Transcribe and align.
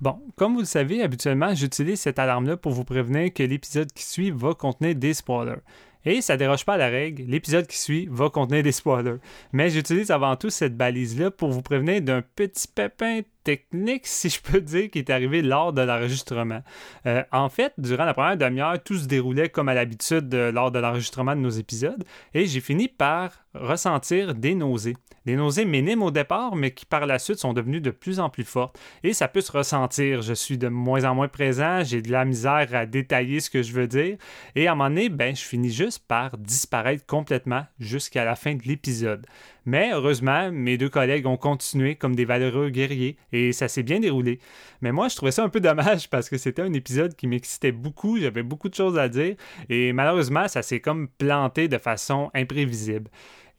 Bon, 0.00 0.18
comme 0.36 0.54
vous 0.54 0.60
le 0.60 0.64
savez, 0.64 1.02
habituellement, 1.02 1.54
j'utilise 1.54 2.00
cette 2.00 2.18
alarme-là 2.18 2.56
pour 2.56 2.72
vous 2.72 2.84
prévenir 2.84 3.34
que 3.34 3.42
l'épisode 3.42 3.92
qui 3.92 4.02
suit 4.02 4.30
va 4.30 4.54
contenir 4.54 4.94
des 4.94 5.12
spoilers. 5.12 5.60
Et 6.06 6.22
ça 6.22 6.38
déroge 6.38 6.64
pas 6.64 6.74
à 6.74 6.78
la 6.78 6.88
règle, 6.88 7.24
l'épisode 7.24 7.66
qui 7.66 7.78
suit 7.78 8.08
va 8.10 8.30
contenir 8.30 8.62
des 8.62 8.72
spoilers. 8.72 9.18
Mais 9.52 9.68
j'utilise 9.68 10.10
avant 10.10 10.36
tout 10.36 10.48
cette 10.48 10.74
balise-là 10.74 11.30
pour 11.30 11.50
vous 11.50 11.60
prévenir 11.60 12.00
d'un 12.00 12.22
petit 12.22 12.66
pépin 12.66 13.20
technique, 13.44 14.06
si 14.06 14.28
je 14.28 14.40
peux 14.40 14.60
dire, 14.60 14.90
qui 14.90 14.98
est 14.98 15.10
arrivé 15.10 15.42
lors 15.42 15.72
de 15.72 15.82
l'enregistrement. 15.82 16.62
Euh, 17.06 17.22
en 17.32 17.48
fait, 17.48 17.72
durant 17.78 18.04
la 18.04 18.14
première 18.14 18.36
demi-heure, 18.36 18.82
tout 18.82 18.96
se 18.96 19.06
déroulait 19.06 19.48
comme 19.48 19.68
à 19.68 19.74
l'habitude 19.74 20.32
euh, 20.34 20.52
lors 20.52 20.70
de 20.70 20.78
l'enregistrement 20.78 21.34
de 21.34 21.40
nos 21.40 21.50
épisodes, 21.50 22.04
et 22.34 22.46
j'ai 22.46 22.60
fini 22.60 22.88
par 22.88 23.32
ressentir 23.54 24.34
des 24.34 24.54
nausées. 24.54 24.96
Des 25.26 25.36
nausées 25.36 25.64
minimes 25.64 26.02
au 26.02 26.10
départ, 26.10 26.56
mais 26.56 26.70
qui 26.72 26.86
par 26.86 27.04
la 27.04 27.18
suite 27.18 27.38
sont 27.38 27.52
devenues 27.52 27.80
de 27.80 27.90
plus 27.90 28.20
en 28.20 28.30
plus 28.30 28.44
fortes. 28.44 28.78
Et 29.02 29.12
ça 29.12 29.28
peut 29.28 29.40
se 29.40 29.52
ressentir. 29.52 30.22
Je 30.22 30.32
suis 30.32 30.56
de 30.56 30.68
moins 30.68 31.04
en 31.04 31.14
moins 31.14 31.28
présent, 31.28 31.82
j'ai 31.84 32.00
de 32.00 32.10
la 32.10 32.24
misère 32.24 32.68
à 32.72 32.86
détailler 32.86 33.40
ce 33.40 33.50
que 33.50 33.62
je 33.62 33.72
veux 33.72 33.86
dire. 33.86 34.16
Et 34.54 34.66
à 34.66 34.72
un 34.72 34.74
moment 34.74 34.88
donné, 34.88 35.08
ben, 35.08 35.36
je 35.36 35.42
finis 35.42 35.70
juste 35.70 36.06
par 36.06 36.38
disparaître 36.38 37.04
complètement 37.06 37.66
jusqu'à 37.78 38.24
la 38.24 38.34
fin 38.34 38.54
de 38.54 38.62
l'épisode. 38.62 39.26
Mais 39.64 39.92
heureusement, 39.92 40.50
mes 40.52 40.78
deux 40.78 40.88
collègues 40.88 41.26
ont 41.26 41.36
continué 41.36 41.96
comme 41.96 42.14
des 42.14 42.24
valeureux 42.24 42.70
guerriers 42.70 43.16
et 43.32 43.52
ça 43.52 43.68
s'est 43.68 43.82
bien 43.82 44.00
déroulé. 44.00 44.40
Mais 44.80 44.92
moi, 44.92 45.08
je 45.08 45.16
trouvais 45.16 45.32
ça 45.32 45.44
un 45.44 45.48
peu 45.48 45.60
dommage 45.60 46.08
parce 46.08 46.28
que 46.28 46.38
c'était 46.38 46.62
un 46.62 46.72
épisode 46.72 47.14
qui 47.14 47.26
m'excitait 47.26 47.72
beaucoup, 47.72 48.18
j'avais 48.18 48.42
beaucoup 48.42 48.68
de 48.68 48.74
choses 48.74 48.98
à 48.98 49.08
dire 49.08 49.36
et 49.68 49.92
malheureusement, 49.92 50.48
ça 50.48 50.62
s'est 50.62 50.80
comme 50.80 51.08
planté 51.08 51.68
de 51.68 51.78
façon 51.78 52.30
imprévisible. 52.34 53.10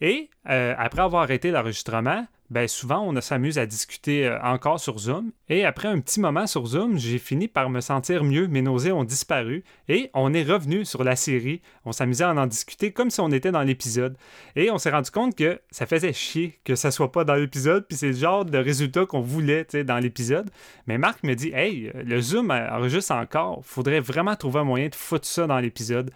Et 0.01 0.29
euh, 0.49 0.73
après 0.77 1.03
avoir 1.03 1.23
arrêté 1.23 1.51
l'enregistrement, 1.51 2.25
ben 2.51 2.67
souvent 2.67 3.01
on 3.01 3.19
s'amuse 3.21 3.57
à 3.57 3.65
discuter 3.65 4.27
euh, 4.27 4.37
encore 4.43 4.79
sur 4.79 4.99
Zoom. 4.99 5.31
Et 5.47 5.63
après 5.63 5.87
un 5.87 5.99
petit 6.01 6.19
moment 6.19 6.45
sur 6.47 6.65
Zoom, 6.65 6.97
j'ai 6.97 7.17
fini 7.17 7.47
par 7.47 7.69
me 7.69 7.79
sentir 7.79 8.25
mieux, 8.25 8.47
mes 8.47 8.61
nausées 8.61 8.91
ont 8.91 9.05
disparu 9.05 9.63
et 9.87 10.11
on 10.13 10.33
est 10.33 10.43
revenu 10.43 10.83
sur 10.83 11.05
la 11.05 11.15
série. 11.15 11.61
On 11.85 11.93
s'amusait 11.93 12.25
à 12.25 12.33
en 12.33 12.47
discuter 12.47 12.91
comme 12.91 13.09
si 13.09 13.21
on 13.21 13.31
était 13.31 13.51
dans 13.51 13.61
l'épisode. 13.61 14.17
Et 14.57 14.69
on 14.69 14.77
s'est 14.77 14.91
rendu 14.91 15.11
compte 15.11 15.33
que 15.33 15.61
ça 15.71 15.85
faisait 15.85 16.11
chier 16.11 16.59
que 16.65 16.75
ça 16.75 16.91
soit 16.91 17.13
pas 17.13 17.23
dans 17.23 17.35
l'épisode, 17.35 17.87
puis 17.87 17.97
c'est 17.97 18.07
le 18.07 18.17
genre 18.17 18.43
de 18.43 18.57
résultat 18.57 19.05
qu'on 19.05 19.21
voulait 19.21 19.65
dans 19.85 19.99
l'épisode. 19.99 20.49
Mais 20.87 20.97
Marc 20.97 21.23
me 21.23 21.35
dit 21.35 21.51
Hey, 21.53 21.89
le 21.95 22.19
Zoom 22.19 22.51
enregistre 22.51 23.13
encore, 23.13 23.61
faudrait 23.63 24.01
vraiment 24.01 24.35
trouver 24.35 24.59
un 24.59 24.65
moyen 24.65 24.89
de 24.89 24.95
foutre 24.95 25.25
ça 25.25 25.47
dans 25.47 25.59
l'épisode. 25.59 26.11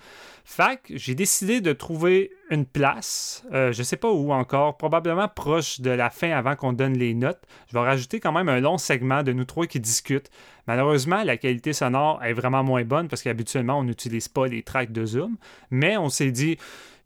Fait 0.48 0.80
j'ai 0.92 1.16
décidé 1.16 1.60
de 1.60 1.74
trouver 1.74 2.30
une 2.52 2.68
place, 2.68 3.44
euh, 3.52 3.72
je 3.72 3.82
sais 3.82 3.98
pas 3.98 4.12
où 4.12 4.32
encore, 4.32 4.78
probablement 4.78 5.28
proche 5.28 5.82
de 5.82 5.90
la 5.90 6.12
fin 6.12 6.30
avant 6.32 6.56
qu'on 6.56 6.72
donne 6.72 6.94
les 6.94 7.16
notes. 7.16 7.42
Je 7.68 7.74
vais 7.74 7.80
rajouter 7.80 8.20
quand 8.20 8.32
même 8.32 8.48
un 8.48 8.60
long 8.60 8.78
segment 8.78 9.24
de 9.24 9.34
nous 9.34 9.46
trois 9.46 9.66
qui 9.66 9.80
discutent. 9.80 10.30
Malheureusement, 10.68 11.24
la 11.24 11.38
qualité 11.38 11.74
sonore 11.74 12.24
est 12.24 12.34
vraiment 12.34 12.64
moins 12.64 12.84
bonne 12.84 13.08
parce 13.08 13.24
qu'habituellement, 13.24 13.80
on 13.80 13.84
n'utilise 13.84 14.28
pas 14.28 14.46
les 14.46 14.62
tracks 14.62 14.92
de 14.92 15.04
Zoom. 15.04 15.36
Mais 15.72 15.98
on 15.98 16.10
s'est 16.10 16.32
dit, 16.32 16.58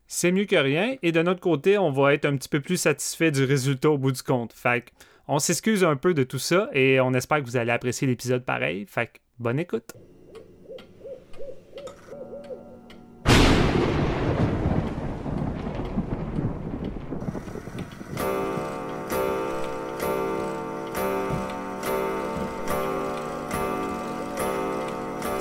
c'est 0.06 0.32
mieux 0.32 0.44
que 0.44 0.56
rien. 0.56 0.96
Et 1.02 1.10
de 1.10 1.22
notre 1.22 1.40
côté, 1.40 1.78
on 1.78 1.90
va 1.90 2.12
être 2.12 2.26
un 2.26 2.36
petit 2.36 2.48
peu 2.50 2.60
plus 2.60 2.76
satisfait 2.76 3.30
du 3.30 3.44
résultat 3.44 3.88
au 3.88 3.96
bout 3.96 4.12
du 4.12 4.22
compte. 4.22 4.52
Fait 4.52 4.82
que, 4.82 4.90
on 5.28 5.38
s'excuse 5.38 5.82
un 5.82 5.96
peu 5.96 6.12
de 6.12 6.24
tout 6.24 6.38
ça 6.38 6.68
et 6.74 7.00
on 7.00 7.14
espère 7.14 7.38
que 7.38 7.46
vous 7.46 7.56
allez 7.56 7.72
apprécier 7.72 8.06
l'épisode 8.06 8.44
pareil. 8.44 8.84
Fait 8.86 9.06
que, 9.06 9.18
bonne 9.38 9.58
écoute. 9.58 9.94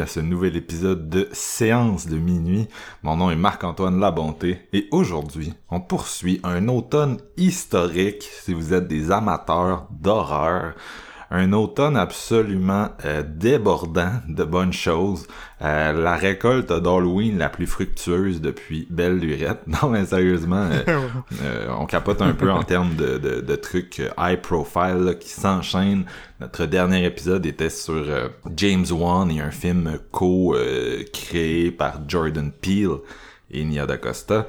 À 0.00 0.06
ce 0.06 0.20
nouvel 0.20 0.56
épisode 0.56 1.10
de 1.10 1.28
Séance 1.32 2.06
de 2.06 2.16
minuit. 2.16 2.68
Mon 3.02 3.16
nom 3.16 3.30
est 3.30 3.36
Marc-Antoine 3.36 4.00
Labonté 4.00 4.60
et 4.72 4.88
aujourd'hui, 4.92 5.52
on 5.70 5.80
poursuit 5.80 6.40
un 6.42 6.68
automne 6.68 7.18
historique 7.36 8.22
si 8.22 8.54
vous 8.54 8.72
êtes 8.72 8.88
des 8.88 9.10
amateurs 9.10 9.88
d'horreur 9.90 10.74
un 11.32 11.52
automne 11.52 11.96
absolument 11.96 12.88
euh, 13.04 13.22
débordant 13.22 14.14
de 14.28 14.42
bonnes 14.42 14.72
choses. 14.72 15.28
Euh, 15.62 15.92
la 15.92 16.16
récolte 16.16 16.72
d'Halloween 16.72 17.38
la 17.38 17.48
plus 17.48 17.66
fructueuse 17.66 18.40
depuis 18.40 18.86
Belle 18.90 19.18
Lurette. 19.18 19.60
Non, 19.66 19.90
mais 19.90 20.04
sérieusement, 20.04 20.68
euh, 20.88 21.68
on 21.78 21.86
capote 21.86 22.20
un 22.22 22.32
peu 22.32 22.50
en 22.50 22.64
termes 22.64 22.96
de, 22.96 23.18
de, 23.18 23.56
trucs 23.56 24.02
high 24.18 24.40
profile 24.40 25.16
qui 25.20 25.28
s'enchaînent. 25.28 26.04
Notre 26.40 26.66
dernier 26.66 27.04
épisode 27.04 27.46
était 27.46 27.70
sur 27.70 28.04
James 28.56 28.86
Wan 28.90 29.30
et 29.30 29.40
un 29.40 29.50
film 29.50 29.98
co-créé 30.10 31.70
par 31.70 32.00
Jordan 32.08 32.50
Peele 32.50 32.98
et 33.50 33.64
Nia 33.64 33.86
DaCosta. 33.86 34.46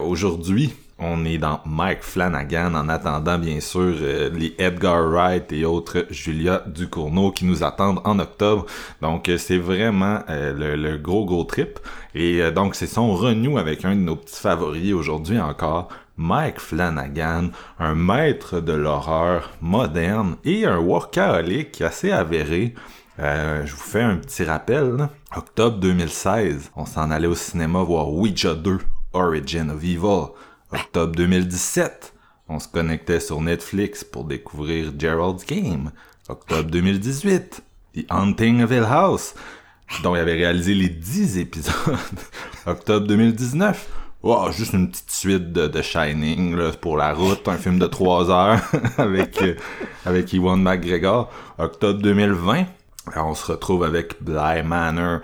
Aujourd'hui, 0.00 0.74
on 1.02 1.24
est 1.24 1.38
dans 1.38 1.60
Mike 1.66 2.02
Flanagan 2.02 2.74
en 2.74 2.88
attendant 2.88 3.38
bien 3.38 3.60
sûr 3.60 3.94
euh, 4.00 4.30
les 4.30 4.54
Edgar 4.58 5.08
Wright 5.08 5.52
et 5.52 5.64
autres 5.64 6.06
Julia 6.10 6.62
Ducournau 6.66 7.32
qui 7.32 7.44
nous 7.44 7.64
attendent 7.64 8.00
en 8.04 8.18
octobre. 8.18 8.66
Donc 9.00 9.28
euh, 9.28 9.36
c'est 9.36 9.58
vraiment 9.58 10.20
euh, 10.30 10.76
le, 10.76 10.96
gros 10.98 11.24
gros 11.24 11.44
trip. 11.44 11.80
Et 12.14 12.50
donc 12.52 12.74
c'est 12.74 12.86
son 12.86 13.14
renew 13.14 13.58
avec 13.58 13.84
un 13.84 13.96
de 13.96 14.00
nos 14.00 14.16
petits 14.16 14.40
favoris 14.40 14.92
aujourd'hui 14.92 15.40
encore. 15.40 15.88
Mike 16.18 16.60
Flanagan, 16.60 17.48
un 17.78 17.94
maître 17.94 18.60
de 18.60 18.74
l'horreur 18.74 19.50
moderne 19.62 20.36
et 20.44 20.66
un 20.66 20.78
workaholic 20.78 21.80
assez 21.80 22.12
avéré. 22.12 22.74
je 23.18 23.72
vous 23.72 23.80
fais 23.80 24.02
un 24.02 24.16
petit 24.16 24.44
rappel. 24.44 25.08
Octobre 25.34 25.78
2016, 25.78 26.70
on 26.76 26.84
s'en 26.84 27.10
allait 27.10 27.26
au 27.26 27.34
cinéma 27.34 27.82
voir 27.82 28.12
Ouija 28.12 28.54
2, 28.54 28.78
Origin 29.14 29.70
of 29.70 29.82
Evil. 29.82 30.32
Octobre 30.72 31.14
2017, 31.16 32.14
on 32.48 32.58
se 32.58 32.66
connectait 32.66 33.20
sur 33.20 33.42
Netflix 33.42 34.04
pour 34.04 34.24
découvrir 34.24 34.90
Gerald's 34.98 35.44
Game. 35.44 35.90
Octobre 36.28 36.70
2018, 36.70 37.62
The 37.94 38.06
Haunting 38.10 38.62
of 38.62 38.70
Hill 38.70 38.86
House, 38.88 39.34
dont 40.02 40.16
il 40.16 40.20
avait 40.20 40.32
réalisé 40.32 40.72
les 40.72 40.88
10 40.88 41.38
épisodes. 41.38 41.74
Octobre 42.66 43.06
2019, 43.06 43.86
wow, 44.22 44.50
juste 44.50 44.72
une 44.72 44.90
petite 44.90 45.10
suite 45.10 45.52
de, 45.52 45.82
Shining 45.82 46.56
pour 46.80 46.96
la 46.96 47.12
route, 47.12 47.46
un 47.48 47.58
film 47.58 47.78
de 47.78 47.86
3 47.86 48.30
heures 48.30 48.60
avec, 48.96 49.42
euh, 49.42 49.54
avec 50.06 50.32
Ewan 50.32 50.62
McGregor. 50.62 51.30
Octobre 51.58 52.00
2020, 52.00 52.64
on 53.16 53.34
se 53.34 53.52
retrouve 53.52 53.84
avec 53.84 54.22
Bly 54.22 54.62
Manor, 54.62 55.20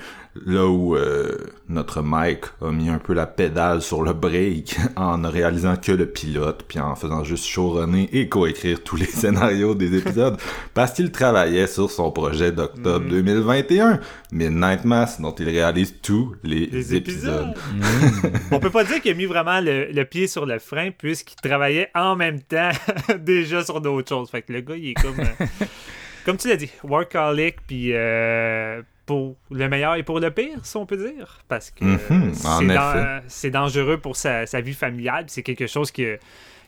là 0.47 0.67
où 0.67 0.97
euh, 0.97 1.37
notre 1.69 2.03
Mike 2.03 2.45
a 2.61 2.71
mis 2.71 2.89
un 2.89 2.99
peu 2.99 3.13
la 3.13 3.27
pédale 3.27 3.83
sur 3.83 4.03
le 4.03 4.13
break 4.13 4.77
en 4.97 5.19
ne 5.19 5.29
réalisant 5.29 5.77
que 5.77 5.93
le 5.93 6.07
pilote, 6.07 6.65
puis 6.67 6.79
en 6.79 6.95
faisant 6.95 7.25
juste 7.25 7.45
showrunner 7.45 8.09
et 8.13 8.29
coécrire 8.29 8.83
tous 8.83 8.97
les 8.97 9.05
scénarios 9.07 9.75
des 9.75 9.97
épisodes, 9.97 10.37
parce 10.75 10.93
qu'il 10.93 11.11
travaillait 11.11 11.67
sur 11.67 11.91
son 11.91 12.11
projet 12.11 12.53
d'octobre 12.53 13.07
2021, 13.09 13.95
mm. 13.95 14.01
Midnight 14.33 14.85
Mass, 14.85 15.21
dont 15.21 15.35
il 15.35 15.49
réalise 15.49 15.95
tous 16.03 16.35
les, 16.43 16.95
épisodes. 16.95 17.55
Mm. 17.75 18.29
On 18.53 18.61
peut 18.61 18.71
pas 18.71 18.85
dire 18.85 19.01
qu'il 19.01 19.13
a 19.13 19.15
mis 19.15 19.27
vraiment 19.27 19.61
le, 19.61 20.05
pied 20.05 20.27
sur 20.27 20.47
le 20.47 20.59
frein, 20.59 20.91
puisqu'il 20.91 21.37
travaillait 21.37 21.91
en 21.95 22.17
même 22.17 22.41
temps 22.41 22.71
déjà 23.19 23.65
sur 23.65 23.81
d'autres 23.81 24.09
choses. 24.09 24.31
Fait 24.31 24.43
que 24.43 24.53
le 24.53 24.61
gars, 24.61 24.77
il 24.77 24.91
est 24.91 24.95
comme... 24.95 25.21
Euh, 25.21 25.47
comme 26.25 26.37
tu 26.37 26.49
l'as 26.49 26.57
dit, 26.57 26.71
workaholic, 26.83 27.57
puis... 27.67 27.93
Euh, 27.95 28.83
pour 29.09 29.37
le 29.51 29.69
meilleur 29.69 29.95
et 29.97 30.03
pour 30.03 30.21
le 30.21 30.31
pire, 30.31 30.65
si 30.65 30.77
on 30.77 30.85
peut 30.87 30.99
dire. 30.99 31.41
Parce 31.49 31.71
que 31.71 31.83
Mhm, 31.85 32.35
c'est 33.27 33.51
dangereux 33.51 33.99
pour 33.99 34.15
sa, 34.17 34.45
sa 34.47 34.61
vie 34.61 34.75
familiale. 34.75 35.25
C'est 35.29 35.43
quelque 35.43 35.67
chose 35.67 35.91
que 35.91 36.19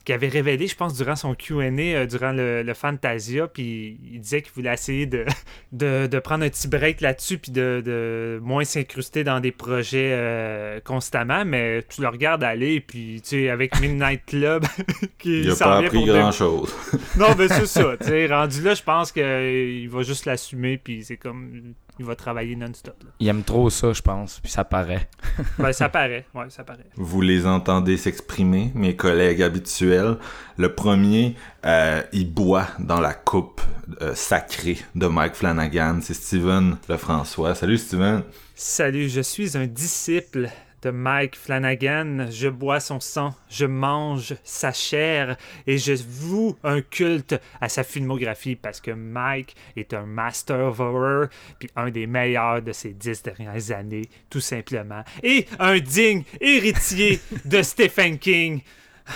qu'il 0.03 0.15
avait 0.15 0.29
révélé, 0.29 0.67
je 0.67 0.75
pense, 0.75 0.95
durant 0.97 1.15
son 1.15 1.35
Q&A, 1.35 1.67
euh, 1.79 2.07
durant 2.07 2.33
le, 2.33 2.63
le 2.63 2.73
Fantasia, 2.73 3.47
puis 3.49 4.01
il 4.11 4.19
disait 4.23 4.41
qu'il 4.41 4.53
voulait 4.55 4.73
essayer 4.73 5.05
de, 5.05 5.27
de, 5.73 6.07
de 6.07 6.19
prendre 6.21 6.43
un 6.43 6.49
petit 6.49 6.69
break 6.69 7.03
là-dessus, 7.03 7.37
puis 7.37 7.53
de, 7.53 7.83
de 7.85 8.41
moins 8.43 8.65
s'incruster 8.65 9.25
dans 9.25 9.41
des 9.41 9.53
projets 9.53 10.13
euh, 10.15 10.81
constamment, 10.81 11.45
mais 11.45 11.83
tu 11.87 12.01
le 12.01 12.09
regardes 12.09 12.43
aller, 12.43 12.81
puis 12.81 13.21
tu 13.23 13.29
sais, 13.29 13.51
avec 13.51 13.79
Midnight 13.79 14.25
Club, 14.25 14.65
qui 15.19 15.43
Il 15.43 15.51
a 15.51 15.57
pas 15.57 15.77
appris 15.81 16.07
grand-chose. 16.07 16.75
non, 17.19 17.35
mais 17.37 17.49
c'est 17.49 17.67
ça. 17.79 17.95
tu 18.01 18.07
sais, 18.07 18.27
rendu 18.27 18.63
là, 18.63 18.73
je 18.73 18.83
pense 18.83 19.13
qu'il 19.13 19.87
va 19.91 20.01
juste 20.03 20.25
l'assumer, 20.25 20.79
puis 20.83 21.05
c'est 21.05 21.19
comme. 21.19 21.75
Il 22.00 22.06
va 22.06 22.17
travailler 22.17 22.56
non-stop. 22.56 22.97
Il 23.19 23.29
aime 23.29 23.43
trop 23.43 23.69
ça, 23.69 23.93
je 23.93 24.00
pense, 24.00 24.41
puis 24.41 24.50
ça 24.50 24.64
paraît. 24.64 25.06
Ben, 25.58 25.70
ça 25.70 25.91
paraît. 25.91 26.25
Ouais, 26.35 26.49
ça 26.49 26.64
paraît. 26.64 26.87
Vous 26.97 27.20
les 27.20 27.44
entendez 27.44 27.99
s'exprimer, 27.99 28.73
mes 28.75 28.97
collègues 28.97 29.43
habituels. 29.43 30.17
Le 30.56 30.75
premier, 30.75 31.37
euh, 31.67 32.02
il 32.14 32.32
boit 32.32 32.69
dans 32.79 33.00
la 33.00 33.12
coupe 33.12 33.61
euh, 34.00 34.14
sacrée 34.14 34.79
de 34.94 35.08
Mike 35.08 35.35
Flanagan. 35.35 35.99
C'est 36.00 36.14
Steven 36.14 36.79
Lefrançois. 36.88 37.55
Salut 37.55 37.76
Steven. 37.76 38.23
Salut, 38.55 39.11
je 39.11 39.20
suis 39.20 39.58
un 39.58 39.67
disciple 39.67 40.49
de 40.82 40.91
Mike 40.91 41.37
Flanagan. 41.37 42.27
Je 42.31 42.49
bois 42.49 42.81
son 42.81 43.00
sang, 43.00 43.35
je 43.49 43.67
mange 43.67 44.35
sa 44.44 44.73
chair 44.73 45.37
et 45.67 45.79
je 45.79 45.93
voue 45.93 46.56
un 46.65 46.81
culte 46.81 47.41
à 47.61 47.69
sa 47.69 47.85
filmographie 47.85 48.56
parce 48.56 48.81
que 48.81 48.91
Mike 48.91 49.55
est 49.77 49.94
un 49.94 50.06
master 50.06 50.61
of 50.61 50.81
horror 50.81 51.27
puis 51.59 51.71
un 51.77 51.91
des 51.91 52.06
meilleurs 52.06 52.62
de 52.62 52.73
ces 52.73 52.91
dix 52.91 53.23
dernières 53.23 53.71
années, 53.71 54.09
tout 54.29 54.41
simplement. 54.41 55.05
Et 55.23 55.47
un 55.59 55.79
digne 55.79 56.25
héritier 56.41 57.21
de 57.44 57.62
Stephen 57.62 58.19
King. 58.19 58.62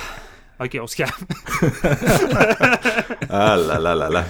Ok, 0.61 0.79
on 0.81 0.87
se 0.87 0.95
calme. 0.95 1.11
Ah 3.29 3.57
là 3.57 3.81
là 3.81 3.95
là 3.97 4.09
là. 4.09 4.25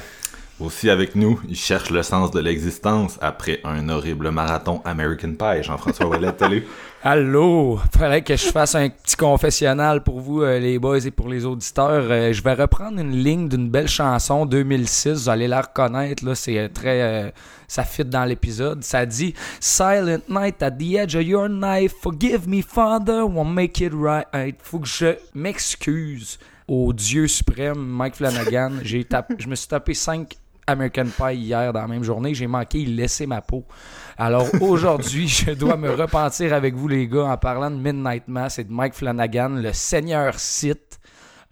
Aussi 0.64 0.88
avec 0.88 1.14
nous, 1.14 1.38
il 1.46 1.56
cherche 1.56 1.90
le 1.90 2.02
sens 2.02 2.31
de 2.31 2.40
l'existence 2.40 3.19
après 3.20 3.61
un 3.64 3.88
horrible 3.90 4.31
marathon 4.31 4.81
American 4.87 5.34
Pie. 5.34 5.62
Jean-François 5.62 6.06
Ouellette, 6.06 6.38
salut. 6.38 6.64
Allô! 7.02 7.78
Fallait 7.94 8.22
que 8.22 8.34
je 8.34 8.46
fasse 8.46 8.75
un 8.75 8.88
petit 8.88 9.16
confessionnal 9.16 10.02
pour 10.02 10.20
vous, 10.20 10.40
euh, 10.40 10.58
les 10.58 10.78
boys, 10.78 11.05
et 11.05 11.11
pour 11.11 11.28
les 11.28 11.44
auditeurs. 11.44 12.06
Euh, 12.11 12.32
je 12.32 12.43
vais 12.43 12.55
reprendre 12.55 12.99
une 12.99 13.14
ligne 13.14 13.46
d'une 13.46 13.69
belle 13.69 13.88
chanson 13.88 14.46
2006. 14.46 15.25
Vous 15.25 15.28
allez 15.28 15.49
la 15.49 15.61
reconnaître, 15.61 16.25
là. 16.25 16.34
C'est 16.34 16.58
euh, 16.58 16.69
très. 16.72 17.34
ça 17.69 17.84
fit 17.84 18.06
dans 18.06 18.25
l'épisode. 18.25 18.82
Ça 18.82 19.05
dit 19.05 19.34
Silent 19.61 20.20
night 20.31 20.62
at 20.62 20.70
the 20.70 20.94
edge 20.94 21.14
of 21.14 21.25
your 21.25 21.49
knife. 21.49 21.93
Forgive 22.00 22.49
me, 22.49 22.62
Father, 22.62 23.26
won't 23.26 23.52
make 23.52 23.81
it 23.81 23.93
right. 23.94 24.56
Faut 24.62 24.78
que 24.78 24.88
je 24.88 25.14
m'excuse 25.34 26.38
au 26.66 26.94
Dieu 26.94 27.28
suprême, 27.28 27.76
Mike 27.78 28.14
Flanagan. 28.14 28.70
J'ai 28.82 29.05
tapé- 29.05 29.34
je 29.38 29.46
me 29.46 29.55
suis 29.55 29.69
tapé 29.69 29.93
5 29.93 30.34
American 30.66 31.06
Pie 31.06 31.37
hier 31.37 31.72
dans 31.72 31.81
la 31.81 31.88
même 31.88 32.05
journée. 32.05 32.34
J'ai 32.34 32.46
manqué, 32.46 32.81
il 32.81 32.96
laissait 32.96 33.26
ma 33.26 33.40
peau. 33.40 33.64
Alors 34.16 34.46
aujourd'hui, 34.61 35.28
je 35.28 35.52
dois 35.52 35.76
me 35.76 35.90
repentir 35.90 36.52
avec 36.52 36.75
vous, 36.75 36.88
les 36.88 37.06
gars, 37.06 37.25
en 37.25 37.37
parlant 37.37 37.70
de 37.70 37.76
Midnight 37.76 38.28
Mass 38.28 38.58
et 38.58 38.64
de 38.64 38.72
Mike 38.72 38.94
Flanagan, 38.94 39.50
le 39.50 39.72
seigneur 39.72 40.38
Sith 40.38 41.00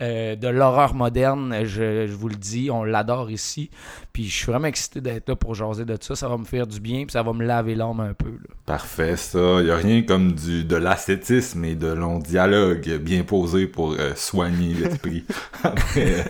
euh, 0.02 0.36
de 0.36 0.48
l'horreur 0.48 0.94
moderne. 0.94 1.60
Je, 1.64 2.06
je 2.06 2.12
vous 2.12 2.28
le 2.28 2.34
dis, 2.34 2.70
on 2.70 2.84
l'adore 2.84 3.30
ici. 3.30 3.70
Puis 4.12 4.24
je 4.24 4.34
suis 4.36 4.46
vraiment 4.46 4.66
excité 4.66 5.00
d'être 5.00 5.28
là 5.28 5.36
pour 5.36 5.54
jaser 5.54 5.84
de 5.84 5.96
ça. 6.00 6.14
Ça 6.14 6.28
va 6.28 6.36
me 6.36 6.44
faire 6.44 6.66
du 6.66 6.80
bien, 6.80 7.04
puis 7.04 7.12
ça 7.12 7.22
va 7.22 7.32
me 7.32 7.44
laver 7.44 7.74
l'âme 7.74 8.00
un 8.00 8.12
peu. 8.12 8.28
là. 8.30 8.54
Parfait, 8.66 9.16
ça. 9.16 9.60
Il 9.62 9.70
a 9.70 9.76
rien 9.76 10.02
comme 10.02 10.32
du 10.32 10.64
de 10.64 10.76
l'ascétisme 10.76 11.64
et 11.64 11.74
de 11.74 11.88
longs 11.88 12.18
dialogues 12.18 12.98
bien 12.98 13.22
posés 13.22 13.66
pour 13.66 13.92
euh, 13.92 14.12
soigner 14.16 14.74
l'esprit. 14.74 15.24
après, 15.62 16.24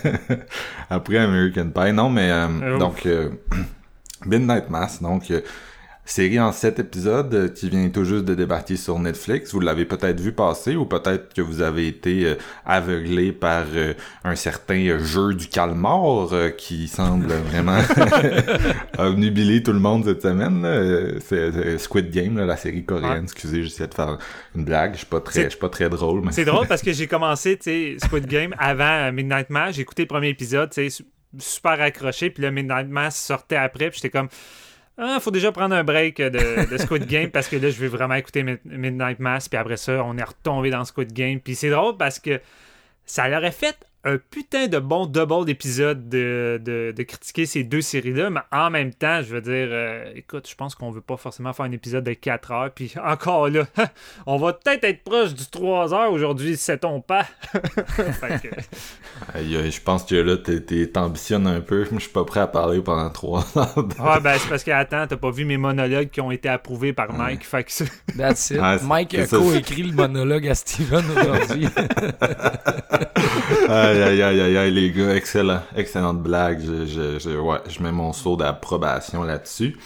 après 0.90 1.18
American 1.18 1.70
Pie. 1.70 1.92
Non, 1.92 2.10
mais 2.10 2.30
euh, 2.30 2.78
donc 2.78 3.06
euh, 3.06 3.30
Midnight 4.26 4.70
Mass, 4.70 5.02
donc 5.02 5.32
série 6.06 6.38
en 6.38 6.52
sept 6.52 6.78
épisodes 6.78 7.34
euh, 7.34 7.48
qui 7.48 7.68
vient 7.68 7.88
tout 7.88 8.04
juste 8.04 8.24
de 8.24 8.34
débarquer 8.34 8.76
sur 8.76 8.98
Netflix. 8.98 9.52
Vous 9.52 9.60
l'avez 9.60 9.84
peut-être 9.84 10.20
vu 10.20 10.32
passer 10.32 10.76
ou 10.76 10.86
peut-être 10.86 11.34
que 11.34 11.42
vous 11.42 11.60
avez 11.60 11.88
été 11.88 12.24
euh, 12.24 12.34
aveuglé 12.64 13.32
par 13.32 13.64
euh, 13.74 13.92
un 14.24 14.36
certain 14.36 14.98
jeu 14.98 15.34
du 15.34 15.48
calmar 15.48 16.28
qui 16.56 16.86
semble 16.86 17.26
vraiment 17.50 17.80
obnubiler 18.98 19.62
tout 19.62 19.72
le 19.72 19.80
monde 19.80 20.04
cette 20.04 20.22
semaine. 20.22 20.64
C'est 21.20 21.78
Squid 21.78 22.10
Game, 22.10 22.38
là, 22.38 22.46
la 22.46 22.56
série 22.56 22.84
coréenne. 22.84 23.24
Excusez, 23.24 23.64
j'essaie 23.64 23.88
de 23.88 23.94
faire 23.94 24.18
une 24.54 24.64
blague. 24.64 24.92
Je 24.92 24.98
suis 24.98 25.06
pas 25.06 25.20
très, 25.20 25.44
je 25.44 25.48
suis 25.50 25.58
pas 25.58 25.68
très 25.68 25.90
drôle. 25.90 26.22
Mais... 26.24 26.32
C'est 26.32 26.44
drôle 26.44 26.66
parce 26.68 26.82
que 26.82 26.92
j'ai 26.92 27.08
commencé, 27.08 27.56
tu 27.56 27.64
sais, 27.64 27.96
Squid 27.98 28.26
Game 28.26 28.54
avant 28.58 29.12
Midnight 29.12 29.50
Mass. 29.50 29.74
J'ai 29.74 29.82
écouté 29.82 30.02
le 30.02 30.08
premier 30.08 30.28
épisode, 30.28 30.70
tu 30.70 30.82
sais, 30.82 30.90
su- 30.90 31.06
super 31.38 31.80
accroché. 31.80 32.30
Puis 32.30 32.42
là, 32.42 32.50
Midnight 32.52 32.88
Mass 32.88 33.16
sortait 33.16 33.56
après. 33.56 33.90
Puis 33.90 34.00
j'étais 34.00 34.16
comme, 34.16 34.28
ah, 34.98 35.18
faut 35.20 35.30
déjà 35.30 35.52
prendre 35.52 35.74
un 35.74 35.84
break 35.84 36.18
de, 36.18 36.70
de 36.70 36.76
Squid 36.78 37.06
Game 37.06 37.30
parce 37.30 37.48
que 37.48 37.56
là, 37.56 37.70
je 37.70 37.78
vais 37.80 37.88
vraiment 37.88 38.14
écouter 38.14 38.42
Mid- 38.42 38.60
Midnight 38.64 39.18
Mass. 39.18 39.48
Puis 39.48 39.58
après 39.58 39.76
ça, 39.76 40.02
on 40.04 40.16
est 40.16 40.22
retombé 40.24 40.70
dans 40.70 40.84
Squid 40.84 41.12
Game. 41.12 41.40
Puis 41.40 41.54
c'est 41.54 41.70
drôle 41.70 41.96
parce 41.96 42.18
que 42.18 42.40
ça 43.04 43.28
leur 43.28 43.38
aurait 43.40 43.52
fait 43.52 43.76
un 44.06 44.18
putain 44.30 44.68
de 44.68 44.78
bon 44.78 45.06
double 45.06 45.44
d'épisodes 45.46 46.08
de, 46.08 46.60
de, 46.64 46.94
de 46.96 47.02
critiquer 47.02 47.44
ces 47.44 47.64
deux 47.64 47.80
séries-là, 47.80 48.30
mais 48.30 48.40
en 48.52 48.70
même 48.70 48.94
temps, 48.94 49.20
je 49.20 49.34
veux 49.34 49.40
dire, 49.40 49.68
euh, 49.70 50.04
écoute, 50.14 50.48
je 50.48 50.54
pense 50.54 50.74
qu'on 50.76 50.90
veut 50.92 51.00
pas 51.00 51.16
forcément 51.16 51.52
faire 51.52 51.66
un 51.66 51.72
épisode 51.72 52.04
de 52.04 52.12
4 52.12 52.52
heures, 52.52 52.70
puis 52.70 52.92
encore 53.04 53.48
là, 53.48 53.64
on 54.26 54.36
va 54.36 54.52
peut-être 54.52 54.84
être 54.84 55.02
proche 55.02 55.34
du 55.34 55.44
3 55.46 55.92
heures 55.92 56.12
aujourd'hui, 56.12 56.56
sait-on 56.56 57.00
pas? 57.00 57.26
Que, 58.42 58.48
Aïe, 59.34 59.70
je 59.70 59.80
pense 59.80 60.04
que 60.04 60.14
là, 60.14 60.36
t'es- 60.36 60.60
t'es- 60.60 60.86
t'ambitionnes 60.88 61.46
un 61.46 61.60
peu. 61.60 61.84
Je 61.90 61.98
suis 61.98 62.10
pas 62.10 62.24
prêt 62.24 62.40
à 62.40 62.46
parler 62.46 62.80
pendant 62.80 63.08
trois 63.10 63.44
heures. 63.56 63.76
ouais, 63.78 64.20
ben 64.20 64.36
c'est 64.38 64.48
parce 64.48 64.62
que, 64.64 64.70
attends, 64.70 65.06
t'as 65.06 65.16
pas 65.16 65.30
vu 65.30 65.44
mes 65.44 65.56
monologues 65.56 66.10
qui 66.10 66.20
ont 66.20 66.30
été 66.30 66.48
approuvés 66.48 66.92
par 66.92 67.12
Mike, 67.12 67.44
fait 67.46 67.64
que 67.64 67.72
c'est- 67.72 67.90
That's 68.16 68.50
it. 68.50 68.58
Ah, 68.60 68.76
Mike 68.82 69.14
a 69.14 69.26
co-écrit 69.26 69.84
le 69.84 69.92
monologue 69.92 70.46
à 70.48 70.54
Steven 70.54 71.04
aujourd'hui. 71.10 71.68
Aïe, 74.02 74.22
aïe, 74.22 74.22
aïe, 74.22 74.40
aïe, 74.40 74.56
aïe, 74.56 74.70
les 74.70 74.90
gars, 74.90 75.14
excellent, 75.14 75.62
excellente 75.76 76.22
blague. 76.22 76.60
Je, 76.60 76.86
je, 76.86 77.18
je, 77.18 77.36
ouais, 77.36 77.58
je 77.68 77.82
mets 77.82 77.92
mon 77.92 78.12
saut 78.12 78.36
d'approbation 78.36 79.22
là-dessus. 79.22 79.76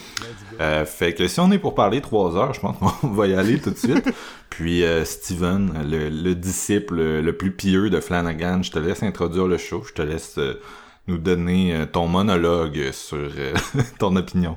Euh, 0.60 0.84
fait 0.84 1.14
que 1.14 1.26
si 1.28 1.40
on 1.40 1.50
est 1.52 1.58
pour 1.58 1.74
parler 1.74 2.00
trois 2.00 2.36
heures, 2.36 2.52
je 2.52 2.60
pense 2.60 2.76
qu'on 3.00 3.08
va 3.08 3.26
y 3.26 3.34
aller 3.34 3.60
tout 3.60 3.70
de 3.70 3.78
suite. 3.78 4.08
Puis 4.50 4.84
euh, 4.84 5.04
Steven, 5.04 5.72
le, 5.88 6.08
le 6.08 6.34
disciple 6.34 6.96
le 6.96 7.32
plus 7.36 7.52
pieux 7.52 7.90
de 7.90 8.00
Flanagan, 8.00 8.62
je 8.62 8.70
te 8.70 8.78
laisse 8.78 9.02
introduire 9.02 9.46
le 9.46 9.58
show. 9.58 9.82
Je 9.86 9.92
te 9.92 10.02
laisse 10.02 10.38
euh, 10.38 10.60
nous 11.06 11.18
donner 11.18 11.74
euh, 11.74 11.86
ton 11.86 12.06
monologue 12.06 12.92
sur 12.92 13.18
euh, 13.18 13.54
ton 13.98 14.16
opinion. 14.16 14.56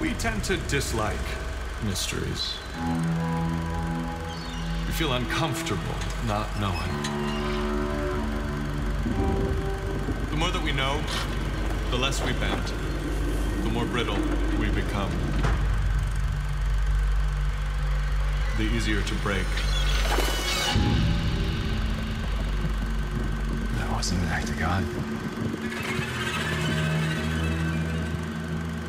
We 0.00 0.12
tend 0.18 0.44
to 0.44 0.56
dislike 0.68 1.16
mysteries. 1.84 2.56
We 4.98 5.04
feel 5.04 5.12
uncomfortable 5.12 5.94
not 6.26 6.48
knowing. 6.58 6.74
The 10.30 10.36
more 10.36 10.50
that 10.50 10.60
we 10.60 10.72
know, 10.72 11.00
the 11.90 11.96
less 11.96 12.20
we 12.26 12.32
bend, 12.32 12.64
the 13.62 13.70
more 13.70 13.84
brittle 13.84 14.18
we 14.58 14.68
become. 14.70 15.12
The 18.56 18.64
easier 18.64 19.00
to 19.00 19.14
break. 19.22 19.46
That 23.76 23.92
wasn't 23.92 24.20
an 24.22 24.28
act 24.30 24.48
of 24.48 24.58
God. 24.58 24.84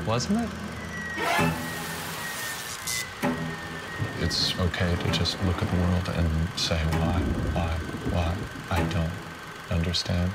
Wasn't 0.07 0.39
it? 0.39 1.68
It's 4.21 4.53
okay 4.59 4.95
to 4.95 5.11
just 5.11 5.41
look 5.45 5.61
at 5.61 5.69
the 5.69 5.77
world 5.77 6.09
and 6.15 6.29
say 6.59 6.77
why, 6.77 7.21
why, 7.53 7.71
why. 8.11 8.35
I 8.69 8.83
don't 8.83 9.11
understand. 9.71 10.29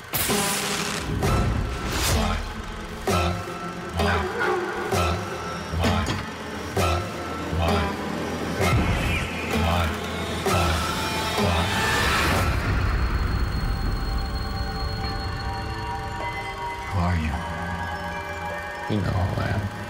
Why, 2.17 2.37
why, 3.05 3.33
why, 4.01 4.17
why, 4.91 5.13
why, 5.79 6.01
why, 6.79 6.97
why, 7.59 7.81
why, 8.59 8.77
why, 9.61 9.87
why, 10.49 10.73
why. 11.45 11.63
Who 16.91 16.99
are 17.01 17.17
you? 17.17 17.35
You 18.97 19.03
know 19.03 19.11
who 19.13 19.41
I 19.43 19.45
am. 19.49 19.84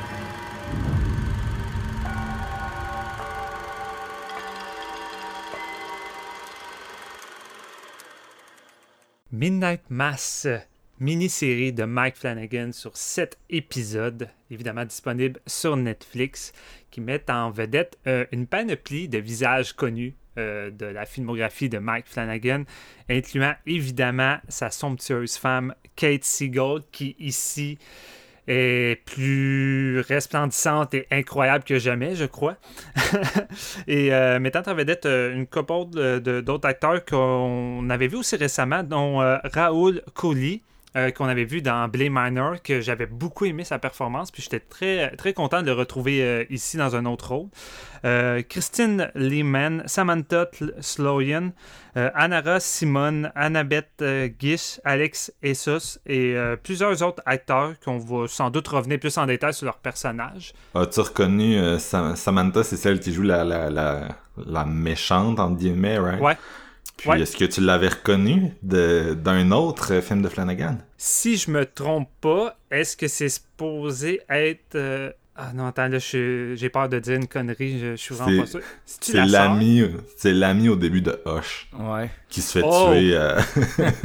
Midnight 9.34 9.90
Mass, 9.90 10.46
mini-série 11.00 11.72
de 11.72 11.82
Mike 11.82 12.14
Flanagan 12.14 12.70
sur 12.70 12.96
7 12.96 13.36
épisodes, 13.50 14.28
évidemment 14.48 14.84
disponible 14.84 15.40
sur 15.44 15.76
Netflix, 15.76 16.52
qui 16.92 17.00
mettent 17.00 17.30
en 17.30 17.50
vedette 17.50 17.98
euh, 18.06 18.26
une 18.30 18.46
panoplie 18.46 19.08
de 19.08 19.18
visages 19.18 19.72
connus 19.72 20.14
euh, 20.38 20.70
de 20.70 20.86
la 20.86 21.04
filmographie 21.04 21.68
de 21.68 21.78
Mike 21.78 22.06
Flanagan, 22.06 22.62
incluant 23.10 23.56
évidemment 23.66 24.36
sa 24.48 24.70
somptueuse 24.70 25.36
femme 25.36 25.74
Kate 25.96 26.22
Siegel, 26.22 26.82
qui 26.92 27.16
ici 27.18 27.76
est 28.46 29.02
plus 29.04 30.00
resplendissante 30.00 30.94
et 30.94 31.06
incroyable 31.10 31.64
que 31.64 31.78
jamais, 31.78 32.14
je 32.14 32.24
crois. 32.24 32.56
et 33.86 34.12
euh, 34.12 34.38
mettant 34.38 34.62
en 34.66 34.74
vedette 34.74 35.06
euh, 35.06 35.34
une 35.34 35.46
couple 35.46 36.20
d'autres 36.42 36.68
acteurs 36.68 37.04
qu'on 37.04 37.88
avait 37.90 38.08
vu 38.08 38.16
aussi 38.16 38.36
récemment, 38.36 38.82
dont 38.82 39.20
euh, 39.20 39.38
Raoul 39.44 40.02
Coley, 40.14 40.62
euh, 40.96 41.10
qu'on 41.10 41.26
avait 41.26 41.44
vu 41.44 41.60
dans 41.60 41.88
Blade 41.88 42.10
Minor, 42.12 42.62
que 42.62 42.80
j'avais 42.80 43.06
beaucoup 43.06 43.44
aimé 43.44 43.64
sa 43.64 43.78
performance, 43.78 44.30
puis 44.30 44.42
j'étais 44.42 44.60
très, 44.60 45.10
très 45.16 45.32
content 45.32 45.60
de 45.60 45.66
le 45.66 45.72
retrouver 45.72 46.22
euh, 46.22 46.44
ici 46.50 46.76
dans 46.76 46.94
un 46.96 47.04
autre 47.04 47.32
rôle. 47.32 47.48
Euh, 48.04 48.42
Christine 48.42 49.10
Lehman, 49.14 49.82
Samantha 49.86 50.46
Sloyan, 50.80 51.52
Anara 51.94 52.60
Simon, 52.60 53.30
Annabeth 53.34 54.04
Gish, 54.38 54.80
Alex 54.84 55.32
Essos 55.42 56.00
et 56.06 56.34
plusieurs 56.62 57.02
autres 57.02 57.22
acteurs 57.24 57.74
qu'on 57.84 57.98
va 57.98 58.26
sans 58.26 58.50
doute 58.50 58.66
revenir 58.66 58.98
plus 58.98 59.16
en 59.16 59.26
détail 59.26 59.54
sur 59.54 59.66
leur 59.66 59.78
personnage. 59.78 60.52
As-tu 60.74 61.00
reconnu 61.00 61.56
Samantha, 61.78 62.64
c'est 62.64 62.76
celle 62.76 62.98
qui 62.98 63.12
joue 63.12 63.22
la, 63.22 63.44
la, 63.44 63.70
la, 63.70 64.08
la 64.44 64.64
méchante, 64.64 65.38
entre 65.38 65.56
guillemets, 65.56 65.98
right? 65.98 66.20
Ouais. 66.20 66.36
Puis 66.96 67.20
est-ce 67.20 67.36
que 67.36 67.44
tu 67.44 67.60
l'avais 67.60 67.88
reconnu 67.88 68.52
d'un 68.62 69.50
autre 69.50 70.00
film 70.00 70.22
de 70.22 70.28
Flanagan? 70.28 70.78
Si 70.96 71.36
je 71.36 71.50
me 71.50 71.66
trompe 71.66 72.08
pas, 72.20 72.56
est-ce 72.70 72.96
que 72.96 73.08
c'est 73.08 73.28
supposé 73.28 74.20
être. 74.28 74.74
Euh, 74.74 75.10
ah 75.36 75.50
non, 75.52 75.66
attends, 75.66 75.88
là, 75.88 75.98
j'ai 75.98 76.68
peur 76.72 76.88
de 76.88 77.00
dire 77.00 77.16
une 77.16 77.26
connerie, 77.26 77.80
je, 77.80 77.96
suis 77.96 78.14
vraiment 78.14 78.42
pas 78.42 78.46
sûr. 78.46 78.60
C'est 78.86 79.24
l'ami 79.26 79.82
c'est 80.16 80.32
l'ami 80.32 80.68
au 80.68 80.76
début 80.76 81.02
de 81.02 81.20
Hush. 81.26 81.68
Ouais. 81.76 82.08
Qui 82.28 82.40
se 82.40 82.58
fait 82.58 82.64
oh! 82.64 82.90
tuer. 82.92 83.16
Euh... 83.16 83.40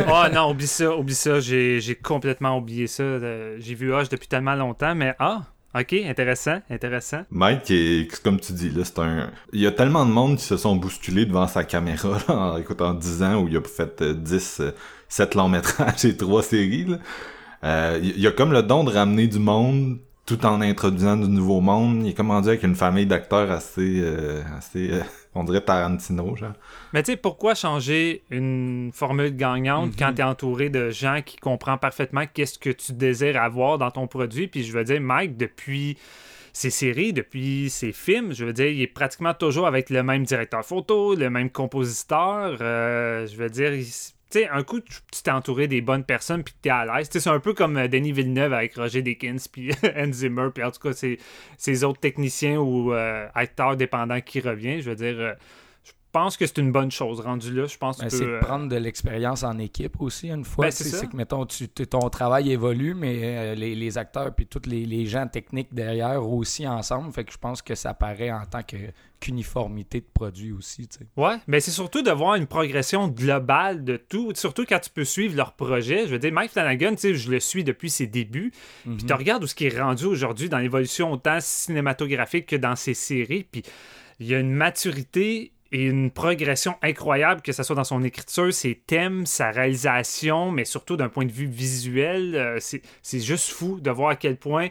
oh 0.08 0.24
non, 0.34 0.50
oublie 0.51 0.65
ça, 0.65 0.98
oublie 0.98 1.13
ça, 1.13 1.39
j'ai 1.39 2.00
complètement 2.01 2.58
oublié 2.58 2.88
ça. 2.88 3.03
Euh, 3.03 3.58
j'ai 3.60 3.75
vu 3.75 3.93
Hush 3.93 4.10
depuis 4.10 4.27
tellement 4.27 4.55
longtemps, 4.55 4.96
mais 4.96 5.15
ah, 5.19 5.43
Ok, 5.75 5.93
intéressant, 5.93 6.61
intéressant. 6.71 7.21
Mike, 7.29 7.69
est, 7.69 8.23
comme 8.23 8.39
tu 8.39 8.53
dis, 8.53 8.71
là, 8.71 8.83
c'est 8.83 8.99
un. 8.99 9.29
Il 9.53 9.61
y 9.61 9.67
a 9.67 9.71
tellement 9.71 10.03
de 10.05 10.11
monde 10.11 10.38
qui 10.38 10.43
se 10.43 10.57
sont 10.57 10.75
bousculés 10.75 11.27
devant 11.27 11.47
sa 11.47 11.63
caméra 11.63 12.17
là, 12.27 12.35
en 12.35 12.57
écoutant 12.57 12.93
10 12.93 13.23
ans 13.23 13.41
où 13.41 13.47
il 13.47 13.55
a 13.55 13.61
fait 13.61 14.01
10, 14.01 14.61
euh, 14.61 14.71
7 15.09 15.35
euh, 15.35 15.39
longs 15.39 15.49
métrages 15.49 16.05
et 16.05 16.17
3 16.17 16.41
séries. 16.41 16.85
Là. 16.85 16.97
Euh, 17.63 17.99
il 18.01 18.19
y 18.19 18.25
a 18.25 18.31
comme 18.31 18.51
le 18.51 18.63
don 18.63 18.83
de 18.83 18.91
ramener 18.91 19.27
du 19.27 19.38
monde 19.38 19.99
tout 20.25 20.43
en 20.45 20.59
introduisant 20.61 21.17
du 21.17 21.27
nouveau 21.27 21.61
monde. 21.61 22.01
Il 22.03 22.09
est 22.09 22.13
comme 22.13 22.31
rendu 22.31 22.49
avec 22.49 22.63
une 22.63 22.75
famille 22.75 23.05
d'acteurs 23.05 23.51
assez, 23.51 24.03
assez 24.57 24.91
on 25.36 25.43
dirait 25.43 25.62
Tarantino, 25.62 26.36
genre. 26.36 26.53
Mais 26.93 27.03
tu 27.03 27.12
sais, 27.12 27.17
pourquoi 27.17 27.53
changer 27.55 28.24
une 28.29 28.91
formule 28.93 29.36
gagnante 29.36 29.91
quand 29.98 30.09
mhm. 30.09 30.15
tu 30.15 30.21
es 30.21 30.24
entouré 30.24 30.69
de 30.69 30.89
gens 30.89 31.21
qui 31.24 31.38
comprennent 31.38 31.77
parfaitement 31.77 32.24
qu'est-ce 32.33 32.57
que 32.57 32.69
tu 32.71 32.93
désires 32.93 33.41
avoir 33.41 33.77
dans 33.77 33.91
ton 33.91 34.07
produit? 34.07 34.48
Puis 34.48 34.63
je 34.63 34.74
veux 34.74 34.83
dire, 34.83 35.00
Mike, 35.00 35.38
depuis 35.38 35.98
ses 36.51 36.71
séries, 36.71 37.13
depuis 37.13 37.69
ses 37.69 37.91
films, 37.91 38.33
je 38.33 38.43
veux 38.43 38.53
dire, 38.53 38.67
il 38.67 38.81
est 38.81 38.88
pratiquement 38.88 39.33
toujours 39.33 39.67
avec 39.67 39.89
le 39.89 40.01
même 40.03 40.24
directeur 40.24 40.65
photo, 40.65 41.15
le 41.15 41.29
même 41.29 41.50
compositeur. 41.50 42.57
Euh, 42.62 43.27
je 43.27 43.36
veux 43.38 43.50
dire, 43.50 43.71
tu 44.29 44.39
sais, 44.39 44.48
un 44.48 44.63
coup, 44.63 44.79
tu 44.79 45.24
t'es 45.24 45.31
entouré 45.31 45.67
des 45.67 45.81
bonnes 45.81 46.03
personnes 46.03 46.43
puis 46.43 46.53
tu 46.62 46.69
es 46.69 46.71
à 46.71 46.86
l'aise. 46.86 47.09
C'est 47.12 47.27
un 47.27 47.39
peu 47.39 47.53
comme 47.53 47.77
euh, 47.77 47.88
Denis 47.88 48.12
Villeneuve 48.12 48.53
avec 48.53 48.75
Roger 48.75 49.01
Dickens 49.01 49.48
puis 49.48 49.71
Hans 49.98 50.12
Zimmer, 50.12 50.50
puis 50.53 50.63
en 50.63 50.71
tout 50.71 50.79
cas, 50.79 50.93
ces 51.57 51.83
autres 51.83 52.00
techniciens 52.00 52.59
ou 52.59 52.93
euh, 52.93 53.27
acteurs 53.33 53.75
dépendants 53.75 54.21
qui 54.21 54.39
reviennent. 54.39 54.81
Je 54.81 54.89
veux 54.91 54.95
dire, 54.95 55.15
euh, 55.19 55.33
pense 56.11 56.37
que 56.37 56.45
c'est 56.45 56.57
une 56.57 56.71
bonne 56.71 56.91
chose 56.91 57.19
rendu 57.19 57.53
là. 57.53 57.65
Je 57.65 57.77
pense 57.77 57.97
que 57.97 58.03
ben, 58.03 58.09
c'est 58.09 58.25
de 58.25 58.39
prendre 58.39 58.67
de 58.67 58.75
l'expérience 58.75 59.43
en 59.43 59.57
équipe 59.57 59.99
aussi 60.01 60.29
une 60.29 60.45
fois. 60.45 60.65
Ben, 60.65 60.71
c'est 60.71 61.07
que 61.07 61.15
mettons 61.15 61.45
tu, 61.45 61.67
ton 61.67 62.09
travail 62.09 62.51
évolue, 62.51 62.93
mais 62.93 63.55
les, 63.55 63.97
acteurs 63.97 64.33
puis 64.33 64.45
tous 64.45 64.67
les, 64.67 64.85
les, 64.85 65.05
gens 65.05 65.27
techniques 65.27 65.73
derrière 65.73 66.25
aussi 66.25 66.67
ensemble. 66.67 67.11
Fait 67.11 67.23
que 67.23 67.31
je 67.31 67.37
pense 67.37 67.61
que 67.61 67.75
ça 67.75 67.93
paraît 67.93 68.31
en 68.31 68.45
tant 68.45 68.63
que 68.63 68.77
qu'uniformité 69.19 69.99
de 69.99 70.07
produit 70.13 70.51
aussi. 70.51 70.87
Tu 70.87 70.99
sais. 70.99 71.05
Ouais, 71.17 71.35
mais 71.47 71.59
c'est 71.59 71.71
surtout 71.71 72.01
de 72.01 72.11
voir 72.11 72.35
une 72.35 72.47
progression 72.47 73.07
globale 73.07 73.83
de 73.83 73.97
tout, 73.97 74.31
surtout 74.35 74.65
quand 74.67 74.79
tu 74.79 74.89
peux 74.89 75.03
suivre 75.03 75.35
leur 75.35 75.53
projet. 75.53 76.07
Je 76.07 76.11
veux 76.11 76.19
dire, 76.19 76.31
Mike 76.31 76.51
Flanagan, 76.51 76.95
tu 76.95 77.15
je 77.15 77.29
le 77.29 77.39
suis 77.39 77.63
depuis 77.63 77.89
ses 77.89 78.07
débuts. 78.07 78.51
Puis 78.83 78.97
tu 78.97 79.05
mhm. 79.05 79.11
regardes 79.13 79.43
où 79.43 79.47
ce 79.47 79.55
qui 79.55 79.65
est 79.65 79.79
rendu 79.79 80.05
aujourd'hui 80.05 80.49
dans 80.49 80.59
l'évolution 80.59 81.11
autant 81.11 81.39
cinématographique 81.41 82.47
que 82.47 82.55
dans 82.55 82.75
ses 82.75 82.93
séries. 82.93 83.45
Puis 83.49 83.63
il 84.19 84.27
y 84.27 84.35
a 84.35 84.39
une 84.39 84.53
maturité 84.53 85.51
et 85.71 85.85
une 85.85 86.09
progression 86.09 86.75
incroyable, 86.81 87.41
que 87.41 87.51
ce 87.51 87.63
soit 87.63 87.75
dans 87.75 87.83
son 87.83 88.03
écriture, 88.03 88.53
ses 88.53 88.75
thèmes, 88.75 89.25
sa 89.25 89.51
réalisation, 89.51 90.51
mais 90.51 90.65
surtout 90.65 90.97
d'un 90.97 91.09
point 91.09 91.25
de 91.25 91.31
vue 91.31 91.45
visuel. 91.45 92.35
Euh, 92.35 92.57
c'est 92.59 93.19
juste 93.19 93.49
fou 93.51 93.79
de 93.79 93.91
voir 93.91 94.09
à 94.09 94.15
quel 94.15 94.38
point 94.38 94.69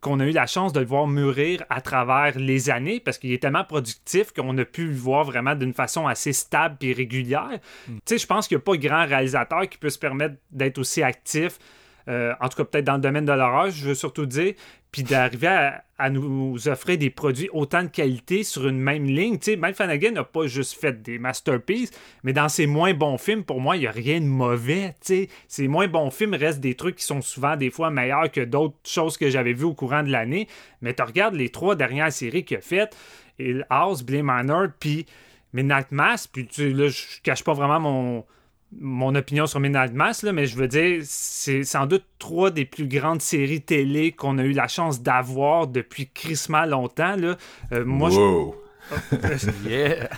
qu'on 0.00 0.20
a 0.20 0.26
eu 0.26 0.30
la 0.30 0.46
chance 0.46 0.72
de 0.72 0.80
le 0.80 0.86
voir 0.86 1.06
mûrir 1.08 1.64
à 1.70 1.80
travers 1.80 2.38
les 2.38 2.70
années 2.70 3.00
parce 3.00 3.18
qu'il 3.18 3.32
est 3.32 3.42
tellement 3.42 3.64
productif 3.64 4.32
qu'on 4.32 4.56
a 4.56 4.64
pu 4.64 4.86
le 4.86 4.94
voir 4.94 5.24
vraiment 5.24 5.56
d'une 5.56 5.74
façon 5.74 6.06
assez 6.06 6.32
stable 6.32 6.76
et 6.82 6.92
régulière. 6.92 7.58
Mm. 7.88 7.94
Tu 7.94 8.00
sais, 8.06 8.18
je 8.18 8.26
pense 8.26 8.46
qu'il 8.46 8.56
n'y 8.56 8.62
a 8.62 8.64
pas 8.64 8.76
grand 8.76 9.06
réalisateur 9.06 9.68
qui 9.68 9.76
peut 9.76 9.90
se 9.90 9.98
permettre 9.98 10.36
d'être 10.52 10.78
aussi 10.78 11.02
actif, 11.02 11.58
euh, 12.08 12.32
en 12.40 12.48
tout 12.48 12.56
cas 12.56 12.64
peut-être 12.64 12.84
dans 12.86 12.94
le 12.94 13.00
domaine 13.00 13.26
de 13.26 13.32
l'horreur, 13.32 13.70
je 13.70 13.88
veux 13.88 13.94
surtout 13.94 14.24
dire, 14.24 14.54
puis 14.90 15.02
d'arriver 15.02 15.70
à, 15.98 16.10
nous 16.10 16.68
offrir 16.68 16.96
des 16.96 17.10
produits 17.10 17.50
autant 17.52 17.82
de 17.82 17.88
qualité 17.88 18.44
sur 18.44 18.66
une 18.66 18.78
même 18.78 19.04
ligne. 19.04 19.38
Tu 19.38 19.52
sais, 19.52 19.56
Mike 19.56 19.76
Flanagan 19.76 20.12
n'a 20.12 20.24
pas 20.24 20.46
juste 20.46 20.80
fait 20.80 21.02
des 21.02 21.18
masterpieces, 21.18 21.90
mais 22.22 22.32
dans 22.32 22.48
ses 22.48 22.66
moins 22.66 22.94
bons 22.94 23.18
films, 23.18 23.44
pour 23.44 23.60
moi, 23.60 23.76
il 23.76 23.80
n'y 23.80 23.86
a 23.86 23.90
rien 23.90 24.20
de 24.20 24.26
mauvais. 24.26 24.94
Tu 25.04 25.06
sais, 25.06 25.28
ses 25.48 25.68
moins 25.68 25.88
bons 25.88 26.10
films 26.10 26.34
restent 26.34 26.60
des 26.60 26.74
trucs 26.74 26.96
qui 26.96 27.04
sont 27.04 27.20
souvent 27.20 27.56
des 27.56 27.70
fois 27.70 27.90
meilleurs 27.90 28.30
que 28.30 28.40
d'autres 28.40 28.76
choses 28.84 29.18
que 29.18 29.28
j'avais 29.28 29.52
vues 29.52 29.64
au 29.64 29.74
courant 29.74 30.02
de 30.02 30.10
l'année. 30.10 30.48
Mais 30.80 30.94
tu 30.94 31.02
regardes 31.02 31.34
les 31.34 31.50
trois 31.50 31.74
dernières 31.74 32.12
séries 32.12 32.44
qu'il 32.44 32.56
a 32.56 32.60
faites, 32.60 32.96
House, 33.68 34.02
Blame 34.02 34.26
Manor, 34.26 34.68
puis 34.80 35.04
Midnight 35.52 35.92
Mass, 35.92 36.26
puis 36.26 36.46
tu, 36.46 36.72
là, 36.72 36.88
je 36.88 37.20
cache 37.22 37.44
pas 37.44 37.52
vraiment 37.54 37.80
mon 37.80 38.24
mon 38.72 39.14
opinion 39.14 39.46
sur 39.46 39.60
Midnight 39.60 39.92
Mass, 39.94 40.22
là, 40.22 40.32
mais 40.32 40.46
je 40.46 40.56
veux 40.56 40.68
dire, 40.68 41.00
c'est 41.04 41.64
sans 41.64 41.86
doute 41.86 42.04
trois 42.18 42.50
des 42.50 42.64
plus 42.64 42.86
grandes 42.86 43.22
séries 43.22 43.62
télé 43.62 44.12
qu'on 44.12 44.38
a 44.38 44.44
eu 44.44 44.52
la 44.52 44.68
chance 44.68 45.02
d'avoir 45.02 45.66
depuis 45.66 46.08
crissement 46.08 46.66
longtemps. 46.66 47.16
Là. 47.16 47.36
Euh, 47.72 47.84
moi, 47.84 48.10
wow. 48.10 48.54
yeah. 49.66 50.08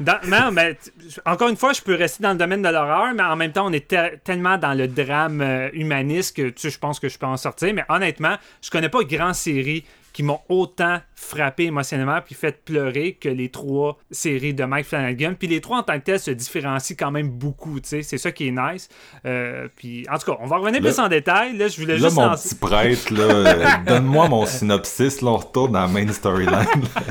non, 0.00 0.50
mais 0.52 0.78
encore 1.26 1.48
une 1.48 1.56
fois, 1.56 1.72
je 1.72 1.82
peux 1.82 1.94
rester 1.94 2.22
dans 2.22 2.32
le 2.32 2.38
domaine 2.38 2.62
de 2.62 2.68
l'horreur, 2.68 3.12
mais 3.14 3.22
en 3.22 3.36
même 3.36 3.52
temps, 3.52 3.66
on 3.66 3.72
est 3.72 3.94
tellement 4.24 4.56
dans 4.58 4.74
le 4.74 4.88
drame 4.88 5.40
euh, 5.40 5.68
humaniste 5.72 6.36
que 6.36 6.48
tu 6.48 6.62
sais, 6.62 6.70
je 6.70 6.78
pense 6.78 7.00
que 7.00 7.08
je 7.08 7.18
peux 7.18 7.26
en 7.26 7.36
sortir. 7.36 7.72
Mais 7.74 7.84
honnêtement, 7.88 8.36
je 8.62 8.70
connais 8.70 8.88
pas 8.88 9.02
grand 9.04 9.34
série 9.34 9.84
qui 10.14 10.22
m'ont 10.22 10.40
autant 10.48 11.00
frappé 11.16 11.64
émotionnellement 11.64 12.20
puis 12.24 12.36
fait 12.36 12.64
pleurer 12.64 13.14
que 13.14 13.28
les 13.28 13.48
trois 13.50 13.98
séries 14.12 14.54
de 14.54 14.64
Mike 14.64 14.86
Flanagan. 14.86 15.34
Puis 15.36 15.48
les 15.48 15.60
trois 15.60 15.78
en 15.78 15.82
tant 15.82 15.98
que 15.98 16.04
tels 16.04 16.20
se 16.20 16.30
différencient 16.30 16.96
quand 16.96 17.10
même 17.10 17.28
beaucoup, 17.28 17.80
tu 17.80 17.88
sais. 17.88 18.02
C'est 18.02 18.16
ça 18.16 18.30
qui 18.30 18.46
est 18.46 18.52
nice. 18.52 18.88
Euh, 19.26 19.66
puis 19.76 20.06
en 20.08 20.16
tout 20.16 20.30
cas, 20.30 20.38
on 20.40 20.46
va 20.46 20.58
revenir 20.58 20.80
plus 20.80 20.98
en 21.00 21.08
détail. 21.08 21.56
Là, 21.56 21.66
je 21.66 21.80
voulais 21.80 21.98
là, 21.98 22.08
juste... 22.08 22.16
mon 22.16 22.30
petit 22.30 22.54
prêtre, 22.54 23.12
là, 23.12 23.22
euh, 23.24 23.66
donne-moi 23.86 24.28
mon 24.28 24.46
synopsis, 24.46 25.20
là, 25.20 25.30
on 25.30 25.36
retourne 25.36 25.72
dans 25.72 25.80
la 25.80 25.88
main 25.88 26.06
storyline. 26.12 26.64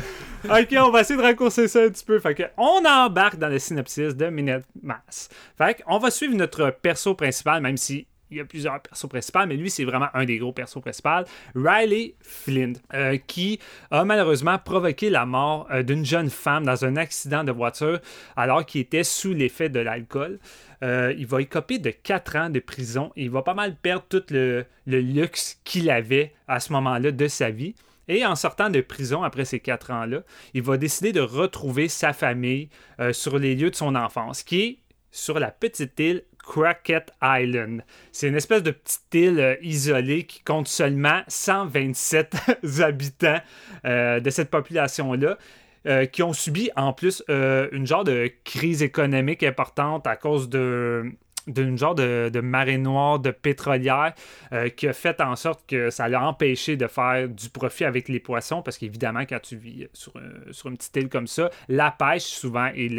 ok, 0.45 0.75
on 0.79 0.89
va 0.89 1.01
essayer 1.01 1.17
de 1.17 1.25
raccourcir 1.25 1.67
ça 1.67 1.83
un 1.83 1.89
petit 1.89 2.05
peu. 2.05 2.19
Fait 2.19 2.36
que 2.36 2.43
on 2.57 2.86
embarque 2.86 3.38
dans 3.38 3.50
le 3.50 3.60
synopsis 3.60 4.15
de 4.15 4.27
Minute 4.27 4.63
Mass. 4.81 5.27
Fait 5.57 5.83
on 5.88 5.98
va 5.98 6.10
suivre 6.10 6.36
notre 6.36 6.69
perso 6.69 7.15
principal, 7.15 7.62
même 7.62 7.75
si 7.77 8.07
il 8.34 8.38
y 8.38 8.42
a 8.42 8.46
plusieurs 8.46 8.82
persos 8.82 9.08
principaux, 9.08 9.46
mais 9.48 9.56
lui, 9.56 9.70
c'est 9.70 9.86
vraiment 9.86 10.08
un 10.13 10.25
des 10.25 10.38
gros 10.38 10.52
persos 10.52 10.82
principaux, 10.82 11.24
Riley 11.56 12.16
Flint, 12.22 12.74
euh, 12.94 13.18
qui 13.28 13.60
a 13.92 14.04
malheureusement 14.06 14.58
provoqué 14.58 15.10
la 15.10 15.25
mort 15.25 15.68
euh, 15.72 15.84
d'une 15.84 16.06
jeune 16.06 16.30
femme 16.30 16.66
dans 16.66 16.84
un 16.84 16.96
accident 16.96 17.44
de 17.44 17.52
voiture 17.52 18.00
alors 18.36 18.66
qu'il 18.66 18.82
était 18.82 19.04
sous 19.04 19.34
l'effet 19.34 19.70
de 19.70 19.80
l'alcool. 19.80 20.40
Euh, 20.84 21.13
il 21.18 21.28
va 21.28 21.42
écoper 21.42 21.78
de 21.78 21.92
4 21.92 22.36
ans 22.36 22.50
de 22.50 22.60
prison 22.60 23.12
et 23.16 23.24
il 23.24 23.30
va 23.30 23.44
pas 23.44 23.54
mal 23.54 23.75
perdre 23.75 24.06
tout 24.10 24.24
le, 24.32 24.66
luxe 24.86 25.60
qu'il 25.63 25.90
avait 25.90 26.34
à 26.48 26.60
ce 26.60 26.74
moment-là 26.74 27.12
de 27.12 27.28
sa 27.28 27.52
vie. 27.52 27.75
Et 28.10 28.25
en 28.25 28.36
sortant 28.36 28.70
de 28.70 28.82
prison 28.82 29.24
après 29.24 29.46
ces 29.46 29.62
quatre 29.62 29.92
ans-là, 29.92 30.24
il 30.54 30.62
va 30.62 30.75
décider 30.75 31.13
de 31.13 31.22
retrouver 31.22 31.88
sa 31.88 32.12
famille 32.12 32.68
sur 33.13 33.40
les 33.40 33.56
lieux 33.56 33.70
de 33.70 33.75
son 33.75 33.96
enfance, 33.96 34.44
qui 34.44 34.62
est 34.62 34.78
sur 35.10 35.40
la 35.40 35.52
petite 35.52 35.98
île 36.02 36.24
Crackett 36.44 37.12
Island. 37.22 37.84
C'est 38.12 38.28
une 38.28 38.36
espèce 38.36 38.62
de 38.62 38.72
petite 38.72 39.14
île 39.14 39.40
euh, 39.40 39.56
isolée 39.62 40.26
qui 40.26 40.42
compte 40.42 40.68
seulement 40.68 41.22
127 41.28 42.36
habitants 42.82 43.40
euh, 43.86 44.20
de 44.20 44.30
cette 44.30 44.50
population-là. 44.50 45.38
Euh, 45.86 46.06
qui 46.06 46.24
ont 46.24 46.32
subi 46.32 46.70
en 46.78 46.94
plus 46.94 47.22
une 47.28 47.86
genre 47.86 48.06
de 48.06 48.32
crise 48.46 48.82
économique 48.82 49.44
importante 49.44 50.08
à 50.08 50.16
cause 50.16 50.48
de 50.48 51.12
d'une 51.48 51.78
genre 51.78 51.96
de, 51.96 52.30
de, 52.32 52.40
marée 52.40 52.78
noire 52.78 53.20
de 53.20 53.32
pétrolière 53.32 54.14
euh, 54.54 54.70
qui 54.70 54.88
a 54.88 54.94
fait 54.94 55.20
en 55.22 55.36
sorte 55.36 55.62
que 55.68 55.90
ça 55.90 56.08
l'a 56.08 56.26
empêché 56.26 56.78
de 56.78 56.88
faire 56.88 57.28
du 57.28 57.50
profit 57.50 57.86
avec 57.86 58.08
les 58.10 58.20
poissons 58.20 58.62
parce 58.62 58.78
qu'évidemment 58.78 59.22
quand 59.22 59.40
tu 59.42 59.56
vis 59.56 59.88
sur, 59.94 60.14
sur, 60.52 60.70
une 60.70 60.78
petite 60.78 60.96
île 60.96 61.10
comme 61.10 61.28
ça 61.28 61.50
la 61.68 61.92
pêche 61.92 62.24
souvent 62.24 62.68
est 62.68 62.90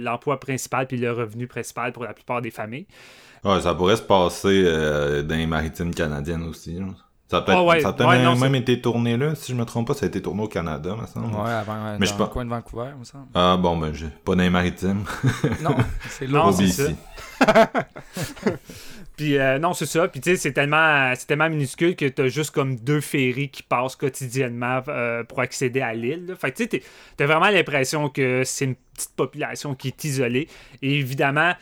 l'emploi 0.00 0.38
principal 0.40 0.86
puis 0.86 0.96
le 0.96 1.12
revenu 1.12 1.46
principal 1.46 1.92
pour 1.92 2.04
la 2.04 2.14
plupart 2.14 2.42
des 2.42 2.50
familles. 2.50 2.86
Ouais, 3.44 3.60
ça 3.60 3.74
pourrait 3.74 3.96
se 3.96 4.02
passer 4.02 4.64
euh, 4.66 5.22
dans 5.22 5.36
les 5.36 5.46
maritimes 5.46 5.94
canadiennes 5.94 6.42
aussi 6.42 6.78
ça 7.28 7.38
a 7.38 7.42
peut-être 7.42 8.40
même 8.40 8.54
été 8.54 8.80
tourné 8.80 9.16
là, 9.16 9.34
si 9.34 9.52
je 9.52 9.56
me 9.56 9.64
trompe 9.64 9.88
pas, 9.88 9.94
ça 9.94 10.06
a 10.06 10.08
été 10.08 10.22
tourné 10.22 10.42
au 10.42 10.48
Canada, 10.48 10.94
me 11.00 11.06
semble. 11.06 11.34
Ouais, 11.34 11.50
avant, 11.50 11.96
mais 11.98 12.06
dans 12.06 12.24
le 12.24 12.30
coin 12.30 12.44
de 12.44 12.50
Vancouver, 12.50 12.90
me 12.98 13.04
semble. 13.04 13.26
Ah 13.34 13.56
bon, 13.56 13.76
ben, 13.76 13.92
j'ai 13.92 14.08
pas 14.24 14.34
dans 14.34 14.42
les 14.42 14.50
maritimes. 14.50 15.04
non, 15.62 15.76
c'est 16.08 16.26
là. 16.28 16.50
c'est 16.52 16.96
Puis 19.16 19.38
euh, 19.38 19.58
non, 19.58 19.72
c'est 19.72 19.86
ça. 19.86 20.08
Puis 20.08 20.20
tu 20.20 20.30
sais, 20.30 20.36
c'est 20.36 20.52
tellement, 20.52 21.12
c'est 21.16 21.26
tellement 21.26 21.48
minuscule 21.48 21.96
que 21.96 22.04
t'as 22.06 22.28
juste 22.28 22.50
comme 22.50 22.76
deux 22.76 23.00
ferries 23.00 23.48
qui 23.48 23.62
passent 23.62 23.96
quotidiennement 23.96 24.82
euh, 24.88 25.24
pour 25.24 25.40
accéder 25.40 25.80
à 25.80 25.94
l'île. 25.94 26.34
Fait 26.38 26.52
que 26.52 26.62
tu 26.62 26.68
sais, 26.70 26.82
t'as 27.16 27.26
vraiment 27.26 27.48
l'impression 27.48 28.10
que 28.10 28.42
c'est 28.44 28.66
une 28.66 28.76
petite 28.94 29.16
population 29.16 29.74
qui 29.74 29.88
est 29.88 30.04
isolée. 30.04 30.48
Et 30.82 30.98
évidemment, 30.98 31.54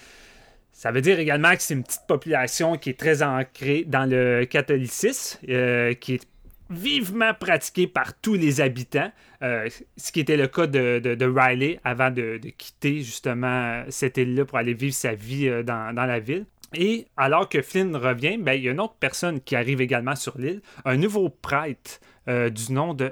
ça 0.84 0.92
veut 0.92 1.00
dire 1.00 1.18
également 1.18 1.56
que 1.56 1.62
c'est 1.62 1.72
une 1.72 1.82
petite 1.82 2.06
population 2.06 2.76
qui 2.76 2.90
est 2.90 3.00
très 3.00 3.22
ancrée 3.22 3.84
dans 3.86 4.04
le 4.04 4.44
catholicisme, 4.44 5.38
euh, 5.48 5.94
qui 5.94 6.16
est 6.16 6.28
vivement 6.68 7.32
pratiquée 7.32 7.86
par 7.86 8.12
tous 8.20 8.34
les 8.34 8.60
habitants, 8.60 9.10
euh, 9.40 9.66
ce 9.96 10.12
qui 10.12 10.20
était 10.20 10.36
le 10.36 10.46
cas 10.46 10.66
de, 10.66 11.24
Riley 11.24 11.80
avant 11.84 12.10
de, 12.10 12.38
quitter 12.58 12.98
justement 12.98 13.82
cette 13.88 14.18
île-là 14.18 14.44
pour 14.44 14.58
aller 14.58 14.74
vivre 14.74 14.92
sa 14.92 15.14
vie 15.14 15.48
euh, 15.48 15.62
dans, 15.62 15.94
la 15.94 16.20
ville. 16.20 16.44
Et 16.74 17.06
alors 17.16 17.48
que 17.48 17.62
Flynn 17.62 17.96
revient, 17.96 18.36
ben, 18.36 18.52
il 18.52 18.64
y 18.64 18.68
a 18.68 18.72
une 18.72 18.80
autre 18.80 18.96
personne 19.00 19.40
qui 19.40 19.56
arrive 19.56 19.80
également 19.80 20.16
sur 20.16 20.36
l'île, 20.36 20.60
un 20.84 20.98
nouveau 20.98 21.30
prêtre 21.30 21.98
du 22.26 22.72
nom 22.74 22.92
de... 22.92 23.10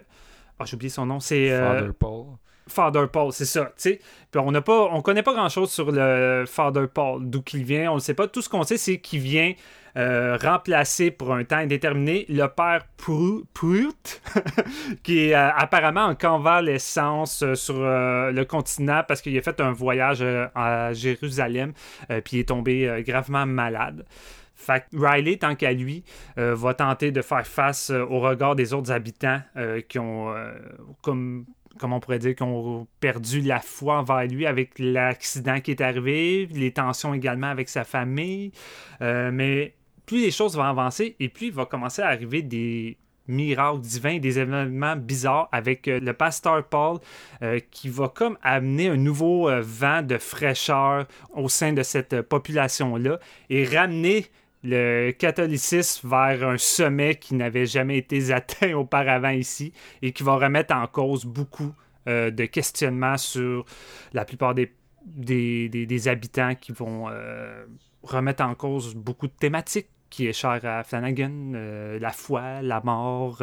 Oh, 0.61 0.65
j'ai 0.67 0.75
oublié 0.75 0.91
son 0.91 1.07
nom, 1.07 1.21
c'est... 1.21 1.49
Father 1.49 1.93
Paul. 1.99 2.37
Father 2.69 3.07
Paul, 3.13 3.33
c'est 3.33 3.45
ça, 3.45 3.67
tu 3.67 3.73
sais. 3.77 4.01
Puis 4.31 4.41
on 4.41 4.51
n'a 4.51 4.61
pas, 4.61 4.89
on 4.93 5.03
connaît 5.03 5.23
pas 5.23 5.35
grand-chose 5.35 5.71
sur 5.71 5.91
le 5.91 6.45
Father 6.47 6.87
Paul, 6.93 7.29
d'où 7.29 7.43
qu'il 7.43 7.65
vient, 7.65 7.93
on 7.93 7.97
ne 7.97 8.01
sait 8.01 8.15
pas. 8.15 8.29
Tout 8.29 8.43
ce 8.43 8.49
qu'on 8.49 8.63
sait, 8.63 8.79
c'est 8.79 8.99
qu'il 8.99 9.21
vient 9.21 9.53
euh, 9.99 10.39
remplacer 10.41 11.11
pour 11.11 11.35
un 11.35 11.45
temps 11.45 11.57
indéterminé 11.57 12.25
le 12.31 12.47
père 12.47 12.87
Prout, 12.97 14.23
qui 15.03 15.27
est 15.27 15.35
euh, 15.35 15.51
apparemment 15.55 16.05
en 16.07 16.15
convalescence 16.15 17.43
euh, 17.43 17.55
sur 17.55 17.75
le 17.75 18.43
continent 18.45 19.03
parce 19.07 19.21
qu'il 19.21 19.37
a 19.37 19.43
fait 19.43 19.61
un 19.61 19.73
voyage 19.73 20.25
à 20.55 20.95
Jérusalem, 20.95 21.73
puis 22.25 22.37
il 22.37 22.41
est 22.41 22.49
tombé 22.49 23.03
gravement 23.07 23.45
malade. 23.45 24.07
Fait 24.55 24.85
Riley, 24.95 25.37
tant 25.37 25.57
qu'à 25.57 25.73
lui, 25.73 26.05
va 26.37 26.75
tenter 26.75 27.11
de 27.11 27.21
faire 27.21 27.47
face 27.47 27.91
au 27.91 28.21
regard 28.21 28.55
des 28.55 28.73
autres 28.73 28.93
habitants 28.93 29.41
qui 29.89 29.99
ont, 29.99 30.33
comme 31.03 31.45
comment 31.79 31.97
on 31.97 32.01
pourrait 32.01 32.19
dire, 32.19 32.35
qui 32.35 32.43
ont 32.43 32.87
perdu 33.01 33.41
la 33.41 33.61
foi 33.61 33.99
envers 33.99 34.27
lui 34.27 34.47
avec 34.47 34.79
l'accident 34.79 35.61
qui 35.61 35.73
est 35.73 35.81
arrivé, 35.81 36.49
les 36.53 36.73
tensions 36.73 37.15
également 37.15 37.49
avec 37.49 37.69
sa 37.69 37.85
famille. 37.85 38.53
Euh, 39.01 39.31
mais 39.33 39.75
plus 40.07 40.21
les 40.21 40.31
choses 40.31 40.57
vont 40.57 40.65
avancer 40.65 41.17
et 41.21 41.29
puis 41.29 41.47
il 41.47 41.53
va 41.53 41.67
commencer 41.67 42.03
à 42.03 42.09
arriver 42.09 42.43
des 42.43 42.99
miracles 43.29 43.81
divins, 43.81 44.19
des 44.19 44.41
événements 44.41 44.97
bizarres 44.97 45.49
avec 45.53 45.87
euh, 45.87 46.01
le 46.01 46.13
pasteur 46.13 46.65
Paul 46.65 46.99
euh, 47.43 47.61
qui 47.71 47.89
va 47.89 48.09
comme 48.09 48.37
amener 48.43 48.89
un 48.89 48.97
nouveau 48.97 49.49
vent 49.61 50.03
de 50.03 50.19
fraîcheur 50.19 51.07
au 51.33 51.49
sein 51.49 51.73
de 51.73 51.83
cette 51.83 52.21
population-là 52.23 53.19
et 53.49 53.65
ramener 53.65 54.27
le 54.65 55.11
catholicisme 55.11 56.09
vers 56.09 56.49
un 56.49 56.59
sommet 56.59 57.17
qui 57.17 57.35
n'avait 57.35 57.67
jamais 57.67 57.99
été 57.99 58.33
atteint 58.33 58.75
auparavant 58.75 59.31
ici 59.31 59.73
et 60.01 60.13
qui 60.13 60.23
va 60.23 60.37
remettre 60.37 60.75
en 60.75 60.87
cause 60.87 61.25
beaucoup 61.25 61.75
euh, 62.09 62.31
de 62.31 62.45
questionnements 62.45 63.17
sur 63.17 63.65
la 64.13 64.25
plupart 64.25 64.55
des, 64.55 64.73
des, 65.05 66.09
habitants 66.09 66.55
qui 66.55 66.73
vont 66.73 67.09
euh, 67.09 67.65
remettre 68.03 68.43
en 68.43 68.55
cause 68.55 68.95
beaucoup 68.95 69.27
de 69.27 69.33
thématiques 69.33 69.89
qui 70.11 70.27
est 70.27 70.33
chère 70.33 70.65
à 70.65 70.85
Flanagan, 70.85 71.53
euh, 71.55 71.99
la 71.99 72.11
foi, 72.11 72.61
la 72.61 72.83
mort, 72.83 73.43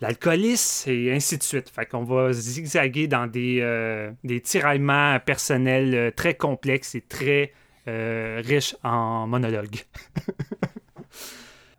l'alcoolisme 0.00 0.90
et 0.90 1.12
ainsi 1.12 1.36
de 1.36 1.42
suite. 1.42 1.68
Fait 1.68 1.84
qu'on 1.84 2.04
va 2.04 2.32
zigzaguer 2.32 3.08
dans 3.08 3.26
des, 3.26 4.10
des 4.24 4.40
tiraillements 4.40 5.20
personnels 5.20 6.12
très 6.16 6.34
complexes 6.34 6.94
et 6.94 7.02
très 7.02 7.52
riche 7.86 8.76
en 8.82 9.26
monologues. 9.26 9.84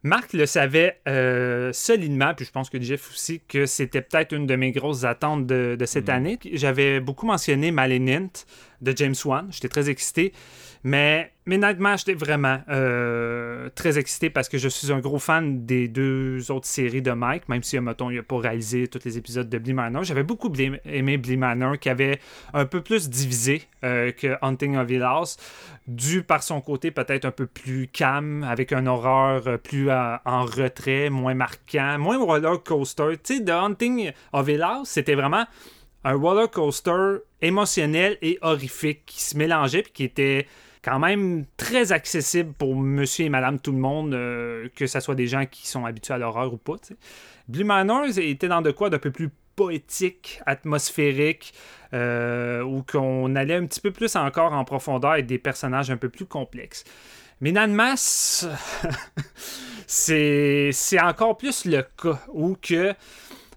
Marc 0.04 0.34
le 0.34 0.46
savait 0.46 1.00
euh, 1.08 1.72
solidement, 1.72 2.34
puis 2.34 2.46
je 2.46 2.52
pense 2.52 2.70
que 2.70 2.80
Jeff 2.82 3.10
aussi, 3.10 3.42
que 3.48 3.66
c'était 3.66 4.02
peut-être 4.02 4.34
une 4.34 4.46
de 4.46 4.56
mes 4.58 4.74
grosses 4.74 5.06
attentes 5.06 5.48
de, 5.48 5.78
cette 5.86 6.08
mm. 6.08 6.12
année. 6.12 6.39
J'avais 6.52 7.00
beaucoup 7.00 7.26
mentionné 7.26 7.72
Malenint 7.72 8.30
de 8.84 8.93
James 8.96 9.15
Wan. 9.26 9.48
J'étais 9.50 9.69
très 9.69 9.89
excité. 9.89 10.34
Mais, 10.86 11.32
honnêtement, 11.50 11.96
j'étais 11.96 12.13
vraiment 12.13 12.60
euh, 12.67 13.69
très 13.74 13.98
excité 13.98 14.30
parce 14.30 14.50
que 14.50 14.58
je 14.58 14.67
suis 14.67 14.91
un 14.91 15.00
gros 15.00 15.17
fan 15.17 15.65
des 15.65 15.88
deux 15.88 16.52
autres 16.52 16.67
séries 16.67 17.02
de 17.02 17.12
Mike, 17.12 17.48
même 17.48 17.63
si, 17.63 17.80
mettons, 17.80 18.10
il 18.10 18.17
n'a 18.17 18.24
pas 18.24 18.38
réalisé 18.38 18.89
tous 18.89 19.00
les 19.06 19.17
épisodes 19.17 19.48
de 19.48 19.58
Blee 19.58 19.74
Manor. 19.74 20.04
J'avais 20.04 20.24
beaucoup 20.24 20.52
aimé 20.86 21.17
Blee 21.17 21.38
Manor, 21.38 21.80
qui 21.80 21.88
avait 21.88 22.19
un 22.54 22.65
peu 22.65 22.82
plus 22.82 23.10
divisé 23.10 23.63
euh, 23.86 24.12
que 24.12 24.36
Hunting 24.41 24.76
of 24.76 24.89
Hill 24.91 25.08
dû 25.88 26.22
par 26.22 26.43
son 26.43 26.60
côté 26.60 26.91
peut-être 26.91 27.24
un 27.24 27.32
peu 27.32 27.46
plus 27.46 27.88
calme, 27.88 28.43
avec 28.43 28.74
un 28.74 28.86
horreur 28.86 29.48
euh, 29.48 29.58
plus 29.58 29.89
en 29.89 30.46
retrait, 30.46 31.10
moins 31.10 31.34
marquant, 31.34 31.98
moins 31.98 32.22
roller 32.22 32.62
coaster. 32.62 33.17
Tu 33.24 33.38
sais, 33.38 33.46
The 33.46 33.52
Hunting 33.52 34.12
of 34.34 34.50
Hill 34.50 34.65
c'était 34.84 35.15
vraiment 35.15 35.46
un 36.04 36.16
roller 36.16 36.50
coaster 36.50 37.18
émotionnel 37.42 38.18
et 38.22 38.38
horrifique 38.42 39.04
qui 39.06 39.22
se 39.22 39.38
mélangeait 39.38 39.84
puis 39.84 39.92
qui 39.92 40.04
était 40.04 40.48
quand 40.84 41.00
même 41.00 41.46
très 41.56 41.92
accessible 41.92 42.54
pour 42.54 42.76
monsieur 42.76 43.26
et 43.26 43.30
madame 43.30 43.58
tout 43.60 43.72
le 43.72 43.78
monde, 43.78 44.13
euh, 44.13 44.68
que 44.76 44.86
ce 44.86 45.00
soit 45.00 45.16
des 45.16 45.28
gens 45.28 45.46
qui 45.46 45.68
sont 45.68 45.86
habitués 45.86 46.13
à 46.13 46.18
l'horreur 46.18 46.54
ou 46.54 46.58
pas. 46.58 46.76
Blue 47.48 47.63
Manor 47.63 48.06
était 48.18 48.50
dans 48.50 48.62
de 48.62 48.72
quoi 48.72 48.89
d'un 48.89 49.00
peu 49.00 49.12
plus 49.12 49.30
poétique, 49.56 50.42
atmosphérique, 50.46 51.54
euh, 51.94 52.62
où 52.63 52.84
qu'on 52.84 53.36
allait 53.36 53.56
un 53.56 53.66
petit 53.66 53.80
peu 53.80 53.92
plus 53.92 54.16
encore 54.16 54.52
en 54.54 54.66
profondeur 54.66 55.12
avec 55.12 55.26
des 55.26 55.38
personnages 55.38 55.89
un 55.89 55.98
peu 55.98 56.10
plus 56.10 56.26
complexes. 56.26 56.84
Mais 57.39 57.52
Nanmas, 57.52 58.46
c'est 59.88 60.72
encore 61.02 61.38
plus 61.38 61.66
le 61.66 61.82
cas, 61.82 62.20
où 62.30 62.56
que 62.62 62.94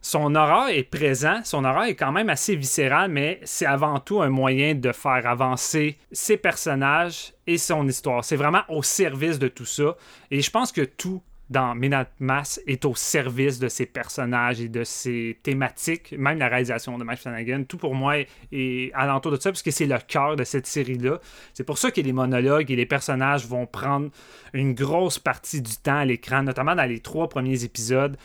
son 0.06 0.36
horreur 0.36 0.68
est 0.68 0.84
présent, 0.84 1.40
son 1.42 1.64
horreur 1.64 1.86
est 1.86 1.96
quand 1.96 2.12
même 2.12 2.28
assez 2.28 2.54
viscéral, 2.54 3.10
mais 3.10 3.40
c'est 3.42 3.66
avant 3.66 3.98
tout 3.98 4.22
un 4.22 4.28
moyen 4.28 4.76
de 4.76 4.92
faire 4.92 5.26
avancer 5.26 5.98
ses 6.12 6.36
personnages 6.36 7.32
et 7.48 7.58
son 7.58 7.88
histoire. 7.88 8.24
C'est 8.24 8.36
vraiment 8.36 8.62
au 8.68 8.84
service 8.84 9.40
de 9.40 9.48
tout 9.48 9.64
ça. 9.64 9.96
Et 10.30 10.42
je 10.42 10.50
pense 10.52 10.70
que 10.70 10.82
tout 10.82 11.22
dans 11.50 11.74
Minute 11.74 12.08
Mass 12.20 12.60
est 12.68 12.84
au 12.84 12.94
service 12.94 13.58
de 13.58 13.66
ses 13.66 13.86
personnages 13.86 14.60
et 14.60 14.68
de 14.68 14.84
ses 14.84 15.40
thématiques, 15.42 16.14
même 16.16 16.38
la 16.38 16.46
réalisation 16.46 16.98
de 16.98 17.02
Mike 17.02 17.18
Flanagan. 17.18 17.64
Tout 17.64 17.76
pour 17.76 17.96
moi 17.96 18.14
est 18.52 18.92
alentour 18.94 19.32
de 19.32 19.40
ça, 19.40 19.50
parce 19.50 19.62
que 19.62 19.72
c'est 19.72 19.86
le 19.86 19.98
cœur 20.06 20.36
de 20.36 20.44
cette 20.44 20.68
série-là. 20.68 21.18
C'est 21.52 21.64
pour 21.64 21.78
ça 21.78 21.90
que 21.90 22.00
les 22.00 22.12
monologues 22.12 22.70
et 22.70 22.76
les 22.76 22.86
personnages 22.86 23.44
vont 23.44 23.66
prendre 23.66 24.10
une 24.52 24.72
grosse 24.72 25.18
partie 25.18 25.62
du 25.62 25.76
temps 25.76 25.98
à 25.98 26.04
l'écran, 26.04 26.44
notamment 26.44 26.76
dans 26.76 26.88
les 26.88 27.00
trois 27.00 27.28
premiers 27.28 27.64
épisodes 27.64 28.16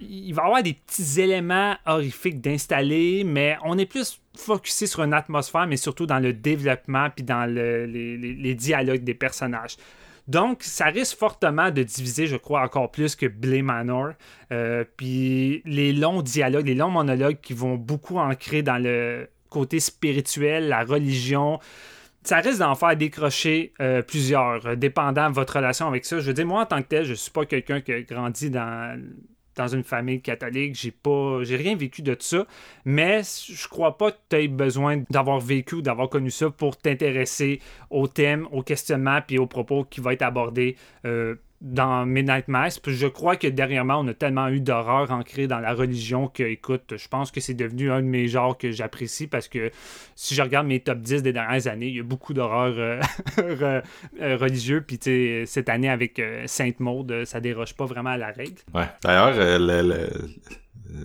il 0.00 0.32
va 0.32 0.42
y 0.42 0.46
avoir 0.46 0.62
des 0.62 0.74
petits 0.74 1.20
éléments 1.20 1.74
horrifiques 1.86 2.40
d'installer, 2.40 3.24
mais 3.24 3.56
on 3.64 3.78
est 3.78 3.86
plus 3.86 4.20
focusé 4.36 4.86
sur 4.86 5.02
une 5.02 5.14
atmosphère, 5.14 5.66
mais 5.66 5.76
surtout 5.76 6.06
dans 6.06 6.18
le 6.18 6.32
développement 6.32 7.08
puis 7.10 7.24
dans 7.24 7.50
les, 7.50 8.54
dialogues 8.54 9.04
des 9.04 9.14
personnages. 9.14 9.76
Donc, 10.28 10.64
ça 10.64 10.86
risque 10.86 11.16
fortement 11.16 11.70
de 11.70 11.84
diviser, 11.84 12.26
je 12.26 12.36
crois, 12.36 12.62
encore 12.62 12.90
plus 12.90 13.14
que 13.14 13.26
Blay 13.26 13.62
Manor. 13.62 14.10
Euh, 14.52 14.84
puis 14.96 15.62
les 15.64 15.92
longs 15.92 16.20
dialogues, 16.20 16.66
les 16.66 16.74
longs 16.74 16.90
monologues 16.90 17.38
qui 17.40 17.54
vont 17.54 17.76
beaucoup 17.76 18.18
ancrer 18.18 18.62
dans 18.62 18.78
le 18.78 19.28
côté 19.50 19.78
spirituel, 19.78 20.68
la 20.68 20.82
religion, 20.82 21.60
ça 22.24 22.38
risque 22.38 22.58
d'en 22.58 22.74
faire 22.74 22.96
décrocher 22.96 23.72
euh, 23.80 24.02
plusieurs, 24.02 24.76
dépendant 24.76 25.30
de 25.30 25.34
votre 25.34 25.56
relation 25.56 25.86
avec 25.86 26.04
ça. 26.04 26.18
Je 26.18 26.26
veux 26.26 26.34
dire, 26.34 26.46
moi, 26.46 26.62
en 26.62 26.66
tant 26.66 26.82
que 26.82 26.88
tel, 26.88 27.04
je 27.04 27.14
suis 27.14 27.30
pas 27.30 27.46
quelqu'un 27.46 27.80
qui 27.80 27.92
a 27.92 28.00
grandi 28.02 28.50
dans 28.50 29.00
dans 29.56 29.68
une 29.68 29.84
famille 29.84 30.20
catholique, 30.20 30.74
j'ai 30.74 30.90
pas 30.90 31.42
j'ai 31.42 31.56
rien 31.56 31.76
vécu 31.76 32.02
de 32.02 32.16
ça, 32.18 32.46
mais 32.84 33.22
je 33.22 33.68
crois 33.68 33.96
pas 33.96 34.12
que 34.12 34.18
tu 34.28 34.36
aies 34.36 34.48
besoin 34.48 35.02
d'avoir 35.10 35.40
vécu 35.40 35.82
d'avoir 35.82 36.08
connu 36.08 36.30
ça 36.30 36.50
pour 36.50 36.76
t'intéresser 36.76 37.60
au 37.90 38.06
thème, 38.06 38.46
au 38.52 38.62
questionnement 38.62 39.20
puis 39.26 39.38
aux 39.38 39.46
propos 39.46 39.84
qui 39.84 40.00
vont 40.00 40.10
être 40.10 40.22
abordés 40.22 40.76
euh, 41.04 41.34
dans 41.66 42.06
Midnight 42.06 42.48
Mass. 42.48 42.78
Puis 42.78 42.94
je 42.94 43.06
crois 43.06 43.36
que 43.36 43.46
dernièrement, 43.46 44.00
on 44.00 44.08
a 44.08 44.14
tellement 44.14 44.48
eu 44.48 44.60
d'horreur 44.60 45.10
ancrée 45.10 45.46
dans 45.46 45.58
la 45.58 45.74
religion 45.74 46.28
que, 46.28 46.42
écoute, 46.42 46.94
je 46.96 47.08
pense 47.08 47.30
que 47.30 47.40
c'est 47.40 47.54
devenu 47.54 47.90
un 47.90 48.00
de 48.00 48.06
mes 48.06 48.28
genres 48.28 48.56
que 48.56 48.70
j'apprécie 48.70 49.26
parce 49.26 49.48
que 49.48 49.70
si 50.14 50.34
je 50.34 50.42
regarde 50.42 50.66
mes 50.66 50.80
top 50.80 50.98
10 50.98 51.22
des 51.22 51.32
dernières 51.32 51.66
années, 51.66 51.88
il 51.88 51.96
y 51.96 52.00
a 52.00 52.04
beaucoup 52.04 52.34
d'horreur 52.34 52.74
euh, 52.78 53.00
euh, 53.38 54.36
religieux. 54.36 54.82
Puis, 54.86 54.98
tu 54.98 55.10
sais, 55.10 55.44
cette 55.46 55.68
année 55.68 55.90
avec 55.90 56.22
Sainte 56.46 56.80
Maud, 56.80 57.24
ça 57.24 57.40
déroge 57.40 57.74
pas 57.74 57.84
vraiment 57.84 58.10
à 58.10 58.16
la 58.16 58.30
règle. 58.30 58.60
Ouais. 58.74 58.86
D'ailleurs, 59.02 59.58
le, 59.58 59.82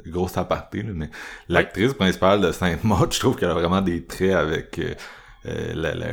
le 0.05 0.11
grosse 0.11 0.37
aparté, 0.37 0.83
mais 0.83 1.09
l'actrice 1.49 1.93
principale 1.93 2.41
de 2.41 2.51
Sainte 2.51 2.83
Maud, 2.83 3.11
je 3.13 3.19
trouve 3.19 3.35
qu'elle 3.35 3.49
a 3.49 3.53
vraiment 3.53 3.81
des 3.81 4.03
traits 4.05 4.33
avec 4.33 4.79
euh, 4.79 4.93
la, 5.43 5.95
la... 5.95 6.07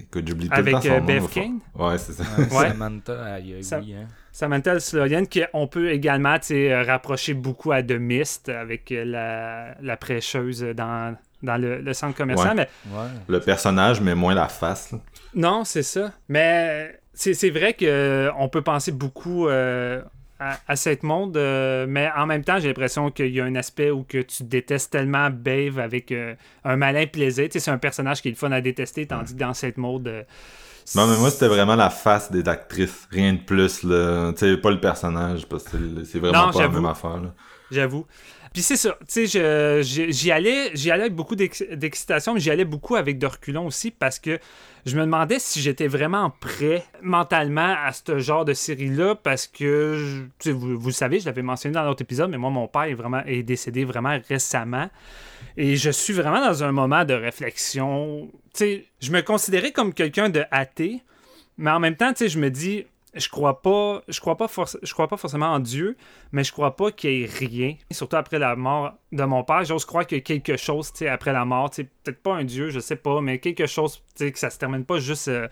Écoute, 0.00 0.26
j'oublie 0.26 0.48
tout 0.48 0.54
Avec 0.54 0.74
le 0.74 0.80
temps 0.80 0.86
euh, 0.86 0.98
son 1.00 1.04
Bev 1.04 1.20
nom. 1.22 1.26
Kane? 1.28 1.58
Ouais, 1.74 1.98
c'est 1.98 2.12
ça. 2.12 2.24
Ouais. 2.38 2.68
Samantha, 2.70 3.24
aïe, 3.34 3.62
Sam- 3.62 3.82
oui, 3.84 3.94
hein. 3.94 4.06
Samantha 4.32 4.80
Slorian, 4.80 5.24
qu'on 5.26 5.66
peut 5.68 5.90
également 5.92 6.38
tu 6.38 6.46
sais, 6.46 6.72
euh, 6.72 6.82
rapprocher 6.82 7.34
beaucoup 7.34 7.72
à 7.72 7.82
The 7.82 7.92
Mist 7.92 8.48
avec 8.48 8.90
euh, 8.90 9.04
la, 9.04 9.74
la 9.82 9.96
prêcheuse 9.96 10.62
dans, 10.74 11.14
dans 11.42 11.56
le, 11.56 11.80
le 11.82 11.92
centre 11.92 12.16
commercial. 12.16 12.56
Ouais. 12.58 12.66
Mais 12.86 12.96
Ouais. 12.98 13.06
Le 13.28 13.40
personnage, 13.40 14.00
mais 14.00 14.14
moins 14.14 14.34
la 14.34 14.48
face. 14.48 14.92
là. 14.92 14.98
non, 15.34 15.64
c'est 15.64 15.82
ça. 15.82 16.12
Mais 16.28 16.98
c'est 17.12 17.34
c'est 17.34 17.50
vrai 17.50 17.74
qu'on 17.74 18.48
peut 18.48 18.62
penser 18.62 18.90
beaucoup 18.92 19.46
euh, 19.46 20.02
à, 20.40 20.58
à 20.66 20.76
cette 20.76 21.02
monde, 21.02 21.36
euh, 21.36 21.86
mais 21.88 22.10
en 22.16 22.26
même 22.26 22.42
temps, 22.44 22.58
j'ai 22.58 22.68
l'impression 22.68 23.10
qu'il 23.10 23.28
y 23.34 23.40
a 23.40 23.44
un 23.44 23.54
aspect 23.54 23.90
où 23.90 24.02
que 24.02 24.18
tu 24.18 24.42
détestes 24.44 24.90
tellement 24.92 25.30
Bave 25.30 25.78
avec 25.78 26.10
euh, 26.12 26.34
un 26.64 26.76
malin 26.76 27.06
plaisir. 27.06 27.44
Tu 27.46 27.52
sais, 27.52 27.60
c'est 27.60 27.70
un 27.70 27.78
personnage 27.78 28.20
qui 28.20 28.28
est 28.28 28.32
le 28.32 28.36
fun 28.36 28.50
à 28.52 28.60
détester, 28.60 29.06
tandis 29.06 29.34
que 29.34 29.38
dans 29.38 29.54
cette 29.54 29.76
mode. 29.78 30.08
euh, 30.08 30.22
Non, 30.96 31.06
mais 31.06 31.16
moi, 31.18 31.30
c'était 31.30 31.48
vraiment 31.48 31.76
la 31.76 31.88
face 31.90 32.30
des 32.32 32.46
actrices. 32.48 33.06
Rien 33.10 33.32
de 33.34 33.38
plus, 33.40 33.82
là. 33.84 34.32
Tu 34.32 34.40
sais, 34.40 34.56
pas 34.56 34.70
le 34.70 34.80
personnage, 34.80 35.46
parce 35.46 35.64
que 35.64 35.76
c'est- 36.04 36.18
vraiment 36.18 36.46
Non, 36.46 36.52
pas 36.52 36.62
la 36.62 36.68
même 36.68 36.86
affaire. 36.86 37.20
J'avoue. 37.70 38.06
Puis 38.52 38.62
c'est 38.62 38.76
ça, 38.76 38.96
tu 39.12 39.26
sais, 39.26 39.82
j'y 39.82 40.30
allais, 40.30 40.70
allais 40.88 40.90
avec 41.02 41.14
beaucoup 41.14 41.34
d'ex- 41.34 41.64
d'excitation, 41.72 42.34
mais 42.34 42.38
j'y 42.40 42.50
allais 42.52 42.64
beaucoup 42.64 42.94
avec 42.94 43.18
de 43.18 43.26
reculons 43.26 43.66
aussi 43.66 43.90
parce 43.90 44.20
que 44.20 44.38
je 44.86 44.96
me 44.96 45.02
demandais 45.02 45.38
si 45.38 45.60
j'étais 45.60 45.86
vraiment 45.86 46.30
prêt 46.30 46.84
mentalement 47.00 47.74
à 47.84 47.92
ce 47.92 48.18
genre 48.18 48.44
de 48.44 48.52
série-là 48.52 49.14
parce 49.14 49.46
que, 49.46 50.26
vous, 50.46 50.86
le 50.86 50.92
savez, 50.92 51.20
je 51.20 51.26
l'avais 51.26 51.42
mentionné 51.42 51.74
dans 51.74 51.84
l'autre 51.84 52.02
épisode, 52.02 52.30
mais 52.30 52.36
moi, 52.36 52.50
mon 52.50 52.68
père 52.68 52.86
est, 53.26 53.42
décédé 53.42 53.84
vraiment 53.84 54.18
récemment. 54.28 54.90
Et 55.56 55.76
je 55.76 55.90
suis 55.90 56.12
vraiment 56.12 56.44
dans 56.44 56.64
un 56.64 56.72
moment 56.72 57.04
de 57.04 57.14
réflexion. 57.14 58.28
Tu 58.52 58.58
sais, 58.58 58.84
je 59.00 59.10
me 59.10 59.22
considérais 59.22 59.72
comme 59.72 59.94
quelqu'un 59.94 60.28
de 60.28 60.44
athée, 60.50 61.02
mais 61.56 61.70
en 61.70 61.80
même 61.80 61.96
temps, 61.96 62.12
je 62.18 62.38
me 62.38 62.50
dis, 62.50 62.84
je 63.14 63.28
crois 63.28 63.62
pas, 63.62 64.02
je 64.08 64.20
crois 64.20 64.36
pas, 64.36 64.48
forcément 64.48 65.52
en 65.52 65.60
Dieu, 65.60 65.96
mais 66.32 66.44
je 66.44 66.52
crois 66.52 66.74
pas 66.76 66.90
qu'il 66.90 67.10
y 67.10 67.22
ait 67.22 67.26
rien. 67.26 67.76
Surtout 67.90 68.16
après 68.16 68.38
la 68.38 68.56
mort 68.56 68.94
de 69.12 69.24
mon 69.24 69.44
père, 69.44 69.64
j'ose 69.64 69.84
croire 69.84 70.06
qu'il 70.06 70.18
y 70.18 70.20
a 70.20 70.22
quelque 70.22 70.56
chose, 70.56 70.92
après 71.08 71.32
la 71.32 71.44
mort, 71.44 71.70
peut-être 71.70 72.22
pas 72.22 72.34
un 72.34 72.44
Dieu, 72.44 72.70
je 72.70 72.80
sais 72.80 72.96
pas, 72.96 73.20
mais 73.20 73.38
quelque 73.38 73.66
chose, 73.66 74.02
que 74.18 74.38
ça 74.38 74.50
se 74.50 74.58
termine 74.58 74.84
pas 74.84 74.98
juste, 74.98 75.28
euh, 75.28 75.48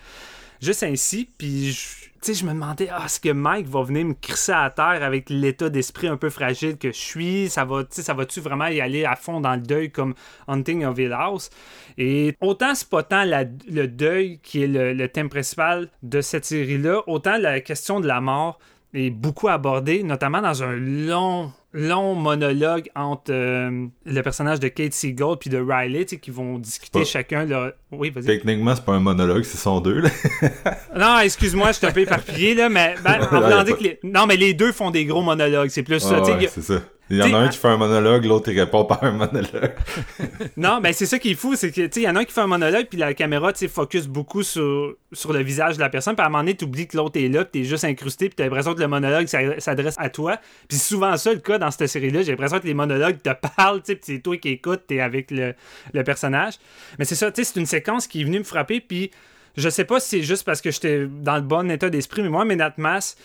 juste 0.63 0.83
ainsi. 0.85 1.29
Puis, 1.37 1.73
je- 1.73 2.33
je 2.33 2.45
me 2.45 2.53
demandais, 2.53 2.89
ah, 2.91 3.03
est-ce 3.07 3.19
que 3.19 3.31
Mike 3.33 3.67
va 3.67 3.83
venir 3.83 4.05
me 4.07 4.15
crisser 4.15 4.53
à 4.53 4.71
terre 4.71 5.03
avec 5.03 5.29
l'état 5.29 5.69
d'esprit 5.69 6.07
un 6.07 6.17
peu 6.17 6.31
fragile 6.31 6.79
que 6.79 6.93
je 6.93 6.97
suis? 6.99 7.51
Ça 7.51 7.65
va, 7.65 7.83
ça 7.91 8.15
va-tu 8.15 8.41
vraiment 8.41 8.69
y 8.69 8.81
aller 8.81 9.05
à 9.05 9.17
fond 9.17 9.41
dans 9.41 9.55
le 9.55 9.61
deuil 9.63 9.91
comme 9.91 10.15
Hunting 10.47 10.85
of 10.85 10.97
Hill 10.99 11.13
House? 11.13 11.51
Et 11.99 12.37
autant 12.41 12.75
c'est 12.77 12.89
pas 12.89 13.03
tant 13.03 13.25
le 13.25 13.87
deuil 13.87 14.39
qui 14.43 14.63
est 14.63 14.69
le 14.69 15.09
thème 15.09 15.29
principal 15.29 15.89
de 16.03 16.21
cette 16.21 16.45
série-là, 16.45 17.03
autant 17.09 17.39
la 17.39 17.61
question 17.61 17.99
de 17.99 18.07
la 18.07 18.21
mort 18.21 18.59
est 18.95 19.11
beaucoup 19.11 19.49
abordée, 19.49 20.03
notamment 20.03 20.41
dans 20.43 20.63
un 20.63 20.77
long, 20.77 21.53
long 21.73 22.15
monologue 22.15 22.91
entre 22.95 23.33
euh, 23.33 23.87
le 24.05 24.21
personnage 24.23 24.61
de 24.61 24.69
Kate 24.69 24.93
Siegel 24.93 25.37
puis 25.41 25.51
de 25.51 25.59
Riley, 25.59 26.05
tu 26.05 26.17
sais, 26.17 26.21
qui 26.21 26.31
vont 26.31 26.59
discuter 26.59 27.01
Pas- 27.01 27.05
chacun 27.05 27.45
leur... 27.45 27.73
Oui, 27.91 28.11
vas-y. 28.11 28.27
Techniquement, 28.27 28.75
c'est 28.75 28.85
pas 28.85 28.93
un 28.93 29.01
monologue, 29.01 29.43
c'est 29.45 29.59
son 29.59 29.81
deux, 29.81 30.01
là. 30.01 30.11
Non, 30.97 31.19
excuse-moi, 31.21 31.73
je 31.73 31.79
suis 31.79 31.87
un 31.87 31.93
peu 31.93 32.01
éparpillé, 32.01 32.55
là, 32.55 32.69
mais 32.69 32.95
ben, 33.03 33.21
en 33.23 33.41
pas- 33.41 33.65
que 33.65 33.83
les... 33.83 33.99
Non, 34.03 34.27
mais 34.27 34.37
les 34.37 34.55
deux 34.55 34.73
font 34.73 34.91
des 34.91 35.05
gros 35.05 35.23
monologues, 35.23 35.71
c'est 35.71 35.83
plus 35.83 36.07
Ah 36.11 36.23
ouais, 36.23 36.49
c'est 36.49 36.63
ça. 36.63 36.83
Il 37.13 37.19
y 37.19 37.23
en 37.23 37.35
a 37.35 37.41
un 37.41 37.49
qui 37.49 37.59
fait 37.59 37.69
un 37.69 37.77
monologue, 37.77 38.25
l'autre 38.25 38.51
il 38.51 38.59
répond 38.59 38.87
par 38.87 39.05
un 39.05 39.11
monologue. 39.11 39.75
Non, 40.57 40.81
mais 40.81 40.95
c'est 40.95 41.05
ça 41.05 41.19
qui 41.19 41.33
est 41.33 41.35
fou, 41.35 41.57
c'est 41.57 41.71
que, 41.71 41.87
tu 41.87 42.01
il 42.01 42.03
y 42.05 42.09
en 42.09 42.17
a 42.17 42.21
un 42.21 42.25
qui 42.25 42.33
fait 42.33 42.41
un 42.41 42.47
monologue, 42.47 42.87
puis 42.89 42.99
la 42.99 43.13
caméra, 43.13 43.53
tu 43.53 43.69
focus 43.69 44.07
beaucoup 44.07 44.43
sur, 44.43 44.95
sur 45.13 45.35
le 45.35 45.43
visage 45.43 45.77
de 45.77 45.81
la 45.81 45.91
personne, 45.91 46.15
puis 46.15 46.23
à 46.23 46.27
un 46.27 46.31
moment 46.31 46.43
donné, 46.43 46.55
t'oublies 46.55 46.89
que 46.89 46.97
l'autre 46.97 47.21
est 47.21 47.29
là, 47.29 47.45
puis 47.45 47.61
t'es 47.61 47.69
juste 47.69 47.85
incrusté, 47.85 48.29
puis 48.31 48.37
t'as 48.37 48.45
l'impression 48.45 48.75
que 48.75 48.81
le 48.81 48.89
monologue 48.89 49.27
s'adresse 49.27 49.97
à 49.99 50.09
toi. 50.09 50.39
Puis 50.69 50.79
c'est 50.79 50.89
souvent 50.89 51.15
ça 51.19 51.35
le 51.35 51.41
cas 51.41 51.59
dans 51.59 51.71
cette 51.71 51.87
série-là, 51.89 52.23
j'ai 52.23 52.33
l'impression 52.33 52.61
que 52.61 52.67
les 52.67 52.75
monologues 52.75 53.21
te 53.23 53.31
parlent, 53.57 53.83
tu 53.83 53.99
c'est 54.01 54.21
toi 54.21 54.39
qui 54.39 54.49
écoutes, 54.49 54.85
t'es 54.87 55.01
avec 55.01 55.31
le, 55.31 55.55
le 55.93 56.05
personnage. 56.05 56.55
Mais 56.99 57.05
c'est 57.05 57.15
ça, 57.15 57.31
tu 57.31 57.45
sais, 57.45 57.53
c'est 57.53 57.61
une 57.61 57.67
séquence 57.67 58.07
qui 58.07 58.23
est 58.23 58.25
venue 58.25 58.39
me 58.39 58.45
frapper, 58.45 58.81
puis 58.81 59.11
je 59.59 59.69
sais 59.69 59.85
pas 59.85 60.01
si 60.01 60.09
c'est 60.09 60.23
juste 60.23 60.45
parce 60.45 60.63
que 60.63 60.71
j'étais 60.71 61.07
dans 61.07 61.37
le 61.37 61.43
bon 61.43 61.71
état 61.71 61.91
d'esprit, 61.91 62.23
mais 62.23 62.31
moi, 62.31 62.47
Ménat 62.47 62.73
Mass 62.79 63.17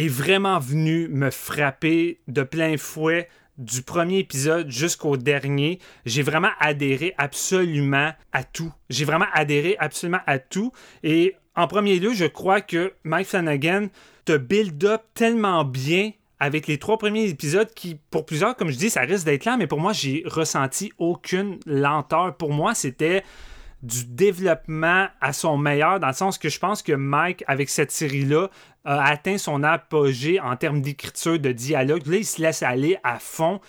est 0.00 0.08
vraiment 0.08 0.58
venu 0.58 1.08
me 1.08 1.30
frapper 1.30 2.20
de 2.26 2.42
plein 2.42 2.78
fouet 2.78 3.28
du 3.58 3.82
premier 3.82 4.20
épisode 4.20 4.70
jusqu'au 4.70 5.18
dernier. 5.18 5.78
J'ai 6.06 6.22
vraiment 6.22 6.48
adhéré 6.58 7.12
absolument 7.18 8.12
à 8.32 8.44
tout. 8.44 8.72
J'ai 8.88 9.04
vraiment 9.04 9.26
adhéré 9.34 9.76
absolument 9.78 10.22
à 10.26 10.38
tout. 10.38 10.72
Et 11.02 11.36
en 11.54 11.66
premier 11.66 11.98
lieu, 11.98 12.14
je 12.14 12.24
crois 12.24 12.62
que 12.62 12.94
Mike 13.04 13.26
Flanagan 13.26 13.88
te 14.24 14.38
build 14.38 14.82
up 14.86 15.02
tellement 15.12 15.64
bien 15.66 16.12
avec 16.38 16.66
les 16.66 16.78
trois 16.78 16.96
premiers 16.96 17.28
épisodes 17.28 17.68
qui, 17.74 17.98
pour 18.10 18.24
plusieurs, 18.24 18.56
comme 18.56 18.70
je 18.70 18.78
dis, 18.78 18.88
ça 18.88 19.02
risque 19.02 19.26
d'être 19.26 19.44
lent, 19.44 19.58
mais 19.58 19.66
pour 19.66 19.80
moi, 19.80 19.92
j'ai 19.92 20.22
ressenti 20.24 20.90
aucune 20.96 21.58
lenteur. 21.66 22.34
Pour 22.38 22.54
moi, 22.54 22.74
c'était 22.74 23.22
du 23.82 24.04
développement 24.04 25.08
à 25.20 25.32
son 25.32 25.56
meilleur, 25.56 26.00
dans 26.00 26.08
le 26.08 26.12
sens 26.12 26.38
que 26.38 26.48
je 26.48 26.58
pense 26.58 26.82
que 26.82 26.92
Mike, 26.92 27.44
avec 27.46 27.70
cette 27.70 27.90
série-là, 27.90 28.50
a 28.84 29.04
atteint 29.04 29.38
son 29.38 29.62
apogée 29.62 30.40
en 30.40 30.56
termes 30.56 30.82
d'écriture, 30.82 31.38
de 31.38 31.52
dialogue. 31.52 32.06
Là, 32.06 32.16
il 32.16 32.24
se 32.24 32.40
laisse 32.40 32.62
aller 32.62 32.98
à 33.02 33.18
fond. 33.18 33.60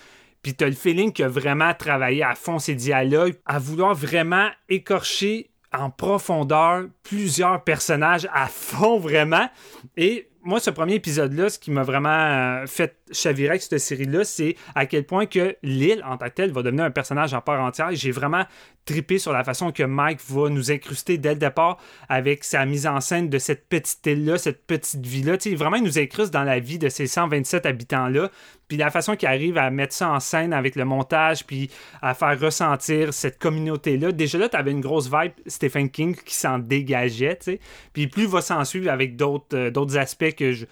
Puis 0.42 0.54
t'as 0.54 0.66
le 0.66 0.72
feeling 0.72 1.12
qu'il 1.12 1.24
a 1.24 1.28
vraiment 1.28 1.72
travaillé 1.72 2.22
à 2.22 2.34
fond 2.34 2.58
ses 2.58 2.74
dialogues, 2.74 3.34
à 3.46 3.58
vouloir 3.58 3.94
vraiment 3.94 4.48
écorcher 4.68 5.50
en 5.72 5.88
profondeur 5.88 6.84
plusieurs 7.02 7.62
personnages 7.64 8.28
à 8.32 8.46
fond 8.48 8.98
vraiment. 8.98 9.48
Et 9.96 10.28
moi, 10.42 10.60
ce 10.60 10.70
premier 10.70 10.94
épisode-là, 10.94 11.48
ce 11.48 11.58
qui 11.58 11.70
m'a 11.70 11.82
vraiment 11.82 12.08
euh, 12.08 12.66
fait 12.66 12.96
chavirer 13.12 13.50
avec 13.50 13.62
cette 13.62 13.78
série-là, 13.78 14.24
c'est 14.24 14.56
à 14.74 14.86
quel 14.86 15.04
point 15.04 15.26
que 15.26 15.56
l'île, 15.62 16.02
en 16.06 16.16
tant 16.16 16.26
que 16.26 16.34
telle, 16.34 16.52
va 16.52 16.62
devenir 16.62 16.84
un 16.84 16.90
personnage 16.90 17.34
en 17.34 17.40
part 17.40 17.60
entière. 17.60 17.90
J'ai 17.92 18.10
vraiment 18.10 18.44
trippé 18.84 19.18
sur 19.18 19.32
la 19.32 19.44
façon 19.44 19.70
que 19.70 19.82
Mike 19.82 20.20
va 20.28 20.48
nous 20.48 20.72
incruster 20.72 21.18
dès 21.18 21.34
le 21.34 21.38
départ 21.38 21.78
avec 22.08 22.44
sa 22.44 22.66
mise 22.66 22.86
en 22.86 23.00
scène 23.00 23.28
de 23.28 23.38
cette 23.38 23.68
petite 23.68 24.04
île-là, 24.06 24.38
cette 24.38 24.66
petite 24.66 25.06
vie-là. 25.06 25.36
Vraiment, 25.54 25.76
il 25.76 25.84
nous 25.84 25.98
incruste 25.98 26.32
dans 26.32 26.42
la 26.42 26.58
vie 26.58 26.78
de 26.78 26.88
ces 26.88 27.06
127 27.06 27.66
habitants-là. 27.66 28.30
Puis 28.68 28.76
la 28.76 28.90
façon 28.90 29.16
qu'il 29.16 29.28
arrive 29.28 29.58
à 29.58 29.70
mettre 29.70 29.94
ça 29.94 30.10
en 30.10 30.18
scène 30.18 30.52
avec 30.52 30.76
le 30.76 30.84
montage, 30.84 31.44
puis 31.44 31.70
à 32.00 32.14
faire 32.14 32.38
ressentir 32.40 33.12
cette 33.12 33.38
communauté-là. 33.38 34.12
Déjà 34.12 34.38
là, 34.38 34.48
tu 34.48 34.56
avais 34.56 34.70
une 34.70 34.80
grosse 34.80 35.10
vibe 35.12 35.32
Stephen 35.46 35.90
King 35.90 36.16
qui 36.16 36.34
s'en 36.34 36.58
dégageait, 36.58 37.36
tu 37.36 37.44
sais. 37.44 37.60
Puis 37.92 38.06
plus 38.06 38.26
va 38.26 38.40
s'en 38.40 38.64
suivre 38.64 38.90
avec 38.90 39.16
d'autres 39.16 39.56
euh, 39.56 39.70
d'autres 39.70 39.98
aspects 39.98 40.34
que 40.34 40.52
je... 40.52 40.66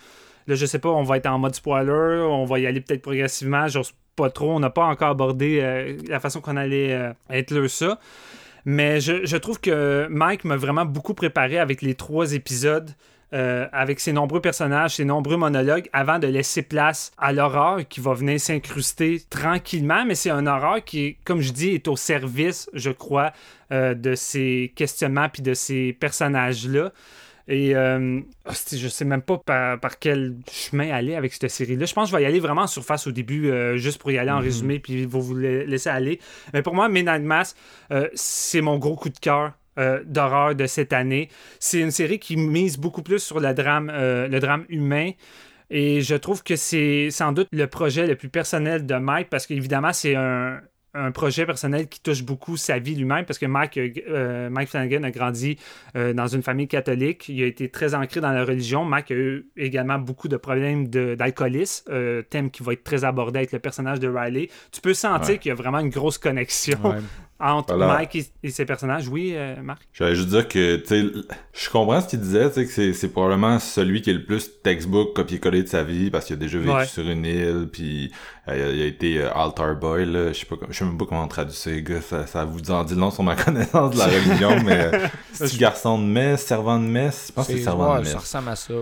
Là, 0.51 0.57
je 0.57 0.67
sais 0.67 0.81
pas, 0.81 0.89
on 0.89 1.05
va 1.05 1.17
être 1.17 1.27
en 1.27 1.39
mode 1.39 1.55
spoiler, 1.55 2.27
on 2.29 2.45
va 2.45 2.59
y 2.59 2.67
aller 2.67 2.81
peut-être 2.81 3.03
progressivement, 3.03 3.69
j'ose 3.69 3.93
pas 4.17 4.31
trop, 4.31 4.51
on 4.51 4.59
n'a 4.59 4.69
pas 4.69 4.85
encore 4.85 5.11
abordé 5.11 5.61
euh, 5.63 5.97
la 6.09 6.19
façon 6.19 6.41
qu'on 6.41 6.57
allait 6.57 6.93
euh, 6.93 7.13
être 7.31 7.53
là 7.53 7.69
ça. 7.69 8.01
Mais 8.65 9.01
je, 9.01 9.25
je 9.25 9.37
trouve 9.37 9.61
que 9.61 10.09
Mike 10.11 10.45
m'a 10.45 10.57
vraiment 10.57 10.85
beaucoup 10.85 11.15
préparé 11.15 11.61
avec 11.61 11.83
les 11.83 11.95
trois 11.95 12.35
épisodes, 12.35 12.91
euh, 13.33 13.69
avec 13.73 14.01
ses 14.01 14.13
nombreux 14.13 14.41
personnages, 14.41 14.97
ses 14.97 15.05
nombreux 15.05 15.37
monologues, 15.37 15.89
avant 15.93 16.19
de 16.19 16.27
laisser 16.27 16.63
place 16.63 17.13
à 17.17 17.33
l'horreur 17.33 17.87
qui 17.89 18.01
va 18.01 18.13
venir 18.13 18.41
s'incruster 18.41 19.23
tranquillement. 19.31 20.05
Mais 20.05 20.17
c'est 20.17 20.31
un 20.31 20.49
horreur 20.49 20.85
qui, 20.85 21.17
comme 21.25 21.41
je 21.41 21.53
dis, 21.53 21.69
est 21.69 21.87
au 21.87 21.95
service, 21.95 22.69
je 22.73 22.91
crois, 22.91 23.33
euh, 23.71 23.95
de 23.95 24.17
ces 24.17 24.73
questionnements 24.75 25.29
puis 25.29 25.43
de 25.43 25.55
ces 25.55 25.93
personnages-là. 25.93 26.91
Et 27.51 27.75
euh, 27.75 28.21
hostie, 28.47 28.79
je 28.79 28.87
sais 28.87 29.05
même 29.05 29.23
pas 29.23 29.37
par, 29.39 29.81
par 29.81 29.99
quel 29.99 30.37
chemin 30.51 30.91
aller 30.93 31.17
avec 31.17 31.33
cette 31.33 31.51
série-là. 31.51 31.85
Je 31.85 31.93
pense 31.95 32.05
que 32.09 32.13
je 32.13 32.17
vais 32.17 32.23
y 32.23 32.27
aller 32.27 32.39
vraiment 32.39 32.63
en 32.63 32.67
surface 32.69 33.09
au 33.09 33.13
début, 33.13 33.51
euh, 33.51 33.77
juste 33.77 33.99
pour 34.01 34.13
y 34.13 34.19
aller 34.19 34.31
en 34.31 34.39
résumé, 34.39 34.79
puis 34.79 35.05
vous 35.05 35.21
vous 35.21 35.35
la- 35.35 35.65
laisser 35.65 35.91
aller. 35.91 36.21
Mais 36.55 36.63
pour 36.63 36.75
moi, 36.75 36.89
Midnight 36.89 37.23
Mass, 37.25 37.57
euh, 37.91 38.09
c'est 38.15 38.61
mon 38.61 38.79
gros 38.79 38.95
coup 38.97 39.09
de 39.11 39.19
cœur. 39.19 39.53
euh, 39.79 40.03
d'horreur 40.05 40.55
de 40.57 40.67
cette 40.67 40.93
année. 40.93 41.29
C'est 41.61 41.81
une 41.81 41.93
série 41.93 42.19
qui 42.19 42.37
mise 42.37 42.77
beaucoup 42.77 43.03
plus 43.03 43.21
sur 43.21 43.41
le 43.41 43.55
drame, 43.55 43.91
le 43.95 44.39
drame 44.39 44.65
humain. 44.69 45.13
Et 45.71 46.03
je 46.03 46.17
trouve 46.17 46.43
que 46.43 46.57
c'est 46.57 47.11
sans 47.11 47.33
doute 47.33 47.49
le 47.53 47.67
projet 47.69 48.07
le 48.07 48.17
plus 48.17 48.29
personnel 48.29 48.85
de 48.85 48.95
Mike 48.97 49.31
parce 49.31 49.47
qu'évidemment, 49.47 49.93
c'est 49.93 50.17
un, 50.17 50.61
un 50.95 51.13
projet 51.13 51.47
personnel 51.47 51.89
qui 51.89 52.01
touche 52.01 52.23
beaucoup 52.25 52.57
sa 52.57 52.79
vie 52.79 52.95
lui-même 52.97 53.25
parce 53.25 53.39
que 53.39 53.47
Mike, 53.47 53.79
euh, 53.79 54.51
Mike 54.51 54.69
Flanagan 54.69 55.05
a 55.05 55.11
grandi 55.11 55.57
euh, 55.97 56.13
dans 56.13 56.27
une 56.27 56.43
famille 56.43 56.67
catholique. 56.69 57.29
Il 57.29 57.43
a 57.43 57.47
été 57.47 57.69
très 57.69 57.95
ancré 57.95 58.21
dans 58.21 58.33
la 58.33 58.45
religion. 58.45 58.85
Mike 58.85 59.11
a 59.13 59.15
eu 59.15 59.47
également 59.57 59.99
beaucoup 59.99 60.29
de 60.29 60.37
problèmes 60.37 60.89
d'alcoolisme, 60.89 61.85
euh, 61.91 62.23
thème 62.23 62.51
qui 62.51 62.63
va 62.63 62.73
être 62.73 62.83
très 62.85 63.05
abordé 63.05 63.39
avec 63.39 63.53
le 63.53 63.59
personnage 63.61 64.01
de 64.01 64.09
Riley. 64.09 64.49
Tu 64.73 64.81
peux 64.81 64.95
sentir 64.95 65.31
Ouais. 65.31 65.39
qu'il 65.39 65.51
y 65.51 65.53
a 65.53 65.55
vraiment 65.55 65.79
une 65.79 65.91
grosse 65.91 66.19
connexion 66.19 66.79
Ouais. 66.85 66.97
Entre 67.41 67.75
Voilà. 67.75 67.95
Mike 67.95 68.17
et, 68.17 68.27
et 68.43 68.51
ses 68.51 68.65
personnages. 68.65 69.09
Oui, 69.09 69.33
euh, 69.35 69.57
Marc? 69.63 69.81
J'allais 69.93 70.15
juste 70.15 70.29
dire 70.29 70.47
que, 70.47 70.77
tu 70.77 70.87
sais, 70.87 71.05
je 71.55 71.71
comprends 71.71 72.01
ce 72.01 72.09
qu'il 72.09 72.21
disait, 72.21 72.49
tu 72.49 72.55
sais, 72.55 72.67
que 72.67 72.73
c'est, 72.73 72.93
c'est 72.93 73.09
probablement 73.09 73.59
celui 73.59 74.03
qui 74.03 74.11
est 74.11 74.15
le 74.15 74.25
plus 74.25 74.51
textbook 74.63 75.15
copier-coller 75.15 75.63
de 75.63 75.69
sa 75.69 75.83
vie 75.83 76.11
parce 76.11 76.27
qu'il 76.27 76.35
a 76.35 76.39
déjà 76.39 76.59
vécu 76.59 76.71
Ouais. 76.71 76.87
sur 76.87 77.09
une 77.09 77.25
île, 77.25 77.69
puis 77.73 78.13
euh, 78.49 78.57
il, 78.57 78.63
a, 78.63 78.71
il 78.73 78.83
a 78.83 78.87
été 78.87 79.19
euh, 79.23 79.33
altar 79.35 79.75
boy, 79.77 80.05
là, 80.07 80.33
je 80.33 80.39
sais 80.41 80.47
pas, 80.47 80.57
je 80.69 80.77
sais 80.77 80.85
même 80.85 80.99
pas 80.99 81.07
comment 81.07 81.25
on 81.25 81.29
traduit 81.29 81.55
ça, 81.57 81.71
gars, 81.81 82.01
ça, 82.01 82.27
ça 82.27 82.45
vous 82.45 82.71
en 82.71 82.85
dit 82.85 82.95
long 82.95 83.11
sur 83.11 83.23
ma 83.23 83.37
connaissance 83.43 83.95
de 83.95 83.99
la 83.99 84.05
religion, 84.07 84.63
mais 84.65 84.91
euh, 84.95 85.07
c'est 85.33 85.57
garçon 85.59 85.99
de 85.99 86.05
messe, 86.05 86.45
servant 86.45 86.79
de 86.79 86.85
messe, 86.87 87.27
je 87.29 87.33
pense 87.33 87.47
que 87.47 87.55
c'est 87.55 87.63
servant 87.63 87.93
ouais, 87.93 87.99
de 88.01 88.03
messe. 88.05 88.13
ça 88.13 88.19
ressemble 88.19 88.49
à 88.51 88.57
ça, 88.57 88.75
ouais. 88.75 88.81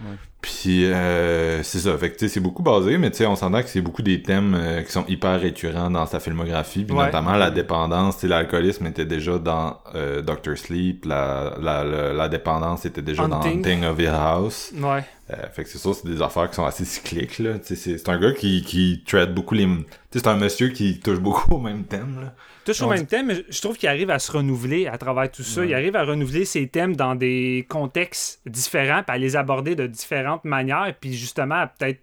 Ouais. 0.00 0.16
Puis 0.40 0.84
euh, 0.84 1.62
c'est 1.64 1.80
ça, 1.80 1.98
fait 1.98 2.10
que 2.10 2.16
tu 2.16 2.26
sais, 2.26 2.34
c'est 2.34 2.40
beaucoup 2.40 2.62
basé, 2.62 2.96
mais 2.96 3.10
tu 3.10 3.16
sais, 3.18 3.26
on 3.26 3.34
s'entend 3.34 3.60
que 3.60 3.68
c'est 3.68 3.80
beaucoup 3.80 4.02
des 4.02 4.22
thèmes 4.22 4.54
euh, 4.56 4.82
qui 4.82 4.92
sont 4.92 5.04
hyper 5.08 5.40
récurrents 5.40 5.90
dans 5.90 6.06
sa 6.06 6.20
filmographie, 6.20 6.84
puis 6.84 6.94
Ouais. 6.96 7.06
notamment 7.06 7.32
la 7.34 7.50
dépendance, 7.50 8.14
tu 8.16 8.20
sais, 8.22 8.28
l'alcoolisme 8.28 8.86
était 8.86 9.04
déjà 9.04 9.38
dans 9.38 9.78
euh, 9.96 10.22
Doctor 10.22 10.56
Sleep, 10.56 11.04
la, 11.06 11.54
la, 11.60 11.82
la, 11.82 12.12
la 12.12 12.28
dépendance 12.28 12.86
était 12.86 13.02
déjà 13.02 13.26
dans. 13.26 13.42
Hunting 13.42 13.84
of 13.84 13.98
Hill 13.98 14.06
House. 14.14 14.72
Ouais. 14.76 15.04
Euh, 15.30 15.36
fait 15.52 15.64
que 15.64 15.68
c'est 15.70 15.78
ça, 15.78 15.90
c'est 15.92 16.08
des 16.08 16.22
affaires 16.22 16.48
qui 16.48 16.54
sont 16.54 16.64
assez 16.64 16.84
cycliques, 16.84 17.40
là. 17.40 17.54
C'est 17.62 17.76
c'est 17.76 18.08
un 18.08 18.18
gars 18.18 18.32
qui, 18.32 18.62
qui 18.62 19.02
traite 19.04 19.34
beaucoup 19.34 19.54
les... 19.54 19.64
Tu 19.66 19.72
sais, 20.12 20.20
c'est 20.20 20.28
un 20.28 20.36
monsieur 20.36 20.68
qui 20.68 21.00
touche 21.00 21.18
beaucoup 21.18 21.56
au 21.56 21.58
même 21.60 21.82
thème, 21.84 22.20
là. 22.22 22.34
Touche 22.72 22.82
au 22.82 22.88
même 22.90 23.06
thème, 23.06 23.26
mais 23.26 23.44
je 23.48 23.60
trouve 23.60 23.76
qu'il 23.76 23.88
arrive 23.88 24.10
à 24.10 24.18
se 24.18 24.30
renouveler 24.32 24.86
à 24.86 24.98
travers 24.98 25.30
tout 25.30 25.42
ça. 25.42 25.64
Il 25.64 25.74
arrive 25.74 25.96
à 25.96 26.04
renouveler 26.04 26.44
ses 26.44 26.66
thèmes 26.68 26.94
dans 26.96 27.14
des 27.14 27.66
contextes 27.68 28.40
différents, 28.46 29.02
puis 29.02 29.14
à 29.14 29.18
les 29.18 29.36
aborder 29.36 29.74
de 29.74 29.86
différentes 29.86 30.44
manières, 30.44 30.94
puis 31.00 31.14
justement 31.14 31.56
à 31.56 31.66
peut-être 31.66 32.00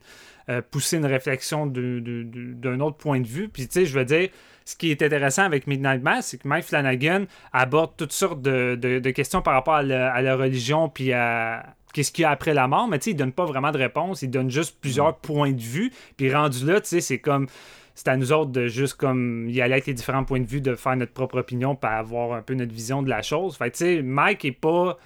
euh, 0.49 0.61
pousser 0.69 0.97
une 0.97 1.05
réflexion 1.05 1.65
d'un 1.67 2.79
autre 2.79 2.97
point 2.97 3.19
de 3.19 3.27
vue. 3.27 3.49
Puis 3.49 3.67
tu 3.67 3.73
sais, 3.73 3.85
je 3.85 3.97
veux 3.97 4.05
dire, 4.05 4.29
ce 4.63 4.75
qui 4.75 4.91
est 4.91 5.01
intéressant 5.01 5.43
avec 5.43 5.67
Midnight 5.67 6.01
Mass, 6.01 6.27
c'est 6.27 6.37
que 6.37 6.47
Mike 6.47 6.65
Flanagan 6.65 7.25
aborde 7.53 7.91
toutes 7.97 8.11
sortes 8.13 8.41
de, 8.41 8.75
de- 8.75 8.99
de 8.99 9.09
questions 9.11 9.41
par 9.41 9.53
rapport 9.53 9.75
à 9.75 9.83
la, 9.83 10.11
à 10.13 10.21
la 10.21 10.35
religion, 10.35 10.89
puis 10.89 11.13
à 11.13 11.75
qu'est-ce 11.93 12.11
qu'il 12.11 12.23
y 12.23 12.25
a 12.25 12.29
après 12.31 12.53
la 12.53 12.67
mort, 12.67 12.87
mais 12.87 12.99
tu 12.99 13.05
sais, 13.05 13.11
il 13.11 13.15
donne 13.15 13.31
pas 13.31 13.45
vraiment 13.45 13.71
de 13.71 13.77
réponse, 13.77 14.21
il 14.21 14.29
donne 14.29 14.51
juste 14.51 14.77
plusieurs 14.81 15.15
points 15.17 15.51
de 15.53 15.61
vue, 15.61 15.91
puis 16.17 16.33
rendu 16.33 16.65
là, 16.65 16.81
tu 16.81 16.89
sais, 16.89 16.99
c'est 17.01 17.19
comme 17.19 17.47
c'est 17.95 18.07
à 18.09 18.17
nous 18.17 18.31
autres 18.33 18.51
de 18.51 18.67
juste 18.67 18.95
comme 18.95 19.47
y 19.49 19.61
aller 19.61 19.73
avec 19.73 19.87
les 19.87 19.93
différents 19.93 20.23
points 20.25 20.41
de 20.41 20.45
vue, 20.45 20.61
de 20.61 20.75
faire 20.75 20.95
notre 20.97 21.13
propre 21.13 21.39
opinion, 21.39 21.75
puis 21.75 21.89
avoir 21.89 22.33
un 22.33 22.41
peu 22.41 22.53
notre 22.53 22.73
vision 22.73 23.01
de 23.01 23.09
la 23.09 23.21
chose. 23.21 23.55
Fait 23.57 23.71
tu 23.71 23.77
sais, 23.79 24.01
Mike 24.01 24.45
est 24.45 24.51
pas. 24.51 24.97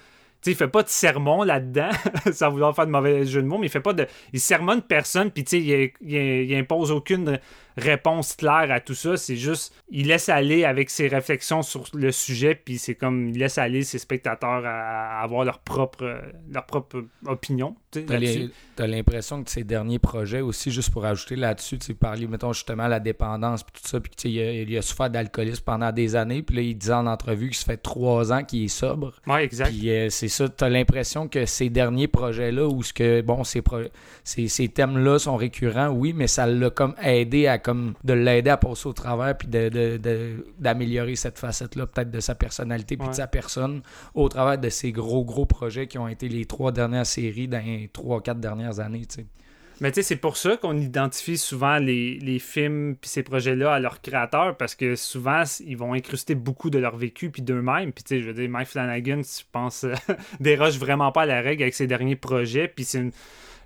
Tu 0.42 0.46
sais, 0.46 0.50
il 0.52 0.56
fait 0.56 0.68
pas 0.68 0.82
de 0.82 0.88
sermon 0.88 1.42
là-dedans, 1.42 1.90
sans 2.32 2.50
vouloir 2.50 2.74
faire 2.74 2.86
de 2.86 2.90
mauvais 2.90 3.26
jeu 3.26 3.42
de 3.42 3.46
mots, 3.46 3.58
mais 3.58 3.66
il 3.66 3.70
fait 3.70 3.80
pas 3.80 3.92
de. 3.92 4.06
Il 4.32 4.40
sermonne 4.40 4.82
personne, 4.82 5.30
puis 5.30 5.42
il, 5.52 5.90
il- 6.00 6.50
il 6.50 6.54
impose 6.56 6.90
aucune 6.90 7.38
réponse 7.76 8.34
claire 8.34 8.70
à 8.70 8.80
tout 8.80 8.94
ça. 8.94 9.16
C'est 9.16 9.36
juste. 9.36 9.74
Il 9.90 10.08
laisse 10.08 10.28
aller 10.28 10.64
avec 10.64 10.90
ses 10.90 11.08
réflexions 11.08 11.62
sur 11.62 11.84
le 11.94 12.12
sujet, 12.12 12.54
puis 12.54 12.78
c'est 12.78 12.94
comme. 12.94 13.28
Il 13.28 13.38
laisse 13.38 13.58
aller 13.58 13.82
ses 13.82 13.98
spectateurs 13.98 14.64
à, 14.64 15.20
à 15.20 15.22
avoir 15.22 15.44
leur 15.44 15.58
propre, 15.60 16.20
leur 16.50 16.66
propre 16.66 17.04
opinion. 17.26 17.76
T'as 17.90 18.86
l'impression 18.86 19.42
que 19.42 19.50
ces 19.50 19.64
derniers 19.64 19.98
projets 19.98 20.40
aussi, 20.40 20.70
juste 20.70 20.90
pour 20.90 21.04
ajouter 21.04 21.36
là-dessus, 21.36 21.78
tu 21.78 21.94
parler, 21.94 22.26
mettons, 22.26 22.52
justement, 22.52 22.88
la 22.88 23.00
dépendance, 23.00 23.62
puis 23.62 23.80
tout 23.80 23.88
ça, 23.88 24.00
puis 24.00 24.12
il 24.24 24.40
a, 24.40 24.52
il 24.52 24.78
a 24.78 24.82
souffert 24.82 25.10
d'alcoolisme 25.10 25.62
pendant 25.64 25.92
des 25.92 26.16
années, 26.16 26.42
puis 26.42 26.56
là, 26.56 26.62
il 26.62 26.76
disait 26.76 26.92
en 26.92 27.06
entrevue 27.06 27.50
que 27.50 27.56
ça 27.56 27.64
fait 27.64 27.76
trois 27.76 28.32
ans 28.32 28.44
qu'il 28.44 28.64
est 28.64 28.68
sobre. 28.68 29.12
Ouais, 29.26 29.44
exact. 29.44 29.70
Puis 29.70 29.90
euh, 29.90 30.08
c'est 30.08 30.28
ça, 30.28 30.48
t'as 30.48 30.68
l'impression 30.68 31.28
que 31.28 31.46
ces 31.46 31.68
derniers 31.68 32.08
projets-là, 32.08 32.68
où 32.68 32.82
ce 32.82 32.92
que, 32.92 33.20
bon, 33.20 33.44
ces, 33.44 33.62
ces, 34.24 34.48
ces 34.48 34.68
thèmes-là 34.68 35.18
sont 35.18 35.36
récurrents, 35.36 35.88
oui, 35.88 36.12
mais 36.12 36.26
ça 36.26 36.46
l'a 36.46 36.70
comme 36.70 36.94
aidé 37.02 37.46
à, 37.48 37.58
comme, 37.60 37.94
de 38.04 38.12
l'aider 38.12 38.50
à 38.50 38.56
passer 38.56 38.88
au 38.88 38.92
travers, 38.92 39.36
puis 39.38 39.48
de, 39.48 39.68
de- 39.68 39.96
de- 39.96 40.44
d'améliorer 40.58 41.14
cette 41.16 41.38
facette-là, 41.38 41.86
peut-être 41.86 42.10
de 42.10 42.20
sa 42.20 42.34
personnalité, 42.34 42.96
puis 42.96 43.04
Ouais. 43.06 43.10
de 43.12 43.16
sa 43.16 43.26
personne, 43.26 43.82
au 44.14 44.28
travers 44.28 44.58
de 44.58 44.68
ces 44.68 44.92
gros, 44.92 45.24
gros 45.24 45.46
projets 45.46 45.86
qui 45.86 45.98
ont 45.98 46.08
été 46.08 46.28
les 46.28 46.44
trois 46.46 46.72
dernières 46.72 47.06
séries 47.06 47.48
dans 47.48 47.64
les 47.64 47.88
trois, 47.92 48.20
quatre 48.22 48.40
dernières 48.40 48.80
années, 48.80 49.06
tu 49.06 49.16
sais. 49.16 49.26
Mais 49.82 49.90
tu 49.92 49.94
sais, 49.94 50.02
c'est 50.02 50.16
pour 50.16 50.36
ça 50.36 50.58
qu'on 50.58 50.76
identifie 50.76 51.38
souvent 51.38 51.78
les, 51.78 52.18
les 52.18 52.38
films 52.38 52.96
puis 53.00 53.08
ces 53.08 53.22
projets-là 53.22 53.72
à 53.72 53.78
leurs 53.80 54.02
créateurs 54.02 54.54
parce 54.58 54.74
que 54.74 54.94
souvent, 54.94 55.42
ils 55.66 55.74
vont 55.78 55.94
incruster 55.94 56.34
beaucoup 56.34 56.68
de 56.68 56.78
leur 56.78 56.98
vécu 56.98 57.30
puis 57.30 57.40
d'eux-mêmes. 57.40 57.90
Puis 57.90 58.04
tu 58.04 58.08
sais, 58.16 58.20
je 58.20 58.26
veux 58.26 58.34
dire, 58.34 58.50
Mike 58.50 58.68
Flanagan, 58.68 59.22
je 59.22 59.42
pense, 59.50 59.86
déroge 60.40 60.78
vraiment 60.78 61.12
pas 61.12 61.22
à 61.22 61.26
la 61.26 61.40
règle 61.40 61.62
avec 61.62 61.72
ses 61.72 61.86
derniers 61.86 62.14
projets. 62.16 62.68
Puis 62.68 62.84
c'est 62.84 62.98
une... 62.98 63.10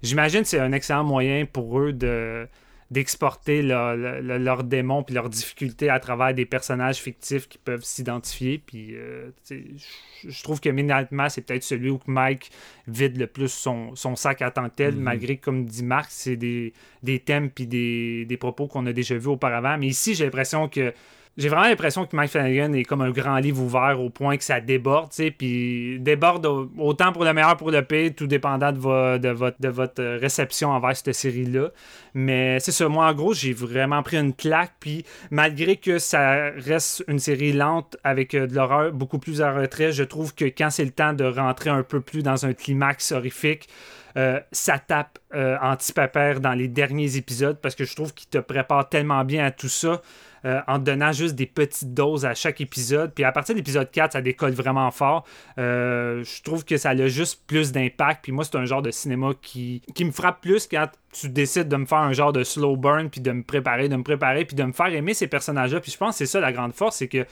J'imagine 0.05 0.43
que 0.43 0.47
c'est 0.47 0.61
un 0.61 0.71
excellent 0.71 1.03
moyen 1.03 1.47
pour 1.47 1.81
eux 1.81 1.93
de 1.93 2.47
d'exporter 2.91 3.63
leur- 3.63 3.97
leur- 3.97 4.21
leur- 4.21 4.39
leurs 4.39 4.65
démons 4.65 5.03
puis 5.03 5.15
leurs 5.15 5.29
difficultés 5.31 5.89
à 5.89 5.99
travers 5.99 6.35
des 6.35 6.47
personnages 6.47 6.99
fictifs 6.99 7.49
qui 7.49 7.59
peuvent 7.59 7.83
s'identifier. 7.85 8.59
Puis 8.65 8.95
euh, 8.95 9.31
je- 9.51 10.43
trouve 10.43 10.61
que 10.61 10.69
Midnight 10.69 11.11
Mass 11.13 11.35
c'est 11.35 11.43
peut-être 11.43 11.65
celui 11.65 11.91
où 11.91 12.01
Mike 12.07 12.51
vide 12.87 13.17
le 13.17 13.27
plus 13.27 13.53
son, 13.53 13.95
son 13.97 14.17
sac 14.17 14.43
à 14.43 14.51
tant 14.51 14.69
que 14.69 14.75
tel, 14.75 14.95
Mhm. 14.95 15.03
malgré 15.03 15.37
comme 15.39 15.65
dit 15.65 15.83
Marc, 15.85 16.09
c'est 16.11 16.37
des, 16.37 16.73
des 17.03 17.19
thèmes 17.21 17.51
puis 17.51 17.67
des, 17.67 18.25
des 18.27 18.37
propos 18.37 18.67
qu'on 18.67 18.87
a 18.87 18.93
déjà 18.93 19.17
vus 19.17 19.29
auparavant. 19.29 19.77
Mais 19.79 19.89
ici, 19.89 20.15
j'ai 20.15 20.25
l'impression 20.25 20.69
que. 20.69 20.93
J'ai 21.37 21.49
vraiment 21.49 21.67
l'impression 21.67 22.07
que 22.07 22.15
Mike 22.15 22.31
Flanagan 22.31 22.73
est 22.75 22.85
comme 22.85 23.01
un 23.01 23.11
grand 23.11 23.39
livre 23.39 23.61
ouvert 23.61 24.01
au 24.01 24.09
point 24.09 24.37
que 24.37 24.45
ça 24.45 24.61
déborde, 24.61 25.11
tu 25.11 25.17
sais, 25.17 25.31
puis 25.33 25.99
déborde 25.99 26.47
au- 26.47 26.71
autant 26.79 27.13
pour 27.13 27.25
le 27.25 27.33
meilleur 27.33 27.57
pour 27.57 27.73
le 27.73 27.83
pire, 27.83 28.13
tout 28.17 28.29
dépendant 28.29 28.71
de, 28.71 28.79
vo- 28.79 29.19
de, 29.19 29.69
votre, 29.69 30.01
euh, 30.01 30.17
réception 30.21 30.71
envers 30.71 30.97
cette 30.97 31.13
série-là. 31.13 31.71
Mais 32.15 32.61
c'est 32.61 32.71
ça, 32.71 32.89
moi 32.89 33.07
en 33.09 33.15
gros, 33.15 33.35
j'ai 33.35 33.53
vraiment 33.53 34.01
pris 34.05 34.17
une 34.17 34.33
claque, 34.33 34.75
puis 34.79 35.05
malgré 35.33 35.75
que 35.77 35.99
ça 35.99 36.51
reste 36.57 37.05
une 37.09 37.19
série 37.19 37.53
lente 37.53 37.97
avec 38.05 38.35
euh, 38.35 38.47
de 38.47 38.55
l'horreur 38.55 38.93
beaucoup 38.93 39.19
plus 39.19 39.43
en 39.43 39.53
retrait, 39.57 39.91
je 39.91 40.05
trouve 40.05 40.37
que 40.37 40.45
quand 40.45 40.71
c'est 40.71 40.85
le 40.85 40.93
temps 40.93 41.15
de 41.15 41.25
rentrer 41.25 41.71
un 41.71 41.83
peu 41.83 42.01
plus 42.01 42.23
dans 42.23 42.47
un 42.47 42.53
climax 42.53 43.11
horrifique, 43.11 43.69
euh, 44.17 44.39
ça 44.53 44.79
tape 44.79 45.19
anti-papère 45.61 46.39
dans 46.41 46.53
les 46.53 46.69
derniers 46.69 47.17
épisodes 47.17 47.59
parce 47.61 47.75
que 47.75 47.85
je 47.85 47.97
trouve 47.97 48.15
qu'il 48.15 48.29
te 48.29 48.39
prépare 48.39 48.89
tellement 48.89 49.25
bien 49.25 49.45
à 49.45 49.51
tout 49.51 49.69
ça 49.69 50.01
euh, 50.45 50.61
en 50.67 50.79
donnant 50.79 51.13
juste 51.13 51.35
des 51.35 51.47
petites 51.47 51.95
doses 51.95 52.25
à 52.25 52.35
chaque 52.35 52.61
épisode. 52.61 53.13
Puis 53.15 53.25
à 53.25 53.33
partir 53.33 53.55
de 53.55 53.61
l'épisode 53.61 53.91
4, 53.91 54.13
ça 54.13 54.21
décolle 54.21 54.53
vraiment 54.53 54.91
fort. 54.91 55.25
Euh, 55.59 56.23
je 56.25 56.43
trouve 56.43 56.65
que 56.65 56.77
ça 56.77 56.91
a 56.91 57.07
juste 57.07 57.47
plus 57.47 57.73
d'impact. 57.73 58.23
Puis 58.23 58.33
moi, 58.33 58.45
c'est 58.45 58.57
un 58.57 58.65
genre 58.65 58.83
de 58.83 58.91
cinéma 58.91 59.33
qui, 59.41 59.83
qui 59.95 60.05
me 60.05 60.13
frappe 60.13 60.41
plus 60.41 60.67
quand 60.67 60.87
tu 61.13 61.29
décides 61.29 61.69
de 61.69 61.77
me 61.77 61.87
faire 61.87 61.99
un 61.99 62.13
genre 62.13 62.33
de 62.33 62.45
slow 62.45 62.77
burn, 62.77 63.09
puis 63.09 63.21
de 63.21 63.33
me 63.33 63.43
préparer, 63.43 63.89
de 63.89 63.97
me 63.97 64.03
préparer, 64.03 64.45
puis 64.45 64.57
de 64.57 64.65
me 64.65 64.73
faire 64.73 64.93
aimer 64.93 65.15
ces 65.15 65.29
personnages-là. 65.29 65.81
Puis 65.81 65.93
je 65.93 65.97
pense 65.97 66.15
que 66.15 66.19
c'est 66.19 66.27
ça 66.27 66.41
la 66.41 66.53
grande 66.53 66.75
force, 66.75 66.97
c'est 66.97 67.09
que 67.09 67.27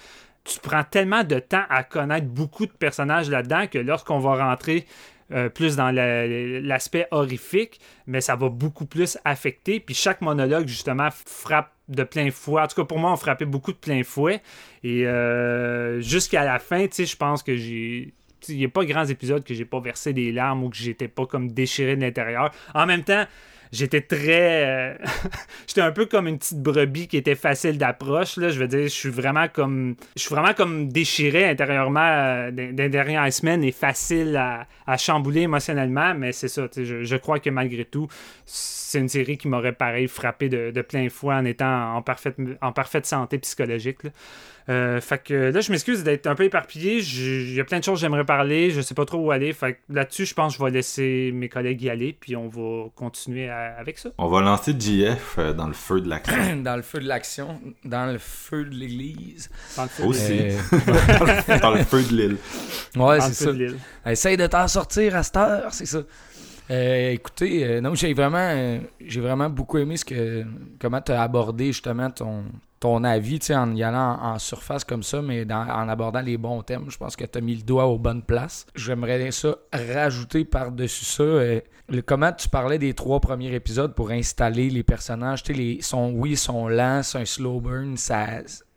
tu 0.44 0.58
prends 0.60 0.84
tellement 0.84 1.22
de 1.22 1.38
temps 1.38 1.62
à 1.68 1.84
connaître 1.84 2.26
beaucoup 2.26 2.66
de 2.66 2.72
personnages 2.72 3.30
là-dedans 3.30 3.66
que 3.68 3.78
lorsqu'on 3.78 4.18
va 4.18 4.48
rentrer 4.48 4.86
euh, 5.32 5.48
plus 5.48 5.76
dans 5.76 5.90
la- 5.90 6.26
l'aspect 6.26 7.06
horrifique, 7.10 7.80
mais 8.06 8.20
ça 8.20 8.36
va 8.36 8.48
beaucoup 8.48 8.86
plus 8.86 9.18
affecter. 9.24 9.80
Puis 9.80 9.94
chaque 9.94 10.20
monologue, 10.20 10.66
justement, 10.68 11.08
frappe 11.10 11.72
de 11.88 12.04
plein 12.04 12.30
fouet. 12.30 12.62
En 12.62 12.66
tout 12.66 12.76
cas, 12.76 12.84
pour 12.84 12.98
moi, 12.98 13.12
on 13.12 13.16
frappait 13.16 13.44
beaucoup 13.44 13.72
de 13.72 13.76
plein 13.78 14.02
fouet. 14.02 14.40
Et 14.84 15.06
euh, 15.06 16.00
jusqu'à 16.00 16.44
la 16.44 16.58
fin, 16.58 16.86
tu 16.86 16.94
sais, 16.94 17.06
je 17.06 17.16
pense 17.16 17.42
que 17.42 17.56
j'ai. 17.56 18.12
Il 18.48 18.56
n'y 18.56 18.64
a 18.64 18.68
pas 18.68 18.84
grands 18.84 19.04
épisodes 19.04 19.44
que 19.44 19.54
j'ai 19.54 19.64
pas 19.64 19.78
versé 19.78 20.12
des 20.12 20.32
larmes 20.32 20.64
ou 20.64 20.68
que 20.70 20.76
j'étais 20.76 21.06
pas 21.06 21.26
comme 21.26 21.52
déchiré 21.52 21.94
de 21.94 22.00
l'intérieur. 22.00 22.50
En 22.74 22.86
même 22.86 23.04
temps, 23.04 23.24
j'étais 23.72 24.02
très. 24.02 24.66
euh, 24.66 24.94
j'étais 25.66 25.80
un 25.80 25.90
peu 25.90 26.06
comme 26.06 26.28
une 26.28 26.38
petite 26.38 26.62
brebis 26.62 27.08
qui 27.08 27.16
était 27.16 27.34
facile 27.34 27.78
d'approche. 27.78 28.34
Je 28.36 28.58
veux 28.58 28.68
dire, 28.68 28.82
je 28.82 28.88
suis 28.88 29.10
vraiment 29.10 29.48
comme. 29.48 29.96
Je 30.14 30.22
suis 30.22 30.34
vraiment 30.34 30.54
comme 30.54 30.88
déchiré 30.88 31.48
intérieurement 31.48 32.00
euh, 32.00 32.50
des, 32.50 32.88
dernières 32.88 33.32
semaines 33.32 33.64
et 33.64 33.72
facile 33.72 34.36
à, 34.36 34.66
à 34.86 34.96
chambouler 34.96 35.42
émotionnellement. 35.42 36.14
Mais 36.14 36.32
c'est 36.32 36.48
ça, 36.48 36.68
je, 36.76 37.16
crois 37.16 37.40
que 37.40 37.50
malgré 37.50 37.84
tout, 37.84 38.08
c'est 38.44 38.98
une 38.98 39.08
série 39.08 39.38
qui 39.38 39.48
m'aurait 39.48 39.72
pareil 39.72 40.06
frappé 40.06 40.48
de, 40.48 40.82
plein 40.82 41.08
fouet 41.08 41.34
en 41.34 41.44
étant 41.44 41.96
en 41.96 42.02
parfaite, 42.02 43.06
santé 43.06 43.38
psychologique. 43.38 44.00
Euh, 44.68 45.00
fait 45.00 45.22
que 45.22 45.34
là, 45.52 45.60
je 45.60 45.72
m'excuse 45.72 46.04
d'être 46.04 46.26
un 46.26 46.34
peu 46.34 46.44
éparpillé. 46.44 46.98
Il 47.00 47.52
y 47.54 47.60
a 47.60 47.64
plein 47.64 47.78
de 47.80 47.84
choses 47.84 47.96
que 47.96 48.00
j'aimerais 48.02 48.24
parler. 48.24 48.70
Je 48.70 48.80
sais 48.80 48.94
pas 48.94 49.04
trop 49.04 49.18
où 49.18 49.30
aller. 49.32 49.52
Fait 49.52 49.74
que 49.74 49.78
là-dessus, 49.88 50.24
je 50.26 50.34
pense 50.34 50.52
que 50.56 50.58
je 50.60 50.64
vais 50.64 50.70
laisser 50.70 51.30
mes 51.34 51.48
collègues 51.48 51.82
y 51.82 51.90
aller. 51.90 52.16
Puis 52.18 52.36
on 52.36 52.48
va 52.48 52.88
continuer 52.94 53.48
à- 53.48 53.74
avec 53.78 53.98
ça. 53.98 54.10
On 54.18 54.28
va 54.28 54.40
lancer 54.40 54.72
JF 54.78 55.36
euh, 55.38 55.52
dans 55.52 55.66
le 55.66 55.72
feu 55.72 56.00
de 56.00 56.08
l'action. 56.08 56.56
dans 56.62 56.76
le 56.76 56.82
feu 56.82 57.00
de 57.00 57.08
l'action, 57.08 57.60
dans 57.84 58.06
le 58.12 58.18
feu 58.18 58.64
de 58.64 58.74
l'église. 58.74 59.50
Dans 59.76 59.82
le 59.84 59.88
feu, 59.88 60.04
Aussi. 60.04 60.38
Euh, 60.40 61.58
dans 61.60 61.70
le 61.72 61.82
feu 61.84 62.02
de 62.02 62.14
l'île. 62.16 62.36
ouais, 62.96 63.20
c'est 63.20 63.28
le 63.28 63.34
feu 63.34 63.44
ça. 63.46 63.52
de 63.52 63.58
l'île. 63.58 63.76
Essaye 64.06 64.36
de 64.36 64.46
t'en 64.46 64.68
sortir 64.68 65.16
à 65.16 65.22
cette 65.22 65.36
heure, 65.36 65.72
c'est 65.74 65.86
ça. 65.86 66.02
Euh, 66.70 67.10
écoutez, 67.10 67.64
euh, 67.66 67.80
non, 67.80 67.94
j'ai 67.94 68.14
vraiment, 68.14 68.38
euh, 68.38 68.78
j'ai 69.04 69.20
vraiment 69.20 69.50
beaucoup 69.50 69.78
aimé 69.78 69.96
ce 69.96 70.04
que, 70.04 70.44
comment 70.80 71.00
tu 71.00 71.10
as 71.12 71.20
abordé 71.20 71.66
justement 71.66 72.08
ton, 72.10 72.44
ton 72.82 73.04
avis, 73.04 73.38
en 73.50 73.76
y 73.76 73.84
allant 73.84 74.18
en, 74.20 74.40
surface 74.40 74.82
comme 74.82 75.04
ça, 75.04 75.22
mais 75.22 75.46
en 75.52 75.88
abordant 75.88 76.20
les 76.20 76.36
bons 76.36 76.62
thèmes. 76.62 76.86
Je 76.88 76.98
pense 76.98 77.14
que 77.14 77.24
tu 77.24 77.38
as 77.38 77.40
mis 77.40 77.54
le 77.54 77.62
doigt 77.62 77.86
aux 77.86 77.96
bonnes 77.96 78.24
places. 78.24 78.66
J'aimerais 78.74 79.30
ça 79.30 79.56
rajouter 79.72 80.44
par-dessus 80.44 81.04
ça. 81.04 81.22
euh, 81.22 81.60
le, 81.88 82.02
comment 82.02 82.32
tu 82.32 82.48
parlais 82.48 82.80
des 82.80 82.92
trois 82.94 83.20
premiers 83.20 83.54
épisodes 83.54 83.94
pour 83.94 84.10
installer 84.10 84.68
les 84.68 84.82
personnages. 84.82 85.44
Les, 85.46 85.80
sont, 85.80 86.10
oui, 86.12 86.30
ils 86.30 86.36
sont 86.36 86.66
lents, 86.66 87.04
c'est 87.04 87.18
un 87.18 87.24
slow 87.24 87.60
burn, 87.60 87.96
ça, 87.96 88.26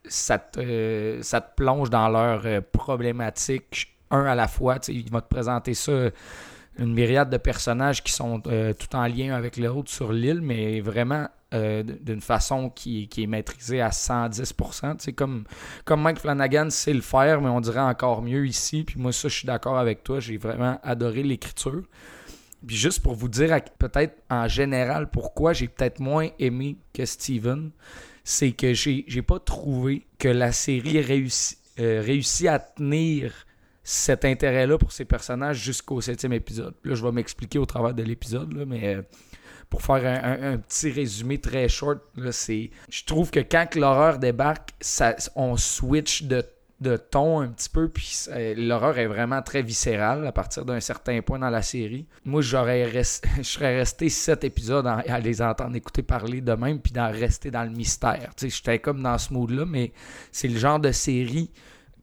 ça, 0.08 0.38
te, 0.38 0.60
euh, 0.62 1.22
plonge 1.56 1.90
dans 1.90 2.08
leurs 2.08 2.46
euh, 2.46 2.62
problématiques 2.62 3.98
un 4.12 4.26
à 4.26 4.36
la 4.36 4.48
fois. 4.48 4.78
Il 4.88 5.10
va 5.10 5.22
te 5.22 5.30
présenter 5.30 5.74
ça 5.74 6.12
une 6.78 6.94
myriade 6.94 7.30
de 7.30 7.38
personnages 7.38 8.04
qui 8.04 8.12
sont 8.12 8.42
euh, 8.48 8.74
tout 8.74 8.96
en 8.96 9.08
lien 9.08 9.34
avec 9.34 9.58
l'autre 9.58 9.90
sur 9.90 10.12
l'île, 10.12 10.42
mais 10.42 10.82
vraiment 10.82 11.28
euh, 11.54 11.84
d'une 11.84 12.22
façon 12.22 12.70
qui, 12.70 13.08
est 13.18 13.28
maîtrisée 13.28 13.82
à 13.82 13.90
110%. 13.90 14.98
Tu 14.98 15.04
sais, 15.04 15.14
comme, 15.14 15.46
Mike 15.90 16.20
Flanagan 16.20 16.70
sait 16.70 16.94
le 16.94 17.02
faire, 17.02 17.42
mais 17.42 17.50
on 17.50 17.62
dirait 17.62 17.80
encore 17.80 18.22
mieux 18.22 18.48
ici. 18.48 18.84
Puis 18.84 19.00
moi, 19.00 19.12
ça, 19.12 19.28
je 19.28 19.36
suis 19.36 19.46
d'accord 19.46 19.78
avec 19.78 20.04
toi. 20.04 20.20
J'ai 20.20 20.38
vraiment 20.38 20.80
adoré 20.84 21.24
l'écriture. 21.24 21.84
Puis 22.66 22.76
juste 22.76 23.02
pour 23.02 23.14
vous 23.14 23.30
dire 23.30 23.60
peut-être 23.78 24.24
en 24.30 24.48
général 24.48 25.10
pourquoi 25.12 25.54
j'ai 25.54 25.68
peut-être 25.68 26.00
moins 26.00 26.30
aimé 26.40 26.78
que 26.94 27.06
Steven, 27.06 27.70
c'est 28.24 28.54
que 28.54 28.74
j'ai 28.74 29.22
pas 29.22 29.40
trouvé 29.40 30.08
que 30.18 30.28
la 30.28 30.52
série 30.52 31.00
réussit, 31.00 31.60
euh, 31.80 32.02
réussit 32.04 32.48
à 32.48 32.58
tenir 32.58 33.46
cet 33.84 34.26
intérêt-là 34.26 34.80
pour 34.80 34.92
ces 34.92 35.06
personnages 35.06 35.62
jusqu'au 35.62 36.02
septième 36.02 36.34
épisode. 36.34 36.74
Là, 36.84 36.96
je 36.96 37.06
vais 37.06 37.12
m'expliquer 37.12 37.60
au 37.60 37.68
travers 37.68 37.94
de 37.94 38.02
l'épisode, 38.02 38.66
mais 38.68 38.96
euh, 38.96 39.02
pour 39.70 39.82
faire 39.82 40.24
un, 40.24 40.58
petit 40.58 40.92
résumé 40.92 41.40
très 41.40 41.68
short, 41.68 42.00
c'est, 42.32 42.70
je 42.90 43.04
trouve 43.04 43.32
que 43.32 43.40
quand 43.40 43.76
l'horreur 43.76 44.20
débarque, 44.20 44.72
ça, 44.80 45.16
on 45.36 45.58
switch 45.58 46.24
de, 46.24 46.44
de 46.82 46.98
ton 46.98 47.42
un 47.42 47.48
petit 47.48 47.70
peu, 47.70 47.90
puis 47.90 48.26
l'horreur 48.58 48.98
est 48.98 49.08
vraiment 49.08 49.42
très 49.42 49.62
viscérale 49.62 50.26
à 50.28 50.32
partir 50.32 50.66
d'un 50.66 50.80
certain 50.80 51.22
point 51.22 51.40
dans 51.40 51.50
la 51.50 51.62
série. 51.62 52.06
Moi, 52.26 52.42
j'aurais 52.42 52.86
rest- 52.86 53.26
je 53.38 53.44
serais 53.44 53.78
resté 53.78 54.10
sept 54.10 54.44
épisodes 54.44 54.86
à, 54.86 55.20
les 55.20 55.42
entendre 55.42 55.76
écouter 55.76 56.04
parler 56.04 56.42
de 56.42 56.54
même, 56.54 56.80
puis 56.80 56.92
d'en 56.92 57.12
rester 57.12 57.52
dans 57.52 57.64
le 57.64 57.72
mystère. 57.72 58.32
J'étais 58.40 58.80
comme 58.80 59.02
dans 59.02 59.18
ce 59.18 59.34
mood-là, 59.34 59.66
mais 59.66 59.94
c'est 60.32 60.48
le 60.48 60.58
genre 60.60 60.80
de 60.80 60.92
série 60.92 61.52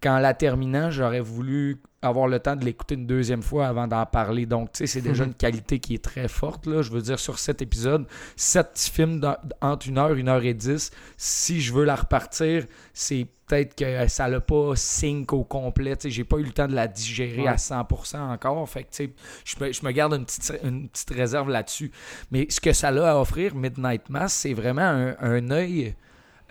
qu'en 0.02 0.18
la 0.18 0.34
terminant, 0.34 0.90
j'aurais 0.90 1.20
voulu 1.20 1.80
avoir 2.02 2.26
le 2.28 2.38
temps 2.40 2.56
de 2.56 2.64
l'écouter 2.64 2.96
une 2.96 3.06
deuxième 3.06 3.42
fois 3.42 3.66
avant 3.68 3.86
d'en 3.86 4.04
parler. 4.06 4.44
Donc, 4.44 4.72
tu 4.72 4.78
sais, 4.78 4.86
c'est 4.86 5.00
déjà 5.00 5.24
une 5.24 5.34
qualité 5.34 5.78
qui 5.78 5.94
est 5.94 6.04
très 6.04 6.28
forte. 6.28 6.66
Là. 6.66 6.82
Je 6.82 6.90
veux 6.90 7.00
dire, 7.00 7.18
sur 7.18 7.38
cet 7.38 7.62
épisode, 7.62 8.06
sept 8.36 8.72
petits 8.72 8.90
films 8.90 9.20
entre 9.60 9.88
une 9.88 9.98
heure, 9.98 10.12
une 10.14 10.28
heure 10.28 10.42
et 10.44 10.54
dix. 10.54 10.90
Si 11.16 11.60
je 11.60 11.72
veux 11.72 11.84
la 11.84 11.94
repartir, 11.96 12.66
c'est 12.92 13.26
peut-être 13.46 13.74
que 13.74 14.08
ça 14.08 14.28
l'a 14.28 14.40
pas 14.40 14.74
sync 14.74 15.32
au 15.32 15.44
complet. 15.44 15.94
Tu 15.96 16.02
sais, 16.02 16.10
j'ai 16.10 16.24
pas 16.24 16.38
eu 16.38 16.44
le 16.44 16.52
temps 16.52 16.66
de 16.68 16.74
la 16.74 16.88
digérer 16.88 17.42
Ouais. 17.42 17.48
à 17.48 17.56
100% 17.56 18.18
encore. 18.32 18.68
Fait 18.68 18.82
que, 18.84 18.90
tu 18.90 19.04
sais, 19.06 19.10
je 19.44 19.62
me, 19.64 19.72
je 19.72 19.84
me 19.84 19.90
garde 19.92 20.14
une 20.14 20.24
petite, 20.24 20.52
une 20.64 20.88
petite 20.88 21.10
réserve 21.10 21.50
là-dessus. 21.50 21.90
Mais 22.30 22.46
ce 22.48 22.60
que 22.60 22.72
ça 22.72 22.88
a 22.88 23.10
à 23.12 23.16
offrir, 23.20 23.54
Midnight 23.54 24.08
Mass, 24.10 24.32
c'est 24.32 24.54
vraiment 24.54 24.82
un, 24.82 25.14
un 25.20 25.50
œil 25.50 25.94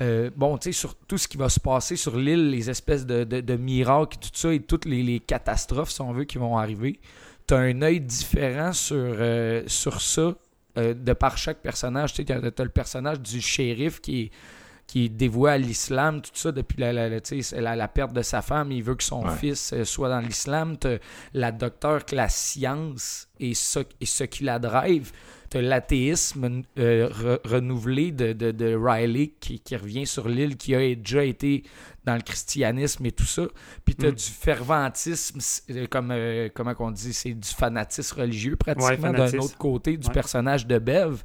euh, 0.02 0.30
bon, 0.36 0.58
tu 0.58 0.66
sais, 0.66 0.80
sur 0.80 0.96
tout 0.96 1.18
ce 1.18 1.28
qui 1.28 1.38
va 1.38 1.48
se 1.50 1.60
passer 1.60 1.96
sur 1.96 2.18
l'île, 2.18 2.50
les 2.50 2.70
espèces 2.70 3.06
de, 3.06 3.24
de- 3.24 3.42
de 3.42 3.56
miracles, 3.56 4.18
tout 4.20 4.30
ça, 4.34 4.54
et 4.54 4.60
toutes 4.60 4.86
les, 4.86 5.20
catastrophes, 5.20 5.92
si 5.92 6.02
on 6.02 6.12
veut, 6.12 6.24
qui 6.24 6.38
vont 6.38 6.58
arriver, 6.58 7.00
tu 7.48 7.54
as 7.54 7.58
un 7.60 7.82
œil 7.82 8.02
différent 8.02 8.74
sur, 8.74 8.96
euh, 8.98 9.64
ça, 9.68 10.34
euh, 10.78 10.94
de 10.94 11.14
par 11.14 11.38
chaque 11.38 11.60
personnage. 11.62 12.14
Tu 12.14 12.26
sais, 12.26 12.32
as, 12.34 12.64
le 12.64 12.70
personnage 12.70 13.20
du 13.22 13.42
shérif 13.42 14.02
qui 14.02 14.22
est, 14.24 14.32
qui 14.92 15.06
est 15.06 15.10
dévoué 15.10 15.52
à 15.52 15.58
l'islam, 15.58 16.20
tout 16.22 16.32
ça, 16.34 16.52
depuis 16.52 16.78
la, 16.82 16.92
la, 16.92 17.08
la- 17.08 17.20
la- 17.62 17.76
la 17.78 17.88
perte 17.88 18.12
de 18.12 18.22
sa 18.22 18.42
femme, 18.42 18.74
il 18.74 18.84
veut 18.84 18.96
que 18.96 19.04
son 19.06 19.24
Ouais. 19.24 19.36
fils 19.38 19.72
euh, 19.72 19.86
soit 19.86 20.10
dans 20.10 20.20
l'islam. 20.20 20.78
Tu 20.78 20.90
la 21.34 21.54
docteur 21.54 22.04
que 22.04 22.14
la 22.14 22.28
science 22.28 23.30
et 23.40 23.54
ce, 23.54 23.80
et 24.02 24.06
ce 24.06 24.26
qui 24.26 24.44
la 24.44 24.60
drive. 24.60 25.14
Tu 25.50 25.62
l'athéisme 25.62 26.64
euh, 26.78 27.08
re- 27.10 27.40
renouvelé 27.48 28.12
de, 28.12 28.34
de, 28.34 28.52
de 28.52 28.76
Riley 28.76 29.34
qui, 29.40 29.60
qui 29.62 29.78
revient 29.78 30.06
sur 30.06 30.28
l'île, 30.28 30.58
qui 30.58 30.76
a 30.76 30.94
déjà 30.96 31.24
été 31.24 31.64
dans 32.04 32.16
le 32.16 32.22
christianisme 32.22 33.06
et 33.06 33.12
tout 33.14 33.24
ça. 33.26 33.44
Puis 33.86 33.96
tu 33.96 34.06
as 34.08 34.12
Mm. 34.12 34.16
du 34.16 34.24
ferventisme, 34.24 35.38
c'est- 35.40 35.88
comme, 35.90 36.12
euh, 36.12 36.50
comment 36.54 36.74
qu'on 36.74 36.92
dit, 36.92 37.14
c'est 37.14 37.34
du 37.34 37.48
fanatisme 37.48 38.20
religieux 38.20 38.58
Ouais, 38.68 38.76
pratiquement 38.76 39.12
d'un 39.12 39.18
fanatisme. 39.20 39.40
autre 39.40 39.58
côté 39.58 39.96
du 39.96 40.08
Ouais. 40.08 40.14
personnage 40.14 40.68
de 40.68 40.80
Bev. 40.80 41.24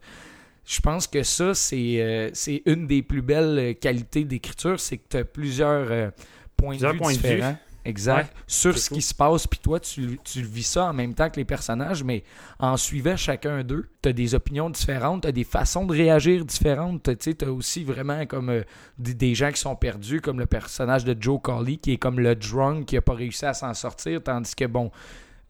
Je 0.67 0.81
pense 0.81 1.07
que 1.07 1.23
ça, 1.23 1.55
c'est 1.55 2.01
euh, 2.01 2.31
c'est 2.35 2.63
une 2.67 2.87
des 2.87 3.03
plus 3.03 3.23
belles 3.23 3.59
euh, 3.59 3.73
qualités 3.75 4.25
d'écriture, 4.25 4.79
c'est 4.81 4.99
que 4.99 5.05
tu 5.09 5.17
as 5.19 5.25
plusieurs 5.25 5.87
euh, 5.91 6.11
points 6.57 6.71
Plusieurs 6.71 6.93
de 6.93 6.97
vue 6.97 7.01
points 7.03 7.13
de 7.13 7.19
vue. 7.19 7.23
différents. 7.23 7.59
Exact. 7.85 8.17
Ouais, 8.35 8.41
sur 8.49 8.77
ce 8.77 8.89
cool. 8.89 8.97
qui 8.99 9.03
se 9.03 9.15
passe, 9.15 9.47
puis 9.47 9.61
toi, 9.61 9.79
tu, 9.79 10.19
tu 10.25 10.41
le 10.41 10.49
vis 10.49 10.65
ça 10.67 10.87
en 10.87 10.93
même 10.93 11.15
temps 11.15 11.31
que 11.31 11.37
les 11.37 11.45
personnages, 11.45 12.03
mais 12.03 12.25
en 12.59 12.77
suivant 12.77 13.17
chacun 13.17 13.63
d'eux, 13.63 13.89
tu 14.03 14.09
as 14.09 14.13
des 14.13 14.35
opinions 14.35 14.69
différentes, 14.71 15.23
tu 15.23 15.29
as 15.29 15.33
des 15.33 15.45
façons 15.45 15.87
de 15.87 15.93
réagir 15.93 16.45
différentes. 16.45 17.09
Tu 17.17 17.37
as 17.45 17.49
aussi 17.53 17.85
vraiment 17.85 18.27
comme 18.27 18.49
euh, 18.51 18.63
des, 18.99 19.15
des 19.15 19.37
gens 19.37 19.53
qui 19.53 19.61
sont 19.61 19.77
perdus, 19.77 20.21
comme 20.21 20.41
le 20.41 20.47
personnage 20.47 21.05
de 21.05 21.17
Joe 21.17 21.41
Colley, 21.41 21.77
qui 21.77 21.93
est 21.93 21.97
comme 21.97 22.19
le 22.19 22.35
drunk 22.35 22.87
qui 22.87 22.97
a 22.97 23.01
pas 23.03 23.15
réussi 23.15 23.47
à 23.47 23.55
s'en 23.55 23.73
sortir, 23.73 24.21
tandis 24.21 24.57
que, 24.57 24.65
bon, 24.65 24.91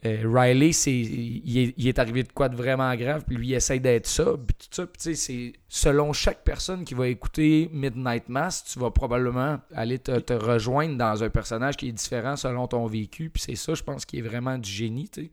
euh, 0.07 0.31
Riley, 0.33 0.73
c'est, 0.73 0.92
il, 0.92 1.88
est, 1.88 1.99
arrivé 1.99 2.23
de 2.23 2.33
quoi 2.33 2.49
de 2.49 2.57
vraiment 2.57 2.95
grave, 2.95 3.25
puis 3.27 3.37
lui, 3.37 3.49
il 3.49 3.55
essaie 3.55 3.79
d'être 3.79 4.07
ça, 4.07 4.25
puis 4.25 4.57
tout 4.59 4.66
ça. 4.71 4.87
Puis 4.87 5.01
tu 5.01 5.14
sais, 5.14 5.14
c'est 5.14 5.53
selon 5.69 6.12
chaque 6.12 6.45
personne 6.45 6.85
qui 6.85 6.95
va 6.95 7.09
écouter 7.09 7.69
Midnight 7.73 8.29
Mass, 8.29 8.64
tu 8.64 8.79
vas 8.79 8.90
probablement 8.90 9.59
aller 9.75 9.99
te, 9.99 10.33
rejoindre 10.33 10.97
dans 10.97 11.23
un 11.23 11.31
personnage 11.31 11.77
qui 11.77 11.88
est 11.88 11.92
différent 11.92 12.37
selon 12.37 12.66
ton 12.69 12.87
vécu, 12.87 13.31
puis 13.31 13.42
c'est 13.42 13.57
ça, 13.57 13.75
je 13.75 13.83
pense, 13.83 14.05
qui 14.05 14.19
est 14.19 14.23
vraiment 14.23 14.59
du 14.59 14.71
génie, 14.71 15.09
tu 15.09 15.25
sais. 15.25 15.31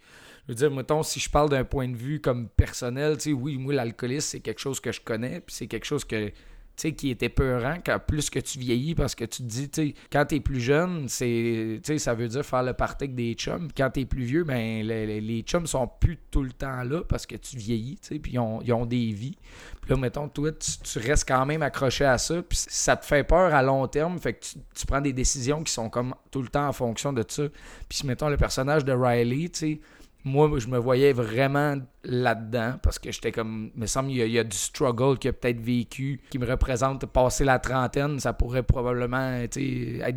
Je 0.47 0.51
veux 0.51 0.55
dire, 0.55 0.71
mettons, 0.71 1.03
si 1.03 1.21
je 1.21 1.29
parle 1.29 1.49
d'un 1.49 1.63
point 1.63 1.87
de 1.87 1.95
vue 1.95 2.19
comme 2.19 2.49
personnel, 2.49 3.15
tu 3.15 3.29
sais, 3.29 3.33
oui, 3.33 3.57
moi, 3.57 3.73
l'alcoolisme, 3.73 4.27
c'est 4.27 4.39
quelque 4.41 4.59
chose 4.59 4.81
que 4.81 4.91
je 4.91 4.99
connais, 4.99 5.39
puis 5.39 5.55
c'est 5.55 5.67
quelque 5.67 5.85
chose 5.85 6.03
que 6.03 6.31
sais, 6.77 6.91
qui 6.93 7.09
était 7.09 7.29
peurant 7.29 7.77
quand 7.85 7.99
plus 7.99 8.29
que 8.29 8.39
tu 8.39 8.59
vieillis 8.59 8.95
parce 8.95 9.15
que 9.15 9.25
tu 9.25 9.43
te 9.43 9.47
dis, 9.47 9.69
tu 9.69 9.93
quand 10.11 10.25
t'es 10.25 10.39
plus 10.39 10.59
jeune, 10.59 11.07
c'est, 11.07 11.79
ça 11.97 12.13
veut 12.13 12.27
dire 12.27 12.45
faire 12.45 12.63
le 12.63 12.73
party 12.73 13.09
des 13.09 13.33
chums. 13.33 13.69
Quand 13.75 13.89
t'es 13.91 14.05
plus 14.05 14.23
vieux, 14.23 14.43
ben, 14.43 14.85
les, 14.85 15.21
les- 15.21 15.41
chums 15.41 15.67
sont 15.67 15.87
plus 15.87 16.17
tout 16.31 16.43
le 16.43 16.51
temps 16.51 16.83
là 16.83 17.01
parce 17.07 17.25
que 17.25 17.35
tu 17.35 17.57
vieillis, 17.57 17.97
tu 18.01 18.07
sais, 18.15 18.19
puis 18.19 18.33
ils 18.33 18.39
ont, 18.39 18.85
des 18.85 19.11
vies. 19.11 19.37
Puis 19.81 19.91
là, 19.91 19.97
mettons, 19.97 20.27
toi, 20.27 20.51
tu, 20.51 20.71
tu 20.83 20.99
restes 20.99 21.27
quand 21.27 21.45
même 21.45 21.61
accroché 21.61 22.05
à 22.05 22.17
ça, 22.17 22.41
puis 22.41 22.57
ça 22.67 22.95
te 22.95 23.05
fait 23.05 23.23
peur 23.23 23.53
à 23.53 23.61
long 23.61 23.87
terme, 23.87 24.19
fait 24.19 24.33
que 24.33 24.45
tu, 24.45 24.55
tu 24.75 24.85
prends 24.85 25.01
des 25.01 25.13
décisions 25.13 25.63
qui 25.63 25.71
sont 25.71 25.89
comme 25.89 26.15
tout 26.31 26.41
le 26.41 26.47
temps 26.47 26.67
en 26.67 26.73
fonction 26.73 27.13
de 27.13 27.23
ça. 27.27 27.43
Puis 27.87 28.01
mettons, 28.05 28.29
le 28.29 28.37
personnage 28.37 28.83
de 28.83 28.93
Riley, 28.93 29.49
tu 29.49 29.79
moi, 30.25 30.49
je 30.57 30.67
me 30.67 30.77
voyais 30.77 31.11
vraiment 31.11 31.75
là-dedans 32.03 32.75
parce 32.81 32.97
que 32.97 33.11
j'étais 33.11 33.31
comme, 33.31 33.71
me 33.75 33.85
semble, 33.85 34.11
il 34.11 34.17
y, 34.17 34.21
a, 34.21 34.25
il 34.25 34.31
y 34.31 34.39
a 34.39 34.43
du 34.43 34.55
struggle 34.55 35.17
qu'il 35.17 35.29
a 35.29 35.33
peut-être 35.33 35.59
vécu 35.59 36.21
qui 36.29 36.39
me 36.39 36.45
représente 36.45 37.05
passer 37.05 37.43
la 37.43 37.59
trentaine. 37.59 38.19
Ça 38.19 38.31
pourrait 38.31 38.63
probablement 38.63 39.33
être 39.33 39.59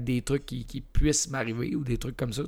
des 0.05 0.23
trucs 0.23 0.47
qui, 0.47 0.65
qui 0.65 0.81
puissent 0.81 1.29
m'arriver 1.31 1.75
ou 1.75 1.83
des 1.83 1.99
trucs 1.99 2.17
comme 2.17 2.33
ça. 2.33 2.43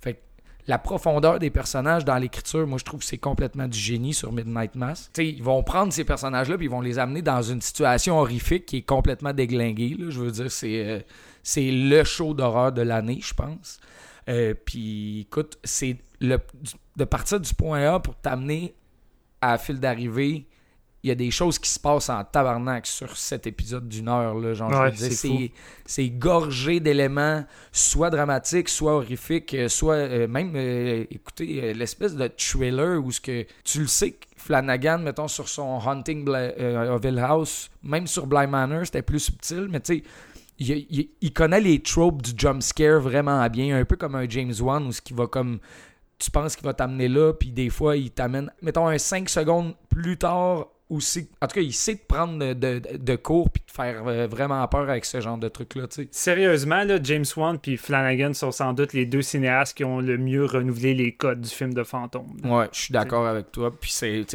Fait 0.00 0.14
que 0.14 0.20
la 0.66 0.78
profondeur 0.78 1.38
des 1.38 1.50
personnages 1.50 2.06
dans 2.06 2.16
l'écriture, 2.16 2.66
moi, 2.66 2.78
je 2.78 2.84
trouve 2.84 3.00
que 3.00 3.06
c'est 3.06 3.18
complètement 3.18 3.68
du 3.68 3.78
génie 3.78 4.14
sur 4.14 4.32
Midnight 4.32 4.74
Mass. 4.74 5.10
Tu 5.12 5.22
sais, 5.22 5.28
ils 5.28 5.42
vont 5.42 5.62
prendre 5.62 5.92
ces 5.92 6.04
personnages-là 6.04 6.56
puis 6.56 6.66
ils 6.66 6.70
vont 6.70 6.80
les 6.80 6.98
amener 6.98 7.20
dans 7.20 7.42
une 7.42 7.60
situation 7.60 8.18
horrifique 8.18 8.64
qui 8.64 8.78
est 8.78 8.82
complètement 8.82 9.34
déglinguée. 9.34 9.96
Je 10.08 10.18
veux 10.18 10.30
dire, 10.30 10.50
c'est 10.50 10.88
euh, 10.88 11.00
c'est 11.42 11.70
le 11.70 12.02
show 12.04 12.32
d'horreur 12.32 12.72
de 12.72 12.80
l'année, 12.80 13.20
je 13.22 13.34
pense. 13.34 13.78
Euh, 14.30 14.54
puis 14.54 15.20
écoute, 15.20 15.58
c'est 15.64 15.98
le 16.20 16.38
de 16.96 17.04
partir 17.04 17.40
du 17.40 17.52
point 17.54 17.94
A 17.94 18.00
pour 18.00 18.16
t'amener 18.16 18.74
à 19.40 19.52
la 19.52 19.58
file 19.58 19.80
d'arrivée. 19.80 20.46
Il 21.02 21.08
y 21.08 21.10
a 21.10 21.14
des 21.14 21.30
choses 21.30 21.58
qui 21.58 21.68
se 21.68 21.78
passent 21.78 22.08
en 22.08 22.24
tabarnak 22.24 22.86
sur 22.86 23.14
cet 23.14 23.46
épisode 23.46 23.86
d'une 23.90 24.08
heure. 24.08 24.34
Là, 24.36 24.54
genre, 24.54 24.70
Ouais, 24.70 24.90
c'est 24.96 25.50
c'est, 25.84 26.08
gorgé 26.08 26.80
d'éléments, 26.80 27.44
soit 27.72 28.08
dramatiques, 28.08 28.70
soit 28.70 28.94
horrifiques, 28.94 29.52
euh, 29.52 29.68
soit 29.68 29.96
euh, 29.96 30.26
même, 30.26 30.52
euh, 30.56 31.04
écoutez, 31.10 31.62
euh, 31.62 31.72
l'espèce 31.74 32.14
de 32.16 32.26
thriller 32.38 33.04
où 33.04 33.10
ce 33.12 33.20
que 33.20 33.44
tu 33.64 33.80
le 33.80 33.86
sais 33.86 34.12
que 34.12 34.24
Flanagan, 34.38 34.98
mettons, 35.00 35.28
sur 35.28 35.46
son 35.46 35.78
Hunting 35.86 36.24
Bla- 36.24 36.52
of 36.94 37.04
Hill 37.04 37.18
House, 37.18 37.70
même 37.82 38.06
sur 38.06 38.26
Blind 38.26 38.48
Manor, 38.50 38.86
c'était 38.86 39.02
plus 39.02 39.20
subtil, 39.20 39.68
mais 39.70 39.80
tu 39.80 39.96
sais, 39.96 40.02
il, 40.58 40.70
il- 40.88 41.10
il 41.20 41.32
connaît 41.34 41.60
les 41.60 41.82
tropes 41.82 42.22
du 42.22 42.32
jump 42.34 42.62
scare 42.62 43.00
vraiment 43.00 43.46
bien, 43.50 43.78
un 43.78 43.84
peu 43.84 43.96
comme 43.96 44.14
un 44.14 44.26
James 44.26 44.54
Wan 44.58 44.86
où 44.86 44.92
ce 44.92 45.02
qui 45.02 45.12
va 45.12 45.26
comme 45.26 45.58
tu 46.18 46.30
penses 46.30 46.56
qu'il 46.56 46.64
va 46.64 46.74
t'amener 46.74 47.08
là, 47.08 47.32
puis 47.32 47.50
des 47.50 47.70
fois, 47.70 47.96
il 47.96 48.10
t'amène, 48.10 48.50
mettons, 48.62 48.86
un 48.86 48.98
5 48.98 49.28
secondes 49.28 49.74
plus 49.88 50.16
tard, 50.16 50.68
aussi. 50.90 51.28
En 51.40 51.46
tout 51.46 51.54
cas, 51.56 51.60
il 51.60 51.72
sait 51.72 51.94
de 51.94 52.00
prendre 52.06 52.38
de, 52.38 52.52
de, 52.54 52.80
de 52.98 53.16
cours 53.16 53.50
puis 53.50 53.62
de 53.66 53.72
faire 53.72 54.02
euh, 54.06 54.26
vraiment 54.26 54.66
peur 54.68 54.88
avec 54.90 55.04
ce 55.04 55.20
genre 55.20 55.38
de 55.38 55.50
sais. 55.90 56.08
Sérieusement, 56.10 56.84
là, 56.84 56.98
James 57.02 57.24
Wan 57.36 57.58
puis 57.58 57.76
Flanagan 57.76 58.32
sont 58.34 58.50
sans 58.52 58.72
doute 58.72 58.92
les 58.92 59.06
deux 59.06 59.22
cinéastes 59.22 59.76
qui 59.76 59.84
ont 59.84 60.00
le 60.00 60.18
mieux 60.18 60.44
renouvelé 60.44 60.94
les 60.94 61.12
codes 61.12 61.40
du 61.40 61.48
film 61.48 61.72
de 61.74 61.82
fantôme. 61.82 62.36
là. 62.42 62.50
Ouais, 62.58 62.68
je 62.72 62.80
suis 62.80 62.92
d'accord 62.92 63.26
avec 63.26 63.50
toi. 63.52 63.70
Puis 63.78 63.90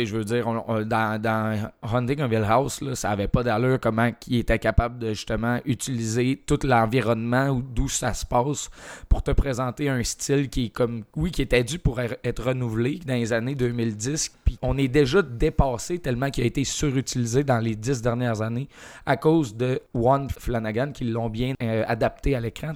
je 0.06 0.16
veux 0.16 0.24
dire, 0.26 0.48
on- 0.48 0.64
on- 0.68 0.82
dans, 0.86 1.22
dans 1.22 1.72
Hunting 1.84 2.22
of 2.22 2.32
Hill 2.32 2.46
House, 2.48 2.82
là, 2.82 2.96
ça 2.96 3.12
avait 3.12 3.28
pas 3.28 3.44
d'allure 3.44 3.80
comment 3.80 4.10
il 4.28 4.38
était 4.40 4.60
capable 4.60 5.00
de 5.00 5.10
justement 5.10 5.60
utiliser 5.66 6.42
tout 6.46 6.60
l'environnement 6.64 7.50
où- 7.50 7.62
d'où 7.62 7.88
ça 7.88 8.14
se 8.14 8.26
passe 8.26 8.70
pour 9.08 9.24
te 9.24 9.32
présenter 9.32 9.90
un 9.90 10.04
style 10.04 10.50
qui 10.50 10.66
est 10.66 10.70
comme, 10.70 11.04
oui, 11.16 11.32
qui 11.32 11.42
était 11.42 11.64
dû 11.64 11.80
pour 11.80 12.00
er- 12.00 12.18
être 12.24 12.44
renouvelé 12.44 13.00
dans 13.06 13.14
les 13.14 13.34
années 13.34 13.56
2010. 13.56 14.32
Puis 14.46 14.58
on 14.62 14.78
est 14.78 14.88
déjà 14.88 15.22
dépassé 15.22 16.00
tellement 16.00 16.30
qu'il 16.30 16.39
a 16.42 16.46
été 16.46 16.64
surutilisé 16.64 17.44
dans 17.44 17.60
les 17.60 17.76
dix 17.76 18.02
dernières 18.02 18.42
années 18.42 18.68
à 19.06 19.18
cause 19.18 19.56
de 19.56 19.82
One 19.94 20.30
Flanagan 20.30 20.92
qui 20.92 21.06
l'ont 21.06 21.30
bien 21.30 21.54
euh, 21.62 21.84
adapté 21.88 22.36
à 22.36 22.40
l'écran. 22.40 22.74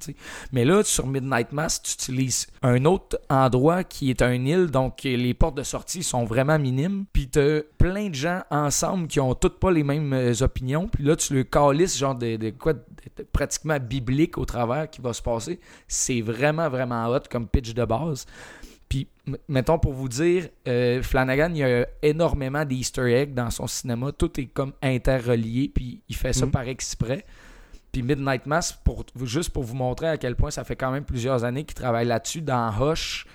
Mais 0.52 0.66
là, 0.66 0.84
sur 0.84 1.08
Midnight 1.08 1.52
Mass, 1.52 1.82
tu 1.82 1.94
utilises 1.94 2.48
un 2.62 2.86
autre 2.86 3.20
endroit 3.30 3.84
qui 3.84 4.10
est 4.10 4.22
un 4.22 4.46
île, 4.46 4.68
donc 4.68 5.04
les 5.04 5.34
portes 5.34 5.56
de 5.56 5.64
sortie 5.64 6.04
sont 6.04 6.26
vraiment 6.26 6.60
minimes. 6.60 7.06
Puis 7.14 7.28
t'as 7.28 7.62
plein 7.78 8.10
de 8.10 8.16
gens 8.16 8.42
ensemble 8.50 9.08
qui 9.08 9.20
ont 9.20 9.36
toutes 9.36 9.60
pas 9.60 9.72
les 9.72 9.84
mêmes 9.84 10.14
euh, 10.14 10.34
opinions. 10.42 10.88
Puis 10.88 11.04
là, 11.04 11.16
tu 11.16 11.34
le 11.34 11.44
calisses 11.44 11.98
genre 11.98 12.16
de, 12.16 12.50
quoi 12.52 12.74
pratiquement 13.32 13.78
biblique 13.80 14.38
au 14.38 14.46
travers 14.46 14.90
qui 14.90 15.02
va 15.02 15.14
se 15.14 15.22
passer. 15.22 15.60
C'est 15.88 16.22
vraiment, 16.22 16.70
vraiment 16.70 17.08
hot 17.08 17.22
comme 17.30 17.48
pitch 17.48 17.74
de 17.74 17.86
base. 17.86 18.26
Puis, 18.94 19.08
mettons 19.48 19.80
pour 19.80 19.94
vous 19.94 20.08
dire, 20.08 20.50
euh, 20.68 21.02
Flanagan, 21.02 21.50
il 21.50 21.58
y 21.58 21.64
a 21.64 21.88
énormément 22.04 22.64
d'Easter 22.64 23.12
eggs 23.12 23.34
dans 23.34 23.50
son 23.50 23.66
cinéma. 23.66 24.12
Tout 24.12 24.40
est 24.40 24.46
comme 24.46 24.74
interrelié, 24.84 25.68
puis 25.74 26.04
il 26.10 26.16
fait 26.16 26.32
ça 26.32 26.46
Mhm. 26.46 26.52
par 26.52 26.68
exprès. 26.68 27.26
Puis 27.92 28.04
Midnight 28.04 28.46
Mass, 28.46 28.72
pour, 28.72 29.04
juste 29.24 29.50
pour 29.50 29.64
vous 29.64 29.74
montrer 29.74 30.10
à 30.10 30.18
quel 30.18 30.36
point 30.36 30.52
ça 30.52 30.64
fait 30.64 30.76
quand 30.76 30.92
même 30.92 31.06
plusieurs 31.06 31.44
années 31.44 31.64
qu'il 31.64 31.74
travaille 31.74 32.06
là-dessus, 32.06 32.42
dans 32.42 32.70
Hush, 32.80 33.26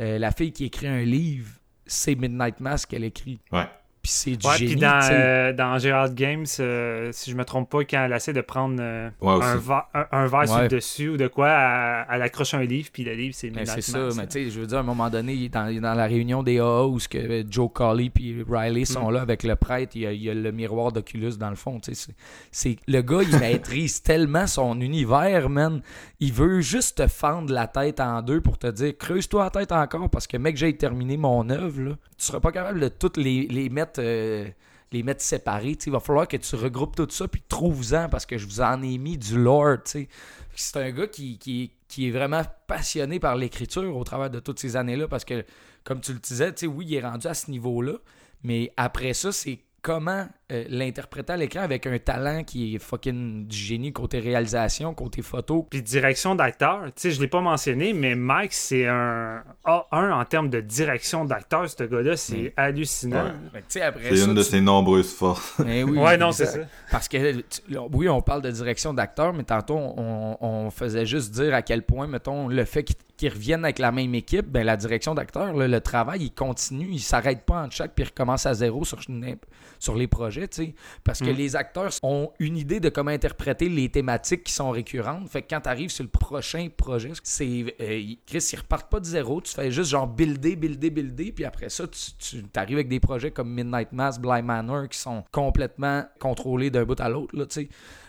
euh, 0.00 0.18
la 0.18 0.32
fille 0.32 0.52
qui 0.52 0.66
écrit 0.66 0.86
un 0.86 1.00
livre, 1.02 1.48
c'est 1.86 2.14
Midnight 2.14 2.60
Mass 2.60 2.84
qu'elle 2.84 3.04
écrit. 3.04 3.40
Ouais. 3.52 3.68
Puis 4.06 4.12
c'est 4.14 4.36
du 4.36 4.46
Ouais, 4.46 4.56
génie. 4.56 4.70
puis 4.72 4.80
dans, 4.80 5.00
tu 5.00 5.06
sais. 5.06 5.12
euh, 5.14 5.52
dans 5.52 5.78
Gerald 5.78 6.14
Games, 6.14 6.44
euh, 6.60 7.10
si 7.12 7.30
je 7.32 7.36
me 7.36 7.44
trompe 7.44 7.68
pas, 7.68 7.80
quand 7.84 8.04
elle 8.04 8.12
essaie 8.12 8.32
de 8.32 8.40
prendre 8.40 8.76
euh, 8.78 9.10
Ouais, 9.20 9.32
un, 9.42 9.56
va- 9.56 9.88
un, 9.94 10.06
un 10.12 10.26
verre 10.28 10.46
sur 10.46 10.60
le 10.62 10.68
dessus 10.68 11.08
ou 11.08 11.16
de 11.16 11.26
quoi, 11.26 11.48
elle, 11.50 12.06
elle 12.14 12.22
accroche 12.22 12.54
un 12.54 12.62
livre, 12.62 12.88
puis 12.92 13.02
le 13.02 13.14
livre, 13.14 13.34
c'est 13.36 13.50
Mais 13.50 13.62
Midnight 13.62 13.82
c'est 13.82 13.90
ça, 13.90 14.08
mais 14.16 14.26
tu 14.28 14.44
sais, 14.44 14.50
je 14.50 14.60
veux 14.60 14.66
dire, 14.68 14.78
à 14.78 14.80
un 14.82 14.84
moment 14.84 15.10
donné, 15.10 15.34
il 15.34 15.44
est 15.46 15.48
dans, 15.48 15.66
il 15.66 15.78
est 15.78 15.80
dans 15.80 15.94
la 15.94 16.06
réunion 16.06 16.44
des 16.44 16.60
AA 16.60 16.86
où 16.86 17.00
ce 17.00 17.08
que 17.08 17.44
Joe 17.50 17.68
Colley 17.72 18.10
puis 18.10 18.44
Riley 18.48 18.84
sont 18.84 19.10
Mm. 19.10 19.14
là 19.14 19.20
avec 19.22 19.42
le 19.42 19.56
prêtre, 19.56 19.96
il 19.96 20.02
y 20.02 20.06
a, 20.06 20.12
il 20.12 20.22
y 20.22 20.30
a 20.30 20.34
le 20.34 20.52
miroir 20.52 20.92
d'Oculus 20.92 21.32
dans 21.36 21.50
le 21.50 21.56
fond, 21.56 21.80
tu 21.80 21.92
sais. 21.92 22.06
c'est- 22.06 22.14
C'est, 22.52 22.76
le 22.86 23.02
gars, 23.02 23.22
il 23.22 23.36
maîtrise 23.38 24.02
tellement 24.04 24.46
son 24.46 24.80
univers, 24.80 25.48
man. 25.50 25.80
Il 26.20 26.32
veut 26.32 26.60
juste 26.60 26.98
te 26.98 27.06
fendre 27.08 27.52
la 27.52 27.66
tête 27.66 27.98
en 28.00 28.22
deux 28.22 28.40
pour 28.40 28.56
te 28.58 28.66
dire, 28.68 28.96
creuse-toi 28.96 29.44
la 29.44 29.50
tête 29.50 29.72
encore 29.72 30.08
parce 30.10 30.26
que, 30.26 30.36
mec, 30.36 30.56
j'ai 30.56 30.76
terminé 30.76 31.16
mon 31.16 31.48
œuvre. 31.50 31.96
Tu 32.18 32.24
seras 32.24 32.40
pas 32.40 32.52
capable 32.52 32.80
de 32.80 32.88
toutes 32.88 33.16
les, 33.18 33.46
les 33.48 33.68
mettre... 33.68 33.95
euh, 33.98 34.48
les 34.92 35.02
mettre 35.02 35.22
séparés, 35.22 35.76
il 35.84 35.92
va 35.92 36.00
falloir 36.00 36.28
que 36.28 36.36
tu 36.36 36.56
regroupes 36.56 36.96
tout 36.96 37.08
ça 37.10 37.28
puis 37.28 37.42
trouve-en 37.48 38.08
parce 38.08 38.26
que 38.26 38.38
je 38.38 38.46
vous 38.46 38.60
en 38.60 38.82
ai 38.82 38.98
mis 38.98 39.18
du 39.18 39.36
lore. 39.38 39.78
C'est 39.84 40.08
un 40.76 40.90
gars 40.90 41.06
qui, 41.06 41.38
qui, 41.38 41.72
qui 41.88 42.08
est 42.08 42.10
vraiment 42.10 42.42
passionné 42.66 43.18
par 43.18 43.36
l'écriture 43.36 43.96
au 43.96 44.04
travers 44.04 44.30
de 44.30 44.40
toutes 44.40 44.58
ces 44.58 44.76
années-là 44.76 45.08
parce 45.08 45.24
que, 45.24 45.44
comme 45.84 46.00
tu 46.00 46.12
le 46.12 46.18
disais, 46.18 46.52
oui, 46.66 46.86
il 46.88 46.94
est 46.94 47.02
rendu 47.02 47.26
à 47.26 47.34
ce 47.34 47.50
niveau-là, 47.50 47.94
mais 48.42 48.72
après 48.76 49.12
ça, 49.12 49.32
c'est 49.32 49.60
comment 49.86 50.26
euh, 50.50 50.64
l'interpréter 50.68 51.32
à 51.32 51.36
l'écran 51.36 51.60
avec 51.60 51.86
un 51.86 51.96
talent 52.00 52.42
qui 52.42 52.74
est 52.74 52.78
fucking 52.80 53.46
du 53.46 53.56
génie 53.56 53.92
côté 53.92 54.18
réalisation, 54.18 54.92
côté 54.94 55.22
photo. 55.22 55.64
Puis 55.70 55.80
direction 55.80 56.34
d'acteur, 56.34 56.86
tu 56.86 56.92
sais, 56.96 57.10
je 57.12 57.20
l'ai 57.20 57.28
pas 57.28 57.40
mentionné, 57.40 57.92
mais 57.92 58.16
Mike, 58.16 58.52
c'est 58.52 58.84
un 58.88 59.44
A1 59.64 60.10
en 60.12 60.24
termes 60.24 60.50
de 60.50 60.60
direction 60.60 61.24
d'acteur, 61.24 61.70
ce 61.70 61.84
gars-là, 61.84 62.16
c'est 62.16 62.52
hallucinant. 62.56 63.26
Ouais. 63.54 63.60
Tu 63.68 63.78
C'est 63.78 64.16
ça, 64.16 64.24
une 64.24 64.34
de 64.34 64.42
ses 64.42 64.60
nombreuses 64.60 65.12
forces. 65.14 65.54
Eh 65.68 65.84
oui, 65.84 65.98
Ouais, 65.98 66.16
non, 66.16 66.32
c'est 66.32 66.46
ça. 66.46 66.58
Parce 66.90 67.06
que, 67.06 67.40
tu- 67.42 67.78
oui, 67.92 68.08
on 68.08 68.20
parle 68.22 68.42
de 68.42 68.50
direction 68.50 68.92
d'acteur, 68.92 69.32
mais 69.34 69.44
tantôt, 69.44 69.76
on, 69.76 70.36
on 70.40 70.70
faisait 70.70 71.06
juste 71.06 71.32
dire 71.32 71.54
à 71.54 71.62
quel 71.62 71.82
point, 71.84 72.08
mettons, 72.08 72.48
le 72.48 72.64
fait 72.64 72.82
qu'ils 72.82 72.96
qu'ils 73.16 73.32
reviennent 73.32 73.64
avec 73.64 73.78
la 73.78 73.92
même 73.92 74.14
équipe, 74.14 74.46
ben, 74.46 74.64
la 74.64 74.76
direction 74.76 75.14
d'acteur, 75.14 75.52
le 75.54 75.80
travail, 75.80 76.22
il 76.24 76.32
continue, 76.32 76.88
il 76.90 77.00
s'arrête 77.00 77.44
pas 77.44 77.62
en 77.64 77.70
chaque, 77.70 77.94
puis 77.94 78.04
il 78.04 78.08
recommence 78.08 78.46
à 78.46 78.54
zéro 78.54 78.84
sur, 78.84 78.98
sur 79.78 79.94
les 79.96 80.06
projets, 80.06 80.48
tu 80.48 80.64
sais. 80.64 80.74
Parce 81.04 81.20
que 81.20 81.30
Mm. 81.30 81.36
les 81.36 81.56
acteurs 81.56 81.90
ont 82.02 82.30
une 82.38 82.56
idée 82.56 82.80
de 82.80 82.88
comment 82.88 83.10
interpréter 83.10 83.68
les 83.68 83.88
thématiques 83.88 84.44
qui 84.44 84.52
sont 84.52 84.70
récurrentes. 84.70 85.28
Fait 85.28 85.42
que 85.42 85.48
quand 85.50 85.60
tu 85.62 85.68
arrives 85.68 85.90
sur 85.90 86.04
le 86.04 86.10
prochain 86.10 86.68
projet, 86.76 87.12
c'est. 87.22 87.74
euh, 87.80 88.02
Chris, 88.26 88.50
ils 88.52 88.58
repartent 88.58 88.90
pas 88.90 89.00
de 89.00 89.04
zéro, 89.06 89.40
tu 89.40 89.52
fais 89.52 89.70
juste 89.70 89.90
genre 89.90 90.06
builder, 90.06 90.56
builder, 90.56 90.90
builder, 90.90 91.32
puis 91.32 91.44
après 91.44 91.68
ça, 91.68 91.86
tu, 91.86 92.00
tu 92.18 92.44
arrives 92.54 92.76
avec 92.76 92.88
des 92.88 93.00
projets 93.00 93.30
comme 93.30 93.52
Midnight 93.52 93.92
Mass, 93.92 94.18
Blind 94.20 94.44
Manor 94.44 94.88
qui 94.88 94.98
sont 94.98 95.24
complètement 95.32 96.04
contrôlés 96.18 96.70
d'un 96.70 96.84
bout 96.84 97.00
à 97.00 97.08
l'autre, 97.08 97.34
tu 97.44 97.44
sais. 97.50 97.68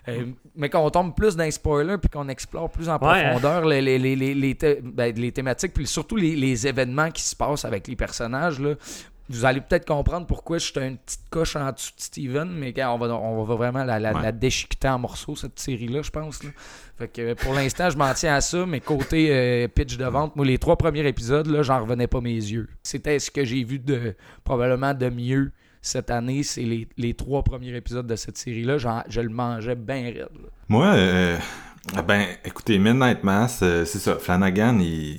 Euh, 0.10 0.26
mais 0.56 0.70
qu'on 0.70 0.90
tombe 0.90 1.16
plus 1.16 1.36
dans 1.36 1.44
les 1.44 1.52
spoilers 1.52 1.98
puis 1.98 2.10
qu'on 2.10 2.30
explore 2.30 2.70
plus 2.70 2.88
en 2.90 2.98
Ouais, 2.98 3.08
hein. 3.26 3.32
profondeur 3.32 3.66
les, 3.66 3.82
les, 3.82 4.00
les, 4.00 4.16
les, 4.16 4.34
les 4.34 4.56
thé- 4.56 4.80
ben, 4.82 5.14
les 5.16 5.32
thématiques 5.32 5.74
puis 5.74 5.86
surtout 5.86 6.16
les, 6.16 6.68
événements 6.68 7.12
qui 7.12 7.22
se 7.24 7.36
passent 7.36 7.66
avec 7.66 7.88
les 7.88 7.96
personnages 7.96 8.60
là, 8.60 8.76
vous 9.30 9.44
allez 9.44 9.60
peut-être 9.60 9.86
comprendre 9.86 10.26
pourquoi 10.26 10.58
je 10.58 10.68
suis 10.72 10.80
une 10.80 10.96
petite 10.98 11.30
coche 11.30 11.58
en 11.58 11.70
dessous 11.74 11.92
de 11.98 12.02
Steven, 12.02 12.50
mais 12.50 12.74
on 12.86 12.98
va, 12.98 13.08
on 13.14 13.44
va 13.44 13.56
vraiment 13.56 13.84
la, 13.84 14.00
la, 14.00 14.14
Ouais. 14.14 14.22
la 14.24 14.32
déchiqueter 14.32 14.88
en 14.88 15.00
morceaux, 15.00 15.36
cette 15.36 15.60
série-là, 15.60 16.02
je 16.02 16.10
pense. 16.12 16.42
là. 16.46 16.50
Fait 16.98 17.10
que 17.10 17.34
pour 17.34 17.54
l'instant, 17.54 17.90
je 17.90 17.98
m'en 17.98 18.14
tiens 18.14 18.36
à 18.36 18.40
ça, 18.40 18.66
mais 18.66 18.80
côté 18.80 19.28
euh, 19.32 19.68
pitch 19.68 19.98
de 19.98 20.06
vente, 20.06 20.38
moi, 20.38 20.46
les 20.46 20.58
trois 20.58 20.78
premiers 20.78 21.06
épisodes, 21.06 21.48
là, 21.48 21.62
j'en 21.62 21.82
revenais 21.82 22.08
pas 22.08 22.22
mes 22.22 22.36
yeux. 22.36 22.70
C'était 22.84 23.20
ce 23.20 23.30
que 23.30 23.44
j'ai 23.44 23.66
vu 23.66 23.80
de 23.80 24.16
probablement 24.46 24.94
de 24.94 25.10
mieux 25.10 25.52
cette 25.88 26.12
année, 26.12 26.44
c'est 26.44 26.88
les, 26.98 27.14
trois 27.14 27.44
premiers 27.44 27.76
épisodes 27.76 28.06
de 28.06 28.16
cette 28.16 28.38
série-là. 28.38 28.78
Je 29.08 29.22
le 29.22 29.30
mangeais 29.30 29.76
bien 29.76 30.04
raide. 30.04 30.28
Moi, 30.68 30.88
euh, 30.88 31.38
ben, 32.06 32.26
écoutez, 32.44 32.78
Midnight 32.78 33.24
Mass, 33.24 33.62
euh, 33.64 33.86
c'est 33.86 34.00
ça. 34.00 34.18
Flanagan, 34.18 34.78
il, 34.80 35.18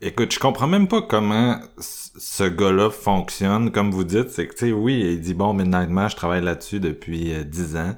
écoute, 0.00 0.32
je 0.32 0.38
comprends 0.38 0.66
même 0.66 0.88
pas 0.88 1.02
comment 1.02 1.60
ce 1.78 2.44
gars-là 2.44 2.90
fonctionne. 2.90 3.70
Comme 3.70 3.90
vous 3.90 4.04
dites, 4.04 4.30
c'est 4.30 4.48
que, 4.48 4.54
tu 4.54 4.66
sais, 4.66 4.72
oui, 4.72 5.02
il 5.04 5.20
dit, 5.20 5.34
bon, 5.34 5.52
Midnight 5.52 5.90
Mass, 5.90 6.12
je 6.12 6.16
travaille 6.16 6.42
là-dessus 6.42 6.80
depuis 6.80 7.34
euh, 7.34 7.44
10 7.44 7.76
ans. 7.76 7.94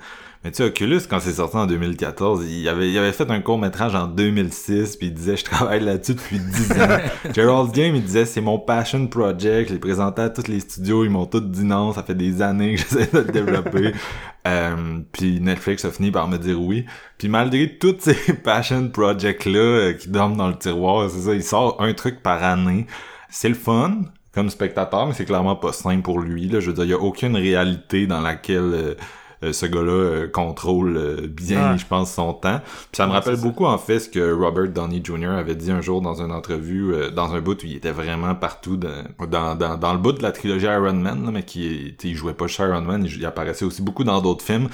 Mais 0.49 0.53
tu 0.53 0.63
sais, 0.63 0.65
Oculus, 0.65 1.01
quand 1.11 1.21
c'est 1.21 1.33
sorti 1.33 1.59
en 1.59 1.67
2014, 1.67 2.47
il 2.49 2.67
avait, 2.71 2.91
il 2.91 2.97
avait 2.97 3.13
fait 3.13 3.31
un 3.31 3.43
court-métrage 3.43 3.95
en 3.95 4.07
2006, 4.07 4.97
puis 4.97 5.09
il 5.09 5.13
disait, 5.13 5.37
je 5.37 5.45
travaille 5.45 5.81
là-dessus 5.81 6.15
depuis 6.15 6.39
10 6.39 6.73
ans. 6.73 6.99
Gerald's 7.35 7.71
Game, 7.71 7.95
il 7.95 8.03
disait, 8.03 8.25
c'est 8.25 8.41
mon 8.41 8.59
passion 8.59 9.07
project, 9.09 9.69
je 9.69 9.75
l'ai 9.75 9.79
présenté 9.79 10.23
à 10.23 10.31
tous 10.31 10.49
les 10.49 10.61
studios, 10.61 11.05
ils 11.05 11.11
m'ont 11.11 11.27
tous 11.27 11.43
dit 11.43 11.65
non, 11.65 11.93
ça 11.93 12.03
fait 12.03 12.15
des 12.15 12.41
années 12.41 12.77
que 12.77 12.81
j'essaie 12.91 13.11
de 13.13 13.19
le 13.19 13.25
développer. 13.25 13.93
Euh, 14.47 15.01
puis 15.13 15.41
Netflix 15.41 15.85
a 15.85 15.91
fini 15.91 16.11
par 16.11 16.27
me 16.27 16.39
dire 16.39 16.59
oui. 16.59 16.87
Puis 17.19 17.29
malgré 17.29 17.77
toutes 17.77 18.01
ces 18.01 18.15
passion 18.45 18.89
projects-là 18.89 19.59
euh, 19.59 19.93
qui 19.93 20.09
dorment 20.09 20.37
dans 20.37 20.49
le 20.49 20.57
tiroir, 20.57 21.11
c'est 21.11 21.21
ça, 21.21 21.35
il 21.35 21.43
sort 21.43 21.77
un 21.83 21.93
truc 21.93 22.23
par 22.23 22.43
année. 22.43 22.87
C'est 23.29 23.51
le 23.51 23.57
fun 23.57 23.99
comme 24.33 24.49
spectateur, 24.49 25.07
mais 25.07 25.13
c'est 25.13 25.27
clairement 25.27 25.57
pas 25.57 25.73
simple 25.73 26.01
pour 26.01 26.21
lui. 26.21 26.49
Là. 26.49 26.61
Je 26.61 26.69
veux 26.69 26.73
dire, 26.73 26.85
il 26.85 26.91
y 26.91 26.95
a 26.95 26.99
aucune 26.99 27.37
réalité 27.37 28.07
dans 28.07 28.23
laquelle 28.23 28.73
euh, 28.73 28.95
ce 29.43 29.67
gars-là 29.67 29.93
euh, 29.93 30.29
contrôle 30.29 30.97
euh, 30.97 31.27
bien, 31.29 31.73
Ouais. 31.73 31.79
je 31.79 31.87
pense, 31.87 32.13
son 32.13 32.33
temps. 32.33 32.61
Puis 32.61 32.75
ça 32.97 33.07
me 33.07 33.11
Ouais, 33.11 33.19
rappelle 33.19 33.37
ça. 33.37 33.43
beaucoup, 33.43 33.67
en 33.67 33.79
fait, 33.79 34.01
ce 34.01 34.09
que 34.09 34.33
Robert 34.33 34.69
Downey 34.69 35.01
Jr. 35.05 35.29
avait 35.31 35.55
dit 35.55 35.71
un 35.71 35.81
jour 35.81 36.01
dans 36.01 36.21
une 36.23 36.33
entrevue, 36.33 36.93
euh, 36.93 37.11
dans 37.11 37.33
un 37.35 37.41
bout 37.41 37.63
où 37.63 37.67
il 37.67 37.77
était 37.77 37.93
vraiment 37.93 38.35
partout 38.35 38.77
dans, 38.77 39.05
dans, 39.29 39.55
dans, 39.55 39.77
dans 39.77 39.93
le 39.93 39.99
bout 39.99 40.13
de 40.13 40.23
la 40.23 40.33
trilogie 40.33 40.67
Iron 40.67 40.93
Man, 40.95 41.25
là, 41.25 41.31
mais 41.31 41.45
qui 41.45 41.95
il 42.03 42.15
jouait 42.17 42.35
pas 42.35 42.47
chez 42.49 42.63
Iron 42.65 42.83
Man, 42.83 43.05
il, 43.05 43.17
il 43.17 43.27
apparaissait 43.27 43.65
aussi 43.65 43.83
beaucoup 43.83 44.05
dans 44.05 44.21
d'autres 44.21 44.45
films. 44.45 44.69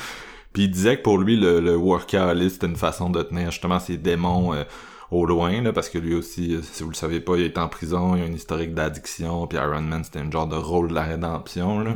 Puis 0.52 0.64
il 0.64 0.70
disait 0.70 0.96
que 0.98 1.02
pour 1.02 1.18
lui, 1.18 1.36
le, 1.36 1.60
le 1.60 1.76
workaholic, 1.76 2.50
c'était 2.52 2.66
une 2.68 2.76
façon 2.76 3.10
de 3.10 3.20
tenir 3.22 3.50
justement 3.50 3.80
ses 3.80 3.96
démons 3.98 4.54
euh, 4.54 4.62
au 5.10 5.26
loin, 5.26 5.60
là, 5.62 5.72
parce 5.72 5.88
que 5.88 5.98
lui 5.98 6.14
aussi, 6.14 6.54
euh, 6.54 6.60
si 6.62 6.82
vous 6.84 6.90
le 6.90 6.94
savez 6.94 7.20
pas, 7.20 7.36
il 7.36 7.42
est 7.42 7.58
en 7.58 7.68
prison, 7.68 8.16
il 8.16 8.22
a 8.22 8.26
une 8.26 8.34
historique 8.34 8.72
d'addiction, 8.72 9.46
puis 9.46 9.58
Iron 9.58 9.82
Man, 9.82 10.02
c'était 10.04 10.20
un 10.20 10.30
genre 10.30 10.46
de 10.46 10.56
rôle 10.56 10.88
de 10.88 10.94
la 10.94 11.02
rédemption, 11.02 11.80
là. 11.80 11.90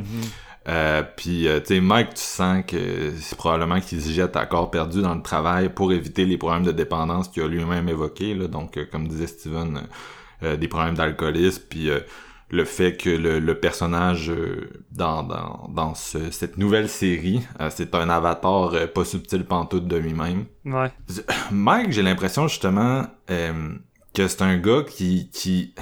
Euh, 0.69 1.01
puis, 1.17 1.47
euh, 1.47 1.59
tu 1.59 1.65
sais, 1.75 1.79
Mike, 1.81 2.13
tu 2.13 2.21
sens 2.21 2.63
que 2.67 3.11
c'est 3.19 3.35
probablement 3.37 3.79
qu'il 3.79 3.99
se 4.01 4.11
jette 4.11 4.35
à 4.35 4.45
corps 4.45 4.69
perdu 4.69 5.01
dans 5.01 5.15
le 5.15 5.21
travail 5.23 5.69
pour 5.69 5.91
éviter 5.91 6.25
les 6.25 6.37
problèmes 6.37 6.63
de 6.63 6.71
dépendance 6.71 7.27
qu'il 7.27 7.41
a 7.43 7.47
lui-même 7.47 7.89
évoqués, 7.89 8.35
là. 8.35 8.47
Donc, 8.47 8.77
euh, 8.77 8.85
comme 8.91 9.07
disait 9.07 9.27
Steven, 9.27 9.77
euh, 9.77 9.81
euh, 10.43 10.57
des 10.57 10.67
problèmes 10.67 10.95
d'alcoolisme, 10.95 11.63
puis 11.69 11.89
euh, 11.89 11.99
le 12.51 12.65
fait 12.65 12.95
que 12.97 13.09
le, 13.09 13.39
le 13.39 13.59
personnage 13.59 14.29
euh, 14.29 14.69
dans, 14.91 15.23
dans, 15.23 15.69
dans 15.73 15.95
ce- 15.95 16.29
cette 16.31 16.57
nouvelle 16.57 16.87
série, 16.89 17.41
euh, 17.59 17.69
c'est 17.71 17.95
un 17.95 18.09
avatar 18.09 18.71
pas 18.93 19.05
subtil 19.05 19.45
pantoute 19.45 19.87
de 19.87 19.97
lui-même. 19.97 20.45
Ouais. 20.65 20.91
Mike, 21.51 21.91
j'ai 21.91 22.01
l'impression 22.03 22.47
justement 22.47 23.05
euh, 23.31 23.69
que 24.13 24.27
c'est 24.27 24.41
un 24.43 24.57
gars 24.57 24.83
qui, 24.87 25.29
qui 25.31 25.73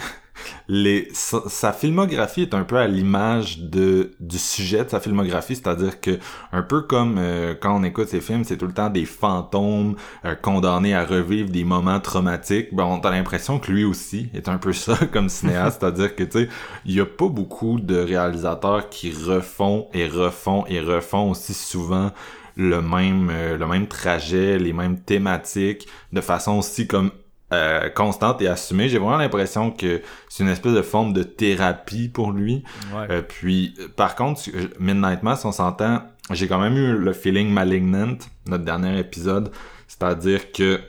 les, 0.67 1.07
sa, 1.13 1.41
sa 1.47 1.73
filmographie 1.73 2.43
est 2.43 2.53
un 2.53 2.63
peu 2.63 2.77
à 2.77 2.88
l'image 2.88 3.59
de 3.59 4.11
du 4.19 4.38
sujet 4.38 4.83
de 4.83 4.89
sa 4.89 4.99
filmographie, 4.99 5.55
c'est-à-dire 5.55 6.01
que 6.01 6.19
un 6.51 6.61
peu 6.61 6.81
comme 6.81 7.17
euh, 7.17 7.55
quand 7.59 7.79
on 7.79 7.83
écoute 7.83 8.09
ses 8.09 8.21
films, 8.21 8.43
c'est 8.43 8.57
tout 8.57 8.67
le 8.67 8.73
temps 8.73 8.89
des 8.89 9.05
fantômes 9.05 9.95
euh, 10.25 10.35
condamnés 10.35 10.93
à 10.93 11.05
revivre 11.05 11.49
des 11.49 11.63
moments 11.63 11.99
traumatiques. 11.99 12.73
Ben, 12.73 12.85
on 12.85 12.99
a 12.99 13.11
l'impression 13.11 13.59
que 13.59 13.71
lui 13.71 13.83
aussi 13.83 14.29
est 14.33 14.49
un 14.49 14.57
peu 14.57 14.73
ça 14.73 14.97
comme 15.11 15.29
cinéaste, 15.29 15.79
c'est-à-dire 15.81 16.15
que 16.15 16.23
tu 16.23 16.39
sais, 16.39 16.49
il 16.85 16.95
y 16.95 16.99
a 16.99 17.05
pas 17.05 17.29
beaucoup 17.29 17.79
de 17.79 17.97
réalisateurs 17.97 18.89
qui 18.89 19.11
refont 19.11 19.88
et 19.93 20.07
refont 20.07 20.65
et 20.67 20.79
refont 20.79 21.31
aussi 21.31 21.53
souvent 21.53 22.11
le 22.55 22.81
même 22.81 23.29
euh, 23.31 23.57
le 23.57 23.67
même 23.67 23.88
trajet, 23.88 24.57
les 24.57 24.73
mêmes 24.73 24.99
thématiques 24.99 25.88
de 26.11 26.21
façon 26.21 26.57
aussi 26.57 26.88
comme 26.88 27.11
euh, 27.54 27.89
constante 27.89 28.41
et 28.41 28.48
assumée. 28.48 28.89
J'ai 28.89 28.98
vraiment 28.98 29.18
l'impression 29.18 29.72
que 29.72 30.02
c'est 30.28 30.43
une 30.43 30.50
espèce 30.50 30.74
de 30.74 30.82
forme 30.82 31.14
de 31.14 31.24
thérapie 31.24 32.10
pour 32.10 32.32
lui. 32.32 32.64
Ouais. 32.93 33.08
Euh, 33.10 33.22
puis, 33.22 33.74
par 33.95 34.16
contre, 34.16 34.41
Midnight 34.80 35.24
Mass, 35.24 35.45
on 35.45 35.54
s'entend, 35.54 36.02
j'ai 36.32 36.50
quand 36.50 36.60
même 36.60 36.76
eu 36.76 36.98
le 36.98 37.14
feeling 37.14 37.50
Malignant, 37.50 38.18
notre 38.48 38.66
dernier 38.66 39.00
épisode, 39.00 39.52
c'est-à-dire 39.88 40.52
que 40.52 40.82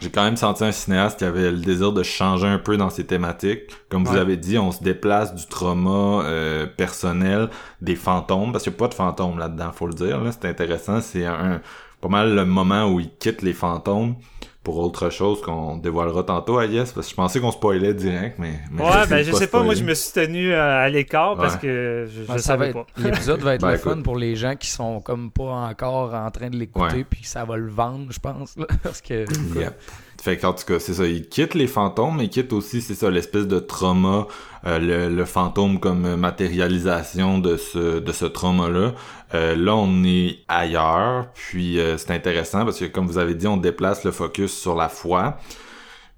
j'ai 0.00 0.10
quand 0.10 0.24
même 0.24 0.36
senti 0.36 0.64
un 0.64 0.72
cinéaste 0.72 1.18
qui 1.18 1.24
avait 1.24 1.52
le 1.52 1.58
désir 1.58 1.92
de 1.92 2.02
changer 2.02 2.48
un 2.48 2.58
peu 2.58 2.76
dans 2.76 2.90
ses 2.90 3.04
thématiques. 3.04 3.70
Comme 3.88 4.04
vous 4.04 4.16
avez 4.16 4.36
dit, 4.36 4.58
on 4.58 4.72
se 4.72 4.82
déplace 4.82 5.34
du 5.34 5.46
trauma 5.46 6.24
euh, 6.24 6.66
personnel, 6.66 7.48
des 7.80 7.94
fantômes, 7.94 8.50
parce 8.50 8.64
qu'il 8.64 8.72
n'y 8.72 8.76
a 8.76 8.80
pas 8.80 8.88
de 8.88 8.94
fantômes 8.94 9.38
là-dedans, 9.38 9.70
faut 9.70 9.86
le 9.86 9.94
dire. 9.94 10.20
Là, 10.20 10.32
c'est 10.32 10.48
intéressant, 10.48 11.00
c'est 11.00 11.24
un 11.26 11.60
pas 12.00 12.08
mal 12.08 12.34
le 12.34 12.44
moment 12.44 12.86
où 12.90 12.98
il 12.98 13.10
quitte 13.16 13.42
les 13.42 13.52
fantômes 13.52 14.16
pour 14.62 14.78
autre 14.78 15.10
chose 15.10 15.40
qu'on 15.42 15.76
dévoilera 15.76 16.22
tantôt 16.22 16.58
à 16.58 16.66
Yes, 16.66 16.92
parce 16.92 17.06
que 17.06 17.10
je 17.10 17.16
pensais 17.16 17.40
qu'on 17.40 17.50
spoilait 17.50 17.94
direct, 17.94 18.38
mais... 18.38 18.60
mais 18.70 18.82
Ouais, 18.82 19.06
ben 19.10 19.24
je 19.24 19.32
sais 19.32 19.48
pas, 19.48 19.62
moi 19.62 19.74
je 19.74 19.82
me 19.82 19.92
suis 19.94 20.12
tenu 20.12 20.52
euh, 20.52 20.84
à 20.84 20.88
l'écart 20.88 21.36
parce 21.36 21.54
Ouais. 21.54 21.60
que 21.60 22.06
je, 22.08 22.22
je 22.24 22.32
Ouais, 22.32 22.38
ça 22.38 22.56
va 22.56 22.66
savais 22.66 22.68
être- 22.68 22.74
pas. 22.74 22.86
L'épisode 22.96 23.40
va 23.40 23.54
être 23.54 23.60
Ben, 23.62 23.68
le 23.70 23.74
écoute. 23.76 23.92
fun 23.92 24.02
pour 24.02 24.16
les 24.16 24.36
gens 24.36 24.54
qui 24.54 24.68
sont 24.68 25.00
comme 25.00 25.30
pas 25.32 25.42
encore 25.68 26.14
en 26.14 26.30
train 26.30 26.48
de 26.50 26.56
l'écouter, 26.56 26.96
Ouais. 26.98 27.06
puis 27.08 27.24
ça 27.24 27.44
va 27.44 27.56
le 27.56 27.68
vendre, 27.70 28.06
je 28.10 28.20
pense. 28.20 28.56
là, 28.56 28.66
parce 28.82 29.00
que. 29.00 29.24
Yep. 29.58 29.74
Fait 30.22 30.36
qu'en 30.36 30.52
tout 30.52 30.64
cas, 30.64 30.78
c'est 30.78 30.94
ça, 30.94 31.04
il 31.04 31.28
quitte 31.28 31.54
les 31.54 31.66
fantômes, 31.66 32.16
mais 32.18 32.24
il 32.26 32.30
quitte 32.30 32.52
aussi, 32.52 32.80
c'est 32.80 32.94
ça, 32.94 33.10
l'espèce 33.10 33.48
de 33.48 33.58
trauma, 33.58 34.28
le, 34.64 35.08
le 35.08 35.24
fantôme 35.24 35.80
comme 35.80 36.16
matérialisation 36.16 37.38
de 37.38 37.56
ce, 37.56 37.98
de 37.98 38.12
ce 38.12 38.24
trauma-là. 38.26 38.92
Euh, 39.34 39.56
là, 39.56 39.74
on 39.74 40.04
est 40.04 40.38
ailleurs, 40.48 41.26
puis 41.34 41.80
euh, 41.80 41.96
c'est 41.96 42.12
intéressant 42.12 42.64
parce 42.64 42.78
que, 42.78 42.84
comme 42.84 43.06
vous 43.06 43.18
avez 43.18 43.34
dit, 43.34 43.46
on 43.46 43.56
déplace 43.56 44.04
le 44.04 44.10
focus 44.10 44.52
sur 44.56 44.74
la 44.76 44.88
foi. 44.88 45.38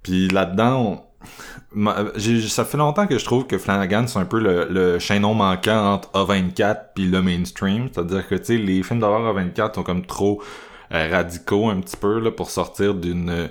Puis 0.02 0.28
là-dedans, 0.28 1.00
on- 1.74 2.10
ça 2.48 2.64
fait 2.64 2.76
longtemps 2.76 3.06
que 3.06 3.18
je 3.18 3.24
trouve 3.24 3.46
que 3.46 3.56
Flanagan 3.58 4.06
c'est 4.06 4.18
un 4.18 4.24
peu 4.26 4.38
le, 4.38 4.68
le 4.70 4.98
chaînon 4.98 5.34
manquant 5.34 5.94
entre 5.94 6.10
A24 6.12 6.76
puis 6.94 7.06
le 7.06 7.22
mainstream, 7.22 7.88
c'est-à-dire 7.92 8.28
que 8.28 8.34
tu 8.34 8.44
sais 8.44 8.56
les 8.58 8.82
films 8.82 9.00
d'horreur 9.00 9.34
A24 9.34 9.74
sont 9.74 9.82
comme 9.82 10.04
trop 10.04 10.42
euh, 10.92 11.08
radicaux 11.10 11.68
un 11.70 11.80
petit 11.80 11.96
peu 11.96 12.20
là 12.20 12.30
pour 12.30 12.50
sortir 12.50 12.94
d'une 12.94 13.48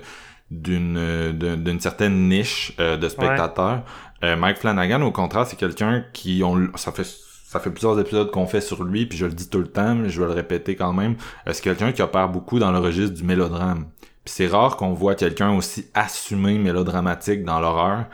d'une 0.50 0.96
euh, 0.96 1.32
d'une 1.32 1.56
d'une 1.64 1.80
certaine 1.80 2.28
niche 2.28 2.72
euh, 2.78 2.96
de 2.96 3.08
spectateurs. 3.08 3.82
Euh, 4.24 4.36
Mike 4.36 4.58
Flanagan 4.58 5.02
au 5.02 5.12
contraire 5.12 5.46
c'est 5.46 5.56
quelqu'un 5.56 6.04
qui 6.12 6.42
on 6.44 6.68
ça 6.76 6.92
fait 6.92 7.04
ça 7.04 7.60
fait 7.60 7.70
plusieurs 7.70 7.98
épisodes 8.00 8.30
qu'on 8.30 8.46
fait 8.46 8.60
sur 8.60 8.82
lui 8.82 9.06
puis 9.06 9.18
je 9.18 9.26
le 9.26 9.32
dis 9.32 9.48
tout 9.48 9.58
le 9.58 9.66
temps 9.68 9.94
mais 9.94 10.08
je 10.08 10.20
vais 10.20 10.26
le 10.26 10.32
répéter 10.32 10.74
quand 10.76 10.92
même 10.92 11.16
Euh, 11.46 11.52
c'est 11.52 11.62
quelqu'un 11.62 11.92
qui 11.92 12.02
opère 12.02 12.28
beaucoup 12.28 12.58
dans 12.58 12.72
le 12.72 12.78
registre 12.78 13.14
du 13.14 13.22
mélodrame. 13.24 13.86
Puis 14.24 14.34
c'est 14.36 14.46
rare 14.46 14.76
qu'on 14.76 14.94
voit 14.94 15.14
quelqu'un 15.14 15.52
aussi 15.52 15.86
assumé 15.92 16.56
mélodramatique 16.58 17.44
dans 17.44 17.60
l'horreur. 17.60 18.06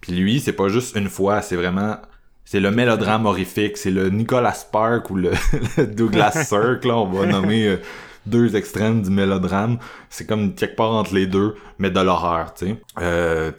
Puis 0.00 0.12
lui, 0.12 0.38
c'est 0.40 0.52
pas 0.52 0.68
juste 0.68 0.94
une 0.96 1.08
fois, 1.08 1.42
c'est 1.42 1.56
vraiment 1.56 1.96
c'est 2.44 2.60
le 2.60 2.70
mélodrame 2.70 3.26
horrifique, 3.26 3.76
c'est 3.76 3.90
le 3.90 4.08
Nicolas 4.08 4.54
Spark 4.54 5.10
ou 5.10 5.16
le, 5.16 5.32
le 5.76 5.86
Douglas 5.88 6.30
Sirk 6.44 6.84
là, 6.84 6.96
on 6.96 7.06
va 7.10 7.26
nommer 7.26 7.66
euh, 7.66 7.76
deux 8.26 8.56
extrêmes 8.56 9.02
du 9.02 9.10
mélodrame. 9.10 9.78
C'est 10.10 10.26
comme 10.26 10.54
quelque 10.54 10.76
part 10.76 10.92
entre 10.92 11.14
les 11.14 11.26
deux, 11.26 11.54
mais 11.78 11.90
de 11.90 12.00
l'horreur, 12.00 12.54
tu 12.54 12.66
sais. 12.66 12.80
Euh, 13.00 13.52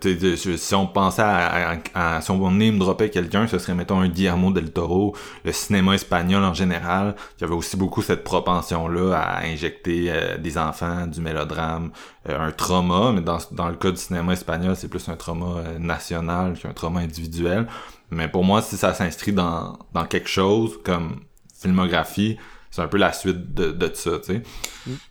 si 0.57 0.75
on 0.75 0.87
pensait 0.87 1.21
à, 1.21 1.71
à- 1.95 2.15
à- 2.17 2.21
si 2.21 2.31
on 2.31 2.51
name 2.51 2.77
dropper 2.79 3.09
quelqu'un, 3.09 3.47
ce 3.47 3.59
serait 3.59 3.73
mettons 3.75 3.99
un 3.99 4.07
Guillermo 4.09 4.51
del 4.51 4.71
Toro, 4.71 5.15
le 5.45 5.51
cinéma 5.51 5.95
espagnol 5.95 6.43
en 6.43 6.53
général, 6.53 7.15
qui 7.37 7.43
avait 7.43 7.53
aussi 7.53 7.77
beaucoup 7.77 8.01
cette 8.01 8.23
propension 8.23 8.87
là 8.87 9.17
à 9.19 9.45
injecter 9.45 10.05
euh, 10.09 10.37
des 10.37 10.57
enfants 10.57 11.07
du 11.07 11.21
mélodrame, 11.21 11.91
euh, 12.29 12.39
un 12.47 12.51
trauma, 12.51 13.11
mais 13.13 13.21
dans, 13.21 13.37
dans 13.51 13.69
le 13.69 13.75
cas 13.75 13.91
du 13.91 13.97
cinéma 13.97 14.33
espagnol, 14.33 14.75
c'est 14.75 14.87
plus 14.89 15.07
un 15.09 15.15
trauma 15.15 15.57
euh, 15.59 15.79
national 15.79 16.53
qu'un 16.57 16.73
trauma 16.73 17.01
individuel. 17.01 17.67
Mais 18.09 18.27
pour 18.27 18.43
moi, 18.43 18.61
si 18.61 18.77
ça 18.77 18.93
s'inscrit 18.93 19.33
dans, 19.33 19.77
dans 19.93 20.05
quelque 20.05 20.29
chose 20.29 20.79
comme 20.83 21.21
filmographie, 21.59 22.37
c'est 22.71 22.81
un 22.81 22.87
peu 22.87 22.97
la 22.97 23.13
suite 23.13 23.53
de, 23.53 23.71
de 23.71 23.91
ça, 23.93 24.19
tu 24.19 24.33
sais. 24.33 24.41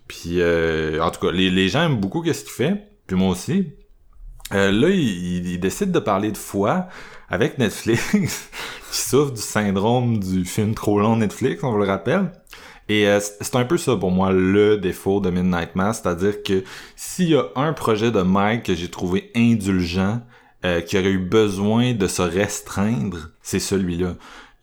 Puis, 0.09 0.41
euh, 0.41 1.01
en 1.03 1.11
tout 1.11 1.21
cas, 1.21 1.33
les, 1.33 1.51
les 1.51 1.69
gens 1.69 1.83
aiment 1.85 2.01
beaucoup 2.01 2.23
qu'est-ce 2.23 2.45
qu'il 2.45 2.53
fait, 2.53 2.89
puis 3.07 3.17
moi 3.17 3.31
aussi. 3.31 3.73
Euh, 4.55 4.71
là, 4.71 4.89
il, 4.91 4.99
il- 5.01 5.49
il 5.55 5.61
décide 5.61 5.91
de 5.91 5.99
parler 5.99 6.31
de 6.33 6.37
foi 6.39 6.87
avec 7.29 7.59
Netflix, 7.59 8.13
qui 8.93 8.97
souffre 8.97 9.33
du 9.33 9.41
syndrome 9.43 10.19
du 10.21 10.45
film 10.45 10.75
trop 10.75 11.01
long 11.01 11.17
Netflix, 11.17 11.65
on 11.65 11.73
vous 11.73 11.79
le 11.79 11.85
rappelle. 11.87 12.31
Et 12.89 13.09
euh, 13.09 13.19
c'est 13.19 13.43
c'est 13.43 13.57
un 13.57 13.65
peu 13.65 13.77
ça 13.79 13.97
pour 13.97 14.13
moi 14.13 14.31
le 14.31 14.77
défaut 14.79 15.19
de 15.21 15.31
Midnight 15.31 15.75
Mass, 15.75 16.01
c'est-à-dire 16.03 16.45
que 16.45 16.63
s'il 16.95 17.31
y 17.31 17.35
a 17.35 17.45
un 17.57 17.73
projet 17.73 18.13
de 18.13 18.23
Mike 18.23 18.63
que 18.63 18.75
j'ai 18.77 18.89
trouvé 18.89 19.33
indulgent, 19.35 20.21
euh, 20.65 20.81
qui 20.81 20.97
aurait 20.97 21.11
eu 21.11 21.19
besoin 21.19 21.95
de 21.95 22.07
se 22.07 22.23
restreindre, 22.23 23.31
c'est 23.43 23.59
celui-là. 23.59 24.15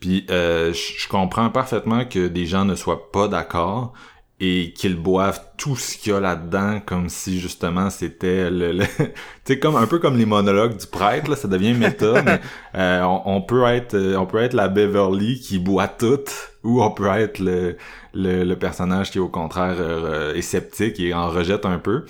Puis 0.04 0.26
euh, 0.30 0.74
je 0.74 1.08
comprends 1.08 1.50
parfaitement 1.50 2.04
que 2.04 2.28
des 2.28 2.46
gens 2.46 2.66
ne 2.66 2.76
soient 2.76 3.10
pas 3.14 3.30
d'accord 3.30 3.94
et 4.42 4.74
qu'ils 4.76 4.98
boivent 4.98 5.40
tout 5.58 5.78
ce 5.78 5.96
qu'il 5.98 6.12
y 6.12 6.16
a 6.16 6.20
là-dedans 6.20 6.82
comme 6.86 7.08
si 7.08 7.40
justement 7.40 7.90
c'était 7.90 8.50
le, 8.50 8.74
le- 8.74 8.84
tu 8.98 9.12
sais 9.46 9.60
comme 9.60 9.78
un 9.78 9.88
peu 9.88 10.00
comme 10.00 10.18
les 10.18 10.26
monologues 10.26 10.76
du 10.76 10.88
prêtre 10.88 11.30
là, 11.30 11.38
ça 11.38 11.48
devient 11.48 11.74
méta 11.74 12.22
mais 12.26 12.42
euh, 12.76 13.02
on, 13.04 13.22
on 13.38 13.42
peut 13.42 13.64
être 13.68 13.94
euh, 13.94 14.18
on 14.18 14.26
peut 14.26 14.40
être 14.40 14.52
la 14.56 14.68
Beverly 14.68 15.40
qui 15.40 15.58
boit 15.58 15.88
tout 15.88 16.20
ou 16.66 16.84
on 16.84 16.92
peut 16.92 17.08
être 17.08 17.40
le 17.40 17.78
le, 18.14 18.44
le 18.44 18.56
personnage 18.60 19.10
qui 19.10 19.20
au 19.20 19.30
contraire 19.30 19.78
euh, 19.80 20.34
est 20.34 20.42
sceptique 20.42 21.00
et 21.00 21.14
en 21.14 21.30
rejette 21.30 21.66
un 21.66 21.78
peu. 21.80 22.04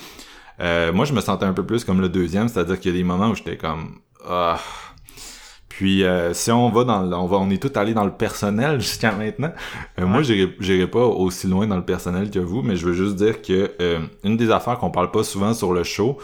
Euh, 0.59 0.91
moi 0.91 1.05
je 1.05 1.13
me 1.13 1.21
sentais 1.21 1.45
un 1.45 1.53
peu 1.53 1.65
plus 1.65 1.83
comme 1.83 2.01
le 2.01 2.09
deuxième, 2.09 2.47
c'est-à-dire 2.47 2.79
qu'il 2.79 2.91
y 2.91 2.95
a 2.95 2.97
des 2.97 3.03
moments 3.03 3.29
où 3.29 3.35
j'étais 3.35 3.57
comme 3.57 3.99
ah 4.27 4.57
puis 5.75 6.03
euh, 6.03 6.33
si 6.33 6.51
on 6.51 6.69
va 6.69 6.83
dans 6.83 7.01
le- 7.03 7.15
on 7.15 7.25
va 7.25 7.37
on 7.37 7.49
est 7.49 7.61
tout 7.61 7.71
allé 7.77 7.93
dans 7.93 8.05
le 8.05 8.11
personnel 8.11 8.79
jusqu'à 8.87 9.11
maintenant. 9.11 9.51
Euh, 9.99 10.05
Moi 10.05 10.21
j'irai 10.21 10.55
j'irai 10.59 10.87
pas 10.87 11.03
aussi 11.05 11.47
loin 11.47 11.65
dans 11.67 11.77
le 11.77 11.85
personnel 11.85 12.29
que 12.29 12.39
vous, 12.39 12.61
mais 12.61 12.75
je 12.75 12.85
veux 12.85 12.93
juste 12.93 13.15
dire 13.15 13.41
que 13.41 13.71
euh, 13.81 13.99
une 14.23 14.37
des 14.37 14.51
affaires 14.51 14.77
qu'on 14.77 14.91
parle 14.91 15.11
pas 15.11 15.23
souvent 15.23 15.53
sur 15.53 15.73
le 15.73 15.83
show, 15.83 16.17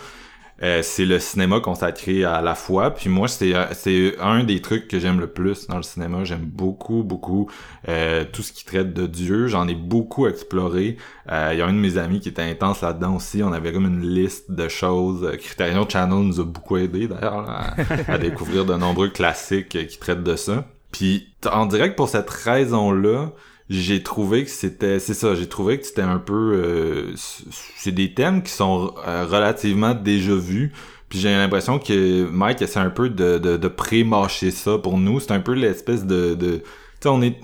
euh, 0.62 0.82
c'est 0.84 1.06
le 1.06 1.20
cinéma 1.20 1.60
consacré 1.62 2.24
à 2.26 2.42
la 2.42 2.56
foi. 2.56 2.92
Puis 2.92 3.10
moi, 3.10 3.28
c'est 3.28 3.56
euh, 3.56 3.66
c'est 3.74 4.20
un 4.20 4.44
des 4.44 4.62
trucs 4.62 4.88
que 4.88 5.00
j'aime 5.00 5.20
le 5.20 5.28
plus 5.28 5.68
dans 5.68 5.78
le 5.78 5.84
cinéma. 5.84 6.24
J'aime 6.24 6.46
beaucoup, 6.46 7.04
beaucoup 7.04 7.50
euh, 7.88 8.26
tout 8.32 8.42
ce 8.42 8.52
qui 8.52 8.66
traite 8.66 8.94
de 8.94 9.08
Dieu. 9.08 9.48
J'en 9.48 9.68
ai 9.68 9.76
beaucoup 9.76 10.28
exploré. 10.28 10.98
Euh, 11.32 11.50
Il 11.54 11.60
y 11.60 11.62
a 11.62 11.66
un 11.66 11.74
de 11.74 11.78
mes 11.78 11.98
amis 11.98 12.20
qui 12.20 12.30
était 12.30 12.42
intense 12.42 12.82
là-dedans 12.82 13.16
aussi. 13.16 13.42
On 13.44 13.54
avait 13.54 13.72
comme 13.72 13.86
une 13.86 14.02
liste 14.02 14.52
de 14.52 14.68
choses. 14.68 15.30
Criterion 15.40 15.88
Channel 15.88 16.20
nous 16.20 16.40
a 16.40 16.44
beaucoup 16.46 16.78
aidé 16.78 17.08
d'ailleurs 17.08 17.50
à, 17.50 17.76
à 18.08 18.18
découvrir 18.20 18.66
de 18.66 18.76
nombreux 18.76 19.10
classiques 19.10 19.88
qui 19.88 20.00
traitent 20.00 20.24
de 20.24 20.36
ça. 20.36 20.66
Puis 20.92 21.30
en 21.50 21.68
direct 21.68 21.96
pour 21.96 22.10
cette 22.10 22.30
raison-là, 22.30 23.32
j'ai 23.70 24.02
trouvé 24.02 24.46
que 24.46 24.50
c'était 24.50 25.00
c'est 25.00 25.14
ça 25.14 25.36
j'ai 25.36 25.48
trouvé 25.48 25.80
que 25.80 25.86
c'était 25.86 26.02
un 26.02 26.18
peu 26.18 26.54
euh, 26.56 27.14
c'est 27.78 27.92
des 27.92 28.14
thèmes 28.14 28.42
qui 28.44 28.52
sont 28.52 28.94
euh, 29.08 29.26
relativement 29.26 29.94
déjà 29.94 30.34
vus. 30.36 30.72
Puis 31.10 31.20
j'ai 31.20 31.32
l'impression 31.32 31.80
que 31.80 32.30
Mike 32.30 32.62
essaie 32.62 32.80
un 32.80 32.92
peu 32.92 33.10
de, 33.10 33.40
de, 33.40 33.58
de 33.58 33.68
pré-mâcher 33.68 34.52
ça 34.52 34.78
pour 34.78 35.00
nous. 35.00 35.20
C'est 35.20 35.32
un 35.32 35.40
peu 35.40 35.54
l'espèce 35.54 36.06
de, 36.06 36.36
de 36.36 36.58
tu 36.58 36.64
sais 37.02 37.10
on 37.10 37.22
est 37.22 37.38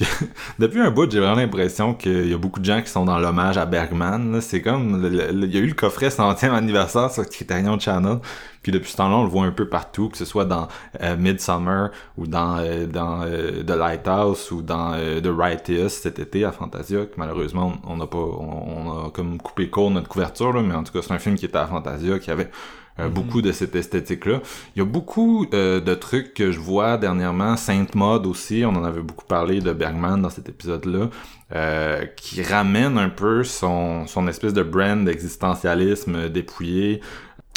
depuis 0.58 0.80
un 0.80 0.90
bout 0.90 1.10
j'ai 1.10 1.20
vraiment 1.20 1.36
l'impression 1.36 1.94
qu'il 1.94 2.28
y 2.28 2.34
a 2.34 2.38
beaucoup 2.38 2.60
de 2.60 2.64
gens 2.64 2.82
qui 2.82 2.90
sont 2.90 3.04
dans 3.04 3.18
l'hommage 3.18 3.58
à 3.58 3.66
Bergman 3.66 4.40
c'est 4.40 4.62
comme 4.62 5.02
il 5.04 5.52
y 5.52 5.56
a 5.56 5.60
eu 5.60 5.66
le 5.66 5.74
coffret 5.74 6.10
centième 6.10 6.54
anniversaire 6.54 7.10
sur 7.10 7.28
Criterion 7.28 7.78
Channel 7.78 8.18
puis 8.62 8.72
depuis 8.72 8.90
ce 8.90 8.96
temps-là 8.96 9.16
on 9.16 9.24
le 9.24 9.28
voit 9.28 9.44
un 9.44 9.50
peu 9.52 9.68
partout 9.68 10.08
que 10.08 10.16
ce 10.16 10.24
soit 10.24 10.44
dans 10.44 10.68
euh, 11.02 11.16
Midsummer 11.16 11.88
ou 12.16 12.26
dans 12.26 12.58
euh, 12.58 12.86
euh, 12.94 13.62
The 13.62 13.76
Lighthouse 13.76 14.50
ou 14.50 14.62
dans 14.62 14.92
The 14.92 15.30
Righteous 15.36 15.90
cet 15.90 16.18
été 16.18 16.44
à 16.44 16.52
Fantasia 16.52 17.06
que 17.06 17.14
malheureusement 17.16 17.74
on 17.86 17.96
n'a 17.96 18.06
pas 18.06 18.18
on, 18.18 18.86
on 18.86 19.06
a 19.06 19.10
comme 19.10 19.38
coupé 19.38 19.68
court 19.68 19.90
notre 19.90 20.08
couverture 20.08 20.52
là, 20.52 20.62
mais 20.62 20.74
en 20.74 20.84
tout 20.84 20.92
cas 20.92 21.00
c'est 21.02 21.14
un 21.14 21.18
film 21.18 21.36
qui 21.36 21.44
était 21.44 21.58
à 21.58 21.66
Fantasia 21.66 22.18
qui 22.18 22.30
avait 22.30 22.50
euh, 22.98 23.08
beaucoup 23.08 23.40
de 23.40 23.52
cette 23.52 23.74
esthétique-là. 23.74 24.40
Il 24.76 24.80
y 24.80 24.82
a 24.82 24.84
beaucoup 24.84 25.46
euh, 25.54 25.80
de 25.80 25.94
trucs 25.94 26.34
que 26.34 26.52
je 26.52 26.60
vois 26.60 26.98
dernièrement, 26.98 27.56
Sainte 27.56 27.94
Mode 27.94 28.26
aussi, 28.26 28.64
on 28.66 28.70
en 28.70 28.84
avait 28.84 29.00
beaucoup 29.00 29.24
parlé 29.24 29.60
de 29.60 29.72
Bergman 29.72 30.20
dans 30.20 30.30
cet 30.30 30.48
épisode-là, 30.48 31.08
euh, 31.54 32.04
qui 32.16 32.42
ramène 32.42 32.98
un 32.98 33.08
peu 33.08 33.44
son, 33.44 34.06
son 34.06 34.28
espèce 34.28 34.52
de 34.52 34.62
brand 34.62 35.04
d'existentialisme 35.04 36.28
dépouillé 36.28 37.00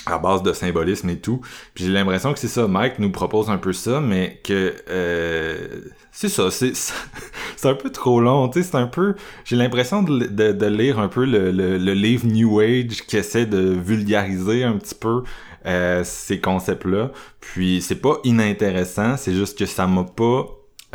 à 0.05 0.19
base 0.19 0.43
de 0.43 0.53
symbolisme 0.53 1.09
et 1.09 1.19
tout. 1.19 1.41
Puis 1.73 1.85
j'ai 1.85 1.91
l'impression 1.91 2.33
que 2.33 2.39
c'est 2.39 2.47
ça, 2.47 2.67
Mike 2.67 2.99
nous 2.99 3.11
propose 3.11 3.49
un 3.49 3.57
peu 3.57 3.73
ça, 3.73 4.01
mais 4.01 4.39
que 4.43 4.75
euh, 4.89 5.67
c'est 6.15 6.29
ça, 6.29 6.49
c'est 6.49 6.71
c'est 7.57 7.67
un 7.67 7.75
peu 7.75 7.89
trop 7.89 8.21
long, 8.21 8.47
tu 8.47 8.63
sais, 8.63 8.69
c'est 8.71 8.77
un 8.77 8.87
peu, 8.87 9.15
j'ai 9.43 9.57
l'impression 9.57 10.01
de, 10.01 10.27
de, 10.27 10.53
de, 10.53 10.65
lire 10.65 10.97
un 10.97 11.09
peu 11.09 11.25
le, 11.25 11.51
le, 11.51 11.77
le, 11.77 11.93
livre 11.93 12.25
New 12.25 12.61
Age 12.61 13.05
qui 13.05 13.17
essaie 13.17 13.45
de 13.45 13.59
vulgariser 13.59 14.63
un 14.63 14.77
petit 14.77 14.95
peu 14.95 15.23
euh, 15.65 16.03
ces 16.05 16.39
concepts-là. 16.39 17.11
Puis 17.41 17.81
c'est 17.81 17.99
pas 17.99 18.19
inintéressant, 18.23 19.17
c'est 19.17 19.33
juste 19.33 19.57
que 19.59 19.65
ça 19.65 19.87
m'a 19.87 20.05
pas 20.05 20.45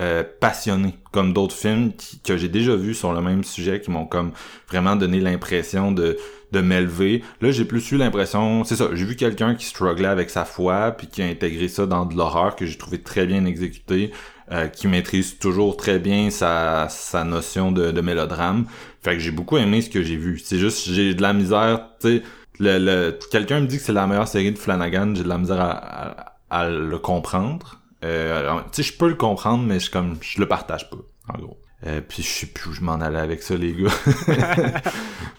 euh, 0.00 0.24
passionné 0.40 0.94
comme 1.12 1.34
d'autres 1.34 1.54
films 1.54 1.92
que 2.24 2.38
j'ai 2.38 2.48
déjà 2.48 2.74
vus 2.74 2.94
sur 2.94 3.12
le 3.12 3.20
même 3.20 3.44
sujet 3.44 3.78
qui 3.82 3.90
m'ont 3.90 4.06
comme 4.06 4.32
vraiment 4.70 4.96
donné 4.96 5.20
l'impression 5.20 5.92
de 5.92 6.16
de 6.52 6.60
m'élever. 6.60 7.22
Là, 7.40 7.50
j'ai 7.50 7.64
plus 7.64 7.92
eu 7.92 7.96
l'impression, 7.96 8.64
c'est 8.64 8.76
ça, 8.76 8.88
j'ai 8.92 9.04
vu 9.04 9.16
quelqu'un 9.16 9.54
qui 9.54 9.66
strugglait 9.66 10.08
avec 10.08 10.30
sa 10.30 10.44
foi 10.44 10.92
puis 10.92 11.06
qui 11.06 11.22
a 11.22 11.26
intégré 11.26 11.68
ça 11.68 11.86
dans 11.86 12.06
de 12.06 12.16
l'horreur 12.16 12.56
que 12.56 12.66
j'ai 12.66 12.76
trouvé 12.76 13.00
très 13.00 13.26
bien 13.26 13.44
exécuté, 13.44 14.10
euh, 14.52 14.68
qui 14.68 14.88
maîtrise 14.88 15.38
toujours 15.38 15.76
très 15.76 15.98
bien 15.98 16.30
sa 16.30 16.88
sa 16.88 17.24
notion 17.24 17.72
de, 17.72 17.90
de 17.90 18.00
mélodrame. 18.00 18.66
Fait 19.02 19.14
que 19.14 19.20
j'ai 19.20 19.30
beaucoup 19.30 19.56
aimé 19.56 19.80
ce 19.82 19.90
que 19.90 20.02
j'ai 20.02 20.16
vu. 20.16 20.38
C'est 20.38 20.58
juste 20.58 20.88
j'ai 20.88 21.14
de 21.14 21.22
la 21.22 21.32
misère, 21.32 21.88
tu 22.00 22.18
sais, 22.18 22.22
le, 22.58 22.78
le 22.78 23.18
quelqu'un 23.30 23.60
me 23.60 23.66
dit 23.66 23.78
que 23.78 23.82
c'est 23.82 23.92
la 23.92 24.06
meilleure 24.06 24.28
série 24.28 24.52
de 24.52 24.58
Flanagan, 24.58 25.14
j'ai 25.14 25.22
de 25.22 25.28
la 25.28 25.38
misère 25.38 25.60
à, 25.60 25.70
à, 25.70 26.36
à 26.50 26.68
le 26.68 26.98
comprendre 26.98 27.80
euh, 28.04 28.60
tu 28.72 28.82
sais, 28.82 28.82
je 28.82 28.96
peux 28.96 29.08
le 29.08 29.14
comprendre, 29.14 29.64
mais 29.64 29.80
je 29.80 29.90
comme 29.90 30.16
je 30.20 30.40
le 30.40 30.48
partage 30.48 30.88
pas, 30.90 30.96
en 31.28 31.38
gros. 31.38 31.58
Euh, 31.86 32.00
puis 32.06 32.22
je 32.22 32.28
sais 32.28 32.46
plus 32.46 32.70
où 32.70 32.72
je 32.72 32.82
m'en 32.82 33.00
allais 33.00 33.18
avec 33.18 33.42
ça, 33.42 33.56
les 33.56 33.72
gars. 33.72 33.90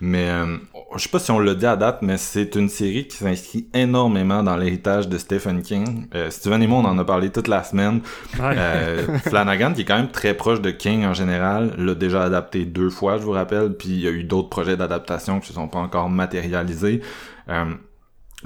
mais 0.01 0.27
euh, 0.29 0.57
je 0.95 1.03
sais 1.03 1.09
pas 1.09 1.19
si 1.19 1.31
on 1.31 1.39
l'a 1.39 1.53
dit 1.53 1.65
à 1.65 1.75
date, 1.75 2.01
mais 2.01 2.17
c'est 2.17 2.55
une 2.55 2.67
série 2.67 3.07
qui 3.07 3.17
s'inscrit 3.17 3.67
énormément 3.73 4.43
dans 4.43 4.57
l'héritage 4.57 5.07
de 5.07 5.17
Stephen 5.17 5.61
King. 5.61 6.07
Euh, 6.15 6.29
Steven 6.29 6.61
et 6.61 6.67
moi, 6.67 6.79
on 6.79 6.85
en 6.85 6.97
a 6.97 7.05
parlé 7.05 7.29
toute 7.29 7.47
la 7.47 7.63
semaine. 7.63 8.01
Euh, 8.39 9.17
Flanagan, 9.25 9.73
qui 9.73 9.81
est 9.81 9.85
quand 9.85 9.97
même 9.97 10.11
très 10.11 10.33
proche 10.33 10.61
de 10.61 10.71
King 10.71 11.05
en 11.05 11.13
général, 11.13 11.73
l'a 11.77 11.95
déjà 11.95 12.23
adapté 12.23 12.65
deux 12.65 12.89
fois, 12.89 13.17
je 13.17 13.23
vous 13.23 13.31
rappelle. 13.31 13.73
Puis 13.73 13.89
il 13.89 14.01
y 14.01 14.07
a 14.07 14.11
eu 14.11 14.23
d'autres 14.23 14.49
projets 14.49 14.75
d'adaptation 14.75 15.39
qui 15.39 15.47
se 15.47 15.53
sont 15.53 15.67
pas 15.67 15.79
encore 15.79 16.09
matérialisés. 16.09 17.01
Euh, 17.49 17.65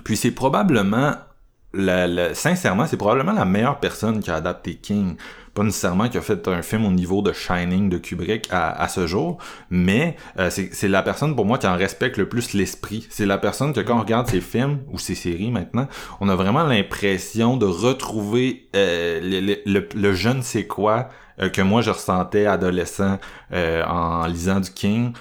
puis 0.03 0.17
c'est 0.17 0.31
probablement 0.31 1.15
sincèrement, 2.33 2.87
c'est 2.87 2.95
probablement 2.95 3.33
la 3.33 3.43
meilleure 3.43 3.79
personne 3.79 4.21
qui 4.21 4.31
a 4.31 4.35
adapté 4.35 4.75
King. 4.75 5.17
Pas 5.55 5.63
nécessairement 5.63 6.09
qui 6.09 6.17
a 6.17 6.21
fait 6.21 6.47
un 6.47 6.61
film 6.61 6.85
au 6.85 6.91
niveau 6.91 7.21
de 7.21 7.33
Shining 7.33 7.89
de 7.89 7.97
Kubrick 7.97 8.47
à, 8.51 8.87
ce 8.89 9.07
jour, 9.07 9.37
mais 9.69 10.17
euh, 10.37 10.49
c'est 10.49 10.87
la 10.87 11.01
personne 11.01 11.35
pour 11.35 11.45
moi 11.45 11.57
qui 11.57 11.65
en 11.65 11.77
respecte 11.77 12.17
le 12.17 12.29
plus 12.29 12.53
l'esprit. 12.53 13.07
C'est 13.09 13.25
la 13.25 13.37
personne 13.37 13.73
que 13.73 13.79
quand 13.79 13.95
on 13.95 14.01
regarde 14.01 14.27
ses 14.27 14.41
films 14.41 14.79
ou 14.91 14.99
ses 14.99 15.15
séries 15.15 15.51
maintenant, 15.51 15.87
on 16.19 16.29
a 16.29 16.35
vraiment 16.35 16.63
l'impression 16.63 17.55
de 17.55 17.65
retrouver 17.65 18.67
euh, 18.75 19.19
le, 19.65 19.87
le, 19.95 20.13
je 20.13 20.29
ne 20.29 20.41
sais 20.41 20.67
quoi 20.67 21.09
euh, 21.41 21.49
que 21.49 21.61
moi 21.61 21.81
je 21.81 21.89
ressentais 21.89 22.45
adolescent 22.45 23.17
en 23.53 24.27
lisant 24.27 24.59
du 24.59 24.71
King. 24.71 25.13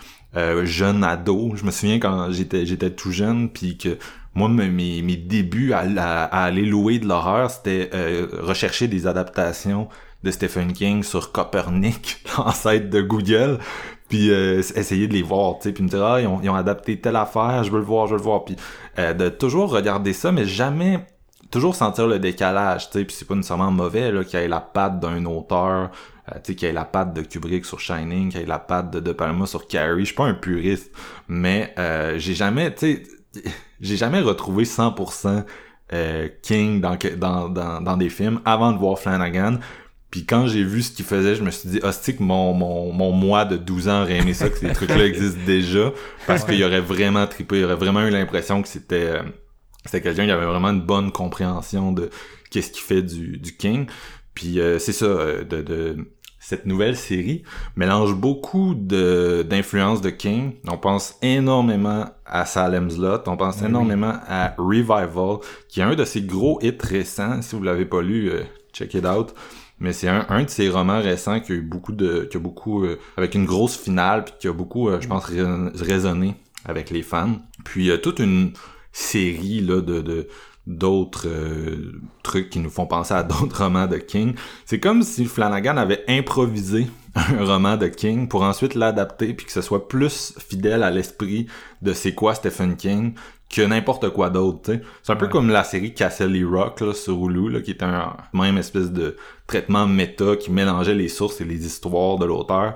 jeune 0.64 1.04
ado, 1.04 1.52
je 1.54 1.64
me 1.64 1.70
souviens 1.70 2.00
quand 2.00 2.32
j'étais 2.32 2.66
j'étais 2.66 2.90
tout 2.90 3.12
jeune 3.12 3.50
puis 3.50 3.78
que 3.78 3.96
moi, 4.34 4.48
mes, 4.48 4.68
mes 5.02 5.16
débuts 5.16 5.72
à, 5.72 6.24
aller 6.24 6.64
louer 6.64 6.98
de 6.98 7.06
l'horreur, 7.06 7.50
c'était 7.50 7.90
euh, 7.94 8.26
rechercher 8.40 8.88
des 8.88 9.06
adaptations 9.06 9.88
de 10.24 10.30
Stephen 10.30 10.72
King 10.72 11.02
sur 11.02 11.30
Copernic, 11.30 12.24
l'ancêtre 12.38 12.90
de 12.90 13.00
Google, 13.00 13.58
puis 14.08 14.30
euh, 14.30 14.58
essayer 14.58 15.06
de 15.06 15.12
les 15.12 15.22
voir, 15.22 15.58
tu 15.58 15.64
sais, 15.64 15.72
puis 15.72 15.84
me 15.84 15.88
dire 15.88 16.02
ah 16.04 16.20
ils 16.20 16.26
ont, 16.26 16.40
ils 16.42 16.50
ont, 16.50 16.54
adapté 16.54 17.00
telle 17.00 17.16
affaire, 17.16 17.62
je 17.62 17.70
veux 17.70 17.78
le 17.78 17.84
voir, 17.84 18.06
je 18.06 18.12
veux 18.12 18.18
le 18.18 18.24
voir, 18.24 18.44
puis 18.44 18.56
euh, 18.98 19.14
de 19.14 19.28
toujours 19.28 19.70
regarder 19.70 20.12
ça, 20.12 20.32
mais 20.32 20.46
jamais 20.46 21.06
toujours 21.50 21.76
sentir 21.76 22.06
le 22.06 22.18
décalage, 22.18 22.90
tu 22.90 22.98
sais, 22.98 23.04
puis 23.04 23.14
c'est 23.14 23.28
pas 23.28 23.34
nécessairement 23.34 23.70
mauvais 23.70 24.10
là 24.10 24.24
qu'il 24.24 24.40
y 24.40 24.42
ait 24.42 24.48
la 24.48 24.60
patte 24.60 24.98
d'un 24.98 25.24
auteur, 25.26 25.90
tu 26.26 26.32
sais, 26.42 26.54
qu'il 26.54 26.66
y 26.66 26.70
ait 26.70 26.74
la 26.74 26.86
patte 26.86 27.12
de 27.12 27.20
Kubrick 27.20 27.66
sur 27.66 27.78
Shining, 27.78 28.30
qu'il 28.30 28.40
y 28.40 28.42
ait 28.42 28.46
la 28.46 28.58
patte 28.58 28.90
de 28.90 29.00
De 29.00 29.12
Palma 29.12 29.46
sur 29.46 29.68
Carrie, 29.68 30.00
je 30.00 30.06
suis 30.06 30.14
pas 30.14 30.24
un 30.24 30.34
puriste, 30.34 30.90
mais 31.28 31.74
j'ai 32.16 32.34
jamais, 32.34 32.74
tu 32.74 32.94
sais 32.96 33.02
j'ai 33.80 33.96
jamais 33.96 34.20
retrouvé 34.20 34.64
100% 34.64 35.44
euh, 35.92 36.28
King 36.42 36.80
dans, 36.80 36.96
dans, 37.16 37.48
dans, 37.48 37.80
dans, 37.80 37.96
des 37.96 38.08
films 38.08 38.40
avant 38.44 38.72
de 38.72 38.78
voir 38.78 38.98
Flanagan. 38.98 39.58
Puis 40.14 40.24
quand 40.24 40.46
j'ai 40.46 40.62
vu 40.62 40.80
ce 40.80 40.92
qu'il 40.92 41.04
faisait, 41.04 41.34
je 41.34 41.42
me 41.42 41.50
suis 41.50 41.68
dit, 41.68 41.80
hostie 41.82 42.14
que 42.14 42.22
mon, 42.22 42.54
mon, 42.54 42.92
mon 42.92 43.10
moi 43.10 43.44
de 43.44 43.56
12 43.56 43.88
ans 43.88 44.02
aurait 44.02 44.18
aimé 44.18 44.32
ça, 44.32 44.48
que 44.48 44.56
ces 44.56 44.68
trucs-là 44.72 45.06
existent 45.06 45.40
déjà, 45.44 45.92
parce 46.28 46.44
qu'il 46.44 46.62
aurait 46.62 46.80
vraiment 46.80 47.26
trippé, 47.26 47.58
il 47.58 47.64
aurait 47.64 47.74
vraiment 47.74 48.00
eu 48.02 48.10
l'impression 48.10 48.62
que 48.62 48.68
c'était 48.68 49.06
euh, 49.06 49.22
c'était 49.84 50.00
quelqu'un 50.00 50.26
qui 50.26 50.30
avait 50.30 50.46
vraiment 50.46 50.68
une 50.68 50.82
bonne 50.82 51.10
compréhension 51.10 51.90
de 51.90 52.10
qu'est-ce 52.52 52.70
qu'il 52.70 52.84
fait 52.84 53.02
du, 53.02 53.38
du 53.38 53.56
King. 53.56 53.86
Puis 54.34 54.60
euh, 54.60 54.78
c'est 54.78 54.92
ça, 54.92 55.06
euh, 55.06 55.42
de, 55.42 55.62
de 55.62 55.96
cette 56.38 56.64
nouvelle 56.64 56.96
série 56.96 57.42
mélange 57.74 58.14
beaucoup 58.14 58.76
de 58.76 59.44
d'influences 59.50 60.00
de 60.00 60.10
King. 60.10 60.52
On 60.68 60.78
pense 60.78 61.16
énormément 61.22 62.04
à 62.24 62.46
Salem's 62.46 62.98
Lot, 62.98 63.26
on 63.26 63.36
pense 63.36 63.58
ben 63.58 63.70
énormément 63.70 64.14
à 64.28 64.54
Revival, 64.58 65.38
qui 65.68 65.80
est 65.80 65.82
un 65.82 65.96
de 65.96 66.04
ses 66.04 66.22
gros 66.22 66.60
hits 66.62 66.78
récents. 66.80 67.42
Si 67.42 67.56
vous 67.56 67.64
l'avez 67.64 67.84
pas 67.84 68.00
lu, 68.00 68.30
euh, 68.30 68.44
check 68.72 68.94
it 68.94 69.04
out. 69.04 69.34
Mais 69.80 69.92
c'est 69.92 70.08
un, 70.08 70.42
de 70.42 70.48
ses 70.48 70.68
romans 70.68 71.00
récents 71.00 71.40
qui 71.40 71.52
a 71.52 71.54
eu 71.56 71.60
beaucoup 71.60 71.92
de, 71.92 72.28
qui 72.30 72.36
a 72.36 72.40
beaucoup, 72.40 72.84
euh, 72.84 72.98
avec 73.16 73.34
une 73.34 73.44
grosse 73.44 73.76
finale, 73.76 74.24
puis 74.24 74.34
qui 74.38 74.48
a 74.48 74.52
beaucoup, 74.52 74.88
euh, 74.88 75.00
je 75.00 75.08
pense, 75.08 75.24
résonné 75.24 76.36
avec 76.64 76.90
les 76.90 77.02
fans. 77.02 77.38
Puis 77.64 77.90
toute 78.00 78.20
une 78.20 78.52
série 78.92 79.60
de 79.62 80.28
d'autres 80.66 81.28
euh, 81.28 82.00
trucs 82.22 82.48
qui 82.48 82.58
nous 82.58 82.70
font 82.70 82.86
penser 82.86 83.14
à 83.14 83.22
d'autres 83.22 83.58
romans 83.64 83.86
de 83.86 83.98
King. 83.98 84.34
C'est 84.64 84.80
comme 84.80 85.02
si 85.02 85.26
Flanagan 85.26 85.76
avait 85.76 86.04
improvisé 86.08 86.86
un 87.14 87.44
roman 87.44 87.76
de 87.76 87.88
King 87.88 88.28
pour 88.28 88.42
ensuite 88.42 88.74
l'adapter 88.74 89.34
puis 89.34 89.46
que 89.46 89.52
ce 89.52 89.60
soit 89.60 89.88
plus 89.88 90.34
fidèle 90.38 90.82
à 90.82 90.90
l'esprit 90.90 91.46
de 91.82 91.92
c'est 91.92 92.14
quoi 92.14 92.34
Stephen 92.34 92.76
King 92.76 93.14
que 93.54 93.62
n'importe 93.62 94.10
quoi 94.10 94.30
d'autre. 94.30 94.72
C'est 95.02 95.12
un 95.12 95.16
peu 95.16 95.28
comme 95.28 95.48
la 95.48 95.62
série 95.62 95.94
Castle 95.94 96.44
Rock 96.44 96.80
là, 96.80 96.92
sur 96.92 97.24
Hulu, 97.24 97.50
là, 97.50 97.60
qui 97.60 97.70
est 97.70 97.82
un 97.82 98.16
même 98.32 98.58
espèce 98.58 98.90
de 98.90 99.16
traitement 99.46 99.86
méta 99.86 100.36
qui 100.36 100.50
mélangeait 100.50 100.94
les 100.94 101.08
sources 101.08 101.40
et 101.40 101.44
les 101.44 101.64
histoires 101.64 102.18
de 102.18 102.26
l'auteur. 102.26 102.74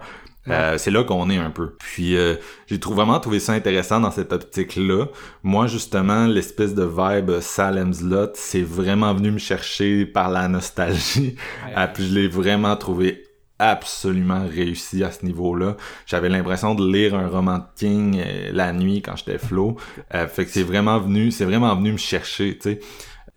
Euh, 0.49 0.79
c'est 0.79 0.91
là 0.91 1.05
qu'on 1.05 1.29
est 1.29 1.37
un 1.37 1.51
peu. 1.51 1.75
Puis 1.79 2.17
euh, 2.17 2.37
j'ai 2.69 2.79
trouvé 2.79 2.97
vraiment 2.97 3.21
trouvé 3.21 3.39
ça 3.39 3.53
intéressant 3.53 4.01
dans 4.01 4.11
cette 4.11 4.33
optique-là. 4.33 5.07
Moi, 5.43 5.67
justement, 5.67 6.27
l'espèce 6.27 6.75
de 6.75 6.85
vibe 6.85 7.41
Salem's 7.41 8.01
Lot, 8.01 8.31
c'est 8.35 8.63
vraiment 8.63 9.13
venu 9.13 9.33
me 9.33 9.39
chercher 9.39 10.07
par 10.07 10.31
la 10.31 10.49
nostalgie. 10.49 11.37
Ah, 11.75 11.87
puis 11.87 12.09
je 12.09 12.15
l'ai 12.15 12.29
vraiment 12.29 12.75
trouvé 12.77 13.28
absolument 13.59 14.47
réussi 14.47 15.03
à 15.05 15.11
ce 15.11 15.25
niveau-là. 15.25 15.77
J'avais 16.07 16.29
l'impression 16.29 16.75
de 16.75 16.91
lire 16.91 17.15
un 17.15 17.29
roman 17.29 17.59
de 17.59 17.65
King 17.77 18.23
euh, 18.25 18.51
la 18.53 18.73
nuit 18.73 19.03
quand 19.03 19.17
j'étais 19.17 19.39
flow. 19.39 19.77
fait 20.11 20.45
que 20.45 20.51
c'est 20.51 20.63
vraiment 20.63 20.99
venu, 20.99 21.31
c'est 21.31 21.45
vraiment 21.45 21.75
venu 21.75 21.93
me 21.93 21.99
chercher, 21.99 22.57
tu 22.57 22.71
sais. 22.71 22.81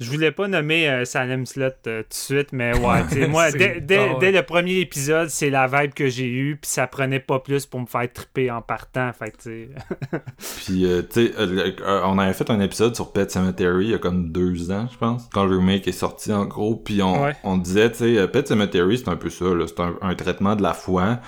Je 0.01 0.09
voulais 0.09 0.31
pas 0.31 0.47
nommer 0.47 0.89
euh, 0.89 1.05
Salem 1.05 1.45
Slot 1.45 1.65
euh, 1.85 2.01
tout 2.01 2.09
de 2.09 2.13
suite, 2.13 2.53
mais 2.53 2.75
ouais, 2.75 3.27
moi, 3.29 3.51
dès, 3.51 3.79
dès, 3.81 4.31
le 4.31 4.41
premier 4.41 4.79
épisode, 4.79 5.29
c'est 5.29 5.51
la 5.51 5.67
vibe 5.67 5.93
que 5.93 6.09
j'ai 6.09 6.27
eue, 6.27 6.57
puis 6.59 6.71
ça 6.71 6.87
prenait 6.87 7.19
pas 7.19 7.37
plus 7.37 7.67
pour 7.67 7.81
me 7.81 7.85
faire 7.85 8.11
triper 8.11 8.49
en 8.49 8.63
partant, 8.63 9.11
fait 9.13 9.31
Puis, 10.65 10.87
euh, 10.87 11.03
tu 11.03 11.27
sais, 11.27 11.33
on 11.85 12.17
avait 12.17 12.33
fait 12.33 12.49
un 12.49 12.59
épisode 12.61 12.95
sur 12.95 13.13
Pet 13.13 13.29
Cemetery 13.29 13.85
il 13.85 13.91
y 13.91 13.93
a 13.93 13.99
comme 13.99 14.31
deux 14.31 14.71
ans, 14.71 14.87
je 14.91 14.97
pense, 14.97 15.29
quand 15.31 15.45
le 15.45 15.57
remake 15.57 15.87
est 15.87 15.91
sorti, 15.91 16.33
en 16.33 16.45
gros, 16.45 16.75
puis 16.77 17.03
on, 17.03 17.27
on 17.43 17.57
disait, 17.57 17.91
tu 17.91 17.97
sais, 17.99 18.27
Pet 18.27 18.47
Cemetery, 18.47 18.97
c'est 18.97 19.09
un 19.09 19.17
peu 19.17 19.29
ça, 19.29 19.45
c'est 19.67 19.79
un, 20.01 20.15
traitement 20.15 20.55
de 20.55 20.63
la 20.63 20.73
foi, 20.73 21.19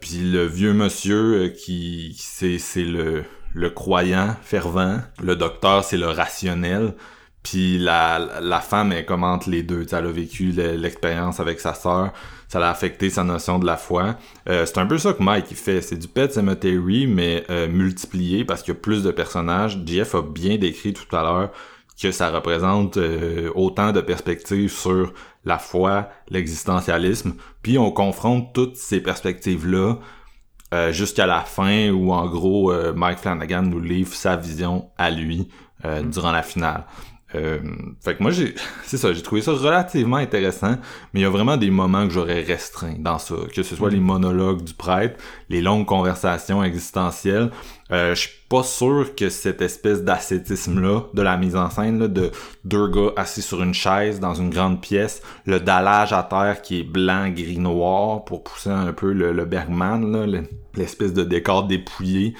puis 0.00 0.20
le 0.22 0.46
vieux 0.46 0.72
monsieur 0.72 1.48
qui, 1.48 2.16
c'est 2.18 2.82
le, 2.82 3.24
le 3.52 3.68
croyant 3.68 4.36
fervent, 4.42 5.00
le 5.22 5.36
docteur, 5.36 5.84
c'est 5.84 5.98
le 5.98 6.08
rationnel, 6.08 6.94
puis 7.42 7.78
la, 7.78 8.40
la 8.40 8.60
femme, 8.60 8.92
elle 8.92 9.06
commente 9.06 9.46
les 9.46 9.62
deux. 9.62 9.86
elle 9.90 10.06
a 10.06 10.12
vécu 10.12 10.52
l'expérience 10.52 11.40
avec 11.40 11.60
sa 11.60 11.74
sœur. 11.74 12.12
Ça 12.48 12.58
l'a 12.58 12.68
affecté 12.68 13.10
sa 13.10 13.24
notion 13.24 13.58
de 13.58 13.66
la 13.66 13.76
foi. 13.76 14.16
Euh, 14.48 14.66
c'est 14.66 14.78
un 14.78 14.86
peu 14.86 14.98
ça 14.98 15.12
que 15.12 15.22
Mike 15.22 15.46
il 15.50 15.56
fait. 15.56 15.80
C'est 15.80 15.96
du 15.96 16.08
Pet 16.08 16.32
Cemetery, 16.32 17.06
mais 17.06 17.44
euh, 17.48 17.68
multiplié 17.68 18.44
parce 18.44 18.62
qu'il 18.62 18.74
y 18.74 18.76
a 18.76 18.80
plus 18.80 19.02
de 19.02 19.10
personnages. 19.10 19.78
Jeff 19.86 20.14
a 20.14 20.22
bien 20.22 20.56
décrit 20.56 20.92
tout 20.92 21.16
à 21.16 21.22
l'heure 21.22 21.50
que 22.00 22.12
ça 22.12 22.30
représente 22.30 22.96
euh, 22.96 23.50
autant 23.54 23.92
de 23.92 24.00
perspectives 24.00 24.72
sur 24.72 25.12
la 25.44 25.58
foi, 25.58 26.08
l'existentialisme. 26.28 27.34
Puis 27.62 27.78
on 27.78 27.90
confronte 27.90 28.52
toutes 28.52 28.76
ces 28.76 29.00
perspectives-là 29.00 29.98
jusqu'à 30.90 31.26
la 31.26 31.40
fin 31.40 31.90
où 31.90 32.12
en 32.12 32.28
gros 32.28 32.72
Mike 32.94 33.18
Flanagan 33.18 33.62
nous 33.62 33.80
livre 33.80 34.14
sa 34.14 34.36
vision 34.36 34.88
à 34.98 35.10
lui 35.10 35.48
mm. 35.82 36.10
durant 36.10 36.30
la 36.30 36.44
finale. 36.44 36.84
Euh, 37.36 37.60
fait 38.00 38.16
que 38.16 38.22
moi 38.24 38.32
j'ai 38.32 38.56
c'est 38.82 38.96
ça 38.96 39.12
j'ai 39.12 39.22
trouvé 39.22 39.40
ça 39.40 39.52
relativement 39.52 40.16
intéressant 40.16 40.76
mais 41.14 41.20
il 41.20 41.22
y 41.22 41.26
a 41.26 41.30
vraiment 41.30 41.56
des 41.56 41.70
moments 41.70 42.04
que 42.08 42.12
j'aurais 42.12 42.42
restreint 42.42 42.96
dans 42.98 43.18
ça 43.18 43.36
que 43.54 43.62
ce 43.62 43.76
soit 43.76 43.90
les 43.90 44.00
monologues 44.00 44.64
du 44.64 44.74
prêtre 44.74 45.16
les 45.48 45.60
longues 45.60 45.86
conversations 45.86 46.64
existentielles. 46.64 47.52
Euh, 47.92 48.16
je 48.16 48.20
suis 48.22 48.38
pas 48.48 48.64
sûr 48.64 49.14
que 49.16 49.28
cette 49.28 49.62
espèce 49.62 50.02
d'ascétisme 50.02 50.80
là 50.80 51.02
de 51.14 51.22
la 51.22 51.36
mise 51.36 51.54
en 51.54 51.70
scène 51.70 52.00
là, 52.00 52.08
de 52.08 52.32
deux 52.64 52.88
gars 52.88 53.12
assis 53.16 53.42
sur 53.42 53.62
une 53.62 53.74
chaise 53.74 54.18
dans 54.18 54.34
une 54.34 54.50
grande 54.50 54.80
pièce 54.80 55.22
le 55.46 55.60
dallage 55.60 56.12
à 56.12 56.24
terre 56.24 56.62
qui 56.62 56.80
est 56.80 56.84
blanc 56.84 57.28
gris 57.28 57.58
noir 57.58 58.24
pour 58.24 58.42
pousser 58.42 58.70
un 58.70 58.92
peu 58.92 59.12
le, 59.12 59.32
le 59.32 59.44
Bergman 59.44 60.44
l'espèce 60.74 61.12
de 61.12 61.22
décor 61.22 61.68
dépouillé 61.68 62.34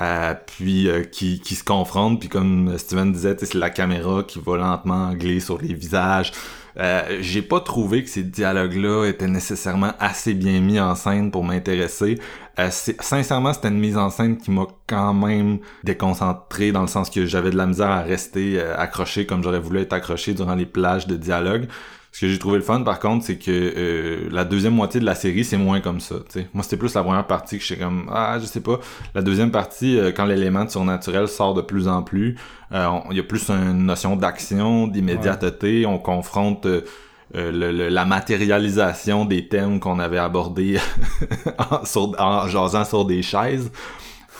euh, 0.00 0.34
puis 0.46 0.88
euh, 0.88 1.04
qui, 1.04 1.40
qui 1.40 1.54
se 1.54 1.64
confrontent, 1.64 2.20
puis 2.20 2.28
comme 2.28 2.76
Steven 2.78 3.12
disait, 3.12 3.36
c'est 3.38 3.54
la 3.54 3.70
caméra 3.70 4.22
qui 4.22 4.40
va 4.44 4.56
lentement 4.56 5.12
glisser 5.14 5.46
sur 5.46 5.58
les 5.60 5.74
visages. 5.74 6.32
Euh, 6.78 7.18
j'ai 7.20 7.40
pas 7.40 7.60
trouvé 7.60 8.04
que 8.04 8.10
ces 8.10 8.22
dialogues-là 8.22 9.06
étaient 9.06 9.28
nécessairement 9.28 9.94
assez 9.98 10.34
bien 10.34 10.60
mis 10.60 10.78
en 10.78 10.94
scène 10.94 11.30
pour 11.30 11.42
m'intéresser. 11.42 12.18
Euh, 12.58 12.68
sincèrement, 12.70 13.52
c'était 13.54 13.68
une 13.68 13.78
mise 13.78 13.96
en 13.96 14.10
scène 14.10 14.36
qui 14.36 14.50
m'a 14.50 14.66
quand 14.86 15.14
même 15.14 15.58
déconcentré 15.84 16.72
dans 16.72 16.82
le 16.82 16.86
sens 16.86 17.08
que 17.08 17.24
j'avais 17.24 17.50
de 17.50 17.56
la 17.56 17.66
misère 17.66 17.90
à 17.90 18.02
rester 18.02 18.60
euh, 18.60 18.76
accroché 18.76 19.24
comme 19.24 19.42
j'aurais 19.42 19.58
voulu 19.58 19.80
être 19.80 19.92
accroché 19.94 20.34
durant 20.34 20.54
les 20.54 20.66
plages 20.66 21.06
de 21.06 21.16
dialogue. 21.16 21.66
Ce 22.16 22.22
que 22.22 22.28
j'ai 22.32 22.38
trouvé 22.38 22.56
le 22.56 22.62
fun 22.64 22.80
par 22.80 22.98
contre, 22.98 23.26
c'est 23.26 23.36
que 23.36 23.50
euh, 23.50 24.28
la 24.32 24.46
deuxième 24.46 24.72
moitié 24.72 25.00
de 25.00 25.04
la 25.04 25.14
série, 25.14 25.44
c'est 25.44 25.58
moins 25.58 25.80
comme 25.82 26.00
ça. 26.00 26.14
t'sais. 26.26 26.48
Moi, 26.54 26.62
c'était 26.64 26.78
plus 26.78 26.94
la 26.94 27.02
première 27.02 27.26
partie 27.26 27.58
que 27.58 27.62
j'étais 27.64 27.82
comme 27.82 28.08
ah, 28.10 28.38
je 28.40 28.46
sais 28.46 28.62
pas. 28.62 28.80
La 29.14 29.20
deuxième 29.20 29.50
partie, 29.50 29.98
euh, 29.98 30.12
quand 30.16 30.24
l'élément 30.24 30.66
surnaturel 30.66 31.28
sort 31.28 31.52
de 31.52 31.60
plus 31.60 31.88
en 31.88 32.02
plus, 32.02 32.38
euh, 32.72 32.88
il 33.10 33.18
y 33.18 33.20
a 33.20 33.22
plus 33.22 33.50
une 33.50 33.84
notion 33.84 34.16
d'action, 34.16 34.86
d'immédiateté. 34.86 35.84
On 35.84 35.98
confronte 35.98 36.64
euh, 36.64 36.80
euh, 37.34 37.52
le- 37.52 37.70
le- 37.72 37.88
la 37.90 38.06
matérialisation 38.06 39.26
des 39.26 39.46
thèmes 39.48 39.78
qu'on 39.78 39.98
avait 39.98 40.16
abordés 40.16 40.78
en, 41.70 41.84
sur- 41.84 42.14
en 42.18 42.48
jasant 42.48 42.86
sur 42.86 43.04
des 43.04 43.20
chaises. 43.20 43.70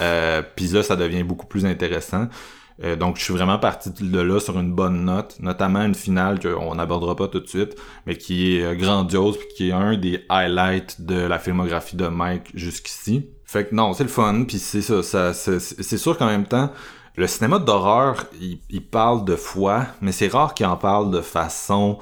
Euh, 0.00 0.40
Puis 0.56 0.68
là, 0.68 0.82
ça 0.82 0.96
devient 0.96 1.24
beaucoup 1.24 1.46
plus 1.46 1.66
intéressant. 1.66 2.28
Euh, 2.82 2.96
donc, 2.96 3.16
je 3.16 3.24
suis 3.24 3.32
vraiment 3.32 3.58
parti 3.58 3.90
de 3.90 4.20
là 4.20 4.38
sur 4.38 4.58
une 4.58 4.72
bonne 4.72 5.04
note, 5.04 5.36
notamment 5.40 5.82
une 5.82 5.94
finale 5.94 6.40
qu'on 6.40 6.74
n'abordera 6.74 7.16
pas 7.16 7.28
tout 7.28 7.40
de 7.40 7.46
suite, 7.46 7.76
mais 8.06 8.16
qui 8.16 8.56
est 8.56 8.64
euh, 8.64 8.74
grandiose, 8.74 9.38
puis 9.38 9.48
qui 9.56 9.68
est 9.70 9.72
un 9.72 9.96
des 9.96 10.24
highlights 10.28 11.00
de 11.00 11.16
la 11.16 11.38
filmographie 11.38 11.96
de 11.96 12.06
Mike 12.06 12.50
jusqu'ici. 12.54 13.30
Fait 13.44 13.66
que 13.66 13.74
non, 13.74 13.92
c'est 13.92 14.04
le 14.04 14.10
fun, 14.10 14.44
puis 14.46 14.58
c'est 14.58 14.82
ça, 14.82 15.32
c'est 15.32 15.98
sûr 15.98 16.18
qu'en 16.18 16.26
même 16.26 16.46
temps, 16.46 16.70
le 17.16 17.26
cinéma 17.26 17.58
d'horreur, 17.58 18.26
il 18.40 18.84
parle 18.84 19.24
de 19.24 19.36
foi, 19.36 19.86
mais 20.02 20.12
c'est 20.12 20.28
rare 20.28 20.52
qu'il 20.52 20.66
en 20.66 20.76
parle 20.76 21.10
de 21.10 21.20
façon 21.20 21.98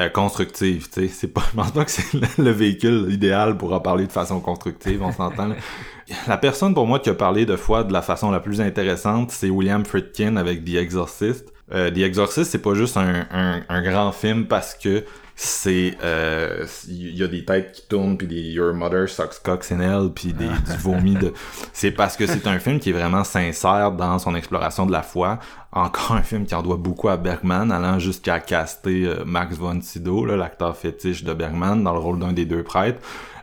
euh, 0.00 0.08
constructive, 0.08 0.88
tu 0.90 1.02
sais. 1.02 1.08
C'est 1.08 1.28
pas, 1.28 1.42
je 1.50 1.56
pense 1.56 1.70
pas 1.72 1.84
que 1.84 1.90
c'est 1.90 2.12
le, 2.14 2.26
le 2.44 2.50
véhicule 2.50 3.06
idéal 3.10 3.56
pour 3.56 3.72
en 3.72 3.80
parler 3.80 4.06
de 4.06 4.12
façon 4.12 4.40
constructive, 4.40 5.02
on 5.02 5.12
s'entend. 5.12 5.48
là. 5.48 5.56
La 6.26 6.36
personne 6.36 6.74
pour 6.74 6.86
moi 6.86 6.98
qui 6.98 7.08
a 7.08 7.14
parlé 7.14 7.46
de 7.46 7.56
foi 7.56 7.82
de 7.82 7.92
la 7.92 8.02
façon 8.02 8.30
la 8.30 8.40
plus 8.40 8.60
intéressante, 8.60 9.30
c'est 9.30 9.48
William 9.48 9.84
Friedkin 9.86 10.36
avec 10.36 10.62
The 10.64 10.74
Exorcist. 10.74 11.50
Euh, 11.72 11.90
The 11.90 11.98
Exorcist, 11.98 12.50
c'est 12.50 12.58
pas 12.58 12.74
juste 12.74 12.98
un, 12.98 13.26
un, 13.30 13.62
un 13.68 13.82
grand 13.82 14.12
film 14.12 14.44
parce 14.46 14.74
que 14.74 15.04
c'est 15.36 15.96
euh, 16.02 16.64
il 16.88 17.16
y 17.16 17.22
a 17.24 17.26
des 17.26 17.44
têtes 17.44 17.72
qui 17.72 17.86
tournent 17.88 18.16
puis 18.16 18.26
des 18.26 18.40
Your 18.40 18.72
Mother 18.72 19.08
Sucks 19.08 19.42
Cocks 19.42 19.72
in 19.72 19.80
Hell 19.80 20.10
puis 20.14 20.32
des, 20.32 20.46
du 20.48 20.78
vomi 20.78 21.14
de 21.14 21.32
c'est 21.72 21.90
parce 21.90 22.16
que 22.16 22.26
c'est 22.26 22.46
un 22.46 22.58
film 22.58 22.78
qui 22.78 22.90
est 22.90 22.92
vraiment 22.92 23.24
sincère 23.24 23.92
dans 23.92 24.18
son 24.18 24.34
exploration 24.34 24.86
de 24.86 24.92
la 24.92 25.02
foi. 25.02 25.40
Encore 25.72 26.12
un 26.12 26.22
film 26.22 26.46
qui 26.46 26.54
en 26.54 26.62
doit 26.62 26.76
beaucoup 26.76 27.08
à 27.08 27.16
Bergman 27.16 27.72
allant 27.72 27.98
jusqu'à 27.98 28.38
caster 28.38 29.06
euh, 29.06 29.24
Max 29.24 29.56
von 29.56 29.80
Sydow 29.80 30.24
l'acteur 30.24 30.76
fétiche 30.76 31.24
de 31.24 31.34
Bergman 31.34 31.82
dans 31.82 31.92
le 31.92 31.98
rôle 31.98 32.20
d'un 32.20 32.32
des 32.32 32.44
deux 32.44 32.62
prêtres. 32.62 33.00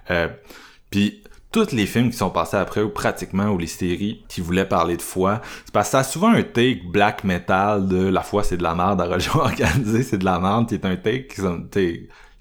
Euh, 0.09 0.29
puis 0.89 1.20
tous 1.51 1.71
les 1.73 1.85
films 1.85 2.11
qui 2.11 2.17
sont 2.17 2.29
passés 2.29 2.57
après, 2.57 2.81
ou 2.81 2.89
pratiquement, 2.89 3.49
ou 3.49 3.57
les 3.57 3.67
séries 3.67 4.23
qui 4.29 4.41
voulaient 4.41 4.67
parler 4.67 4.95
de 4.95 5.01
foi, 5.01 5.41
c'est 5.65 5.73
parce 5.73 5.89
que 5.89 5.91
ça 5.91 5.99
a 5.99 6.03
souvent 6.03 6.29
un 6.29 6.43
take 6.43 6.81
black 6.85 7.23
metal 7.23 7.87
de 7.87 8.07
la 8.07 8.21
foi 8.21 8.43
c'est 8.43 8.57
de 8.57 8.63
la 8.63 8.73
merde, 8.73 8.99
la 8.99 9.05
religion 9.05 9.35
organisée 9.39 10.03
c'est 10.03 10.17
de 10.17 10.25
la 10.25 10.39
merde, 10.39 10.67
qui 10.67 10.75
est 10.75 10.85
un 10.85 10.95
take 10.95 11.27
qui 11.27 11.41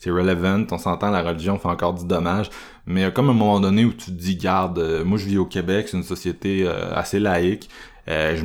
c'est 0.01 0.11
relevant, 0.11 0.65
on 0.73 0.79
s'entend, 0.79 1.11
la 1.11 1.23
religion 1.23 1.59
fait 1.59 1.69
encore 1.69 1.95
du 1.95 2.07
dommage, 2.07 2.51
mais 2.87 3.01
il 3.01 3.05
y 3.05 3.07
a 3.07 3.11
comme 3.13 3.31
un 3.31 3.35
moment 3.35 3.61
donné 3.61 3.85
où 3.85 3.93
tu 3.93 4.07
te 4.07 4.11
dis, 4.11 4.35
garde, 4.37 4.79
euh, 4.81 5.05
moi 5.05 5.17
je 5.19 5.27
vis 5.27 5.39
au 5.39 5.47
Québec, 5.47 5.87
c'est 5.89 5.97
une 5.97 6.03
société 6.03 6.65
euh, 6.67 6.93
assez 6.95 7.21
laïque, 7.21 7.69
euh, 8.09 8.35
je 8.35 8.45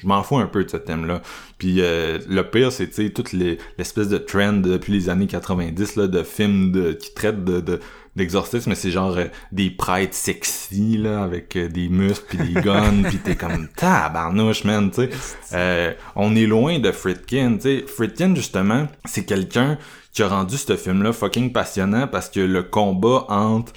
je 0.00 0.06
m'en 0.06 0.22
fous 0.24 0.38
un 0.38 0.46
peu 0.46 0.64
de 0.64 0.70
ce 0.70 0.78
thème-là. 0.78 1.20
Puis 1.58 1.76
euh, 1.82 2.18
le 2.28 2.42
pire, 2.50 2.72
c'est 2.72 2.88
tu 2.88 2.94
sais 3.04 3.10
toute 3.10 3.32
les- 3.32 3.58
l'espèce 3.78 4.08
de 4.08 4.18
trend 4.18 4.54
depuis 4.54 4.92
les 4.92 5.08
années 5.08 5.26
90 5.28 5.96
là, 5.96 6.06
de 6.08 6.22
films 6.24 6.72
de, 6.72 6.92
qui 6.92 7.12
traitent 7.14 7.44
de, 7.44 7.60
de 7.60 7.80
d'exorcisme, 8.16 8.70
mais 8.70 8.76
c'est 8.76 8.92
genre 8.92 9.16
euh, 9.18 9.24
des 9.50 9.70
prêtres 9.70 10.14
sexy 10.14 10.96
là 10.98 11.22
avec 11.24 11.56
euh, 11.56 11.68
des 11.68 11.88
muscles 11.88 12.24
puis 12.28 12.38
des 12.54 12.60
guns 12.60 13.02
puis 13.08 13.18
t'es 13.18 13.34
comme 13.36 13.68
tabarnouche 13.76 14.64
man, 14.64 14.90
tu 14.90 15.02
sais. 15.02 15.10
Euh, 15.52 15.92
on 16.16 16.34
est 16.36 16.46
loin 16.46 16.78
de 16.78 16.90
Friedkin, 16.92 17.54
tu 17.56 17.60
sais. 17.62 17.84
Friedkin 17.86 18.34
justement, 18.34 18.86
c'est 19.04 19.24
quelqu'un 19.24 19.78
qui 20.14 20.22
a 20.22 20.28
rendu 20.28 20.56
ce 20.56 20.76
film-là 20.76 21.12
fucking 21.12 21.52
passionnant 21.52 22.06
parce 22.06 22.30
que 22.30 22.40
le 22.40 22.62
combat 22.62 23.26
entre 23.28 23.72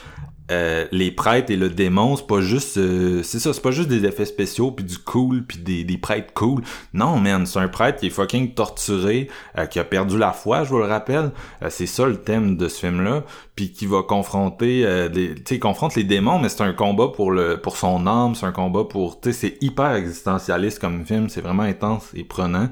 euh, 0.50 0.86
les 0.94 1.12
prêtres 1.12 1.52
et 1.52 1.58
le 1.58 1.70
démon, 1.70 2.16
c'est 2.16 2.26
pas 2.26 2.40
juste 2.40 2.78
euh, 2.78 3.22
c'est 3.22 3.40
ça, 3.40 3.52
c'est 3.52 3.62
pas 3.62 3.72
juste 3.72 3.90
des 3.90 4.06
effets 4.06 4.26
spéciaux 4.26 4.72
puis 4.72 4.86
du 4.86 4.98
cool 4.98 5.44
puis 5.46 5.58
des, 5.58 5.84
des 5.84 5.98
prêtres 5.98 6.34
cool. 6.34 6.62
Non 6.94 7.18
man, 7.20 7.46
c'est 7.46 7.60
un 7.60 7.68
prêtre 7.68 8.00
qui 8.00 8.08
est 8.08 8.12
fucking 8.12 8.54
torturé, 8.54 9.28
euh, 9.58 9.66
qui 9.66 9.80
a 9.80 9.84
perdu 9.84 10.18
la 10.18 10.32
foi, 10.32 10.64
je 10.64 10.70
vous 10.70 10.78
le 10.78 10.86
rappelle. 10.86 11.32
Euh, 11.64 11.68
c'est 11.70 11.88
ça 11.88 12.06
le 12.06 12.16
thème 12.16 12.56
de 12.56 12.70
ce 12.70 12.80
film 12.80 13.04
là, 13.04 13.24
puis 13.56 13.74
qui 13.74 13.88
va 13.88 14.04
confronter 14.04 14.86
euh, 14.86 15.10
des 15.10 15.36
tu 15.36 15.56
sais, 15.56 15.60
confronte 15.60 15.96
les 15.96 16.06
démons 16.06 16.40
mais 16.40 16.48
c'est 16.48 16.64
un 16.64 16.74
combat 16.74 17.10
pour 17.10 17.32
le 17.32 17.58
pour 17.60 17.76
son 17.76 18.08
âme, 18.08 18.36
c'est 18.36 18.46
un 18.46 18.54
combat 18.54 18.86
pour 18.86 19.20
tu 19.20 19.34
sais 19.34 19.50
c'est 19.50 19.58
hyper 19.62 19.96
existentialiste 19.96 20.80
comme 20.80 21.04
film, 21.04 21.28
c'est 21.28 21.42
vraiment 21.42 21.64
intense 21.64 22.12
et 22.14 22.24
prenant. 22.24 22.70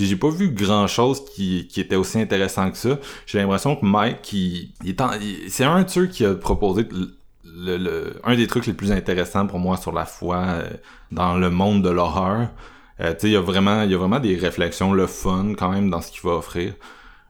Puis 0.00 0.08
j'ai 0.08 0.16
pas 0.16 0.30
vu 0.30 0.48
grand 0.48 0.86
chose 0.86 1.22
qui, 1.26 1.68
qui 1.68 1.78
était 1.78 1.94
aussi 1.94 2.18
intéressant 2.18 2.70
que 2.70 2.78
ça. 2.78 2.98
J'ai 3.26 3.36
l'impression 3.36 3.76
que 3.76 3.84
Mike, 3.84 4.34
c'est 5.50 5.64
un 5.64 5.82
de 5.82 5.90
ceux 5.90 6.06
qui 6.06 6.24
a 6.24 6.34
proposé 6.34 6.88
le, 7.44 8.14
un 8.24 8.34
des 8.34 8.46
trucs 8.46 8.64
les 8.64 8.72
plus 8.72 8.92
intéressants 8.92 9.46
pour 9.46 9.58
moi 9.58 9.76
sur 9.76 9.92
la 9.92 10.06
foi 10.06 10.38
euh, 10.38 10.70
dans 11.12 11.36
le 11.36 11.50
monde 11.50 11.82
de 11.82 11.90
l'horreur. 11.90 12.48
Euh, 13.00 13.12
il 13.24 13.28
y 13.28 13.36
a 13.36 13.42
vraiment, 13.42 13.82
il 13.82 13.90
y 13.90 13.94
a 13.94 13.98
vraiment 13.98 14.20
des 14.20 14.36
réflexions, 14.36 14.94
le 14.94 15.06
fun 15.06 15.52
quand 15.54 15.68
même 15.68 15.90
dans 15.90 16.00
ce 16.00 16.10
qu'il 16.10 16.22
va 16.22 16.36
offrir. 16.36 16.72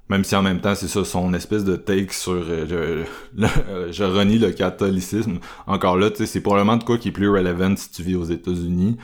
Même 0.08 0.22
si 0.22 0.36
en 0.36 0.42
même 0.42 0.60
temps, 0.60 0.76
c'est 0.76 0.86
ça, 0.86 1.04
son 1.04 1.34
espèce 1.34 1.64
de 1.64 1.74
take 1.74 2.12
sur 2.12 2.34
euh, 2.34 3.04
je, 3.36 3.90
je 3.90 4.04
renie 4.04 4.38
le 4.38 4.52
catholicisme. 4.52 5.40
Encore 5.66 5.96
là, 5.96 6.08
tu 6.10 6.18
sais, 6.18 6.26
c'est 6.26 6.40
probablement 6.40 6.76
de 6.76 6.84
quoi 6.84 6.98
qui 6.98 7.08
est 7.08 7.10
plus 7.10 7.30
relevant 7.30 7.74
si 7.74 7.90
tu 7.90 8.04
vis 8.04 8.14
aux 8.14 8.26
États-Unis. 8.26 8.96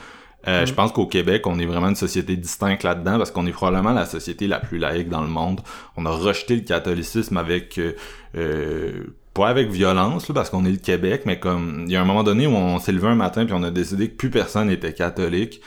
Euh, 0.49 0.65
Je 0.67 0.73
pense 0.75 0.93
qu'au 0.93 1.07
Québec, 1.07 1.47
on 1.47 1.59
est 1.59 1.67
vraiment 1.67 1.89
une 1.89 1.97
société 1.97 2.37
distincte 2.37 2.83
là-dedans 2.83 3.19
parce 3.19 3.31
qu'on 3.31 3.47
est 3.47 3.53
probablement 3.53 3.93
la 3.93 4.07
société 4.07 4.47
la 4.47 4.61
plus 4.61 4.79
laïque 4.79 5.09
dans 5.09 5.23
le 5.23 5.29
monde. 5.29 5.61
On 5.97 6.07
a 6.07 6.11
rejeté 6.11 6.55
le 6.57 6.63
catholicisme 6.63 7.37
avec 7.37 7.79
euh, 7.79 7.93
euh, 8.37 9.05
pas 9.35 9.49
avec 9.49 9.71
violence 9.71 10.29
là, 10.29 10.35
parce 10.35 10.51
qu'on 10.51 10.65
est 10.65 10.71
le 10.71 10.77
Québec, 10.79 11.23
mais 11.27 11.39
comme 11.39 11.85
il 11.87 11.93
y 11.93 11.97
a 11.97 12.01
un 12.01 12.05
moment 12.05 12.23
donné 12.23 12.47
où 12.47 12.55
on 12.55 12.79
s'est 12.79 12.93
levé 12.93 13.09
un 13.09 13.15
matin 13.17 13.45
puis 13.45 13.55
on 13.55 13.63
a 13.63 13.71
décidé 13.71 14.09
que 14.09 14.17
plus 14.17 14.31
personne 14.31 14.71
était 14.71 14.93
catholique. 14.93 15.61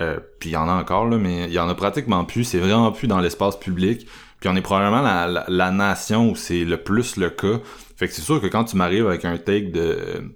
Euh, 0.00 0.18
puis 0.40 0.50
il 0.50 0.52
y 0.54 0.56
en 0.56 0.68
a 0.68 0.72
encore 0.72 1.06
là, 1.06 1.18
mais 1.18 1.44
il 1.44 1.52
y 1.52 1.58
en 1.60 1.68
a 1.68 1.74
pratiquement 1.74 2.24
plus. 2.24 2.44
C'est 2.44 2.58
vraiment 2.58 2.90
plus 2.90 3.06
dans 3.06 3.20
l'espace 3.20 3.58
public. 3.58 4.06
Puis 4.40 4.48
on 4.48 4.56
est 4.56 4.62
probablement 4.62 5.02
la, 5.02 5.28
la, 5.28 5.44
la 5.48 5.70
nation 5.70 6.30
où 6.30 6.34
c'est 6.34 6.64
le 6.64 6.78
plus 6.78 7.16
le 7.16 7.30
cas. 7.30 7.60
Fait 7.96 8.08
que 8.08 8.14
c'est 8.14 8.22
sûr 8.22 8.40
que 8.40 8.46
quand 8.48 8.64
tu 8.64 8.76
m'arrives 8.76 9.06
avec 9.06 9.24
un 9.24 9.36
take 9.38 9.70
de 9.70 10.34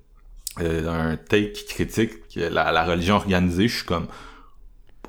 euh, 0.60 1.10
un 1.12 1.16
take 1.16 1.52
qui 1.52 1.64
la, 2.38 2.72
la 2.72 2.84
religion 2.84 3.16
organisée, 3.16 3.68
je 3.68 3.76
suis 3.76 3.86
comme 3.86 4.06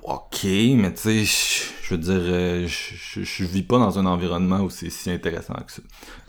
ok, 0.03 0.43
mais 0.75 0.93
tu 0.93 1.25
sais, 1.25 1.25
je- 1.25 1.95
veux 1.95 1.97
dire, 2.01 2.19
euh, 2.19 2.67
je, 2.67 2.95
je, 2.95 3.23
je 3.23 3.43
vis 3.45 3.63
pas 3.63 3.77
dans 3.79 3.97
un 3.99 4.05
environnement 4.05 4.59
où 4.61 4.69
c'est 4.69 4.89
si 4.89 5.09
intéressant 5.11 5.55
que 5.65 5.71
ça. 5.71 5.81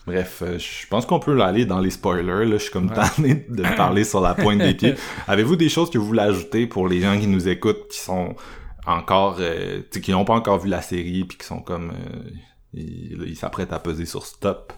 Bref, 0.06 0.42
euh, 0.42 0.58
je 0.58 0.86
pense 0.88 1.04
qu'on 1.06 1.20
peut 1.20 1.38
aller 1.42 1.66
dans 1.66 1.80
les 1.80 1.90
spoilers. 1.90 2.46
Là, 2.46 2.52
je 2.56 2.62
suis 2.62 2.70
comme 2.72 2.90
tanné 2.90 3.46
de 3.48 3.62
parler 3.76 4.04
sur 4.04 4.20
la 4.22 4.34
pointe 4.34 4.58
des 4.58 4.74
pieds. 4.74 4.94
Avez-vous 5.28 5.56
des 5.56 5.68
choses 5.68 5.90
que 5.90 5.98
vous 5.98 6.06
voulez 6.06 6.22
ajouter 6.22 6.66
pour 6.66 6.88
les 6.88 7.00
gens 7.02 7.18
qui 7.20 7.26
nous 7.26 7.46
écoutent, 7.48 7.88
qui 7.88 7.98
sont 8.00 8.34
encore, 8.86 9.36
euh, 9.40 9.82
qui 10.02 10.10
n'ont 10.10 10.24
pas 10.24 10.34
encore 10.34 10.58
vu 10.58 10.68
la 10.70 10.80
série, 10.82 11.24
puis 11.24 11.36
qui 11.38 11.46
sont 11.46 11.60
comme, 11.60 11.92
euh, 11.92 12.30
ils 12.74 13.36
s'apprêtent 13.36 13.72
à 13.74 13.78
peser 13.78 14.06
sur 14.06 14.24
stop? 14.26 14.72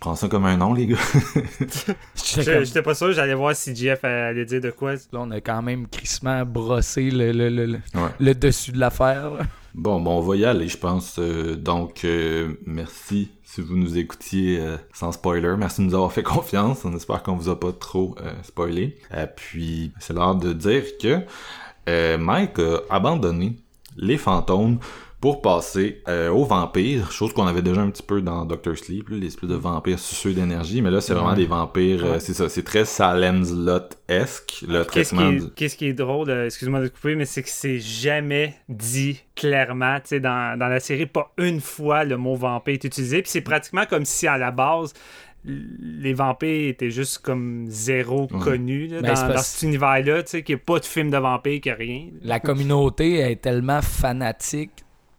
Je 0.00 0.06
prends 0.06 0.16
ça 0.16 0.28
comme 0.28 0.46
un 0.46 0.56
nom, 0.56 0.72
les 0.72 0.86
gars. 0.86 0.96
J'étais 2.14 2.80
pas 2.82 2.94
sûr, 2.94 3.12
j'allais 3.12 3.34
voir 3.34 3.54
si 3.54 3.76
Jeff 3.76 4.02
allait 4.02 4.46
dire 4.46 4.62
de 4.62 4.70
quoi. 4.70 4.94
Là, 4.94 4.98
on 5.12 5.30
a 5.30 5.42
quand 5.42 5.60
même 5.60 5.86
crissement 5.88 6.44
brossé 6.46 7.10
le, 7.10 7.32
le, 7.32 7.50
le, 7.50 7.66
le- 7.66 7.78
Ouais. 7.94 8.08
le 8.18 8.34
dessus 8.34 8.72
de 8.72 8.78
l'affaire. 8.78 9.32
Bon, 9.74 10.00
bon, 10.00 10.18
on 10.18 10.20
va 10.22 10.36
y 10.36 10.44
aller, 10.46 10.68
je 10.68 10.78
pense. 10.78 11.16
Euh, 11.18 11.54
donc, 11.54 12.04
euh, 12.04 12.54
merci 12.64 13.30
si 13.44 13.60
vous 13.60 13.76
nous 13.76 13.98
écoutiez 13.98 14.58
euh, 14.58 14.76
sans 14.94 15.12
spoiler. 15.12 15.54
Merci 15.58 15.82
de 15.82 15.86
nous 15.88 15.94
avoir 15.94 16.12
fait 16.12 16.22
confiance. 16.24 16.84
On 16.86 16.94
espère 16.96 17.22
qu'on 17.22 17.36
vous 17.36 17.50
a 17.50 17.60
pas 17.60 17.72
trop 17.72 18.16
euh, 18.22 18.32
spoilé. 18.42 18.96
Euh, 19.12 19.26
puis, 19.26 19.92
c'est 19.98 20.14
l'heure 20.14 20.34
de 20.36 20.54
dire 20.54 20.82
que 20.98 21.18
euh, 21.90 22.16
Mike 22.16 22.58
a 22.58 22.78
abandonné 22.88 23.56
les 23.98 24.16
fantômes 24.16 24.78
pour 25.20 25.42
passer 25.42 26.00
euh, 26.08 26.30
aux 26.30 26.44
vampires, 26.44 27.12
chose 27.12 27.34
qu'on 27.34 27.46
avait 27.46 27.60
déjà 27.60 27.82
un 27.82 27.90
petit 27.90 28.02
peu 28.02 28.22
dans 28.22 28.46
Doctor 28.46 28.76
Sleep, 28.78 29.10
là, 29.10 29.16
les 29.18 29.26
espèces 29.26 29.50
de 29.50 29.54
vampires 29.54 29.98
suceux 29.98 30.32
d'énergie, 30.32 30.80
mais 30.80 30.90
là 30.90 31.02
c'est 31.02 31.12
vraiment 31.12 31.34
des 31.34 31.44
vampires, 31.44 32.04
euh, 32.04 32.18
c'est 32.18 32.32
ça, 32.32 32.48
c'est 32.48 32.62
très 32.62 32.86
Salem's 32.86 33.52
Lot-esque, 33.52 34.64
le 34.66 34.84
Qu'est-ce 34.84 35.10
qui, 35.10 35.16
traitement. 35.16 35.32
du- 35.32 35.50
qu'est-ce 35.54 35.76
qui 35.76 35.86
est 35.88 35.92
drôle, 35.92 36.30
euh, 36.30 36.46
excuse-moi 36.46 36.80
de 36.80 36.88
te 36.88 36.94
couper, 36.94 37.16
mais 37.16 37.26
c'est 37.26 37.42
que 37.42 37.50
c'est 37.50 37.78
jamais 37.80 38.54
dit 38.70 39.20
clairement, 39.36 39.96
tu 39.96 40.08
sais, 40.08 40.20
dans, 40.20 40.58
dans 40.58 40.68
la 40.68 40.80
série, 40.80 41.04
pas 41.04 41.32
une 41.36 41.60
fois 41.60 42.04
le 42.04 42.16
mot 42.16 42.34
vampire 42.36 42.74
est 42.74 42.84
utilisé, 42.84 43.20
puis 43.20 43.30
c'est 43.30 43.42
pratiquement 43.42 43.84
comme 43.84 44.06
si 44.06 44.26
à 44.26 44.38
la 44.38 44.50
base, 44.50 44.94
les 45.44 46.12
vampires 46.12 46.68
étaient 46.70 46.90
juste 46.90 47.18
comme 47.18 47.64
zéro 47.68 48.26
connus 48.26 48.88
là, 48.88 49.00
Ben, 49.00 49.14
dans, 49.14 49.38
cet 49.38 49.62
univers-là, 49.62 50.22
tu 50.22 50.30
sais, 50.30 50.42
qu'il 50.42 50.54
n'y 50.56 50.60
a 50.60 50.64
pas 50.64 50.78
de 50.78 50.84
film 50.84 51.10
de 51.10 51.16
vampires, 51.16 51.60
qu'il 51.60 51.72
n'y 51.72 51.76
a 51.76 51.78
rien. 51.78 52.06
La 52.22 52.40
communauté 52.40 53.20
est 53.20 53.36
tellement 53.40 53.80
fanatique 53.82 54.70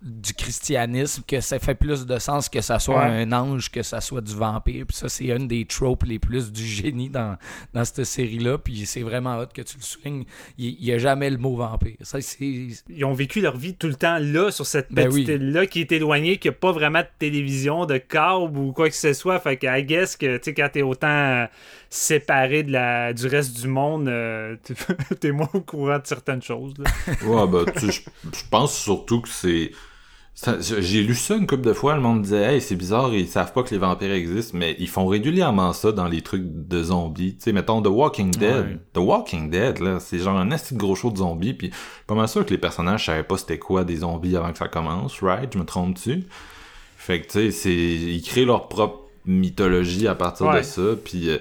du 0.02 0.34
christianisme 0.34 1.22
que 1.28 1.42
ça 1.42 1.60
fait 1.60 1.76
plus 1.76 2.08
de 2.08 2.18
sens 2.18 2.50
que 2.50 2.60
ça 2.62 2.80
soit 2.80 3.00
Ouais. 3.06 3.22
un 3.24 3.32
ange 3.34 3.70
que 3.70 3.84
ça 3.84 4.02
soit 4.02 4.22
du 4.22 4.34
vampire. 4.36 4.86
Puis 4.88 4.98
ça, 4.98 5.10
c'est 5.10 5.26
une 5.28 5.48
des 5.48 5.66
tropes 5.66 6.04
les 6.04 6.18
plus 6.18 6.52
du 6.52 6.66
génie 6.66 7.10
dans, 7.10 7.38
dans 7.74 7.86
cette 7.86 8.04
série-là. 8.06 8.58
Puis 8.58 8.86
c'est 8.88 9.02
vraiment 9.04 9.38
hot 9.38 9.46
que 9.54 9.62
tu 9.62 9.78
le 9.78 9.84
soulignes. 9.84 10.24
Il 10.58 10.76
n'y 10.82 10.92
a 10.92 10.98
jamais 10.98 11.30
le 11.30 11.38
mot 11.38 11.56
vampire. 11.56 11.98
Ça, 12.02 12.20
c'est... 12.20 12.68
Ils 12.90 13.06
ont 13.06 13.14
vécu 13.14 13.42
leur 13.42 13.58
vie 13.58 13.76
tout 13.76 13.88
le 13.88 13.94
temps 13.96 14.18
là, 14.20 14.50
sur 14.50 14.66
cette 14.66 14.92
Ben 14.92 15.08
petite 15.08 15.28
oui. 15.28 15.34
île-là, 15.36 15.68
qui 15.68 15.82
est 15.82 15.92
éloignée, 15.92 16.38
qui 16.38 16.48
n'a 16.48 16.54
pas 16.54 16.72
vraiment 16.72 17.02
de 17.02 17.08
télévision, 17.20 17.86
de 17.86 17.98
câble 17.98 18.58
ou 18.58 18.72
quoi 18.74 18.90
que 18.90 18.96
ce 18.96 19.14
soit. 19.14 19.40
Fait 19.40 19.58
que, 19.58 19.68
I 19.68 19.84
guess 19.84 20.16
que, 20.18 20.38
tu 20.38 20.46
sais, 20.46 20.54
quand 20.56 20.70
t'es 20.74 20.82
autant 20.82 21.08
euh, 21.08 21.46
séparé 21.92 22.64
de 22.64 22.72
la, 22.72 23.14
du 23.14 23.28
reste 23.28 23.60
du 23.62 23.68
monde, 23.68 24.08
euh, 24.08 24.56
t'es- 25.20 25.32
moins 25.32 25.50
au 25.54 25.62
courant 25.62 26.00
de 26.00 26.08
certaines 26.08 26.42
choses. 26.42 26.74
là. 26.80 26.90
Ouais, 27.28 27.48
bah, 27.48 27.72
tu- 27.78 27.92
je 27.92 28.02
je 28.34 28.44
pense 28.50 28.76
surtout 28.76 29.22
que 29.22 29.30
c'est. 29.30 29.72
J'ai 30.80 31.04
lu 31.04 31.14
ça 31.14 31.36
une 31.36 31.46
couple 31.46 31.62
de 31.64 31.74
fois, 31.74 31.94
le 31.96 32.02
monde 32.02 32.24
disait 32.24 32.56
Hey, 32.56 32.62
c'est 32.62 32.76
bizarre, 32.76 33.14
ils 33.14 33.28
savent 33.28 33.54
pas 33.54 33.62
que 33.64 33.70
les 33.70 33.78
vampires 33.78 34.12
existent, 34.12 34.58
mais 34.58 34.76
ils 34.80 34.88
font 34.90 35.06
régulièrement 35.06 35.72
ça 35.74 35.92
dans 35.92 36.08
les 36.08 36.22
trucs 36.22 36.44
de 36.46 36.82
zombies. 36.84 37.36
Tu 37.36 37.44
sais, 37.44 37.52
mettons 37.52 37.82
The 37.82 37.88
Walking 37.88 38.32
Dead. 38.32 38.66
Ouais. 38.66 38.78
The 38.94 38.98
Walking 38.98 39.50
Dead, 39.52 39.80
là, 39.80 40.00
c'est 40.00 40.18
genre 40.20 40.38
un 40.38 40.52
assez 40.52 40.76
gros 40.76 40.96
show 40.96 41.12
de 41.12 41.18
zombies, 41.18 41.54
puis 41.54 41.72
pas 42.08 42.16
mal 42.16 42.28
sûr 42.28 42.44
que 42.46 42.50
les 42.52 42.58
personnages 42.58 43.06
savaient 43.06 43.24
pas 43.24 43.38
c'était 43.38 43.60
quoi 43.60 43.84
des 43.84 43.98
zombies 43.98 44.36
avant 44.36 44.52
que 44.52 44.58
ça 44.58 44.68
commence, 44.68 45.20
right? 45.22 45.52
Je 45.54 45.60
me 45.60 45.66
trompe-tu? 45.66 46.24
Fait 46.98 47.22
que, 47.22 47.28
tu 47.28 47.32
sais, 47.34 47.52
c'est... 47.52 47.74
ils 47.76 48.22
créent 48.24 48.46
leur 48.46 48.68
propre 48.68 49.00
mythologie 49.26 50.08
à 50.08 50.16
partir 50.16 50.48
Ouais. 50.48 50.58
de 50.62 50.64
ça, 50.66 50.82
puis 51.04 51.30
euh, 51.30 51.38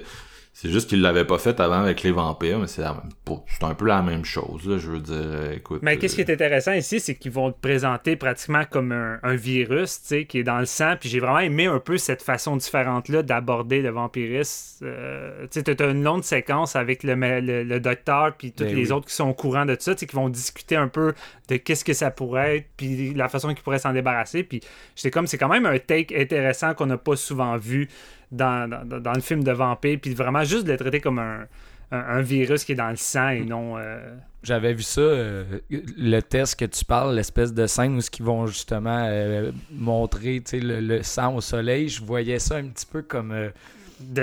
c'est 0.61 0.69
juste 0.69 0.89
qu'ils 0.89 1.01
l'avaient 1.01 1.25
pas 1.25 1.39
fait 1.39 1.59
avant 1.59 1.81
avec 1.81 2.03
les 2.03 2.11
vampires, 2.11 2.59
mais 2.59 2.67
c'est 2.67 2.83
un 2.83 3.73
peu 3.73 3.85
la 3.87 4.03
même 4.03 4.23
chose, 4.23 4.67
là, 4.69 4.77
je 4.77 4.91
veux 4.91 4.99
dire, 4.99 5.15
euh, 5.15 5.55
écoute... 5.55 5.79
Mais 5.81 5.97
qu'est-ce 5.97 6.13
qui 6.13 6.21
euh, 6.21 6.25
est 6.25 6.33
intéressant 6.33 6.73
ici, 6.73 6.99
c'est 6.99 7.15
qu'ils 7.15 7.31
vont 7.31 7.51
te 7.51 7.59
présenter 7.59 8.15
pratiquement 8.15 8.63
comme 8.69 8.91
un, 8.91 9.17
un 9.23 9.33
virus, 9.33 10.01
tu 10.01 10.07
sais, 10.07 10.25
qui 10.25 10.37
est 10.37 10.43
dans 10.43 10.59
le 10.59 10.67
sang. 10.67 10.97
Puis 10.99 11.09
j'ai 11.09 11.19
vraiment 11.19 11.39
aimé 11.39 11.65
un 11.65 11.79
peu 11.79 11.97
cette 11.97 12.21
façon 12.21 12.57
différente-là 12.57 13.23
d'aborder 13.23 13.81
le 13.81 13.89
vampirisme. 13.89 14.85
Euh, 14.85 15.47
tu 15.51 15.61
sais, 15.61 15.75
t'as 15.75 15.89
une 15.89 16.03
longue 16.03 16.23
séquence 16.23 16.75
avec 16.75 17.01
le, 17.01 17.15
ma- 17.15 17.39
le, 17.39 17.63
le 17.63 17.79
docteur 17.79 18.35
puis 18.37 18.51
tous 18.51 18.63
Ben 18.65 18.75
les 18.75 18.85
oui. 18.85 18.91
autres 18.91 19.07
qui 19.07 19.15
sont 19.15 19.29
au 19.29 19.33
courant 19.33 19.65
de 19.65 19.75
ça, 19.79 19.95
tu 19.95 20.01
sais, 20.01 20.05
qui 20.05 20.15
vont 20.15 20.29
discuter 20.29 20.75
un 20.75 20.89
peu 20.89 21.15
de 21.49 21.57
qu'est-ce 21.57 21.83
que 21.83 21.93
ça 21.93 22.11
pourrait 22.11 22.57
être, 22.57 22.67
puis 22.77 23.15
la 23.15 23.29
façon 23.29 23.47
qu'ils 23.55 23.63
pourraient 23.63 23.79
s'en 23.79 23.93
débarrasser. 23.93 24.43
Puis 24.43 24.61
j'étais 24.95 25.09
comme, 25.09 25.25
c'est 25.25 25.39
quand 25.39 25.49
même 25.49 25.65
un 25.65 25.79
take 25.79 26.15
intéressant 26.21 26.75
qu'on 26.75 26.85
n'a 26.85 26.99
pas 26.99 27.15
souvent 27.15 27.57
vu 27.57 27.89
dans, 28.31 28.69
dans, 28.69 28.99
dans 28.99 29.13
le 29.13 29.21
film 29.21 29.43
de 29.43 29.51
vampire, 29.51 29.97
puis 30.01 30.13
vraiment 30.13 30.43
juste 30.43 30.65
de 30.65 30.71
le 30.71 30.77
traiter 30.77 30.99
comme 31.01 31.19
un, 31.19 31.45
un, 31.91 31.97
un 31.99 32.21
virus 32.21 32.63
qui 32.63 32.71
est 32.71 32.75
dans 32.75 32.89
le 32.89 32.95
sang 32.95 33.29
et 33.29 33.41
non... 33.41 33.77
euh, 33.77 33.99
J'avais 34.43 34.73
vu 34.73 34.83
ça, 34.83 35.01
euh, 35.01 35.43
le 35.69 36.19
test 36.21 36.57
que 36.59 36.65
tu 36.65 36.85
parles, 36.85 37.15
l'espèce 37.15 37.53
de 37.53 37.67
scène 37.67 37.97
où 37.97 37.99
ils 38.01 38.23
vont 38.25 38.47
justement 38.47 39.05
euh, 39.09 39.51
montrer 39.71 40.41
le, 40.53 40.79
le 40.79 41.03
sang 41.03 41.35
au 41.35 41.41
soleil. 41.41 41.89
Je 41.89 42.01
voyais 42.03 42.39
ça 42.39 42.55
un 42.55 42.67
petit 42.69 42.85
peu 42.85 43.01
comme 43.01 43.33
le, 43.33 43.51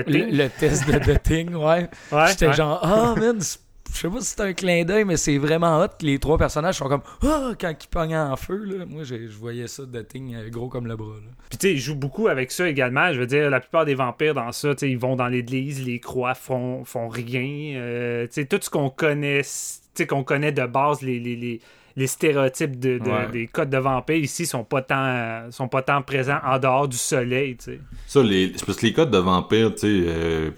le 0.07 0.49
test 0.49 0.87
de 0.91 0.99
The 0.99 1.23
Thing, 1.23 1.55
ouais. 1.55 1.89
Ouais, 2.13 2.27
J'étais 2.29 2.49
ouais. 2.49 2.53
genre, 2.55 2.81
ah, 2.83 3.15
man, 3.19 3.41
c'est- 3.41 3.61
je 3.93 3.99
sais 3.99 4.09
pas 4.09 4.21
si 4.21 4.27
c'est 4.27 4.41
un 4.41 4.53
clin 4.53 4.85
d'œil, 4.85 5.05
mais 5.05 5.17
c'est 5.17 5.39
vraiment 5.39 5.81
hot 5.83 5.89
que 5.99 6.07
les 6.07 6.19
trois 6.19 6.39
personnages 6.39 6.77
sont 6.77 6.89
comme, 6.89 7.03
ah, 7.27 7.53
quand 7.61 7.73
ils 7.73 7.89
pognent 7.89 8.17
en 8.17 8.37
feu, 8.37 8.63
là. 8.65 8.85
Moi, 8.87 9.03
je 9.05 9.17
voyais 9.39 9.67
ça, 9.67 9.83
The 9.85 10.07
Thing, 10.07 10.35
euh, 10.35 10.49
gros 10.51 10.69
comme 10.69 10.87
le 10.87 10.97
bras, 10.97 11.15
là. 11.17 11.31
Puis 11.49 11.59
tu 11.59 11.67
sais, 11.69 11.73
ils 11.75 11.79
jouent 11.81 11.97
beaucoup 11.97 12.29
avec 12.29 12.53
ça 12.53 12.69
également. 12.69 13.13
Je 13.13 13.21
veux 13.21 13.27
dire, 13.27 13.51
la 13.51 13.61
plupart 13.61 13.85
des 13.85 13.95
vampires 13.95 14.35
dans 14.35 14.53
ça, 14.53 14.75
tu 14.75 14.81
sais, 14.81 14.91
ils 14.91 14.99
vont 14.99 15.17
dans 15.17 15.29
l'église, 15.29 15.85
les 15.85 15.99
croix 16.01 16.35
font, 16.35 16.85
font 16.85 17.09
rien. 17.09 17.77
Euh, 17.79 18.27
tu 18.27 18.35
sais, 18.35 18.45
tout 18.47 18.59
ce 18.61 18.71
qu'on 18.71 18.91
connaît, 18.91 19.43
tu 19.43 19.49
sais, 19.95 20.07
qu'on 20.07 20.25
connaît 20.25 20.53
de 20.53 20.67
base, 20.67 21.01
les, 21.03 21.19
les, 21.19 21.37
les, 21.37 21.61
les 21.97 22.07
stéréotypes 22.07 22.79
de, 22.79 22.99
de- 22.99 23.11
Ouais. 23.11 23.27
des 23.33 23.47
codes 23.49 23.71
de 23.71 23.79
vampires 23.79 24.17
ici 24.23 24.47
sont 24.47 24.63
pas 24.63 24.83
tant 24.83 25.51
sont 25.51 25.67
pas 25.67 25.83
tant 25.83 26.01
présents 26.03 26.39
en 26.45 26.59
dehors 26.61 26.87
du 26.87 26.97
soleil, 26.97 27.57
tu 27.57 27.65
sais. 27.65 27.81
Ça, 28.07 28.23
les, 28.23 28.53
c'est 28.55 28.65
parce 28.65 28.79
que 28.79 28.87
les 28.87 28.93
codes 28.93 29.11
de 29.11 29.19
vampires, 29.19 29.73
tu 29.75 29.81
sais, 29.81 29.87
euh, 30.07 30.51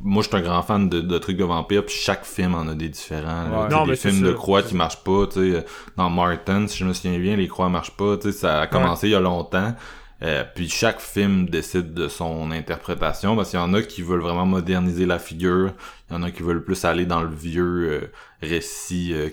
moi, 0.00 0.22
je 0.22 0.28
suis 0.28 0.36
un 0.36 0.42
grand 0.42 0.62
fan 0.62 0.88
de, 0.88 1.00
de 1.00 1.18
trucs 1.18 1.36
de 1.36 1.44
vampires, 1.44 1.84
puis 1.84 1.94
chaque 1.94 2.24
film 2.24 2.54
en 2.54 2.68
a 2.68 2.74
des 2.74 2.88
différents. 2.88 3.48
là. 3.48 3.62
Ouais. 3.64 3.68
Non, 3.68 3.84
des 3.84 3.90
mais 3.92 3.96
films 3.96 4.20
de 4.22 4.32
croix 4.32 4.62
qui 4.62 4.74
marchent 4.74 5.02
pas, 5.02 5.26
tu 5.26 5.32
sais. 5.34 5.56
euh, 5.56 5.60
Dans 5.96 6.10
Martin, 6.10 6.66
si 6.66 6.78
je 6.78 6.84
me 6.84 6.92
souviens 6.92 7.18
bien, 7.18 7.36
les 7.36 7.48
croix 7.48 7.68
marchent 7.68 7.96
pas, 7.96 8.16
tu 8.16 8.30
sais, 8.30 8.38
ça 8.38 8.60
a 8.60 8.66
commencé 8.66 9.08
il 9.08 9.12
y 9.12 9.14
a 9.14 9.20
longtemps. 9.20 9.74
Euh, 10.22 10.44
puis 10.54 10.68
chaque 10.70 11.00
film 11.00 11.46
décide 11.46 11.92
de 11.92 12.08
son 12.08 12.50
interprétation, 12.50 13.36
parce 13.36 13.50
qu'il 13.50 13.58
y 13.58 13.62
en 13.62 13.74
a 13.74 13.82
qui 13.82 14.00
veulent 14.02 14.22
vraiment 14.22 14.46
moderniser 14.46 15.04
la 15.06 15.18
figure, 15.18 15.72
il 16.10 16.14
y 16.14 16.16
en 16.16 16.22
a 16.22 16.30
qui 16.30 16.42
veulent 16.42 16.64
plus 16.64 16.84
aller 16.86 17.04
dans 17.04 17.20
le 17.22 17.28
vieux 17.28 17.88
euh, 18.02 18.10
récit 18.42 19.12
euh, 19.14 19.30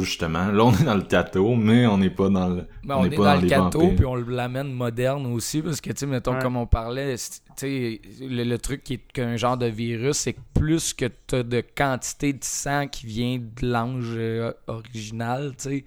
justement. 0.00 0.46
Là, 0.52 0.64
on 0.64 0.72
est 0.72 0.84
dans 0.84 0.94
le 0.94 1.02
catho, 1.02 1.54
mais 1.54 1.86
on 1.86 1.98
n'est 1.98 2.10
pas 2.10 2.28
dans 2.28 2.48
le... 2.48 2.66
Ben, 2.84 2.96
on, 2.98 3.04
est 3.04 3.10
pas 3.16 3.36
dans, 3.36 3.40
le 3.40 3.48
vampires. 3.48 3.96
puis 3.96 4.04
on 4.04 4.14
l'amène 4.16 4.72
moderne 4.72 5.26
aussi, 5.26 5.62
parce 5.62 5.80
que, 5.80 5.90
tu 5.90 6.00
sais, 6.00 6.06
mettons, 6.06 6.34
Ouais. 6.34 6.42
comme 6.42 6.56
on 6.56 6.66
parlait, 6.66 7.14
tu 7.16 7.40
sais, 7.56 8.00
le, 8.20 8.44
le 8.44 8.58
truc 8.58 8.82
qui 8.84 8.94
est 8.94 9.12
qu'un 9.12 9.36
genre 9.36 9.56
de 9.56 9.66
virus, 9.66 10.16
c'est 10.18 10.34
que 10.34 10.40
plus 10.54 10.92
que 10.94 11.06
tu 11.26 11.34
as 11.36 11.42
de 11.42 11.62
quantité 11.76 12.32
de 12.32 12.42
sang 12.44 12.86
qui 12.88 13.06
vient 13.06 13.38
de 13.38 13.66
l'ange 13.66 14.04
euh, 14.16 14.52
original, 14.66 15.52
tu 15.56 15.68
sais, 15.68 15.84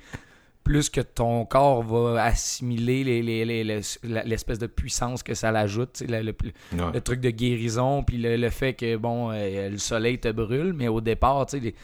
plus 0.63 0.89
que 0.89 1.01
ton 1.01 1.45
corps 1.45 1.83
va 1.83 2.23
assimiler 2.23 3.03
les- 3.03 3.21
les- 3.21 3.45
les- 3.45 3.81
l'espèce 4.25 4.57
de 4.57 4.65
puissance 4.65 5.21
que 5.21 5.35
ça 5.35 5.51
l'ajoute, 5.51 5.93
tu 5.93 6.05
sais, 6.07 6.11
le, 6.11 6.23
le- 6.23 6.35
Ouais. 6.83 6.91
le 6.93 7.01
truc 7.01 7.19
de 7.21 7.29
guérison, 7.29 8.01
puis 8.03 8.17
le, 8.17 8.35
le 8.35 8.49
fait 8.49 8.73
que, 8.73 8.95
bon, 8.97 9.29
euh, 9.31 9.69
le 9.69 9.77
soleil 9.77 10.17
te 10.17 10.31
brûle, 10.31 10.73
mais 10.73 10.87
au 10.87 11.01
départ, 11.01 11.45
tu 11.45 11.57
sais, 11.57 11.63
les- 11.63 11.75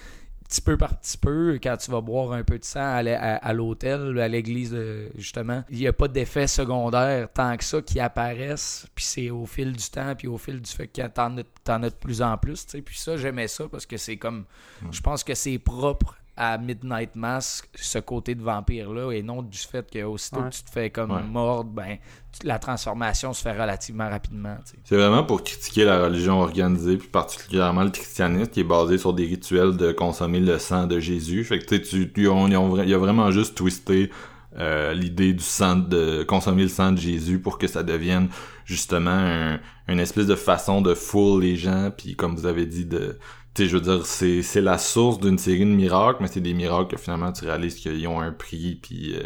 petit 0.52 0.62
peu 0.62 0.76
par 0.78 1.00
petit 1.00 1.18
peu, 1.18 1.58
quand 1.64 1.78
tu 1.78 1.90
vas 1.92 2.02
boire 2.02 2.34
un 2.34 2.44
peu 2.44 2.60
de 2.60 2.64
sang 2.66 2.82
à, 2.82 3.02
l'é- 3.02 3.14
à- 3.16 3.38
à 3.38 3.54
l'hôtel, 3.54 4.20
à 4.20 4.28
l'église, 4.28 4.72
euh, 4.74 5.08
justement, 5.18 5.64
il 5.70 5.78
n'y 5.80 5.88
a 5.88 5.94
pas 5.94 6.08
d'effets 6.10 6.46
secondaires 6.48 7.30
tant 7.34 7.56
que 7.56 7.64
ça 7.64 7.82
qui 7.82 8.00
apparaissent, 8.02 8.86
puis 8.94 9.06
c'est 9.06 9.30
au 9.30 9.46
fil 9.46 9.72
du 9.72 9.90
temps, 9.90 10.14
puis 10.16 10.28
au 10.28 10.38
fil 10.38 10.60
du 10.62 10.70
fait 10.70 10.88
que 10.88 11.08
t'en 11.08 11.38
as, 11.38 11.44
t'en 11.64 11.82
as 11.84 11.90
de 11.90 11.96
plus 11.96 12.22
en 12.22 12.38
plus, 12.38 12.66
tu 12.66 12.72
sais, 12.72 12.82
puis 12.82 12.98
ça, 12.98 13.16
j'aimais 13.18 13.48
ça, 13.48 13.66
parce 13.72 13.86
que 13.86 13.96
c'est 13.98 14.18
comme, 14.18 14.44
je 14.92 15.00
pense 15.02 15.24
que 15.24 15.34
c'est 15.36 15.58
propre 15.58 16.18
à 16.38 16.58
Midnight 16.58 17.16
Mask, 17.16 17.68
ce 17.76 18.00
côté 18.00 18.36
de 18.36 18.42
vampire-là, 18.42 19.12
et 19.12 19.22
non 19.22 19.42
du 19.42 19.58
fait 19.58 19.90
que 19.92 20.02
aussitôt 20.04 20.42
Ouais. 20.42 20.50
que 20.50 20.56
tu 20.56 20.64
te 20.64 20.70
fais 20.72 20.90
comme 20.90 21.12
Ouais. 21.12 21.22
mordre, 21.24 21.70
ben, 21.70 21.98
la 22.44 22.58
transformation 22.58 23.34
se 23.34 23.42
fait 23.42 23.52
relativement 23.52 24.10
rapidement. 24.10 24.56
C'est 24.86 24.96
vraiment 24.96 25.24
pour 25.24 25.44
critiquer 25.44 25.84
la 25.86 26.04
religion 26.04 26.40
organisée, 26.40 26.98
puis 26.98 27.10
particulièrement 27.10 27.84
le 27.84 27.90
christianisme, 27.92 28.50
qui 28.50 28.62
est 28.62 28.64
basé 28.66 28.98
sur 28.98 29.14
des 29.14 29.26
rituels 29.26 29.76
de 29.78 29.92
consommer 29.92 30.40
le 30.40 30.58
sang 30.58 30.88
de 30.88 31.00
Jésus. 31.00 31.44
Fait 31.44 31.60
que 31.60 31.76
tu 31.76 32.12
ils 32.16 32.28
ont- 32.30 32.48
ils 32.48 32.58
ont 32.58 32.76
vra- 32.76 32.84
il 32.84 32.90
y 32.90 32.94
a 32.94 32.98
vraiment 32.98 33.30
juste 33.32 33.56
twisté 33.56 34.10
euh, 34.58 34.94
l'idée 34.94 35.32
du 35.34 35.44
sang 35.44 35.78
de 35.78 36.24
consommer 36.24 36.64
le 36.64 36.68
sang 36.68 36.92
de 36.92 36.98
Jésus 36.98 37.40
pour 37.40 37.58
que 37.58 37.68
ça 37.68 37.84
devienne 37.84 38.28
justement 38.66 39.10
un- 39.12 39.60
une 39.88 40.00
espèce 40.00 40.28
de 40.28 40.36
façon 40.36 40.82
de 40.82 40.94
fool 40.94 41.42
les 41.44 41.56
gens, 41.56 41.90
puis 41.96 42.18
comme 42.18 42.36
vous 42.36 42.46
avez 42.46 42.66
dit 42.66 42.86
de 42.86 43.18
tu 43.54 43.64
sais, 43.64 43.70
je 43.70 43.78
veux 43.78 43.82
dire, 43.82 44.06
c'est, 44.06 44.42
c'est 44.44 44.62
la 44.62 44.78
source 44.78 45.20
d'une 45.20 45.38
série 45.38 45.60
de 45.66 45.66
miracles, 45.72 46.20
mais 46.22 46.28
c'est 46.28 46.42
des 46.42 46.54
miracles 46.54 46.96
que 46.96 47.02
finalement 47.02 47.32
tu 47.34 47.46
réalises 47.46 47.76
qu'ils 47.76 48.08
ont 48.08 48.20
un 48.22 48.32
prix, 48.32 48.76
puis 48.82 49.16
euh, 49.16 49.24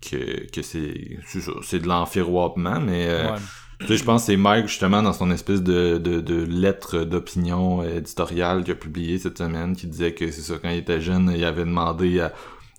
que, 0.00 0.46
que 0.50 0.62
c'est, 0.62 1.18
c'est, 1.62 1.80
de 1.80 1.88
l'enfiroiement, 1.88 2.80
mais 2.80 3.06
euh, 3.08 3.30
Ouais. 3.32 3.38
tu 3.80 3.88
sais, 3.88 3.96
je 3.98 4.04
pense 4.04 4.22
que 4.22 4.26
c'est 4.26 4.36
Mike, 4.36 4.68
justement, 4.68 5.02
dans 5.02 5.12
son 5.12 5.30
espèce 5.30 5.62
de, 5.62 5.98
de, 5.98 6.20
de 6.20 6.44
lettre 6.44 7.00
d'opinion 7.04 7.82
euh, 7.82 7.98
éditoriale 7.98 8.62
qu'il 8.64 8.72
a 8.72 8.76
publié 8.76 9.18
cette 9.18 9.38
semaine, 9.38 9.74
qui 9.76 9.86
disait 9.88 10.14
que 10.14 10.30
c'est 10.30 10.42
ça, 10.42 10.54
quand 10.62 10.70
il 10.70 10.78
était 10.78 11.00
jeune, 11.00 11.32
il 11.36 11.44
avait 11.44 11.64
demandé 11.64 12.20
à, 12.20 12.32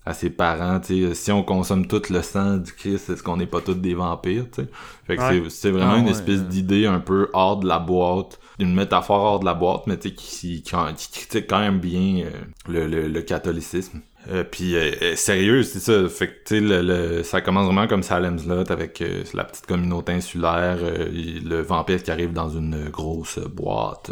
à 0.04 0.14
ses 0.14 0.30
parents, 0.30 0.80
tu 0.80 1.06
sais, 1.08 1.14
si 1.14 1.32
on 1.32 1.42
consomme 1.42 1.86
tout 1.86 2.02
le 2.10 2.22
sang 2.22 2.56
du 2.58 2.72
Christ, 2.72 3.10
est-ce 3.10 3.22
qu'on 3.22 3.36
n'est 3.36 3.46
pas 3.46 3.60
tous 3.60 3.74
des 3.74 3.94
vampires, 3.94 4.46
tu 4.52 4.62
sais? 4.62 4.68
Fait 5.06 5.18
que 5.18 5.22
Ouais. 5.22 5.42
c'est- 5.44 5.50
c'est 5.50 5.70
vraiment 5.70 5.94
Ah 5.94 5.98
une 5.98 6.08
ouais, 6.08 6.10
espèce 6.10 6.40
euh. 6.40 6.44
d'idée 6.44 6.86
un 6.86 7.00
peu 7.00 7.28
hors 7.32 7.58
de 7.58 7.66
la 7.68 7.78
boîte, 7.80 8.38
une 8.58 8.74
métaphore 8.74 9.20
hors 9.22 9.40
de 9.40 9.44
la 9.44 9.54
boîte, 9.54 9.86
mais 9.86 9.98
tu 9.98 10.08
sais, 10.08 10.14
qui, 10.14 10.62
qui, 10.62 10.72
qui 10.96 11.10
critique 11.12 11.46
quand 11.48 11.60
même 11.60 11.78
bien 11.80 12.24
euh, 12.26 12.30
le, 12.68 12.86
le, 12.86 13.08
le 13.08 13.22
catholicisme. 13.22 14.00
Euh, 14.28 14.42
puis 14.42 14.74
euh, 14.74 14.90
euh, 15.02 15.14
sérieux, 15.16 15.62
c'est 15.62 15.78
ça. 15.78 16.08
Fait 16.08 16.26
que 16.28 16.32
tu 16.32 16.56
sais, 16.56 16.60
le, 16.60 16.82
le- 16.82 17.22
ça 17.22 17.40
commence 17.40 17.66
vraiment 17.66 17.86
comme 17.86 18.02
Salem's 18.02 18.44
Lot 18.46 18.70
avec 18.72 19.00
euh, 19.00 19.22
la 19.34 19.44
petite 19.44 19.66
communauté 19.66 20.12
insulaire, 20.14 20.78
euh, 20.82 21.08
le 21.10 21.60
vampire 21.62 22.02
qui 22.02 22.10
arrive 22.10 22.32
dans 22.32 22.48
une 22.48 22.88
grosse 22.88 23.38
boîte, 23.38 24.10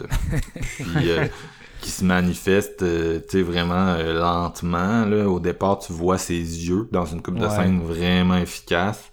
puis 0.78 1.11
euh, 1.11 1.26
qui 1.80 1.90
se 1.90 2.05
manifeste 2.05 2.82
euh, 2.82 3.18
tu 3.20 3.38
sais 3.38 3.42
vraiment 3.42 3.88
euh, 3.88 4.14
lentement 4.14 5.05
là 5.05 5.28
au 5.28 5.38
départ 5.40 5.78
tu 5.80 5.92
vois 5.92 6.16
ses 6.18 6.34
yeux 6.38 6.88
dans 6.92 7.05
une 7.07 7.20
coupe 7.22 7.38
de 7.38 7.49
scène 7.49 7.82
vraiment 7.82 8.36
efficace 8.36 9.11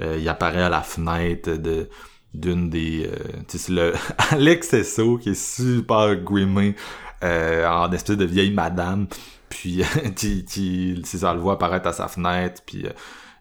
Euh, 0.00 0.16
il 0.18 0.28
apparaît 0.28 0.62
à 0.62 0.70
la 0.70 0.82
fenêtre 0.82 1.50
de 1.56 1.88
d'une 2.34 2.70
des 2.70 3.06
euh, 3.06 3.16
tu 3.48 3.58
sais 3.58 3.72
le 3.72 3.92
Alex 4.30 4.72
Esso 4.72 5.18
qui 5.18 5.30
est 5.30 5.34
super 5.40 6.16
grimé 6.16 6.74
euh, 7.22 7.66
en 7.68 7.90
espèce 7.92 8.16
de 8.16 8.24
vieille 8.24 8.52
madame 8.52 9.06
puis 9.48 9.82
tu 10.16 11.02
c'est 11.04 11.18
ça 11.18 11.34
le 11.34 11.40
voit 11.40 11.54
apparaître 11.54 11.88
à 11.88 11.92
sa 11.92 12.08
fenêtre 12.08 12.62
puis 12.66 12.86
euh, 12.86 12.90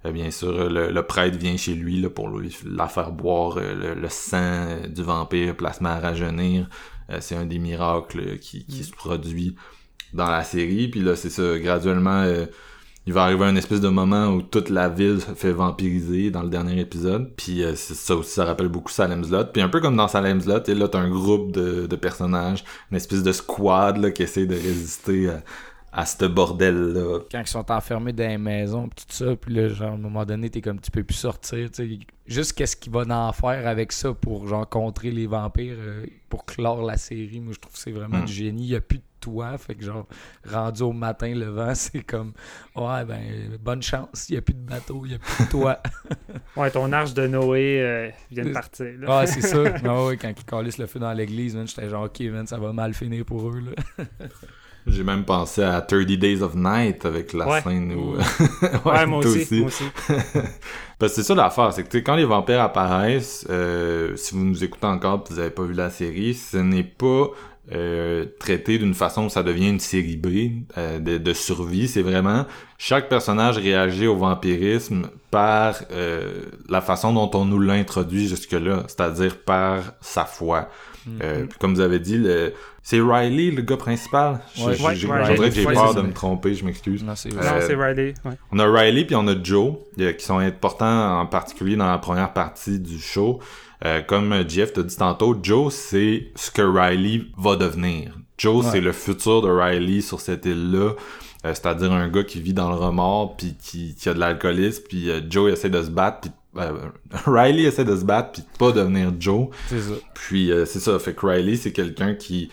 euh, 0.05 0.11
bien 0.11 0.31
sûr, 0.31 0.69
le, 0.69 0.91
le 0.91 1.03
prêtre 1.03 1.37
vient 1.37 1.57
chez 1.57 1.75
lui 1.75 2.01
là, 2.01 2.09
pour 2.09 2.29
lui 2.29 2.55
la 2.65 2.87
faire 2.87 3.11
boire 3.11 3.57
euh, 3.57 3.75
le, 3.75 3.93
le 3.93 4.09
sang 4.09 4.37
euh, 4.39 4.87
du 4.87 5.03
vampire, 5.03 5.55
placement 5.55 5.89
à 5.89 5.99
rajeunir. 5.99 6.67
Euh, 7.09 7.17
c'est 7.21 7.35
un 7.35 7.45
des 7.45 7.59
miracles 7.59 8.19
euh, 8.19 8.37
qui, 8.37 8.65
qui 8.65 8.83
se 8.83 8.91
produit 8.91 9.55
dans 10.13 10.29
la 10.29 10.43
série. 10.43 10.87
Puis 10.87 11.01
là, 11.01 11.15
c'est 11.15 11.29
ça, 11.29 11.57
graduellement, 11.59 12.23
euh, 12.23 12.45
il 13.07 13.13
va 13.13 13.23
arriver 13.23 13.45
un 13.45 13.55
espèce 13.55 13.81
de 13.81 13.89
moment 13.89 14.27
où 14.27 14.43
toute 14.43 14.69
la 14.69 14.87
ville 14.87 15.19
se 15.21 15.33
fait 15.33 15.51
vampiriser 15.51 16.29
dans 16.29 16.43
le 16.43 16.49
dernier 16.49 16.79
épisode. 16.79 17.31
Puis 17.35 17.63
euh, 17.63 17.75
ça 17.75 18.15
aussi, 18.15 18.31
ça 18.31 18.45
rappelle 18.45 18.67
beaucoup 18.67 18.91
Salem's 18.91 19.29
Lot. 19.29 19.51
Puis 19.51 19.61
un 19.61 19.69
peu 19.69 19.81
comme 19.81 19.95
dans 19.95 20.07
Salem's 20.07 20.45
Lot, 20.45 20.69
et 20.69 20.75
là, 20.75 20.87
t'as 20.87 20.99
un 20.99 21.09
groupe 21.09 21.51
de, 21.51 21.87
de 21.87 21.95
personnages, 21.95 22.63
une 22.91 22.97
espèce 22.97 23.23
de 23.23 23.31
squad 23.31 23.97
là, 23.97 24.11
qui 24.11 24.21
essaie 24.21 24.45
de 24.45 24.53
résister 24.53 25.29
à, 25.29 25.41
à 25.93 26.05
ce 26.05 26.25
bordel-là. 26.25 27.19
quand 27.31 27.41
ils 27.41 27.47
sont 27.47 27.69
enfermés 27.71 28.13
dans 28.13 28.27
les 28.27 28.37
maisons 28.37 28.87
pis 28.87 29.05
tout 29.05 29.13
ça 29.13 29.35
puis 29.35 29.53
là 29.53 29.67
genre 29.67 29.91
à 29.91 29.93
un 29.93 29.97
moment 29.97 30.23
donné 30.25 30.49
t'es 30.49 30.61
comme 30.61 30.79
tu 30.79 30.89
peux 30.91 31.03
plus 31.03 31.15
sortir 31.17 31.69
tu 31.69 31.85
sais 31.97 31.99
juste 32.27 32.53
qu'est-ce 32.53 32.77
qu'il 32.77 32.93
va 32.93 33.01
en 33.09 33.33
faire 33.33 33.67
avec 33.67 33.91
ça 33.91 34.13
pour 34.13 34.47
genre 34.47 34.67
contrer 34.69 35.11
les 35.11 35.27
vampires 35.27 35.75
euh, 35.77 36.05
pour 36.29 36.45
clore 36.45 36.81
la 36.83 36.95
série 36.97 37.41
moi 37.41 37.53
je 37.53 37.59
trouve 37.59 37.73
que 37.73 37.79
c'est 37.79 37.91
vraiment 37.91 38.19
Mm. 38.19 38.25
du 38.25 38.33
génie 38.33 38.63
il 38.63 38.69
y 38.69 38.75
a 38.75 38.79
plus 38.81 38.99
de 38.99 39.03
toit 39.19 39.57
fait 39.57 39.75
que 39.75 39.83
genre 39.83 40.07
rendu 40.49 40.81
au 40.81 40.93
matin 40.93 41.33
le 41.35 41.45
vent 41.47 41.73
c'est 41.75 42.01
comme 42.03 42.31
ouais 42.75 43.03
ben 43.05 43.57
bonne 43.61 43.81
chance 43.83 44.27
il 44.29 44.35
y 44.35 44.37
a 44.37 44.41
plus 44.41 44.53
de 44.55 44.59
bateau 44.65 45.03
il 45.05 45.11
y 45.11 45.15
a 45.15 45.19
plus 45.19 45.45
de 45.45 45.49
toit 45.51 45.81
Ouais, 46.55 46.71
ton 46.71 46.91
arche 46.93 47.13
de 47.13 47.27
Noé 47.27 47.81
euh, 47.81 48.09
vient 48.31 48.45
de 48.45 48.51
partir. 48.51 48.87
là. 48.99 49.19
ouais 49.19 49.27
c'est 49.27 49.41
ça 49.41 49.57
Ah 49.85 50.05
ouais, 50.05 50.15
quand 50.17 50.29
ils 50.35 50.45
calissent 50.45 50.77
le 50.79 50.87
feu 50.87 50.99
dans 50.99 51.11
l'église 51.13 51.57
j'étais 51.65 51.89
genre 51.89 52.05
ok 52.05 52.19
man, 52.31 52.47
ça 52.47 52.57
va 52.57 52.71
mal 52.73 52.93
finir 52.93 53.25
pour 53.25 53.49
eux 53.49 53.59
là 53.59 54.05
J'ai 54.87 55.03
même 55.03 55.23
pensé 55.25 55.63
à 55.63 55.79
30 55.81 56.05
Days 56.05 56.41
of 56.41 56.55
Night 56.55 57.05
avec 57.05 57.33
la 57.33 57.47
Ouais. 57.47 57.61
scène 57.61 57.93
où... 57.93 58.15
Ouais, 58.89 59.05
moi 59.05 59.21
toi 59.21 59.31
aussi, 59.31 59.59
moi 59.59 59.67
aussi. 59.67 59.83
Parce 60.99 61.13
que 61.13 61.21
c'est 61.21 61.23
ça 61.23 61.35
l'affaire, 61.35 61.71
c'est 61.73 61.83
que 61.83 61.89
tu 61.89 61.97
sais, 61.97 62.03
quand 62.03 62.15
les 62.15 62.25
vampires 62.25 62.61
apparaissent, 62.61 63.45
euh, 63.49 64.15
si 64.15 64.35
vous 64.35 64.43
nous 64.43 64.63
écoutez 64.63 64.85
encore 64.87 65.23
et 65.29 65.33
vous 65.33 65.39
avez 65.39 65.49
pas 65.49 65.63
vu 65.63 65.73
la 65.73 65.89
série, 65.89 66.33
ce 66.33 66.57
n'est 66.57 66.83
pas 66.83 67.27
euh, 67.71 68.25
traité 68.39 68.77
d'une 68.79 68.93
façon 68.93 69.25
où 69.25 69.29
ça 69.29 69.43
devient 69.43 69.69
une 69.69 69.79
série 69.79 70.17
B 70.17 70.63
euh, 70.77 70.99
de, 70.99 71.17
de 71.17 71.33
survie. 71.33 71.87
C'est 71.87 72.01
vraiment 72.01 72.45
chaque 72.77 73.07
personnage 73.07 73.57
réagit 73.57 74.07
au 74.07 74.15
vampirisme 74.17 75.09
par 75.29 75.75
euh, 75.91 76.43
la 76.69 76.81
façon 76.81 77.13
dont 77.13 77.29
on 77.39 77.45
nous 77.45 77.59
l'a 77.59 77.73
introduit 77.73 78.27
jusque-là, 78.27 78.83
c'est-à-dire 78.87 79.37
par 79.37 79.93
sa 80.01 80.25
foi. 80.25 80.69
Euh, 81.23 81.45
puis 81.47 81.57
comme 81.59 81.73
vous 81.73 81.81
avez 81.81 81.99
dit, 81.99 82.17
le... 82.17 82.53
c'est 82.83 82.99
Riley, 83.01 83.49
le 83.51 83.61
gars 83.63 83.77
principal? 83.77 84.39
Je- 84.55 84.63
Ouais, 84.65 84.75
je- 84.75 84.83
ouais, 84.83 84.95
je- 84.95 85.07
Riley. 85.07 85.23
on 85.31 85.33
dirait 85.35 85.49
que 85.49 85.55
j'ai 85.55 85.63
peur 85.65 85.95
de 85.95 86.01
me 86.01 86.13
tromper, 86.13 86.53
je 86.53 86.63
m'excuse. 86.65 87.03
non 87.03 87.15
c'est 87.15 87.33
Euh, 87.33 87.37
Non, 87.37 87.65
c'est 87.65 87.75
Riley. 87.75 88.13
ouais. 88.25 88.31
On 88.51 88.59
a 88.59 88.65
Riley 88.67 89.05
puis 89.05 89.15
on 89.15 89.27
a 89.27 89.35
Joe 89.41 89.77
euh, 89.99 90.13
qui 90.13 90.23
sont 90.25 90.37
importants 90.37 91.19
en 91.21 91.25
particulier 91.25 91.75
dans 91.75 91.87
la 91.89 91.97
première 91.97 92.33
partie 92.33 92.79
du 92.79 92.99
show. 92.99 93.39
Euh, 93.83 94.01
comme 94.01 94.47
Jeff 94.47 94.73
t'a 94.73 94.83
dit 94.83 94.95
tantôt, 94.95 95.37
Joe 95.41 95.73
c'est 95.73 96.31
ce 96.35 96.51
que 96.51 96.61
Riley 96.61 97.23
va 97.37 97.55
devenir. 97.55 98.17
Joe 98.37 98.63
Ouais. 98.65 98.71
c'est 98.71 98.81
le 98.81 98.91
futur 98.91 99.41
de 99.41 99.49
Riley 99.49 100.01
sur 100.01 100.19
cette 100.19 100.45
île-là. 100.45 100.91
Euh, 101.43 101.53
c'est-à-dire 101.55 101.91
un 101.91 102.07
gars 102.07 102.23
qui 102.23 102.39
vit 102.39 102.53
dans 102.53 102.69
le 102.69 102.75
remords 102.75 103.35
puis 103.35 103.55
qui, 103.59 103.95
qui 103.95 104.07
a 104.09 104.13
de 104.13 104.19
l'alcoolisme 104.19 104.83
puis 104.87 105.09
euh, 105.09 105.21
Joe 105.27 105.51
essaie 105.51 105.71
de 105.71 105.81
se 105.81 105.89
battre 105.89 106.21
puis 106.21 106.31
euh, 106.57 106.73
Riley 107.25 107.63
essaie 107.63 107.83
de 107.83 107.95
se 107.95 108.05
battre 108.05 108.33
puis 108.33 108.43
de 108.43 108.57
pas 108.59 108.71
devenir 108.71 109.11
Joe. 109.19 109.47
c'est 109.67 109.79
ça 109.81 109.93
Puis 110.13 110.51
euh, 110.51 110.65
c'est 110.65 110.79
ça, 110.79 110.99
fait 110.99 111.13
que 111.13 111.25
Riley, 111.25 111.55
c'est 111.55 111.71
quelqu'un 111.71 112.13
qui 112.13 112.49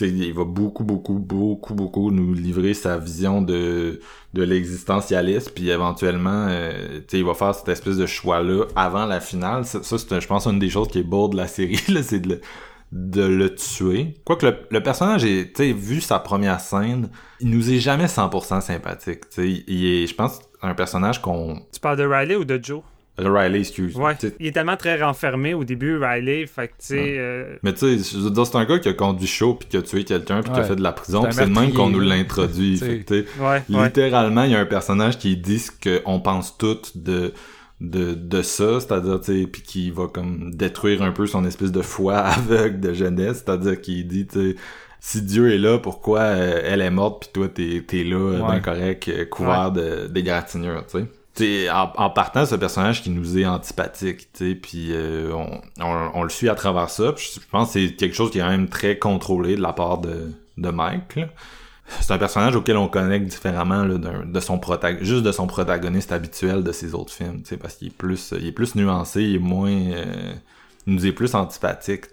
il 0.00 0.32
va 0.32 0.44
beaucoup, 0.44 0.84
beaucoup, 0.84 1.14
beaucoup, 1.14 1.74
beaucoup 1.74 2.10
nous 2.10 2.34
livrer 2.34 2.74
sa 2.74 2.98
vision 2.98 3.42
de, 3.42 4.00
de 4.34 4.42
l'existentialisme, 4.42 5.52
puis 5.54 5.70
éventuellement, 5.70 6.46
euh, 6.48 7.00
il 7.12 7.24
va 7.24 7.34
faire 7.34 7.54
cette 7.54 7.68
espèce 7.68 7.96
de 7.96 8.06
choix-là 8.06 8.64
avant 8.76 9.06
la 9.06 9.20
finale. 9.20 9.64
Ça, 9.64 9.80
c'est, 9.82 10.20
je 10.20 10.26
pense, 10.26 10.46
une 10.46 10.58
des 10.58 10.70
choses 10.70 10.88
qui 10.88 11.00
est 11.00 11.04
beau 11.04 11.28
de 11.28 11.36
la 11.36 11.46
série, 11.46 11.76
c'est 12.02 12.20
de 12.20 12.28
le, 12.28 12.40
de 12.92 13.22
le 13.22 13.54
tuer. 13.54 14.14
Quoique 14.24 14.46
le, 14.46 14.56
le 14.70 14.82
personnage 14.82 15.24
est, 15.24 15.60
vu 15.72 16.00
sa 16.00 16.18
première 16.18 16.60
scène, 16.60 17.10
il 17.40 17.50
nous 17.50 17.70
est 17.70 17.78
jamais 17.78 18.06
100% 18.06 18.60
sympathique. 18.60 19.24
Il 19.36 19.84
est, 19.84 20.06
je 20.06 20.14
pense, 20.14 20.40
un 20.62 20.74
personnage 20.74 21.20
qu'on... 21.20 21.60
Tu 21.72 21.80
parles 21.80 21.98
de 21.98 22.06
Riley 22.06 22.36
ou 22.36 22.44
de 22.44 22.58
Joe? 22.62 22.82
Riley, 23.18 23.60
excuse. 23.60 23.96
Ouais. 23.96 24.14
Il 24.40 24.46
est 24.46 24.52
tellement 24.52 24.76
très 24.76 25.00
renfermé 25.02 25.54
au 25.54 25.64
début, 25.64 25.96
Riley. 25.96 26.46
Fait 26.46 26.68
que, 26.68 26.72
tu 26.72 26.86
sais. 26.86 27.16
euh, 27.18 27.56
Mais 27.62 27.72
tu 27.72 27.98
sais, 27.98 28.16
je 28.16 28.18
veux 28.22 28.30
dire, 28.30 28.46
c'est 28.46 28.56
un 28.56 28.64
gars 28.64 28.78
qui 28.78 28.88
a 28.88 28.92
conduit 28.92 29.26
chaud 29.26 29.54
puis 29.54 29.68
qui 29.68 29.76
a 29.76 29.82
tué 29.82 30.04
quelqu'un 30.04 30.40
puis 30.42 30.52
qui 30.52 30.58
a 30.58 30.62
Ouais. 30.62 30.68
fait 30.68 30.76
de 30.76 30.82
la 30.82 30.92
prison. 30.92 31.22
C'est 31.22 31.26
un 31.26 31.30
puis 31.30 31.36
C'est 31.38 31.46
le 31.46 31.66
même 31.66 31.72
qu'on 31.72 31.90
nous 31.90 32.00
l'introduit. 32.00 32.76
T'sais. 32.76 32.86
Fait 32.86 32.98
que, 33.00 33.14
tu 33.22 33.28
sais, 33.28 33.40
ouais, 33.42 33.62
ouais. 33.76 33.84
Littéralement, 33.86 34.44
il 34.44 34.52
y 34.52 34.54
a 34.54 34.60
un 34.60 34.66
personnage 34.66 35.18
qui 35.18 35.36
dit 35.36 35.58
ce 35.58 35.70
qu'on 35.70 36.20
pense 36.20 36.56
toutes 36.58 36.96
de 36.96 37.32
de, 37.80 38.14
de 38.14 38.42
ça, 38.42 38.80
c'est-à-dire, 38.80 39.20
tu 39.20 39.42
sais, 39.42 39.46
puis 39.46 39.62
qui 39.62 39.90
va 39.92 40.08
comme 40.08 40.52
détruire 40.52 41.00
un 41.02 41.12
peu 41.12 41.26
son 41.28 41.44
espèce 41.44 41.70
de 41.70 41.80
foi 41.82 42.16
aveugle 42.18 42.80
de 42.80 42.92
jeunesse, 42.92 43.44
c'est-à-dire 43.46 43.80
qu'il 43.80 44.08
dit, 44.08 44.26
tu 44.26 44.50
sais, 44.52 44.56
si 44.98 45.22
Dieu 45.22 45.52
est 45.54 45.58
là, 45.58 45.78
pourquoi 45.78 46.18
euh, 46.22 46.60
elle 46.64 46.80
est 46.80 46.90
morte 46.90 47.20
puis 47.20 47.30
toi 47.32 47.48
t'es 47.48 47.84
t'es 47.86 48.02
là, 48.02 48.16
Ouais. 48.18 48.54
ben 48.54 48.60
correct, 48.60 49.28
couvert 49.30 49.70
de 49.70 50.08
d'égratignures, 50.08 50.84
tu 50.90 50.98
sais. 50.98 51.04
En, 51.40 51.92
en 51.96 52.10
partant, 52.10 52.46
ce 52.46 52.54
personnage 52.54 53.02
qui 53.02 53.10
nous 53.10 53.38
est 53.38 53.46
antipathique, 53.46 54.32
tu 54.32 54.56
puis 54.56 54.88
euh, 54.92 55.32
on, 55.32 55.60
on, 55.80 56.10
on 56.14 56.22
le 56.22 56.28
suit 56.28 56.48
à 56.48 56.54
travers 56.54 56.90
ça. 56.90 57.14
je 57.16 57.40
pense 57.50 57.72
que 57.72 57.80
c'est 57.86 57.94
quelque 57.94 58.14
chose 58.14 58.30
qui 58.30 58.38
est 58.38 58.42
quand 58.42 58.48
même 58.48 58.68
très 58.68 58.98
contrôlé 58.98 59.56
de 59.56 59.60
la 59.60 59.72
part 59.72 59.98
de, 59.98 60.32
de 60.56 60.68
Mike. 60.70 61.18
C'est 62.00 62.12
un 62.12 62.18
personnage 62.18 62.54
auquel 62.54 62.76
on 62.76 62.88
connecte 62.88 63.26
différemment 63.26 63.82
là, 63.82 63.96
de 63.96 64.40
son 64.40 64.60
juste 65.00 65.22
de 65.22 65.32
son 65.32 65.46
protagoniste 65.46 66.12
habituel 66.12 66.62
de 66.62 66.72
ses 66.72 66.94
autres 66.94 67.12
films, 67.12 67.42
tu 67.42 67.56
parce 67.56 67.76
qu'il 67.76 67.88
est 67.88 67.96
plus, 67.96 68.34
il 68.38 68.46
est 68.46 68.52
plus 68.52 68.74
nuancé, 68.74 69.22
il 69.22 69.36
est 69.36 69.38
moins, 69.38 69.70
euh, 69.70 70.34
il 70.86 70.94
nous 70.94 71.06
est 71.06 71.12
plus 71.12 71.34
antipathique. 71.34 72.04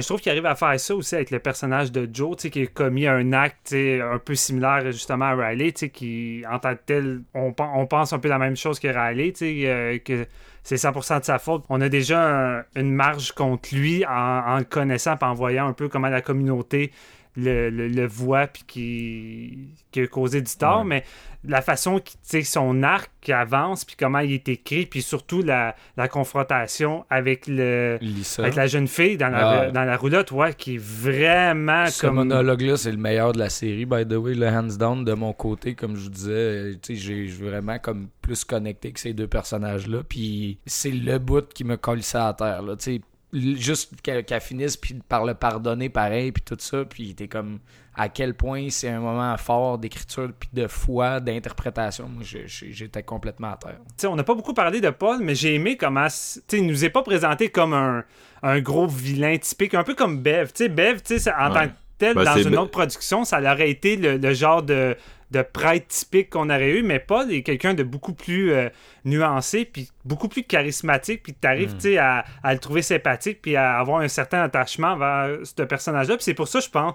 Je 0.00 0.06
trouve 0.06 0.20
qu'il 0.20 0.30
arrive 0.32 0.46
à 0.46 0.54
faire 0.54 0.78
ça 0.80 0.94
aussi 0.94 1.14
avec 1.14 1.30
le 1.30 1.38
personnage 1.38 1.92
de 1.92 2.08
Joe, 2.12 2.36
qui 2.36 2.62
a 2.62 2.66
commis 2.66 3.06
un 3.06 3.32
acte 3.32 3.72
un 3.74 4.18
peu 4.18 4.34
similaire 4.34 4.90
justement 4.92 5.26
à 5.26 5.34
Riley, 5.34 5.72
qui, 5.72 6.42
en 6.50 6.58
tant 6.58 6.74
que 6.74 6.80
tel, 6.84 7.22
on, 7.34 7.52
pen- 7.52 7.70
on 7.74 7.86
pense 7.86 8.12
un 8.12 8.18
peu 8.18 8.28
la 8.28 8.38
même 8.38 8.56
chose 8.56 8.78
que 8.80 8.88
Riley, 8.88 9.32
euh, 9.42 9.98
que 9.98 10.26
c'est 10.62 10.76
100% 10.76 11.20
de 11.20 11.24
sa 11.24 11.38
faute. 11.38 11.64
On 11.68 11.80
a 11.80 11.88
déjà 11.88 12.58
un- 12.58 12.64
une 12.76 12.92
marge 12.92 13.32
contre 13.32 13.74
lui 13.74 14.04
en, 14.06 14.10
en 14.10 14.58
le 14.58 14.64
connaissant, 14.64 15.14
en 15.20 15.34
voyant 15.34 15.68
un 15.68 15.72
peu 15.74 15.88
comment 15.88 16.08
la 16.08 16.22
communauté 16.22 16.90
le, 17.36 17.68
le, 17.70 17.88
le 17.88 18.06
voit, 18.06 18.46
puis 18.46 18.62
qui, 18.66 19.58
qui 19.90 20.00
a 20.00 20.06
causé 20.06 20.40
du 20.40 20.54
tort, 20.56 20.78
Ouais. 20.80 20.84
mais 20.84 21.04
la 21.46 21.60
façon 21.60 22.00
que 22.00 22.42
son 22.42 22.82
arc 22.82 23.10
qui 23.20 23.32
avance, 23.32 23.84
puis 23.84 23.96
comment 23.98 24.20
il 24.20 24.32
est 24.32 24.48
écrit, 24.48 24.86
puis 24.86 25.02
surtout 25.02 25.42
la, 25.42 25.74
la 25.96 26.08
confrontation 26.08 27.04
avec 27.10 27.46
le... 27.46 27.98
Lisa 28.00 28.42
Avec 28.42 28.54
la 28.54 28.66
jeune 28.66 28.88
fille 28.88 29.16
dans 29.18 29.28
la, 29.28 29.50
Ah. 29.60 29.70
dans 29.70 29.84
la 29.84 29.96
roulotte, 29.96 30.30
ouais, 30.32 30.54
qui 30.54 30.76
est 30.76 30.80
vraiment 30.82 31.86
Ce 31.86 32.00
comme. 32.06 32.14
monologue-là, 32.14 32.76
c'est 32.76 32.92
le 32.92 32.96
meilleur 32.98 33.32
de 33.32 33.38
la 33.40 33.50
série, 33.50 33.84
by 33.84 34.06
the 34.06 34.12
way, 34.14 34.34
le 34.34 34.46
hands 34.48 34.76
down 34.78 35.04
de 35.04 35.12
mon 35.12 35.32
côté, 35.34 35.74
comme 35.74 35.96
je 35.96 36.04
vous 36.04 36.10
disais, 36.10 36.32
euh, 36.32 36.74
j'ai 36.88 37.26
vraiment 37.26 37.78
comme 37.78 38.08
plus 38.22 38.44
connecté 38.44 38.92
que 38.92 39.00
ces 39.00 39.12
deux 39.12 39.26
personnages-là, 39.28 40.02
puis 40.08 40.58
c'est 40.66 40.90
le 40.92 41.18
bout 41.18 41.52
qui 41.52 41.64
me 41.64 41.76
colle 41.76 42.02
ça 42.02 42.28
à 42.28 42.32
terre, 42.34 42.62
là, 42.62 42.76
tu 42.76 42.84
sais, 42.84 43.00
juste 43.34 44.00
qu'elle 44.02 44.40
finisse 44.40 44.76
puis 44.76 44.94
par 45.08 45.24
le 45.24 45.34
pardonner 45.34 45.88
pareil, 45.88 46.32
puis 46.32 46.42
tout 46.42 46.56
ça, 46.58 46.84
puis 46.84 47.14
t'es 47.14 47.28
comme 47.28 47.58
à 47.96 48.08
quel 48.08 48.34
point 48.34 48.68
c'est 48.70 48.88
un 48.88 49.00
moment 49.00 49.36
fort 49.36 49.78
d'écriture, 49.78 50.30
puis 50.38 50.48
de 50.52 50.66
foi, 50.66 51.20
d'interprétation, 51.20 52.08
moi 52.08 52.22
j'étais 52.24 53.02
complètement 53.02 53.52
à 53.52 53.56
terre. 53.56 53.76
Tu 53.88 53.92
sais, 53.98 54.06
on 54.06 54.16
n'a 54.16 54.24
pas 54.24 54.34
beaucoup 54.34 54.54
parlé 54.54 54.80
de 54.80 54.90
Paul, 54.90 55.18
mais 55.22 55.34
j'ai 55.34 55.54
aimé 55.54 55.76
comment. 55.76 56.06
Tu 56.06 56.12
sais, 56.12 56.42
il 56.52 56.66
nous 56.66 56.84
est 56.84 56.90
pas 56.90 57.02
présenté 57.02 57.50
comme 57.50 57.72
un, 57.72 58.04
un 58.42 58.60
gros 58.60 58.86
vilain 58.86 59.36
typique, 59.38 59.74
un 59.74 59.84
peu 59.84 59.94
comme 59.94 60.20
Bev. 60.22 60.48
Tu 60.52 60.64
sais, 60.64 60.68
Bev, 60.68 61.02
tu 61.02 61.18
sais, 61.18 61.32
en 61.32 61.48
Ouais. 61.48 61.54
tant 61.54 61.66
que 61.68 61.74
tel, 61.98 62.14
Ben, 62.16 62.24
dans 62.24 62.36
une 62.36 62.56
autre 62.56 62.72
production, 62.72 63.24
ça 63.24 63.40
aurait 63.40 63.70
été 63.70 63.96
le, 63.96 64.16
le 64.16 64.34
genre 64.34 64.62
de, 64.64 64.96
de 65.34 65.42
prêtre 65.42 65.88
typique 65.88 66.30
qu'on 66.30 66.48
aurait 66.48 66.78
eu, 66.78 66.82
mais 66.82 66.98
Paul 67.00 67.30
est 67.32 67.42
quelqu'un 67.42 67.74
de 67.74 67.82
beaucoup 67.82 68.14
plus 68.14 68.52
euh, 68.52 68.68
nuancé, 69.04 69.64
puis 69.64 69.90
beaucoup 70.04 70.28
plus 70.28 70.44
charismatique, 70.44 71.22
puis 71.22 71.34
tu 71.34 71.46
arrives, 71.46 71.74
Mm. 71.74 71.78
tu 71.78 71.80
sais, 71.80 71.98
à, 71.98 72.24
à 72.42 72.52
le 72.54 72.60
trouver 72.60 72.82
sympathique, 72.82 73.40
puis 73.42 73.56
à 73.56 73.78
avoir 73.78 74.00
un 74.00 74.08
certain 74.08 74.42
attachement 74.42 74.96
vers 74.96 75.38
ce 75.42 75.62
personnage-là. 75.62 76.16
Puis 76.16 76.24
c'est 76.24 76.34
pour 76.34 76.48
ça, 76.48 76.60
je 76.60 76.68
pense. 76.70 76.94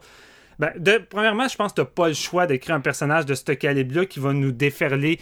Ben, 0.58 0.72
de, 0.78 1.02
premièrement, 1.10 1.48
je 1.48 1.56
pense 1.56 1.74
que 1.74 1.82
tu 1.82 1.88
pas 1.88 2.08
le 2.10 2.14
choix 2.14 2.46
d'écrire 2.48 2.76
un 2.76 2.82
personnage 2.82 3.26
de 3.26 3.34
ce 3.34 3.44
calibre-là 3.54 4.06
qui 4.06 4.20
va 4.20 4.34
nous 4.34 4.52
déferler 4.52 5.20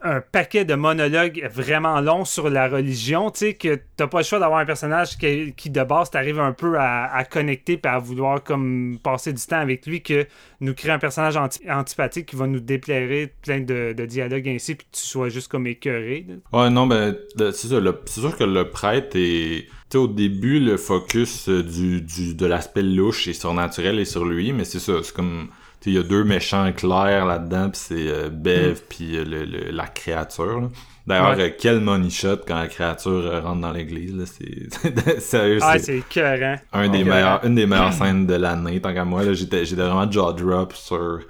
un 0.00 0.20
paquet 0.20 0.64
de 0.64 0.74
monologues 0.74 1.48
vraiment 1.52 2.00
longs 2.00 2.24
sur 2.24 2.50
la 2.50 2.68
religion, 2.68 3.30
tu 3.30 3.38
sais, 3.38 3.54
que 3.54 3.80
t'as 3.96 4.06
pas 4.06 4.18
le 4.18 4.24
choix 4.24 4.38
d'avoir 4.38 4.60
un 4.60 4.64
personnage 4.64 5.18
qui, 5.18 5.52
qui 5.56 5.70
de 5.70 5.82
base, 5.82 6.10
t'arrives 6.10 6.38
un 6.38 6.52
peu 6.52 6.78
à, 6.78 7.24
connecter 7.28 7.76
puis 7.76 7.90
à 7.90 7.98
vouloir 7.98 8.42
comme 8.42 8.98
passer 9.02 9.32
du 9.32 9.42
temps 9.44 9.58
avec 9.58 9.86
lui, 9.86 10.02
que 10.02 10.26
nous 10.60 10.74
crée 10.74 10.90
un 10.90 10.98
personnage 10.98 11.36
anti- 11.36 11.68
antipathique 11.68 12.26
qui 12.26 12.36
va 12.36 12.46
nous 12.46 12.60
déplairer 12.60 13.34
plein 13.42 13.60
de, 13.60 13.92
dialogues 14.06 14.48
ainsi, 14.48 14.76
puis 14.76 14.86
que 14.86 14.96
tu 14.96 15.02
sois 15.02 15.28
juste 15.30 15.48
comme 15.48 15.66
écœuré. 15.66 16.26
Ouais, 16.52 16.70
non, 16.70 16.86
ben, 16.86 17.16
C'est 17.36 17.68
sûr 17.68 18.36
que 18.36 18.44
le 18.44 18.70
prêtre 18.70 19.16
est. 19.16 19.66
Tu 19.90 19.96
sais, 19.96 19.98
au 19.98 20.06
début, 20.06 20.60
le 20.60 20.76
focus 20.76 21.48
euh, 21.48 21.62
du, 21.62 22.02
du, 22.02 22.34
de 22.34 22.46
l'aspect 22.46 22.82
louche 22.82 23.26
et 23.26 23.32
surnaturel 23.32 23.98
est 23.98 24.04
sur 24.04 24.26
lui, 24.26 24.52
mais 24.52 24.64
c'est 24.64 24.80
ça. 24.80 25.02
C'est 25.02 25.14
comme. 25.14 25.48
Il 25.86 25.94
y 25.94 25.98
a 25.98 26.02
deux 26.02 26.24
méchants 26.24 26.70
clairs 26.72 27.24
là-dedans, 27.24 27.70
pis 27.70 27.78
c'est 27.78 28.08
euh, 28.08 28.28
Bev, 28.30 28.80
puis 28.88 29.16
euh, 29.16 29.24
le, 29.24 29.44
le- 29.44 29.70
la 29.70 29.86
créature. 29.86 30.68
D'ailleurs, 31.06 31.36
Ouais. 31.38 31.44
euh, 31.44 31.50
quel 31.58 31.80
money 31.80 32.10
shot 32.10 32.38
quand 32.46 32.56
la 32.58 32.66
créature 32.68 33.10
euh, 33.12 33.40
rentre 33.40 33.62
dans 33.62 33.72
l'église, 33.72 34.14
là. 34.14 34.24
C'est. 34.26 35.20
Sérieux, 35.20 35.58
Ah, 35.62 35.78
c'est 35.78 35.98
écœurant. 35.98 36.56
un 36.74 36.88
des 36.88 37.04
meilleurs, 37.04 37.42
une 37.46 37.54
des 37.54 37.64
meilleures 37.66 37.92
scènes 37.94 38.26
de 38.26 38.34
l'année, 38.34 38.80
tant 38.82 38.92
qu'à 38.92 39.04
moi, 39.06 39.22
là. 39.22 39.32
J'étais, 39.32 39.64
j'étais 39.64 39.80
vraiment 39.82 40.10
jaw 40.10 40.32
drop 40.34 40.74
sur. 40.74 41.20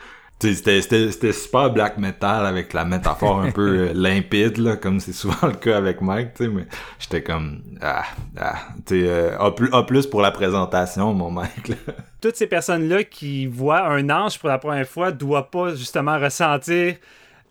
C'était, 0.40 1.32
super 1.32 1.72
black 1.72 1.98
metal 1.98 2.46
avec 2.46 2.72
la 2.72 2.84
métaphore 2.84 3.40
un 3.40 3.50
peu 3.50 3.78
euh, 3.88 3.92
limpide, 3.92 4.58
là, 4.58 4.76
comme 4.76 5.00
c'est 5.00 5.12
souvent 5.12 5.48
le 5.48 5.54
cas 5.54 5.76
avec 5.76 6.00
Mike, 6.00 6.34
tu 6.34 6.44
sais, 6.44 6.50
mais 6.50 6.66
j'étais 7.00 7.22
comme, 7.22 7.60
ah, 7.80 8.04
ah, 8.38 8.54
tu 8.86 9.00
sais, 9.00 9.08
euh, 9.08 9.38
A, 9.38 9.50
plus, 9.50 9.68
A 9.72 9.82
plus 9.82 10.06
pour 10.06 10.20
la 10.20 10.30
présentation, 10.30 11.12
mon 11.12 11.30
Mike, 11.30 11.68
là. 11.68 11.76
toutes 12.20 12.36
ces 12.36 12.46
personnes-là 12.46 13.02
qui 13.02 13.46
voient 13.46 13.88
un 13.88 14.08
ange 14.10 14.38
pour 14.38 14.48
la 14.48 14.58
première 14.58 14.86
fois 14.86 15.10
doivent 15.10 15.50
pas 15.50 15.74
justement 15.74 16.18
ressentir 16.18 16.94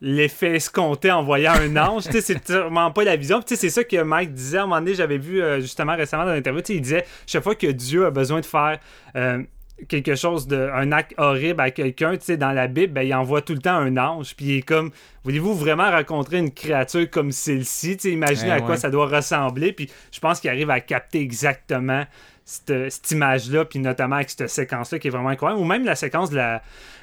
l'effet 0.01 0.55
escompté 0.55 1.11
en 1.11 1.23
voyant 1.23 1.53
un 1.53 1.75
ange. 1.77 2.03
tu 2.05 2.11
sais, 2.11 2.21
c'est 2.21 2.49
vraiment 2.49 2.91
pas 2.91 3.03
la 3.03 3.15
vision. 3.15 3.39
Puis, 3.39 3.45
Tu 3.45 3.55
sais, 3.55 3.61
c'est 3.61 3.69
ça 3.69 3.83
que 3.83 4.01
Mike 4.01 4.33
disait 4.33 4.59
à 4.59 4.63
un 4.63 4.65
moment 4.65 4.79
donné, 4.79 4.93
j'avais 4.93 5.17
vu 5.17 5.41
euh, 5.41 5.59
justement 5.59 5.95
récemment 5.95 6.25
dans 6.25 6.33
l'interview. 6.33 6.61
tu 6.61 6.67
sais, 6.67 6.75
Il 6.75 6.81
disait 6.81 7.05
chaque 7.25 7.43
fois 7.43 7.55
que 7.55 7.67
Dieu 7.67 8.05
a 8.05 8.11
besoin 8.11 8.39
de 8.39 8.45
faire 8.45 8.79
euh, 9.15 9.41
quelque 9.87 10.15
chose 10.15 10.47
de 10.47 10.69
un 10.73 10.91
acte 10.91 11.13
horrible 11.17 11.61
à 11.61 11.71
quelqu'un, 11.71 12.17
tu 12.17 12.25
sais, 12.25 12.37
dans 12.37 12.51
la 12.51 12.67
Bible, 12.67 12.93
ben, 12.93 13.03
il 13.03 13.13
envoie 13.13 13.41
tout 13.41 13.53
le 13.53 13.59
temps 13.59 13.75
un 13.75 13.95
ange. 13.97 14.35
Puis 14.35 14.45
il 14.45 14.57
est 14.57 14.61
comme 14.61 14.91
voulez-vous 15.23 15.53
vraiment 15.53 15.89
rencontrer 15.91 16.39
une 16.39 16.51
créature 16.51 17.09
comme 17.09 17.31
celle-ci? 17.31 17.97
Tu 17.97 18.09
sais, 18.09 18.11
imaginez 18.11 18.49
Eh 18.49 18.53
à 18.53 18.61
quoi 18.61 18.77
ça 18.77 18.89
doit 18.89 19.07
ressembler. 19.07 19.73
Puis 19.73 19.89
je 20.11 20.19
pense 20.19 20.39
qu'il 20.39 20.49
arrive 20.49 20.69
à 20.69 20.79
capter 20.79 21.21
exactement 21.21 22.03
cette, 22.49 22.89
cette 22.91 23.11
image-là, 23.11 23.65
puis 23.65 23.77
notamment 23.79 24.15
avec 24.15 24.29
cette 24.29 24.47
séquence-là 24.49 24.99
qui 24.99 25.09
est 25.09 25.11
vraiment 25.11 25.29
incroyable. 25.29 25.61
Ou 25.61 25.65
même 25.65 25.83
la 25.83 25.95
séquence 25.95 26.29
de 26.29 26.37
la, 26.37 26.61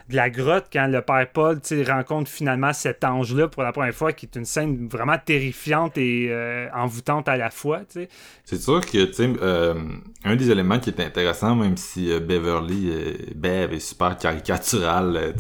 de 0.09 0.17
la 0.17 0.31
grotte 0.31 0.67
quand 0.73 0.87
le 0.87 1.03
père 1.03 1.29
Paul 1.33 1.61
rencontre 1.87 2.31
finalement 2.31 2.73
cet 2.73 3.05
ange-là 3.05 3.49
pour 3.49 3.63
la 3.63 3.71
première 3.73 3.95
fois, 3.95 4.15
qui 4.15 4.25
est 4.25 4.37
une 4.37 4.47
scène 4.47 4.89
vraiment 4.89 5.19
terrifiante 5.23 5.99
et 5.99 6.29
euh, 6.31 6.67
envoûtante 6.75 7.29
à 7.29 7.37
la 7.37 7.51
fois. 7.51 7.81
tu 7.81 8.01
sais. 8.05 8.09
C'est 8.45 8.61
sûr 8.61 8.81
que, 8.81 9.11
euh, 9.43 9.75
un 10.25 10.37
des 10.37 10.51
éléments 10.51 10.79
qui 10.79 10.89
est 10.89 11.01
intéressant, 11.01 11.55
même 11.55 11.77
si 11.77 12.11
euh, 12.11 12.21
Beverly, 12.21 12.89
euh, 12.91 13.13
Bev 13.35 13.75
est 13.75 13.81
super 13.81 14.17
caricatural, 14.17 15.17
euh, 15.17 15.33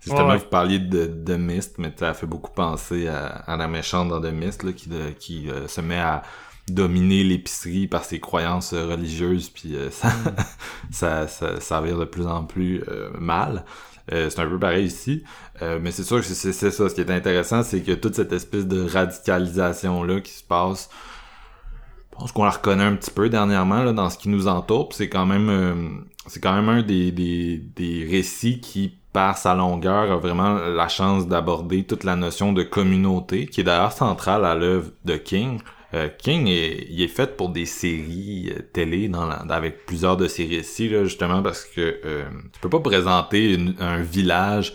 justement, 0.00 0.28
Ouais. 0.28 0.36
vous 0.36 0.44
parliez 0.44 0.78
de, 0.78 1.06
de 1.06 1.36
Mist, 1.36 1.76
mais 1.78 1.90
ça 1.98 2.12
fait 2.12 2.26
beaucoup 2.26 2.50
penser 2.52 3.08
à, 3.08 3.26
à 3.28 3.56
la 3.56 3.66
méchante 3.66 4.08
dans 4.10 4.20
The 4.20 4.30
Mist, 4.32 4.62
là, 4.62 4.72
qui, 4.72 4.90
de- 4.90 5.10
qui 5.18 5.48
euh, 5.50 5.66
se 5.68 5.80
met 5.80 5.98
à 5.98 6.22
dominer 6.72 7.24
l'épicerie 7.24 7.86
par 7.86 8.04
ses 8.04 8.20
croyances 8.20 8.72
euh, 8.72 8.86
religieuses, 8.86 9.48
puis 9.50 9.76
euh, 9.76 9.90
ça, 9.90 10.12
ça, 10.90 11.28
ça, 11.28 11.60
ça 11.60 11.80
de 11.80 12.04
plus 12.04 12.26
en 12.26 12.44
plus 12.44 12.82
euh, 12.88 13.10
mal. 13.18 13.64
Euh, 14.12 14.30
c'est 14.30 14.40
un 14.40 14.48
peu 14.48 14.58
pareil 14.58 14.86
ici, 14.86 15.22
mais 15.60 15.90
c'est 15.90 16.02
sûr 16.02 16.18
que 16.18 16.24
c'est 16.24 16.52
ça. 16.52 16.88
Ce 16.88 16.94
qui 16.94 17.02
est 17.02 17.10
intéressant, 17.10 17.62
c'est 17.62 17.82
que 17.82 17.92
toute 17.92 18.14
cette 18.14 18.32
espèce 18.32 18.66
de 18.66 18.88
radicalisation-là 18.88 20.20
qui 20.20 20.32
se 20.32 20.42
passe, 20.42 20.88
je 22.12 22.16
pense 22.16 22.32
qu'on 22.32 22.44
la 22.44 22.50
reconnaît 22.50 22.84
un 22.84 22.96
petit 22.96 23.10
peu 23.10 23.28
dernièrement 23.28 23.82
là, 23.82 23.92
dans 23.92 24.08
ce 24.08 24.16
qui 24.16 24.30
nous 24.30 24.48
entoure. 24.48 24.88
C'est 24.92 25.10
quand 25.10 25.26
même 25.26 26.06
c'est 26.26 26.40
quand 26.40 26.54
même 26.54 26.68
un 26.68 26.82
des, 26.82 27.10
des, 27.10 27.58
des 27.58 28.06
récits 28.08 28.60
qui, 28.60 28.94
par 29.12 29.36
sa 29.36 29.54
longueur, 29.54 30.12
a 30.12 30.16
vraiment 30.16 30.54
la 30.54 30.88
chance 30.88 31.26
d'aborder 31.26 31.84
toute 31.84 32.04
la 32.04 32.16
notion 32.16 32.52
de 32.52 32.62
communauté, 32.62 33.46
qui 33.46 33.60
est 33.60 33.64
d'ailleurs 33.64 33.92
centrale 33.92 34.44
à 34.44 34.54
l'œuvre 34.54 34.90
de 35.04 35.16
King. 35.16 35.60
Euh, 35.94 36.08
King 36.18 36.48
est, 36.48 36.86
il 36.90 37.00
est 37.00 37.08
fait 37.08 37.34
pour 37.36 37.48
des 37.48 37.64
séries 37.64 38.52
euh, 38.54 38.60
télé 38.72 39.08
dans 39.08 39.26
la- 39.26 39.36
avec 39.48 39.86
plusieurs 39.86 40.16
de 40.18 40.28
ses 40.28 40.44
récits, 40.44 40.88
là, 40.90 41.04
justement 41.04 41.42
parce 41.42 41.64
que 41.64 42.00
euh, 42.04 42.24
tu 42.52 42.60
peux 42.60 42.68
pas 42.68 42.80
présenter 42.80 43.56
un 43.80 44.02
village 44.02 44.74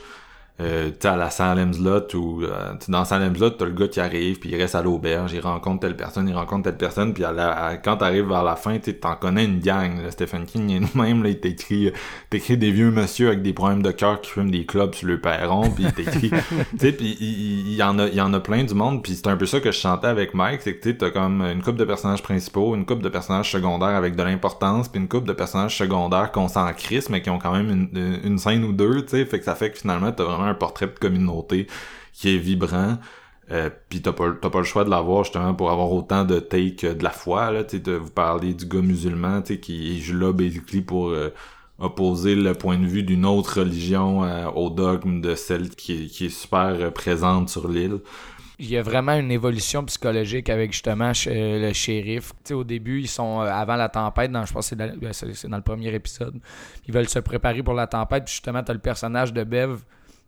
euh, 0.64 0.90
tu 0.90 0.96
sais, 1.02 1.08
à 1.10 1.16
la 1.18 1.30
Salem's 1.30 1.80
Lot 1.80 2.14
ou 2.14 2.42
euh, 2.44 2.74
dans 2.88 3.06
Salem's 3.06 3.38
Lot, 3.40 3.52
t'as 3.58 3.66
le 3.66 3.72
gars 3.72 3.88
qui 3.88 4.00
arrive 4.00 4.40
puis 4.40 4.50
il 4.50 4.56
reste 4.56 4.76
à 4.76 4.82
l'auberge, 4.82 5.34
il 5.34 5.40
rencontre 5.42 5.82
telle 5.82 5.96
personne, 5.96 6.28
il 6.30 6.36
rencontre 6.36 6.64
telle 6.64 6.78
personne, 6.78 7.14
puis 7.14 7.24
à 7.24 7.32
la- 7.32 7.52
à- 7.66 7.78
quand 7.78 7.98
t'arrives 7.98 8.28
vers 8.28 8.44
la 8.44 8.56
fin, 8.56 8.78
tu 8.80 8.94
t'en 8.96 9.16
connais 9.16 9.46
une 9.46 9.60
gang. 9.60 10.02
Là. 10.02 10.12
Stephen 10.12 10.46
King 10.46 10.70
il 10.70 10.82
même, 11.00 11.24
là, 11.24 11.30
il 11.30 11.40
t'écrit, 11.40 11.88
euh, 11.88 11.92
t'écris 12.30 12.58
des 12.58 12.72
vieux 12.72 12.92
monsieur 12.92 13.28
avec 13.28 13.42
des 13.42 13.54
problèmes 13.54 13.84
de 13.84 13.92
cœur 13.92 14.22
qui 14.22 14.32
fument 14.32 14.52
des 14.52 14.66
clubs 14.66 14.94
sur 14.96 15.08
le 15.08 15.20
perron, 15.20 15.70
puis 15.70 15.84
il 15.86 15.94
t'écrit, 15.94 16.30
tu 16.72 16.78
sais, 16.80 16.92
puis 16.94 17.18
il, 17.20 17.76
y 17.76 17.84
en 17.84 18.00
a, 18.00 18.08
il 18.08 18.16
y 18.16 18.22
en 18.22 18.34
a 18.34 18.40
plein 18.40 18.64
du 18.64 18.74
monde, 18.74 19.04
puis 19.04 19.16
c'est 19.16 19.28
un 19.28 19.36
peu 19.38 19.46
ça 19.46 19.60
que 19.60 19.72
je 19.72 19.78
chantais 19.78 20.08
avec 20.08 20.34
Mike, 20.34 20.62
c'est 20.62 20.76
que 20.76 20.84
tu 20.84 20.90
sais, 20.92 20.98
t'as 20.98 21.10
comme 21.12 21.42
une 21.42 21.62
couple 21.62 21.78
de 21.78 21.86
personnages 21.86 22.24
principaux, 22.24 22.76
une 22.76 22.86
couple 22.86 23.04
de 23.04 23.10
personnages 23.10 23.52
secondaires 23.52 23.96
avec 23.96 24.16
de 24.16 24.24
l'importance, 24.24 24.88
puis 24.88 25.02
une 25.02 25.08
couple 25.08 25.28
de 25.28 25.34
personnages 25.34 25.78
secondaires 25.78 26.32
qu'on 26.32 26.48
s'en 26.48 26.72
crisse, 26.74 27.10
mais 27.10 27.22
qui 27.22 27.30
ont 27.30 27.40
quand 27.40 27.52
même 27.54 27.70
une, 27.94 28.20
une 28.24 28.38
scène 28.38 28.64
ou 28.64 28.72
deux, 28.72 29.02
tu 29.04 29.10
sais, 29.10 29.26
fait 29.26 29.40
que 29.40 29.46
ça 29.46 29.56
fait 29.56 29.72
que 29.72 29.78
finalement 29.80 30.12
t'as 30.12 30.24
vraiment 30.24 30.53
un 30.54 30.56
portrait 30.56 30.88
de 30.88 30.98
communauté 31.00 31.68
qui 32.14 32.36
est 32.36 32.38
vibrant. 32.38 32.98
Euh, 33.52 33.70
puis 33.90 34.02
t'as 34.02 34.14
pas, 34.14 34.32
pas 34.32 34.58
le 34.58 34.64
choix 34.64 34.86
de 34.86 34.90
l'avoir 34.90 35.26
justement 35.26 35.54
pour 35.54 35.70
avoir 35.70 35.92
autant 35.92 36.24
de 36.24 36.40
take 36.40 36.96
de 36.96 37.04
la 37.04 37.10
foi 37.10 37.52
là, 37.52 37.66
tu 37.66 37.78
sais, 37.78 37.84
de 37.84 37.92
vous 37.92 38.10
parler 38.10 38.54
du 38.54 38.66
gars 38.66 38.82
musulman, 38.82 39.42
qui 39.42 39.98
est 39.98 40.14
là 40.14 40.32
basically 40.32 40.82
pour 40.82 41.10
euh, 41.10 41.34
opposer 41.78 42.36
le 42.36 42.54
point 42.54 42.78
de 42.78 42.86
vue 42.86 43.04
d'une 43.04 43.26
autre 43.26 43.60
religion 43.60 44.24
euh, 44.24 44.48
au 44.50 44.70
dogme 44.70 45.20
de 45.20 45.36
celle 45.36 45.70
qui 45.72 46.08
qui 46.08 46.28
est 46.28 46.30
super 46.30 46.94
présente 46.94 47.50
sur 47.50 47.68
l'île. 47.68 48.00
Il 48.60 48.70
y 48.70 48.78
a 48.78 48.82
vraiment 48.82 49.14
une 49.14 49.32
évolution 49.32 49.84
psychologique 49.84 50.50
avec 50.50 50.72
justement 50.72 51.12
le 51.26 51.74
shérif. 51.74 52.30
Tu 52.30 52.40
sais, 52.46 52.54
au 52.54 52.64
début, 52.64 53.02
ils 53.02 53.10
sont 53.10 53.42
avant 53.42 53.76
la 53.76 53.90
tempête, 53.90 54.32
je 54.32 54.54
pense 54.54 54.70
que 54.70 54.76
c'est 54.76 54.76
dans, 54.78 55.50
dans 55.50 55.58
le 55.58 55.64
premier 55.64 55.94
épisode. 55.94 56.40
Ils 56.88 56.94
veulent 56.94 57.10
se 57.10 57.20
préparer 57.20 57.62
pour 57.62 57.74
la 57.74 57.88
tempête, 57.88 58.26
puis 58.26 58.34
justement, 58.34 58.64
tu 58.64 58.72
as 58.72 58.76
le 58.76 58.80
personnage 58.80 59.34
de 59.34 59.44
Bev 59.44 59.80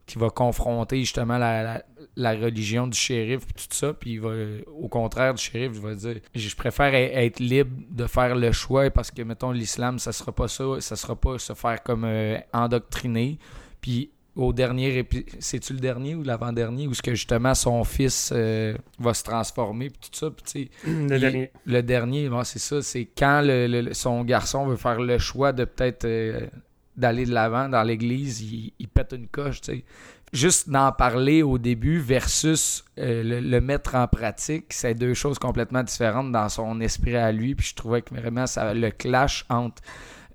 qui 0.05 0.17
va 0.19 0.29
confronter 0.29 0.99
justement 0.99 1.37
la, 1.37 1.63
la, 1.63 1.83
la 2.15 2.31
religion 2.33 2.87
du 2.87 2.97
shérif, 2.97 3.45
puis 3.45 3.67
tout 3.67 3.75
ça, 3.75 3.93
puis 3.93 4.13
il 4.13 4.21
va, 4.21 4.31
au 4.67 4.87
contraire 4.87 5.33
du 5.33 5.41
shérif, 5.43 5.71
il 5.75 5.81
va 5.81 5.95
dire 5.95 6.17
Je 6.35 6.55
préfère 6.55 6.93
e- 6.93 7.25
être 7.25 7.39
libre 7.39 7.71
de 7.89 8.05
faire 8.07 8.35
le 8.35 8.51
choix 8.51 8.89
parce 8.91 9.09
que, 9.11 9.21
mettons, 9.23 9.51
l'islam, 9.51 9.97
ça 9.99 10.11
sera 10.11 10.31
pas 10.31 10.47
ça, 10.47 10.63
ça 10.79 10.95
sera 10.95 11.15
pas 11.15 11.39
se 11.39 11.53
faire 11.53 11.81
comme 11.83 12.03
euh, 12.05 12.37
endoctriner. 12.53 13.39
Puis 13.81 14.11
au 14.35 14.51
dernier 14.51 14.97
épisode, 14.97 15.25
c'est-tu 15.39 15.71
le 15.73 15.79
dernier 15.79 16.13
ou 16.13 16.21
l'avant-dernier, 16.21 16.87
où 16.87 16.93
ce 16.93 17.01
que 17.01 17.15
justement 17.15 17.55
son 17.55 17.83
fils 17.85 18.31
euh, 18.35 18.75
va 18.99 19.13
se 19.13 19.23
transformer, 19.23 19.89
puis 19.89 20.09
tout 20.11 20.17
ça, 20.19 20.29
puis 20.29 20.69
Le 20.85 21.15
il- 21.15 21.19
dernier. 21.19 21.51
le 21.65 21.81
dernier, 21.83 22.27
bon, 22.29 22.43
c'est 22.43 22.59
ça, 22.59 22.81
c'est 22.81 23.05
quand 23.17 23.41
le, 23.41 23.67
le- 23.67 23.93
son 23.93 24.23
garçon 24.25 24.65
veut 24.67 24.75
faire 24.75 24.99
le 24.99 25.17
choix 25.19 25.53
de 25.53 25.63
peut-être 25.63 26.03
euh, 26.05 26.41
d'aller 26.97 27.25
de 27.25 27.33
l'avant 27.33 27.69
dans 27.69 27.83
l'église, 27.83 28.41
il, 28.41 28.87
pète 28.87 29.13
une 29.13 29.27
coche, 29.27 29.61
tu 29.61 29.71
sais. 29.71 29.85
Juste 30.33 30.69
d'en 30.69 30.91
parler 30.91 31.43
au 31.43 31.57
début 31.57 31.99
versus 31.99 32.83
euh, 32.97 33.41
le 33.41 33.61
mettre 33.61 33.95
en 33.95 34.07
pratique, 34.07 34.73
c'est 34.73 34.93
deux 34.93 35.13
choses 35.13 35.39
complètement 35.39 35.83
différentes 35.83 36.31
dans 36.31 36.49
son 36.49 36.81
esprit 36.81 37.15
à 37.15 37.31
lui. 37.31 37.55
Puis 37.55 37.67
je 37.67 37.75
trouvais 37.75 38.01
que 38.01 38.13
vraiment 38.13 38.45
ça, 38.45 38.73
le 38.73 38.89
clash 38.89 39.45
entre 39.49 39.81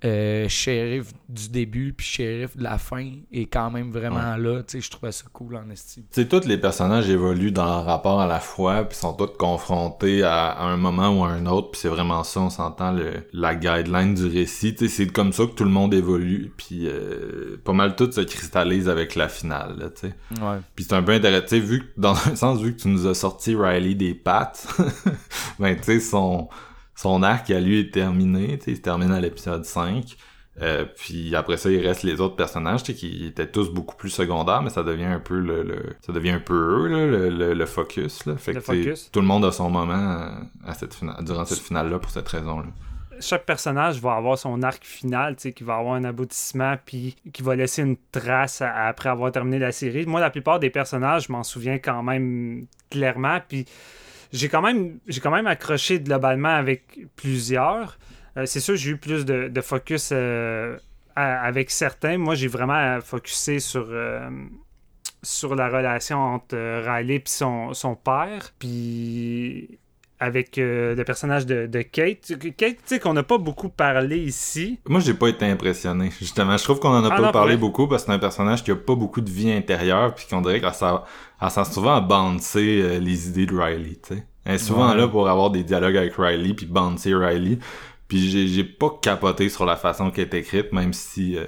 euh, 0.04 0.48
shérif 0.48 1.12
du 1.28 1.50
début 1.50 1.92
puis 1.92 2.06
shérif 2.06 2.56
de 2.56 2.62
la 2.62 2.78
fin 2.78 3.10
est 3.32 3.46
quand 3.46 3.70
même 3.70 3.90
vraiment 3.90 4.36
là. 4.36 4.62
Tu 4.62 4.78
sais, 4.78 4.80
je 4.80 4.90
trouvais 4.90 5.12
ça 5.12 5.24
cool 5.32 5.56
en 5.56 5.68
estime. 5.70 6.04
Tu 6.10 6.22
sais, 6.22 6.28
tous 6.28 6.46
les 6.46 6.56
personnages 6.56 7.08
évoluent 7.10 7.52
dans 7.52 7.66
leur 7.66 7.84
rapport 7.84 8.20
à 8.20 8.26
la 8.26 8.40
foi, 8.40 8.84
puis 8.84 8.96
sont 8.96 9.12
tous 9.12 9.36
confrontés 9.38 10.22
à, 10.22 10.50
à 10.50 10.64
un 10.64 10.76
moment 10.76 11.10
ou 11.10 11.24
à 11.24 11.28
un 11.28 11.44
autre, 11.46 11.72
puis 11.72 11.80
c'est 11.82 11.88
vraiment 11.88 12.24
ça, 12.24 12.40
on 12.40 12.50
s'entend, 12.50 12.92
le, 12.92 13.12
la 13.32 13.54
guideline 13.54 14.14
du 14.14 14.26
récit. 14.26 14.74
Tu 14.74 14.88
sais, 14.88 15.04
c'est 15.04 15.12
comme 15.12 15.32
ça 15.32 15.44
que 15.44 15.52
tout 15.52 15.64
le 15.64 15.70
monde 15.70 15.92
évolue, 15.92 16.52
puis 16.56 16.86
euh, 16.86 17.60
pas 17.62 17.72
mal 17.72 17.94
tout 17.94 18.10
se 18.10 18.22
cristallise 18.22 18.88
avec 18.88 19.14
la 19.14 19.28
finale, 19.28 19.76
là, 19.78 19.90
tu 19.90 20.08
sais. 20.08 20.14
Ouais. 20.40 20.58
Puis 20.74 20.86
c'est 20.88 20.94
un 20.94 21.02
peu 21.02 21.12
intéressant, 21.12 21.46
tu 21.46 21.56
sais, 21.56 21.60
vu 21.60 21.80
que, 21.80 22.00
dans 22.00 22.14
un 22.14 22.34
sens, 22.36 22.60
vu 22.62 22.74
que 22.74 22.80
tu 22.80 22.88
nous 22.88 23.06
as 23.06 23.14
sorti 23.14 23.54
Riley 23.54 23.94
des 23.94 24.14
pattes, 24.14 24.66
ben, 25.58 25.76
tu 25.76 25.84
sais, 25.84 26.00
son, 26.00 26.48
son 27.00 27.22
arc 27.22 27.50
à 27.50 27.60
lui 27.60 27.80
est 27.80 27.92
terminé, 27.92 28.58
tu 28.58 28.64
sais, 28.66 28.70
il 28.72 28.76
se 28.76 28.82
termine 28.82 29.10
à 29.12 29.20
l'épisode 29.20 29.64
5. 29.64 30.16
Euh, 30.60 30.84
puis 30.96 31.34
après 31.34 31.56
ça, 31.56 31.70
il 31.70 31.86
reste 31.86 32.02
les 32.02 32.20
autres 32.20 32.36
personnages, 32.36 32.82
tu 32.82 32.92
sais, 32.92 32.98
qui 32.98 33.24
étaient 33.24 33.46
tous 33.50 33.70
beaucoup 33.72 33.96
plus 33.96 34.10
secondaires, 34.10 34.60
mais 34.62 34.68
ça 34.68 34.82
devient 34.82 35.04
un 35.04 35.20
peu 35.20 35.38
le, 35.38 35.62
le- 35.62 35.96
ça 36.04 36.12
devient 36.12 36.30
un 36.32 36.40
peu 36.40 36.54
eux, 36.54 36.88
là, 36.88 37.06
le, 37.06 37.30
le, 37.30 37.54
le 37.54 37.66
focus, 37.66 38.26
là. 38.26 38.36
Fait 38.36 38.52
que, 38.52 38.60
focus. 38.60 39.10
tout 39.10 39.20
le 39.20 39.26
monde 39.26 39.44
a 39.46 39.52
son 39.52 39.70
moment 39.70 40.28
à 40.66 40.74
cette 40.74 40.92
fina- 40.92 41.16
durant 41.22 41.46
cette 41.46 41.60
finale-là 41.60 41.98
pour 41.98 42.10
cette 42.10 42.28
raison-là. 42.28 42.66
chaque 43.20 43.46
personnage 43.46 44.00
va 44.00 44.14
avoir 44.16 44.36
son 44.36 44.62
arc 44.62 44.84
final, 44.84 45.36
qui 45.36 45.62
va 45.64 45.76
avoir 45.76 45.94
un 45.94 46.04
aboutissement, 46.04 46.74
puis 46.84 47.16
qui 47.32 47.42
va 47.42 47.54
laisser 47.56 47.80
une 47.82 47.96
trace 48.12 48.60
à- 48.60 48.88
après 48.88 49.08
avoir 49.08 49.32
terminé 49.32 49.58
la 49.58 49.72
série. 49.72 50.04
Moi, 50.04 50.20
la 50.20 50.30
plupart 50.30 50.58
des 50.58 50.68
personnages, 50.70 51.28
je 51.28 51.32
m'en 51.32 51.44
souviens 51.44 51.78
quand 51.78 52.02
même 52.02 52.66
clairement, 52.90 53.38
puis 53.48 53.64
j'ai 54.32 54.48
quand 54.48 54.62
même, 54.62 54.98
j'ai 55.06 55.20
quand 55.20 55.30
même 55.30 55.46
accroché 55.46 56.00
globalement 56.00 56.54
avec 56.54 57.00
plusieurs. 57.16 57.98
Euh, 58.36 58.46
c'est 58.46 58.60
sûr, 58.60 58.76
j'ai 58.76 58.90
eu 58.90 58.96
plus 58.96 59.24
de, 59.24 59.60
focus 59.60 60.10
euh, 60.12 60.78
avec 61.16 61.70
certains. 61.70 62.16
Moi, 62.16 62.34
j'ai 62.34 62.48
vraiment 62.48 63.00
focusé 63.00 63.58
sur, 63.58 63.86
euh, 63.90 64.30
sur 65.22 65.54
la 65.56 65.68
relation 65.68 66.18
entre 66.18 66.56
Riley 66.56 67.16
et 67.16 67.22
son, 67.26 67.74
son 67.74 67.96
père. 67.96 68.52
Puis 68.58 69.79
avec 70.20 70.58
euh, 70.58 70.94
le 70.94 71.02
personnage 71.04 71.46
de, 71.46 71.66
de 71.66 71.82
Kate. 71.82 72.32
Kate, 72.56 72.76
tu 72.76 72.76
sais, 72.84 72.98
qu'on 73.00 73.14
n'a 73.14 73.22
pas 73.22 73.38
beaucoup 73.38 73.70
parlé 73.70 74.18
ici. 74.18 74.78
Moi, 74.86 75.00
j'ai 75.00 75.14
pas 75.14 75.28
été 75.28 75.46
impressionné, 75.46 76.10
justement. 76.20 76.56
Je 76.56 76.62
trouve 76.64 76.78
qu'on 76.78 76.90
en 76.90 77.04
a 77.04 77.08
Ah 77.10 77.16
pas 77.16 77.22
non, 77.22 77.32
parlé 77.32 77.56
beaucoup 77.56 77.88
parce 77.88 78.02
que 78.02 78.06
c'est 78.08 78.14
un 78.14 78.18
personnage 78.18 78.62
qui 78.62 78.70
a 78.70 78.76
pas 78.76 78.94
beaucoup 78.94 79.20
de 79.22 79.30
vie 79.30 79.50
intérieure 79.50 80.14
puis 80.14 80.26
qu'on 80.30 80.42
dirait 80.42 80.60
qu'elle 80.60 80.74
s'en 80.74 81.64
souvent 81.64 81.94
à 81.96 82.00
bouncer 82.00 82.82
euh, 82.82 82.98
les 82.98 83.28
idées 83.28 83.46
de 83.46 83.56
Riley, 83.56 83.98
tu 84.06 84.14
sais. 84.14 84.26
Elle 84.44 84.54
est 84.54 84.58
souvent 84.58 84.90
Ouais. 84.90 84.96
là 84.96 85.08
pour 85.08 85.28
avoir 85.28 85.50
des 85.50 85.64
dialogues 85.64 85.96
avec 85.96 86.14
Riley 86.16 86.54
puis 86.54 86.66
bouncer 86.66 87.14
Riley. 87.14 87.58
Puis 88.08 88.28
j'ai 88.30 88.48
j'ai 88.48 88.64
pas 88.64 88.90
capoté 89.00 89.48
sur 89.48 89.64
la 89.64 89.76
façon 89.76 90.10
qu'elle 90.10 90.24
est 90.24 90.34
écrite, 90.34 90.72
même 90.72 90.92
si 90.92 91.36
euh, 91.36 91.44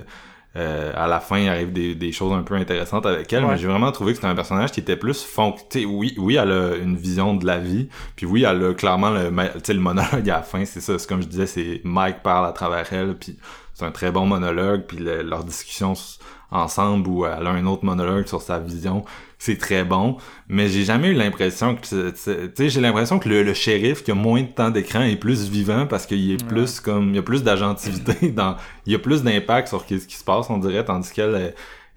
euh, 0.56 0.92
à 0.94 1.06
la 1.06 1.18
fin 1.20 1.38
il 1.38 1.48
arrive 1.48 1.72
des, 1.72 1.94
des 1.94 2.12
choses 2.12 2.32
un 2.32 2.42
peu 2.42 2.54
intéressantes 2.54 3.06
avec 3.06 3.32
elle, 3.32 3.44
Ouais. 3.44 3.52
mais 3.52 3.58
j'ai 3.58 3.66
vraiment 3.68 3.90
trouvé 3.92 4.12
que 4.12 4.16
c'était 4.16 4.28
un 4.28 4.34
personnage 4.34 4.70
qui 4.72 4.80
était 4.80 4.96
plus 4.96 5.22
sais, 5.80 5.84
oui, 5.86 6.14
oui, 6.18 6.34
elle 6.36 6.52
a 6.52 6.74
une 6.76 6.96
vision 6.96 7.34
de 7.34 7.46
la 7.46 7.58
vie, 7.58 7.88
puis 8.16 8.26
oui, 8.26 8.44
elle 8.44 8.62
a 8.64 8.74
clairement 8.74 9.10
le, 9.10 9.30
ma- 9.30 9.48
tu 9.48 9.60
sais, 9.64 9.72
le 9.74 9.80
monologue 9.80 10.28
à 10.28 10.36
la 10.36 10.42
fin, 10.42 10.64
c'est 10.64 10.80
ça, 10.80 10.98
c'est 10.98 11.08
comme 11.08 11.22
je 11.22 11.28
disais, 11.28 11.46
c'est 11.46 11.80
Mike 11.84 12.22
parle 12.22 12.46
à 12.46 12.52
travers 12.52 12.92
elle, 12.92 13.16
puis 13.16 13.38
c'est 13.74 13.86
un 13.86 13.90
très 13.92 14.10
bon 14.12 14.26
monologue, 14.26 14.82
puis 14.86 14.98
le- 14.98 15.22
leur 15.22 15.44
discussion 15.44 15.94
ensemble 16.52 17.08
où 17.08 17.26
elle 17.26 17.46
a 17.46 17.50
un 17.50 17.66
autre 17.66 17.84
monologue 17.84 18.26
sur 18.26 18.42
sa 18.42 18.58
vision, 18.58 19.04
c'est 19.38 19.58
très 19.58 19.82
bon, 19.82 20.18
mais 20.48 20.68
j'ai 20.68 20.84
jamais 20.84 21.08
eu 21.08 21.14
l'impression 21.14 21.74
que, 21.74 22.10
tu 22.10 22.52
sais, 22.54 22.68
j'ai 22.68 22.80
l'impression 22.80 23.18
que 23.18 23.28
le, 23.28 23.42
le 23.42 23.54
shérif 23.54 24.04
qui 24.04 24.12
a 24.12 24.14
moins 24.14 24.42
de 24.42 24.46
temps 24.46 24.70
d'écran 24.70 25.02
est 25.02 25.16
plus 25.16 25.48
vivant 25.48 25.86
parce 25.86 26.06
qu'il 26.06 26.30
est 26.30 26.44
plus 26.44 26.78
comme, 26.78 27.08
il 27.08 27.16
y 27.16 27.18
a 27.18 27.22
plus 27.22 27.42
d'agentivité 27.42 28.30
dans, 28.30 28.56
il 28.86 28.92
y 28.92 28.94
a 28.94 28.98
plus 28.98 29.22
d'impact 29.24 29.68
sur 29.68 29.80
ce 29.80 29.94
qui 29.94 30.14
se 30.14 30.24
passe, 30.24 30.48
on 30.48 30.58
dirait, 30.58 30.84
tandis 30.84 31.10
qu'elle 31.10 31.34
est, 31.34 31.54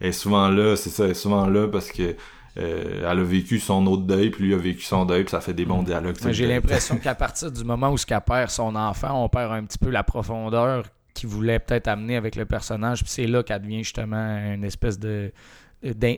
est 0.07 0.11
souvent 0.11 0.49
là, 0.49 0.75
c'est 0.75 0.89
ça, 0.89 1.05
elle 1.05 1.11
est 1.11 1.13
souvent 1.13 1.45
là 1.47 1.67
parce 1.67 1.91
que 1.91 2.15
euh, 2.57 3.11
elle 3.11 3.19
a 3.19 3.23
vécu 3.23 3.59
son 3.59 3.85
autre 3.85 4.03
deuil, 4.03 4.29
puis 4.29 4.45
lui 4.45 4.53
a 4.53 4.57
vécu 4.57 4.81
son 4.83 5.05
deuil, 5.05 5.23
puis 5.23 5.31
ça 5.31 5.41
fait 5.41 5.53
des 5.53 5.65
bons 5.65 5.83
dialogues. 5.83 6.15
J'ai 6.29 6.47
l'impression 6.47 6.97
qu'à 6.97 7.13
partir 7.13 7.51
du 7.51 7.63
moment 7.65 7.89
où 7.89 7.97
ce 7.97 8.05
qu'elle 8.05 8.21
perd 8.21 8.49
son 8.49 8.75
enfant, 8.75 9.23
on 9.23 9.27
perd 9.27 9.51
un 9.51 9.63
petit 9.65 9.77
peu 9.77 9.89
la 9.89 10.03
profondeur 10.03 10.85
qu'il 11.15 11.29
voulait 11.29 11.57
peut-être 11.57 11.87
amener 11.87 12.15
avec 12.15 12.35
le 12.35 12.45
personnage. 12.45 13.01
Puis 13.01 13.11
c'est 13.11 13.25
là 13.25 13.41
qu'elle 13.41 13.61
devient 13.61 13.83
justement 13.83 14.53
une 14.53 14.63
espèce 14.63 14.99
de, 14.99 15.31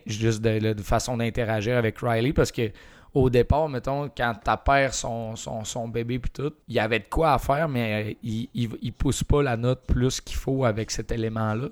juste 0.06 0.42
de, 0.42 0.82
façon 0.82 1.16
d'interagir 1.16 1.78
avec 1.78 1.98
Riley 2.00 2.34
parce 2.34 2.52
que 2.52 2.72
au 3.14 3.30
départ, 3.30 3.70
mettons, 3.70 4.10
quand 4.16 4.34
ta 4.44 4.58
perd 4.58 4.94
son, 4.94 5.36
son, 5.36 5.64
son 5.64 5.88
bébé 5.88 6.20
puis 6.20 6.30
tout, 6.30 6.54
il 6.68 6.76
y 6.76 6.80
avait 6.80 7.00
de 7.00 7.08
quoi 7.10 7.34
à 7.34 7.40
faire, 7.40 7.68
mais 7.68 8.12
euh, 8.12 8.14
il, 8.22 8.50
il, 8.54 8.94
pousse 8.94 9.24
pas 9.24 9.42
la 9.42 9.58
note 9.58 9.84
plus 9.88 10.22
qu'il 10.22 10.36
faut 10.36 10.66
avec 10.66 10.92
cet 10.92 11.12
élément-là. 11.12 11.70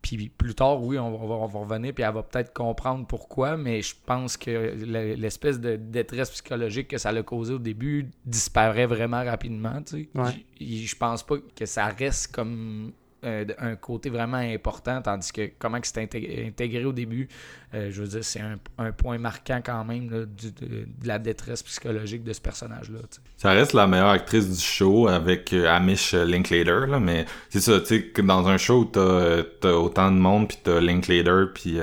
Puis 0.00 0.28
plus 0.28 0.54
tard, 0.54 0.82
oui, 0.82 0.98
on 0.98 1.10
va, 1.10 1.34
on 1.34 1.46
revenir, 1.60 1.92
puis 1.92 2.04
elle 2.04 2.14
va 2.14 2.22
peut-être 2.22 2.52
comprendre 2.52 3.06
pourquoi, 3.06 3.56
mais 3.56 3.82
je 3.82 3.94
pense 4.06 4.36
que 4.36 4.50
le- 4.50 5.14
l'espèce 5.14 5.60
de 5.60 5.76
détresse 5.76 6.30
psychologique 6.30 6.88
que 6.88 6.98
ça 6.98 7.10
l'a 7.12 7.22
causé 7.22 7.54
au 7.54 7.58
début 7.58 8.08
disparaît 8.24 8.86
vraiment 8.86 9.24
rapidement. 9.24 9.82
tu 9.82 10.04
sais. 10.04 10.08
Ouais. 10.14 10.30
J- 10.60 10.86
Je 10.86 10.96
pense 10.96 11.22
pas 11.24 11.36
que 11.56 11.66
ça 11.66 11.86
reste 11.86 12.32
comme 12.32 12.92
euh, 13.24 13.44
un 13.58 13.76
côté 13.76 14.10
vraiment 14.10 14.36
important, 14.36 15.02
tandis 15.02 15.32
que 15.32 15.50
comment 15.58 15.78
c'est 15.82 15.98
inté- 16.04 16.46
intégré 16.46 16.84
au 16.84 16.92
début, 16.92 17.28
euh, 17.74 17.88
je 17.90 18.02
veux 18.02 18.08
dire, 18.08 18.24
c'est 18.24 18.40
un, 18.40 18.58
un 18.78 18.92
point 18.92 19.18
marquant 19.18 19.60
quand 19.64 19.84
même 19.84 20.08
là, 20.10 20.24
du- 20.24 20.52
de, 20.52 20.66
de 20.84 21.08
la 21.08 21.18
détresse 21.18 21.62
psychologique 21.62 22.22
de 22.24 22.32
ce 22.32 22.40
personnage-là. 22.40 23.00
Ça 23.36 23.50
reste 23.50 23.72
la 23.72 23.86
meilleure 23.86 24.08
actrice 24.10 24.48
du 24.48 24.62
show 24.64 25.08
avec 25.08 25.52
euh, 25.52 25.68
Amish 25.68 26.14
Linklater, 26.14 26.86
là, 26.88 27.00
mais 27.00 27.26
c'est 27.48 27.60
ça, 27.60 27.80
tu 27.80 27.86
sais, 27.86 28.02
que 28.04 28.22
dans 28.22 28.46
un 28.48 28.56
show 28.56 28.80
où 28.80 28.84
t'as, 28.84 29.42
t'as 29.60 29.72
autant 29.72 30.10
de 30.10 30.18
monde, 30.18 30.48
puis 30.48 30.58
t'as 30.62 30.80
Linklater, 30.80 31.46
puis 31.54 31.78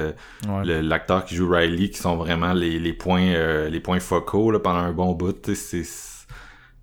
l'acteur 0.64 1.26
qui 1.26 1.36
joue 1.36 1.50
Riley, 1.50 1.90
qui 1.90 2.00
sont 2.00 2.16
vraiment 2.16 2.54
les, 2.54 2.80
les 2.80 2.94
points 2.94 3.68
les 3.70 3.80
points 3.80 4.00
focaux 4.00 4.52
là, 4.52 4.60
pendant 4.60 4.80
un 4.80 4.94
bon 4.94 5.14
bout, 5.14 5.34
tu 5.34 5.54
sais, 5.56 5.84
c'est... 5.84 6.15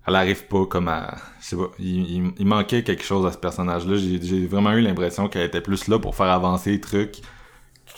Elle 0.05 0.15
arrive 0.15 0.47
pas 0.47 0.65
comme 0.65 0.87
à... 0.89 1.15
Je 1.39 1.45
sais 1.47 1.55
pas, 1.55 1.71
il, 1.79 2.33
il- 2.39 2.45
manquait 2.45 2.83
quelque 2.83 3.03
chose 3.03 3.25
à 3.25 3.31
ce 3.31 3.37
personnage-là. 3.37 3.95
J'ai, 3.97 4.21
j'ai 4.21 4.47
vraiment 4.47 4.71
eu 4.73 4.81
l'impression 4.81 5.29
qu'elle 5.29 5.45
était 5.45 5.61
plus 5.61 5.87
là 5.87 5.97
pour 5.99 6.15
faire 6.15 6.27
avancer 6.27 6.71
les 6.71 6.81
trucs 6.81 7.21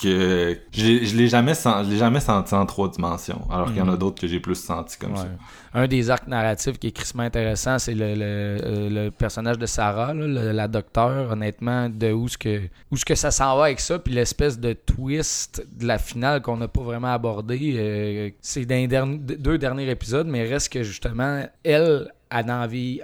que... 0.02 0.58
Je 0.72 1.16
l'ai 1.18 1.28
jamais, 1.28 1.54
je 1.54 1.90
l'ai 1.90 1.98
jamais 1.98 2.20
senti 2.20 2.54
en 2.54 2.66
trois 2.66 2.90
dimensions, 2.90 3.42
alors 3.52 3.68
qu'il 3.68 3.78
y 3.78 3.82
en 3.82 3.90
a 3.90 3.98
d'autres 3.98 4.22
que 4.22 4.28
j'ai 4.28 4.40
plus 4.40 4.56
senti 4.56 4.98
comme 4.98 5.12
Ouais. 5.14 5.18
ça. 5.20 5.28
Un 5.78 5.88
des 5.88 6.10
arcs 6.10 6.28
narratifs 6.28 6.80
qui 6.80 6.88
est 6.88 6.92
crissement 6.92 7.24
intéressant, 7.24 7.80
c'est 7.80 7.94
le, 7.96 8.14
le, 8.16 8.22
euh, 8.22 8.90
le 9.06 9.12
personnage 9.12 9.58
de 9.58 9.66
Sarah, 9.66 10.14
là, 10.14 10.26
le- 10.26 10.52
la 10.54 10.68
docteure, 10.70 11.32
honnêtement, 11.32 11.90
de 11.90 12.12
où 12.14 12.30
ce 12.30 12.38
que 12.38 12.62
où 12.92 12.98
ce 12.98 13.04
que 13.04 13.16
ça 13.16 13.30
s'en 13.30 13.58
va 13.58 13.66
avec 13.66 13.82
ça, 13.82 14.00
puis 14.00 14.14
l'espèce 14.14 14.58
de 14.58 14.72
twist 14.72 15.66
de 15.78 15.86
la 15.86 15.98
finale 15.98 16.42
qu'on 16.42 16.58
n'a 16.58 16.68
pas 16.70 16.82
vraiment 16.82 17.12
abordé. 17.14 17.76
euh, 17.78 18.30
c'est 18.40 18.66
dans 18.66 18.76
les 18.76 18.88
deux 19.38 19.58
derniers 19.58 19.90
épisodes, 19.90 20.28
mais 20.28 20.44
reste 20.48 20.72
que 20.72 20.82
justement, 20.84 21.44
elle, 21.64 22.10
a 22.30 22.64
envie, 22.64 23.02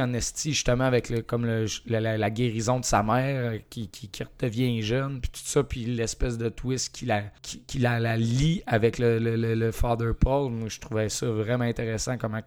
en 0.00 0.12
esti, 0.14 0.52
justement, 0.52 0.84
avec 0.84 1.08
le, 1.10 1.22
comme 1.22 1.46
la, 1.86 2.30
guérison 2.30 2.80
de 2.80 2.84
sa 2.84 3.02
mère 3.02 3.52
euh, 3.52 3.58
qui, 3.70 3.88
qui, 3.88 4.08
qui 4.08 4.22
redevient 4.22 4.82
jeune, 4.82 5.20
puis 5.20 5.30
tout 5.30 5.40
ça, 5.44 5.62
puis 5.62 5.84
l'espèce 5.84 6.38
de 6.38 6.48
twist 6.48 6.94
qui 6.94 7.06
la, 7.06 7.22
qui, 7.42 7.62
qui 7.66 7.78
la, 7.78 8.16
lie 8.16 8.62
avec 8.66 8.98
le, 8.98 9.70
Father 9.72 10.12
Paul. 10.18 10.50
Moi, 10.50 10.68
je 10.68 10.80
trouvais 10.80 11.08
ça 11.08 11.26
vraiment 11.26 11.64
intéressant, 11.64 12.16
comment 12.16 12.40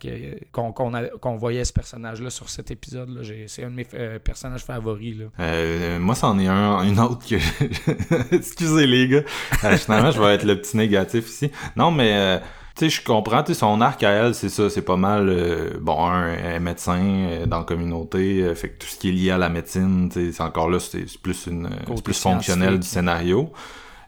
qu'on 0.51 1.35
voyait 1.37 1.65
ce 1.65 1.73
personnage-là 1.73 2.29
sur 2.29 2.49
cet 2.49 2.71
épisode-là. 2.71 3.23
J'ai- 3.23 3.47
C'est 3.47 3.63
un 3.63 3.69
de 3.69 3.75
mes 3.75 3.87
euh, 3.93 4.19
personnages 4.19 4.63
favoris. 4.63 5.17
Là. 5.17 5.25
Euh, 5.39 5.99
moi, 5.99 6.15
c'en 6.15 6.37
est 6.39 6.47
un, 6.47 6.83
une 6.83 6.99
autre 6.99 7.25
que... 7.27 7.35
Excusez 8.35 8.87
les 8.87 9.07
gars. 9.07 9.23
Finalement, 9.77 10.11
je 10.11 10.21
vais 10.21 10.35
être 10.35 10.43
le 10.45 10.59
petit 10.59 10.77
négatif 10.77 11.27
ici. 11.27 11.51
Non, 11.75 11.91
mais... 11.91 12.39
tu 12.77 12.89
sais, 12.89 12.89
je 12.89 13.03
comprends, 13.03 13.41
tu 13.43 13.53
sais, 13.53 13.59
son 13.59 13.81
arc 13.81 14.03
à 14.03 14.09
elle, 14.11 14.35
c'est 14.35 14.49
ça, 14.49 14.69
c'est 14.69 14.81
pas 14.83 14.97
mal, 14.97 15.29
euh, 15.29 15.71
bon, 15.81 16.05
un, 16.05 16.59
médecin 16.59 16.99
euh, 17.01 17.45
dans 17.47 17.59
la 17.59 17.63
communauté, 17.63 18.41
euh, 18.43 18.53
fait 18.55 18.69
que 18.69 18.77
tout 18.79 18.87
ce 18.87 18.97
qui 18.97 19.09
est 19.09 19.11
lié 19.13 19.31
à 19.31 19.37
la 19.37 19.49
médecine, 19.49 20.09
tu 20.11 20.27
sais, 20.27 20.31
c'est 20.31 20.43
encore 20.43 20.69
là, 20.69 20.79
c'est 20.79 21.05
plus 21.21 21.47
une, 21.47 21.69
c'est 21.95 22.03
plus 22.03 22.19
fonctionnel 22.21 22.77
du 22.79 22.87
scénario, 22.87 23.51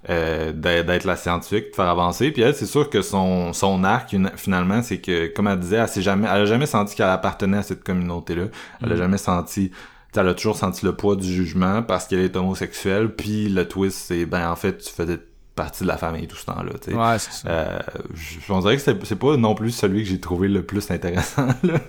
euh, 0.09 0.51
d'être 0.53 1.05
la 1.05 1.15
scientifique, 1.15 1.71
de 1.71 1.75
faire 1.75 1.89
avancer, 1.89 2.31
puis 2.31 2.41
elle, 2.43 2.55
c'est 2.55 2.65
sûr 2.65 2.89
que 2.89 3.01
son, 3.01 3.53
son 3.53 3.83
arc, 3.83 4.13
une- 4.13 4.31
finalement, 4.35 4.81
c'est 4.81 4.99
que, 4.99 5.27
comme 5.27 5.47
elle 5.47 5.59
disait, 5.59 5.77
elle 5.77 5.87
s'est 5.87 6.01
jamais, 6.01 6.27
elle 6.31 6.41
a 6.41 6.45
jamais 6.45 6.65
senti 6.67 6.95
qu'elle 6.95 7.07
appartenait 7.09 7.57
à 7.57 7.63
cette 7.63 7.83
communauté-là, 7.83 8.45
elle 8.83 8.91
a 8.91 8.95
Mm. 8.95 8.97
jamais 8.97 9.17
senti, 9.17 9.71
elle 10.15 10.27
a 10.27 10.33
toujours 10.33 10.57
senti 10.57 10.85
le 10.85 10.93
poids 10.95 11.15
du 11.15 11.27
jugement 11.31 11.83
parce 11.83 12.07
qu'elle 12.07 12.19
est 12.19 12.35
homosexuelle, 12.35 13.09
puis 13.15 13.49
le 13.49 13.67
twist, 13.67 13.97
c'est, 14.07 14.25
ben, 14.25 14.49
en 14.49 14.55
fait, 14.55 14.77
tu 14.77 14.89
faisais 14.91 15.19
partie 15.60 15.84
de 15.84 15.88
la 15.88 15.98
famille 15.98 16.27
tout 16.27 16.36
ce 16.36 16.45
temps-là, 16.45 16.72
tu 16.81 16.91
sais. 16.91 16.98
Ouais, 16.98 17.19
c'est 17.19 17.31
ça. 17.34 17.48
Euh, 17.49 17.80
je, 18.14 18.52
on 18.53 18.60
dirait 18.61 18.77
que 18.77 18.81
c'est, 18.81 19.15
pas 19.15 19.38
non 19.38 19.53
plus 19.56 19.72
celui 19.72 20.03
que 20.03 20.10
j'ai 20.10 20.19
trouvé 20.19 20.48
le 20.48 20.64
plus 20.64 20.90
intéressant, 20.91 21.48
là. 21.64 21.80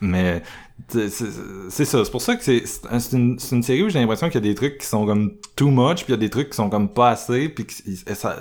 Mais 0.00 0.42
c'est, 0.88 1.08
ça. 1.10 2.04
C'est 2.04 2.10
pour 2.10 2.22
ça 2.22 2.36
que 2.36 2.44
c'est, 2.44 2.64
c'est, 2.66 2.86
un- 2.90 2.98
c'est 3.00 3.16
une, 3.16 3.38
une 3.52 3.62
série 3.62 3.82
où 3.82 3.88
j'ai 3.88 3.98
l'impression 3.98 4.28
qu'il 4.28 4.36
y 4.42 4.44
a 4.46 4.48
des 4.48 4.54
trucs 4.54 4.78
qui 4.78 4.86
sont 4.86 5.04
comme 5.06 5.32
too 5.56 5.70
much, 5.70 6.04
puis 6.04 6.06
il 6.08 6.10
y 6.10 6.14
a 6.14 6.16
des 6.18 6.30
trucs 6.30 6.50
qui 6.50 6.56
sont 6.56 6.70
comme 6.70 6.88
pas 6.88 7.10
assez, 7.10 7.48
puis 7.48 7.66
que 7.66 7.72
ça... 8.14 8.36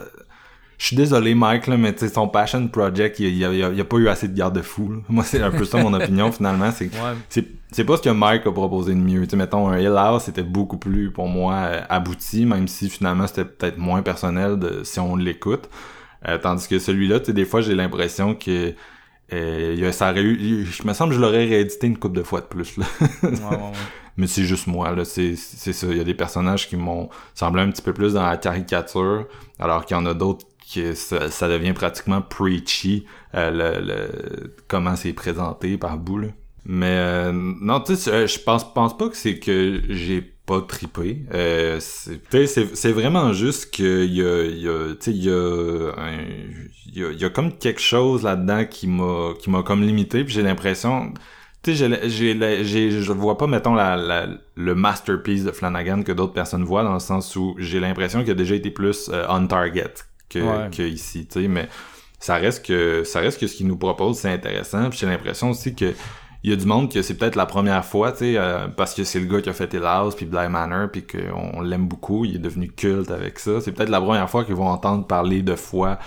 Je 0.78 0.88
suis 0.88 0.96
désolé, 0.96 1.36
Mike, 1.36 1.68
là, 1.68 1.78
mais 1.78 1.94
tu 1.94 2.00
sais, 2.00 2.14
son 2.14 2.28
passion 2.28 2.68
project, 2.68 3.20
il 3.20 3.36
y 3.38 3.46
a, 3.46 3.86
pas 3.86 3.98
eu 3.98 4.08
assez 4.10 4.28
de 4.28 4.36
garde-fous. 4.36 5.04
Moi, 5.08 5.24
c'est 5.24 5.42
un 5.42 5.52
peu 5.52 5.64
ça 5.64 5.78
mon 5.78 5.94
opinion, 6.00 6.32
finalement. 6.32 6.72
C'est 6.72 6.86
Ouais. 6.86 7.44
c'est 7.72 7.84
pas 7.86 7.98
ce 7.98 8.02
que 8.02 8.10
Mike 8.10 8.46
a 8.46 8.52
proposé 8.52 8.94
de 8.94 9.00
mieux. 9.00 9.24
Tu 9.24 9.32
sais, 9.32 9.38
mettons, 9.38 9.70
un 9.70 9.80
Hill 9.80 9.96
House, 9.98 10.24
c'était 10.26 10.44
beaucoup 10.44 10.78
plus, 10.78 11.12
pour 11.12 11.28
moi, 11.28 11.54
euh, 11.56 11.82
abouti, 11.90 12.46
même 12.46 12.68
si 12.68 12.90
finalement 12.90 13.28
c'était 13.28 13.46
peut-être 13.46 13.78
moins 13.78 14.02
personnel 14.02 14.60
de, 14.60 14.84
si 14.84 15.00
on 15.00 15.16
l'écoute. 15.16 15.70
Euh, 16.28 16.38
tandis 16.38 16.68
que 16.68 16.80
celui-là, 16.80 17.20
tu 17.20 17.28
sais, 17.28 17.34
des 17.34 17.46
fois, 17.46 17.62
j'ai 17.62 17.76
l'impression 17.76 18.36
que 18.36 18.74
euh, 19.34 19.74
il 19.76 19.80
y 19.84 19.86
a, 19.86 19.92
ça 19.92 20.12
aurait 20.12 20.24
eu, 20.24 20.66
je 20.66 20.86
me 20.88 20.94
semble 20.94 21.12
que 21.12 21.16
je 21.16 21.22
l'aurais 21.22 21.46
réédité 21.46 21.88
une 21.88 21.98
couple 21.98 22.18
de 22.18 22.24
fois 22.24 22.42
de 22.42 22.46
plus, 22.46 22.78
là. 22.78 22.86
Ouais, 23.24 23.30
ouais, 23.30 23.48
ouais. 23.50 23.72
Mais 24.18 24.28
c'est 24.28 24.44
juste 24.46 24.68
moi, 24.68 24.96
là. 24.96 25.04
C'est 25.04 25.36
ça. 25.36 25.88
Il 25.90 25.98
y 25.98 26.00
a 26.00 26.04
des 26.06 26.14
personnages 26.14 26.70
qui 26.70 26.78
m'ont 26.78 27.10
semblé 27.34 27.62
un 27.62 27.70
petit 27.70 27.82
peu 27.82 27.92
plus 27.94 28.14
dans 28.14 28.26
la 28.26 28.38
caricature, 28.38 29.26
alors 29.60 29.86
qu'il 29.86 29.98
y 29.98 30.00
en 30.00 30.06
a 30.06 30.14
d'autres 30.14 30.46
que 30.74 30.94
ça, 30.94 31.30
ça 31.30 31.48
devient 31.48 31.74
pratiquement 31.74 32.22
preachy, 32.22 33.06
euh, 33.36 33.52
le, 33.80 33.86
le- 33.86 34.56
comment 34.68 34.96
c'est 34.96 35.14
présenté 35.14 35.78
par 35.78 35.98
bout, 35.98 36.20
là. 36.20 36.28
Mais 36.66 36.96
euh, 36.98 37.32
non, 37.34 37.80
tu 37.82 37.96
sais, 37.96 38.12
euh, 38.12 38.28
je 38.28 38.40
pense, 38.40 38.74
pense 38.74 38.98
pas 38.98 39.08
que 39.10 39.16
c'est 39.16 39.38
que 39.38 39.82
j'ai 39.90 40.22
pas 40.22 40.62
trippé. 40.62 41.22
Euh, 41.34 41.80
c'est, 41.80 42.92
vraiment 42.92 43.34
juste 43.34 43.70
qu'il 43.72 44.12
y 44.14 44.22
a, 44.24 44.44
y 44.46 44.68
a, 44.68 44.96
tu 45.00 45.12
y 45.12 45.30
a, 45.30 45.92
il 46.96 47.22
y 47.22 47.26
a, 47.26 47.30
comme 47.30 47.52
quelque 47.58 47.82
chose 47.82 48.24
là-dedans 48.24 48.66
qui 48.66 48.88
m'a, 48.88 49.34
qui 49.40 49.50
m'a 49.50 49.62
comme 49.64 49.84
limité. 49.84 50.24
Puis 50.24 50.34
j'ai 50.34 50.42
l'impression, 50.44 51.14
tu 51.64 51.76
sais, 51.76 51.90
je 52.64 53.12
vois 53.12 53.38
pas, 53.38 53.48
mettons, 53.48 53.74
la, 53.76 53.96
la- 53.96 54.28
le 54.56 54.76
masterpiece 54.76 55.44
de 55.44 55.52
Flanagan 55.52 56.02
que 56.04 56.12
d'autres 56.12 56.34
personnes 56.34 56.64
voient, 56.64 56.84
dans 56.84 56.94
le 56.94 57.00
sens 57.00 57.36
où 57.36 57.56
j'ai 57.60 57.80
l'impression 57.80 58.22
qu'il 58.22 58.32
a 58.32 58.36
déjà 58.36 58.56
été 58.56 58.72
plus 58.72 59.10
euh, 59.14 59.26
on 59.30 59.46
target 59.48 59.94
que, 60.30 60.40
Ouais. 60.40 60.70
que 60.76 60.84
ici, 60.84 61.26
tu 61.28 61.42
sais, 61.42 61.48
mais 61.48 61.68
ça 62.20 62.36
reste 62.36 62.66
que 62.66 63.04
ça 63.04 63.20
reste 63.20 63.40
que 63.40 63.48
ce 63.48 63.56
qu'il 63.56 63.68
nous 63.68 63.78
propose, 63.78 64.18
c'est 64.18 64.32
intéressant. 64.32 64.90
Puis 64.90 65.00
j'ai 65.00 65.08
l'impression 65.08 65.52
aussi 65.52 65.76
que 65.76 65.94
il 66.44 66.52
y 66.52 66.54
a 66.54 66.56
du 66.56 66.66
monde 66.68 66.92
que 66.92 67.02
c'est 67.02 67.16
peut-être 67.16 67.36
la 67.36 67.48
première 67.48 67.84
fois, 67.84 68.12
tu 68.12 68.20
sais, 68.20 68.34
euh, 68.38 68.68
parce 68.68 68.94
que 68.94 69.04
c'est 69.04 69.20
le 69.20 69.26
gars 69.26 69.42
qui 69.42 69.50
a 69.50 69.54
fait 69.54 69.74
House 69.84 70.14
puis 70.16 70.28
Bly 70.28 70.48
Manor, 70.48 70.90
puis 70.92 71.04
qu'on 71.04 71.62
l'aime 71.62 71.88
beaucoup, 71.88 72.24
il 72.24 72.36
est 72.36 72.40
devenu 72.40 72.70
culte 72.70 73.10
avec 73.10 73.40
ça. 73.40 73.62
C'est 73.62 73.72
peut-être 73.72 73.90
la 73.90 74.00
première 74.00 74.30
fois 74.30 74.46
qu'ils 74.46 74.54
vont 74.54 74.68
entendre 74.68 75.08
parler 75.08 75.42
de 75.42 75.56
foi 75.56 75.98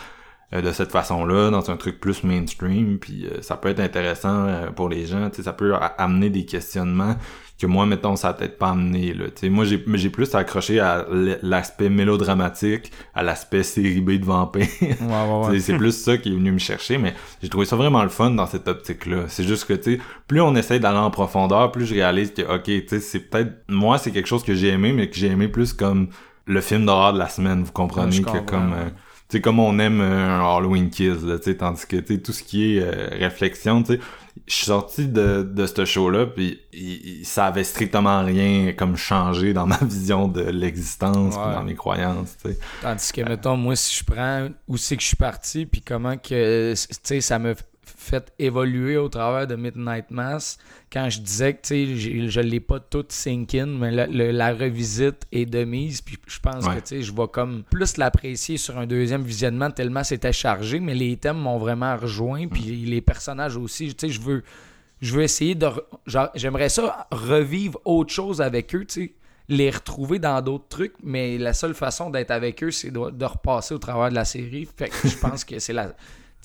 euh, 0.54 0.62
de 0.62 0.70
cette 0.70 0.92
façon-là, 0.92 1.50
dans 1.50 1.70
un 1.72 1.76
truc 1.76 2.00
plus 2.00 2.22
mainstream, 2.22 2.98
puis 3.00 3.26
euh, 3.26 3.42
ça 3.42 3.56
peut 3.56 3.68
être 3.68 3.80
intéressant 3.80 4.46
euh, 4.46 4.70
pour 4.70 4.88
les 4.88 5.06
gens, 5.06 5.28
tu 5.28 5.36
sais, 5.38 5.42
ça 5.42 5.52
peut 5.52 5.74
amener 5.98 6.30
des 6.30 6.46
questionnements 6.46 7.16
que 7.58 7.66
moi, 7.66 7.86
mettons, 7.86 8.14
ça 8.16 8.28
a 8.28 8.32
peut-être 8.34 8.56
pas 8.58 8.70
amené, 8.70 9.12
là, 9.14 9.26
tu 9.26 9.32
sais. 9.40 9.48
Moi, 9.48 9.64
j'ai 9.64 9.82
j'ai 9.94 10.10
plus 10.10 10.34
accroché 10.34 10.78
à 10.80 11.06
l'aspect 11.42 11.88
mélodramatique, 11.88 12.92
à 13.14 13.22
l'aspect 13.22 13.62
série 13.62 14.00
B 14.00 14.12
de 14.12 14.24
vampire. 14.24 14.66
Ouais, 14.80 14.96
ouais, 15.00 15.48
ouais. 15.48 15.60
C'est- 15.60 15.76
plus 15.76 15.92
ça 15.92 16.16
qui 16.18 16.30
est 16.30 16.34
venu 16.36 16.52
me 16.52 16.58
chercher, 16.58 16.98
mais 16.98 17.14
j'ai 17.42 17.48
trouvé 17.48 17.66
ça 17.66 17.76
vraiment 17.76 18.02
le 18.02 18.08
fun 18.08 18.30
dans 18.30 18.46
cette 18.46 18.68
optique-là. 18.68 19.24
C'est 19.28 19.44
juste 19.44 19.64
que, 19.66 19.74
tu 19.74 20.00
plus 20.26 20.40
on 20.40 20.54
essaie 20.56 20.78
d'aller 20.78 20.98
en 20.98 21.10
profondeur, 21.10 21.72
plus 21.72 21.86
je 21.86 21.94
réalise 21.94 22.32
que, 22.32 22.42
ok, 22.42 22.62
tu 22.64 22.84
sais, 22.88 23.00
c'est 23.00 23.20
peut-être, 23.20 23.52
moi, 23.68 23.98
c'est 23.98 24.10
quelque 24.12 24.28
chose 24.28 24.44
que 24.44 24.54
j'ai 24.54 24.68
aimé, 24.68 24.92
mais 24.92 25.08
que 25.10 25.16
j'ai 25.16 25.28
aimé 25.28 25.48
plus 25.48 25.72
comme 25.72 26.08
le 26.46 26.60
film 26.60 26.86
d'horreur 26.86 27.12
de 27.12 27.18
la 27.18 27.28
semaine, 27.28 27.62
vous 27.62 27.72
comprenez, 27.72 28.10
que 28.22 28.38
comme, 28.50 28.72
euh, 28.72 28.84
tu 29.28 29.36
sais, 29.36 29.40
comme 29.42 29.58
on 29.58 29.78
aime 29.78 30.00
euh, 30.00 30.28
un 30.40 30.56
Halloween 30.56 30.88
Kills, 30.90 31.26
là, 31.26 31.38
tu 31.38 31.44
sais, 31.44 31.56
tandis 31.56 31.86
que, 31.86 31.96
tu 31.96 32.14
sais, 32.14 32.20
tout 32.22 32.32
ce 32.32 32.42
qui 32.42 32.76
est 32.76 32.82
euh, 32.82 33.08
réflexion, 33.18 33.82
tu 33.82 33.94
sais, 33.94 34.00
je 34.48 34.54
suis 34.54 34.64
sorti 34.66 35.06
de, 35.08 35.42
de 35.42 35.66
ce 35.66 35.84
show-là, 35.84 36.26
puis 36.26 36.60
il- 36.72 37.18
il- 37.20 37.24
ça 37.26 37.46
avait 37.46 37.64
strictement 37.64 38.24
rien 38.24 38.72
comme 38.72 38.96
changé 38.96 39.52
dans 39.52 39.66
ma 39.66 39.76
vision 39.82 40.26
de 40.28 40.40
l'existence, 40.42 41.34
Ouais. 41.36 41.52
dans 41.54 41.62
mes 41.64 41.74
croyances, 41.74 42.36
tu 42.42 42.50
sais. 42.50 42.58
Tandis 42.82 43.12
que, 43.12 43.20
mettons, 43.22 43.56
moi, 43.56 43.76
si 43.76 43.96
je 43.98 44.04
prends 44.04 44.48
où 44.66 44.76
c'est 44.76 44.96
que 44.96 45.02
je 45.02 45.08
suis 45.08 45.16
parti, 45.16 45.66
puis 45.66 45.82
comment 45.82 46.16
que, 46.16 46.72
tu 46.74 46.96
sais, 47.02 47.20
ça 47.20 47.38
m'a 47.38 47.52
fait 48.08 48.32
évoluer 48.38 48.96
au 48.96 49.08
travers 49.08 49.46
de 49.46 49.56
Midnight 49.56 50.10
Mass, 50.10 50.58
quand 50.92 51.08
je 51.10 51.20
disais 51.20 51.54
que, 51.54 51.68
je 51.68 52.40
l'ai 52.40 52.60
pas 52.60 52.80
tout 52.80 53.04
sink 53.08 53.54
in, 53.54 53.66
mais 53.66 53.90
la, 53.90 54.52
revisite 54.54 55.26
est 55.32 55.46
de 55.46 55.64
mise, 55.64 56.00
puis 56.00 56.18
je 56.26 56.40
pense 56.40 56.64
Ouais. 56.66 56.80
que, 56.80 57.00
je 57.00 57.12
vais 57.12 57.28
comme 57.28 57.62
plus 57.70 57.96
l'apprécier 57.96 58.56
sur 58.56 58.78
un 58.78 58.86
deuxième 58.86 59.22
visionnement 59.22 59.70
tellement 59.70 60.04
c'était 60.04 60.32
chargé, 60.32 60.80
mais 60.80 60.94
les 60.94 61.16
thèmes 61.16 61.38
m'ont 61.38 61.58
vraiment 61.58 61.96
rejoint, 61.96 62.46
puis 62.48 62.62
les 62.62 63.00
personnages 63.00 63.56
aussi, 63.56 63.94
je 64.00 64.20
veux... 64.20 64.42
Je 65.00 65.14
veux 65.14 65.22
essayer 65.22 65.54
de. 65.54 65.68
J'aimerais 66.34 66.68
ça 66.68 67.06
revivre 67.12 67.78
autre 67.84 68.12
chose 68.12 68.40
avec 68.40 68.74
eux, 68.74 68.84
sais 68.88 69.12
les 69.48 69.70
retrouver 69.70 70.18
dans 70.18 70.40
d'autres 70.42 70.68
trucs, 70.68 70.94
mais 71.02 71.38
la 71.38 71.54
seule 71.54 71.74
façon 71.74 72.10
d'être 72.10 72.30
avec 72.30 72.62
eux, 72.62 72.70
c'est 72.70 72.90
de, 72.90 73.10
de 73.10 73.24
repasser 73.24 73.74
au 73.74 73.78
travers 73.78 74.10
de 74.10 74.14
la 74.14 74.24
série. 74.24 74.68
Fait 74.76 74.88
que 74.90 75.08
je 75.08 75.16
pense 75.20 75.44
que 75.44 75.58
c'est 75.58 75.72
la, 75.72 75.94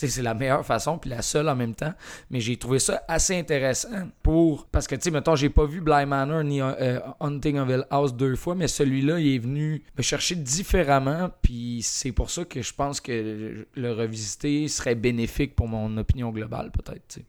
c'est 0.08 0.22
la 0.22 0.34
meilleure 0.34 0.66
façon, 0.66 0.98
puis 0.98 1.10
la 1.10 1.22
seule 1.22 1.50
en 1.50 1.56
même 1.56 1.76
temps. 1.76 1.94
Mais 2.30 2.40
j'ai 2.40 2.58
trouvé 2.58 2.80
ça 2.80 3.04
assez 3.08 3.38
intéressant 3.38 4.10
pour. 4.22 4.68
Parce 4.68 4.88
que, 4.88 4.96
tu 4.96 5.02
sais, 5.02 5.12
mettons, 5.12 5.36
j'ai 5.36 5.50
pas 5.50 5.66
vu 5.66 5.82
Bly 5.82 6.06
Manor 6.06 6.44
ni 6.44 6.62
euh, 6.62 7.00
Hunting 7.20 7.58
of 7.60 7.70
Hill 7.70 7.86
House 7.90 8.14
deux 8.14 8.36
fois, 8.36 8.56
mais 8.56 8.68
celui-là, 8.68 9.20
il 9.20 9.36
est 9.36 9.40
venu 9.40 9.84
me 9.98 10.04
chercher 10.04 10.36
différemment, 10.36 11.30
puis 11.42 11.82
c'est 11.84 12.12
pour 12.12 12.30
ça 12.30 12.46
que 12.46 12.62
je 12.62 12.74
pense 12.74 13.02
que 13.02 13.68
le 13.74 13.92
revisiter 13.92 14.68
serait 14.68 14.96
bénéfique 14.96 15.56
pour 15.56 15.68
mon 15.68 15.98
opinion 15.98 16.32
globale, 16.32 16.72
peut-être, 16.72 17.08
tu 17.08 17.20
sais. 17.20 17.26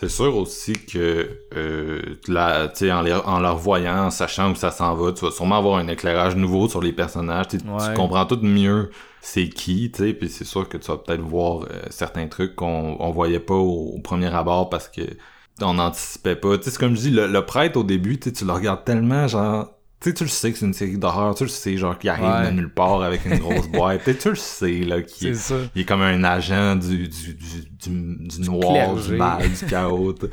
C'est 0.00 0.08
sûr 0.08 0.34
aussi 0.34 0.72
que 0.72 1.28
euh, 1.54 2.00
la, 2.26 2.68
tu 2.68 2.86
sais, 2.86 2.92
en, 2.92 3.02
les, 3.02 3.12
en 3.12 3.38
leur 3.38 3.58
voyant, 3.58 4.06
en 4.06 4.10
sachant 4.10 4.50
où 4.50 4.54
ça 4.54 4.70
s'en 4.70 4.94
va, 4.94 5.12
tu 5.12 5.26
vas 5.26 5.30
sûrement 5.30 5.58
avoir 5.58 5.76
un 5.76 5.88
éclairage 5.88 6.36
nouveau 6.36 6.70
sur 6.70 6.80
les 6.80 6.94
personnages. 6.94 7.48
Tu, 7.48 7.58
comprends 7.94 8.24
tout 8.24 8.38
mieux 8.40 8.90
c'est 9.20 9.50
qui, 9.50 9.90
tu 9.92 10.02
sais, 10.02 10.14
puis 10.14 10.30
c'est 10.30 10.46
sûr 10.46 10.66
que 10.70 10.78
tu 10.78 10.90
vas 10.90 10.96
peut-être 10.96 11.20
voir 11.20 11.64
euh, 11.64 11.82
certains 11.90 12.28
trucs 12.28 12.56
qu'on 12.56 12.96
on 12.98 13.10
voyait 13.10 13.40
pas 13.40 13.52
au, 13.52 13.96
au 13.96 13.98
premier 13.98 14.34
abord 14.34 14.70
parce 14.70 14.88
que 14.88 15.02
on 15.60 15.74
n'anticipait 15.74 16.36
pas. 16.36 16.56
Tu 16.56 16.64
sais, 16.64 16.70
c'est 16.70 16.78
comme 16.80 16.96
je 16.96 17.00
dis, 17.02 17.10
le, 17.10 17.26
le 17.26 17.44
prêtre 17.44 17.78
au 17.78 17.84
début, 17.84 18.18
tu 18.18 18.32
le 18.42 18.52
regardes 18.52 18.84
tellement, 18.86 19.28
genre, 19.28 19.68
tu 20.00 20.08
sais, 20.08 20.14
tu 20.14 20.24
le 20.24 20.30
sais 20.30 20.50
que 20.52 20.58
c'est 20.58 20.64
une 20.66 20.72
série 20.74 20.96
d'horreur, 20.96 21.34
tu 21.34 21.44
le 21.44 21.50
sais, 21.50 21.76
genre, 21.76 21.98
qu'il 21.98 22.08
arrive 22.10 22.24
Ouais. 22.24 22.50
de 22.50 22.56
nulle 22.56 22.72
part 22.72 23.02
avec 23.02 23.24
une 23.26 23.38
grosse 23.38 23.68
boîte, 23.72 24.02
tu 24.18 24.28
le 24.30 24.34
sais, 24.34 24.78
là, 24.80 25.02
qui 25.02 25.26
C'est 25.26 25.34
ça. 25.34 25.54
il 25.74 25.82
est 25.82 25.84
comme 25.84 26.00
un 26.02 26.24
agent 26.24 26.76
du, 26.76 27.06
du, 27.08 27.34
du, 27.34 27.60
du, 27.82 28.28
du 28.28 28.40
noir, 28.42 28.72
clergé. 28.72 29.10
du 29.12 29.16
mal, 29.18 29.42
du 29.50 29.66
chaos. 29.66 30.14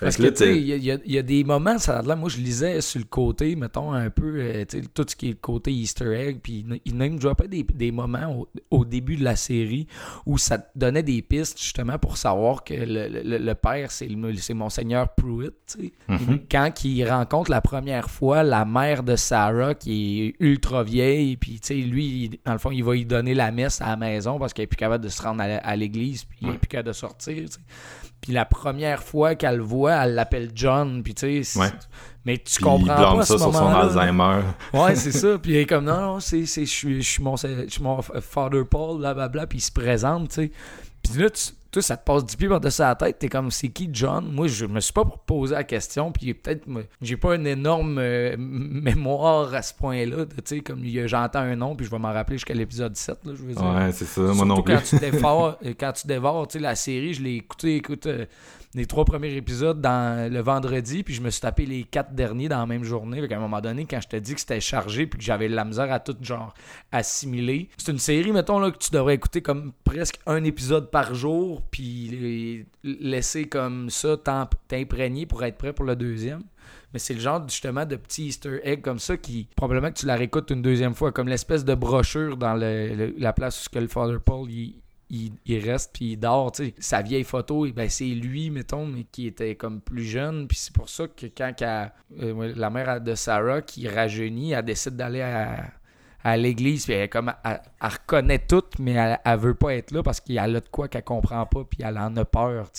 Fait 0.00 0.06
Parce 0.06 0.16
que 0.16 0.28
tu 0.28 0.36
sais, 0.36 0.56
il 0.58 0.66
y, 0.82 0.90
a- 0.90 0.94
y 1.04 1.16
y 1.18 1.22
des 1.22 1.44
moments, 1.44 1.78
ça 1.78 1.98
a 1.98 2.02
l'air, 2.02 2.16
moi 2.16 2.30
je 2.30 2.38
lisais 2.38 2.80
sur 2.80 3.00
le 3.00 3.04
côté, 3.04 3.54
mettons, 3.54 3.92
un 3.92 4.08
peu, 4.08 4.36
euh, 4.38 4.64
tout 4.94 5.04
ce 5.06 5.14
qui 5.14 5.26
est 5.26 5.32
le 5.32 5.34
côté 5.36 5.70
Easter 5.72 6.06
egg, 6.18 6.38
puis 6.42 6.64
il- 6.86 6.96
name 6.96 7.18
dropait 7.18 7.48
des, 7.48 7.64
des 7.64 7.92
moments 7.92 8.34
au, 8.34 8.48
au 8.78 8.84
début 8.86 9.16
de 9.16 9.24
la 9.24 9.36
série 9.36 9.86
où 10.24 10.38
ça 10.38 10.56
te 10.56 10.70
donnait 10.74 11.02
des 11.02 11.20
pistes, 11.20 11.60
justement, 11.60 11.98
pour 11.98 12.16
savoir 12.16 12.64
que 12.64 12.72
le, 12.72 13.08
le- 13.22 13.36
le 13.38 13.54
père, 13.54 13.90
c'est 13.90 14.06
le- 14.08 14.34
c'est 14.36 14.54
Monseigneur 14.54 15.14
Pruitt. 15.14 15.76
Mhm. 16.08 16.40
Quand 16.50 16.82
il 16.84 17.04
rencontre 17.06 17.50
la 17.50 17.60
première 17.60 18.08
fois 18.08 18.42
la 18.42 18.64
mère 18.64 19.02
de 19.02 19.16
Sarah, 19.16 19.74
qui 19.74 20.22
est 20.22 20.34
ultra 20.42 20.82
vieille, 20.82 21.36
puis, 21.36 21.60
tu 21.60 21.66
sais, 21.66 21.74
lui, 21.74 22.06
il- 22.24 22.38
dans 22.46 22.52
le 22.52 22.58
fond, 22.58 22.70
il 22.70 22.82
va 22.82 22.94
lui 22.94 23.04
donner 23.04 23.34
la 23.34 23.50
messe 23.52 23.82
à 23.82 23.88
la 23.90 23.96
maison 23.96 24.38
parce 24.38 24.54
qu'elle 24.54 24.62
est 24.64 24.66
plus 24.66 24.76
capable 24.78 25.04
de 25.04 25.10
se 25.10 25.20
rendre 25.20 25.42
à, 25.42 25.76
l'église, 25.76 26.24
puis 26.24 26.38
il 26.40 26.48
est 26.48 26.50
Ouais. 26.52 26.56
plus 26.56 26.68
capable 26.68 26.88
de 26.88 26.92
sortir. 26.94 27.36
Puis 28.30 28.36
la 28.36 28.44
première 28.44 29.02
fois 29.02 29.34
qu'elle 29.34 29.56
le 29.56 29.64
voit, 29.64 29.92
elle 30.04 30.14
l'appelle 30.14 30.52
John, 30.54 31.02
puis 31.02 31.14
tu 31.16 31.42
sais, 31.42 31.58
Ouais. 31.58 31.66
mais 32.24 32.38
tu 32.38 32.44
Puis 32.54 32.62
comprends 32.62 32.78
il 32.82 32.86
pas 32.86 32.96
blâme 33.10 33.22
ça 33.22 33.26
ce 33.34 33.38
sur 33.38 33.52
son. 33.52 33.66
Alzheimer. 33.66 34.42
Ouais, 34.72 34.94
c'est 34.94 35.10
ça. 35.10 35.36
Puis 35.42 35.50
il 35.50 35.56
est 35.56 35.66
comme, 35.66 35.84
non, 35.86 36.00
non, 36.00 36.20
c'est, 36.20 36.46
c'est, 36.46 36.64
je 36.64 37.00
suis, 37.00 37.20
mon, 37.20 37.34
mon 37.80 38.02
Father 38.02 38.62
Paul, 38.70 38.98
blablabla, 38.98 39.48
puis 39.48 39.58
il 39.58 39.62
se 39.62 39.72
présente, 39.72 40.28
tu 40.28 40.34
sais. 40.36 40.52
Puis 41.02 41.20
là, 41.20 41.28
tu, 41.30 41.42
toi, 41.70 41.82
ça 41.82 41.96
te 41.96 42.04
passe 42.04 42.24
du 42.24 42.36
pied 42.36 42.48
par-dessus 42.48 42.82
la 42.82 42.94
tête. 42.96 43.18
T'es 43.18 43.28
comme, 43.28 43.50
c'est 43.50 43.68
qui 43.68 43.88
John? 43.92 44.30
Moi, 44.32 44.48
je 44.48 44.66
me 44.66 44.80
suis 44.80 44.92
pas 44.92 45.04
posé 45.04 45.54
la 45.54 45.64
question, 45.64 46.10
puis 46.10 46.34
peut-être, 46.34 46.66
j'ai 47.00 47.16
pas 47.16 47.36
une 47.36 47.46
énorme 47.46 47.98
euh, 47.98 48.34
mémoire 48.38 49.54
à 49.54 49.62
ce 49.62 49.72
point-là. 49.74 50.26
Tu 50.26 50.34
sais, 50.44 50.60
comme 50.60 50.82
j'entends 50.84 51.40
un 51.40 51.56
nom, 51.56 51.76
puis 51.76 51.86
je 51.86 51.90
vais 51.90 51.98
m'en 51.98 52.12
rappeler 52.12 52.38
jusqu'à 52.38 52.54
l'épisode 52.54 52.96
7, 52.96 53.18
là, 53.24 53.32
je 53.36 53.42
veux 53.42 53.54
dire. 53.54 53.64
Ouais, 53.64 53.92
c'est 53.92 54.04
ça, 54.04 54.20
moi 54.20 54.34
Surtout 54.34 54.48
non 54.48 54.62
plus. 54.62 54.74
quand 54.74 54.82
tu 54.82 54.98
dévores, 55.10 55.58
euh, 55.64 55.74
quand 55.78 55.92
tu 55.92 56.06
dévores, 56.06 56.48
tu 56.48 56.58
sais, 56.58 56.58
la 56.58 56.74
série, 56.74 57.14
je 57.14 57.22
l'ai 57.22 57.36
écouté, 57.36 57.76
écoute, 57.76 58.06
euh, 58.06 58.26
les 58.74 58.86
trois 58.86 59.04
premiers 59.04 59.34
épisodes 59.34 59.80
dans 59.80 60.32
le 60.32 60.40
vendredi, 60.40 61.02
puis 61.02 61.14
je 61.14 61.22
me 61.22 61.30
suis 61.30 61.40
tapé 61.40 61.66
les 61.66 61.82
quatre 61.82 62.14
derniers 62.14 62.48
dans 62.48 62.60
la 62.60 62.66
même 62.66 62.84
journée. 62.84 63.20
Fait 63.20 63.34
à 63.34 63.36
un 63.36 63.40
moment 63.40 63.60
donné, 63.60 63.84
quand 63.84 64.00
je 64.00 64.08
te 64.08 64.16
dis 64.16 64.34
que 64.34 64.40
c'était 64.40 64.60
chargé, 64.60 65.06
puis 65.06 65.18
que 65.18 65.24
j'avais 65.24 65.48
la 65.48 65.64
misère 65.64 65.92
à 65.92 65.98
tout 65.98 66.16
genre 66.20 66.54
assimiler, 66.92 67.68
c'est 67.76 67.90
une 67.90 67.98
série, 67.98 68.30
mettons, 68.30 68.60
là, 68.60 68.70
que 68.70 68.78
tu 68.78 68.90
devrais 68.90 69.14
écouter 69.14 69.42
comme 69.42 69.72
presque 69.82 70.20
un 70.26 70.44
épisode 70.44 70.90
par 70.90 71.14
jour, 71.14 71.62
puis 71.70 72.64
laisser 72.84 73.48
comme 73.48 73.90
ça 73.90 74.16
t'imprégner 74.68 75.26
pour 75.26 75.42
être 75.42 75.58
prêt 75.58 75.72
pour 75.72 75.84
le 75.84 75.96
deuxième. 75.96 76.42
Mais 76.92 76.98
c'est 76.98 77.14
le 77.14 77.20
genre 77.20 77.42
justement 77.48 77.84
de 77.86 77.96
petits 77.96 78.26
easter 78.26 78.60
eggs 78.64 78.82
comme 78.82 78.98
ça 78.98 79.16
qui 79.16 79.48
probablement 79.56 79.90
que 79.92 79.98
tu 79.98 80.06
la 80.06 80.16
réécoutes 80.16 80.50
une 80.50 80.62
deuxième 80.62 80.94
fois, 80.94 81.12
comme 81.12 81.28
l'espèce 81.28 81.64
de 81.64 81.74
brochure 81.74 82.36
dans 82.36 82.54
la 82.54 83.32
place 83.32 83.66
où 83.66 83.78
le 83.78 83.88
Father 83.88 84.18
Paul 84.24 84.48
il, 85.10 85.58
reste 85.58 85.92
puis 85.92 86.12
il 86.12 86.16
dort. 86.16 86.52
Sa 86.78 87.02
vieille 87.02 87.24
photo, 87.24 87.66
ben, 87.74 87.88
c'est 87.88 88.04
lui, 88.04 88.50
mettons, 88.50 88.86
mais 88.86 89.04
qui 89.04 89.26
était 89.26 89.56
comme 89.56 89.80
plus 89.80 90.04
jeune. 90.04 90.46
Puis 90.46 90.58
c'est 90.58 90.72
pour 90.72 90.88
ça 90.88 91.08
que 91.08 91.26
quand 91.26 91.52
qu'elle- 91.56 91.92
euh, 92.20 92.52
la 92.56 92.70
mère 92.70 93.00
de 93.00 93.14
Sarah 93.14 93.62
qui 93.62 93.88
rajeunit, 93.88 94.52
elle 94.52 94.64
décide 94.64 94.96
d'aller 94.96 95.22
à, 95.22 96.36
l'église, 96.36 96.84
puis 96.84 96.94
elle, 96.94 97.08
comme, 97.08 97.32
reconnaît 97.80 98.40
tout, 98.46 98.62
mais 98.78 98.92
elle, 98.92 99.18
elle 99.24 99.38
veut 99.38 99.54
pas 99.54 99.74
être 99.74 99.90
là 99.90 100.02
parce 100.02 100.20
qu'il 100.20 100.34
y 100.34 100.38
a 100.38 100.46
de 100.46 100.60
quoi 100.70 100.86
qu'elle 100.86 101.02
comprend 101.02 101.46
pas, 101.46 101.64
puis 101.64 101.80
elle 101.82 101.96
en 101.96 102.14
a 102.16 102.24
peur. 102.26 102.70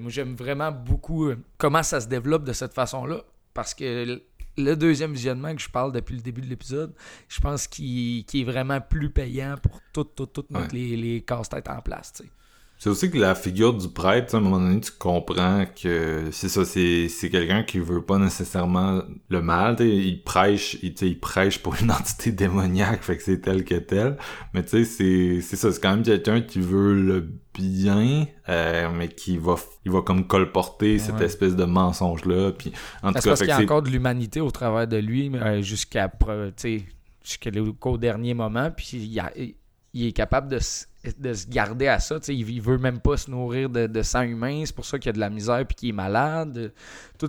moi, 0.00 0.10
j'aime 0.10 0.34
vraiment 0.34 0.72
beaucoup 0.72 1.26
euh, 1.26 1.36
comment 1.58 1.82
ça 1.82 2.00
se 2.00 2.08
développe 2.08 2.44
de 2.44 2.54
cette 2.54 2.72
façon-là. 2.72 3.20
Parce 3.52 3.74
que 3.74 4.22
le 4.58 4.74
deuxième 4.74 5.12
visionnement 5.12 5.54
que 5.54 5.60
je 5.60 5.68
parle 5.68 5.92
depuis 5.92 6.14
le 6.14 6.22
début 6.22 6.40
de 6.40 6.46
l'épisode, 6.46 6.94
je 7.28 7.40
pense 7.40 7.66
qu'il 7.66 8.24
est 8.32 8.44
vraiment 8.44 8.80
plus 8.80 9.10
payant 9.10 9.56
pour 9.62 9.80
tout, 9.92 10.04
tout, 10.04 10.26
tout 10.26 10.44
mettre 10.50 10.72
Ouais. 10.74 10.80
les, 10.80 10.96
les 10.96 11.22
casse-têtes 11.22 11.68
en 11.68 11.80
place. 11.80 12.12
tu 12.14 12.24
sais. 12.24 12.30
C'est 12.78 12.90
aussi 12.90 13.10
que 13.10 13.18
la 13.18 13.34
figure 13.34 13.72
du 13.72 13.88
prêtre, 13.88 14.34
à 14.34 14.38
un 14.38 14.42
moment 14.42 14.58
donné, 14.58 14.80
tu 14.80 14.92
comprends 14.92 15.64
que 15.82 16.28
c'est 16.30 16.50
ça, 16.50 16.64
c'est, 16.66 17.08
c'est 17.08 17.30
quelqu'un 17.30 17.62
qui 17.62 17.78
veut 17.78 18.02
pas 18.02 18.18
nécessairement 18.18 19.02
le 19.30 19.40
mal, 19.42 19.76
tu 19.76 19.84
sais, 19.84 19.96
il 19.96 20.22
prêche, 20.22 20.76
il, 20.82 20.92
tu 20.92 20.98
sais, 20.98 21.08
il 21.08 21.18
prêche 21.18 21.58
pour 21.58 21.74
une 21.80 21.90
entité 21.90 22.32
démoniaque, 22.32 23.02
fait 23.02 23.16
que 23.16 23.22
c'est 23.22 23.40
tel 23.40 23.64
que 23.64 23.76
tel, 23.76 24.18
mais 24.52 24.62
tu 24.62 24.70
sais, 24.70 24.84
c'est, 24.84 25.40
c'est 25.40 25.56
ça, 25.56 25.72
c'est 25.72 25.80
quand 25.80 25.92
même 25.92 26.02
quelqu'un 26.02 26.42
qui 26.42 26.60
veut 26.60 27.00
le 27.00 27.26
bien, 27.54 28.26
euh, 28.50 28.90
mais 28.94 29.08
qui 29.08 29.38
va, 29.38 29.54
il 29.86 29.90
va 29.90 30.02
comme 30.02 30.26
colporter 30.26 30.98
cette 30.98 31.14
espèce 31.22 31.56
de 31.56 31.64
mensonge-là, 31.64 32.52
puis 32.52 32.72
en 33.02 33.08
tout 33.08 33.14
cas, 33.30 33.36
qu'il 33.36 33.48
y 33.48 33.50
a 33.52 33.56
encore 33.64 33.82
de 33.82 33.88
l'humanité 33.88 34.42
au 34.42 34.50
travers 34.50 34.86
de 34.86 34.98
lui 34.98 35.30
euh, 35.34 35.62
jusqu'à 35.62 36.08
tu 36.08 36.26
sais, 36.56 36.84
jusqu'au 37.24 37.50
jusqu'au 37.64 37.98
dernier 37.98 38.34
moment. 38.34 38.70
Puis 38.70 38.90
il, 38.92 39.06
y 39.06 39.20
a- 39.20 39.32
il 39.96 40.08
est 40.08 40.12
capable 40.12 40.48
de, 40.48 40.58
de 41.18 41.32
se 41.34 41.46
garder 41.48 41.88
à 41.88 41.98
ça. 41.98 42.20
tu 42.20 42.26
sais, 42.26 42.36
Il, 42.36 42.60
veut 42.60 42.76
même 42.78 43.00
pas 43.00 43.16
se 43.16 43.30
nourrir 43.30 43.70
de, 43.70 43.86
de 43.86 44.02
sang 44.02 44.22
humain. 44.22 44.62
C'est 44.66 44.74
pour 44.74 44.84
ça 44.84 44.98
qu'il 44.98 45.08
a 45.08 45.12
de 45.12 45.18
la 45.18 45.30
misère 45.30 45.64
puis 45.66 45.74
qu'il 45.74 45.88
est 45.88 45.92
malade. 45.92 46.72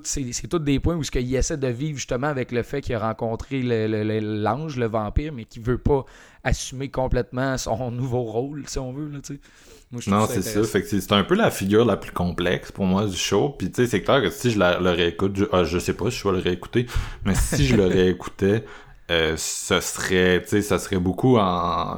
C'est, 0.03 0.48
tous 0.49 0.60
des 0.60 0.80
points 0.80 0.95
où 0.95 1.03
ce 1.03 1.11
qu'il 1.11 1.34
essaie 1.34 1.57
de 1.57 1.68
vivre 1.68 1.98
justement 1.98 2.27
avec 2.27 2.52
le 2.52 2.64
fait 2.64 2.81
qu'il 2.81 2.95
a 2.95 2.99
rencontré 2.99 3.61
le- 3.61 3.88
le- 3.88 4.03
le- 4.03 4.41
l'ange, 4.44 4.76
le, 4.77 4.88
vampire, 4.88 5.31
mais 5.34 5.45
qu'il 5.45 5.61
veut 5.61 5.77
pas 5.77 6.03
assumer 6.44 6.89
complètement 6.89 7.57
son 7.57 7.89
nouveau 8.02 8.23
rôle, 8.23 8.64
si 8.68 8.80
on 8.80 8.91
veut. 8.91 9.10
Là. 9.10 9.19
Moi, 9.91 10.02
je 10.03 10.10
Non, 10.10 10.27
c'est 10.27 10.41
ça. 10.41 10.64
c'est 10.65 10.84
c'est 10.85 11.11
un 11.14 11.23
peu 11.23 11.35
la 11.35 11.49
figure 11.49 11.85
la 11.85 11.95
plus 11.95 12.11
complexe 12.11 12.73
pour 12.73 12.85
moi 12.85 13.06
du 13.06 13.15
show. 13.15 13.56
Puis 13.57 13.72
tu 13.72 13.76
sais, 13.84 13.88
c'est 13.88 14.02
clair 14.02 14.22
que 14.22 14.30
si 14.30 14.52
je 14.52 14.60
la, 14.60 14.80
le 14.80 14.89
réécoute, 14.89 15.38
je, 15.38 15.45
ah, 15.53 15.64
je 15.64 15.80
sais 15.80 15.94
pas 15.94 16.11
si 16.11 16.18
je 16.18 16.27
vais 16.27 16.34
le 16.35 16.41
réécouter, 16.44 16.88
mais 17.23 17.34
si 17.35 17.65
je 17.65 17.77
le 17.77 17.85
réécoutais, 17.99 18.65
euh, 19.10 19.36
ce 19.38 19.80
serait, 19.80 20.42
tu 20.44 20.50
sais, 20.50 20.62
ça 20.62 20.80
serait 20.80 21.00
beaucoup 21.00 21.38
en, 21.38 21.96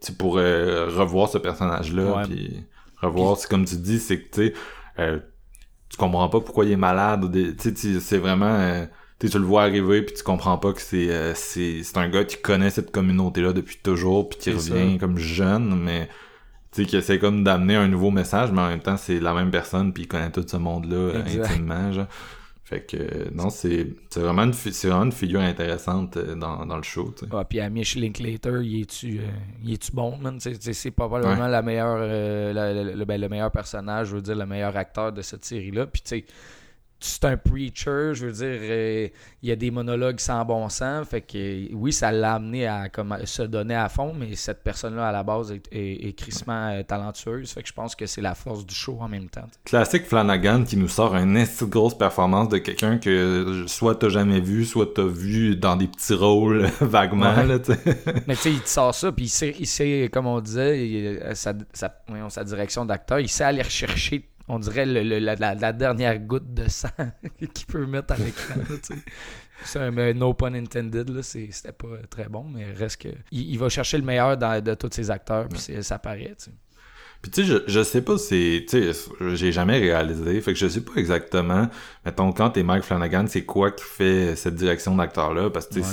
tu 0.00 0.08
sais, 0.08 0.12
pour 0.14 0.38
euh, 0.38 0.88
revoir 0.88 1.28
ce 1.28 1.38
personnage-là, 1.38 2.16
Ouais. 2.16 2.22
puis 2.24 2.64
revoir, 3.00 3.36
c'est 3.36 3.48
comme 3.48 3.64
tu 3.64 3.76
dis, 3.76 3.98
c'est 4.00 4.20
que 4.20 4.30
tu 4.30 4.46
sais, 4.48 4.54
euh, 4.98 5.18
tu 5.88 5.96
comprends 5.96 6.28
pas 6.28 6.40
pourquoi 6.40 6.64
il 6.64 6.72
est 6.72 6.76
malade. 6.76 7.30
Tu 7.32 7.74
sais, 7.76 8.00
c'est 8.00 8.18
vraiment, 8.18 8.46
euh, 8.46 8.84
tu 9.20 9.26
sais, 9.28 9.32
tu 9.32 9.38
le 9.38 9.44
vois 9.44 9.62
arriver 9.62 10.02
puis 10.02 10.14
tu 10.16 10.22
comprends 10.24 10.58
pas 10.58 10.72
que 10.72 10.80
c'est, 10.80 11.10
euh, 11.10 11.32
c'est, 11.34 11.82
c'est 11.84 11.98
un 11.98 12.08
gars 12.08 12.24
qui 12.24 12.40
connaît 12.40 12.70
cette 12.70 12.90
communauté-là 12.90 13.52
depuis 13.52 13.78
toujours 13.82 14.28
puis 14.28 14.38
qui 14.38 14.50
revient 14.50 14.92
ça. 14.94 14.98
comme 14.98 15.18
jeune, 15.18 15.78
mais 15.80 16.08
tu 16.72 16.82
sais, 16.82 16.88
qui 16.88 16.96
essaie 16.96 17.18
comme 17.18 17.44
d'amener 17.44 17.76
un 17.76 17.86
nouveau 17.86 18.10
message, 18.10 18.50
mais 18.50 18.62
en 18.62 18.68
même 18.68 18.80
temps, 18.80 18.96
c'est 18.96 19.20
la 19.20 19.34
même 19.34 19.50
personne, 19.50 19.92
puis 19.92 20.04
il 20.04 20.06
connaît 20.08 20.30
tout 20.32 20.44
ce 20.46 20.56
monde-là 20.56 20.96
euh, 20.96 21.24
Exact. 21.24 21.44
intimement, 21.50 21.92
genre. 21.92 22.06
Fait 22.72 22.80
que, 22.86 23.30
non, 23.34 23.50
c'est 23.50 23.86
c'est 24.08 24.20
vraiment, 24.20 24.44
une 24.44 24.52
vraiment 24.52 25.02
une 25.04 25.12
figure 25.12 25.40
intéressante 25.40 26.16
euh, 26.16 26.34
dans, 26.34 26.64
dans 26.64 26.76
le 26.78 26.82
show, 26.82 27.12
tu 27.14 27.26
sais. 27.26 27.30
Ah, 27.34 27.44
puis 27.44 27.60
Amish 27.60 27.96
Linklater, 27.96 28.60
il 28.62 28.80
est-tu 28.80 29.18
euh, 29.18 29.22
il 29.62 29.74
est-tu 29.74 29.92
bon, 29.92 30.16
man? 30.16 30.38
C'est- 30.40 30.72
c'est 30.72 30.90
probablement 30.90 31.48
la 31.48 31.60
meilleure, 31.60 31.98
euh, 32.00 32.52
la- 32.54 32.72
la- 32.72 32.94
le, 32.94 33.04
ben, 33.04 33.20
le 33.20 33.28
meilleur 33.28 33.50
personnage, 33.50 34.08
je 34.08 34.14
veux 34.16 34.22
dire, 34.22 34.36
le 34.36 34.46
meilleur 34.46 34.74
acteur 34.74 35.12
de 35.12 35.20
cette 35.20 35.44
série-là. 35.44 35.86
Puis, 35.86 36.00
tu 36.00 36.08
sais, 36.08 36.24
c'est 37.02 37.24
un 37.24 37.36
preacher, 37.36 38.12
je 38.14 38.26
veux 38.26 38.32
dire, 38.32 38.46
euh, 38.62 39.08
il 39.42 39.48
y 39.48 39.52
a 39.52 39.56
des 39.56 39.70
monologues 39.70 40.20
sans 40.20 40.44
bon 40.44 40.68
sens. 40.68 41.06
Fait 41.08 41.20
que, 41.20 41.72
oui, 41.74 41.92
ça 41.92 42.10
l'a 42.12 42.34
amené 42.34 42.66
à 42.66 42.88
comme, 42.88 43.16
se 43.24 43.42
donner 43.42 43.74
à 43.74 43.88
fond, 43.88 44.14
mais 44.18 44.34
cette 44.36 44.62
personne-là, 44.62 45.08
à 45.08 45.12
la 45.12 45.22
base, 45.22 45.52
est, 45.52 45.62
est, 45.72 46.08
est 46.08 46.12
crissement 46.12 46.68
euh, 46.70 46.82
talentueuse. 46.82 47.50
Fait 47.52 47.62
que 47.62 47.68
je 47.68 47.72
pense 47.72 47.94
que 47.94 48.06
c'est 48.06 48.20
la 48.20 48.34
force 48.34 48.64
du 48.66 48.74
show 48.74 48.98
en 49.00 49.08
même 49.08 49.28
temps. 49.28 49.46
Classique 49.64 50.06
Flanagan 50.06 50.64
qui 50.64 50.76
nous 50.76 50.88
sort 50.88 51.16
une 51.16 51.34
de 51.34 51.64
grosse 51.66 51.96
performance 51.96 52.48
de 52.48 52.58
quelqu'un 52.58 52.98
que 52.98 53.64
soit 53.66 53.96
t'as 53.96 54.08
jamais 54.08 54.40
vu, 54.40 54.64
soit 54.64 54.94
t'as 54.94 55.04
vu 55.04 55.56
dans 55.56 55.76
des 55.76 55.88
petits 55.88 56.14
rôles 56.14 56.66
vaguement, 56.80 57.34
Ouais. 57.34 57.46
là. 57.46 57.58
Mais 58.26 58.34
tu 58.36 58.42
sais, 58.42 58.52
il 58.52 58.60
te 58.60 58.68
sort 58.68 58.94
ça, 58.94 59.10
puis 59.12 59.24
il 59.26 59.28
sait, 59.28 59.54
il 59.58 59.66
sait, 59.66 60.08
comme 60.12 60.26
on 60.26 60.40
disait, 60.40 60.86
il- 60.88 61.06
euh, 61.22 61.34
sa, 61.34 61.54
sa 61.72 62.44
direction 62.44 62.84
d'acteur, 62.84 63.20
il 63.20 63.28
sait 63.28 63.44
aller 63.44 63.62
rechercher, 63.62 64.28
on 64.48 64.58
dirait, 64.58 64.86
le- 64.86 65.02
le- 65.02 65.18
la, 65.20 65.72
dernière 65.72 66.18
goutte 66.18 66.52
de 66.52 66.68
sang 66.68 66.88
qu'il 67.54 67.66
peut 67.66 67.86
mettre 67.86 68.14
à 68.14 68.16
l'écran. 68.16 68.54
C'est 69.64 69.78
un 69.78 70.12
no 70.14 70.34
pun 70.34 70.54
intended, 70.54 71.08
là, 71.10 71.22
c'était 71.22 71.72
pas 71.72 71.86
très 72.10 72.28
bon, 72.28 72.44
mais 72.52 72.72
reste 72.72 73.02
que. 73.02 73.08
Il, 73.30 73.50
il 73.52 73.58
va 73.58 73.68
chercher 73.68 73.98
le 73.98 74.04
meilleur 74.04 74.36
dans- 74.36 74.62
de 74.62 74.74
tous 74.74 74.90
ses 74.92 75.10
acteurs, 75.10 75.48
puis 75.48 75.60
ça 75.82 75.98
paraît. 75.98 76.34
Puis 77.20 77.30
tu 77.30 77.42
sais, 77.42 77.46
je, 77.46 77.58
je 77.68 77.82
sais 77.84 78.02
pas 78.02 78.18
c'est 78.18 78.64
tu 78.68 78.92
sais, 78.92 79.10
j'ai 79.34 79.52
jamais 79.52 79.78
réalisé, 79.78 80.40
fait 80.40 80.54
que 80.54 80.58
je 80.58 80.66
sais 80.66 80.80
pas 80.80 80.94
exactement, 80.96 81.68
mettons, 82.04 82.32
quand 82.32 82.50
t'es 82.50 82.64
Mike 82.64 82.82
Flanagan, 82.82 83.26
c'est 83.28 83.44
quoi 83.44 83.70
qui 83.70 83.84
fait 83.84 84.34
cette 84.34 84.56
direction 84.56 84.96
d'acteur-là, 84.96 85.48
parce 85.50 85.68
que 85.68 85.78
Ouais. 85.78 85.86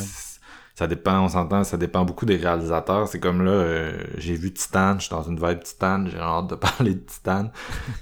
Ça 0.79 0.87
dépend, 0.87 1.19
on 1.25 1.27
s'entend, 1.27 1.65
ça 1.65 1.75
dépend 1.75 2.05
beaucoup 2.05 2.25
des 2.25 2.37
réalisateurs, 2.37 3.07
c'est 3.09 3.19
comme 3.19 3.43
là, 3.43 3.51
euh, 3.51 3.91
j'ai 4.17 4.33
vu 4.35 4.53
Titan, 4.53 4.95
je 4.97 5.03
suis 5.07 5.09
dans 5.11 5.23
une 5.23 5.35
vibe 5.35 5.61
Titan, 5.61 6.05
j'ai 6.07 6.17
hâte 6.17 6.47
de 6.47 6.55
parler 6.67 6.93
de 6.95 7.01
Titan, 7.05 7.51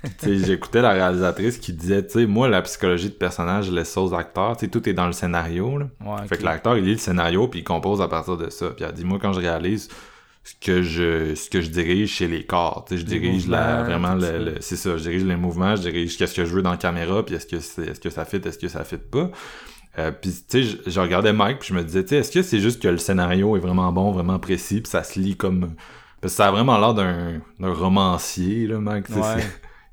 Puis, 0.04 0.12
tu 0.20 0.40
sais, 0.40 0.45
j'écoutais 0.45 0.84
la 0.84 0.91
réalisatrice 0.91 1.58
qui 1.58 1.74
disait, 1.74 2.06
tu 2.06 2.14
sais, 2.20 2.26
moi, 2.28 2.48
la 2.48 2.62
psychologie 2.62 3.10
de 3.10 3.16
personnage, 3.16 3.66
je 3.66 3.72
laisse 3.72 3.90
ça 3.91 3.99
aux 4.02 4.14
acteurs, 4.14 4.56
tu 4.58 4.66
sais, 4.66 4.72
tout 4.72 4.88
est 4.88 4.94
dans 4.94 5.08
le 5.08 5.12
scénario, 5.14 5.80
là. 5.80 5.88
Ouais, 6.06 6.28
Fait 6.28 6.38
que 6.38 6.44
l'acteur, 6.44 6.78
il 6.78 6.84
lit 6.86 6.91
le 6.91 6.98
scénario 6.99 7.48
puis 7.48 7.62
il 7.62 7.64
compose 7.64 7.99
à 7.99 8.08
partir 8.08 8.38
de 8.38 8.49
ça. 8.52 8.68
Puis 8.70 8.86
elle 8.88 8.94
dit 8.94 9.06
moi 9.06 9.18
quand 9.20 9.34
je 9.34 9.40
réalise 9.40 9.90
ce 10.44 10.54
que 10.62 10.82
je 10.84 11.34
ce 11.36 11.49
que 11.49 11.60
je 11.62 11.70
dirige 11.72 12.12
chez 12.12 12.28
les 12.28 12.45
corps, 12.45 12.86
tu 12.88 12.94
sais, 12.95 13.02
je 13.02 13.08
Les 13.08 13.20
dirige 13.20 13.48
la, 13.48 13.82
vraiment 13.84 14.14
le, 14.14 14.38
le- 14.45 14.56
c'est 14.62 14.76
ça, 14.78 14.95
je 14.98 15.02
dirige 15.02 15.26
les 15.26 15.36
mouvements, 15.36 15.76
je 15.76 15.82
dirige 15.82 16.16
qu'est-ce 16.16 16.36
que 16.36 16.45
je 16.45 16.54
veux 16.54 16.62
dans 16.62 16.72
la 16.72 16.78
caméra 16.78 17.26
puis 17.26 17.34
est-ce 17.36 17.48
que 17.48 17.60
c'est 17.60 17.88
est-ce 17.88 17.99
que 17.99 18.10
ça 18.12 18.24
fit, 18.24 18.38
est-ce 18.38 18.60
que 18.60 18.68
ça 18.68 18.84
fit 18.84 18.98
pas. 18.98 19.32
Euh, 19.99 20.11
puis 20.11 20.32
tu 20.32 20.38
sais, 20.48 20.64
je, 20.64 20.90
je 20.90 20.99
regardais 20.99 21.34
Mike 21.34 21.60
puis 21.60 21.69
je 21.69 21.74
me 21.74 21.84
disais 21.84 22.03
tu 22.03 22.10
sais 22.10 22.18
est-ce 22.18 22.32
que 22.32 22.44
c'est 22.44 22.60
juste 22.60 22.82
que 22.82 22.88
le 22.88 22.99
scénario 22.99 23.57
est 23.57 23.60
vraiment 23.60 23.91
bon, 23.91 24.11
vraiment 24.11 24.38
précis 24.38 24.82
puis 24.82 24.90
ça 24.91 25.03
se 25.03 25.19
lit 25.19 25.36
comme 25.36 25.72
parce 26.22 26.34
que 26.34 26.38
ça 26.38 26.48
a 26.48 26.52
vraiment 26.52 26.78
l'air 26.78 26.94
d'un 26.94 27.41
romancier 27.60 28.68
là 28.68 28.80
Mike, 28.80 29.07
tu 29.07 29.14
sais, 29.14 29.19
Ouais. 29.19 29.44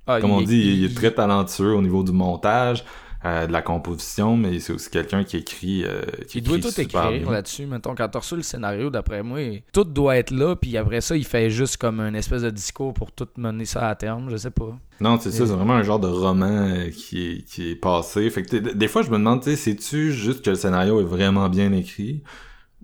Ah, 0.07 0.21
comme 0.21 0.33
on 0.33 0.43
dit, 0.43 0.59
il, 0.59 0.85
est 0.85 0.95
très 0.95 1.11
talentueux 1.11 1.75
au 1.75 1.83
niveau 1.83 2.03
du 2.03 2.13
montage, 2.13 2.85
euh, 3.27 3.47
de 3.47 3.53
la 3.53 3.63
composition, 3.63 4.37
mais 4.37 4.59
c'est 4.61 4.73
aussi 4.73 4.91
quelqu'un 4.91 5.25
qui 5.25 5.39
écrit. 5.39 5.85
euh, 5.85 6.03
qui 6.29 6.39
Il 6.39 6.45
doit 6.45 6.59
tout 6.59 6.69
écrire 6.81 7.31
là-dessus. 7.31 7.67
Mettons, 7.67 7.95
quand 7.95 8.09
t'as 8.09 8.19
reçu 8.19 8.37
le 8.37 8.43
scénario, 8.43 8.91
d'après 8.91 9.23
moi, 9.23 9.39
tout 9.73 9.85
doit 9.85 10.17
être 10.17 10.31
là, 10.31 10.55
puis 10.57 10.77
après 10.77 11.01
ça, 11.01 11.17
il 11.17 11.25
fait 11.25 11.51
juste 11.51 11.77
comme 11.79 12.01
un 12.01 12.15
espèce 12.15 12.43
de 12.43 12.51
discours 12.51 12.93
pour 12.95 13.13
tout 13.13 13.29
mener 13.37 13.65
ça 13.65 13.89
à 13.89 13.95
terme, 13.95 14.29
je 14.31 14.37
sais 14.37 14.51
pas. 14.51 14.77
Non, 15.01 15.19
c'est 15.19 15.31
ça, 15.33 15.47
c'est 15.47 15.53
vraiment 15.55 15.75
un 15.75 15.83
genre 15.83 15.99
de 16.01 16.07
roman 16.09 16.47
euh, 16.69 16.91
qui, 16.91 17.31
est, 17.31 17.43
qui 17.45 17.71
est 17.71 17.77
passé. 17.77 18.29
Fait 18.31 18.43
que 18.43 18.49
t'sais, 18.49 18.61
des- 18.61 18.75
des 18.75 18.89
fois, 18.89 19.03
je 19.03 19.11
me 19.11 19.17
demande, 19.19 19.43
tu 19.43 19.51
sais, 19.51 19.57
c'est-tu 19.57 20.13
juste 20.13 20.45
que 20.45 20.51
le 20.51 20.57
scénario 20.57 21.01
est 21.01 21.05
vraiment 21.05 21.49
bien 21.49 21.73
écrit? 21.73 22.23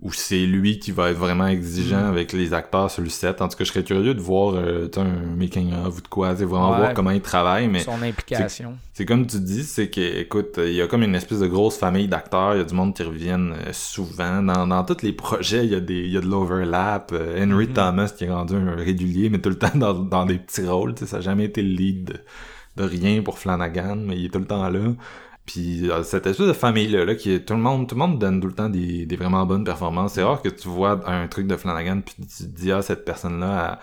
Ou 0.01 0.11
c'est 0.11 0.45
lui 0.47 0.79
qui 0.79 0.91
va 0.91 1.11
être 1.11 1.17
vraiment 1.17 1.45
exigeant 1.47 2.01
Mm. 2.05 2.13
avec 2.13 2.33
les 2.33 2.53
acteurs 2.55 2.89
sur 2.89 3.03
le 3.03 3.09
set? 3.09 3.39
En 3.41 3.47
tout 3.47 3.55
cas, 3.57 3.63
je 3.63 3.69
serais 3.71 3.83
curieux 3.83 4.15
de 4.15 4.19
voir 4.19 4.55
euh, 4.55 4.87
un 4.97 5.35
making-of 5.37 5.97
ou 5.97 6.01
de 6.01 6.07
quoi, 6.07 6.33
vraiment 6.33 6.71
Ouais. 6.71 6.77
voir 6.77 6.93
comment 6.95 7.11
il 7.11 7.21
travaille, 7.21 7.67
mais 7.67 7.81
Son 7.81 8.01
implication. 8.01 8.73
C'est 8.93 9.05
comme 9.05 9.27
tu 9.27 9.39
dis, 9.39 9.63
c'est 9.63 9.89
que, 9.89 10.01
écoute, 10.19 10.55
il 10.57 10.73
y 10.73 10.81
a 10.81 10.87
comme 10.87 11.03
une 11.03 11.13
espèce 11.15 11.39
de 11.39 11.47
grosse 11.47 11.77
famille 11.77 12.07
d'acteurs, 12.07 12.55
il 12.55 12.57
y 12.57 12.61
a 12.61 12.65
du 12.65 12.73
monde 12.73 12.95
qui 12.95 13.03
reviennent 13.03 13.53
euh, 13.53 13.73
souvent. 13.73 14.41
Dans, 14.41 14.65
dans 14.65 14.83
tous 14.83 15.03
les 15.03 15.13
projets, 15.13 15.65
il 15.65 15.71
y 15.71 15.75
a 15.75 15.79
des, 15.79 15.99
il 15.99 16.11
y 16.11 16.17
a 16.17 16.21
de 16.21 16.27
l'overlap. 16.27 17.11
Euh, 17.13 17.43
Henry 17.45 17.67
Mhm. 17.67 17.73
Thomas 17.73 18.13
qui 18.17 18.23
est 18.25 18.31
rendu 18.31 18.55
un 18.55 18.75
régulier, 18.75 19.29
mais 19.29 19.39
tout 19.39 19.49
le 19.49 19.57
temps 19.59 19.75
dans, 19.75 19.93
dans 19.93 20.25
des 20.25 20.39
petits 20.39 20.65
rôles, 20.67 20.95
tu 20.95 21.01
sais, 21.01 21.11
ça 21.11 21.17
n'a 21.17 21.21
jamais 21.21 21.45
été 21.45 21.61
le 21.61 21.69
lead 21.75 22.23
de 22.77 22.83
rien 22.83 23.21
pour 23.21 23.37
Flanagan, 23.37 23.97
mais 23.97 24.17
il 24.17 24.25
est 24.25 24.29
tout 24.29 24.39
le 24.39 24.45
temps 24.45 24.67
là. 24.67 24.79
Puis 25.45 25.89
euh, 25.89 26.03
cette 26.03 26.27
espèce 26.27 26.47
de 26.47 26.53
famille-là, 26.53 27.03
là, 27.05 27.15
qui 27.15 27.31
est 27.33 27.39
tout 27.45 27.53
le 27.55 27.59
monde, 27.59 27.87
tout 27.87 27.95
le 27.95 27.99
monde 27.99 28.19
donne 28.19 28.39
tout 28.39 28.47
le 28.47 28.53
temps 28.53 28.69
des, 28.69 29.05
des 29.05 29.15
vraiment 29.15 29.45
bonnes 29.45 29.63
performances. 29.63 30.13
C'est 30.13 30.23
rare 30.23 30.41
que 30.41 30.49
tu 30.49 30.67
vois 30.69 30.99
un 31.09 31.27
truc 31.27 31.47
de 31.47 31.55
Flanagan 31.57 32.01
puis 32.01 32.15
tu 32.19 32.43
te 32.43 32.43
dis 32.43 32.71
ah 32.71 32.81
cette 32.81 33.03
personne-là 33.05 33.79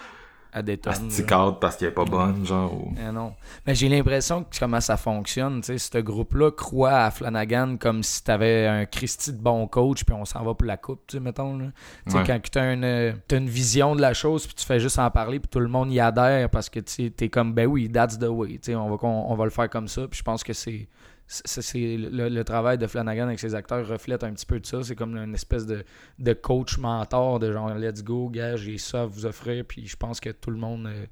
À 0.52 0.62
là. 0.62 0.76
ticade 1.10 1.59
parce 1.60 1.76
qu'elle 1.76 1.89
est 1.89 1.93
pas 1.93 2.05
bonne, 2.06 2.47
genre. 2.47 2.72
Ou... 2.72 2.94
Eh 2.97 3.12
non. 3.12 3.35
Mais 3.66 3.74
j'ai 3.74 3.89
l'impression 3.89 4.44
que 4.44 4.59
comment 4.59 4.80
ça 4.80 4.97
fonctionne, 4.97 5.60
tu 5.60 5.76
sais, 5.76 5.78
ce 5.78 5.98
groupe-là 5.98 6.51
croit 6.52 6.93
à 7.05 7.10
Flanagan 7.10 7.76
comme 7.78 8.02
si 8.02 8.22
t'avais 8.24 8.66
un 8.66 8.86
Christy 8.86 9.32
de 9.32 9.39
bon 9.43 9.66
coach 9.66 10.05
puis 10.05 10.14
on 10.14 10.24
s'en 10.24 10.43
va 10.44 10.55
pour 10.55 10.66
la 10.66 10.76
coupe, 10.78 11.02
tu 11.09 11.16
sais, 11.18 11.20
mettons. 11.22 11.59
là. 11.59 11.66
Tu 12.06 12.12
sais, 12.12 12.18
Ouais. 12.18 12.24
quand 12.26 12.40
t'as 12.51 12.72
une, 12.72 13.14
t'as 13.28 13.36
une 13.36 13.48
vision 13.48 13.94
de 13.97 14.01
la 14.01 14.14
chose 14.14 14.47
puis 14.47 14.55
tu 14.55 14.64
fais 14.64 14.80
juste 14.80 14.98
en 14.98 15.10
parler 15.10 15.39
puis 15.40 15.48
tout 15.48 15.60
le 15.60 15.68
monde 15.68 15.93
y 15.93 16.01
adhère 16.01 16.48
parce 16.51 16.70
que 16.70 16.80
tu 16.80 16.93
sais, 16.93 17.10
t'es 17.10 17.28
comme, 17.28 17.52
ben 17.52 17.66
oui, 17.66 17.90
that's 17.90 18.18
the 18.18 18.28
way, 18.28 18.52
tu 18.52 18.59
sais, 18.62 18.74
on 18.74 18.89
va, 18.89 18.97
on 19.06 19.35
va 19.35 19.44
le 19.44 19.51
faire 19.51 19.68
comme 19.68 19.89
ça 19.89 20.06
puis 20.09 20.18
je 20.18 20.22
pense 20.22 20.43
que 20.44 20.52
c'est... 20.55 20.89
c'est- 21.28 21.96
le, 21.98 22.42
travail 22.42 22.78
de 22.78 22.86
Flanagan 22.86 23.24
avec 23.24 23.38
ses 23.38 23.55
acteurs 23.55 23.86
reflète 23.86 24.24
un 24.24 24.32
petit 24.32 24.46
peu 24.46 24.59
de 24.59 24.66
ça. 24.66 24.82
C'est 24.82 24.96
comme 24.96 25.16
une 25.16 25.34
espèce 25.34 25.66
de, 25.66 25.84
de 26.18 26.32
coach 26.32 26.78
mentor 26.78 27.38
de 27.38 27.52
genre 27.52 27.74
let's 27.74 28.02
go, 28.02 28.30
gars, 28.30 28.56
j'ai 28.56 28.78
ça 28.78 29.02
à 29.02 29.06
vous 29.06 29.26
offrir. 29.26 29.64
Puis 29.66 29.86
je 29.86 29.96
pense 29.96 30.20
que 30.20 30.30
tout 30.30 30.50
le 30.50 30.56
monde 30.56 30.86
euh, 30.86 31.05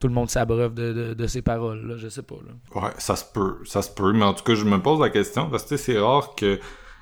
tout 0.00 0.08
le 0.08 0.14
monde 0.14 0.28
s'abreuve 0.28 0.74
de, 0.74 1.14
de, 1.14 1.26
ces 1.28 1.42
paroles. 1.42 1.86
Là. 1.86 1.96
Je 1.96 2.08
sais 2.08 2.22
pas. 2.22 2.34
Là. 2.34 2.82
Ouais, 2.82 2.90
ça 2.98 3.14
se 3.14 3.24
peut, 3.24 3.58
ça 3.64 3.82
se 3.82 3.90
peut. 3.90 4.12
Mais 4.12 4.24
en 4.24 4.34
tout 4.34 4.42
cas, 4.42 4.56
je 4.56 4.64
me 4.64 4.82
pose 4.82 5.00
la 5.00 5.10
question 5.10 5.48
parce 5.48 5.62
que 5.62 5.76
c'est 5.76 5.96
rare 5.96 6.34
que 6.34 6.58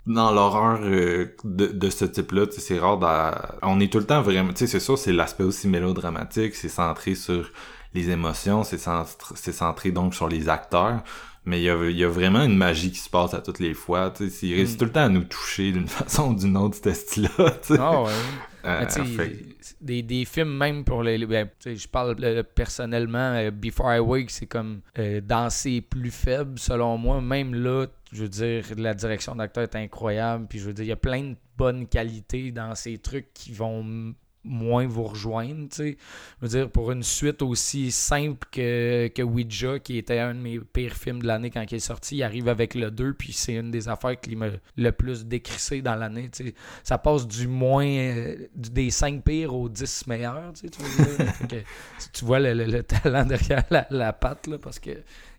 dans 0.07 0.31
l'horreur 0.31 0.81
euh, 0.83 1.35
de, 1.45 1.69
de 1.69 1.91
ce 1.91 2.05
type-là, 2.05 2.45
c'est 2.51 2.79
rare. 2.79 2.99
On 3.63 3.81
est 3.81 3.91
tout 3.91 3.99
le 3.99 4.05
temps 4.05 4.21
vraiment. 4.21 4.53
C'est 4.55 4.81
sûr, 4.81 4.99
c'est 4.99 5.15
l'aspect 5.15 5.45
aussi 5.45 5.67
mélodramatique. 5.67 6.55
C'est 6.55 6.69
centré 6.69 7.15
sur 7.15 7.51
les 7.95 8.11
émotions. 8.11 8.65
C'est 8.65 8.77
centré, 8.77 9.35
c'est 9.35 9.53
centré 9.53 9.93
donc 9.93 10.15
sur 10.15 10.29
les 10.29 10.51
acteurs. 10.51 11.03
Mais 11.45 11.61
il 11.61 11.65
y 11.65 11.71
a, 11.71 11.91
y 11.91 12.05
a 12.05 12.09
vraiment 12.09 12.45
une 12.45 12.57
magie 12.57 12.91
qui 12.93 12.99
se 12.99 13.09
passe 13.09 13.33
à 13.35 13.41
toutes 13.41 13.61
les 13.61 13.73
fois. 13.75 14.13
Tu 14.15 14.29
sais, 14.29 14.47
il 14.47 14.55
réussit 14.55 14.79
tout 14.79 14.85
le 14.85 14.93
temps 14.93 15.05
à 15.05 15.09
nous 15.09 15.25
toucher 15.25 15.73
d'une 15.73 15.89
façon 15.89 16.33
ou 16.33 16.35
d'une 16.35 16.57
autre, 16.57 16.77
ce 16.83 16.93
style-là. 16.93 17.57
Ah 17.79 18.03
ouais. 18.03 18.11
Euh, 18.67 18.87
fait- 18.87 19.47
des, 19.81 20.03
des 20.03 20.27
films 20.27 20.55
même 20.55 20.85
pour 20.85 21.03
les... 21.03 21.25
ben, 21.25 21.49
tu 21.59 21.71
sais, 21.71 21.77
je 21.77 21.89
parle 21.89 22.15
euh, 22.23 22.43
personnellement, 22.43 23.33
euh, 23.35 23.51
Before 23.51 23.95
I 23.95 24.01
Wake, 24.01 24.31
c'est 24.31 24.47
comme 24.47 24.83
dans 25.23 25.49
ses 25.49 25.81
plus 25.81 26.11
faibles, 26.11 26.59
selon 26.59 26.99
moi. 26.99 27.23
Même 27.23 27.55
là, 27.55 27.87
je 28.13 28.23
veux 28.25 28.29
dire, 28.29 28.65
la 28.77 28.93
direction 28.93 29.35
d'acteur 29.35 29.63
est 29.63 29.77
incroyable. 29.77 30.47
Puis 30.49 30.59
je 30.59 30.67
veux 30.67 30.75
dire, 30.75 30.85
il 30.85 30.89
y 30.89 30.93
a 30.93 30.97
plein 30.97 31.23
de 31.23 31.37
bonnes 31.57 31.87
qualités 31.87 32.51
dans 32.53 32.75
ces 32.75 32.99
trucs 32.99 33.33
qui 33.33 33.53
vont 33.53 34.15
moins 34.45 34.87
vous 34.87 35.05
rejoindre. 35.05 35.67
Je 35.79 35.95
veux 36.41 36.49
dire, 36.49 36.71
pour 36.71 36.91
une 36.93 37.03
suite 37.03 37.43
aussi 37.43 37.91
simple 37.91 38.47
que, 38.51 39.09
que 39.09 39.23
Ouija, 39.23 39.79
qui 39.79 39.99
était 39.99 40.19
un 40.19 40.35
de 40.35 40.41
mes 40.41 40.59
pires 40.61 40.95
films 40.95 41.21
de 41.23 41.27
l'année 41.27 41.51
quand 41.51 41.65
il 41.71 41.75
est 41.75 41.79
sorti, 41.79 42.17
il 42.17 42.23
arrive 42.23 42.49
avec 42.49 42.75
le 42.75 42.91
2, 42.91 43.13
puis 43.15 43.33
c'est 43.33 43.55
une 43.55 43.71
des 43.71 43.89
affaires 43.89 44.19
qui 44.21 44.37
m'a 44.37 44.49
le 44.77 44.93
plus 44.93 45.27
décrissé 45.27 45.83
dans 45.83 45.95
l'année. 45.95 46.31
Ça 46.83 46.99
passe 46.99 47.27
du 47.29 47.47
moins, 47.49 47.87
euh, 47.87 48.37
des 48.55 48.91
5 48.91 49.23
pires 49.23 49.55
aux 49.55 49.69
10 49.69 50.07
meilleurs, 50.07 50.53
tu 50.55 50.69
que 51.49 51.57
tu 52.13 52.25
vois 52.25 52.41
le, 52.41 52.55
le- 52.55 52.65
le 52.65 52.83
talent 52.83 53.25
derrière 53.27 53.65
la, 53.71 53.87
la 53.91 54.13
patte, 54.13 54.47
là, 54.47 54.59
parce 54.59 54.79
que 54.79 54.91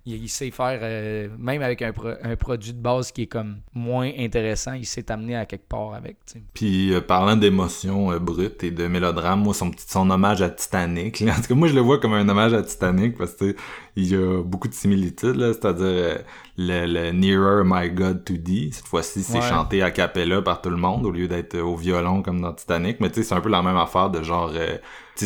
il, 0.06 0.16
il 0.24 0.30
sait 0.30 0.52
faire, 0.52 0.80
euh, 0.82 1.28
même 1.38 1.62
avec 1.62 1.82
un, 1.82 1.92
pro- 1.92 2.14
un 2.24 2.36
produit 2.36 2.74
de 2.74 2.80
base 2.82 3.12
qui 3.12 3.24
est 3.24 3.28
comme 3.28 3.58
moins 3.74 4.10
intéressant, 4.18 4.74
il 4.74 4.86
s'est 4.86 5.12
amené 5.12 5.36
à 5.36 5.46
quelque 5.46 5.68
part 5.68 5.94
avec, 5.94 6.18
tu 6.26 6.34
sais. 6.34 6.44
Puis 6.54 6.94
euh, 6.94 7.02
parlant 7.02 7.36
d'émotions 7.36 8.12
euh, 8.12 8.20
brutes 8.20 8.64
et 8.64 8.72
de 8.72 8.88
mélodrame, 8.88 9.42
moi 9.42 9.54
son 9.54 9.72
son 9.78 10.10
hommage 10.10 10.42
à 10.42 10.50
Titanic, 10.50 11.20
là, 11.20 11.34
en 11.34 11.42
tout 11.42 11.48
cas 11.50 11.56
moi 11.56 11.68
je 11.68 11.76
le 11.76 11.82
vois 11.82 12.00
comme 12.00 12.14
un 12.14 12.28
hommage 12.28 12.54
à 12.54 12.62
Titanic 12.64 13.18
parce 13.18 13.34
que 13.34 13.56
il 13.96 14.08
y 14.12 14.16
a 14.16 14.42
beaucoup 14.44 14.68
de 14.70 14.74
similitudes 14.74 15.36
là, 15.36 15.54
c'est-à-dire 15.54 16.24
le, 16.58 16.86
le 16.86 17.12
Nearer 17.12 17.64
My 17.66 17.90
God 17.92 18.24
to 18.24 18.36
Thee, 18.38 18.72
cette 18.72 18.88
fois-ci 18.88 19.24
c'est 19.24 19.40
Ouais. 19.40 19.50
chanté 19.50 19.82
a 19.82 19.92
cappella 19.92 20.42
par 20.42 20.62
tout 20.62 20.70
le 20.70 20.78
monde 20.78 21.06
au 21.06 21.12
lieu 21.12 21.28
d'être 21.28 21.58
au 21.60 21.76
violon 21.76 22.22
comme 22.22 22.42
dans 22.42 22.54
Titanic, 22.54 23.00
mais 23.00 23.10
tu 23.10 23.16
sais 23.22 23.24
c'est 23.30 23.36
un 23.36 23.42
peu 23.42 23.50
la 23.50 23.62
même 23.62 23.78
affaire 23.78 24.10
de 24.10 24.22
genre 24.24 24.52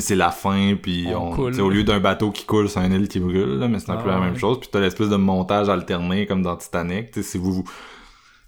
c'est 0.01 0.15
la 0.15 0.31
fin 0.31 0.75
puis 0.81 1.07
On 1.09 1.31
on, 1.31 1.35
coule. 1.35 1.61
au 1.61 1.69
lieu 1.69 1.83
d'un 1.83 1.99
bateau 1.99 2.31
qui 2.31 2.45
coule 2.45 2.69
c'est 2.69 2.79
un 2.79 2.91
île 2.91 3.07
qui 3.07 3.19
brûle 3.19 3.59
là, 3.59 3.67
mais 3.67 3.79
c'est 3.79 3.91
un 3.91 3.95
Ah 3.99 4.03
peu 4.03 4.09
la 4.09 4.19
même 4.19 4.37
chose 4.37 4.59
puis 4.59 4.69
t'as 4.71 4.79
l'espèce 4.79 5.09
de 5.09 5.15
montage 5.17 5.69
alterné 5.69 6.25
comme 6.25 6.41
dans 6.41 6.55
Titanic, 6.55 7.11
tu 7.11 7.21
sais 7.23 7.29
si 7.31 7.37
vous 7.37 7.63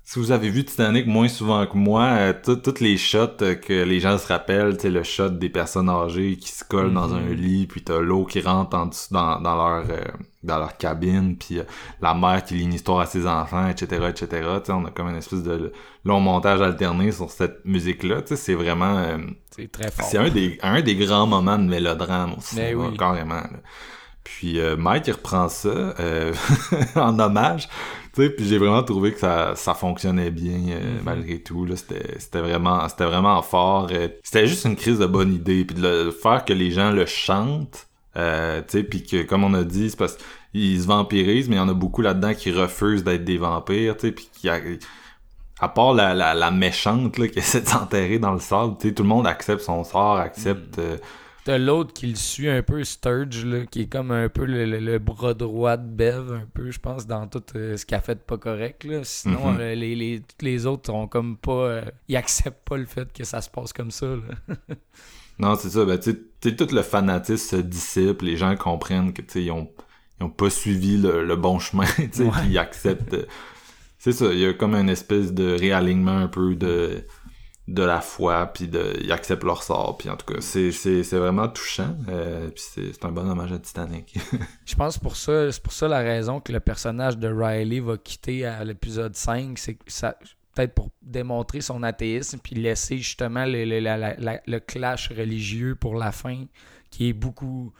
si 0.10 0.20
vous 0.20 0.32
avez 0.32 0.50
vu 0.50 0.64
Titanic 0.64 1.06
moins 1.06 1.28
souvent 1.28 1.66
que 1.68 1.76
moi, 1.76 2.04
euh, 2.04 2.34
tout- 2.42 2.56
toutes 2.56 2.80
les 2.80 2.96
shots 2.96 3.42
euh, 3.42 3.56
que 3.56 3.84
les 3.84 4.00
gens 4.00 4.18
se 4.18 4.26
rappellent, 4.26 4.80
sais, 4.80 4.90
le 4.90 5.04
shot 5.04 5.32
des 5.32 5.50
personnes 5.50 5.90
âgées 5.90 6.38
qui 6.38 6.50
se 6.50 6.64
collent 6.64 6.94
dans 6.94 7.14
un 7.14 7.28
lit, 7.28 7.68
puis 7.68 7.82
t'as 7.84 8.00
l'eau 8.00 8.24
qui 8.24 8.40
rentre 8.40 8.78
en 8.78 8.86
dessous 8.86 9.14
dans, 9.14 9.42
dans 9.42 9.56
leur 9.58 9.84
euh, 9.90 10.00
dans 10.44 10.60
leur 10.60 10.78
cabine, 10.78 11.36
puis 11.36 11.60
euh, 11.60 11.64
la 12.02 12.14
mère 12.14 12.42
qui 12.46 12.54
lit 12.54 12.64
une 12.64 12.74
histoire 12.74 13.02
à 13.02 13.06
ses 13.06 13.28
enfants, 13.28 13.68
etc., 13.68 14.06
etc. 14.08 14.28
Tu 14.30 14.68
sais, 14.68 14.72
on 14.72 14.86
a 14.86 14.92
comme 14.92 15.10
une 15.10 15.18
espèce 15.18 15.44
de 15.44 15.74
long 16.06 16.22
montage 16.22 16.62
alterné 16.62 17.12
sur 17.12 17.30
cette 17.30 17.66
musique-là. 17.66 18.22
Tu 18.22 18.30
sais, 18.30 18.36
c'est 18.38 18.54
vraiment... 18.54 18.96
C'est 19.58 19.72
très 19.72 19.90
fort. 19.92 20.06
c'est 20.06 20.18
un 20.18 20.30
des, 20.30 20.58
un 20.62 20.82
des 20.82 20.96
grands 20.96 21.26
moments 21.28 21.58
de 21.58 21.64
mélodrame 21.68 22.34
aussi, 22.38 22.56
Mais 22.58 22.74
oui. 22.76 22.96
carrément. 22.98 23.36
là. 23.36 23.50
Puis 24.24 24.60
euh, 24.60 24.76
Mike, 24.78 25.08
il 25.08 25.14
reprend 25.14 25.48
ça 25.50 25.70
euh, 25.70 26.34
en 26.96 27.18
hommage, 27.18 27.70
puis 28.14 28.30
j'ai 28.40 28.58
vraiment 28.58 28.84
trouvé 28.84 29.14
que 29.14 29.20
ça, 29.20 29.54
ça 29.56 29.74
fonctionnait 29.74 30.32
bien 30.32 30.60
euh, 30.76 30.98
Mhm. 30.98 31.02
malgré 31.06 31.40
tout. 31.42 31.64
Là, 31.66 31.76
c'était, 31.78 32.20
c'était 32.20 32.42
vraiment, 32.42 32.88
c'était 32.90 33.06
vraiment 33.06 33.42
fort. 33.42 33.90
c'était 34.24 34.46
juste 34.48 34.66
une 34.66 34.76
crise 34.76 35.00
de 35.00 35.06
bonne 35.06 35.34
idée, 35.34 35.64
puis 35.66 35.76
de 35.78 35.82
le 36.06 36.12
faire 36.12 36.44
que 36.44 36.52
les 36.54 36.72
gens 36.72 36.92
le 36.92 37.06
chantent, 37.06 37.88
puis 38.14 39.04
que 39.04 39.24
comme 39.24 39.44
on 39.46 39.54
a 39.54 39.64
dit, 39.64 39.90
c'est 39.92 39.98
parce 39.98 40.18
qu'ils 40.52 40.82
se 40.82 40.88
vampirisent, 40.88 41.48
mais 41.48 41.56
il 41.56 41.60
y 41.60 41.62
en 41.62 41.70
a 41.70 41.74
beaucoup 41.74 42.02
là-dedans 42.02 42.34
qui 42.34 42.52
refusent 42.52 43.04
d'être 43.06 43.24
des 43.24 43.38
vampires, 43.38 43.96
puis 43.96 44.14
qui 44.34 44.50
à 45.60 45.70
part 45.70 45.94
la, 45.94 46.14
la, 46.14 46.34
la 46.34 46.52
méchante 46.52 47.18
là, 47.18 47.28
qui 47.28 47.40
essaie 47.40 47.62
de 47.62 47.68
s'enterrer 47.68 48.20
dans 48.20 48.34
le 48.34 48.40
sable, 48.40 48.76
tu 48.80 48.90
sais, 48.90 48.94
tout 48.94 49.04
le 49.04 49.10
monde 49.10 49.28
accepte 49.28 49.62
son 49.62 49.84
sort, 49.84 50.18
accepte. 50.18 50.80
euh, 50.80 50.98
T'as 51.46 51.58
l'autre 51.58 51.94
qui 51.94 52.08
le 52.08 52.16
suit 52.16 52.50
un 52.50 52.62
peu, 52.62 52.84
Sturge, 52.84 53.46
là, 53.46 53.66
qui 53.66 53.84
est 53.84 53.88
comme 53.88 54.12
un 54.12 54.28
peu 54.28 54.44
le, 54.44 54.66
le- 54.66 54.80
le 54.80 55.00
bras 55.00 55.34
droit 55.34 55.78
de 55.78 55.88
Bev, 55.88 56.34
un 56.34 56.46
peu, 56.54 56.72
je 56.72 56.80
pense, 56.80 57.08
dans 57.08 57.26
tout 57.26 57.42
euh, 57.56 57.78
ce 57.78 57.86
qu'elle 57.86 58.00
a 58.00 58.02
fait 58.02 58.16
de 58.16 58.20
pas 58.20 58.38
correct. 58.38 58.84
Là. 58.84 59.00
Sinon, 59.06 59.56
euh, 59.58 59.74
les, 59.74 59.96
les, 59.96 60.20
tous 60.20 60.44
les 60.46 60.66
autres 60.66 60.92
ont 60.94 61.08
comme 61.08 61.38
pas. 61.38 61.52
euh, 61.54 61.82
ils 62.10 62.18
acceptent 62.18 62.68
pas 62.68 62.76
le 62.76 62.86
fait 62.86 63.12
que 63.14 63.24
ça 63.24 63.40
se 63.42 63.50
passe 63.50 63.72
comme 63.72 63.92
ça. 63.92 64.08
Là. 64.08 64.56
Non, 65.40 65.56
c'est 65.56 65.70
ça. 65.70 65.86
Ben, 65.86 66.00
tu 66.00 66.18
sais, 66.42 66.56
tout 66.56 66.68
le 66.74 66.82
fanatisme 66.82 67.58
se 67.58 67.62
dissipe. 67.62 68.24
Les 68.24 68.38
gens 68.38 68.56
comprennent 68.56 69.14
que, 69.14 69.22
tu 69.22 69.44
ils 69.44 69.52
ont, 69.52 69.70
ils 70.20 70.24
ont 70.24 70.30
pas 70.32 70.50
suivi 70.50 70.98
le, 70.98 71.24
le 71.24 71.36
bon 71.36 71.60
chemin, 71.60 71.86
tu 71.96 72.10
sais, 72.12 72.24
Ouais. 72.24 72.32
ils 72.50 72.58
acceptent. 72.58 73.16
C'est 74.12 74.26
ça. 74.26 74.32
Il 74.34 74.40
y 74.40 74.46
a 74.46 74.54
comme 74.54 74.74
une 74.76 74.90
espèce 74.90 75.34
de 75.34 75.58
réalignement 75.60 76.18
un 76.18 76.28
peu 76.28 76.56
de 76.56 77.04
de 77.68 77.84
la 77.84 78.00
foi, 78.00 78.46
puis 78.54 78.70
de, 78.70 78.94
ils 79.02 79.12
acceptent 79.12 79.44
leur 79.44 79.62
sort, 79.62 79.98
puis 79.98 80.10
en 80.10 80.16
tout 80.16 80.26
cas, 80.34 80.40
c'est, 80.40 80.72
c'est, 80.72 81.04
c'est 81.04 81.18
vraiment 81.18 81.50
touchant, 81.50 81.98
euh, 82.08 82.48
puis 82.48 82.64
c'est, 82.66 82.94
c'est 82.94 83.04
un 83.04 83.12
bon 83.12 83.30
hommage 83.30 83.52
à 83.52 83.60
Titanic. 83.60 84.18
Je 84.66 84.74
pense 84.76 84.98
pour 84.98 85.18
ça, 85.18 85.52
c'est 85.52 85.62
pour 85.62 85.74
ça 85.74 85.90
la 85.90 86.00
raison 86.00 86.40
que 86.40 86.54
le 86.54 86.62
personnage 86.62 87.18
de 87.18 87.28
Riley 87.28 87.82
va 87.82 87.98
quitter 87.98 88.46
à 88.46 88.64
l'épisode 88.64 89.18
5, 89.18 89.58
c'est 89.60 89.74
que 89.74 89.84
ça 89.88 90.16
peut-être 90.56 90.76
pour 90.76 90.92
démontrer 91.02 91.60
son 91.60 91.84
athéisme 91.84 92.40
puis 92.42 92.56
laisser 92.56 93.00
justement 93.00 93.44
le, 93.46 93.66
le- 93.66 94.40
le 94.48 94.60
clash 94.60 95.10
religieux 95.10 95.76
pour 95.76 95.96
la 95.96 96.14
fin 96.14 96.46
qui 96.90 97.10
est 97.10 97.14
beaucoup 97.14 97.74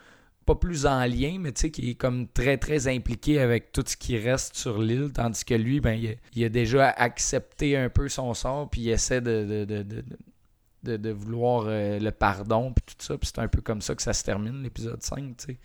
pas 0.48 0.56
plus 0.56 0.86
en 0.88 1.06
lien 1.06 1.38
mais 1.40 1.52
tu 1.52 1.62
sais 1.62 1.72
qui 1.72 1.92
est 1.92 1.96
comme 1.96 2.28
très 2.28 2.58
très 2.58 2.88
impliqué 2.88 3.40
avec 3.40 3.72
tout 3.72 3.84
ce 3.86 3.96
qui 3.98 4.18
reste 4.18 4.56
sur 4.56 4.82
l'île 4.82 5.12
tandis 5.14 5.44
que 5.46 5.54
lui 5.54 5.80
ben 5.80 5.94
il 5.94 6.08
a, 6.10 6.14
il 6.34 6.44
a 6.46 6.50
déjà 6.50 6.90
accepté 6.90 7.78
un 7.78 7.90
peu 7.90 8.10
son 8.10 8.34
sort 8.34 8.70
puis 8.70 8.82
il 8.82 8.90
essaie 8.90 9.22
de 9.22 9.46
de, 9.46 9.66
de, 9.66 9.84
de- 9.84 10.04
de- 10.84 10.96
de 10.98 11.10
vouloir 11.12 11.66
euh, 11.68 12.00
le 12.00 12.12
pardon 12.12 12.72
puis 12.72 12.86
tout 12.96 13.04
ça 13.04 13.18
puis 13.18 13.28
c'est 13.34 13.42
un 13.42 13.48
peu 13.48 13.62
comme 13.62 13.82
ça 13.82 13.94
que 13.96 14.02
ça 14.02 14.14
se 14.14 14.24
termine 14.24 14.64
l'épisode 14.64 15.02
5 15.04 15.36
tu 15.38 15.46
sais 15.54 15.58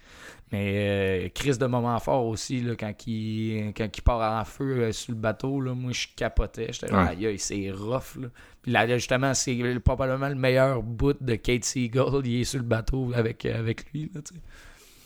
mais 0.50 1.24
euh, 1.26 1.28
crise 1.30 1.56
de 1.58 1.64
moment 1.64 1.98
fort 1.98 2.26
aussi, 2.26 2.60
là, 2.60 2.74
quand, 2.78 2.92
il, 3.06 3.72
quand 3.74 3.88
il 3.96 4.02
part 4.02 4.38
en 4.38 4.44
feu 4.44 4.80
euh, 4.82 4.92
sur 4.92 5.12
le 5.12 5.18
bateau, 5.18 5.62
là, 5.62 5.72
moi 5.72 5.92
je 5.92 6.08
capotais. 6.14 6.68
J'étais 6.72 6.88
là, 6.92 7.04
Ouais. 7.04 7.08
aïe, 7.08 7.26
aïe, 7.26 7.38
c'est 7.38 7.70
rough. 7.70 8.16
Là. 8.20 8.28
Puis 8.60 8.70
là, 8.70 8.86
justement, 8.98 9.32
c'est 9.32 9.56
probablement 9.82 10.28
le 10.28 10.34
meilleur 10.34 10.82
bout 10.82 11.16
de 11.18 11.36
Kate 11.36 11.64
Seagull. 11.64 12.26
Il 12.26 12.42
est 12.42 12.44
sur 12.44 12.58
le 12.58 12.66
bateau 12.66 13.12
avec, 13.14 13.46
euh, 13.46 13.58
avec 13.58 13.90
lui. 13.94 14.10
Là, 14.14 14.20
tu 14.20 14.34
sais. 14.34 14.40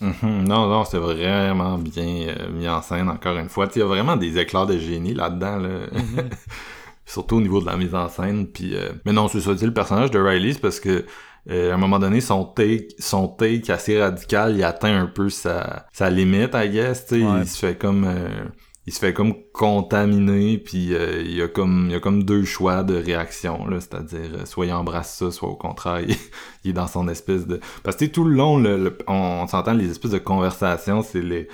Mhm. 0.01 0.45
Non, 0.47 0.69
non, 0.69 0.85
c'est 0.85 0.99
vraiment 0.99 1.79
bien 1.79 2.29
euh, 2.29 2.51
mis 2.51 2.69
en 2.69 2.83
scène, 2.83 3.09
encore 3.09 3.37
une 3.39 3.49
fois. 3.49 3.69
Il 3.75 3.79
y 3.79 3.83
a 3.83 3.87
vraiment 3.87 4.17
des 4.17 4.39
éclairs 4.39 4.67
de 4.67 4.79
génie 4.79 5.15
là-dedans, 5.15 5.57
là. 5.57 5.69
Surtout 7.07 7.37
au 7.37 7.41
niveau 7.41 7.61
de 7.61 7.67
la 7.67 7.77
mise 7.77 7.95
en 7.95 8.09
scène. 8.09 8.47
Puis, 8.47 8.75
euh, 8.75 8.91
Mais 9.05 9.13
non, 9.13 9.29
c'est 9.29 9.41
ça, 9.41 9.53
tu 9.53 9.59
sais, 9.59 9.67
le 9.67 9.73
personnage 9.73 10.11
de 10.11 10.19
Riley, 10.19 10.55
c'est 10.55 10.61
parce 10.61 10.81
que 10.81 11.05
euh, 11.49 11.71
à 11.71 11.75
un 11.75 11.79
moment 11.79 11.99
donné, 11.99 12.21
son 12.21 12.45
take, 12.45 12.89
son 12.99 13.29
take 13.29 13.71
assez 13.71 14.01
radical, 14.01 14.57
il 14.57 14.65
atteint 14.65 15.01
un 15.01 15.07
peu 15.07 15.31
sa, 15.31 15.87
sa 15.93 16.11
limite, 16.11 16.51
I 16.55 16.69
guess. 16.69 17.07
Ouais. 17.13 17.21
Il 17.43 17.47
se 17.47 17.59
fait 17.59 17.79
comme... 17.79 18.07
il 18.87 18.93
se 18.93 18.99
fait 19.01 19.13
comme 19.13 19.35
contaminer, 19.53 20.59
puis 20.59 20.95
euh, 20.95 21.21
il 21.23 21.35
y 21.35 21.43
a 21.43 21.49
comme 21.49 21.87
il 21.89 21.93
y 21.93 21.95
a 21.97 22.01
comme 22.01 22.23
deux 22.25 22.45
choix 22.45 22.83
de 22.85 22.95
réaction 22.97 23.67
là, 23.67 23.81
c'est-à-dire 23.81 24.31
euh, 24.35 24.45
soit 24.47 24.67
il 24.67 24.73
embrasse 24.73 25.17
ça, 25.19 25.31
soit 25.31 25.49
au 25.49 25.57
contraire 25.57 26.01
il, 26.65 26.71
est 26.71 26.73
dans 26.73 26.87
son 26.87 27.09
espèce 27.09 27.47
de 27.47 27.61
parce 27.83 27.97
que 27.97 28.05
tout 28.07 28.25
le 28.25 28.35
long 28.35 28.59
le, 28.59 28.77
le- 28.77 28.99
on 29.09 29.47
s'entend 29.49 29.73
les 29.75 29.91
espèces 29.91 30.13
de 30.13 30.19
conversations, 30.19 31.03
c'est 31.03 31.23
les 31.23 31.49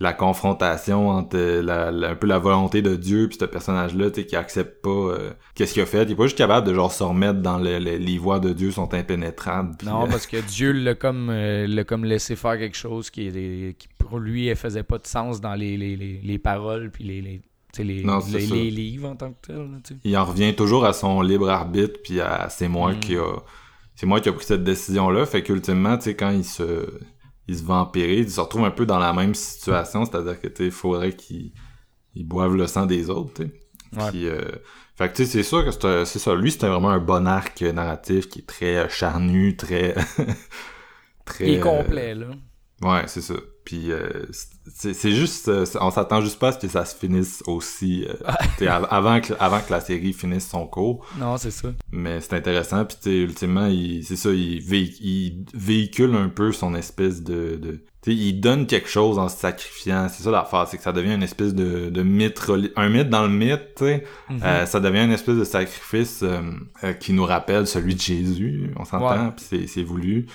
la 0.00 0.12
confrontation 0.12 1.08
entre 1.08 1.36
euh, 1.36 1.62
la, 1.62 1.90
la- 1.92 2.10
un 2.10 2.14
peu 2.16 2.26
la 2.26 2.38
volonté 2.38 2.82
de 2.82 2.96
Dieu 2.96 3.28
puis 3.28 3.38
ce 3.40 3.44
personnage-là, 3.44 4.10
tu 4.10 4.20
sais, 4.22 4.26
qui 4.26 4.34
accepte 4.36 4.82
pas 4.82 4.90
euh, 4.90 5.30
qu'est-ce 5.54 5.72
qu'il 5.74 5.82
a 5.82 5.86
fait. 5.86 6.02
Il 6.02 6.12
est 6.12 6.16
pas 6.16 6.24
juste 6.24 6.36
capable 6.36 6.66
de 6.66 6.74
genre 6.74 6.90
se 6.92 7.04
remettre 7.04 7.40
dans 7.40 7.58
le, 7.58 7.78
le- 7.78 7.96
les 7.96 8.18
voies 8.18 8.40
de 8.40 8.52
Dieu 8.52 8.72
sont 8.72 8.92
impénétrables. 8.92 9.76
Non, 9.84 10.04
euh, 10.04 10.06
parce 10.08 10.26
que 10.26 10.36
Dieu 10.38 10.72
l'a 10.72 10.94
comme, 10.94 11.28
euh, 11.30 11.66
l'a 11.68 11.84
comme 11.84 12.04
laissé 12.04 12.34
faire 12.36 12.58
quelque 12.58 12.76
chose 12.76 13.08
qui, 13.10 13.30
qui 13.78 13.88
pour 13.98 14.18
lui 14.18 14.48
elle 14.48 14.56
faisait 14.56 14.82
pas 14.82 14.98
de 14.98 15.06
sens 15.06 15.40
dans 15.40 15.54
les, 15.54 15.76
les, 15.76 15.96
les, 15.96 16.20
les 16.22 16.38
paroles 16.38 16.90
puis 16.90 17.04
les, 17.04 17.22
les, 17.22 18.02
Non, 18.04 18.18
les, 18.32 18.70
livres 18.70 19.08
en 19.08 19.16
tant 19.16 19.30
que 19.32 19.46
tel. 19.46 19.56
là, 19.56 19.64
il 20.04 20.16
en 20.16 20.24
revient 20.24 20.54
toujours 20.54 20.84
à 20.84 20.92
son 20.92 21.22
libre 21.22 21.48
arbitre 21.48 22.00
puis 22.02 22.20
à 22.20 22.48
c'est 22.50 22.68
moi 22.68 22.92
Mm. 22.92 23.00
qui 23.00 23.16
a 23.16 23.36
c'est 23.96 24.06
moi 24.06 24.20
qui 24.20 24.28
a 24.28 24.32
pris 24.32 24.44
cette 24.44 24.64
décision 24.64 25.08
là 25.10 25.24
fait 25.24 25.42
qu'ultimement 25.42 25.96
tu 25.96 26.04
sais 26.04 26.14
quand 26.16 26.30
il 26.30 26.44
se 26.44 26.88
il 27.48 27.58
se 27.58 27.62
vampirise 27.64 28.26
il 28.26 28.30
se 28.32 28.40
retrouve 28.40 28.64
un 28.64 28.70
peu 28.70 28.86
dans 28.86 28.98
la 28.98 29.12
même 29.12 29.34
situation 29.34 30.04
c'est-à-dire 30.04 30.40
que 30.40 30.48
tu 30.48 30.70
faudrait 30.70 31.12
qu'il 31.12 31.52
il 32.14 32.26
boive 32.26 32.54
le 32.56 32.66
sang 32.66 32.86
des 32.86 33.10
autres 33.10 33.34
tu 33.34 33.42
sais 33.44 33.60
Ouais. 33.96 34.10
puis 34.10 34.26
euh, 34.26 34.40
fait 34.96 35.08
que 35.08 35.14
tu 35.16 35.24
sais 35.24 35.30
c'est 35.30 35.42
sûr 35.44 35.64
que 35.64 36.04
c'est 36.04 36.18
ça 36.18 36.34
lui 36.34 36.50
c'était 36.50 36.66
vraiment 36.66 36.90
un 36.90 36.98
bon 36.98 37.28
arc 37.28 37.62
narratif 37.62 38.28
qui 38.28 38.40
est 38.40 38.46
très 38.46 38.76
euh, 38.76 38.88
charnu 38.88 39.56
très 39.56 39.94
très 41.24 41.48
Il 41.48 41.54
est 41.54 41.60
complet, 41.60 42.14
là. 42.14 42.26
Ouais, 42.82 43.04
c'est 43.06 43.20
ça. 43.20 43.34
Puis 43.64 43.92
euh, 43.92 44.26
c'est 44.72 44.94
c'est 44.94 45.10
juste, 45.12 45.48
euh, 45.48 45.64
on 45.80 45.90
s'attend 45.90 46.20
juste 46.20 46.38
pas 46.38 46.48
à 46.48 46.52
ce 46.52 46.58
que 46.58 46.68
ça 46.68 46.84
se 46.84 46.96
finisse 46.96 47.42
aussi, 47.46 48.06
euh, 48.08 48.66
av- 48.68 48.86
avant 48.90 49.20
que 49.20 49.34
avant 49.38 49.60
que 49.60 49.70
la 49.72 49.80
série 49.80 50.12
finisse 50.12 50.48
son 50.48 50.66
cours. 50.66 51.04
Non, 51.18 51.36
c'est 51.36 51.50
ça. 51.50 51.68
Mais 51.92 52.20
c'est 52.20 52.34
intéressant. 52.34 52.84
Puis 52.84 52.96
t'sais, 53.00 53.16
ultimement, 53.18 53.66
il, 53.66 54.04
c'est 54.04 54.16
ça, 54.16 54.30
il, 54.30 54.62
il 54.72 55.44
véhicule 55.54 56.14
un 56.14 56.28
peu 56.28 56.52
son 56.52 56.74
espèce 56.74 57.22
de, 57.22 57.56
de 57.56 57.80
t'sais, 58.00 58.14
il 58.14 58.40
donne 58.40 58.66
quelque 58.66 58.88
chose 58.88 59.18
en 59.18 59.28
se 59.28 59.36
sacrifiant. 59.38 60.08
C'est 60.10 60.22
ça 60.22 60.30
l'affaire, 60.30 60.66
c'est 60.68 60.76
que 60.78 60.82
ça 60.82 60.92
devient 60.92 61.14
une 61.14 61.22
espèce 61.22 61.54
de, 61.54 61.90
de 61.90 62.02
mythe, 62.02 62.40
un 62.76 62.88
mythe 62.88 63.10
dans 63.10 63.22
le 63.24 63.28
mythe. 63.30 63.82
Mhm. 63.82 64.40
Euh, 64.42 64.66
ça 64.66 64.80
devient 64.80 65.04
une 65.04 65.12
espèce 65.12 65.36
de 65.36 65.44
sacrifice 65.44 66.20
euh, 66.22 66.40
euh, 66.84 66.92
qui 66.94 67.12
nous 67.12 67.24
rappelle 67.24 67.66
celui 67.66 67.94
de 67.94 68.00
Jésus, 68.00 68.70
on 68.76 68.84
s'entend, 68.84 69.26
Ouais. 69.26 69.30
puis 69.36 69.44
c'est, 69.48 69.66
c'est 69.66 69.82
voulu. 69.82 70.26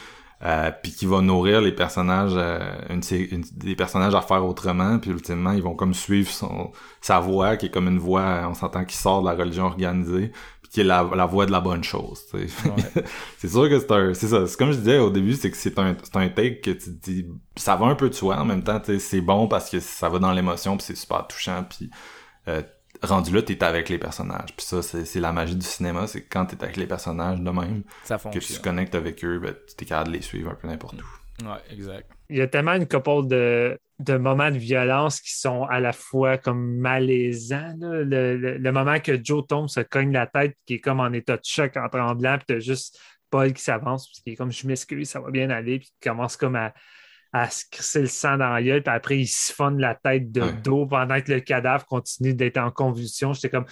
Euh, 0.42 0.72
puis 0.82 0.94
qui 0.94 1.06
va 1.06 1.20
nourrir 1.20 1.60
les 1.60 1.74
personnages 1.74 2.32
euh, 2.38 2.60
une, 2.90 3.02
une- 3.32 3.44
des 3.58 3.76
personnages 3.76 4.16
à 4.16 4.22
faire 4.22 4.46
autrement 4.46 4.98
puis 4.98 5.12
ultimement 5.12 5.52
ils 5.52 5.62
vont 5.62 5.76
comme 5.76 5.94
suivre 5.94 6.30
son 6.32 6.72
sa 7.02 7.20
voix 7.20 7.58
qui 7.58 7.66
est 7.66 7.70
comme 7.70 7.90
une 7.90 8.00
voix 8.00 8.48
on 8.50 8.54
s'entend 8.54 8.86
qui 8.86 8.96
sort 8.96 9.22
de 9.22 9.28
la 9.28 9.36
religion 9.36 9.66
organisée 9.66 10.32
puis 10.62 10.72
qui 10.72 10.80
est 10.80 10.86
la, 10.86 11.04
la 11.14 11.26
voie 11.26 11.46
de 11.46 11.52
la 11.52 11.60
bonne 11.60 11.84
chose. 11.84 12.22
Ouais. 12.34 12.48
c'est 13.38 13.50
sûr 13.50 13.68
que 13.68 13.80
c'est 13.80 13.92
un. 13.92 14.14
C'est 14.14 14.28
ça. 14.28 14.48
C'est 14.48 14.56
comme 14.58 14.72
je 14.72 14.78
disais 14.78 15.00
au 15.00 15.10
début, 15.10 15.34
c'est 15.34 15.52
que 15.52 15.58
c'est 15.58 15.78
un, 15.80 15.96
c'est 16.02 16.16
un 16.16 16.30
take 16.30 16.62
que 16.62 16.72
tu 16.72 16.98
te 16.98 17.10
dis. 17.12 17.26
Ça 17.56 17.76
va 17.76 17.88
un 17.88 17.96
peu 17.96 18.08
de 18.10 18.14
soi 18.14 18.38
en 18.38 18.46
même 18.46 18.64
temps. 18.64 18.80
C'est 19.00 19.22
bon 19.22 19.48
parce 19.48 19.70
que 19.70 19.80
ça 19.80 20.10
va 20.10 20.20
dans 20.20 20.32
l'émotion, 20.32 20.78
puis 20.78 20.86
c'est 20.86 20.96
super 20.96 21.26
touchant, 21.28 21.66
puis 21.70 21.90
euh, 22.48 22.62
rendu 23.02 23.34
là, 23.34 23.42
t'es 23.42 23.64
avec 23.64 23.90
les 23.90 23.98
personnages. 23.98 24.56
Puis 24.56 24.66
ça, 24.66 24.82
c'est 24.82 25.06
c'est 25.06 25.20
la 25.20 25.32
magie 25.32 25.56
du 25.56 25.66
cinéma, 25.66 26.08
c'est 26.08 26.22
que 26.24 26.28
quand 26.30 26.46
t'es 26.46 26.62
avec 26.64 26.78
les 26.78 26.88
personnages 26.88 27.40
de 27.40 27.50
même, 27.50 27.84
Ça 28.04 28.18
que 28.18 28.24
tu 28.30 28.40
fonctionne. 28.42 28.62
connectes 28.62 28.96
avec 28.96 29.24
eux, 29.24 29.40
ben, 29.40 29.54
tu 29.68 29.76
t'es 29.76 29.86
capable 29.86 30.10
de 30.12 30.18
les 30.18 30.22
suivre 30.22 30.52
un 30.52 30.56
peu 30.56 30.68
n'importe 30.68 30.96
où. 31.02 31.46
Ouais, 31.46 31.58
exact. 31.72 32.10
Il 32.30 32.38
y 32.38 32.42
a 32.42 32.48
tellement 32.48 32.74
une 32.74 32.88
couple 32.88 33.28
de, 33.28 33.80
de 34.00 34.18
moments 34.18 34.52
de 34.52 34.58
violence 34.58 35.22
qui 35.22 35.34
sont 35.38 35.64
à 35.64 35.80
la 35.80 35.94
fois 35.94 36.38
comme 36.38 36.76
malaisants. 36.78 37.74
là. 37.80 38.04
Le, 38.04 38.36
le- 38.38 38.58
le 38.58 38.72
moment 38.72 39.00
que 39.00 39.18
Joe 39.24 39.48
tombe, 39.48 39.70
se 39.70 39.80
cogne 39.80 40.12
la 40.12 40.28
tête, 40.28 40.56
qui 40.66 40.76
est 40.76 40.80
comme 40.80 41.00
en 41.00 41.12
état 41.14 41.38
de 41.38 41.42
choc, 41.46 41.78
en 41.78 41.88
tremblant, 41.88 42.38
puis 42.38 42.46
t'as 42.48 42.60
juste 42.60 43.00
Paul 43.30 43.54
qui 43.54 43.64
s'avance, 43.64 44.08
puis 44.12 44.22
qui 44.24 44.30
est 44.32 44.36
comme 44.36 44.52
je 44.52 44.68
m'excuse, 44.68 45.10
ça 45.10 45.22
va 45.22 45.32
bien 45.32 45.50
aller, 45.50 45.80
puis 45.80 45.88
qui 45.88 46.10
commence 46.10 46.36
comme 46.36 46.56
à, 46.56 46.74
à 47.32 47.50
se 47.50 47.64
crisser 47.70 48.02
le 48.02 48.08
sang 48.08 48.38
dans 48.38 48.50
la 48.50 48.64
gueule, 48.64 48.82
puis 48.84 48.94
après 48.94 49.20
il 49.20 49.28
siphonne 49.28 49.80
la 49.80 49.96
tête 49.96 50.32
de 50.32 50.42
Ouais. 50.42 50.52
dos 50.64 50.86
pendant 50.88 51.22
que 51.22 51.32
le 51.32 51.40
cadavre 51.42 51.86
continue 51.86 52.34
d'être 52.34 52.58
en 52.58 52.72
convulsion. 52.72 53.34
J'étais 53.34 53.50
comme 53.50 53.66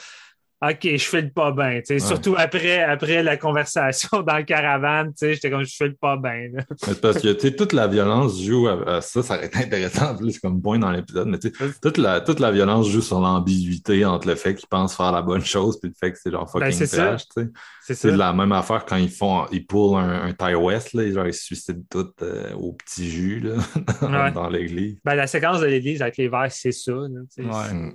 OK, 0.60 0.80
je 0.84 0.98
fais 0.98 1.22
le 1.22 1.30
pas 1.30 1.52
bien. 1.52 1.82
Surtout 2.00 2.34
après, 2.36 2.82
après 2.82 3.22
la 3.22 3.38
conversation 3.38 4.22
dans 4.28 4.38
le 4.38 4.44
caravane, 4.44 5.14
j'étais 5.22 5.52
comme 5.52 5.64
je 5.64 5.76
fais 5.76 5.88
le 5.90 5.94
pas 5.94 6.18
bien. 6.18 6.50
parce 7.02 7.20
que, 7.22 7.34
toute 7.50 7.74
la 7.74 7.88
violence 7.88 8.42
joue 8.42 8.68
à, 8.68 8.96
à 8.98 9.02
ça, 9.02 9.22
ça 9.22 9.36
aurait 9.36 9.46
été 9.46 9.60
intéressant 9.60 10.12
en 10.14 10.16
plus 10.16 10.40
comme 10.40 10.60
point 10.60 10.80
dans 10.80 10.90
l'épisode, 10.92 11.28
mais 11.28 11.38
toute 11.82 11.98
la, 12.00 12.22
toute 12.22 12.40
la 12.40 12.52
violence 12.52 12.90
joue 12.90 13.02
sur 13.02 13.20
l'ambiguïté 13.20 14.04
entre 14.04 14.28
le 14.28 14.36
fait 14.36 14.56
qu'ils 14.56 14.68
pensent 14.68 14.96
faire 14.96 15.12
la 15.12 15.22
bonne 15.22 15.46
chose 15.46 15.80
puis 15.80 15.90
le 15.90 15.96
fait 16.00 16.12
que 16.12 16.18
c'est 16.20 16.32
genre 16.32 16.50
fucking 16.50 16.70
Ben, 16.70 16.72
c'est 16.74 16.88
ça. 16.88 17.18
trash. 17.18 17.48
C'est 17.82 18.12
la 18.12 18.34
même 18.34 18.52
affaire 18.52 18.84
quand 18.86 18.98
ils 18.98 19.12
font, 19.12 19.46
ils 19.52 19.66
pullent 19.66 19.96
un, 19.98 20.34
un 20.38 20.56
West, 20.56 20.94
là, 20.94 21.10
genre 21.12 21.28
ils 21.28 21.34
se 21.34 21.44
suicident 21.44 21.84
tout 21.90 22.10
euh, 22.24 22.52
au 22.56 22.74
petit 22.74 23.10
jus, 23.10 23.40
là, 23.40 23.54
Ouais. 24.26 24.32
dans 24.32 24.50
l'église. 24.50 24.98
Ben, 25.06 25.16
la 25.16 25.28
séquence 25.28 25.62
de 25.62 25.68
l'église 25.68 26.02
avec 26.02 26.18
les 26.18 26.28
verres, 26.28 26.52
c'est 26.52 26.72
ça. 26.72 26.92
là. 26.92 27.22
Ouais. 27.38 27.94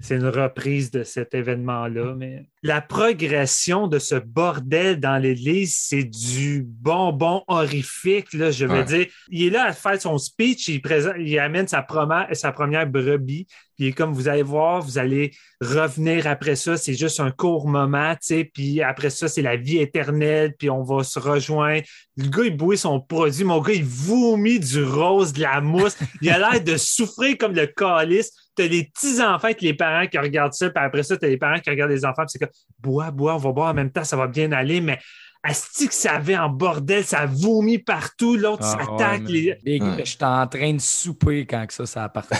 C'est- 0.00 0.16
une 0.16 0.26
reprise 0.28 0.90
de 0.90 1.02
cet 1.02 1.34
événement-là. 1.34 2.14
Mais 2.16 2.46
la 2.62 2.80
progression 2.80 3.86
de 3.88 3.98
ce 3.98 4.14
bordel 4.14 5.00
dans 5.00 5.16
l'église, 5.18 5.74
c'est 5.76 6.04
du 6.04 6.64
bonbon 6.66 7.42
horrifique. 7.48 8.32
Là, 8.32 8.50
je 8.50 8.64
veux 8.66 8.78
Ouais. 8.78 8.84
dire, 8.84 9.06
il 9.28 9.46
est 9.46 9.50
là 9.50 9.64
à 9.66 9.72
faire 9.72 10.00
son 10.00 10.18
speech, 10.18 10.68
il, 10.68 10.80
présente, 10.80 11.14
il 11.18 11.38
amène 11.38 11.68
sa 11.68 11.82
première, 11.82 12.28
sa 12.32 12.52
première 12.52 12.86
brebis. 12.86 13.46
Puis 13.76 13.94
comme 13.94 14.12
vous 14.12 14.26
allez 14.26 14.42
voir, 14.42 14.82
vous 14.82 14.98
allez 14.98 15.30
revenir 15.60 16.26
après 16.26 16.56
ça. 16.56 16.76
C'est 16.76 16.94
juste 16.94 17.20
un 17.20 17.30
court 17.30 17.68
moment, 17.68 18.12
tu 18.14 18.18
sais. 18.22 18.50
Puis 18.52 18.82
après 18.82 19.10
ça, 19.10 19.28
c'est 19.28 19.42
la 19.42 19.56
vie 19.56 19.78
éternelle. 19.78 20.54
Puis 20.58 20.68
on 20.68 20.82
va 20.82 21.04
se 21.04 21.18
rejoindre. 21.20 21.82
Le 22.16 22.28
gars, 22.28 22.42
il 22.44 22.56
bouille 22.56 22.76
son 22.78 23.00
produit. 23.00 23.44
Mon 23.44 23.60
gars, 23.60 23.72
il 23.74 23.84
vomit 23.84 24.58
du 24.58 24.82
rose, 24.82 25.32
de 25.32 25.42
la 25.42 25.60
mousse. 25.60 25.96
Il 26.22 26.30
a 26.30 26.38
l'air 26.38 26.62
de 26.62 26.76
souffrir 26.76 27.36
comme 27.38 27.54
le 27.54 27.66
calice. 27.66 28.32
T'as 28.58 28.66
les 28.68 28.84
petits-enfants 28.84 29.44
avec 29.46 29.62
les 29.62 29.74
parents 29.74 30.06
qui 30.06 30.18
regardent 30.18 30.52
ça, 30.52 30.68
puis 30.68 30.84
après 30.84 31.02
ça, 31.04 31.16
t'as 31.16 31.28
les 31.28 31.36
parents 31.38 31.60
qui 31.60 31.70
regardent 31.70 31.92
les 31.92 32.04
enfants, 32.04 32.22
puis 32.24 32.30
c'est 32.32 32.38
comme 32.40 32.48
bois, 32.80 33.10
bois, 33.10 33.34
on 33.36 33.38
va 33.38 33.52
boire 33.52 33.70
en 33.70 33.74
même 33.74 33.90
temps, 33.90 34.04
ça 34.04 34.16
va 34.16 34.26
bien 34.26 34.50
aller, 34.52 34.80
mais 34.80 34.98
Asti 35.44 35.86
que 35.86 35.94
ça 35.94 36.14
avait 36.14 36.36
en 36.36 36.48
bordel, 36.48 37.04
ça 37.04 37.24
vomit 37.24 37.78
partout, 37.78 38.36
l'autre 38.36 38.64
Ah, 38.64 38.76
s'attaque. 38.98 39.22
ouais, 39.28 39.56
les... 39.64 39.80
Ouais. 39.80 40.04
J'étais 40.04 40.24
en 40.24 40.46
train 40.48 40.74
de 40.74 40.80
souper 40.80 41.46
quand 41.46 41.64
que 41.64 41.72
ça, 41.72 41.86
ça 41.86 42.04
a 42.04 42.08
parti. 42.08 42.34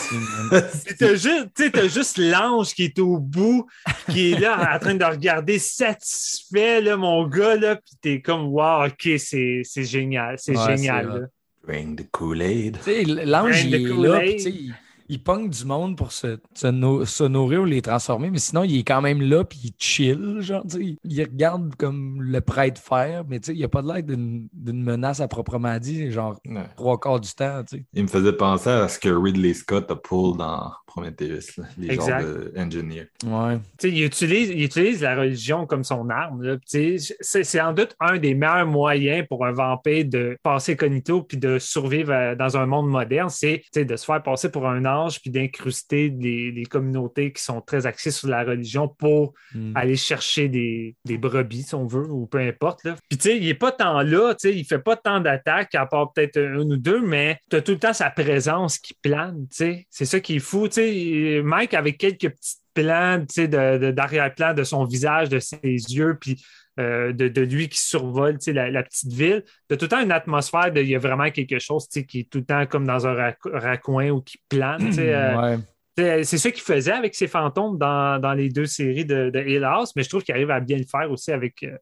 man. 0.50 0.62
Puis 0.84 0.96
T'as 0.98 1.12
juste, 1.14 1.46
tu 1.54 1.62
sais, 1.64 1.70
t'as 1.70 1.86
juste 1.86 2.18
l'ange 2.18 2.74
qui 2.74 2.82
est 2.86 2.98
au 2.98 3.18
bout, 3.18 3.66
qui 4.10 4.32
est 4.32 4.40
là 4.40 4.74
en 4.74 4.78
train 4.80 4.96
de 4.96 5.04
regarder 5.04 5.60
satisfait, 5.60 6.80
là, 6.80 6.96
mon 6.96 7.26
gars, 7.28 7.54
là, 7.56 7.76
puis 7.76 7.94
t'es 8.00 8.20
comme, 8.20 8.46
wow, 8.48 8.86
ok, 8.86 9.10
c'est 9.18 9.60
c'est 9.62 9.84
génial, 9.84 10.34
c'est 10.38 10.56
Ouais, 10.58 10.76
génial. 10.76 11.06
là. 11.08 11.26
Drink 11.66 12.00
the 12.00 12.10
Kool-Aid. 12.10 12.78
L'ange, 13.26 13.64
il 13.64 13.70
de 13.70 13.76
est 13.76 14.08
là, 14.08 14.24
il, 14.24 14.74
il 15.08 15.22
pogne 15.22 15.48
du 15.48 15.64
monde 15.64 15.96
pour 15.96 16.12
se, 16.12 16.38
se, 16.54 16.66
no- 16.66 17.04
se 17.04 17.24
nourrir 17.24 17.62
ou 17.62 17.64
les 17.64 17.82
transformer, 17.82 18.30
mais 18.30 18.38
sinon, 18.38 18.64
il 18.64 18.78
est 18.78 18.82
quand 18.84 19.00
même 19.00 19.20
là, 19.22 19.44
puis 19.44 19.58
il 19.64 19.72
chill, 19.78 20.36
genre, 20.40 20.64
il 21.04 21.22
regarde 21.22 21.74
comme 21.76 22.22
le 22.22 22.40
prêtre 22.40 22.80
faire, 22.80 23.24
mais 23.28 23.40
tu 23.40 23.46
sais, 23.46 23.52
il 23.54 23.58
n'y 23.58 23.64
a 23.64 23.68
pas 23.68 23.82
de 23.82 23.88
l'air 23.92 24.02
d'une 24.02 24.48
d'une 24.52 24.82
menace 24.82 25.20
à 25.20 25.28
proprement 25.28 25.78
dit, 25.78 26.10
genre, 26.10 26.38
Ouais. 26.46 26.64
trois 26.76 26.98
quarts 27.00 27.20
du 27.20 27.32
temps. 27.32 27.62
Il 27.94 28.02
me 28.02 28.08
faisait 28.08 28.32
penser 28.32 28.70
à 28.70 28.88
ce 28.88 28.98
que 28.98 29.08
Ridley 29.08 29.54
Scott 29.54 29.90
a 29.90 29.96
pull 29.96 30.36
dans 30.36 30.70
Prometheus, 30.86 31.56
là, 31.58 31.64
les 31.78 31.90
Exact. 31.94 32.20
genres 32.26 32.36
d'engineer. 32.54 33.06
Ouais. 33.26 33.56
Tu 33.78 33.88
sais, 33.88 33.90
il, 33.90 34.04
utilise, 34.04 34.50
il 34.50 34.64
utilise 34.64 35.02
la 35.02 35.16
religion 35.16 35.66
comme 35.66 35.84
son 35.84 36.08
arme. 36.10 36.42
là. 36.42 36.56
Tu 36.58 36.98
sais, 36.98 37.14
C'est 37.20 37.44
c'est 37.44 37.60
en 37.60 37.72
doute 37.72 37.94
un 38.00 38.18
des 38.18 38.34
meilleurs 38.34 38.66
moyens 38.66 39.26
pour 39.28 39.46
un 39.46 39.52
vampire 39.52 40.04
de 40.06 40.36
passer 40.42 40.76
cognito 40.76 41.22
puis 41.22 41.36
de 41.38 41.58
survivre 41.58 42.12
euh, 42.12 42.34
dans 42.34 42.56
un 42.56 42.66
monde 42.66 42.88
moderne. 42.88 43.28
C'est 43.30 43.60
tu 43.64 43.68
sais, 43.80 43.84
de 43.84 43.96
se 43.96 44.04
faire 44.04 44.22
passer 44.22 44.50
pour 44.50 44.66
un 44.68 44.84
ange 44.84 44.97
puis 45.20 45.30
d'incruster 45.30 46.08
les, 46.18 46.50
les 46.50 46.64
communautés 46.66 47.32
qui 47.32 47.42
sont 47.42 47.60
très 47.60 47.86
axées 47.86 48.10
sur 48.10 48.28
la 48.28 48.44
religion 48.44 48.88
pour 48.88 49.32
Mm. 49.54 49.72
aller 49.76 49.96
chercher 49.96 50.48
des, 50.48 50.94
des 51.04 51.16
brebis, 51.18 51.62
si 51.62 51.74
on 51.74 51.86
veut, 51.86 52.06
ou 52.10 52.26
peu 52.26 52.38
importe. 52.38 52.84
Là. 52.84 52.96
Puis, 53.08 53.18
tu 53.18 53.28
sais, 53.30 53.36
il 53.38 53.44
n'est 53.46 53.54
pas 53.54 53.72
tant 53.72 54.02
là, 54.02 54.34
tu 54.34 54.48
sais, 54.48 54.56
il 54.56 54.64
fait 54.64 54.78
pas 54.78 54.96
tant 54.96 55.20
d'attaques, 55.20 55.74
à 55.74 55.86
part 55.86 56.12
peut-être 56.12 56.38
un 56.38 56.58
ou 56.58 56.76
deux, 56.76 57.00
mais 57.00 57.38
tu 57.50 57.56
as 57.56 57.62
tout 57.62 57.72
le 57.72 57.78
temps 57.78 57.92
sa 57.92 58.10
présence 58.10 58.78
qui 58.78 58.94
plane, 58.94 59.46
tu 59.50 59.56
sais. 59.56 59.86
C'est 59.90 60.04
ça 60.04 60.20
qui 60.20 60.36
est 60.36 60.40
fou, 60.40 60.68
tu 60.68 60.74
sais. 60.74 61.40
Mike, 61.44 61.74
avec 61.74 61.98
quelques 61.98 62.30
petits 62.30 62.56
plans, 62.74 63.20
tu 63.20 63.34
sais, 63.34 63.48
de- 63.48 63.78
de- 63.78 63.90
d'arrière-plan 63.90 64.54
de, 64.54 64.64
son 64.64 64.84
visage, 64.84 65.28
de 65.28 65.38
ses 65.38 65.58
yeux, 65.62 66.16
puis 66.20 66.42
euh, 66.78 67.12
de, 67.12 67.28
de 67.28 67.40
lui 67.42 67.68
qui 67.68 67.80
survole, 67.80 68.38
la, 68.46 68.70
la 68.70 68.82
petite 68.82 69.12
ville, 69.12 69.42
tu 69.68 69.74
as 69.74 69.76
tout 69.76 69.84
le 69.86 69.88
temps 69.88 70.00
une 70.00 70.12
atmosphère 70.12 70.70
de, 70.72 70.80
il 70.80 70.88
y 70.88 70.94
a 70.94 70.98
vraiment 70.98 71.30
quelque 71.30 71.58
chose, 71.58 71.86
qui 71.88 72.20
est 72.20 72.30
tout 72.30 72.38
le 72.38 72.44
temps 72.44 72.66
comme 72.66 72.86
dans 72.86 73.06
un 73.06 73.14
rac- 73.14 73.36
raccoin 73.52 74.10
ou 74.10 74.20
qui 74.22 74.38
plane, 74.48 74.90
euh, 74.98 75.36
Ouais. 75.36 75.58
c'est 75.96 76.24
c'est 76.24 76.38
ça 76.38 76.50
qu'il 76.52 76.62
faisait 76.62 76.92
avec 76.92 77.14
ses 77.14 77.26
fantômes 77.26 77.76
dans, 77.78 78.20
dans 78.20 78.32
les 78.34 78.48
deux 78.48 78.66
séries 78.66 79.04
de, 79.04 79.30
de 79.30 79.40
Hill 79.40 79.64
House, 79.64 79.92
mais 79.96 80.02
je 80.04 80.08
trouve 80.08 80.22
qu'il 80.22 80.34
arrive 80.34 80.50
à 80.50 80.60
bien 80.60 80.76
le 80.78 80.84
faire 80.84 81.10
aussi 81.10 81.32
avec, 81.32 81.62
euh, 81.64 81.76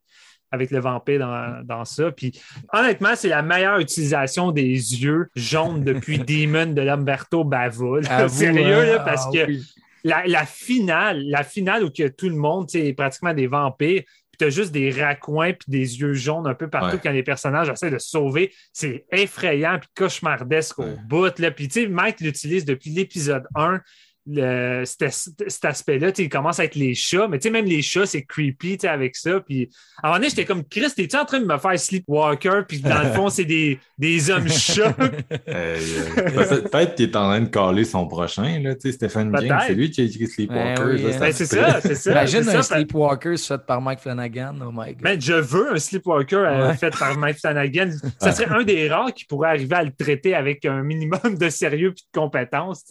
avec 0.50 0.70
le 0.70 0.78
vampire 0.80 1.18
dans, 1.18 1.60
dans 1.64 1.84
ça. 1.84 2.10
Puis 2.12 2.32
honnêtement, 2.72 3.14
c'est 3.14 3.28
la 3.28 3.42
meilleure 3.42 3.78
utilisation 3.78 4.52
des 4.52 4.62
yeux 5.02 5.28
jaunes 5.36 5.84
depuis 5.84 6.18
Demon 6.26 6.72
de 6.72 6.80
Lamberto 6.80 7.44
Bava. 7.44 8.00
là. 8.00 8.16
Avoue, 8.16 8.34
Sérieux, 8.38 8.74
hein? 8.78 8.86
là, 8.86 8.98
parce 9.00 9.26
Ah 9.26 9.30
que 9.34 9.46
oui. 9.48 9.62
la, 10.04 10.26
la 10.26 10.46
finale, 10.46 11.22
la 11.28 11.42
finale 11.42 11.84
où 11.84 11.90
que 11.90 12.08
tout 12.08 12.28
le 12.30 12.36
monde, 12.36 12.68
tu 12.68 12.78
sais, 12.78 12.86
est 12.86 12.94
pratiquement 12.94 13.34
des 13.34 13.48
vampires, 13.48 14.02
puis 14.36 14.46
t'as 14.46 14.50
juste 14.50 14.72
des 14.72 14.90
raccoins 14.90 15.52
puis 15.52 15.70
des 15.70 16.00
yeux 16.00 16.14
jaunes 16.14 16.46
un 16.46 16.54
peu 16.54 16.68
partout 16.68 16.96
Ouais. 16.96 17.00
quand 17.02 17.10
les 17.12 17.22
personnages 17.22 17.68
essaient 17.68 17.90
de 17.90 17.98
se 17.98 18.10
sauver. 18.10 18.52
C'est 18.72 19.04
effrayant 19.12 19.78
puis 19.78 19.88
cauchemardesque 19.96 20.78
au 20.78 20.96
bout. 21.08 21.38
Là. 21.38 21.50
Puis 21.50 21.68
tu 21.68 21.82
sais, 21.82 21.86
Mike 21.88 22.20
l'utilise 22.20 22.64
depuis 22.64 22.90
l'épisode 22.90 23.44
1. 23.54 23.80
Le, 24.28 24.82
cet, 24.84 25.12
cet 25.46 25.64
aspect-là, 25.64 26.10
il 26.18 26.28
commence 26.28 26.58
avec 26.58 26.74
les 26.74 26.94
chats, 26.94 27.28
mais 27.28 27.38
tu 27.38 27.44
sais, 27.44 27.50
même 27.50 27.64
les 27.66 27.80
chats, 27.82 28.06
c'est 28.06 28.22
creepy 28.22 28.78
avec 28.86 29.14
ça. 29.14 29.38
Puis 29.40 29.70
à 30.02 30.06
un 30.06 30.10
moment 30.10 30.18
donné, 30.18 30.30
j'étais 30.30 30.44
comme 30.44 30.64
Chris, 30.64 30.86
t'es-tu 30.96 31.16
en 31.16 31.24
train 31.24 31.38
de 31.40 31.44
me 31.46 31.56
faire 31.58 31.78
Sleepwalker? 31.78 32.62
Puis 32.66 32.80
dans 32.80 33.02
le 33.02 33.12
fond, 33.12 33.28
c'est 33.28 33.44
des, 33.44 33.78
des 33.98 34.30
hommes 34.30 34.48
chats? 34.48 34.94
Euh, 35.48 35.78
euh, 36.18 36.24
peut- 36.46 36.62
Peut-être 36.68 36.94
qu'il 36.96 37.06
est 37.08 37.16
en 37.16 37.28
train 37.28 37.40
de 37.40 37.48
caler 37.48 37.84
son 37.84 38.06
prochain, 38.08 38.58
là, 38.60 38.74
tu 38.74 38.82
sais, 38.82 38.92
Stephen 38.92 39.30
Peut-être. 39.30 39.54
c'est 39.66 39.74
lui 39.74 39.90
qui 39.90 40.00
a 40.00 40.04
écrit 40.04 40.26
Sleepwalker. 40.26 40.82
Ben 40.82 40.94
oui, 40.94 41.06
hein. 41.14 41.16
Ben, 41.20 41.32
c'est 41.32 41.46
ça, 41.46 41.80
c'est 41.80 41.94
ça. 41.94 42.10
Imagine 42.12 42.48
un 42.48 42.62
ça, 42.62 42.76
Sleepwalker 42.76 43.36
fait 43.36 43.58
par 43.66 43.80
Mike 43.80 44.00
Flanagan, 44.00 44.54
oh 44.60 44.70
my 44.72 44.92
god. 44.94 45.02
Ben, 45.02 45.20
je 45.20 45.34
veux 45.34 45.72
un 45.72 45.78
Sleepwalker 45.78 46.36
euh, 46.36 46.68
Ouais. 46.68 46.76
fait 46.76 46.96
par 46.98 47.16
Mike 47.16 47.38
Flanagan. 47.38 47.90
Ça 48.20 48.32
serait 48.32 48.48
un 48.48 48.62
des 48.64 48.88
rares 48.88 49.12
qui 49.14 49.24
pourrait 49.24 49.50
arriver 49.50 49.76
à 49.76 49.84
le 49.84 49.92
traiter 49.92 50.34
avec 50.34 50.64
un 50.64 50.82
minimum 50.82 51.36
de 51.38 51.48
sérieux 51.48 51.88
et 51.90 51.92
de 51.92 52.20
compétence. 52.20 52.84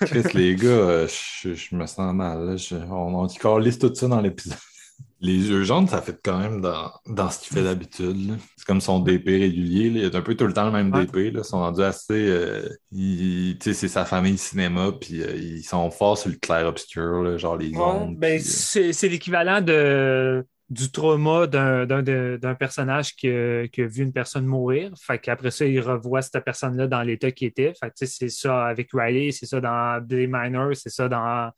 Chris, 0.00 0.22
les 0.34 0.54
gars, 0.56 0.73
euh, 0.74 1.06
je, 1.42 1.54
je 1.54 1.74
me 1.76 1.86
sens 1.86 2.14
mal. 2.14 2.44
là. 2.46 2.56
Je- 2.56 2.74
on 2.76 3.22
on 3.24 3.26
calisse 3.28 3.78
tout 3.78 3.94
ça 3.94 4.08
dans 4.08 4.20
l'épisode. 4.20 4.58
Les 5.20 5.48
yeux 5.48 5.62
jaunes, 5.64 5.88
ça 5.88 6.02
fait 6.02 6.18
quand 6.22 6.38
même 6.38 6.60
dans, 6.60 6.90
dans 7.06 7.30
ce 7.30 7.40
qu'il 7.40 7.56
fait 7.56 7.62
d'habitude. 7.62 8.36
C'est 8.58 8.66
comme 8.66 8.82
son 8.82 8.98
DP 9.00 9.26
régulier. 9.26 9.88
là. 9.88 10.00
Il 10.08 10.14
a 10.14 10.18
un 10.18 10.22
peu 10.22 10.34
tout 10.34 10.46
le 10.46 10.52
temps 10.52 10.66
le 10.66 10.72
même 10.72 10.92
Ouais. 10.92 11.06
DP. 11.06 11.32
Là. 11.32 11.40
Ils 11.40 11.44
sont 11.44 11.58
rendus 11.60 11.82
assez. 11.82 12.12
euh, 12.28 12.68
c'est 13.60 13.88
sa 13.88 14.04
famille 14.04 14.36
cinéma, 14.36 14.92
puis 15.00 15.22
euh, 15.22 15.34
ils 15.36 15.62
sont 15.62 15.90
forts 15.90 16.18
sur 16.18 16.28
le 16.30 16.36
clair-obscur, 16.36 17.38
genre 17.38 17.56
les 17.56 17.74
ondes. 17.76 18.16
ben, 18.18 18.38
euh, 18.38 18.42
c'est 18.92 19.08
l'équivalent 19.08 19.62
de 19.62 20.44
du 20.70 20.90
trauma 20.90 21.46
d'un- 21.46 21.84
d'un 21.86 22.02
de- 22.02 22.38
d'un 22.40 22.54
personnage 22.54 23.14
qui 23.14 23.28
a, 23.28 23.68
qui 23.68 23.82
a 23.82 23.86
vu 23.86 24.02
une 24.02 24.12
personne 24.12 24.46
mourir. 24.46 24.92
Fait 25.00 25.18
qu'après 25.18 25.50
ça, 25.50 25.64
il 25.66 25.78
revoit 25.80 26.22
cette 26.22 26.42
personne-là 26.44 26.86
dans 26.86 27.02
l'état 27.02 27.30
qu'il 27.30 27.48
était. 27.48 27.74
Fait 27.78 27.90
que, 27.90 27.94
tu 27.98 28.06
sais, 28.06 28.12
c'est 28.18 28.28
ça 28.30 28.64
avec 28.66 28.88
Riley, 28.92 29.30
c'est 29.30 29.46
ça 29.46 29.60
dans 29.60 30.00
Billy 30.00 30.26
Miner, 30.26 30.74
c'est 30.74 30.88
ça 30.88 31.06
dans, 31.08 31.50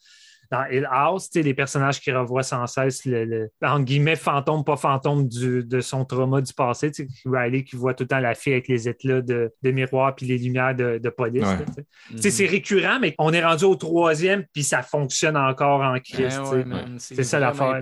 dans 0.50 0.64
Hill 0.66 0.88
House. 0.90 1.30
Tu 1.30 1.38
sais, 1.38 1.42
les 1.44 1.54
personnages 1.54 2.00
qui 2.00 2.10
revoient 2.10 2.42
sans 2.42 2.66
cesse 2.66 3.04
le, 3.04 3.24
le- 3.24 3.50
en 3.62 3.78
guillemets, 3.80 4.16
fantôme, 4.16 4.64
pas 4.64 4.76
fantôme 4.76 5.28
du- 5.28 5.62
de 5.64 5.80
son 5.80 6.04
trauma 6.04 6.40
du 6.40 6.52
passé. 6.52 6.90
Tu 6.90 7.06
sais, 7.08 7.28
Riley 7.28 7.62
qui 7.62 7.76
voit 7.76 7.94
tout 7.94 8.02
le 8.04 8.08
temps 8.08 8.18
la 8.20 8.34
fille 8.34 8.54
avec 8.54 8.66
les 8.66 8.88
éclats 8.88 9.20
de, 9.22 9.52
de 9.62 9.70
miroir 9.70 10.16
puis 10.16 10.26
les 10.26 10.38
lumières 10.38 10.74
de, 10.74 10.98
de 10.98 11.08
police. 11.10 11.42
Ouais. 11.44 11.56
Mhm. 12.10 12.18
Sais, 12.18 12.30
C'est 12.32 12.46
récurrent, 12.46 12.98
mais 13.00 13.14
on 13.18 13.32
est 13.32 13.44
rendu 13.44 13.64
au 13.64 13.76
troisième, 13.76 14.44
puis 14.52 14.64
ça 14.64 14.82
fonctionne 14.82 15.36
encore 15.36 15.80
en 15.80 15.98
ouais, 16.50 16.64
man, 16.64 16.96
C'est 16.98 17.22
ça 17.24 17.38
l'affaire. 17.38 17.80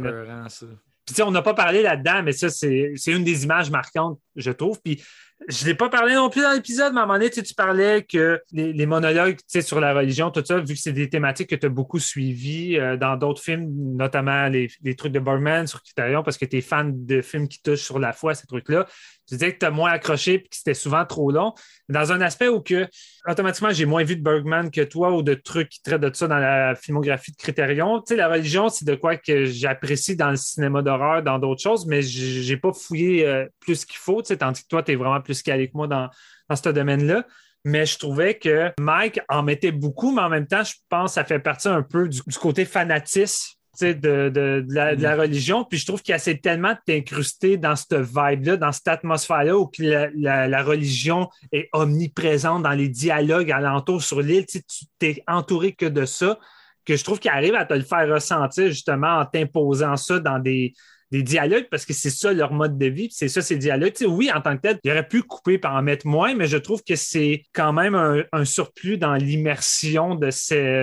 Puis, 1.06 1.22
on 1.22 1.30
n'a 1.30 1.42
pas 1.42 1.54
parlé 1.54 1.82
là-dedans, 1.82 2.22
mais 2.22 2.32
ça, 2.32 2.48
c'est 2.48 2.94
une 3.06 3.24
des 3.24 3.44
images 3.44 3.70
marquantes, 3.70 4.18
je 4.36 4.50
trouve. 4.50 4.80
Puis, 4.82 5.02
je 5.48 5.66
l'ai 5.66 5.74
pas 5.74 5.88
parlé 5.88 6.14
non 6.14 6.30
plus 6.30 6.42
dans 6.42 6.52
l'épisode, 6.52 6.92
mais 6.94 7.00
à 7.00 7.02
un 7.02 7.06
moment 7.06 7.18
donné, 7.18 7.30
tu, 7.30 7.54
parlais 7.54 8.02
que 8.02 8.40
les, 8.52 8.86
monologues 8.86 9.36
sur 9.60 9.80
la 9.80 9.92
religion, 9.92 10.30
tout 10.30 10.42
ça, 10.44 10.58
vu 10.60 10.74
que 10.74 10.80
c'est 10.80 10.92
des 10.92 11.08
thématiques 11.08 11.50
que 11.50 11.56
tu 11.56 11.66
as 11.66 11.70
beaucoup 11.70 11.98
suivies 11.98 12.78
euh, 12.78 12.96
dans 12.96 13.16
d'autres 13.16 13.42
films, 13.42 13.68
notamment 13.96 14.48
les, 14.48 14.68
trucs 14.96 15.12
de 15.12 15.18
Bergman 15.18 15.66
sur 15.66 15.82
Criterion, 15.82 16.22
parce 16.22 16.38
que 16.38 16.44
tu 16.44 16.58
es 16.58 16.60
fan 16.60 17.04
de 17.04 17.20
films 17.20 17.48
qui 17.48 17.60
touchent 17.60 17.82
sur 17.82 17.98
la 17.98 18.12
foi, 18.12 18.34
ces 18.34 18.46
trucs-là. 18.46 18.86
Tu 19.26 19.36
disais 19.36 19.54
que 19.54 19.58
tu 19.58 19.66
as 19.66 19.70
moins 19.70 19.90
accroché 19.90 20.34
et 20.34 20.42
que 20.42 20.48
c'était 20.50 20.74
souvent 20.74 21.04
trop 21.06 21.30
long. 21.30 21.54
Dans 21.88 22.12
un 22.12 22.20
aspect 22.20 22.48
où 22.48 22.60
que 22.60 22.86
automatiquement 23.26 23.70
j'ai 23.70 23.86
moins 23.86 24.04
vu 24.04 24.16
de 24.16 24.22
Bergman 24.22 24.70
que 24.70 24.82
toi 24.82 25.12
ou 25.12 25.22
de 25.22 25.32
trucs 25.32 25.70
qui 25.70 25.82
traitent 25.82 26.02
de 26.02 26.14
ça 26.14 26.28
dans 26.28 26.38
la 26.38 26.74
filmographie 26.74 27.32
de 27.32 27.36
Criterion. 27.36 28.00
Tu 28.00 28.08
sais, 28.08 28.16
la 28.16 28.28
religion, 28.28 28.68
c'est 28.68 28.84
de 28.84 28.94
quoi 28.94 29.16
que 29.16 29.46
j'apprécie 29.46 30.14
dans 30.14 30.30
le 30.30 30.36
cinéma 30.36 30.82
d'horreur, 30.82 31.22
dans 31.22 31.38
d'autres 31.38 31.62
choses, 31.62 31.86
mais 31.86 32.02
j'ai 32.02 32.56
pas 32.58 32.72
fouillé 32.72 33.26
euh, 33.26 33.46
plus 33.60 33.84
qu'il 33.86 33.98
faut, 33.98 34.22
tu 34.24 34.28
sais, 34.28 34.38
tandis 34.38 34.62
que 34.62 34.68
toi, 34.68 34.82
tu 34.82 34.92
es 34.92 34.96
vraiment 34.96 35.20
plus 35.20 35.42
calé 35.42 35.68
que 35.68 35.76
moi 35.76 35.86
dans, 35.86 36.08
dans 36.48 36.56
ce 36.56 36.68
domaine-là. 36.68 37.24
Mais 37.66 37.86
je 37.86 37.98
trouvais 37.98 38.34
que 38.38 38.72
Mike 38.78 39.20
en 39.28 39.42
mettait 39.42 39.72
beaucoup, 39.72 40.14
mais 40.14 40.20
en 40.22 40.28
même 40.28 40.46
temps, 40.46 40.64
je 40.64 40.74
pense 40.90 41.12
que 41.12 41.14
ça 41.14 41.24
fait 41.24 41.38
partie 41.38 41.68
un 41.68 41.82
peu 41.82 42.08
du, 42.08 42.20
du 42.26 42.38
côté 42.38 42.66
fanatisme 42.66 43.54
de, 43.80 43.92
de, 43.94 44.28
de 44.28 44.64
la, 44.68 44.94
de 44.94 45.02
la 45.02 45.16
religion. 45.16 45.64
Puis 45.64 45.78
je 45.78 45.86
trouve 45.86 46.02
qu'il 46.02 46.14
essaie 46.14 46.36
tellement 46.36 46.72
de 46.72 46.78
t'incruster 46.86 47.56
dans 47.56 47.74
cette 47.74 47.94
vibe-là, 47.94 48.58
dans 48.58 48.70
cette 48.70 48.88
atmosphère-là, 48.88 49.56
où 49.56 49.70
la, 49.78 50.10
la- 50.14 50.46
la 50.46 50.62
religion 50.62 51.30
est 51.52 51.70
omniprésente 51.72 52.62
dans 52.62 52.72
les 52.72 52.88
dialogues 52.88 53.50
alentour 53.50 54.02
sur 54.02 54.20
l'île. 54.20 54.44
Tu 54.46 54.60
t'es 54.98 55.22
entouré 55.26 55.72
que 55.72 55.86
de 55.86 56.04
ça, 56.04 56.38
que 56.84 56.96
je 56.96 57.02
trouve 57.02 57.18
qu'il 57.18 57.30
arrive 57.30 57.54
à 57.54 57.64
te 57.64 57.72
le 57.72 57.82
faire 57.82 58.06
ressentir 58.12 58.68
justement 58.68 59.20
en 59.20 59.24
t'imposant 59.24 59.96
ça 59.96 60.18
dans 60.18 60.38
des, 60.38 60.74
des 61.14 61.22
dialogues 61.22 61.68
parce 61.70 61.86
que 61.86 61.92
c'est 61.92 62.10
ça 62.10 62.32
leur 62.32 62.52
mode 62.52 62.76
de 62.76 62.86
vie, 62.86 63.08
c'est 63.12 63.28
ça 63.28 63.40
ces 63.40 63.56
dialogues. 63.56 63.92
Oui, 64.08 64.32
en 64.34 64.40
tant 64.40 64.56
que 64.56 64.62
tel, 64.62 64.78
il 64.82 64.90
aurait 64.90 65.06
pu 65.06 65.22
couper 65.22 65.58
par 65.58 65.76
en 65.76 65.82
mettre 65.82 66.08
moins, 66.08 66.34
mais 66.34 66.48
je 66.48 66.56
trouve 66.56 66.82
que 66.82 66.96
c'est 66.96 67.44
quand 67.52 67.72
même 67.72 67.94
un, 67.94 68.44
surplus 68.44 68.98
dans 68.98 69.14
l'immersion 69.14 70.16
de, 70.16 70.26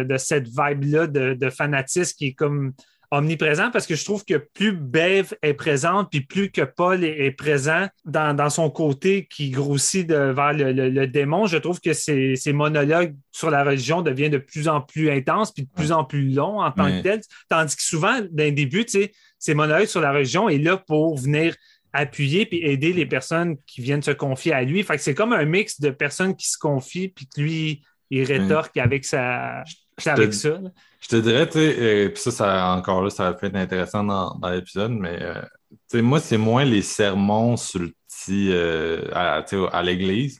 de 0.04 0.18
cette 0.18 0.48
vibe-là 0.48 1.08
de, 1.08 1.34
de 1.34 1.50
fanatisme 1.50 2.16
qui 2.18 2.28
est 2.28 2.34
comme 2.34 2.72
omniprésent 3.12 3.72
parce 3.72 3.86
que 3.86 3.96
je 3.96 4.06
trouve 4.06 4.24
que 4.26 4.36
plus 4.36 4.72
Bev 4.72 5.34
est 5.42 5.54
présente, 5.54 6.10
puis 6.10 6.22
plus 6.22 6.50
que 6.50 6.62
Paul 6.62 7.04
est, 7.04 7.32
présent 7.32 7.88
dans, 8.06 8.34
dans 8.36 8.50
son 8.50 8.70
côté 8.70 9.28
qui 9.30 9.50
grossit 9.52 10.08
de- 10.08 10.32
vers 10.32 10.54
le, 10.54 10.72
le- 10.72 10.90
le 10.90 11.08
démon, 11.08 11.46
je 11.46 11.58
trouve 11.58 11.82
que 11.82 11.92
ces, 11.94 12.36
ces 12.38 12.54
monologues 12.54 13.14
sur 13.32 13.50
la 13.52 13.64
religion 13.64 14.02
deviennent 14.02 14.32
de 14.32 14.38
plus 14.38 14.68
en 14.70 14.80
plus 14.82 15.10
intenses, 15.12 15.52
puis 15.54 15.64
de 15.64 15.70
plus 15.76 15.92
en 15.92 16.06
plus 16.06 16.30
longs 16.34 16.62
en 16.62 16.72
tant 16.72 16.86
que 17.00 17.04
tel. 17.04 17.22
Tandis 17.50 17.76
que 17.76 17.84
souvent, 17.84 18.20
d'un 18.32 18.52
début, 18.52 18.86
tu 18.86 18.92
sais, 18.94 19.12
ces 19.38 19.54
monologues 19.54 19.88
sur 19.88 20.02
la 20.02 20.12
religion 20.14 20.48
est 20.50 20.58
là 20.60 20.78
pour 20.78 21.18
venir 21.18 21.56
appuyer 21.94 22.46
puis 22.46 22.60
aider 22.64 22.94
les 22.94 23.06
personnes 23.06 23.58
qui 23.68 23.82
viennent 23.82 24.02
se 24.04 24.12
confier 24.12 24.54
à 24.54 24.64
lui. 24.64 24.82
Fait 24.84 24.96
que 24.96 25.02
c'est 25.02 25.14
comme 25.16 25.34
un 25.34 25.44
mix 25.44 25.82
de 25.82 25.90
personnes 25.90 26.36
qui 26.38 26.50
se 26.50 26.58
confient 26.58 27.10
puis 27.10 27.28
que 27.28 27.42
lui, 27.42 27.82
il 28.10 28.24
rétorque 28.24 28.78
avec 28.78 29.04
sa... 29.04 29.64
avec 30.08 30.34
ça. 30.34 30.50
là. 30.50 30.70
Je 31.02 31.08
te 31.08 31.16
dirais, 31.16 31.48
tu 31.48 31.54
sais, 31.54 31.76
euh, 31.80 32.10
puis 32.10 32.22
ça, 32.22 32.32
ça, 32.32 32.68
encore 32.76 33.02
là, 33.02 33.10
ça 33.10 33.24
va 33.26 33.34
peut 33.34 33.48
être 33.48 33.56
intéressant 33.56 34.04
dans, 34.04 34.36
dans 34.36 34.50
l'épisode, 34.50 34.92
mais 34.92 35.18
euh, 35.22 35.42
tu 35.72 35.78
sais, 35.88 36.02
moi, 36.02 36.20
c'est 36.20 36.38
moins 36.38 36.64
les 36.64 36.84
sermons 36.84 37.58
sur 37.58 37.80
le 37.80 37.92
petit, 38.08 38.50
euh, 38.52 39.02
à, 39.14 39.84
l'église. 39.84 40.40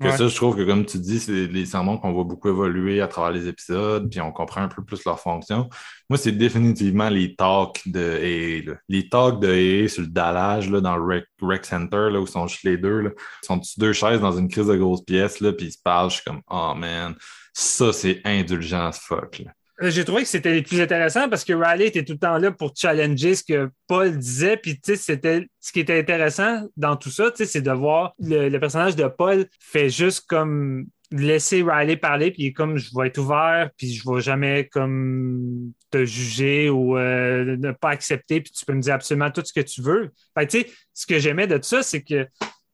Que 0.00 0.08
Ouais. 0.08 0.16
ça, 0.16 0.26
je 0.26 0.34
trouve 0.34 0.56
que, 0.56 0.62
comme 0.64 0.84
tu 0.84 0.98
dis, 0.98 1.20
c'est 1.20 1.46
les 1.46 1.64
sermons 1.64 1.96
qu'on 1.96 2.12
voit 2.12 2.24
beaucoup 2.24 2.48
évoluer 2.48 3.00
à 3.00 3.06
travers 3.06 3.30
les 3.30 3.46
épisodes, 3.46 4.10
puis 4.10 4.20
on 4.20 4.32
comprend 4.32 4.62
un 4.62 4.68
peu 4.68 4.82
plus 4.84 5.04
leur 5.04 5.20
fonction. 5.20 5.70
Moi, 6.10 6.18
c'est 6.18 6.32
définitivement 6.32 7.08
les 7.08 7.36
talks 7.36 7.80
de 7.86 8.00
AA, 8.00 8.70
là. 8.72 8.78
Les 8.88 9.08
talks 9.08 9.38
de 9.40 9.48
AA 9.48 9.88
sur 9.88 10.02
le 10.02 10.08
dallage, 10.08 10.68
là, 10.70 10.80
dans 10.80 10.96
le 10.96 11.04
rec, 11.04 11.24
rec 11.40 11.64
center, 11.64 12.08
là, 12.10 12.20
où 12.20 12.26
sont 12.26 12.48
juste 12.48 12.64
les 12.64 12.76
deux, 12.76 13.00
là. 13.00 13.10
Ils 13.44 13.46
sont 13.46 13.60
deux 13.78 13.92
chaises 13.92 14.20
dans 14.20 14.36
une 14.36 14.48
crise 14.48 14.66
de 14.66 14.76
grosse 14.76 15.04
pièce, 15.04 15.40
là, 15.40 15.52
puis 15.52 15.66
ils 15.66 15.72
se 15.72 15.78
parlent. 15.82 16.10
Je 16.10 16.16
suis 16.16 16.24
comme, 16.24 16.42
oh 16.50 16.74
man, 16.76 17.14
ça, 17.52 17.92
c'est 17.92 18.20
indulgent 18.24 18.88
as 18.88 18.98
fuck, 18.98 19.40
là. 19.40 19.52
Euh, 19.82 19.90
J'ai 19.90 20.04
trouvé 20.04 20.22
que 20.22 20.28
c'était 20.28 20.52
les 20.52 20.62
plus 20.62 20.80
intéressants 20.80 21.28
parce 21.28 21.44
que 21.44 21.52
Riley 21.52 21.88
était 21.88 22.04
tout 22.04 22.12
le 22.12 22.18
temps 22.18 22.38
là 22.38 22.52
pour 22.52 22.72
challenger 22.76 23.34
ce 23.34 23.42
que 23.42 23.70
Paul 23.86 24.16
disait. 24.16 24.56
Puis, 24.56 24.74
tu 24.74 24.92
sais, 24.92 24.96
c'était 24.96 25.48
ce 25.60 25.72
qui 25.72 25.80
était 25.80 25.98
intéressant 25.98 26.68
dans 26.76 26.96
tout 26.96 27.10
ça, 27.10 27.30
tu 27.30 27.38
sais, 27.38 27.46
c'est 27.46 27.62
de 27.62 27.70
voir 27.70 28.14
le, 28.18 28.56
personnage 28.58 28.96
de 28.96 29.06
Paul 29.06 29.46
fait 29.60 29.88
juste 29.88 30.26
comme 30.28 30.86
laisser 31.10 31.62
Riley 31.62 31.96
parler, 31.96 32.30
puis 32.30 32.52
comme 32.52 32.78
je 32.78 32.90
vais 32.96 33.08
être 33.08 33.18
ouvert, 33.18 33.70
puis 33.76 33.92
je 33.92 34.08
vais 34.08 34.20
jamais 34.20 34.68
comme 34.68 35.72
te 35.90 36.06
juger 36.06 36.70
ou 36.70 36.96
euh, 36.96 37.56
ne 37.58 37.72
pas 37.72 37.90
accepter, 37.90 38.40
puis 38.40 38.50
tu 38.50 38.64
peux 38.64 38.72
me 38.72 38.80
dire 38.80 38.94
absolument 38.94 39.30
tout 39.30 39.42
ce 39.44 39.52
que 39.52 39.60
tu 39.60 39.82
veux. 39.82 40.10
Fait 40.38 40.46
tu 40.46 40.60
sais, 40.60 40.70
ce 40.94 41.06
que 41.06 41.18
j'aimais 41.18 41.46
de 41.46 41.56
tout 41.56 41.64
ça, 41.64 41.82
c'est 41.82 42.02
que 42.02 42.26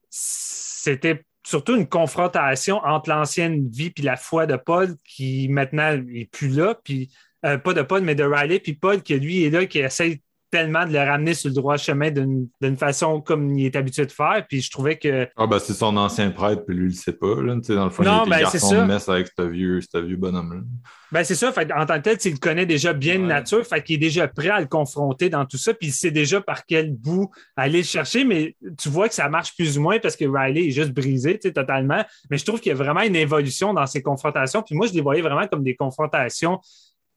c'était 0.09 1.25
surtout 1.49 1.77
une 1.77 1.89
confrontation 1.89 2.77
entre 2.85 3.09
l'ancienne 3.09 3.71
vie 3.71 3.91
puis 3.91 4.05
la 4.05 4.17
foi 4.17 4.47
de 4.47 4.57
Paul 4.57 4.97
qui 5.03 5.49
maintenant 5.49 5.99
est 6.13 6.31
plus 6.31 6.49
là, 6.49 6.75
puis 6.85 7.11
euh, 7.47 7.57
pas 7.57 7.73
de 7.73 7.81
Paul, 7.81 8.03
mais 8.03 8.15
de 8.15 8.23
Riley, 8.23 8.61
puis 8.61 8.75
Paul 8.75 9.03
qui 9.03 9.19
lui 9.19 9.45
est 9.45 9.51
là, 9.51 9.65
qui 9.65 9.79
essaye 9.79 10.21
tellement 10.51 10.87
de 10.87 10.93
le 10.93 10.99
ramener 10.99 11.35
sur 11.35 11.49
le 11.49 11.55
droit 11.55 11.77
chemin 11.77 12.11
d'une 12.11 12.77
façon 12.77 13.21
comme 13.21 13.57
il 13.59 13.67
est 13.67 13.77
habitué 13.77 14.07
de 14.07 14.13
faire. 14.13 14.45
Puis 14.49 14.63
je 14.63 14.71
trouvais 14.71 14.97
que 14.97 15.29
Ah, 15.37 15.47
ben, 15.47 15.59
c'est 15.59 15.75
son 15.75 15.97
ancien 15.97 16.31
prêtre, 16.31 16.63
puis 16.67 16.77
lui, 16.77 16.87
il 16.87 16.95
le 16.95 16.95
sait 16.95 17.13
pas, 17.13 17.41
là. 17.43 17.55
Dans 17.57 17.85
le 17.85 17.91
fond, 17.91 18.03
Non, 18.03 18.23
il 18.25 18.31
ben, 18.31 18.37
était 18.39 18.59
c'est 18.59 18.59
garçon 18.61 18.77
de 18.83 18.87
messe 18.87 19.09
avec 19.09 19.29
ce 19.37 19.43
vieux, 19.43 19.81
bonhomme-là. 20.17 20.61
Ben 21.11 21.25
c'est 21.25 21.35
ça, 21.35 21.51
fait, 21.53 21.73
en 21.73 21.87
tant 21.87 21.97
que 21.97 22.03
tel, 22.03 22.19
il 22.23 22.39
connaît 22.39 22.67
déjà 22.67 22.93
bien 22.93 23.17
de 23.17 23.23
Ouais. 23.23 23.29
nature, 23.29 23.65
fait 23.67 23.83
qu'il 23.83 23.95
est 23.95 23.99
déjà 23.99 24.29
prêt 24.29 24.51
à 24.51 24.61
le 24.61 24.67
confronter 24.67 25.31
dans 25.31 25.47
tout 25.47 25.57
ça, 25.57 25.73
puis 25.73 25.89
il 25.89 25.93
sait 25.93 26.11
déjà 26.11 26.43
par 26.43 26.67
quel 26.67 26.93
bout 26.93 27.31
aller 27.57 27.79
le 27.79 27.85
chercher, 27.85 28.25
mais 28.25 28.57
tu 28.79 28.91
vois 28.91 29.09
que 29.09 29.15
ça 29.15 29.27
marche 29.31 29.55
plus 29.57 29.79
ou 29.79 29.83
moins 29.83 29.99
parce 29.99 30.17
que 30.17 30.27
Riley 30.27 30.67
est 30.67 30.71
juste 30.71 30.93
brisé, 30.93 31.39
tu 31.39 31.49
sais, 31.49 31.53
totalement. 31.55 32.05
Mais 32.31 32.37
je 32.37 32.45
trouve 32.45 32.61
qu'il 32.61 32.69
y 32.71 32.73
a 32.73 32.77
vraiment 32.77 33.01
une 33.01 33.17
évolution 33.17 33.73
dans 33.73 33.87
ces 33.87 34.03
confrontations, 34.03 34.63
puis 34.63 34.75
moi, 34.77 34.87
je 34.87 34.93
les 34.93 35.01
voyais 35.01 35.23
vraiment 35.23 35.47
comme 35.47 35.63
des 35.63 35.77
confrontations 35.77 36.61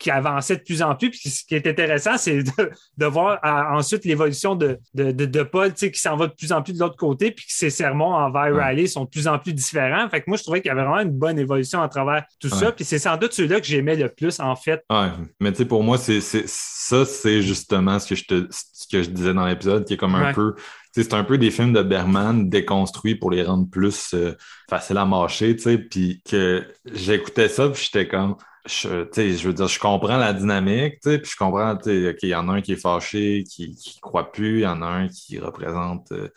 qui 0.01 0.09
avançaient 0.09 0.57
de 0.57 0.63
plus 0.63 0.81
en 0.81 0.95
plus. 0.95 1.11
Puis 1.11 1.29
ce 1.29 1.45
qui 1.45 1.53
est 1.55 1.67
intéressant, 1.67 2.17
c'est 2.17 2.41
de, 2.43 2.71
de 2.97 3.05
voir 3.05 3.39
euh, 3.45 3.77
ensuite 3.77 4.03
l'évolution 4.03 4.55
de, 4.55 4.79
de, 4.95 5.11
de, 5.11 5.25
de 5.25 5.43
Paul, 5.43 5.69
tu 5.73 5.77
sais, 5.77 5.91
qui 5.91 5.99
s'en 6.01 6.17
va 6.17 6.25
de 6.27 6.33
plus 6.33 6.51
en 6.51 6.61
plus 6.63 6.73
de 6.73 6.79
l'autre 6.79 6.95
côté, 6.97 7.29
puis 7.31 7.45
que 7.45 7.51
ses 7.53 7.69
sermons 7.69 8.13
envers 8.13 8.51
Ouais. 8.53 8.63
Riley 8.63 8.87
sont 8.87 9.03
de 9.05 9.09
plus 9.09 9.27
en 9.27 9.37
plus 9.37 9.53
différents. 9.53 10.09
Fait 10.09 10.19
que 10.21 10.25
moi, 10.27 10.37
je 10.37 10.43
trouvais 10.43 10.61
qu'il 10.61 10.69
y 10.69 10.71
avait 10.71 10.81
vraiment 10.81 10.99
une 11.01 11.11
bonne 11.17 11.37
évolution 11.37 11.81
à 11.81 11.87
travers 11.87 12.25
tout 12.39 12.49
ça. 12.49 12.71
Puis 12.71 12.83
c'est 12.83 12.97
sans 12.99 13.15
doute 13.17 13.33
ceux-là 13.33 13.61
que 13.61 13.67
j'aimais 13.67 13.95
le 13.95 14.09
plus, 14.09 14.39
en 14.39 14.55
fait. 14.55 14.83
Ouais, 14.89 15.09
mais 15.39 15.51
tu 15.51 15.59
sais, 15.59 15.65
pour 15.65 15.83
moi, 15.83 15.97
c'est, 15.99 16.19
c'est, 16.21 16.45
ça, 16.47 17.05
c'est 17.05 17.41
justement 17.43 17.99
ce 17.99 18.07
que 18.09 18.15
je 18.15 18.25
te, 18.25 18.47
ce 18.49 18.87
que 18.91 19.03
je 19.03 19.09
disais 19.11 19.33
dans 19.35 19.45
l'épisode, 19.45 19.85
qui 19.85 19.93
est 19.93 19.97
comme 19.97 20.15
un 20.15 20.21
Ouais. 20.29 20.33
peu, 20.33 20.55
c'est 20.93 21.13
un 21.13 21.23
peu 21.23 21.37
des 21.37 21.51
films 21.51 21.73
de 21.73 21.81
Berman 21.83 22.49
déconstruits 22.49 23.15
pour 23.15 23.31
les 23.31 23.43
rendre 23.43 23.69
plus 23.69 24.13
euh, 24.13 24.33
faciles 24.69 24.97
à 24.97 25.05
mâcher, 25.05 25.55
tu 25.55 25.61
sais, 25.63 25.77
puis 25.77 26.21
que 26.29 26.65
j'écoutais 26.91 27.47
ça, 27.47 27.69
puis 27.69 27.83
j'étais 27.83 28.07
comme, 28.07 28.35
je, 28.65 29.07
je 29.15 29.47
veux 29.47 29.53
dire, 29.53 29.67
je 29.67 29.79
comprends 29.79 30.17
la 30.17 30.33
dynamique, 30.33 30.95
tu 31.01 31.09
sais, 31.11 31.19
puis 31.19 31.31
je 31.31 31.35
comprends, 31.37 31.75
tu 31.77 31.83
sais, 31.89 32.09
OK, 32.11 32.17
il 32.23 32.29
y 32.29 32.35
en 32.35 32.47
a 32.49 32.53
un 32.53 32.61
qui 32.61 32.73
est 32.73 32.75
fâché, 32.75 33.43
qui, 33.43 33.75
qui 33.75 33.99
croit 33.99 34.31
plus, 34.31 34.59
il 34.59 34.61
y 34.63 34.67
en 34.67 34.81
a 34.81 34.85
un 34.87 35.07
qui 35.07 35.39
représente, 35.39 36.11
euh, 36.11 36.29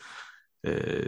euh, 0.65 1.01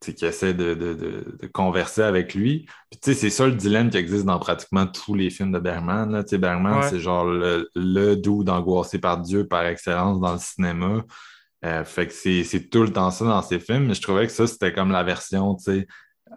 tu 0.00 0.12
sais, 0.12 0.14
qui 0.14 0.24
essaie 0.24 0.54
de, 0.54 0.74
de, 0.74 0.94
de, 0.94 1.36
de 1.42 1.46
converser 1.48 2.02
avec 2.02 2.34
lui. 2.34 2.66
Puis, 2.90 3.00
tu 3.00 3.12
sais, 3.12 3.14
c'est 3.14 3.30
ça 3.30 3.46
le 3.46 3.54
dilemme 3.54 3.90
qui 3.90 3.96
existe 3.96 4.24
dans 4.24 4.38
pratiquement 4.38 4.86
tous 4.86 5.14
les 5.14 5.30
films 5.30 5.50
de 5.52 5.58
Bergman. 5.58 6.10
Là. 6.12 6.22
Tu 6.22 6.30
sais, 6.30 6.38
Bergman, 6.38 6.78
Ouais. 6.80 6.88
c'est 6.88 7.00
genre 7.00 7.24
le, 7.26 7.68
le 7.74 8.14
doux 8.14 8.44
d'angoissé 8.44 8.98
par 9.00 9.18
Dieu 9.20 9.46
par 9.48 9.64
excellence 9.66 10.20
dans 10.20 10.32
le 10.34 10.38
cinéma. 10.38 11.02
Euh, 11.64 11.84
fait 11.84 12.06
que 12.06 12.12
c'est 12.14 12.42
c'est 12.44 12.70
tout 12.70 12.82
le 12.82 12.90
temps 12.92 13.10
ça 13.10 13.24
dans 13.26 13.42
ses 13.42 13.60
films, 13.60 13.86
mais 13.88 13.94
je 13.94 14.00
trouvais 14.00 14.26
que 14.26 14.32
ça, 14.32 14.46
c'était 14.46 14.72
comme 14.72 14.92
la 14.92 15.02
version, 15.02 15.56
tu 15.56 15.64
sais, 15.64 15.86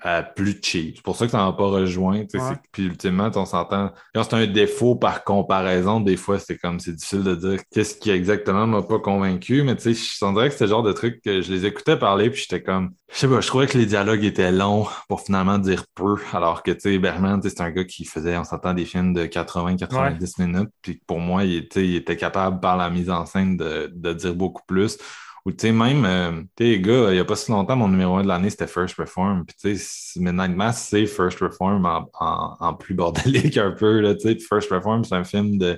euh, 0.05 0.23
plus 0.35 0.59
cheap. 0.61 0.95
C'est 0.97 1.03
pour 1.03 1.15
ça 1.15 1.25
que 1.25 1.31
ça 1.31 1.37
m'a 1.37 1.53
pas 1.53 1.67
rejoint. 1.67 2.25
Ouais. 2.33 2.55
Puis 2.71 2.85
ultimement, 2.85 3.29
on 3.35 3.45
s'entend. 3.45 3.91
Quand 4.13 4.23
c'est 4.23 4.33
un 4.33 4.47
défaut 4.47 4.95
par 4.95 5.23
comparaison, 5.23 5.99
des 5.99 6.17
fois, 6.17 6.39
c'est 6.39 6.57
comme 6.57 6.79
c'est 6.79 6.93
difficile 6.93 7.23
de 7.23 7.35
dire 7.35 7.59
qu'est-ce 7.71 7.95
qui 7.95 8.09
exactement 8.09 8.65
m'a 8.65 8.81
pas 8.81 8.99
convaincu. 8.99 9.63
Mais 9.63 9.75
tu 9.75 9.83
sais, 9.83 9.93
je 9.93 10.17
sentirais 10.17 10.47
que 10.47 10.53
c'était 10.53 10.65
le 10.65 10.71
genre 10.71 10.83
de 10.83 10.93
truc 10.93 11.21
que 11.23 11.41
je 11.41 11.53
les 11.53 11.65
écoutais 11.65 11.97
parler, 11.97 12.29
puis 12.29 12.41
j'étais 12.41 12.63
comme. 12.63 12.91
Je 13.11 13.19
sais 13.19 13.27
pas, 13.27 13.39
je 13.39 13.47
trouvais 13.47 13.67
que 13.67 13.77
les 13.77 13.85
dialogues 13.85 14.23
étaient 14.23 14.51
longs 14.51 14.87
pour 15.07 15.21
finalement 15.21 15.59
dire 15.59 15.85
peu. 15.93 16.15
Alors 16.33 16.63
que 16.63 16.71
tu 16.71 16.99
sais, 16.99 17.41
sais, 17.43 17.49
c'est 17.49 17.61
un 17.61 17.71
gars 17.71 17.85
qui 17.85 18.05
faisait, 18.05 18.35
on 18.37 18.43
s'entend 18.43 18.73
des 18.73 18.85
films 18.85 19.13
de 19.13 19.25
80-90 19.25 20.43
minutes. 20.43 20.69
Puis 20.81 21.01
pour 21.05 21.19
moi, 21.19 21.43
il 21.43 21.55
était, 21.57 21.85
il 21.87 21.95
était 21.95 22.17
capable 22.17 22.59
par 22.59 22.77
la 22.77 22.89
mise 22.89 23.11
en 23.11 23.25
scène 23.27 23.57
de, 23.57 23.91
de 23.93 24.13
dire 24.13 24.33
beaucoup 24.33 24.63
plus. 24.67 24.97
Ou 25.45 25.51
tu 25.51 25.57
sais, 25.67 25.71
même, 25.73 26.05
euh, 26.05 26.31
tu 26.55 26.63
sais, 26.63 26.69
les 26.69 26.79
gars, 26.81 27.11
il 27.11 27.17
y 27.17 27.19
a 27.19 27.25
pas 27.25 27.35
si 27.35 27.51
longtemps, 27.51 27.75
mon 27.75 27.89
numéro 27.89 28.15
un 28.15 28.23
de 28.23 28.27
l'année, 28.29 28.49
c'était 28.49 28.67
First 28.67 28.95
Reform. 28.95 29.43
Puis 29.45 29.55
tu 29.59 29.77
sais, 29.77 30.19
Midnight 30.21 30.55
Mass, 30.55 30.87
c'est 30.89 31.05
First 31.05 31.39
Reform 31.39 31.85
en, 31.85 32.09
en, 32.19 32.55
en 32.59 32.73
plus 32.73 32.93
bordélique 32.93 33.57
un 33.57 33.71
peu, 33.71 33.99
là, 33.99 34.15
tu 34.15 34.21
sais. 34.21 34.35
Puis 34.35 34.45
First 34.47 34.71
Reform, 34.71 35.03
c'est 35.03 35.15
un 35.15 35.25
film 35.25 35.57
de, 35.57 35.77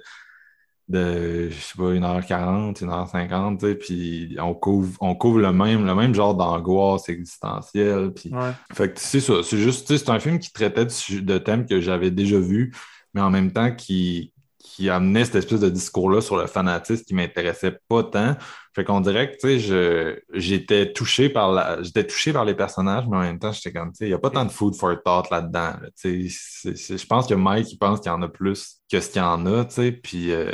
de, 0.88 1.50
je 1.50 1.56
sais 1.56 1.74
pas, 1.78 1.92
1h40, 1.96 2.76
1h50, 2.80 3.58
tu 3.60 3.66
sais. 3.66 3.76
Puis 3.76 4.38
on 4.40 4.54
couvre, 4.54 4.96
on 5.02 5.16
couvre 5.16 5.40
le 5.40 5.52
même, 5.52 5.84
le 5.84 5.96
même 5.96 6.14
genre 6.14 6.36
d'angoisse 6.36 7.10
existentielle. 7.10 8.12
Puis 8.14 8.32
Ouais. 8.32 8.52
fait 8.72 8.94
que 8.94 9.00
c'est 9.00 9.20
ça. 9.20 9.42
C'est 9.42 9.58
juste, 9.58 9.88
tu 9.88 9.98
sais, 9.98 10.06
c'est 10.06 10.12
un 10.12 10.20
film 10.20 10.38
qui 10.38 10.54
traitait 10.54 10.86
de, 10.86 11.20
de 11.22 11.38
thèmes 11.40 11.66
que 11.66 11.82
j'avais 11.82 12.12
déjà 12.12 12.38
vus, 12.38 12.72
mais 13.16 13.22
en 13.22 13.32
même 13.32 13.52
temps 13.52 13.74
qui, 13.74 14.32
qui 14.76 14.90
amenait 14.90 15.24
cette 15.24 15.36
espèce 15.36 15.62
de 15.62 15.70
discours-là 15.70 16.20
sur 16.20 16.36
le 16.36 16.48
fanatisme 16.48 17.06
qui 17.06 17.14
m'intéressait 17.14 17.80
pas 17.88 18.04
tant. 18.04 18.36
Fait 18.74 18.84
qu'on 18.84 19.00
dirait 19.00 19.32
que, 19.32 19.38
tu 19.38 19.62
sais, 19.62 20.22
j'étais 20.34 20.92
touché 20.92 21.30
par 21.30 21.54
la, 21.54 21.82
j'étais 21.82 22.06
touché 22.06 22.34
par 22.34 22.44
les 22.44 22.56
personnages, 22.56 23.06
mais 23.10 23.16
en 23.16 23.22
même 23.22 23.40
temps, 23.40 23.54
j'étais 23.54 23.72
comme, 23.72 23.94
tu 23.94 24.00
sais, 24.00 24.06
il 24.06 24.10
n'y 24.10 24.14
a 24.14 24.20
pas 24.20 24.32
tant 24.32 24.44
de 24.44 24.52
food 24.52 24.76
for 24.76 24.94
thought 25.02 25.30
là-dedans. 25.32 25.76
tu 25.98 26.30
sais, 26.30 26.98
je 26.98 27.06
pense 27.06 27.26
que 27.28 27.36
Mike, 27.36 27.72
il 27.72 27.78
pense 27.78 28.02
qu'il 28.02 28.12
y 28.12 28.14
en 28.16 28.22
a 28.22 28.28
plus 28.28 28.82
que 28.92 29.00
ce 29.00 29.10
qu'il 29.10 29.22
y 29.22 29.26
en 29.26 29.46
a, 29.46 29.64
tu 29.64 29.76
sais, 29.76 29.92
puis, 29.94 30.34
euh, 30.34 30.52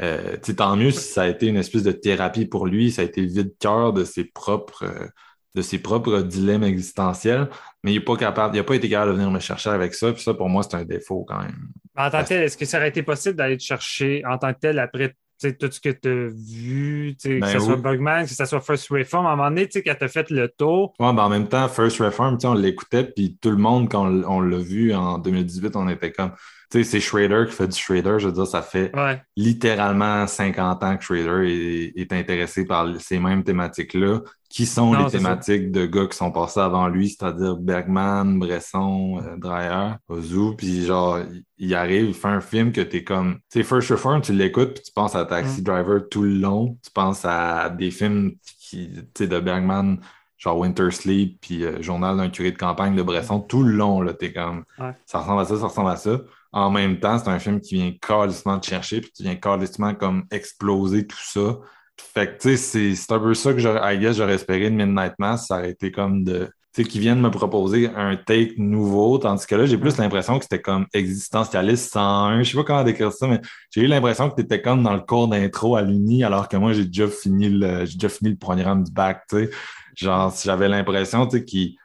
euh, 0.00 0.36
tant 0.56 0.74
mieux 0.76 0.90
si 0.90 1.12
ça 1.12 1.22
a 1.22 1.28
été 1.28 1.46
une 1.46 1.56
espèce 1.56 1.84
de 1.84 1.92
thérapie 1.92 2.46
pour 2.46 2.66
lui, 2.66 2.90
ça 2.90 3.02
a 3.02 3.04
été 3.04 3.24
vide-cœur 3.24 3.92
de 3.92 4.02
ses 4.04 4.24
propres, 4.24 4.84
euh, 4.84 5.06
de 5.54 5.62
ses 5.62 5.78
propres 5.78 6.20
dilemmes 6.20 6.64
existentiels, 6.64 7.48
mais 7.82 7.92
il 7.92 7.98
n'est 7.98 8.04
pas 8.04 8.16
capable, 8.16 8.54
il 8.54 8.58
n'a 8.58 8.64
pas 8.64 8.74
été 8.74 8.88
capable 8.88 9.12
de 9.12 9.16
venir 9.16 9.30
me 9.30 9.40
chercher 9.40 9.70
avec 9.70 9.94
ça, 9.94 10.12
puis 10.12 10.22
ça, 10.22 10.34
pour 10.34 10.48
moi, 10.48 10.62
c'est 10.62 10.76
un 10.76 10.84
défaut 10.84 11.24
quand 11.26 11.40
même. 11.40 11.68
En 11.96 12.10
tant 12.10 12.22
que 12.22 12.28
tel, 12.28 12.42
est-ce 12.42 12.56
que 12.56 12.64
ça 12.64 12.78
aurait 12.78 12.88
été 12.88 13.02
possible 13.02 13.36
d'aller 13.36 13.56
te 13.56 13.62
chercher 13.62 14.22
en 14.26 14.38
tant 14.38 14.52
que 14.52 14.60
tel 14.60 14.78
après 14.78 15.14
tout 15.40 15.70
ce 15.70 15.80
que 15.80 15.88
tu 15.88 16.08
as 16.08 16.28
vu, 16.28 17.16
que 17.22 17.40
ben 17.40 17.46
ce 17.46 17.58
soit 17.58 17.76
Bugman, 17.76 18.24
que 18.24 18.34
ce 18.34 18.44
soit 18.44 18.60
First 18.60 18.88
Reform, 18.90 19.26
à 19.26 19.30
un 19.30 19.36
moment 19.36 19.48
donné, 19.48 19.68
quand 19.68 19.94
tu 19.98 20.04
as 20.04 20.08
fait 20.08 20.30
le 20.30 20.48
tour. 20.48 20.92
Ouais, 20.98 21.12
ben 21.14 21.22
en 21.22 21.28
même 21.30 21.48
temps, 21.48 21.66
First 21.68 21.98
Reform, 21.98 22.36
on 22.44 22.54
l'écoutait, 22.54 23.04
puis 23.04 23.38
tout 23.40 23.50
le 23.50 23.56
monde, 23.56 23.88
quand 23.88 24.06
on 24.06 24.40
l'a 24.40 24.58
vu 24.58 24.94
en 24.94 25.18
2018, 25.18 25.76
on 25.76 25.88
était 25.88 26.12
comme 26.12 26.32
tu 26.70 26.78
sais, 26.78 26.84
c'est 26.84 27.00
Schrader 27.00 27.46
qui 27.48 27.52
fait 27.52 27.66
du 27.66 27.76
Schrader. 27.76 28.18
Je 28.18 28.28
veux 28.28 28.32
dire, 28.32 28.46
ça 28.46 28.62
fait 28.62 28.92
littéralement 29.36 30.26
50 30.26 30.84
ans 30.84 30.96
que 30.96 31.02
Schrader 31.02 31.92
est, 31.96 32.12
intéressé 32.12 32.64
par 32.64 32.88
ces 33.00 33.18
mêmes 33.18 33.42
thématiques-là, 33.42 34.20
qui 34.48 34.66
sont 34.66 34.92
les 34.94 35.06
thématiques 35.10 35.70
de 35.70 35.86
gars 35.86 36.06
qui 36.06 36.16
sont 36.16 36.30
passés 36.30 36.60
avant 36.60 36.88
lui, 36.88 37.08
c'est-à-dire 37.08 37.56
Bergman, 37.56 38.38
Bresson, 38.38 39.20
euh, 39.24 39.36
Dreyer, 39.36 39.94
Ozu. 40.08 40.56
Puis 40.56 40.84
genre, 40.84 41.20
il 41.58 41.74
arrive, 41.74 42.06
il 42.06 42.14
fait 42.14 42.28
un 42.28 42.40
film 42.40 42.72
que 42.72 42.80
t'es 42.80 43.04
comme... 43.04 43.36
Tu 43.50 43.60
sais, 43.60 43.62
First 43.62 43.90
Reform, 43.90 44.20
tu 44.22 44.32
l'écoutes, 44.32 44.74
puis 44.74 44.82
tu 44.82 44.92
penses 44.92 45.14
à 45.14 45.24
Taxi 45.24 45.60
mm. 45.60 45.64
Driver 45.64 46.00
tout 46.10 46.22
le 46.22 46.34
long. 46.34 46.76
Tu 46.84 46.90
penses 46.90 47.24
à 47.24 47.70
des 47.70 47.92
films 47.92 48.32
qui, 48.58 48.90
tu 48.92 49.02
sais, 49.14 49.26
de 49.28 49.38
Bergman 49.38 49.98
genre 50.40 50.58
Winter 50.58 50.90
Sleep, 50.90 51.38
puis 51.40 51.64
euh, 51.64 51.82
Journal 51.82 52.16
d'un 52.16 52.30
curé 52.30 52.50
de 52.50 52.56
campagne 52.56 52.96
de 52.96 53.02
Bresson, 53.02 53.40
tout 53.40 53.62
le 53.62 53.72
long, 53.72 54.00
là, 54.00 54.14
t'es 54.14 54.32
comme, 54.32 54.64
ça 55.04 55.18
ressemble 55.18 55.42
à 55.42 55.44
ça, 55.44 55.56
ça 55.58 55.66
ressemble 55.66 55.90
à 55.90 55.96
ça. 55.96 56.18
En 56.52 56.70
même 56.70 56.98
temps, 56.98 57.18
c'est 57.18 57.28
un 57.28 57.38
film 57.38 57.60
qui 57.60 57.76
vient 57.76 57.92
calissement 58.00 58.58
te 58.58 58.66
chercher, 58.66 59.00
puis 59.00 59.12
qui 59.12 59.22
vient 59.22 59.36
calissement 59.36 59.94
comme 59.94 60.24
exploser 60.30 61.06
tout 61.06 61.16
ça. 61.22 61.58
Fait 61.96 62.26
que, 62.26 62.42
tu 62.42 62.56
sais, 62.56 62.94
c'est 62.94 63.12
un 63.12 63.20
peu 63.20 63.34
ça 63.34 63.52
que 63.52 63.58
j'aurais, 63.58 64.12
j'aurais 64.12 64.34
espéré 64.34 64.70
de 64.70 64.74
Midnight 64.74 65.14
Mass, 65.18 65.46
ça 65.48 65.58
aurait 65.58 65.70
été 65.70 65.92
comme 65.92 66.24
de, 66.24 66.50
tu 66.72 66.82
sais, 66.82 66.88
qu'ils 66.88 67.00
viennent 67.00 67.20
me 67.20 67.30
proposer 67.30 67.90
un 67.94 68.16
take 68.16 68.54
nouveau, 68.56 69.18
tandis 69.18 69.46
que 69.46 69.54
là, 69.54 69.66
j'ai 69.66 69.76
plus 69.76 69.96
l'impression 69.98 70.38
que 70.38 70.44
c'était 70.44 70.62
comme 70.62 70.86
existentialiste 70.94 71.92
101, 71.92 72.42
je 72.42 72.50
sais 72.50 72.56
pas 72.56 72.64
comment 72.64 72.84
décrire 72.84 73.12
ça, 73.12 73.26
mais 73.28 73.40
j'ai 73.70 73.82
eu 73.82 73.86
l'impression 73.86 74.30
que 74.30 74.36
tu 74.36 74.42
étais 74.42 74.62
comme 74.62 74.82
dans 74.82 74.94
le 74.94 75.00
cours 75.00 75.28
d'intro 75.28 75.76
à 75.76 75.82
l'Uni, 75.82 76.24
alors 76.24 76.48
que 76.48 76.56
moi, 76.56 76.72
j'ai 76.72 76.84
déjà 76.84 77.08
fini 77.08 77.48
le, 77.48 77.84
j'ai 77.84 77.94
déjà 77.94 78.08
fini 78.08 78.30
le 78.30 78.36
programme 78.36 78.82
du 78.84 78.92
bac, 78.92 79.24
tu 79.28 79.36
sais. 79.36 79.50
Genre, 79.96 80.34
j'avais 80.42 80.68
l'impression, 80.68 81.26
tu 81.26 81.38
sais, 81.38 81.44
qu'il 81.44 81.76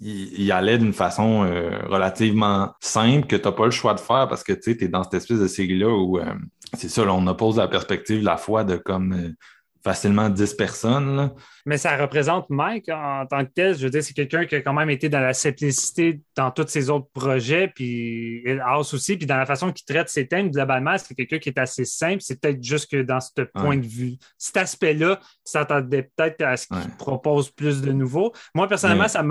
il, 0.00 0.52
allait 0.52 0.78
d'une 0.78 0.92
façon 0.92 1.44
euh, 1.44 1.78
relativement 1.86 2.72
simple 2.80 3.26
que 3.26 3.36
tu 3.36 3.42
n'as 3.44 3.52
pas 3.52 3.64
le 3.64 3.70
choix 3.70 3.94
de 3.94 4.00
faire 4.00 4.28
parce 4.28 4.42
que 4.42 4.52
tu 4.52 4.70
es 4.70 4.88
dans 4.88 5.02
cette 5.04 5.14
espèce 5.14 5.38
de 5.38 5.46
série-là 5.46 5.88
où 5.88 6.18
euh, 6.18 6.34
c'est 6.74 6.88
ça, 6.88 7.02
on 7.02 7.26
oppose 7.26 7.58
la 7.58 7.68
perspective 7.68 8.22
la 8.22 8.36
foi 8.36 8.64
de 8.64 8.76
comme 8.76 9.12
euh, 9.12 9.32
facilement 9.84 10.28
10 10.28 10.54
personnes. 10.54 11.32
Mais 11.66 11.76
ça 11.76 11.96
représente 11.96 12.48
Mike 12.50 12.88
en 12.88 13.26
tant 13.26 13.44
que 13.44 13.50
tel. 13.50 13.76
Je 13.76 13.84
veux 13.84 13.90
dire, 13.90 14.02
c'est 14.02 14.14
quelqu'un 14.14 14.46
qui 14.46 14.56
a 14.56 14.60
quand 14.60 14.72
même 14.72 14.90
été 14.90 15.08
dans 15.08 15.20
la 15.20 15.34
simplicité 15.34 16.20
dans 16.36 16.50
tous 16.50 16.66
ses 16.68 16.90
autres 16.90 17.08
projets, 17.12 17.68
puis 17.68 18.42
House 18.64 18.94
aussi, 18.94 19.16
puis 19.16 19.26
dans 19.26 19.36
la 19.36 19.46
façon 19.46 19.72
qu'il 19.72 19.84
traite 19.84 20.08
ses 20.08 20.26
thèmes, 20.26 20.50
globalement, 20.50 20.96
c'est 20.98 21.14
quelqu'un 21.14 21.38
qui 21.38 21.48
est 21.50 21.58
assez 21.58 21.84
simple. 21.84 22.18
C'est 22.20 22.40
peut-être 22.40 22.62
juste 22.62 22.90
que 22.90 23.02
dans 23.02 23.20
ce 23.20 23.42
point 23.54 23.76
de 23.76 23.86
vue, 23.86 24.16
cet 24.38 24.56
aspect-là, 24.56 25.20
ça 25.44 25.60
s'attendait 25.60 26.10
peut-être 26.16 26.42
à 26.42 26.56
ce 26.56 26.66
qu'il 26.66 26.96
propose 26.98 27.50
plus 27.50 27.80
de 27.82 27.92
nouveau. 27.92 28.32
Moi, 28.54 28.68
personnellement, 28.68 29.08
ça 29.08 29.22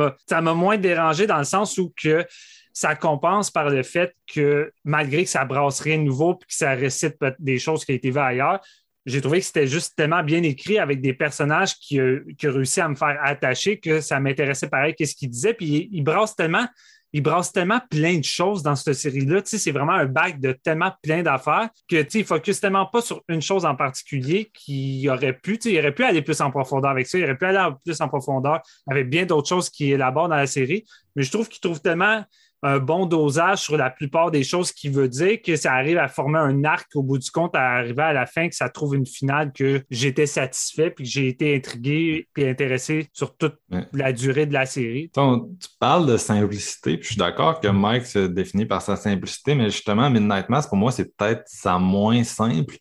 m'a 0.42 0.54
moins 0.54 0.78
dérangé 0.78 1.28
dans 1.28 1.38
le 1.38 1.44
sens 1.44 1.78
où 1.78 1.94
que 1.96 2.26
ça 2.74 2.96
compense 2.96 3.52
par 3.52 3.70
le 3.70 3.84
fait 3.84 4.16
que 4.34 4.72
malgré 4.86 5.26
que 5.26 5.30
ça 5.30 5.44
brasse 5.44 5.82
rien 5.82 5.98
de 5.98 6.04
nouveau 6.04 6.36
puis 6.36 6.48
que 6.48 6.56
ça 6.56 6.72
récite 6.72 7.18
des 7.38 7.60
choses 7.60 7.84
qui 7.84 7.92
ont 7.92 7.96
été 7.96 8.12
vues 8.12 8.20
ailleurs, 8.20 8.62
j'ai 9.06 9.22
trouvé 9.22 9.40
que 9.40 9.46
c'était 9.46 9.68
juste 9.68 9.96
tellement 9.96 10.24
bien 10.24 10.44
écrit 10.44 10.78
avec 10.78 11.02
des 11.02 11.14
personnages 11.14 11.76
qui, 11.76 12.00
ont 12.00 12.22
réussi 12.44 12.82
à 12.82 12.88
me 12.88 12.96
faire 12.96 13.18
attacher 13.24 13.80
que 13.80 14.00
ça 14.00 14.20
m'intéressait 14.20 14.70
pareil 14.70 14.94
qu'est-ce 14.96 15.16
qu'il 15.16 15.30
disait. 15.30 15.54
Puis 15.54 15.90
il, 15.92 16.04
brasse 16.04 16.36
tellement, 16.36 16.68
il 17.12 17.24
brasse 17.24 17.52
tellement 17.52 17.80
plein 17.90 18.20
de 18.20 18.24
choses 18.24 18.62
dans 18.62 18.76
cette 18.76 18.94
série-là. 18.94 19.42
Tu 19.42 19.50
sais, 19.50 19.58
c'est 19.58 19.72
vraiment 19.72 19.94
un 19.94 20.06
bac 20.06 20.40
de 20.40 20.52
tellement 20.52 20.92
plein 21.02 21.24
d'affaires 21.24 21.70
que 21.90 22.02
tu 22.04 22.10
sais, 22.10 22.20
il 22.20 22.26
focus 22.26 22.60
tellement 22.60 22.86
pas 22.86 23.02
sur 23.02 23.24
une 23.28 23.42
chose 23.42 23.66
en 23.66 23.76
particulier 23.76 24.52
qu'il 24.54 25.10
aurait 25.10 25.34
pu, 25.34 25.58
tu 25.58 25.70
sais, 25.70 25.76
il 25.76 25.80
aurait 25.80 25.96
pu 25.96 26.04
aller 26.04 26.22
plus 26.22 26.40
en 26.42 26.52
profondeur 26.52 26.92
avec 26.92 27.08
ça, 27.08 27.18
il 27.18 27.24
aurait 27.24 27.38
pu 27.38 27.46
aller 27.46 27.74
plus 27.84 28.00
en 28.02 28.08
profondeur 28.08 28.62
avec 28.88 29.10
bien 29.10 29.26
d'autres 29.26 29.50
choses 29.50 29.70
qui 29.72 29.92
élaborent 29.92 30.30
dans 30.30 30.36
la 30.36 30.48
série. 30.48 30.86
Mais 31.16 31.24
je 31.24 31.32
trouve 31.32 31.50
qu'il 31.50 31.60
trouve 31.60 31.82
tellement 31.82 32.24
un 32.64 32.80
bon 32.80 33.06
dosage 33.06 33.60
sur 33.60 33.78
la 33.78 33.90
plupart 33.90 34.32
des 34.32 34.44
choses 34.44 34.72
qui 34.72 34.90
veut 34.90 35.08
dire 35.08 35.42
que 35.42 35.56
ça 35.56 35.74
arrive 35.74 35.98
à 35.98 36.08
former 36.08 36.40
un 36.40 36.64
arc 36.64 36.88
au 36.96 37.04
bout 37.04 37.18
du 37.18 37.32
compte, 37.32 37.56
à 37.56 37.72
arriver 37.72 38.04
à 38.04 38.14
la 38.14 38.26
fin, 38.26 38.48
que 38.50 38.56
ça 38.56 38.70
trouve 38.70 38.96
une 38.96 39.06
finale 39.06 39.52
que 39.52 39.84
j'étais 39.90 40.26
satisfait 40.26 40.92
puis 40.92 41.06
que 41.06 41.10
j'ai 41.10 41.28
été 41.28 41.56
intrigué 41.56 42.28
et 42.38 42.50
intéressé 42.50 43.10
sur 43.14 43.36
toute 43.36 43.56
la 43.94 44.14
durée 44.14 44.46
de 44.46 44.54
la 44.54 44.66
série. 44.66 45.10
tu 45.14 45.70
parles 45.80 46.06
de 46.06 46.18
simplicité, 46.18 46.98
puis 46.98 47.04
je 47.04 47.14
suis 47.14 47.20
d'accord 47.20 47.60
que 47.60 47.68
Mike 47.68 48.06
se 48.06 48.28
définit 48.28 48.66
par 48.66 48.82
sa 48.82 48.96
simplicité, 48.96 49.56
mais 49.56 49.70
justement, 49.70 50.10
Midnight 50.10 50.50
Mass, 50.50 50.68
pour 50.68 50.78
moi, 50.78 50.92
c'est 50.92 51.16
peut-être 51.16 51.44
sa 51.48 51.80
moins 51.80 52.24
simple. 52.24 52.78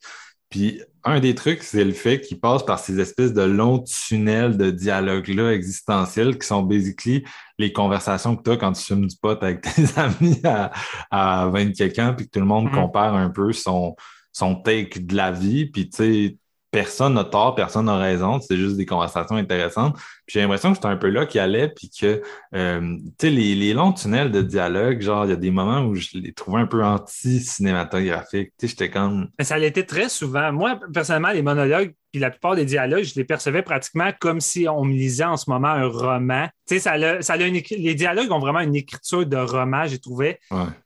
Puis 0.48 0.82
un 1.04 1.20
des 1.20 1.34
trucs, 1.34 1.62
c'est 1.62 1.84
le 1.84 1.92
fait 1.92 2.20
qu'il 2.20 2.40
passe 2.40 2.64
par 2.64 2.78
ces 2.78 3.00
espèces 3.00 3.32
de 3.32 3.42
longs 3.42 3.80
tunnels 3.80 4.56
de 4.56 4.70
dialogue-là 4.70 5.52
existentiels 5.52 6.38
qui 6.38 6.46
sont 6.46 6.62
basically 6.62 7.24
les 7.58 7.72
conversations 7.72 8.36
que 8.36 8.42
tu 8.42 8.50
as 8.50 8.56
quand 8.56 8.72
tu 8.72 8.82
fumes 8.82 9.06
du 9.06 9.16
pot 9.16 9.42
avec 9.42 9.62
tes 9.74 9.98
amis 9.98 10.40
à, 10.44 10.70
à 11.10 11.48
20 11.48 11.72
quelques 11.72 12.16
puis 12.16 12.26
que 12.26 12.30
tout 12.30 12.40
le 12.40 12.46
monde 12.46 12.68
mm-hmm. 12.68 12.74
compare 12.74 13.14
un 13.14 13.30
peu 13.30 13.52
son, 13.52 13.96
son 14.32 14.56
take 14.56 15.00
de 15.00 15.16
la 15.16 15.32
vie. 15.32 15.66
Puis 15.66 15.88
tu 15.88 15.96
sais, 15.96 16.36
personne 16.70 17.14
n'a 17.14 17.24
tort, 17.24 17.54
personne 17.54 17.86
n'a 17.86 17.96
raison, 17.96 18.40
c'est 18.40 18.56
juste 18.56 18.76
des 18.76 18.86
conversations 18.86 19.36
intéressantes. 19.36 19.96
J'ai 20.30 20.40
l'impression 20.40 20.72
que 20.72 20.78
c'est 20.80 20.86
un 20.86 20.96
peu 20.96 21.08
là 21.08 21.26
qu'il 21.26 21.40
allait, 21.40 21.68
puis 21.68 21.90
que, 21.90 22.22
euh, 22.54 22.80
tu 22.80 23.12
sais, 23.20 23.30
les, 23.30 23.54
les, 23.54 23.74
longs 23.74 23.92
tunnels 23.92 24.30
de 24.30 24.42
dialogue, 24.42 25.00
genre, 25.00 25.24
il 25.24 25.30
y 25.30 25.32
a 25.32 25.36
des 25.36 25.50
moments 25.50 25.82
où 25.82 25.94
je 25.94 26.10
les 26.14 26.32
trouvais 26.32 26.60
un 26.60 26.66
peu 26.66 26.84
anti-cinématographiques. 26.84 28.52
Tu 28.58 28.66
sais, 28.66 28.68
j'étais 28.68 28.90
comme... 28.90 29.28
Mais 29.38 29.44
ça 29.44 29.58
l'était 29.58 29.84
très 29.84 30.08
souvent. 30.08 30.52
Moi, 30.52 30.78
personnellement, 30.92 31.30
les 31.30 31.42
monologues, 31.42 31.94
puis 32.12 32.20
la 32.20 32.30
plupart 32.30 32.56
des 32.56 32.64
dialogues, 32.64 33.04
je 33.04 33.14
les 33.14 33.24
percevais 33.24 33.62
pratiquement 33.62 34.10
comme 34.18 34.40
si 34.40 34.66
on 34.68 34.84
me 34.84 34.92
lisait 34.92 35.24
en 35.24 35.36
ce 35.36 35.48
moment 35.48 35.68
un 35.68 35.86
roman. 35.86 36.46
Tu 36.66 36.74
sais, 36.74 36.80
ça 36.80 36.92
a, 36.92 37.22
ça 37.22 37.34
a 37.34 37.36
les 37.36 37.94
dialogues 37.94 38.30
ont 38.32 38.40
vraiment 38.40 38.60
une 38.60 38.74
écriture 38.74 39.26
de 39.26 39.36
roman, 39.36 39.86
j'ai 39.86 39.98
trouvé. 39.98 40.38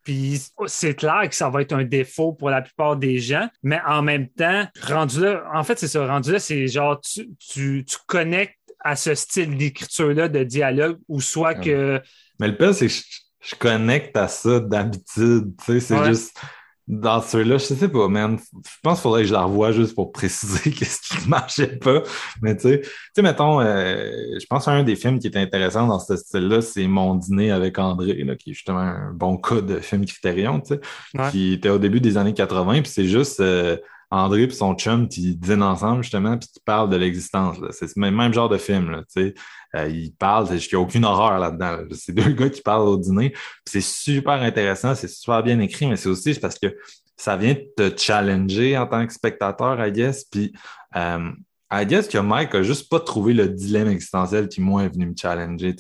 Puis 0.02 0.42
c'est 0.66 0.94
clair 0.94 1.22
que 1.28 1.34
ça 1.34 1.48
va 1.48 1.62
être 1.62 1.72
un 1.72 1.84
défaut 1.84 2.32
pour 2.32 2.50
la 2.50 2.62
plupart 2.62 2.96
des 2.96 3.18
gens, 3.18 3.48
mais 3.62 3.80
en 3.86 4.02
même 4.02 4.28
temps, 4.28 4.64
rendu 4.82 5.20
là, 5.20 5.44
en 5.54 5.64
fait, 5.64 5.78
c'est 5.78 5.88
ça, 5.88 6.06
rendu 6.06 6.32
là, 6.32 6.38
c'est 6.38 6.66
genre, 6.68 7.00
tu, 7.00 7.30
tu, 7.38 7.84
tu, 7.86 7.96
connectes 8.06 8.58
à 8.84 8.96
ce 8.96 9.14
style 9.14 9.56
d'écriture-là, 9.56 10.28
de 10.28 10.44
dialogue, 10.44 10.98
ou 11.08 11.20
soit 11.20 11.54
que. 11.54 12.00
Mais 12.38 12.48
le 12.48 12.56
pire, 12.56 12.74
c'est 12.74 12.86
que 12.86 12.92
je, 13.40 13.54
connecte 13.56 14.16
à 14.16 14.28
ça 14.28 14.60
d'habitude. 14.60 15.54
Tu 15.64 15.64
sais, 15.64 15.80
c'est 15.80 16.04
juste 16.04 16.38
dans 16.86 17.22
ceux-là, 17.22 17.56
je 17.56 17.64
sais 17.64 17.88
pas, 17.88 18.08
man. 18.08 18.38
Je 18.52 18.70
pense 18.82 18.98
qu'il 18.98 19.02
faudrait 19.02 19.22
que 19.22 19.28
je 19.28 19.32
la 19.32 19.44
revoie 19.44 19.72
juste 19.72 19.94
pour 19.94 20.12
préciser 20.12 20.70
qu'est-ce 20.78 21.00
qui 21.00 21.24
ne 21.24 21.30
marchait 21.30 21.78
pas. 21.78 22.02
Mais 22.42 22.54
tu 22.56 22.62
sais, 22.62 22.80
tu 22.82 22.90
sais, 23.16 23.22
mettons, 23.22 23.60
euh, 23.60 24.10
je 24.38 24.46
pense 24.46 24.68
à 24.68 24.72
un 24.72 24.82
des 24.82 24.94
films 24.94 25.18
qui 25.18 25.28
est 25.28 25.36
intéressant 25.36 25.86
dans 25.86 25.98
ce 25.98 26.16
style-là, 26.16 26.60
c'est 26.60 26.86
Mon 26.86 27.14
dîner 27.14 27.52
avec 27.52 27.78
André, 27.78 28.22
là, 28.24 28.36
qui 28.36 28.50
est 28.50 28.54
justement 28.54 28.80
un 28.80 29.12
bon 29.12 29.38
cas 29.38 29.62
de 29.62 29.80
film 29.80 30.04
Criterion, 30.04 30.60
tu 30.60 30.74
sais, 30.74 31.30
qui 31.30 31.54
était 31.54 31.70
au 31.70 31.78
début 31.78 32.00
des 32.00 32.18
années 32.18 32.34
80, 32.34 32.82
puis 32.82 32.92
c'est 32.92 33.06
juste 33.06 33.40
euh, 33.40 33.78
André 34.14 34.44
et 34.44 34.50
son 34.50 34.74
chum 34.74 35.08
qui 35.08 35.34
dînent 35.34 35.62
ensemble, 35.62 36.02
justement, 36.02 36.38
puis 36.38 36.48
qui 36.48 36.60
parlent 36.60 36.88
de 36.88 36.96
l'existence. 36.96 37.56
C'est 37.72 37.96
le 37.96 38.10
même, 38.10 38.32
genre 38.32 38.48
de 38.48 38.58
film, 38.58 38.90
là. 38.90 39.02
Euh, 39.16 39.88
ils 39.88 40.14
parlent, 40.14 40.46
il 40.50 40.56
n'y 40.56 40.74
a 40.74 40.78
aucune 40.78 41.04
horreur 41.04 41.38
là-dedans. 41.38 41.78
C'est 41.92 42.12
deux 42.12 42.30
gars 42.30 42.48
qui 42.48 42.62
parlent 42.62 42.88
au 42.88 42.96
dîner. 42.96 43.34
C'est 43.64 43.80
super 43.80 44.40
intéressant, 44.40 44.94
c'est 44.94 45.08
super 45.08 45.42
bien 45.42 45.58
écrit, 45.58 45.86
mais 45.88 45.96
c'est 45.96 46.08
aussi 46.08 46.34
parce 46.34 46.58
que 46.58 46.76
ça 47.16 47.36
vient 47.36 47.56
te 47.76 47.92
challenger 47.96 48.78
en 48.78 48.86
tant 48.86 49.04
que 49.04 49.12
spectateur, 49.12 49.84
I 49.84 49.90
guess. 49.90 50.24
Puis, 50.24 50.52
euh, 50.94 51.30
I 51.72 51.84
guess 51.84 52.06
que 52.06 52.18
Mike 52.18 52.54
a 52.54 52.62
juste 52.62 52.88
pas 52.88 53.00
trouvé 53.00 53.34
le 53.34 53.48
dilemme 53.48 53.88
existentiel 53.88 54.48
qui, 54.48 54.60
moi, 54.60 54.84
est 54.84 54.90
venu 54.90 55.06
me 55.06 55.14
challenger. 55.20 55.74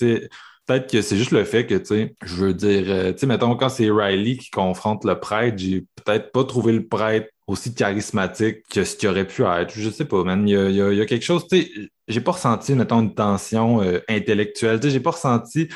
Peut-être 0.66 0.90
que 0.90 1.02
c'est 1.02 1.16
juste 1.16 1.30
le 1.30 1.44
fait 1.44 1.66
que, 1.66 1.74
tu 1.74 1.86
sais, 1.86 2.16
je 2.24 2.34
veux 2.36 2.54
dire, 2.54 2.84
euh, 2.88 3.12
tu 3.12 3.20
sais, 3.20 3.26
mettons, 3.26 3.54
quand 3.56 3.68
c'est 3.68 3.90
Riley 3.90 4.36
qui 4.36 4.50
confronte 4.50 5.04
le 5.04 5.18
prêtre, 5.18 5.58
j'ai 5.58 5.84
peut-être 6.04 6.32
pas 6.32 6.44
trouvé 6.44 6.72
le 6.72 6.86
prêtre 6.86 7.28
aussi 7.46 7.74
charismatique 7.74 8.66
que 8.70 8.84
ce 8.84 8.96
qu'il 8.96 9.08
aurait 9.08 9.26
pu 9.26 9.42
être. 9.42 9.72
Je 9.74 9.90
sais 9.90 10.06
pas, 10.06 10.24
man. 10.24 10.48
Il 10.48 10.54
y 10.54 10.80
a, 10.80 11.06
quelque 11.06 11.24
chose, 11.24 11.46
tu 11.48 11.62
sais, 11.62 11.70
j'ai 12.08 12.20
pas 12.20 12.32
ressenti, 12.32 12.74
mettons, 12.74 13.00
une 13.00 13.14
tension 13.14 13.82
euh, 13.82 14.00
intellectuelle. 14.08 14.80
Tu 14.80 14.86
sais, 14.86 14.92
j'ai 14.92 15.00
pas 15.00 15.10
ressenti. 15.10 15.68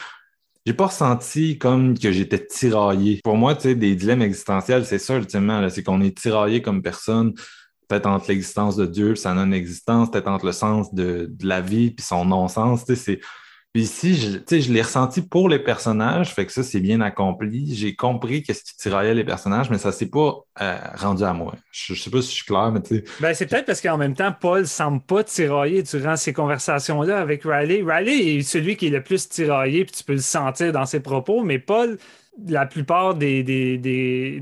j'ai 0.64 0.72
pas 0.72 0.86
ressenti 0.86 1.58
comme 1.58 1.98
que 1.98 2.10
j'étais 2.10 2.44
tiraillé. 2.46 3.20
Pour 3.22 3.36
moi, 3.36 3.54
tu 3.54 3.62
sais, 3.62 3.74
des 3.74 3.94
dilemmes 3.94 4.22
existentiels, 4.22 4.86
c'est 4.86 4.98
ça 4.98 5.16
ultimement, 5.16 5.68
c'est 5.68 5.82
qu'on 5.82 6.00
est 6.00 6.16
tiraillé 6.16 6.62
comme 6.62 6.82
personne, 6.82 7.34
peut-être 7.88 8.06
entre 8.06 8.28
l'existence 8.28 8.76
de 8.76 8.86
Dieu 8.86 9.12
et 9.12 9.16
sa 9.16 9.34
non-existence, 9.34 10.10
peut-être 10.10 10.28
entre 10.28 10.46
le 10.46 10.52
sens 10.52 10.94
de, 10.94 11.26
de 11.30 11.46
la 11.46 11.60
vie 11.60 11.90
puis 11.90 12.04
son 12.04 12.24
non-sens. 12.24 12.86
Tu 12.86 12.96
sais, 12.96 13.02
c'est 13.02 13.20
ici, 13.80 14.14
je, 14.14 14.60
je 14.60 14.72
l'ai 14.72 14.82
ressenti 14.82 15.22
pour 15.22 15.48
les 15.48 15.58
personnages, 15.58 16.34
fait 16.34 16.46
que 16.46 16.52
ça, 16.52 16.62
c'est 16.62 16.80
bien 16.80 17.00
accompli. 17.00 17.74
J'ai 17.74 17.94
compris 17.94 18.42
qu'est-ce 18.42 18.64
qui 18.64 18.76
tiraillait 18.76 19.14
les 19.14 19.24
personnages, 19.24 19.70
mais 19.70 19.78
ça 19.78 19.92
s'est 19.92 20.10
pas 20.10 20.44
euh, 20.60 20.78
rendu 20.96 21.24
à 21.24 21.32
moi. 21.32 21.54
Je, 21.70 21.94
je, 21.94 22.02
sais 22.02 22.10
pas 22.10 22.22
si 22.22 22.30
je 22.30 22.34
suis 22.36 22.44
clair, 22.46 22.70
mais 22.72 22.82
tu 22.82 22.96
sais. 22.96 23.04
Ben, 23.20 23.34
c'est 23.34 23.46
peut-être 23.46 23.66
parce 23.66 23.80
qu'en 23.80 23.96
même 23.96 24.14
temps, 24.14 24.34
Paul 24.38 24.66
semble 24.66 25.00
pas 25.00 25.24
tirailler 25.24 25.82
durant 25.82 26.16
ces 26.16 26.32
conversations-là 26.32 27.20
avec 27.20 27.42
Riley. 27.44 27.82
Riley 27.86 28.36
est 28.36 28.42
celui 28.42 28.76
qui 28.76 28.88
est 28.88 28.90
le 28.90 29.02
plus 29.02 29.28
tiraillé, 29.28 29.84
puis 29.84 29.94
tu 29.96 30.04
peux 30.04 30.14
le 30.14 30.20
sentir 30.20 30.72
dans 30.72 30.86
ses 30.86 31.00
propos, 31.00 31.42
mais 31.42 31.58
Paul, 31.58 31.98
la 32.46 32.66
plupart 32.66 33.14
des, 33.14 33.42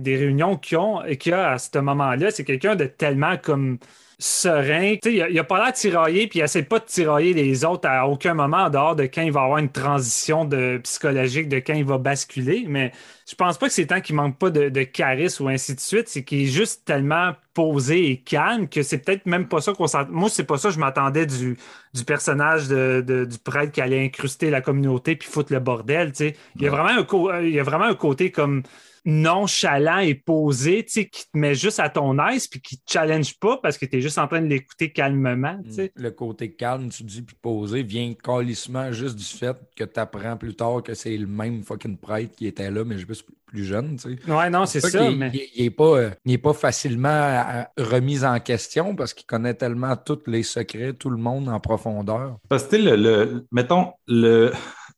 réunions 0.05 0.57
qu'il 0.57 0.79
qu 1.19 1.33
a 1.33 1.51
à 1.53 1.59
ce 1.59 1.79
moment-là, 1.79 2.31
c'est 2.31 2.45
quelqu'un 2.45 2.77
de 2.77 2.85
tellement 2.85 3.37
comme 3.37 3.79
serein. 4.19 4.97
Il 5.05 5.35
n'a 5.35 5.41
a 5.41 5.45
pas 5.45 5.59
l'air 5.59 5.73
de 5.73 5.77
tirailler, 5.77 6.27
puis 6.27 6.39
il 6.39 6.43
essaie 6.43 6.63
pas 6.63 6.79
de 6.79 6.87
tirailler 6.87 7.35
les 7.35 7.65
autres 7.65 7.89
à 7.89 8.09
aucun 8.09 8.35
moment 8.35 8.65
en 8.65 8.71
dehors 8.71 8.97
de 8.97 9.05
quand 9.05 9.23
il 9.23 9.33
va 9.33 9.43
avoir 9.43 9.59
une 9.59 9.71
transition 9.71 10.45
de, 10.45 10.79
psychologique, 10.83 11.49
de 11.49 11.59
quand 11.59 11.75
il 11.75 11.85
va 11.85 11.99
basculer. 11.99 12.65
Mais 12.67 12.93
je 13.29 13.35
pense 13.35 13.59
pas 13.59 13.67
que 13.67 13.73
c'est 13.73 13.87
tant 13.87 14.01
qu'il 14.01 14.17
manque 14.17 14.39
pas 14.39 14.49
de, 14.51 14.71
de 14.71 14.83
charisme 14.85 15.45
ou 15.45 15.49
ainsi 15.49 15.75
de 15.75 15.81
suite. 15.81 16.09
C'est 16.09 16.25
qu'il 16.25 16.43
est 16.43 16.47
juste 16.47 16.85
tellement 16.87 17.35
posé 17.53 18.11
et 18.11 18.17
calme 18.19 18.69
que 18.69 18.83
c'est 18.83 18.99
peut-être 18.99 19.27
même 19.27 19.49
pas 19.49 19.61
ça 19.61 19.75
qu'on 19.75 19.87
s'attend. 19.87 20.13
Moi, 20.13 20.31
c'est 20.31 20.45
pas 20.45 20.57
ça 20.57 20.69
que 20.69 20.75
je 20.75 20.81
m'attendais 20.81 21.27
du, 21.27 21.59
du 21.93 22.05
personnage 22.05 22.69
de, 22.69 23.27
du 23.29 23.39
prêtre 23.39 23.73
qui 23.73 23.83
allait 23.83 24.05
incruster 24.05 24.49
la 24.49 24.63
communauté 24.63 25.17
puis 25.17 25.29
foutre 25.29 25.53
le 25.53 25.61
bordel. 25.61 26.13
Il 26.21 26.63
y, 26.63 26.67
a 26.67 26.71
vraiment 26.71 26.89
un 26.89 27.43
il 27.43 27.51
y 27.51 27.61
a 27.61 27.63
vraiment 27.63 27.87
un 27.87 27.95
côté 27.95 28.31
comme 28.31 28.63
nonchalant 29.07 29.99
et 29.99 30.15
posé, 30.15 30.85
tu 30.85 30.93
sais, 30.93 31.05
qui 31.07 31.23
te 31.31 31.39
met 31.39 31.55
juste 31.55 31.79
à 31.79 31.89
ton 31.89 32.19
aise 32.29 32.49
puis 32.49 32.61
qui 32.61 32.77
te 32.77 32.93
challenge 32.93 33.39
pas 33.39 33.57
parce 33.63 33.79
que 33.79 33.87
tu 33.87 33.97
es 33.97 34.01
juste 34.01 34.19
en 34.19 34.27
train 34.27 34.43
de 34.43 34.49
l'écouter 34.49 34.91
calmement, 34.91 35.59
tu 35.65 35.73
sais. 35.73 35.93
Le 35.95 36.11
côté 36.11 36.53
calme, 36.53 36.89
tu 36.89 37.05
dis, 37.05 37.23
puis 37.23 37.37
posé, 37.41 37.85
vient 37.85 38.13
calissement 38.15 38.91
juste 38.91 39.17
du 39.17 39.25
fait 39.25 39.57
que 39.77 39.85
tu 39.85 40.01
apprends 40.01 40.37
plus 40.37 40.57
tard 40.57 40.83
que 40.83 40.95
c'est 40.95 41.17
le 41.17 41.29
même 41.29 41.63
fucking 41.63 41.97
prêtre 41.97 42.35
qui 42.35 42.49
était 42.49 42.71
là, 42.71 42.85
mais 42.85 42.99
je 42.99 43.13
suis 43.13 43.25
plus 43.47 43.65
jeune, 43.65 43.97
tu 43.97 44.19
sais. 44.19 44.31
Ouais, 44.31 44.51
non, 44.51 44.67
c'est 44.67 44.81
ça. 44.81 45.09
Il, 45.09 45.17
mais... 45.17 45.31
il, 45.55 45.67
est 45.67 45.71
pas, 45.71 45.99
euh, 45.99 46.11
il 46.25 46.33
est 46.33 46.39
pas 46.39 46.53
facilement 46.53 47.09
euh, 47.09 47.63
remis 47.79 48.25
en 48.25 48.41
question 48.41 48.97
parce 48.97 49.15
qu'il 49.15 49.27
connaît 49.27 49.55
tellement 49.55 49.95
tous 49.97 50.23
les 50.27 50.43
secrets, 50.43 50.95
tout 50.95 51.11
le 51.11 51.17
monde 51.17 51.49
en 51.49 51.61
profondeur. 51.61 52.39
Parce 52.49 52.65
que, 52.65 52.75
le, 52.75 52.97
le, 52.97 53.47
mettons, 53.53 53.93
le 54.09 54.51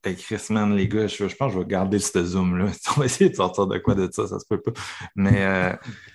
Chris, 0.03 0.47
man, 0.51 0.75
les 0.77 0.89
gars, 0.89 1.07
je, 1.07 1.25
pense 1.25 1.53
que 1.53 1.55
je 1.55 1.59
vais 1.59 1.67
garder 1.67 1.99
ce 1.99 2.25
zoom-là. 2.25 2.67
On 2.97 3.01
va 3.01 3.07
essayer 3.07 3.31
de 3.31 3.35
sortir 3.35 3.67
de 3.67 3.79
quoi 3.79 3.95
de 3.95 4.09
ça, 4.11 4.27
ça 4.27 4.39
se 4.39 4.47
peut 4.49 4.61
pas. 4.61 4.73
Mais 5.17 5.45
euh, 5.45 5.73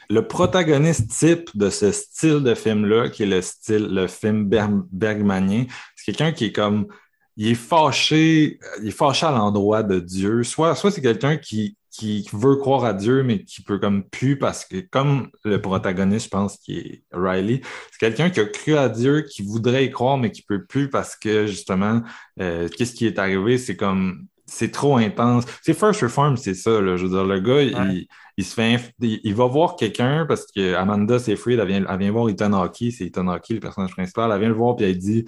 le 0.09 0.27
protagoniste 0.27 1.11
type 1.11 1.49
de 1.55 1.69
ce 1.69 1.91
style 1.91 2.41
de 2.43 2.55
film-là, 2.55 3.09
qui 3.09 3.23
est 3.23 3.27
le 3.27 3.41
style, 3.41 3.93
le 3.93 4.07
film 4.07 4.49
bergmanien, 4.91 5.65
c'est 5.95 6.05
quelqu'un 6.05 6.31
qui 6.31 6.45
est 6.45 6.51
comme. 6.51 6.87
Il 7.35 7.47
est 7.47 7.55
fâché, 7.55 8.59
il 8.81 8.89
est 8.89 8.91
fâché 8.91 9.25
à 9.25 9.31
l'endroit 9.31 9.81
de 9.81 9.99
Dieu. 9.99 10.43
Soit, 10.43 10.75
soit 10.75 10.91
c'est 10.91 11.01
quelqu'un 11.01 11.37
qui, 11.37 11.77
qui 11.93 12.27
veut 12.33 12.55
croire 12.55 12.85
à 12.85 12.93
Dieu, 12.93 13.21
mais 13.21 13.43
qui 13.43 13.61
peut 13.61 13.77
comme 13.77 14.03
plus 14.03 14.39
parce 14.39 14.65
que, 14.65 14.79
comme 14.79 15.29
le 15.45 15.61
protagoniste, 15.61 16.25
je 16.25 16.29
pense, 16.29 16.57
qui 16.57 16.77
est 16.79 17.03
Riley, 17.13 17.61
c'est 17.91 17.99
quelqu'un 17.99 18.31
qui 18.31 18.39
a 18.39 18.45
cru 18.45 18.75
à 18.75 18.89
Dieu, 18.89 19.21
qui 19.21 19.43
voudrait 19.43 19.85
y 19.85 19.91
croire, 19.91 20.17
mais 20.17 20.31
qui 20.31 20.41
peut 20.41 20.65
plus 20.65 20.89
parce 20.89 21.15
que, 21.15 21.45
justement, 21.45 22.01
euh, 22.41 22.67
qu'est-ce 22.67 22.93
qui 22.95 23.05
est 23.05 23.19
arrivé? 23.19 23.59
C'est 23.59 23.75
comme, 23.75 24.25
c'est 24.47 24.71
trop 24.71 24.97
intense. 24.97 25.45
C'est 25.61 25.75
First 25.75 26.01
Reform, 26.01 26.35
c'est 26.35 26.55
ça, 26.55 26.81
là. 26.81 26.97
Je 26.97 27.03
veux 27.05 27.11
dire, 27.11 27.25
le 27.25 27.39
gars, 27.39 27.61
il, 27.61 28.07
il, 28.37 28.43
se 28.43 28.55
fait, 28.55 28.91
il, 28.99 29.35
va 29.35 29.45
voir 29.45 29.75
quelqu'un 29.75 30.25
parce 30.27 30.47
que 30.51 30.73
Amanda 30.73 31.19
Seyfried, 31.19 31.59
elle 31.59 31.67
vient, 31.67 31.85
elle 31.87 31.99
vient 31.99 32.11
voir 32.11 32.27
Ethan 32.27 32.71
c'est 32.73 33.05
Ethan 33.05 33.23
le 33.23 33.59
personnage 33.59 33.91
principal, 33.91 34.31
elle 34.31 34.39
vient 34.39 34.49
le 34.49 34.55
voir, 34.55 34.75
puis 34.75 34.87
elle 34.87 34.97
dit, 34.97 35.25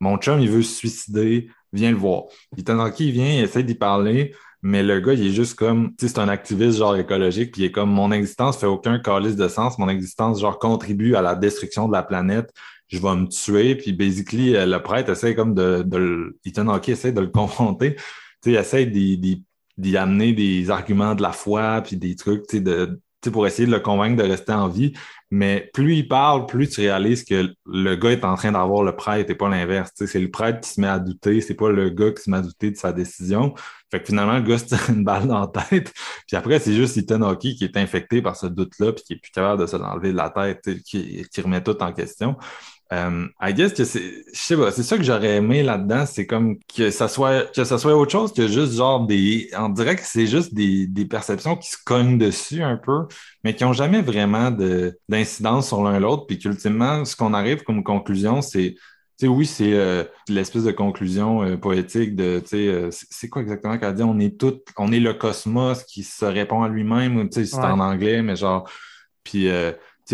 mon 0.00 0.16
chum, 0.16 0.40
il 0.40 0.50
veut 0.50 0.62
se 0.62 0.74
suicider, 0.74 1.48
viens 1.72 1.92
le 1.92 1.96
voir. 1.96 2.24
Ethan 2.56 2.90
il 2.98 3.12
vient, 3.12 3.32
il 3.34 3.44
essaie 3.44 3.62
d'y 3.62 3.76
parler, 3.76 4.34
mais 4.62 4.82
le 4.82 5.00
gars, 5.00 5.12
il 5.12 5.26
est 5.26 5.32
juste 5.32 5.54
comme, 5.54 5.94
tu 5.96 6.06
sais, 6.06 6.14
c'est 6.14 6.20
un 6.20 6.28
activiste 6.28 6.78
genre 6.78 6.96
écologique, 6.96 7.52
puis 7.52 7.62
il 7.62 7.64
est 7.66 7.72
comme, 7.72 7.90
mon 7.90 8.10
existence 8.10 8.58
fait 8.58 8.66
aucun 8.66 8.98
calice 8.98 9.36
de 9.36 9.48
sens, 9.48 9.78
mon 9.78 9.88
existence 9.88 10.40
genre 10.40 10.58
contribue 10.58 11.14
à 11.14 11.22
la 11.22 11.34
destruction 11.34 11.86
de 11.86 11.92
la 11.92 12.02
planète, 12.02 12.52
je 12.88 12.98
vais 12.98 13.14
me 13.14 13.26
tuer, 13.26 13.76
puis 13.76 13.92
basically, 13.92 14.56
euh, 14.56 14.66
le 14.66 14.82
prêtre 14.82 15.10
essaie 15.10 15.34
comme 15.34 15.54
de, 15.54 15.82
de 15.82 16.38
Ethan 16.44 16.68
Hawke 16.68 16.88
essaie 16.88 17.12
de 17.12 17.20
le 17.20 17.28
confronter, 17.28 17.94
tu 17.96 18.02
sais, 18.44 18.50
il 18.52 18.56
essaie 18.56 18.86
d'y 18.86 19.96
amener 19.96 20.32
des 20.32 20.70
arguments 20.70 21.14
de 21.14 21.22
la 21.22 21.32
foi, 21.32 21.82
puis 21.82 21.96
des 21.96 22.16
trucs, 22.16 22.46
tu 22.48 22.56
sais, 22.56 22.62
de, 22.62 23.00
pour 23.32 23.46
essayer 23.46 23.66
de 23.66 23.72
le 23.72 23.80
convaincre 23.80 24.22
de 24.22 24.28
rester 24.28 24.52
en 24.52 24.68
vie. 24.68 24.92
Mais 25.30 25.70
plus 25.74 25.96
il 25.96 26.08
parle, 26.08 26.46
plus 26.46 26.68
tu 26.68 26.80
réalises 26.80 27.24
que 27.24 27.54
le 27.66 27.94
gars 27.96 28.12
est 28.12 28.24
en 28.24 28.34
train 28.34 28.52
d'avoir 28.52 28.82
le 28.82 28.96
prêtre 28.96 29.30
et 29.30 29.34
pas 29.34 29.48
l'inverse. 29.48 29.90
C'est 29.94 30.20
le 30.20 30.30
prêtre 30.30 30.60
qui 30.60 30.70
se 30.70 30.80
met 30.80 30.86
à 30.86 30.98
douter, 30.98 31.40
c'est 31.40 31.54
pas 31.54 31.70
le 31.70 31.90
gars 31.90 32.12
qui 32.12 32.22
se 32.22 32.30
met 32.30 32.38
à 32.38 32.42
douter 32.42 32.70
de 32.70 32.76
sa 32.76 32.92
décision. 32.92 33.54
Fait 33.90 34.00
que 34.00 34.06
finalement, 34.06 34.34
le 34.34 34.42
gars 34.42 34.58
se 34.58 34.66
tire 34.66 34.90
une 34.90 35.04
balle 35.04 35.26
dans 35.26 35.40
la 35.40 35.46
tête. 35.48 35.92
Puis 36.26 36.36
après, 36.36 36.58
c'est 36.60 36.74
juste 36.74 36.96
Ethan 36.96 37.22
Hockey 37.22 37.54
qui 37.54 37.64
est 37.64 37.76
infecté 37.76 38.22
par 38.22 38.36
ce 38.36 38.46
doute-là, 38.46 38.92
puis 38.92 39.04
qui 39.04 39.12
est 39.14 39.16
plus 39.16 39.32
capable 39.32 39.60
de 39.60 39.66
se 39.66 39.76
l'enlever 39.76 40.12
de 40.12 40.16
la 40.16 40.30
tête, 40.30 40.62
qui, 40.84 41.26
qui 41.30 41.40
remet 41.40 41.62
tout 41.62 41.82
en 41.82 41.92
question. 41.92 42.36
Um, 42.90 43.32
I 43.38 43.52
guess 43.52 43.74
que 43.74 43.84
c'est, 43.84 44.24
je 44.32 44.40
sais 44.40 44.56
pas, 44.56 44.70
c'est 44.72 44.82
ça 44.82 44.96
que 44.96 45.02
j'aurais 45.02 45.36
aimé 45.36 45.62
là-dedans, 45.62 46.06
c'est 46.06 46.26
comme 46.26 46.58
que 46.74 46.90
ça 46.90 47.06
soit, 47.06 47.52
que 47.52 47.64
ça 47.64 47.76
soit 47.76 47.94
autre 47.94 48.12
chose 48.12 48.32
que 48.32 48.48
juste 48.48 48.72
genre 48.72 49.06
des, 49.06 49.50
on 49.58 49.68
dirait 49.68 49.94
que 49.94 50.04
c'est 50.04 50.26
juste 50.26 50.54
des, 50.54 50.86
des 50.86 51.04
perceptions 51.04 51.54
qui 51.56 51.70
se 51.70 51.76
cognent 51.84 52.16
dessus 52.16 52.62
un 52.62 52.78
peu, 52.78 53.06
mais 53.44 53.54
qui 53.54 53.66
ont 53.66 53.74
jamais 53.74 54.00
vraiment 54.00 54.50
de, 54.50 54.98
d'incidence 55.06 55.68
sur 55.68 55.82
l'un 55.84 56.00
l'autre, 56.00 56.24
puis 56.26 56.38
qu'ultimement, 56.38 57.04
ce 57.04 57.14
qu'on 57.14 57.34
arrive 57.34 57.62
comme 57.62 57.84
conclusion, 57.84 58.40
c'est, 58.40 58.76
tu 59.18 59.26
sais, 59.26 59.28
oui, 59.28 59.44
c'est 59.44 59.74
euh, 59.74 60.04
l'espèce 60.26 60.64
de 60.64 60.72
conclusion 60.72 61.42
euh, 61.42 61.58
poétique 61.58 62.16
de, 62.16 62.40
tu 62.40 62.48
sais, 62.48 62.68
euh, 62.68 62.88
c'est 62.90 63.28
quoi 63.28 63.42
exactement 63.42 63.76
qu'elle 63.76 63.94
dit? 63.94 64.02
On 64.02 64.18
est 64.18 64.40
tout, 64.40 64.60
on 64.78 64.92
est 64.92 65.00
le 65.00 65.12
cosmos 65.12 65.84
qui 65.84 66.04
se 66.04 66.24
répond 66.24 66.62
à 66.62 66.70
lui-même, 66.70 67.28
tu 67.28 67.40
sais, 67.40 67.44
c'est 67.44 67.58
en 67.58 67.80
anglais, 67.80 68.22
mais 68.22 68.36
genre, 68.36 68.66
puis 69.24 69.50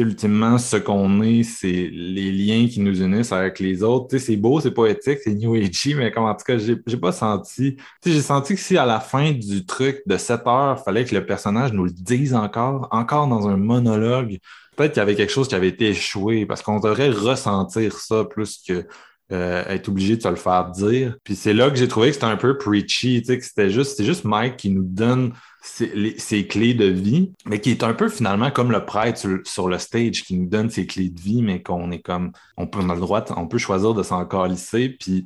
ultimement, 0.03 0.59
ce 0.59 0.77
qu'on 0.77 1.23
est, 1.23 1.43
c'est 1.43 1.89
les 1.93 2.33
liens 2.33 2.67
qui 2.69 2.81
nous 2.81 3.03
unissent 3.03 3.33
avec 3.33 3.59
les 3.61 3.83
autres. 3.83 4.19
c'est 4.19 4.37
beau, 4.37 4.61
c'est 4.61 4.71
poétique, 4.71 5.19
c'est 5.23 5.35
New 5.35 5.55
Agey, 5.55 5.95
mais 5.95 6.11
comme 6.11 6.25
en 6.25 6.35
tout 6.35 6.45
cas, 6.45 6.59
j'ai, 6.59 6.77
pas 6.77 7.13
senti. 7.13 7.77
J'ai 8.05 8.21
senti 8.21 8.55
que 8.55 8.61
si 8.61 8.77
à 8.77 8.87
la 8.87 9.01
fin 9.01 9.33
du 9.33 9.65
truc 9.65 10.03
de 10.07 10.17
7 10.17 10.47
heures, 10.47 10.83
fallait 10.83 11.05
que 11.05 11.15
le 11.15 11.25
personnage 11.25 11.73
nous 11.73 11.85
le 11.85 11.93
dise 11.93 12.35
encore, 12.35 12.89
encore 12.91 13.29
dans 13.29 13.49
un 13.49 13.57
monologue, 13.57 14.39
peut-être 14.77 14.93
qu'il 14.93 15.01
y 15.01 15.03
avait 15.03 15.15
quelque 15.15 15.33
chose 15.33 15.49
qui 15.49 15.55
avait 15.55 15.69
été 15.69 15.89
échoué, 15.89 16.47
parce 16.47 16.63
qu'on 16.63 16.81
devrait 16.81 17.11
ressentir 17.11 17.99
ça 17.99 18.25
plus 18.25 18.63
que 18.67 18.87
euh, 19.33 19.65
être 19.69 19.89
obligé 19.89 20.17
de 20.17 20.23
se 20.23 20.29
le 20.29 20.37
faire 20.37 20.71
dire. 20.71 21.17
Puis 21.25 21.35
c'est 21.35 21.55
là 21.55 21.71
que 21.71 21.77
j'ai 21.77 21.89
trouvé 21.89 22.09
que 22.09 22.15
c'était 22.15 22.27
un 22.27 22.37
peu 22.37 22.59
preachy, 22.59 23.23
que 23.23 23.41
c'était 23.41 23.71
juste, 23.71 23.93
c'était 23.93 24.05
juste 24.05 24.25
Mike 24.25 24.57
qui 24.57 24.71
nous 24.71 24.85
donne 24.85 25.33
ses, 25.63 26.47
clés 26.47 26.75
de 26.75 26.85
vie, 26.85 27.33
mais 27.47 27.59
qui 27.59 27.71
est 27.71 27.83
un 27.83 27.95
peu 27.95 28.11
finalement 28.11 28.51
comme 28.51 28.71
le 28.71 28.85
prêtre 28.85 29.27
sur, 29.45 29.69
le 29.69 29.79
stage 29.79 30.25
qui 30.25 30.37
nous 30.37 30.47
donne 30.47 30.69
ses 30.69 30.87
clés 30.87 31.09
de 31.09 31.21
vie, 31.21 31.43
mais 31.43 31.63
qu'on 31.63 31.91
est 31.91 32.03
comme, 32.03 32.33
on 32.59 32.67
a 32.67 32.95
le 32.95 33.01
droit, 33.01 33.25
on 33.37 33.49
peut 33.49 33.57
choisir 33.59 33.95
de 33.95 34.03
s'en 34.03 34.27
calisser, 34.27 34.91
puis 34.91 35.25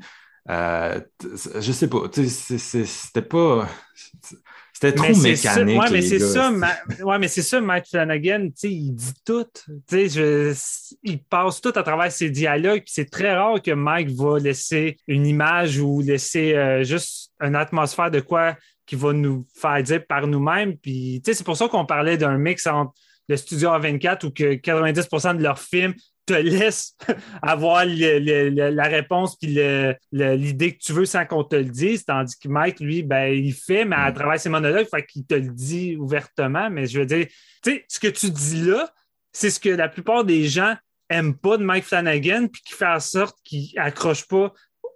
euh, 0.48 1.00
je 1.22 1.72
sais 1.72 1.88
pas, 1.88 2.02
c'était 2.12 3.22
pas... 3.22 3.68
C'était 4.80 4.94
trop 4.94 5.12
mécanique. 5.12 5.80
ouais, 5.80 5.90
mais 5.90 6.02
c'est 6.02 6.20
ça, 6.20 6.52
ouais, 6.52 7.18
mais 7.18 7.26
c'est 7.26 7.42
ça, 7.42 7.60
Mike 7.60 7.86
Flanagan, 7.90 8.48
il 8.62 8.94
dit 8.94 9.12
tout. 9.26 9.44
Je... 9.90 10.54
Il 11.02 11.18
passe 11.24 11.60
tout 11.60 11.72
à 11.74 11.82
travers 11.82 12.12
ses 12.12 12.30
dialogues. 12.30 12.84
C'est 12.86 13.10
très 13.10 13.34
rare 13.34 13.60
que 13.60 13.72
Mike 13.72 14.10
va 14.10 14.38
laisser 14.38 14.96
une 15.08 15.26
image 15.26 15.80
ou 15.80 16.00
laisser 16.00 16.54
euh, 16.54 16.84
juste 16.84 17.32
une 17.40 17.56
atmosphère 17.56 18.12
de 18.12 18.20
quoi 18.20 18.56
qui 18.86 18.94
va 18.94 19.12
nous 19.12 19.48
faire 19.52 19.82
dire 19.82 20.06
par 20.06 20.28
nous-mêmes. 20.28 20.76
Puis, 20.76 21.20
c'est 21.24 21.42
pour 21.42 21.56
ça 21.56 21.66
qu'on 21.66 21.84
parlait 21.84 22.16
d'un 22.16 22.38
mix 22.38 22.64
entre 22.68 22.92
le 23.28 23.36
Studio 23.36 23.70
A24 23.70 24.26
où 24.26 24.30
que 24.30 24.54
90% 24.54 25.38
de 25.38 25.42
leurs 25.42 25.58
films 25.58 25.94
te 26.28 26.34
laissent 26.34 26.94
avoir 27.42 27.84
la 27.86 28.84
réponse 28.84 29.36
puis 29.36 29.58
l'idée 30.12 30.76
que 30.76 30.78
tu 30.78 30.92
veux 30.92 31.06
sans 31.06 31.24
qu'on 31.24 31.44
te 31.44 31.56
le 31.56 31.64
dise, 31.64 32.04
tandis 32.04 32.38
que 32.38 32.48
Mike, 32.48 32.80
lui, 32.80 33.02
ben, 33.02 33.32
il 33.32 33.54
fait, 33.54 33.84
mais 33.84 33.96
à 33.96 34.10
mm. 34.10 34.14
travers 34.14 34.40
ses 34.40 34.48
monologues, 34.48 34.86
fait 34.88 35.04
qu'il 35.04 35.24
te 35.24 35.34
le 35.34 35.48
dit 35.48 35.96
ouvertement. 35.96 36.70
Mais 36.70 36.86
je 36.86 37.00
veux 37.00 37.06
dire, 37.06 37.26
tu 37.62 37.70
sais, 37.70 37.84
ce 37.88 37.98
que 37.98 38.08
tu 38.08 38.30
dis 38.30 38.62
là, 38.62 38.92
c'est 39.32 39.50
ce 39.50 39.58
que 39.58 39.70
la 39.70 39.88
plupart 39.88 40.24
des 40.24 40.44
gens 40.44 40.74
aiment 41.08 41.36
pas 41.36 41.56
de 41.56 41.64
Mike 41.64 41.84
Flanagan, 41.84 42.48
puis 42.48 42.60
qui 42.62 42.74
fait 42.74 42.86
en 42.86 43.00
sorte 43.00 43.38
qu'il 43.42 43.78
accroche 43.78 44.26
pas 44.26 44.52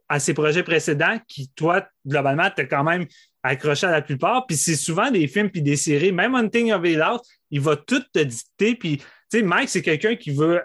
à 0.08 0.20
ses 0.20 0.34
projets 0.34 0.62
précédents, 0.62 1.18
qui, 1.26 1.48
toi, 1.54 1.86
globalement, 2.06 2.50
t'es 2.54 2.68
quand 2.68 2.84
même 2.84 3.06
accroché 3.42 3.86
à 3.86 3.90
la 3.90 4.02
plupart. 4.02 4.46
Puis 4.46 4.58
c'est 4.58 4.76
souvent 4.76 5.10
des 5.10 5.26
films 5.26 5.50
puis 5.50 5.62
des 5.62 5.76
séries, 5.76 6.12
même 6.12 6.34
Hunting 6.34 6.72
of 6.72 6.82
Out, 6.82 7.22
il 7.50 7.60
va 7.60 7.76
tout 7.76 8.02
te 8.12 8.18
dicter. 8.18 8.74
Puis, 8.74 8.98
tu 8.98 9.06
sais, 9.30 9.42
Mike, 9.42 9.70
c'est 9.70 9.80
quelqu'un 9.80 10.16
qui 10.16 10.30
veut 10.30 10.60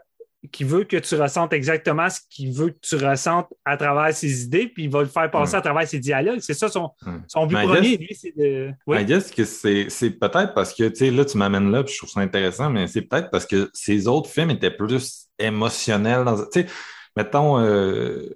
qui 0.52 0.64
veut 0.64 0.84
que 0.84 0.98
tu 0.98 1.16
ressentes 1.16 1.52
exactement 1.52 2.10
ce 2.10 2.20
qu'il 2.30 2.54
veut 2.54 2.70
que 2.70 2.78
tu 2.82 2.96
ressentes 2.96 3.48
à 3.66 3.76
travers 3.76 4.14
ses 4.14 4.44
idées, 4.44 4.68
puis 4.68 4.84
il 4.84 4.90
va 4.90 5.00
le 5.02 5.08
faire 5.08 5.30
passer 5.32 5.56
à 5.56 5.62
travers 5.62 5.88
ses 5.88 6.00
dialogues. 6.00 6.40
C'est 6.42 6.54
ça 6.54 6.70
son, 6.70 6.92
Ouais. 7.06 7.14
son 7.28 7.48
but 7.48 7.56
Mais 7.56 7.64
premier, 7.66 7.98
guess- 7.98 8.00
lui, 8.08 8.16
c'est 8.16 8.38
de. 8.38 8.72
Oui. 8.86 9.02
I 9.02 9.06
guess 9.06 9.32
que 9.32 9.44
c'est 9.46 9.88
c'est 9.90 10.12
peut-être 10.12 10.54
parce 10.54 10.74
que, 10.74 10.88
tu 10.90 10.96
sais, 10.96 11.12
là, 11.12 11.26
tu 11.26 11.38
m'amènes 11.38 11.72
là, 11.72 11.84
puis 11.84 11.94
je 11.94 11.98
trouve 12.00 12.10
ça 12.12 12.20
intéressant, 12.22 12.70
mais 12.70 12.88
c'est 12.88 13.02
peut-être 13.02 13.30
parce 13.32 13.46
que 13.46 13.70
ces 13.74 14.08
autres 14.08 14.30
films 14.30 14.52
étaient 14.52 14.72
plus 14.72 15.28
émotionnels. 15.40 16.24
dans- 16.24 16.38
Tu 16.46 16.62
sais, 16.62 16.68
mettons 17.16 17.60
euh, 17.60 18.30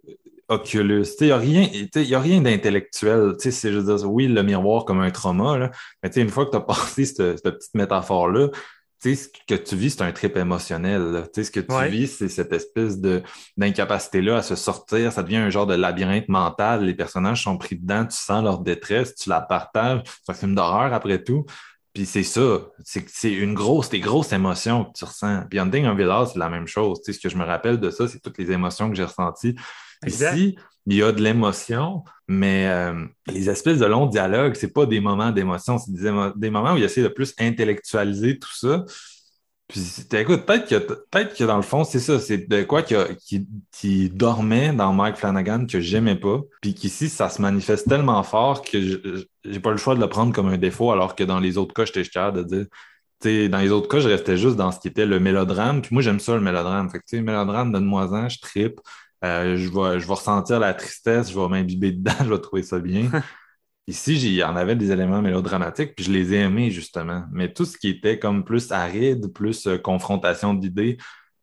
Oculus, 0.50 1.06
il 1.22 1.28
n'y 1.28 1.32
a 1.32 1.38
rien, 1.38 1.70
y 1.96 2.16
a 2.16 2.20
rien 2.20 2.42
d'intellectuel. 2.42 3.34
Tu 3.40 3.44
sais, 3.44 3.52
c'est 3.52 3.72
juste 3.72 3.86
dire, 3.86 4.12
oui, 4.12 4.28
le 4.28 4.44
miroir 4.44 4.84
comme 4.86 5.00
un 5.00 5.12
trauma, 5.12 5.58
là, 5.58 5.72
mais 6.04 6.10
tu 6.10 6.16
sais, 6.16 6.22
une 6.22 6.30
fois 6.30 6.46
que 6.46 6.52
tu 6.52 6.58
as 6.58 6.62
passé 6.96 7.06
cette, 7.06 7.38
cette 7.38 7.44
petite 7.58 7.74
métaphore-là, 7.76 8.50
sais, 9.02 9.16
ce 9.16 9.28
que 9.48 9.56
tu 9.56 9.76
vis, 9.76 9.92
c'est 9.92 10.04
un 10.04 10.12
trip 10.12 10.38
émotionnel. 10.38 11.24
Tu 11.26 11.30
sais, 11.36 11.44
ce 11.46 11.52
que 11.52 11.60
tu 11.60 11.74
Ouais. 11.74 11.90
vis, 11.90 12.08
c'est 12.08 12.30
cette 12.30 12.54
espèce 12.54 13.00
de 13.00 13.22
d'incapacité-là 13.58 14.38
à 14.38 14.42
se 14.44 14.56
sortir. 14.56 15.12
Ça 15.12 15.24
devient 15.24 15.38
un 15.38 15.50
genre 15.50 15.68
de 15.68 15.76
labyrinthe 15.76 16.28
mental. 16.30 16.84
Les 16.86 16.94
personnages 16.94 17.44
sont 17.44 17.58
pris 17.58 17.78
dedans, 17.78 18.06
tu 18.06 18.16
sens 18.18 18.44
leur 18.44 18.60
détresse, 18.60 19.16
tu 19.16 19.30
la 19.30 19.42
partages. 19.42 20.02
C'est 20.24 20.32
un 20.32 20.36
film 20.36 20.56
d'horreur 20.56 20.94
après 20.94 21.24
tout. 21.24 21.46
Puis 21.94 22.06
c'est 22.06 22.24
ça, 22.24 22.60
c'est 22.86 23.04
c'est 23.10 23.34
une 23.34 23.54
grosse, 23.54 23.90
des 23.90 24.00
grosses 24.00 24.32
émotions 24.32 24.86
que 24.86 24.92
tu 24.98 25.04
ressens. 25.04 25.44
Puis 25.50 25.60
Hunting 25.60 25.86
on 25.88 25.96
Village, 25.96 26.30
c'est 26.34 26.40
la 26.40 26.50
même 26.50 26.68
chose. 26.68 27.00
Tu 27.04 27.12
sais, 27.12 27.18
ce 27.20 27.24
que 27.24 27.30
je 27.30 27.38
me 27.38 27.44
rappelle 27.44 27.80
de 27.80 27.90
ça, 27.90 28.08
c'est 28.08 28.20
toutes 28.20 28.38
les 28.38 28.52
émotions 28.52 28.90
que 28.90 28.96
j'ai 28.96 29.04
ressenties. 29.04 29.56
Exact. 30.06 30.36
Ici, 30.36 30.56
il 30.88 30.96
y 30.96 31.04
a 31.04 31.12
de 31.12 31.22
l'émotion, 31.22 32.04
mais 32.28 32.68
euh, 32.68 33.06
les 33.28 33.50
espèces 33.50 33.80
de 33.80 33.86
longs 33.86 34.08
dialogues, 34.08 34.56
c'est 34.56 34.74
pas 34.74 34.86
des 34.86 35.00
moments 35.00 35.32
d'émotion, 35.32 35.78
c'est 35.78 35.92
des, 35.94 36.50
moments 36.50 36.74
où 36.74 36.78
il 36.78 36.84
essaie 36.84 37.04
de 37.04 37.08
plus 37.08 37.34
intellectualiser 37.40 38.40
tout 38.40 38.54
ça. 38.54 38.86
Puis 39.68 40.06
écoute, 40.14 40.46
peut-être 40.46 40.68
que 40.68 40.76
peut-être 40.76 41.38
que 41.38 41.46
dans 41.46 41.56
le 41.56 41.62
fond, 41.62 41.86
c'est 41.86 42.00
ça, 42.00 42.20
c'est 42.20 42.50
de 42.50 42.64
quoi 42.64 42.84
qui, 42.84 42.96
qui, 43.72 44.10
dormait 44.10 44.74
dans 44.74 44.92
Mike 44.92 45.16
Flanagan 45.16 45.66
que 45.66 45.80
j'aimais 45.80 46.18
pas, 46.18 46.42
puis 46.62 46.74
qu'ici, 46.74 47.08
ça 47.08 47.30
se 47.30 47.42
manifeste 47.42 47.88
tellement 47.88 48.22
fort 48.24 48.64
que 48.64 48.82
je- 48.82 49.26
j'ai 49.46 49.60
pas 49.62 49.72
le 49.72 49.78
choix 49.78 49.96
de 49.96 50.02
le 50.02 50.10
prendre 50.10 50.34
comme 50.34 50.48
un 50.50 50.58
défaut, 50.58 50.92
alors 50.92 51.16
que 51.16 51.24
dans 51.24 51.40
les 51.40 51.58
autres 51.58 51.74
cas, 51.74 51.86
j'étais 51.86 52.04
capable 52.04 52.46
de 52.46 52.56
dire. 52.58 52.66
Dans 53.50 53.60
les 53.60 53.70
autres 53.72 53.88
cas, 53.88 54.00
je 54.00 54.10
restais 54.10 54.36
juste 54.36 54.56
dans 54.56 54.72
ce 54.72 54.80
qui 54.80 54.88
était 54.88 55.06
le 55.06 55.20
mélodrame. 55.20 55.82
Puis 55.84 55.94
moi, 55.94 56.02
j'aime 56.02 56.20
ça, 56.20 56.34
le 56.34 56.42
mélodrame. 56.42 56.90
Fait 56.90 56.98
que, 56.98 57.04
tu 57.08 57.18
sais, 57.18 57.22
mélodrame, 57.22 57.72
donne-moi-en, 57.72 58.30
je 58.30 58.40
tripe. 58.40 58.80
Euh, 59.24 59.56
je 59.56 59.70
vais, 59.70 60.00
je 60.00 60.08
vais 60.08 60.14
ressentir 60.14 60.60
la 60.60 60.74
tristesse, 60.74 61.32
je 61.32 61.40
vais 61.40 61.48
m'imbiber 61.48 61.92
dedans, 61.92 62.14
je 62.24 62.30
vais 62.30 62.40
trouver 62.40 62.64
ça 62.64 62.80
bien. 62.80 63.10
Ici, 63.88 64.16
il 64.16 64.34
y 64.36 64.44
en 64.44 64.56
avait 64.56 64.76
des 64.76 64.92
éléments 64.92 65.22
mélodramatiques, 65.22 65.96
puis 65.96 66.06
je 66.06 66.12
les 66.12 66.34
ai 66.34 66.38
aimés, 66.38 66.72
justement. 66.72 67.26
Mais 67.32 67.52
tout 67.52 67.66
ce 67.66 67.78
qui 67.78 67.90
était 67.90 68.20
comme 68.20 68.44
plus 68.46 68.72
aride, 68.72 69.34
plus 69.34 69.68
euh, 69.68 69.78
confrontation 69.78 70.54
d'idées, 70.54 70.98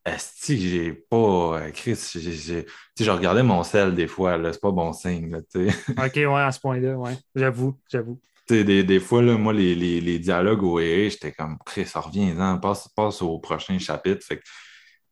esti, 0.05 0.59
j'ai 0.59 0.93
pas... 0.93 1.17
euh, 1.61 1.71
Chris, 1.73 1.99
j'ai, 2.15 2.67
je 2.99 3.11
regardais 3.11 3.43
mon 3.43 3.63
sel 3.65 3.95
des 3.95 4.07
fois, 4.07 4.39
c'est 4.53 4.61
pas 4.61 4.71
bon 4.71 4.93
signe, 4.93 5.31
là. 5.31 5.39
OK, 6.07 6.15
ouais, 6.17 6.41
à 6.41 6.53
ce 6.53 6.61
point-là, 6.61 6.97
ouais. 6.97 7.17
J'avoue, 7.35 7.79
j'avoue. 7.91 8.19
Des, 8.49 8.83
des 8.83 9.01
fois, 9.01 9.21
là, 9.21 9.37
moi, 9.37 9.53
les, 9.53 9.75
les, 9.75 10.01
les 10.01 10.19
dialogues 10.19 10.63
au 10.63 10.79
AA, 10.79 11.11
j'étais 11.11 11.33
comme, 11.33 11.59
Chris, 11.67 11.91
reviens-en, 11.95 12.59
passe, 12.59 12.89
passe 12.97 13.21
au 13.21 13.39
prochain 13.39 13.79
chapitre. 13.79 14.25
Fait 14.25 14.39
que, 14.39 14.45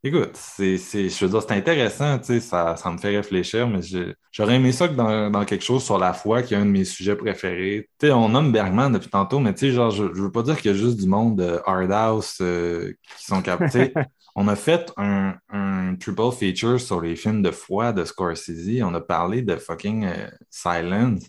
écoute, 0.05 0.31
c'est, 0.35 0.79
c'est, 0.79 1.09
je 1.09 1.25
veux 1.25 1.31
dire, 1.31 1.43
c'est 1.43 1.53
intéressant, 1.55 2.19
tu 2.19 2.25
sais, 2.27 2.41
ça, 2.41 2.77
ça 2.77 2.91
me 2.91 2.99
fait 2.99 3.17
réfléchir, 3.17 3.67
mais 3.69 3.83
je- 3.83 4.15
j'aurais 4.31 4.57
aimé 4.57 4.71
ça 4.73 4.89
que 4.89 4.95
dans, 4.95 5.31
dans 5.31 5.45
quelque 5.45 5.65
chose 5.65 5.85
sur 5.85 5.99
la 5.99 6.13
foi, 6.13 6.43
qui 6.43 6.55
est 6.55 6.57
un 6.57 6.65
de 6.67 6.71
mes 6.71 6.85
sujets 6.85 7.17
préférés. 7.17 7.89
Tu 7.99 8.07
sais, 8.07 8.13
on 8.13 8.29
nomme 8.29 8.53
Bergman 8.53 8.93
depuis 8.93 9.09
tantôt, 9.11 9.41
mais 9.41 9.53
tu 9.55 9.61
sais, 9.69 9.73
genre, 9.73 9.91
je, 9.91 10.05
je 10.15 10.23
veux 10.23 10.31
pas 10.33 10.43
dire 10.43 10.57
qu'il 10.61 10.71
y 10.71 10.75
a 10.75 10.77
juste 10.77 10.99
du 11.01 11.07
monde 11.09 11.39
de 11.39 11.61
hard 11.67 11.91
house 11.93 12.39
euh, 12.41 12.93
qui 13.19 13.25
sont 13.25 13.43
captés. 13.43 13.93
On 14.39 14.49
a 14.49 14.57
fait 14.57 14.93
un, 14.99 15.35
un 15.51 15.95
triple 15.97 16.31
feature 16.31 16.79
sur 16.79 17.01
les 17.01 17.17
films 17.17 17.41
de 17.41 17.51
foi 17.51 17.93
de 17.95 18.05
Scorsese. 18.05 18.83
On 18.83 18.93
a 18.93 19.01
parlé 19.01 19.41
de 19.41 19.57
fucking 19.57 20.05
euh, 20.05 20.29
Silence. 20.51 21.23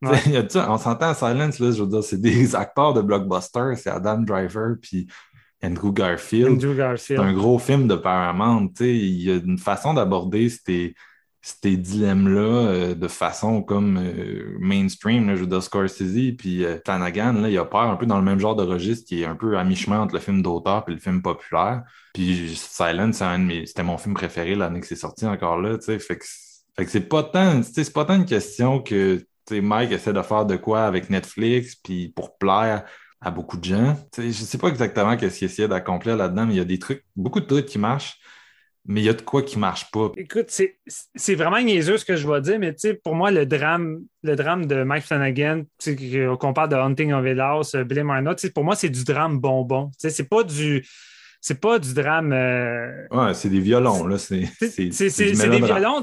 Ouais. 0.00 0.20
On 0.68 0.78
s'entend 0.78 1.10
à 1.10 1.14
Silence, 1.14 1.58
là, 1.60 1.70
je 1.70 1.82
veux 1.82 1.88
dire, 1.88 2.02
c'est 2.02 2.20
des 2.20 2.54
acteurs 2.56 2.92
de 2.94 3.00
blockbuster, 3.02 3.74
c'est 3.76 3.90
Adam 3.90 4.18
Driver 4.18 4.74
puis 4.80 5.06
Andrew 5.64 5.92
Garfield. 5.92 6.48
Andrew 6.64 6.96
C'est 6.96 7.16
un 7.18 7.32
gros 7.32 7.58
film 7.58 7.86
de 7.88 7.94
Paramount. 7.94 8.70
Il 8.80 9.22
y 9.22 9.30
a 9.30 9.36
une 9.36 9.58
façon 9.58 9.94
d'aborder 9.94 10.48
ces, 10.48 10.94
ces 11.40 11.76
dilemmes-là 11.76 12.40
euh, 12.40 12.94
de 12.94 13.08
façon 13.08 13.62
comme 13.62 13.98
euh, 13.98 14.56
mainstream. 14.60 15.28
Là, 15.28 15.36
je 15.36 15.40
veux 15.40 15.46
dire, 15.46 15.62
Scorsese 15.62 16.32
puis 16.36 16.64
euh, 16.64 16.78
Flanagan, 16.84 17.32
là, 17.34 17.48
il 17.48 17.58
opère 17.58 17.80
un 17.80 17.96
peu 17.96 18.06
dans 18.06 18.18
le 18.18 18.24
même 18.24 18.38
genre 18.38 18.56
de 18.56 18.64
registre 18.64 19.06
qui 19.06 19.22
est 19.22 19.26
un 19.26 19.36
peu 19.36 19.56
à 19.56 19.64
mi-chemin 19.64 20.00
entre 20.00 20.14
le 20.14 20.20
film 20.20 20.42
d'auteur 20.42 20.84
et 20.88 20.92
le 20.92 20.98
film 20.98 21.22
populaire. 21.22 21.82
Puis 22.14 22.54
Silence, 22.56 23.16
c'est 23.16 23.24
un 23.24 23.38
de 23.38 23.44
mes- 23.44 23.66
c'était 23.66 23.82
mon 23.82 23.98
film 23.98 24.14
préféré 24.14 24.54
l'année 24.54 24.80
que 24.80 24.86
c'est 24.86 24.96
sorti 24.96 25.26
encore 25.26 25.60
là. 25.60 25.78
Fait 25.80 25.98
que, 25.98 26.24
fait 26.76 26.84
que 26.84 26.90
c'est 26.90 27.08
pas 27.08 27.22
tant, 27.22 27.62
c'est 27.62 27.92
pas 27.92 28.04
tant 28.04 28.14
une 28.16 28.26
question 28.26 28.80
que 28.80 29.24
Mike 29.50 29.92
essaie 29.92 30.12
de 30.12 30.22
faire 30.22 30.46
de 30.46 30.56
quoi 30.56 30.84
avec 30.84 31.10
Netflix 31.10 31.74
puis 31.76 32.08
pour 32.08 32.38
plaire 32.38 32.84
à 33.22 33.30
beaucoup 33.30 33.56
de 33.56 33.64
gens. 33.64 33.96
Je 34.18 34.30
sais 34.32 34.58
pas 34.58 34.68
exactement 34.68 35.16
qu'est-ce 35.16 35.38
qu'il 35.38 35.46
essayait 35.46 35.68
d'accomplir 35.68 36.16
là-dedans, 36.16 36.46
mais 36.46 36.54
il 36.54 36.58
y 36.58 36.60
a 36.60 36.64
des 36.64 36.78
trucs, 36.78 37.04
beaucoup 37.16 37.40
de 37.40 37.46
trucs 37.46 37.66
qui 37.66 37.78
marchent, 37.78 38.18
mais 38.84 39.00
il 39.00 39.04
y 39.04 39.08
a 39.08 39.12
de 39.14 39.22
quoi 39.22 39.42
qui 39.42 39.58
marche 39.58 39.90
pas. 39.92 40.10
Écoute, 40.16 40.50
c'est 40.50 41.34
vraiment 41.36 41.60
niaiseux 41.60 41.98
ce 41.98 42.04
que 42.04 42.16
je 42.16 42.26
vais 42.28 42.40
dire, 42.40 42.58
mais 42.58 42.74
pour 43.04 43.14
moi, 43.14 43.30
le 43.30 43.46
drame, 43.46 44.00
le 44.22 44.34
drame 44.34 44.66
de 44.66 44.82
Mike 44.82 45.04
Flanagan, 45.04 45.62
que- 45.84 46.34
qu'on 46.34 46.52
parle 46.52 46.70
de 46.70 46.76
Hunting 46.76 47.12
of 47.12 47.24
Hill 47.24 47.40
House, 47.40 47.74
euh, 47.76 47.84
Blame 47.84 48.34
pour 48.54 48.64
moi, 48.64 48.74
c'est 48.74 48.90
du 48.90 49.04
drame 49.04 49.38
bonbon. 49.38 49.90
C'est 49.98 50.28
pas 50.28 50.42
du. 50.42 50.84
C'est 51.40 51.60
pas 51.60 51.78
du 51.80 51.92
drame. 51.92 52.32
euh, 52.32 53.06
Ouais, 53.10 53.34
c'est 53.34 53.48
des 53.48 53.60
violons, 53.60 54.06
là. 54.06 54.18
C'est 54.18 54.48
des 54.60 55.60
violons. 55.60 56.02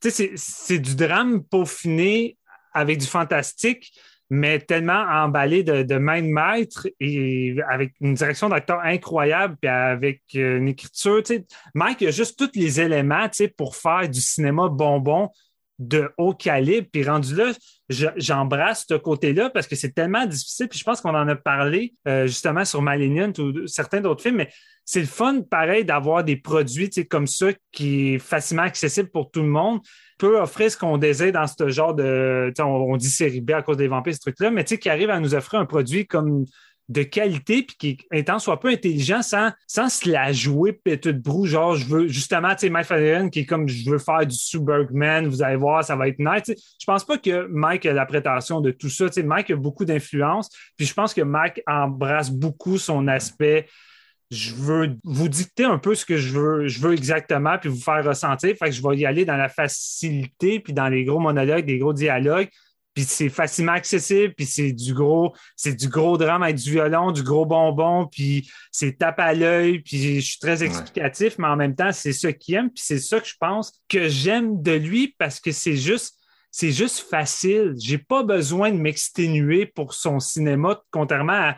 Tu 0.00 0.10
sais, 0.10 0.10
c'est- 0.10 0.32
c'est 0.36 0.78
du 0.78 0.94
drame 0.94 1.42
peaufiné 1.44 2.36
avec 2.72 2.98
du 2.98 3.06
fantastique, 3.06 3.92
mais 4.30 4.58
tellement 4.60 5.04
emballé 5.08 5.62
de, 5.62 5.98
main 5.98 6.20
de 6.22 6.26
maître 6.28 6.86
et 7.00 7.56
avec 7.68 7.94
une 8.00 8.14
direction 8.14 8.48
d'acteur 8.48 8.80
incroyable, 8.80 9.56
puis 9.60 9.70
avec 9.70 10.22
euh, 10.34 10.58
une 10.58 10.68
écriture. 10.68 11.22
Tu 11.22 11.36
sais, 11.36 11.46
Mike 11.74 12.02
a 12.02 12.10
juste 12.10 12.38
tous 12.38 12.58
les 12.58 12.80
éléments 12.80 13.28
tu 13.28 13.48
pour 13.48 13.76
faire 13.76 14.08
du 14.08 14.20
cinéma 14.20 14.68
bonbon 14.68 15.30
de 15.78 16.10
haut 16.18 16.34
calibre. 16.34 16.88
Puis 16.92 17.04
rendu 17.04 17.34
là, 17.34 17.52
je- 17.88 18.06
j'embrasse 18.16 18.84
ce 18.88 18.94
côté-là 18.94 19.48
parce 19.50 19.66
que 19.66 19.76
c'est 19.76 19.92
tellement 19.92 20.26
difficile. 20.26 20.68
Puis 20.68 20.78
je 20.78 20.84
pense 20.84 21.00
qu'on 21.00 21.14
en 21.14 21.28
a 21.28 21.36
parlé 21.36 21.94
euh, 22.06 22.26
justement 22.26 22.64
sur 22.64 22.82
Malignant 22.82 23.32
ou 23.38 23.66
certains 23.66 24.00
d'autres 24.00 24.22
films, 24.22 24.36
mais 24.36 24.50
c'est 24.84 25.00
le 25.00 25.06
fun, 25.06 25.42
pareil, 25.42 25.84
d'avoir 25.84 26.24
des 26.24 26.36
produits 26.36 26.90
comme 27.08 27.26
ça 27.26 27.48
qui 27.72 28.14
est 28.14 28.18
facilement 28.18 28.62
accessible 28.62 29.10
pour 29.10 29.30
tout 29.30 29.42
le 29.42 29.48
monde, 29.48 29.80
peut 30.18 30.40
offrir 30.40 30.70
ce 30.70 30.76
qu'on 30.76 30.98
désire 30.98 31.32
dans 31.32 31.46
ce 31.46 31.68
genre 31.68 31.94
de. 31.94 32.52
On, 32.58 32.64
on 32.64 32.96
dit 32.96 33.08
série 33.08 33.40
B 33.40 33.52
à 33.52 33.62
cause 33.62 33.76
des 33.76 33.88
vampires, 33.88 34.14
ce 34.14 34.20
truc-là, 34.20 34.50
mais 34.50 34.64
qui 34.64 34.88
arrive 34.88 35.10
à 35.10 35.20
nous 35.20 35.34
offrir 35.34 35.60
un 35.60 35.66
produit 35.66 36.06
comme 36.06 36.44
de 36.88 37.02
qualité 37.02 37.62
puis 37.62 37.76
qui 37.76 37.98
est 38.10 38.28
tant 38.28 38.38
soit 38.38 38.60
peu 38.60 38.68
intelligent 38.68 39.20
sans, 39.22 39.50
sans 39.66 39.88
se 39.90 40.08
la 40.08 40.32
jouer 40.32 40.72
péteux 40.72 41.12
de 41.12 41.20
brou. 41.20 41.46
Genre, 41.46 41.76
je 41.76 41.86
veux 41.86 42.08
justement, 42.08 42.50
tu 42.54 42.60
sais, 42.60 42.70
Mike 42.70 42.86
Flanagan 42.86 43.28
qui 43.28 43.40
est 43.40 43.46
comme 43.46 43.68
je 43.68 43.90
veux 43.90 43.98
faire 43.98 44.26
du 44.26 44.34
sous 44.34 44.62
Bergman, 44.62 45.26
vous 45.28 45.42
allez 45.42 45.56
voir, 45.56 45.84
ça 45.84 45.96
va 45.96 46.08
être 46.08 46.18
nice. 46.18 46.46
Je 46.46 46.86
pense 46.86 47.04
pas 47.04 47.18
que 47.18 47.46
Mike 47.48 47.84
a 47.86 47.92
la 47.92 48.06
prétention 48.06 48.60
de 48.60 48.70
tout 48.70 48.88
ça. 48.88 49.06
Tu 49.08 49.14
sais, 49.14 49.22
Mike 49.22 49.50
a 49.50 49.56
beaucoup 49.56 49.84
d'influence, 49.84 50.48
puis 50.76 50.86
je 50.86 50.94
pense 50.94 51.12
que 51.12 51.22
Mike 51.22 51.62
embrasse 51.66 52.30
beaucoup 52.30 52.78
son 52.78 53.06
aspect 53.06 53.66
je 54.30 54.54
veux 54.54 54.96
vous 55.04 55.28
dicter 55.28 55.64
un 55.64 55.78
peu 55.78 55.94
ce 55.94 56.04
que 56.04 56.18
je 56.18 56.38
veux, 56.38 56.68
je 56.68 56.80
veux 56.80 56.92
exactement, 56.92 57.56
puis 57.58 57.70
vous 57.70 57.80
faire 57.80 58.04
ressentir. 58.04 58.54
Fait 58.56 58.66
que 58.66 58.72
je 58.72 58.82
vais 58.82 58.96
y 58.98 59.06
aller 59.06 59.24
dans 59.24 59.36
la 59.36 59.48
facilité, 59.48 60.60
puis 60.60 60.72
dans 60.72 60.88
les 60.88 61.04
gros 61.04 61.18
monologues, 61.18 61.64
des 61.64 61.78
gros 61.78 61.94
dialogues. 61.94 62.48
Puis 62.94 63.04
c'est 63.04 63.28
facilement 63.28 63.72
accessible, 63.72 64.34
puis 64.34 64.44
c'est 64.44 64.72
du 64.72 64.92
gros, 64.92 65.32
c'est 65.56 65.74
du 65.74 65.88
gros 65.88 66.18
drame 66.18 66.42
avec 66.42 66.56
du 66.56 66.72
violon, 66.72 67.12
du 67.12 67.22
gros 67.22 67.46
bonbon, 67.46 68.06
puis 68.06 68.50
c'est 68.72 68.98
tape 68.98 69.20
à 69.20 69.34
l'œil, 69.34 69.80
puis 69.80 70.20
je 70.20 70.26
suis 70.26 70.38
très 70.38 70.64
explicatif, 70.64 71.38
mais 71.38 71.46
en 71.46 71.54
même 71.54 71.76
temps, 71.76 71.92
c'est 71.92 72.12
ça 72.12 72.32
qu'il 72.32 72.56
aime, 72.56 72.70
puis 72.70 72.82
c'est 72.84 72.98
ça 72.98 73.20
que 73.20 73.28
je 73.28 73.36
pense 73.38 73.72
que 73.88 74.08
j'aime 74.08 74.60
de 74.60 74.72
lui 74.72 75.14
parce 75.16 75.38
que 75.38 75.52
c'est 75.52 75.76
juste 75.76 76.16
c'est 76.50 76.72
juste 76.72 77.00
facile. 77.08 77.74
J'ai 77.78 77.98
pas 77.98 78.22
besoin 78.24 78.72
de 78.72 78.78
m'exténuer 78.78 79.66
pour 79.66 79.94
son 79.94 80.18
cinéma, 80.18 80.82
contrairement 80.90 81.32
à, 81.34 81.56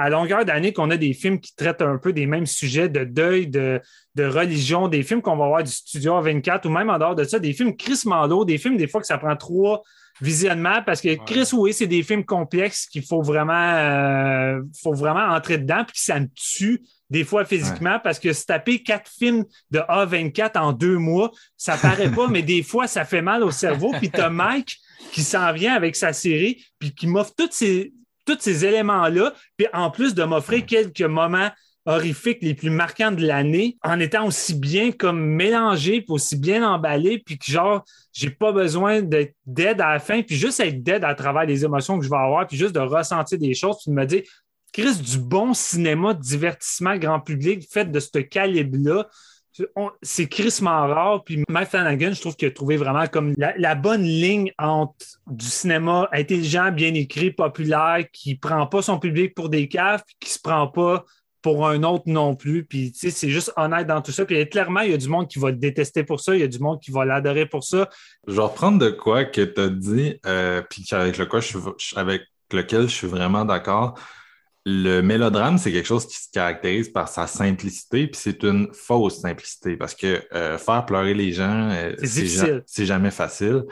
à 0.00 0.08
longueur 0.08 0.46
d'année 0.46 0.72
qu'on 0.72 0.90
a 0.90 0.96
des 0.96 1.12
films 1.12 1.38
qui 1.38 1.54
traitent 1.54 1.82
un 1.82 1.98
peu 1.98 2.14
des 2.14 2.24
mêmes 2.24 2.46
sujets 2.46 2.88
de 2.88 3.04
deuil, 3.04 3.48
de, 3.48 3.82
de 4.14 4.24
religion, 4.24 4.88
des 4.88 5.02
films 5.02 5.20
qu'on 5.20 5.36
va 5.36 5.46
voir 5.46 5.62
du 5.62 5.70
Studio 5.70 6.18
24 6.18 6.64
ou 6.64 6.70
même 6.70 6.88
en 6.88 6.98
dehors 6.98 7.14
de 7.14 7.24
ça, 7.24 7.38
des 7.38 7.52
films 7.52 7.76
Chris 7.76 8.00
Mando, 8.06 8.46
des 8.46 8.56
films 8.56 8.78
des 8.78 8.88
fois 8.88 9.02
que 9.02 9.06
ça 9.06 9.18
prend 9.18 9.36
trois 9.36 9.82
visionnements 10.22 10.82
parce 10.86 11.02
que 11.02 11.22
Chris, 11.26 11.50
oui, 11.52 11.74
c'est 11.74 11.86
des 11.86 12.02
films 12.02 12.24
complexes 12.24 12.86
qu'il 12.86 13.04
faut 13.04 13.20
vraiment, 13.20 13.52
euh, 13.52 14.62
faut 14.82 14.94
vraiment 14.94 15.34
entrer 15.34 15.58
dedans 15.58 15.84
puis 15.84 15.92
que 15.92 16.00
ça 16.00 16.18
me 16.18 16.28
tue 16.34 16.80
des 17.10 17.24
fois 17.24 17.44
physiquement 17.44 17.98
parce 18.02 18.18
que 18.18 18.32
se 18.32 18.46
taper 18.46 18.82
quatre 18.82 19.10
films 19.10 19.44
de 19.70 19.80
A24 19.80 20.58
en 20.58 20.72
deux 20.72 20.96
mois, 20.96 21.30
ça 21.58 21.76
paraît 21.76 22.10
pas, 22.10 22.26
mais 22.30 22.40
des 22.40 22.62
fois, 22.62 22.86
ça 22.86 23.04
fait 23.04 23.22
mal 23.22 23.42
au 23.44 23.50
cerveau. 23.50 23.92
Puis 23.98 24.10
t'as 24.10 24.30
Mike 24.30 24.78
qui 25.12 25.22
s'en 25.22 25.52
vient 25.52 25.74
avec 25.74 25.94
sa 25.94 26.14
série 26.14 26.64
puis 26.78 26.94
qui 26.94 27.06
m'offre 27.06 27.34
toutes 27.36 27.52
ces 27.52 27.92
tous 28.36 28.42
ces 28.42 28.64
éléments-là, 28.64 29.32
puis 29.56 29.66
en 29.72 29.90
plus 29.90 30.14
de 30.14 30.22
m'offrir 30.24 30.64
quelques 30.66 31.02
moments 31.02 31.50
horrifiques 31.86 32.38
les 32.42 32.54
plus 32.54 32.70
marquants 32.70 33.10
de 33.10 33.26
l'année 33.26 33.78
en 33.82 33.98
étant 34.00 34.26
aussi 34.26 34.54
bien 34.54 34.92
comme 34.92 35.20
mélangé, 35.20 36.02
puis 36.02 36.12
aussi 36.12 36.36
bien 36.36 36.68
emballé, 36.68 37.22
puis 37.24 37.38
que 37.38 37.50
genre, 37.50 37.84
j'ai 38.12 38.30
pas 38.30 38.52
besoin 38.52 39.02
d'être 39.02 39.34
dead 39.46 39.80
à 39.80 39.94
la 39.94 39.98
fin, 39.98 40.22
puis 40.22 40.36
juste 40.36 40.60
être 40.60 40.82
dead 40.82 41.04
à 41.04 41.14
travers 41.14 41.46
les 41.46 41.64
émotions 41.64 41.98
que 41.98 42.04
je 42.04 42.10
vais 42.10 42.16
avoir, 42.16 42.46
puis 42.46 42.56
juste 42.56 42.74
de 42.74 42.80
ressentir 42.80 43.38
des 43.38 43.54
choses, 43.54 43.78
puis 43.82 43.90
de 43.90 43.96
me 43.96 44.04
dire, 44.04 44.22
Chris, 44.72 44.96
du 44.96 45.18
bon 45.18 45.52
cinéma 45.52 46.14
divertissement 46.14 46.96
grand 46.96 47.20
public 47.20 47.66
fait 47.70 47.90
de 47.90 47.98
ce 47.98 48.18
calibre-là, 48.18 49.08
c'est 50.02 50.28
Chris 50.28 50.58
rare. 50.62 51.24
Puis 51.24 51.42
Mike 51.48 51.68
Flanagan, 51.68 52.12
je 52.12 52.20
trouve 52.20 52.36
qu'il 52.36 52.48
a 52.48 52.50
trouvé 52.50 52.76
vraiment 52.76 53.06
comme 53.06 53.34
la, 53.36 53.74
bonne 53.74 54.02
ligne 54.02 54.52
entre 54.58 54.94
du 55.26 55.46
cinéma 55.46 56.08
intelligent, 56.12 56.70
bien 56.72 56.94
écrit, 56.94 57.30
populaire, 57.30 58.04
qui 58.12 58.36
prend 58.36 58.66
pas 58.66 58.82
son 58.82 58.98
public 58.98 59.34
pour 59.34 59.48
des 59.48 59.68
caves, 59.68 60.02
puis 60.06 60.16
qui 60.20 60.30
se 60.30 60.38
prend 60.38 60.68
pas 60.68 61.04
pour 61.42 61.66
un 61.66 61.82
autre 61.84 62.04
non 62.06 62.34
plus. 62.34 62.64
Puis, 62.64 62.92
tu 62.92 62.98
sais, 62.98 63.10
c'est 63.10 63.30
juste 63.30 63.52
honnête 63.56 63.86
dans 63.86 64.02
tout 64.02 64.12
ça. 64.12 64.24
Puis, 64.24 64.46
clairement, 64.48 64.80
il 64.80 64.90
y 64.90 64.94
a 64.94 64.98
du 64.98 65.08
monde 65.08 65.26
qui 65.26 65.38
va 65.38 65.50
le 65.50 65.56
détester 65.56 66.04
pour 66.04 66.20
ça. 66.20 66.34
Il 66.34 66.40
y 66.40 66.44
a 66.44 66.48
du 66.48 66.58
monde 66.58 66.80
qui 66.80 66.90
va 66.90 67.04
l'adorer 67.04 67.46
pour 67.46 67.64
ça. 67.64 67.88
Je 68.26 68.34
vais 68.34 68.42
reprendre 68.42 68.78
de 68.78 68.90
quoi 68.90 69.24
que 69.24 69.40
tu 69.40 69.60
as 69.60 69.68
dit, 69.68 70.20
euh, 70.26 70.62
puis 70.68 70.84
avec, 70.92 71.16
le 71.16 71.26
quoi 71.26 71.40
avec 71.96 72.22
lequel 72.52 72.82
je 72.82 72.94
suis 72.94 73.06
vraiment 73.06 73.44
d'accord 73.44 73.98
le 74.66 75.00
mélodrame, 75.00 75.58
c'est 75.58 75.72
quelque 75.72 75.86
chose 75.86 76.06
qui 76.06 76.16
se 76.16 76.30
caractérise 76.30 76.90
par 76.90 77.08
sa 77.08 77.26
simplicité, 77.26 78.06
puis 78.06 78.20
c'est 78.20 78.42
une 78.42 78.68
fausse 78.72 79.20
simplicité 79.20 79.76
parce 79.76 79.94
que 79.94 80.22
euh, 80.34 80.58
faire 80.58 80.84
pleurer 80.84 81.14
les 81.14 81.32
gens, 81.32 81.70
euh, 81.70 81.94
c'est 82.02 82.86
jamais 82.86 83.10
facile. 83.10 83.64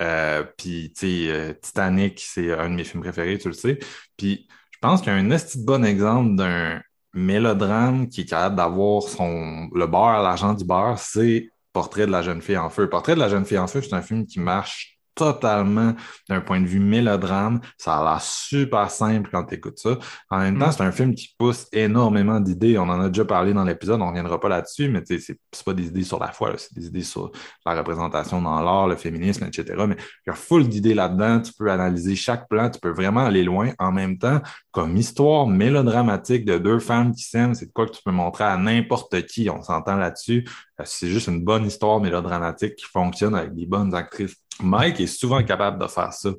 Euh, 0.00 0.44
puis, 0.56 0.92
tu 0.96 1.26
sais, 1.26 1.58
Titanic, 1.60 2.20
c'est 2.20 2.52
un 2.52 2.70
de 2.70 2.74
mes 2.76 2.84
films 2.84 3.02
préférés, 3.02 3.38
tu 3.38 3.48
le 3.48 3.54
sais. 3.54 3.80
Puis, 4.16 4.46
je 4.70 4.78
pense 4.80 5.00
qu'il 5.00 5.12
y 5.12 5.16
a 5.16 5.18
un 5.18 5.30
esti 5.30 5.58
bon 5.58 5.84
exemple 5.84 6.36
d'un 6.36 6.80
mélodrame 7.14 8.08
qui 8.08 8.20
est 8.20 8.26
capable 8.26 8.54
d'avoir 8.54 9.02
son 9.02 9.68
le 9.74 9.86
beurre, 9.86 10.22
l'argent 10.22 10.54
du 10.54 10.64
beurre, 10.64 10.98
c'est 10.98 11.50
Portrait 11.72 12.06
de 12.06 12.12
la 12.12 12.22
jeune 12.22 12.42
fille 12.42 12.56
en 12.56 12.70
feu. 12.70 12.88
Portrait 12.88 13.14
de 13.14 13.20
la 13.20 13.28
jeune 13.28 13.44
fille 13.44 13.58
en 13.58 13.66
feu, 13.66 13.82
c'est 13.82 13.94
un 13.94 14.02
film 14.02 14.26
qui 14.26 14.40
marche 14.40 14.97
totalement 15.18 15.94
d'un 16.28 16.40
point 16.40 16.60
de 16.60 16.66
vue 16.66 16.78
mélodrame. 16.78 17.60
Ça 17.76 17.98
a 17.98 18.04
l'air 18.04 18.22
super 18.22 18.88
simple 18.90 19.28
quand 19.32 19.44
tu 19.44 19.56
écoutes 19.56 19.78
ça. 19.78 19.98
En 20.30 20.38
même 20.38 20.58
temps, 20.58 20.68
mm. 20.68 20.72
c'est 20.72 20.82
un 20.82 20.92
film 20.92 21.14
qui 21.14 21.34
pousse 21.36 21.66
énormément 21.72 22.38
d'idées. 22.38 22.78
On 22.78 22.82
en 22.82 23.00
a 23.00 23.08
déjà 23.08 23.24
parlé 23.24 23.52
dans 23.52 23.64
l'épisode, 23.64 24.00
on 24.00 24.04
ne 24.04 24.10
reviendra 24.10 24.38
pas 24.38 24.48
là-dessus, 24.48 24.88
mais 24.88 25.02
c'est 25.04 25.64
pas 25.64 25.74
des 25.74 25.88
idées 25.88 26.04
sur 26.04 26.20
la 26.20 26.30
foi, 26.30 26.52
c'est 26.56 26.72
des 26.72 26.86
idées 26.86 27.02
sur 27.02 27.32
la 27.66 27.74
représentation 27.74 28.40
dans 28.40 28.60
l'art, 28.60 28.86
le 28.86 28.94
féminisme, 28.96 29.44
etc. 29.44 29.84
Mais 29.88 29.96
il 29.98 30.28
y 30.28 30.30
a 30.30 30.34
full 30.34 30.68
d'idées 30.68 30.94
là-dedans. 30.94 31.40
Tu 31.40 31.52
peux 31.52 31.70
analyser 31.70 32.14
chaque 32.14 32.48
plan, 32.48 32.70
tu 32.70 32.78
peux 32.78 32.92
vraiment 32.92 33.24
aller 33.24 33.42
loin. 33.42 33.72
En 33.80 33.90
même 33.90 34.18
temps, 34.18 34.40
comme 34.70 34.96
histoire 34.96 35.48
mélodramatique 35.48 36.44
de 36.44 36.58
deux 36.58 36.78
femmes 36.78 37.12
qui 37.12 37.24
s'aiment, 37.24 37.54
c'est 37.54 37.66
de 37.66 37.72
quoi 37.72 37.86
que 37.86 37.92
tu 37.92 38.02
peux 38.04 38.12
montrer 38.12 38.44
à 38.44 38.56
n'importe 38.56 39.26
qui. 39.26 39.50
On 39.50 39.62
s'entend 39.62 39.96
là-dessus. 39.96 40.46
Euh, 40.80 40.84
c'est 40.84 41.08
juste 41.08 41.28
une 41.28 41.42
bonne 41.42 41.66
histoire 41.66 42.00
mélodramatique 42.00 42.76
qui 42.76 42.84
fonctionne 42.84 43.34
avec 43.34 43.54
des 43.54 43.66
bonnes 43.66 43.94
actrices. 43.94 44.36
Mike 44.60 45.00
est 45.00 45.06
souvent 45.06 45.42
capable 45.42 45.80
de 45.82 45.86
faire 45.86 46.12
ça. 46.12 46.30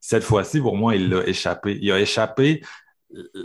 Cette 0.00 0.24
fois-ci, 0.24 0.60
pour 0.60 0.76
moi, 0.76 0.94
il 0.94 1.08
l'a 1.08 1.26
échappé. 1.26 1.78
Il 1.80 1.90
a 1.90 2.00
échappé 2.00 2.62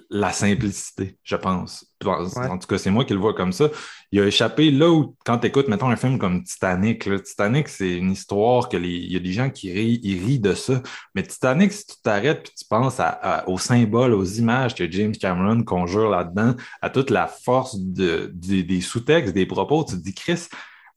la 0.10 0.32
simplicité, 0.34 1.18
je 1.24 1.36
pense. 1.38 1.86
En 2.06 2.58
tout 2.58 2.68
cas, 2.68 2.78
c'est 2.78 2.92
moi 2.92 3.06
qui 3.06 3.14
le 3.14 3.20
vois 3.20 3.34
comme 3.34 3.54
ça. 3.54 3.70
Il 4.12 4.20
a 4.20 4.28
échappé 4.28 4.72
là 4.72 4.92
où, 4.92 5.16
quand 5.26 5.38
tu 5.38 5.48
écoutes, 5.48 5.70
mettons, 5.70 5.90
un 5.90 5.96
film 5.96 6.20
comme 6.20 6.44
Titanic, 6.44 7.08
Titanic, 7.24 7.70
c'est 7.70 7.98
une 7.98 8.12
histoire 8.12 8.68
que 8.68 8.76
il 8.76 9.12
y 9.12 9.16
a 9.16 9.20
des 9.20 9.32
gens 9.32 9.50
qui 9.50 9.72
rient, 9.72 10.02
ils 10.04 10.24
rient 10.24 10.40
de 10.40 10.54
ça. 10.54 10.84
Mais 11.16 11.24
Titanic, 11.24 11.72
si 11.72 11.86
tu 11.86 11.96
t'arrêtes 12.04 12.50
et 12.50 12.54
tu 12.58 12.66
penses 12.70 13.00
aux 13.48 13.58
symboles, 13.58 14.14
aux 14.14 14.26
images 14.26 14.76
que 14.76 14.92
James 14.92 15.14
Cameron 15.14 15.64
conjure 15.64 16.10
là-dedans, 16.10 16.56
à 16.82 16.90
toute 16.90 17.10
la 17.10 17.28
force 17.28 17.78
des 17.80 18.82
sous-textes, 18.82 19.34
des 19.34 19.46
propos, 19.46 19.86
tu 19.86 19.96
te 19.96 20.02
dis, 20.04 20.14
Chris, 20.14 20.48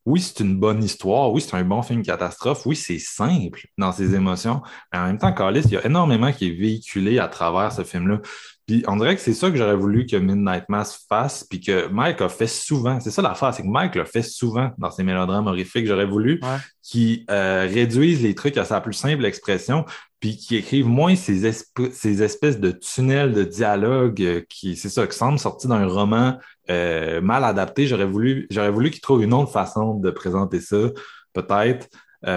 oui, 0.05 0.21
c'est 0.21 0.41
une 0.41 0.59
bonne 0.59 0.85
histoire, 0.85 1.33
oui, 1.33 1.41
c'est 1.41 1.57
un 1.57 1.65
bon 1.65 1.83
film 1.83 2.03
catastrophe, 2.03 2.65
oui, 2.67 2.77
c'est 2.77 2.99
simple 3.01 3.67
dans 3.77 3.91
ses 3.91 4.15
émotions, 4.15 4.63
mais 4.93 5.01
en 5.01 5.07
même 5.07 5.19
temps, 5.19 5.33
Carlis, 5.33 5.63
il 5.65 5.73
y 5.73 5.77
a 5.77 5.85
énormément 5.85 6.33
qui 6.33 6.49
est 6.49 6.53
véhiculé 6.53 7.19
à 7.19 7.27
travers 7.27 7.73
ce 7.73 7.83
film-là. 7.83 8.21
Puis 8.67 8.83
on 8.89 8.97
dirait 8.97 9.15
que 9.15 9.23
c'est 9.23 9.33
ça 9.33 9.49
que 9.49 9.57
j'aurais 9.57 9.77
voulu 9.77 10.07
que 10.07 10.17
Midnight 10.17 10.65
Mass 10.69 11.07
fasse, 11.09 11.45
puis 11.45 11.61
que 11.61 11.87
Mike 11.87 12.21
a 12.21 12.29
fait 12.29 12.49
souvent. 12.49 12.99
C'est 12.99 13.13
ça 13.13 13.23
l'affaire, 13.23 13.55
c'est 13.55 13.63
que 13.63 13.69
Mike 13.69 13.95
l'a 13.95 14.05
fait 14.05 14.23
souvent 14.23 14.73
dans 14.77 14.91
ses 14.91 15.05
mélodrames 15.05 15.47
horrifiques. 15.47 15.87
J'aurais 15.87 16.07
voulu 16.07 16.41
qu'il 16.83 17.25
euh, 17.31 17.69
réduise 17.73 18.23
les 18.23 18.35
trucs 18.35 18.57
à 18.57 18.65
sa 18.65 18.81
plus 18.81 18.93
simple 18.93 19.25
expression, 19.25 19.85
puis 20.19 20.37
qu'il 20.37 20.57
écrive 20.57 20.89
moins 20.89 21.15
ces, 21.15 21.53
ces, 21.93 22.23
espèces 22.25 22.59
de 22.59 22.73
tunnels 22.73 23.33
de 23.35 23.45
dialogue 23.45 24.21
euh, 24.21 24.41
qui, 24.49 24.75
c'est 24.75 24.89
ça, 24.89 25.07
qui 25.07 25.17
semblent 25.17 25.39
sortis 25.39 25.69
d'un 25.69 25.87
roman 25.87 26.37
euh, 26.69 27.21
mal 27.21 27.45
adapté. 27.45 27.87
J'aurais 27.87 28.07
voulu, 28.07 28.49
j'aurais 28.51 28.73
voulu 28.73 28.91
qu'il 28.91 29.01
trouve 29.01 29.23
une 29.23 29.33
autre 29.33 29.53
façon 29.53 29.95
de 29.95 30.11
présenter 30.11 30.61
ça, 30.61 30.91
peut-être, 31.33 31.89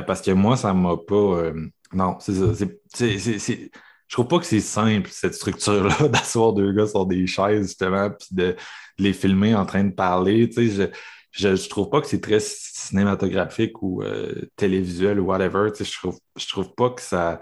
parce 0.05 0.21
que 0.21 0.29
moi, 0.29 0.55
ça 0.55 0.71
m'a 0.75 0.95
pas. 0.95 1.51
non, 1.93 2.17
c'est 2.19 2.35
ça. 2.35 2.65
c'est 2.93 3.71
je 4.09 4.15
trouve 4.15 4.27
pas 4.27 4.39
que 4.39 4.45
c'est 4.45 4.59
simple, 4.59 5.07
cette 5.11 5.35
structure-là, 5.35 6.07
d'asseoir 6.09 6.53
deux 6.53 6.73
gars 6.73 6.87
sur 6.87 7.05
des 7.05 7.27
chaises, 7.27 7.67
justement, 7.67 8.09
puis 8.09 8.27
de, 8.31 8.55
les 8.97 9.13
filmer 9.13 9.53
en 9.53 9.65
train 9.65 9.83
de 9.83 9.93
parler. 9.93 10.49
Tu 10.49 10.71
sais, 10.71 10.91
je, 11.31 11.55
je, 11.55 11.69
trouve 11.69 11.89
pas 11.89 12.01
que 12.01 12.07
c'est 12.07 12.19
très 12.19 12.39
cinématographique 12.39 13.81
ou 13.83 14.01
euh, 14.01 14.33
télévisuel 14.55 15.19
ou 15.19 15.25
whatever. 15.25 15.71
Tu 15.71 15.85
sais, 15.85 15.91
je 15.91 15.97
trouve, 15.97 16.19
je 16.35 16.47
trouve 16.47 16.73
pas 16.73 16.89
que 16.89 17.01
ça. 17.01 17.39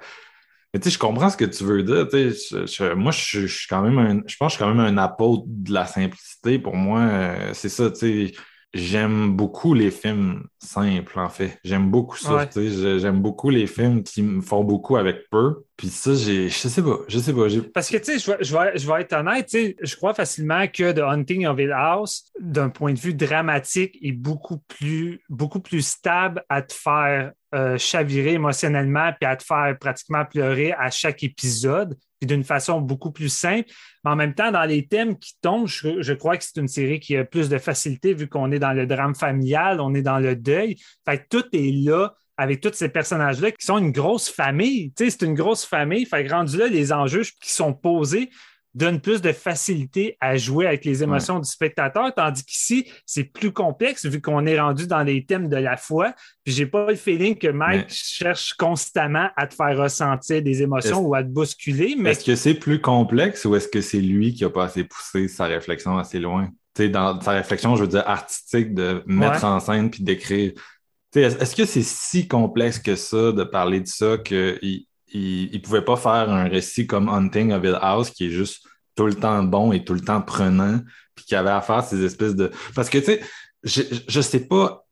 Mais 0.73 0.81
tu 0.81 0.89
sais, 0.89 0.93
je 0.93 0.99
comprends 0.99 1.29
ce 1.29 1.37
que 1.37 1.45
tu 1.45 1.63
veux 1.63 1.83
dire. 1.83 2.05
Tu 2.09 2.33
sais, 2.33 2.95
moi, 2.95 3.13
je, 3.13 3.47
suis 3.47 3.67
quand 3.69 3.81
même 3.81 3.97
un, 3.97 4.21
je 4.27 4.35
pense 4.35 4.57
que 4.57 4.59
je 4.59 4.63
suis 4.63 4.63
quand 4.65 4.75
même 4.75 4.85
un 4.85 5.01
apôtre 5.01 5.43
de 5.47 5.73
la 5.73 5.85
simplicité. 5.85 6.59
Pour 6.59 6.75
moi, 6.75 6.99
euh, 6.99 7.51
c'est 7.53 7.69
ça, 7.69 7.89
tu 7.89 8.27
sais 8.27 8.33
J'aime 8.77 9.35
beaucoup 9.35 9.73
les 9.73 9.91
films 9.91 10.45
simples, 10.59 11.19
en 11.19 11.29
fait. 11.29 11.59
J'aime 11.63 11.89
beaucoup 11.89 12.17
ça. 12.17 12.47
J'aime 12.55 13.21
beaucoup 13.21 13.49
les 13.49 13.67
films 13.67 14.03
qui 14.03 14.21
me 14.21 14.41
font 14.41 14.63
beaucoup 14.63 14.97
avec 14.97 15.29
peu. 15.31 15.63
Puis 15.75 15.89
ça, 15.89 16.15
j'ai, 16.15 16.49
je 16.49 16.67
sais 16.67 16.81
pas, 16.81 16.97
je 17.07 17.19
sais 17.19 17.33
pas. 17.33 17.47
Parce 17.73 17.89
que, 17.89 17.97
tu 17.97 18.03
sais, 18.03 18.19
je 18.19 18.31
vais, 18.31 18.37
je, 18.41 18.55
vais, 18.55 18.77
je 18.77 18.87
vais 18.87 19.01
être 19.01 19.13
honnête, 19.13 19.49
je 19.51 19.95
crois 19.95 20.13
facilement 20.13 20.67
que 20.67 20.91
The 20.91 20.99
Hunting 20.99 21.45
of 21.45 21.59
Hill 21.59 21.71
House, 21.71 22.31
d'un 22.39 22.69
point 22.69 22.93
de 22.93 22.99
vue 22.99 23.13
dramatique, 23.13 23.97
est 24.01 24.11
beaucoup 24.11 24.57
plus, 24.67 25.21
beaucoup 25.29 25.59
plus 25.59 25.85
stable 25.85 26.43
à 26.49 26.61
te 26.61 26.73
faire 26.73 27.31
euh, 27.55 27.77
chavirer 27.77 28.33
émotionnellement 28.33 29.11
puis 29.19 29.29
à 29.29 29.35
te 29.35 29.43
faire 29.43 29.77
pratiquement 29.79 30.25
pleurer 30.25 30.73
à 30.73 30.89
chaque 30.89 31.23
épisode 31.23 31.97
puis 32.19 32.27
d'une 32.27 32.43
façon 32.43 32.81
beaucoup 32.81 33.11
plus 33.11 33.29
simple. 33.29 33.69
Mais 34.03 34.11
en 34.11 34.15
même 34.15 34.33
temps, 34.33 34.51
dans 34.51 34.63
les 34.63 34.87
thèmes 34.87 35.17
qui 35.17 35.33
tombent, 35.41 35.67
je, 35.67 36.13
crois 36.13 36.37
que 36.37 36.43
c'est 36.43 36.57
une 36.59 36.67
série 36.67 36.99
qui 36.99 37.15
a 37.15 37.23
plus 37.23 37.49
de 37.49 37.57
facilité 37.57 38.13
vu 38.13 38.27
qu'on 38.27 38.51
est 38.51 38.59
dans 38.59 38.73
le 38.73 38.87
drame 38.87 39.15
familial, 39.15 39.79
on 39.79 39.93
est 39.93 40.01
dans 40.01 40.19
le 40.19 40.35
deuil. 40.35 40.77
Fait 41.05 41.25
tout 41.29 41.45
est 41.53 41.71
là 41.71 42.13
avec 42.37 42.61
tous 42.61 42.73
ces 42.73 42.89
personnages-là 42.89 43.51
qui 43.51 43.65
sont 43.65 43.77
une 43.77 43.91
grosse 43.91 44.29
famille. 44.29 44.93
C'est 44.97 45.21
une 45.23 45.33
grosse 45.33 45.65
famille. 45.65 46.05
Fait 46.05 46.23
que 46.23 46.31
rendu 46.31 46.57
là, 46.57 46.67
les 46.67 46.93
enjeux 46.93 47.23
qui 47.41 47.51
sont 47.51 47.73
posés 47.73 48.29
donne 48.77 49.01
plus 49.01 49.21
de 49.21 49.31
facilité 49.31 50.17
à 50.19 50.37
jouer 50.37 50.67
avec 50.67 50.85
les 50.85 51.03
émotions 51.03 51.39
du 51.39 51.49
spectateur, 51.49 52.13
tandis 52.15 52.43
qu'ici, 52.43 52.89
c'est 53.05 53.23
plus 53.23 53.51
complexe 53.51 54.05
vu 54.05 54.21
qu'on 54.21 54.45
est 54.45 54.59
rendu 54.59 54.87
dans 54.87 55.03
les 55.03 55.25
thèmes 55.25 55.49
de 55.49 55.57
la 55.57 55.77
foi. 55.77 56.13
Puis 56.43 56.53
j'ai 56.53 56.65
pas 56.65 56.89
le 56.89 56.95
feeling 56.95 57.37
que 57.37 57.47
Mike 57.47 57.89
cherche 57.89 58.53
constamment 58.53 59.29
à 59.35 59.47
te 59.47 59.55
faire 59.55 59.77
ressentir 59.77 60.41
des 60.41 60.61
émotions 60.61 60.99
ou 60.99 61.15
à 61.15 61.23
te 61.23 61.29
bousculer. 61.29 61.95
Mais... 61.97 62.11
Est-ce 62.11 62.25
que 62.25 62.35
c'est 62.35 62.53
plus 62.53 62.79
complexe 62.79 63.45
ou 63.45 63.55
est-ce 63.55 63.67
que 63.67 63.81
c'est 63.81 64.01
lui 64.01 64.33
qui 64.33 64.45
a 64.45 64.49
pas 64.49 64.65
assez 64.65 64.83
poussé 64.83 65.27
sa 65.27 65.45
réflexion 65.45 65.97
assez 65.97 66.19
loin? 66.19 66.49
sais, 66.77 66.89
dans 66.89 67.19
sa 67.19 67.31
réflexion, 67.31 67.75
je 67.75 67.81
veux 67.81 67.87
dire, 67.87 68.07
artistique, 68.07 68.73
de 68.73 69.03
mettre 69.05 69.43
en 69.43 69.59
scène 69.59 69.89
puis 69.89 70.03
d'écrire. 70.03 70.53
Est-ce 71.15 71.55
que 71.55 71.65
c'est 71.65 71.83
si 71.83 72.27
complexe 72.27 72.79
que 72.79 72.95
ça 72.95 73.31
de 73.31 73.43
parler 73.43 73.81
de 73.81 73.87
ça 73.87 74.17
qu'il 74.17 74.85
il, 75.13 75.51
ne 75.53 75.59
pouvait 75.59 75.83
pas 75.83 75.95
faire 75.95 76.29
un 76.29 76.45
récit 76.45 76.87
comme 76.87 77.09
Hunting 77.09 77.51
of 77.51 77.63
Hill 77.63 77.77
House 77.81 78.09
qui 78.09 78.27
est 78.27 78.31
juste 78.31 78.65
tout 78.95 79.05
le 79.05 79.13
temps 79.13 79.43
bon 79.43 79.71
et 79.71 79.83
tout 79.83 79.93
le 79.93 80.01
temps 80.01 80.21
prenant, 80.21 80.79
puis 81.15 81.25
qui 81.25 81.35
avait 81.35 81.49
à 81.49 81.61
faire 81.61 81.83
ces 81.83 82.03
espèces 82.03 82.35
de. 82.35 82.51
Parce 82.75 82.89
que, 82.89 82.97
tu 82.97 83.05
sais, 83.05 83.21
je, 83.63 83.81
je 84.07 84.21
sais 84.21 84.41
pas 84.47 84.87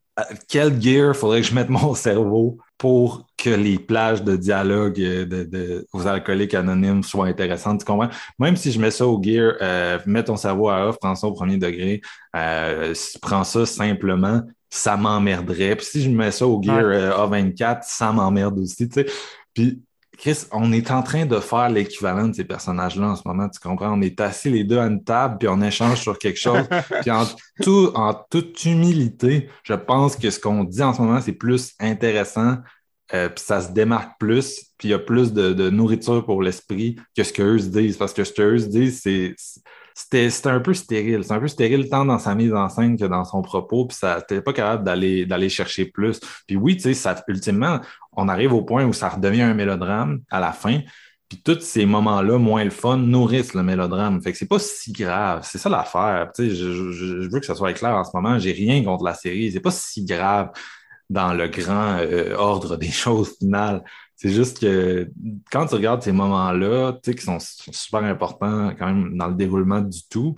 quel 0.47 0.81
gear 0.81 1.15
faudrait 1.15 1.41
que 1.41 1.47
je 1.47 1.55
mette 1.55 1.69
mon 1.69 1.93
cerveau 1.93 2.57
pour 2.77 3.27
que 3.37 3.49
les 3.49 3.79
plages 3.79 4.23
de 4.23 4.35
dialogue 4.35 4.99
euh, 4.99 5.25
de, 5.25 5.87
aux 5.93 6.07
alcooliques 6.07 6.53
anonymes 6.53 7.03
soient 7.03 7.27
intéressantes. 7.27 7.79
Tu 7.79 7.85
comprends? 7.85 8.09
Même 8.39 8.55
si 8.55 8.71
je 8.71 8.79
mets 8.79 8.91
ça 8.91 9.07
au 9.07 9.21
gear, 9.21 9.53
euh, 9.61 9.99
mets 10.05 10.23
ton 10.23 10.35
cerveau 10.35 10.69
à 10.69 10.87
off, 10.87 10.97
prends 10.99 11.15
ça 11.15 11.27
au 11.27 11.33
premier 11.33 11.57
degré, 11.57 12.01
euh, 12.35 12.93
prends 13.21 13.43
ça 13.43 13.65
simplement, 13.65 14.41
ça 14.69 14.97
m'emmerderait. 14.97 15.75
Puis 15.75 15.85
si 15.85 16.01
je 16.01 16.09
mets 16.09 16.31
ça 16.31 16.45
au 16.45 16.61
gear 16.61 16.83
euh, 16.83 17.11
A24, 17.11 17.79
ça 17.83 18.11
m'emmerde 18.11 18.59
aussi. 18.59 18.89
Tu 18.89 18.93
sais? 18.93 19.05
Puis 19.53 19.81
Chris, 20.17 20.45
on 20.51 20.71
est 20.71 20.91
en 20.91 21.03
train 21.03 21.25
de 21.25 21.39
faire 21.39 21.69
l'équivalent 21.69 22.27
de 22.27 22.35
ces 22.35 22.43
personnages-là 22.43 23.09
en 23.09 23.15
ce 23.15 23.23
moment, 23.25 23.49
tu 23.49 23.59
comprends? 23.59 23.93
On 23.93 24.01
est 24.01 24.19
assis 24.21 24.49
les 24.49 24.63
deux 24.63 24.77
à 24.77 24.85
une 24.85 25.03
table, 25.03 25.37
puis 25.39 25.47
on 25.47 25.61
échange 25.61 26.01
sur 26.01 26.17
quelque 26.17 26.39
chose. 26.39 26.63
puis 27.01 27.11
en, 27.11 27.25
tout, 27.61 27.91
en 27.95 28.13
toute 28.13 28.63
humilité, 28.65 29.49
je 29.63 29.73
pense 29.73 30.15
que 30.15 30.29
ce 30.29 30.39
qu'on 30.39 30.63
dit 30.63 30.83
en 30.83 30.93
ce 30.93 31.01
moment, 31.01 31.19
c'est 31.21 31.33
plus 31.33 31.73
intéressant, 31.79 32.57
euh, 33.13 33.29
puis 33.29 33.43
ça 33.43 33.61
se 33.61 33.71
démarque 33.71 34.19
plus, 34.19 34.71
puis 34.77 34.89
il 34.89 34.91
y 34.91 34.93
a 34.93 34.99
plus 34.99 35.33
de, 35.33 35.69
nourriture 35.69 36.25
pour 36.25 36.41
l'esprit 36.41 36.95
que 37.15 37.23
ce 37.23 37.31
qu'eux 37.31 37.59
se 37.59 37.67
disent. 37.67 37.97
Parce 37.97 38.13
que 38.13 38.23
ce 38.23 38.33
qu'eux 38.33 38.57
se 38.57 38.67
disent, 38.67 39.01
c'est 39.01 39.35
c'était 39.95 40.29
un 40.49 40.59
peu 40.59 40.73
stérile. 40.73 41.23
C'est 41.23 41.33
un 41.33 41.39
peu 41.39 41.47
stérile 41.47 41.89
tant 41.89 42.05
dans 42.05 42.19
sa 42.19 42.35
mise 42.35 42.53
en 42.53 42.67
scène 42.67 42.97
que 42.97 43.05
dans 43.05 43.23
son 43.23 43.41
propos, 43.41 43.85
puis 43.85 43.97
ça 43.97 44.21
t'es 44.21 44.41
pas 44.41 44.51
capable 44.53 44.83
d'aller 44.83 45.25
d'aller 45.25 45.49
chercher 45.49 45.85
plus. 45.85 46.19
Puis 46.45 46.57
oui, 46.57 46.75
tu 46.75 46.83
sais, 46.83 46.93
ça 46.93 47.15
ultimement, 47.29 47.79
on 48.11 48.27
arrive 48.27 48.53
au 48.53 48.61
point 48.61 48.85
où 48.85 48.93
ça 48.93 49.09
redevient 49.09 49.43
un 49.43 49.53
mélodrame 49.53 50.21
à 50.29 50.41
la 50.41 50.51
fin. 50.51 50.81
Puis 51.29 51.41
tous 51.43 51.61
ces 51.61 51.85
moments-là, 51.85 52.37
moins 52.37 52.63
le 52.63 52.69
fun, 52.69 52.97
nourrissent 52.97 53.55
le 53.55 53.63
mélodrame. 53.63 54.21
Fait 54.21 54.31
que 54.31 54.37
c'est 54.37 54.47
pas 54.47 54.59
si 54.59 54.91
grave. 54.91 55.41
C'est 55.43 55.57
ça 55.57 55.69
l'affaire. 55.69 56.29
Je, 56.37 56.49
je, 56.53 56.91
je 56.91 57.29
veux 57.29 57.39
que 57.39 57.45
ça 57.45 57.55
soit 57.55 57.73
clair 57.73 57.95
en 57.95 58.03
ce 58.03 58.11
moment. 58.13 58.37
J'ai 58.37 58.51
rien 58.51 58.83
contre 58.83 59.05
la 59.05 59.13
série. 59.15 59.51
C'est 59.51 59.59
pas 59.61 59.71
si 59.71 60.05
grave 60.05 60.51
dans 61.09 61.33
le 61.33 61.47
grand 61.47 61.97
euh, 61.99 62.35
ordre 62.35 62.77
des 62.77 62.91
choses 62.91 63.35
finales. 63.39 63.83
C'est 64.15 64.29
juste 64.29 64.59
que 64.61 65.09
quand 65.51 65.65
tu 65.67 65.75
regardes 65.75 66.01
ces 66.01 66.13
moments-là, 66.13 66.93
tu 66.93 67.11
sais, 67.11 67.15
qui 67.15 67.23
sont, 67.23 67.39
sont 67.39 67.73
super 67.73 68.03
importants 68.03 68.73
quand 68.77 68.85
même 68.87 69.17
dans 69.17 69.27
le 69.27 69.35
déroulement 69.35 69.81
du 69.81 70.07
tout, 70.09 70.35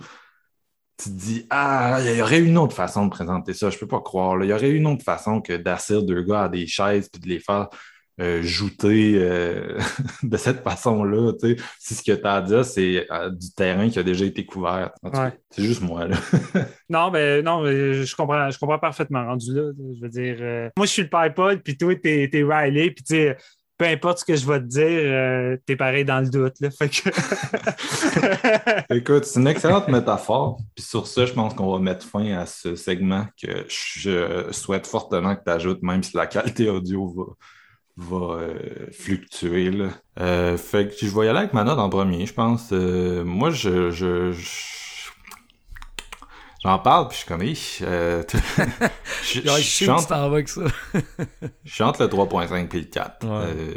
tu 0.96 1.10
te 1.10 1.14
dis 1.14 1.46
Ah, 1.50 1.98
il 2.00 2.16
y 2.16 2.22
aurait 2.22 2.40
une 2.40 2.58
autre 2.58 2.74
façon 2.74 3.04
de 3.06 3.10
présenter 3.10 3.54
ça, 3.54 3.70
je 3.70 3.78
peux 3.78 3.86
pas 3.86 4.00
croire. 4.00 4.42
Il 4.42 4.50
y 4.50 4.52
aurait 4.52 4.70
une 4.70 4.86
autre 4.86 5.04
façon 5.04 5.40
que 5.40 5.56
d'assir 5.56 6.02
deux 6.02 6.22
gars 6.22 6.44
à 6.44 6.48
des 6.48 6.66
chaises 6.66 7.08
puis 7.08 7.20
de 7.20 7.28
les 7.28 7.38
faire 7.38 7.68
euh, 8.20 8.42
jouter 8.42 9.12
euh, 9.14 9.78
de 10.24 10.36
cette 10.36 10.64
façon-là. 10.64 11.34
tu 11.40 11.50
sais. 11.50 11.62
Si 11.78 11.94
ce 11.94 12.02
que 12.02 12.18
tu 12.18 12.26
as 12.26 12.34
à 12.34 12.42
dire, 12.42 12.64
c'est 12.64 13.06
euh, 13.12 13.30
du 13.30 13.52
terrain 13.52 13.88
qui 13.88 13.98
a 14.00 14.02
déjà 14.02 14.24
été 14.24 14.44
couvert. 14.44 14.90
Ouais. 15.04 15.30
C'est 15.50 15.62
juste 15.62 15.82
moi, 15.82 16.08
là. 16.08 16.16
Non, 16.90 17.12
mais 17.12 17.42
non, 17.42 17.62
mais 17.62 18.02
je 18.02 18.16
comprends, 18.16 18.50
je 18.50 18.58
comprends 18.58 18.78
parfaitement 18.78 19.24
rendu 19.24 19.54
là. 19.54 19.70
Je 19.76 20.00
veux 20.00 20.08
dire, 20.08 20.70
moi, 20.76 20.86
je 20.86 20.90
suis 20.90 21.02
le 21.02 21.32
Paul, 21.32 21.62
puis 21.62 21.76
toi, 21.76 21.94
t'es, 21.94 22.28
t'es 22.32 22.42
Riley, 22.42 22.90
puis 22.90 23.04
tu 23.04 23.14
sais, 23.14 23.36
peu 23.78 23.86
importe 23.86 24.18
ce 24.18 24.24
que 24.24 24.34
je 24.34 24.44
vais 24.44 24.58
te 24.58 24.64
dire, 24.64 24.82
euh, 24.88 25.56
t'es 25.64 25.76
pareil 25.76 26.04
dans 26.04 26.18
le 26.20 26.28
doute. 26.28 26.54
Là. 26.60 26.68
Fait 26.70 26.88
que... 26.88 27.08
Écoute, 28.94 29.24
c'est 29.24 29.38
une 29.40 29.46
excellente 29.46 29.86
métaphore. 29.88 30.58
Puis 30.74 30.84
sur 30.84 31.06
ça, 31.06 31.24
je 31.26 31.32
pense 31.32 31.54
qu'on 31.54 31.72
va 31.72 31.78
mettre 31.78 32.04
fin 32.04 32.36
à 32.36 32.44
ce 32.44 32.74
segment 32.74 33.26
que 33.40 33.64
je 33.68 34.48
souhaite 34.50 34.86
fortement 34.86 35.36
que 35.36 35.44
tu 35.44 35.50
ajoutes, 35.50 35.82
même 35.82 36.02
si 36.02 36.16
la 36.16 36.26
qualité 36.26 36.68
audio 36.68 37.36
va, 37.96 38.16
euh, 38.16 38.58
fluctuer. 38.92 39.70
Là. 39.70 39.88
Euh, 40.20 40.56
fait 40.56 40.88
que 40.88 41.06
je 41.06 41.16
vais 41.16 41.26
y 41.26 41.28
aller 41.28 41.38
avec 41.38 41.54
ma 41.54 41.62
note 41.62 41.78
en 41.78 41.88
premier, 41.88 42.26
je 42.26 42.34
pense. 42.34 42.72
Moi, 42.72 43.50
je, 43.50 43.90
je- 43.90 44.32
J'en 46.64 46.78
parle, 46.80 47.08
puis 47.08 47.14
je 47.14 47.18
suis 47.20 47.28
comme, 47.28 47.42
Hi, 47.42 47.78
euh, 47.82 48.22
je, 49.22 49.40
je 49.40 49.42
je 49.42 49.84
vas 49.86 50.24
avec 50.24 50.48
ça. 50.48 50.62
je 51.64 51.82
entre 51.84 52.02
le 52.02 52.08
3.5 52.08 52.74
et 52.74 52.78
le 52.80 52.84
4. 52.86 53.24
Ouais. 53.24 53.30
Euh, 53.30 53.72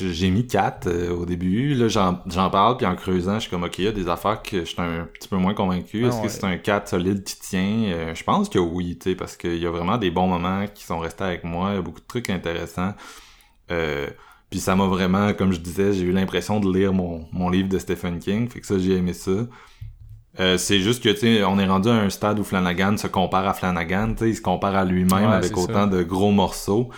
j'ai 0.00 0.30
mis 0.30 0.46
4 0.46 0.86
euh, 0.86 1.10
au 1.10 1.26
début. 1.26 1.74
Là, 1.74 1.88
j'en, 1.88 2.50
parle, 2.50 2.76
puis 2.76 2.86
en 2.86 2.96
creusant, 2.96 3.34
je 3.34 3.40
suis 3.40 3.50
comme, 3.50 3.64
OK, 3.64 3.78
il 3.78 3.84
y 3.84 3.88
a 3.88 3.92
des 3.92 4.08
affaires 4.08 4.42
que 4.42 4.60
je 4.60 4.64
suis 4.64 4.80
un 4.80 5.08
petit 5.12 5.28
peu 5.28 5.36
moins 5.36 5.54
convaincu. 5.54 6.04
Ah 6.04 6.08
Est-ce 6.08 6.16
ouais. 6.16 6.22
que 6.24 6.28
c'est 6.28 6.44
un 6.44 6.56
4 6.56 6.88
solide 6.88 7.24
qui 7.24 7.38
tient? 7.38 7.84
Euh, 7.86 8.14
je 8.14 8.24
pense 8.24 8.48
que 8.48 8.58
oui, 8.58 8.98
tu 8.98 9.10
sais, 9.10 9.16
parce 9.16 9.36
qu'il 9.36 9.58
y 9.58 9.66
a 9.66 9.70
vraiment 9.70 9.98
des 9.98 10.10
bons 10.10 10.26
moments 10.26 10.66
qui 10.72 10.84
sont 10.84 10.98
restés 10.98 11.24
avec 11.24 11.44
moi. 11.44 11.70
Il 11.72 11.76
y 11.76 11.78
a 11.78 11.82
beaucoup 11.82 12.00
de 12.00 12.06
trucs 12.06 12.30
intéressants. 12.30 12.94
Euh, 13.70 14.08
puis 14.50 14.60
ça 14.60 14.76
m'a 14.76 14.86
vraiment, 14.86 15.32
comme 15.32 15.52
je 15.52 15.60
disais, 15.60 15.92
j'ai 15.92 16.02
eu 16.02 16.12
l'impression 16.12 16.60
de 16.60 16.72
lire 16.72 16.92
mon, 16.92 17.26
mon 17.32 17.48
livre 17.48 17.68
de 17.68 17.78
Stephen 17.78 18.18
King. 18.18 18.48
Fait 18.48 18.60
que 18.60 18.66
ça, 18.66 18.78
j'ai 18.78 18.96
aimé 18.96 19.12
ça. 19.12 19.32
Euh, 20.40 20.58
c'est 20.58 20.80
juste 20.80 21.02
que, 21.02 21.10
tu 21.10 21.16
sais, 21.18 21.44
on 21.44 21.58
est 21.58 21.66
rendu 21.66 21.88
à 21.88 21.92
un 21.94 22.10
stade 22.10 22.38
où 22.40 22.44
Flanagan 22.44 22.96
se 22.96 23.06
compare 23.06 23.46
à 23.46 23.54
Flanagan, 23.54 24.14
tu 24.14 24.24
sais, 24.24 24.30
il 24.30 24.36
se 24.36 24.42
compare 24.42 24.74
à 24.74 24.84
lui-même 24.84 25.28
Ouais, 25.28 25.34
avec 25.34 25.56
autant 25.56 25.84
ça. 25.84 25.86
de 25.86 26.02
gros 26.02 26.32
morceaux. 26.32 26.88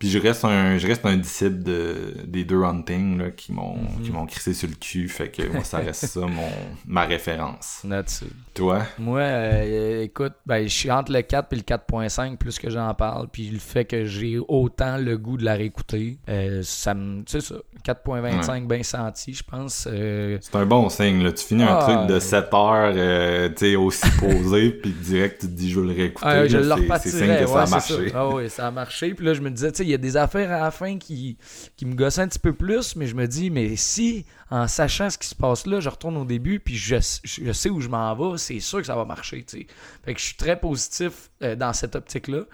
Puis 0.00 0.08
je 0.10 0.18
reste 0.18 0.44
un, 0.44 0.76
je 0.78 0.86
reste 0.88 1.06
un 1.06 1.16
disciple 1.16 1.62
de, 1.62 2.14
des 2.26 2.42
deux 2.44 2.62
Hunting, 2.64 3.18
là, 3.18 3.30
qui 3.30 3.52
m'ont, 3.52 3.76
Mhm. 3.76 4.02
qui 4.02 4.10
m'ont 4.10 4.26
crissé 4.26 4.52
sur 4.54 4.68
le 4.68 4.74
cul. 4.74 5.08
Fait 5.08 5.28
que 5.28 5.46
moi, 5.52 5.62
ça 5.62 5.78
reste 5.78 6.06
ça, 6.06 6.20
mon, 6.20 6.48
ma 6.86 7.04
référence. 7.04 7.82
Là-dessus. 7.86 8.24
Toi? 8.54 8.82
Moi, 8.98 9.20
euh, 9.20 10.02
écoute, 10.02 10.32
ben, 10.46 10.62
je 10.66 10.74
suis 10.74 10.90
entre 10.90 11.12
le 11.12 11.20
4 11.22 11.52
et 11.52 11.56
le 11.56 11.62
4.5 11.62 12.36
plus 12.38 12.58
que 12.58 12.70
j'en 12.70 12.92
parle. 12.94 13.28
Puis 13.30 13.48
le 13.50 13.58
fait 13.58 13.84
que 13.84 14.06
j'ai 14.06 14.38
autant 14.48 14.96
le 14.96 15.16
goût 15.18 15.36
de 15.36 15.44
la 15.44 15.54
réécouter, 15.54 16.18
euh, 16.28 16.60
ça 16.64 16.94
me. 16.94 17.22
Tu 17.24 17.32
sais 17.32 17.40
ça, 17.42 17.56
4.25 17.84 18.66
bien 18.66 18.82
senti, 18.82 19.34
je 19.34 19.42
pense. 19.42 19.86
euh, 19.90 20.38
C'est 20.40 20.56
un 20.56 20.66
bon 20.66 20.88
signe, 20.88 21.22
là. 21.22 21.32
Tu 21.32 21.44
finis 21.44 21.62
un 21.62 21.76
Ah, 21.78 21.82
truc 21.82 22.08
de 22.08 22.14
ouais. 22.14 22.20
7 22.20 22.54
heures, 22.54 23.52
tu 23.54 23.66
sais, 23.66 23.76
aussi 23.76 24.10
posé, 24.18 24.70
puis 24.70 24.92
direct, 24.92 25.42
tu 25.42 25.46
te 25.46 25.52
dis, 25.52 25.70
je 25.70 25.78
veux 25.80 25.86
le 25.86 25.92
réécouter. 25.94 26.26
Ah, 26.26 26.46
je 26.46 26.56
le 26.56 26.64
c'est- 26.98 27.08
signe 27.10 27.36
que 27.38 27.46
ça 27.46 27.60
a 27.60 27.64
ouais, 27.64 27.70
marché. 27.70 28.08
ça. 28.08 28.14
Ah 28.14 28.28
oui, 28.28 28.48
ça 28.50 28.66
a 28.66 28.70
marché. 28.70 29.14
Puis 29.14 29.24
là, 29.26 29.34
je 29.34 29.40
me 29.42 29.50
disais, 29.50 29.72
tu 29.72 29.84
sais, 29.84 29.89
il 29.90 29.92
y 29.92 29.94
a 29.94 29.98
des 29.98 30.16
affaires 30.16 30.50
à 30.52 30.60
la 30.60 30.70
fin 30.70 30.98
qui, 30.98 31.36
qui 31.76 31.86
me 31.86 31.94
gossaient 31.94 32.22
un 32.22 32.28
petit 32.28 32.38
peu 32.38 32.52
plus, 32.52 32.96
mais 32.96 33.06
je 33.06 33.14
me 33.14 33.26
dis, 33.26 33.50
mais 33.50 33.76
si, 33.76 34.24
en 34.50 34.66
sachant 34.66 35.10
ce 35.10 35.18
qui 35.18 35.28
se 35.28 35.34
passe 35.34 35.66
là, 35.66 35.80
je 35.80 35.88
retourne 35.88 36.16
au 36.16 36.24
début, 36.24 36.60
puis 36.60 36.76
je, 36.76 36.96
je 37.24 37.52
sais 37.52 37.70
où 37.70 37.80
je 37.80 37.88
m'en 37.88 38.14
vais, 38.14 38.38
c'est 38.38 38.60
sûr 38.60 38.78
que 38.78 38.86
ça 38.86 38.96
va 38.96 39.04
marcher, 39.04 39.44
tu 39.44 39.58
sais. 39.58 39.66
Fait 40.04 40.14
que 40.14 40.20
je 40.20 40.26
suis 40.26 40.36
très 40.36 40.58
positif 40.58 41.30
euh, 41.42 41.56
dans 41.56 41.72
cette 41.72 41.94
optique-là. 41.94 42.44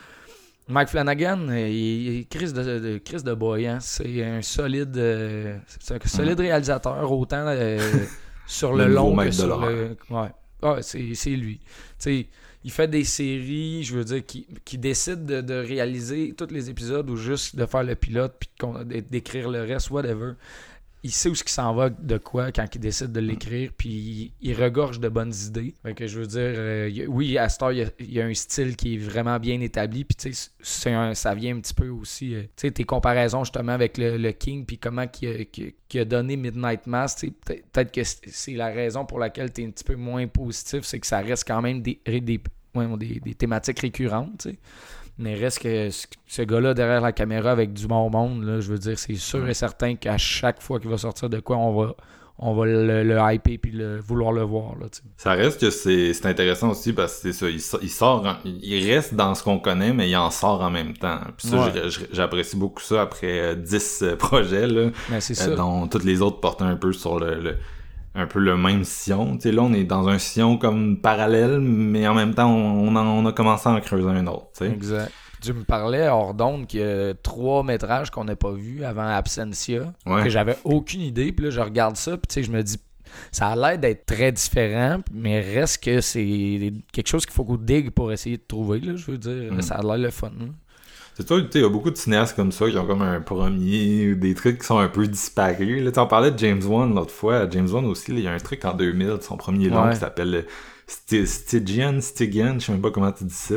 Mike 0.68 0.88
Flanagan, 0.88 1.48
euh, 1.48 1.68
il 1.68 2.18
est 2.18 2.24
Chris 2.24 2.52
de, 2.52 2.62
de, 2.62 2.98
Chris 2.98 3.22
de 3.22 3.34
Boy, 3.34 3.66
hein. 3.66 3.78
C'est 3.80 4.24
un 4.24 4.42
solide, 4.42 4.96
euh, 4.96 5.56
c'est 5.78 6.04
un 6.04 6.08
solide 6.08 6.40
réalisateur, 6.40 7.12
autant 7.12 7.44
euh, 7.46 7.78
sur 8.48 8.74
Le 8.74 8.88
long 8.88 9.16
que 9.16 9.30
sur 9.30 9.60
le. 9.60 9.96
Ouais, 10.10 10.28
ouais 10.62 10.82
c'est 10.82 11.14
c'est 11.14 11.30
lui. 11.30 11.60
Tu 11.60 11.66
sais, 11.98 12.26
il 12.66 12.72
fait 12.72 12.88
des 12.88 13.04
séries, 13.04 13.84
je 13.84 13.94
veux 13.94 14.02
dire, 14.02 14.26
qui, 14.26 14.44
qui 14.64 14.76
décide 14.76 15.24
de, 15.24 15.40
de 15.40 15.54
réaliser 15.54 16.34
tous 16.36 16.52
les 16.52 16.68
épisodes 16.68 17.08
ou 17.08 17.14
juste 17.14 17.54
de 17.54 17.64
faire 17.64 17.84
le 17.84 17.94
pilote 17.94 18.34
puis 18.40 18.50
d'écrire 19.08 19.48
le 19.48 19.62
reste, 19.62 19.90
whatever. 19.90 20.32
Il 21.04 21.12
sait 21.12 21.28
où 21.28 21.36
ce 21.36 21.44
qui 21.44 21.52
s'en 21.52 21.72
va 21.76 21.90
de 21.90 22.18
quoi 22.18 22.50
quand 22.50 22.66
il 22.74 22.80
décide 22.80 23.12
de 23.12 23.20
l'écrire, 23.20 23.70
puis 23.78 24.32
il, 24.40 24.54
regorge 24.60 24.98
de 24.98 25.08
bonnes 25.08 25.32
idées. 25.46 25.74
Fait 25.84 25.94
que 25.94 26.08
je 26.08 26.18
veux 26.18 26.26
dire, 26.26 26.40
euh, 26.40 27.06
oui, 27.06 27.38
à 27.38 27.48
Star, 27.48 27.70
il 27.70 27.88
y, 28.00 28.20
a, 28.20 28.24
un 28.24 28.34
style 28.34 28.74
qui 28.74 28.94
est 28.94 28.98
vraiment 28.98 29.38
bien 29.38 29.60
établi, 29.60 30.02
puis 30.02 30.16
tu 30.16 30.34
sais, 30.34 30.50
ça 31.14 31.34
vient 31.36 31.56
un 31.56 31.60
petit 31.60 31.74
peu 31.74 31.88
aussi, 31.88 32.34
euh, 32.34 32.42
tu 32.42 32.48
sais, 32.56 32.70
tes 32.72 32.82
comparaisons 32.82 33.44
justement 33.44 33.72
avec 33.72 33.96
le, 33.96 34.32
King, 34.32 34.66
puis 34.66 34.78
comment 34.78 35.06
qu'il 35.06 35.28
a, 35.28 36.00
a 36.00 36.04
donné 36.04 36.36
Midnight 36.36 36.88
Mass, 36.88 37.24
peut-être 37.44 37.92
que 37.92 38.02
c'est 38.02 38.54
la 38.54 38.70
raison 38.70 39.04
pour 39.04 39.20
laquelle 39.20 39.52
tu 39.52 39.62
es 39.62 39.66
un 39.66 39.70
petit 39.70 39.84
peu 39.84 39.94
moins 39.94 40.26
positif, 40.26 40.80
c'est 40.82 40.98
que 40.98 41.06
ça 41.06 41.20
reste 41.20 41.46
quand 41.46 41.62
même 41.62 41.80
des, 41.80 42.00
des, 42.04 42.40
des, 42.96 43.20
des 43.24 43.34
thématiques 43.34 43.80
récurrentes. 43.80 44.46
Mais 45.18 45.34
reste 45.34 45.60
que 45.62 45.88
ce, 46.26 46.42
gars-là 46.42 46.74
derrière 46.74 47.00
la 47.00 47.12
caméra 47.12 47.50
avec 47.50 47.72
du 47.72 47.86
bon 47.86 48.10
monde, 48.10 48.44
là, 48.44 48.60
je 48.60 48.70
veux 48.70 48.78
dire, 48.78 48.98
c'est 48.98 49.14
sûr 49.14 49.48
et 49.48 49.54
certain 49.54 49.94
qu'à 49.96 50.18
chaque 50.18 50.60
fois 50.60 50.78
qu'il 50.78 50.90
va 50.90 50.98
sortir 50.98 51.30
de 51.30 51.40
quoi, 51.40 51.56
on 51.56 51.74
va, 51.74 51.94
on 52.38 52.54
va 52.54 52.66
le, 52.66 53.02
le 53.02 53.18
hyper 53.32 53.56
puis 53.62 53.72
le, 53.72 53.96
vouloir 53.98 54.30
le 54.32 54.42
voir. 54.42 54.74
Là. 54.78 54.88
Ça 55.16 55.30
reste 55.32 55.58
que 55.58 55.70
c'est 55.70 56.26
intéressant 56.26 56.68
aussi 56.68 56.92
parce 56.92 57.14
que 57.22 57.32
c'est 57.32 57.32
ça, 57.32 57.48
il, 57.48 57.62
so- 57.62 57.78
il 57.80 57.88
sort, 57.88 58.26
en- 58.26 58.36
il 58.44 58.92
reste 58.92 59.14
dans 59.14 59.34
ce 59.34 59.42
qu'on 59.42 59.58
connaît, 59.58 59.94
mais 59.94 60.10
il 60.10 60.16
en 60.18 60.30
sort 60.30 60.60
en 60.60 60.70
même 60.70 60.92
temps. 60.92 61.20
Puis 61.38 61.48
ça, 61.48 61.64
Ouais. 61.64 61.70
j'ai- 61.72 61.88
j'ai- 61.88 62.08
j'apprécie 62.12 62.56
beaucoup 62.56 62.82
ça 62.82 63.00
après 63.00 63.40
euh, 63.40 63.54
10 63.54 64.00
euh, 64.02 64.16
projets, 64.16 64.66
là, 64.66 64.90
Mais 65.08 65.22
c'est 65.22 65.48
euh, 65.48 65.56
dont 65.56 65.88
toutes 65.88 66.04
les 66.04 66.20
autres 66.20 66.40
portent 66.40 66.60
un 66.60 66.76
peu 66.76 66.92
sur 66.92 67.18
le, 67.18 67.40
le- 67.40 67.56
un 68.16 68.26
peu 68.26 68.38
le 68.40 68.56
même 68.56 68.84
sillon. 68.84 69.34
Tu 69.36 69.42
sais, 69.42 69.52
là, 69.52 69.62
on 69.62 69.72
est 69.72 69.84
dans 69.84 70.08
un 70.08 70.18
sillon 70.18 70.56
comme 70.58 71.00
parallèle, 71.00 71.60
mais 71.60 72.06
en 72.08 72.14
même 72.14 72.34
temps, 72.34 72.50
on, 72.50 72.88
on, 72.88 72.96
en- 72.96 73.06
on 73.06 73.26
a 73.26 73.32
commencé 73.32 73.68
à 73.68 73.72
en 73.72 73.80
creuser 73.80 74.08
un 74.08 74.26
autre, 74.26 74.48
tu 74.56 74.64
sais. 74.66 74.70
Exact. 74.70 75.12
Tu 75.42 75.52
me 75.52 75.64
parlais 75.64 76.08
hors 76.08 76.32
d'onde 76.34 76.66
qu'il 76.66 76.80
y 76.80 76.82
a 76.82 77.12
trois 77.14 77.62
métrages 77.62 78.10
qu'on 78.10 78.24
n'a 78.24 78.36
pas 78.36 78.52
vus 78.52 78.84
avant 78.84 79.06
Absentia, 79.06 79.92
Ouais. 80.06 80.24
que 80.24 80.30
j'avais 80.30 80.56
aucune 80.64 81.02
idée. 81.02 81.30
Puis 81.30 81.44
là, 81.44 81.50
je 81.50 81.60
regarde 81.60 81.96
ça, 81.96 82.16
puis 82.16 82.42
je 82.42 82.50
me 82.50 82.62
dis, 82.62 82.78
ça 83.30 83.48
a 83.48 83.56
l'air 83.56 83.78
d'être 83.78 84.06
très 84.06 84.32
différent, 84.32 84.98
mais 85.12 85.40
reste 85.40 85.84
que 85.84 86.00
c'est 86.00 86.72
quelque 86.92 87.08
chose 87.08 87.24
qu'il 87.26 87.34
faut 87.34 87.44
qu'on 87.44 87.56
digue 87.56 87.90
pour 87.90 88.10
essayer 88.12 88.38
de 88.38 88.42
trouver. 88.48 88.80
Là, 88.80 88.96
je 88.96 89.10
veux 89.10 89.18
dire, 89.18 89.52
Mm. 89.52 89.60
ça 89.60 89.76
a 89.76 89.82
l'air 89.82 89.98
le 89.98 90.10
fun. 90.10 90.28
hein. 90.40 90.48
C'est 91.16 91.24
toi, 91.24 91.40
tu 91.40 91.46
sais, 91.50 91.58
il 91.60 91.62
y 91.62 91.64
a 91.64 91.70
beaucoup 91.70 91.90
de 91.90 91.96
cinéastes 91.96 92.36
comme 92.36 92.52
ça 92.52 92.68
qui 92.68 92.76
ont 92.76 92.86
comme 92.86 93.00
un 93.00 93.20
premier, 93.22 94.14
des 94.14 94.34
trucs 94.34 94.58
qui 94.60 94.66
sont 94.66 94.78
un 94.78 94.88
peu 94.88 95.06
disparus. 95.06 95.82
Là, 95.82 95.90
on 96.02 96.06
parlait 96.06 96.30
de 96.30 96.38
James 96.38 96.62
Wan 96.62 96.94
l'autre 96.94 97.10
fois. 97.10 97.48
James 97.50 97.68
Wan 97.70 97.86
aussi, 97.86 98.12
il 98.12 98.20
y 98.20 98.26
a 98.28 98.32
un 98.32 98.38
truc 98.38 98.62
en 98.66 98.74
2000, 98.74 99.16
son 99.22 99.38
premier 99.38 99.70
long 99.70 99.84
Ouais. 99.86 99.94
qui 99.94 100.00
s'appelle 100.00 100.34
euh, 100.34 101.24
Stygian, 101.26 102.00
Stygian, 102.02 102.56
je 102.58 102.66
sais 102.66 102.72
même 102.72 102.82
pas 102.82 102.90
comment 102.90 103.10
tu 103.12 103.24
dis 103.24 103.32
ça, 103.34 103.54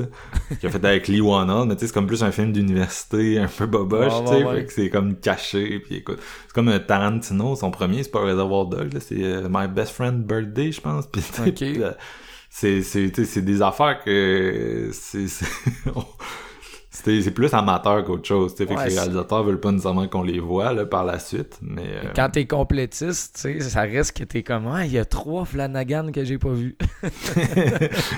qui 0.59 0.65
a 0.65 0.69
fait 0.69 0.83
avec 0.85 1.07
Lee 1.09 1.19
Wannell, 1.19 1.67
mais 1.67 1.75
tu 1.75 1.81
sais, 1.81 1.87
c'est 1.87 1.93
comme 1.93 2.07
plus 2.07 2.23
un 2.23 2.31
film 2.31 2.53
d'université, 2.53 3.37
un 3.39 3.47
peu 3.47 3.65
boboche, 3.67 4.13
Ouais, 4.13 4.21
tu 4.21 4.27
sais, 4.29 4.35
ouais, 4.37 4.43
ouais. 4.53 4.67
c'est 4.69 4.89
comme 4.89 5.15
caché, 5.17 5.79
puis 5.79 5.95
écoute, 5.97 6.19
c'est 6.47 6.53
comme 6.53 6.69
un 6.69 6.79
Tarantino, 6.79 7.55
son 7.57 7.71
premier, 7.71 8.01
c'est 8.03 8.09
pas 8.11 8.21
Reservoir 8.21 8.67
Dogs, 8.67 8.93
là, 8.93 8.99
c'est 9.01 9.21
euh, 9.21 9.47
My 9.51 9.67
Best 9.67 9.91
Friend 9.91 10.23
Birthday, 10.25 10.71
je 10.71 10.79
pense, 10.81 11.05
puis 11.07 11.21
euh, 11.83 11.91
c'est 12.49 12.81
c'est 12.81 13.41
des 13.41 13.61
affaires 13.61 14.01
que 14.03 14.89
c'est 14.93 15.25
c'est 16.91 17.31
plus 17.31 17.53
amateur 17.53 18.03
qu'autre 18.03 18.25
chose. 18.27 18.53
tu 18.53 18.57
sais. 18.57 18.67
Fait 18.67 18.73
que 18.75 18.79
Ouais, 18.79 18.89
les 18.89 18.95
réalisateurs 18.95 19.43
veulent 19.43 19.59
pas 19.59 19.71
nécessairement 19.71 20.07
qu'on 20.07 20.23
les 20.23 20.39
voit 20.39 20.73
là, 20.73 20.85
par 20.85 21.05
la 21.05 21.19
suite. 21.19 21.57
Mais 21.61 21.83
euh, 21.85 22.11
Quand 22.15 22.29
t'es 22.31 22.45
complétiste, 22.47 23.47
ça 23.61 23.81
reste 23.81 24.17
que 24.17 24.23
t'es 24.23 24.41
comme, 24.43 24.67
ah, 24.67 24.85
il 24.85 24.91
y 24.91 24.97
a 24.97 25.05
trois 25.05 25.45
Flanagan 25.45 26.11
que 26.11 26.23
j'ai 26.23 26.37
pas 26.39 26.49
vu. 26.51 26.75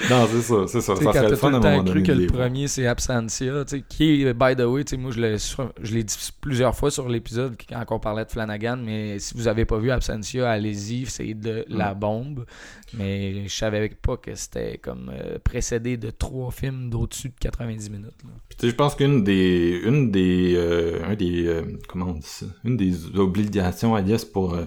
non, 0.10 0.28
c'est 0.32 0.42
ça, 0.42 0.56
c'est 0.68 0.82
ça. 0.82 0.94
Tu 0.94 1.00
sais, 1.00 1.06
Ça 1.06 1.14
serait 1.14 1.30
le 1.30 1.36
fun 1.36 1.54
à 1.54 1.58
un 1.58 1.60
moment 1.60 1.84
cru 1.84 1.94
donné 1.94 2.04
que 2.04 2.12
de 2.12 2.22
le 2.22 2.28
premier 2.28 2.68
c'est 2.68 2.88
Absentia, 2.88 3.64
qui 3.90 4.24
est, 4.24 4.34
by 4.34 4.56
the 4.56 4.62
way, 4.66 4.84
moi 4.98 5.12
je 5.12 5.20
l'ai, 5.22 5.38
sur- 5.38 5.74
je 5.82 5.94
l'ai 5.94 6.04
dit 6.04 6.16
plusieurs 6.40 6.76
fois 6.76 6.92
sur 6.92 7.10
l'épisode 7.10 7.56
quand 7.68 7.84
on 7.90 8.00
parlait 8.00 8.26
de 8.26 8.32
Flanagan, 8.32 8.78
mais 8.78 9.20
si 9.20 9.34
vous 9.36 9.48
avez 9.48 9.66
pas 9.66 9.78
vu 9.78 9.92
Absentia, 9.92 10.50
allez-y, 10.50 11.06
c'est 11.06 11.34
de 11.34 11.66
la 11.68 11.94
bombe. 11.94 12.46
Mais 12.94 13.48
je 13.48 13.56
savais 13.56 13.88
pas 13.90 14.18
que 14.18 14.36
c'était 14.36 14.78
comme 14.78 15.10
euh, 15.14 15.38
précédé 15.42 15.96
de 15.96 16.10
trois 16.10 16.52
films 16.52 16.90
d'au-dessus 16.90 17.30
de 17.30 17.36
90 17.40 17.90
minutes. 17.90 18.06
là. 18.24 18.30
Tu 18.62 18.68
sais, 18.68 18.72
je 18.74 18.76
pense 18.76 18.94
qu'une 18.94 19.24
des, 19.24 19.82
une 19.84 20.12
des, 20.12 20.54
euh, 20.56 21.00
un 21.10 21.16
des, 21.16 21.48
euh, 21.48 21.64
comment 21.88 22.10
on 22.10 22.14
dit 22.14 22.22
ça, 22.28 22.46
une 22.64 22.78
des 22.78 22.94
obligations, 23.18 24.00
guess, 24.02 24.24
pour 24.24 24.54
euh, 24.54 24.66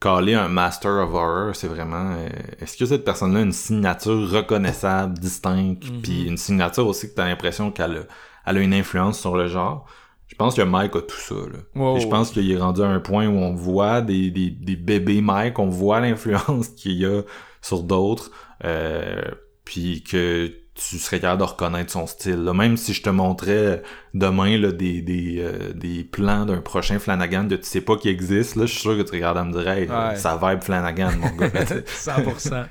caler 0.00 0.32
un 0.32 0.48
Master 0.48 0.92
of 0.92 1.12
Horror, 1.12 1.54
c'est 1.54 1.66
vraiment, 1.68 2.12
euh, 2.12 2.28
est-ce 2.58 2.78
que 2.78 2.86
cette 2.86 3.04
personne-là 3.04 3.40
a 3.40 3.42
une 3.42 3.52
signature 3.52 4.30
reconnaissable, 4.30 5.18
distincte, 5.18 5.90
Mhm. 5.90 6.00
puis 6.00 6.24
une 6.26 6.38
signature 6.38 6.86
aussi 6.86 7.10
que 7.10 7.16
t'as 7.16 7.26
l'impression 7.28 7.70
qu'elle 7.70 7.96
a, 7.98 8.00
elle 8.46 8.56
a 8.56 8.60
une 8.62 8.72
influence 8.72 9.20
sur 9.20 9.36
le 9.36 9.46
genre? 9.46 9.84
Je 10.28 10.34
pense 10.34 10.54
que 10.54 10.62
Mike 10.62 10.96
a 10.96 11.02
tout 11.02 11.16
ça, 11.18 11.34
là. 11.34 11.58
Wow. 11.74 11.98
Et 11.98 12.00
je 12.00 12.08
pense 12.08 12.30
qu'il 12.30 12.50
est 12.50 12.56
rendu 12.56 12.80
à 12.80 12.86
un 12.88 13.00
point 13.00 13.26
où 13.26 13.36
on 13.36 13.54
voit 13.54 14.00
des, 14.00 14.30
des, 14.30 14.48
des 14.50 14.76
bébés 14.76 15.20
Mike, 15.20 15.58
on 15.58 15.68
voit 15.68 16.00
l'influence 16.00 16.68
qu'il 16.76 16.92
y 16.92 17.04
a 17.04 17.20
sur 17.60 17.82
d'autres, 17.82 18.30
euh, 18.64 19.20
puis 19.64 20.02
que 20.02 20.50
tu 20.78 20.98
serais 20.98 21.18
capable 21.20 21.40
de 21.40 21.46
reconnaître 21.46 21.90
son 21.92 22.06
style. 22.06 22.44
là. 22.44 22.54
Même 22.54 22.76
si 22.76 22.94
je 22.94 23.02
te 23.02 23.10
montrais 23.10 23.82
demain 24.14 24.56
là, 24.58 24.70
des, 24.72 25.02
des, 25.02 25.36
euh, 25.40 25.72
des 25.74 26.04
plans 26.04 26.46
d'un 26.46 26.60
prochain 26.60 26.98
Flanagan 26.98 27.48
que 27.48 27.56
tu 27.56 27.64
sais 27.64 27.80
pas 27.80 27.96
qui 27.96 28.08
existe, 28.08 28.54
là, 28.56 28.64
je 28.66 28.72
suis 28.72 28.80
sûr 28.80 28.96
que 28.96 29.02
tu 29.02 29.12
regardes 29.12 29.38
à 29.38 29.44
me 29.44 29.52
dire 29.52 29.68
hey, 29.68 29.88
Ouais. 29.88 30.16
ça 30.16 30.38
vibe 30.42 30.62
Flanagan, 30.62 31.10
mon 31.18 31.34
gars. 31.36 31.48
100%. 31.50 32.66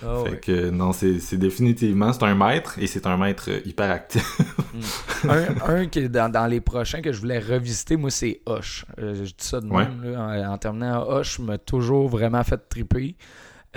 Ah 0.00 0.22
fait 0.24 0.30
ouais. 0.30 0.36
que 0.38 0.70
non, 0.70 0.92
c'est 0.92 1.36
définitivement, 1.36 2.12
c'est 2.12 2.22
un 2.22 2.36
maître, 2.36 2.76
et 2.78 2.86
c'est 2.86 3.04
un 3.04 3.16
maître 3.16 3.50
hyper 3.66 3.90
actif. 3.90 4.38
un, 5.28 5.74
un 5.74 5.86
qui 5.86 5.98
est 6.00 6.08
dans, 6.08 6.30
dans 6.30 6.46
les 6.46 6.60
prochains 6.60 7.00
que 7.02 7.10
je 7.12 7.18
voulais 7.18 7.40
revisiter, 7.40 7.96
moi, 7.96 8.10
c'est 8.10 8.40
Hush. 8.48 8.84
Euh, 9.00 9.14
je 9.16 9.22
dis 9.22 9.34
ça 9.38 9.60
de 9.60 9.66
Ouais. 9.66 9.84
même. 9.88 10.12
là, 10.12 10.48
en, 10.50 10.52
en 10.52 10.58
terminant, 10.58 11.18
Hush 11.18 11.40
m'a 11.40 11.58
toujours 11.58 12.08
vraiment 12.08 12.44
fait 12.44 12.60
triper. 12.68 13.16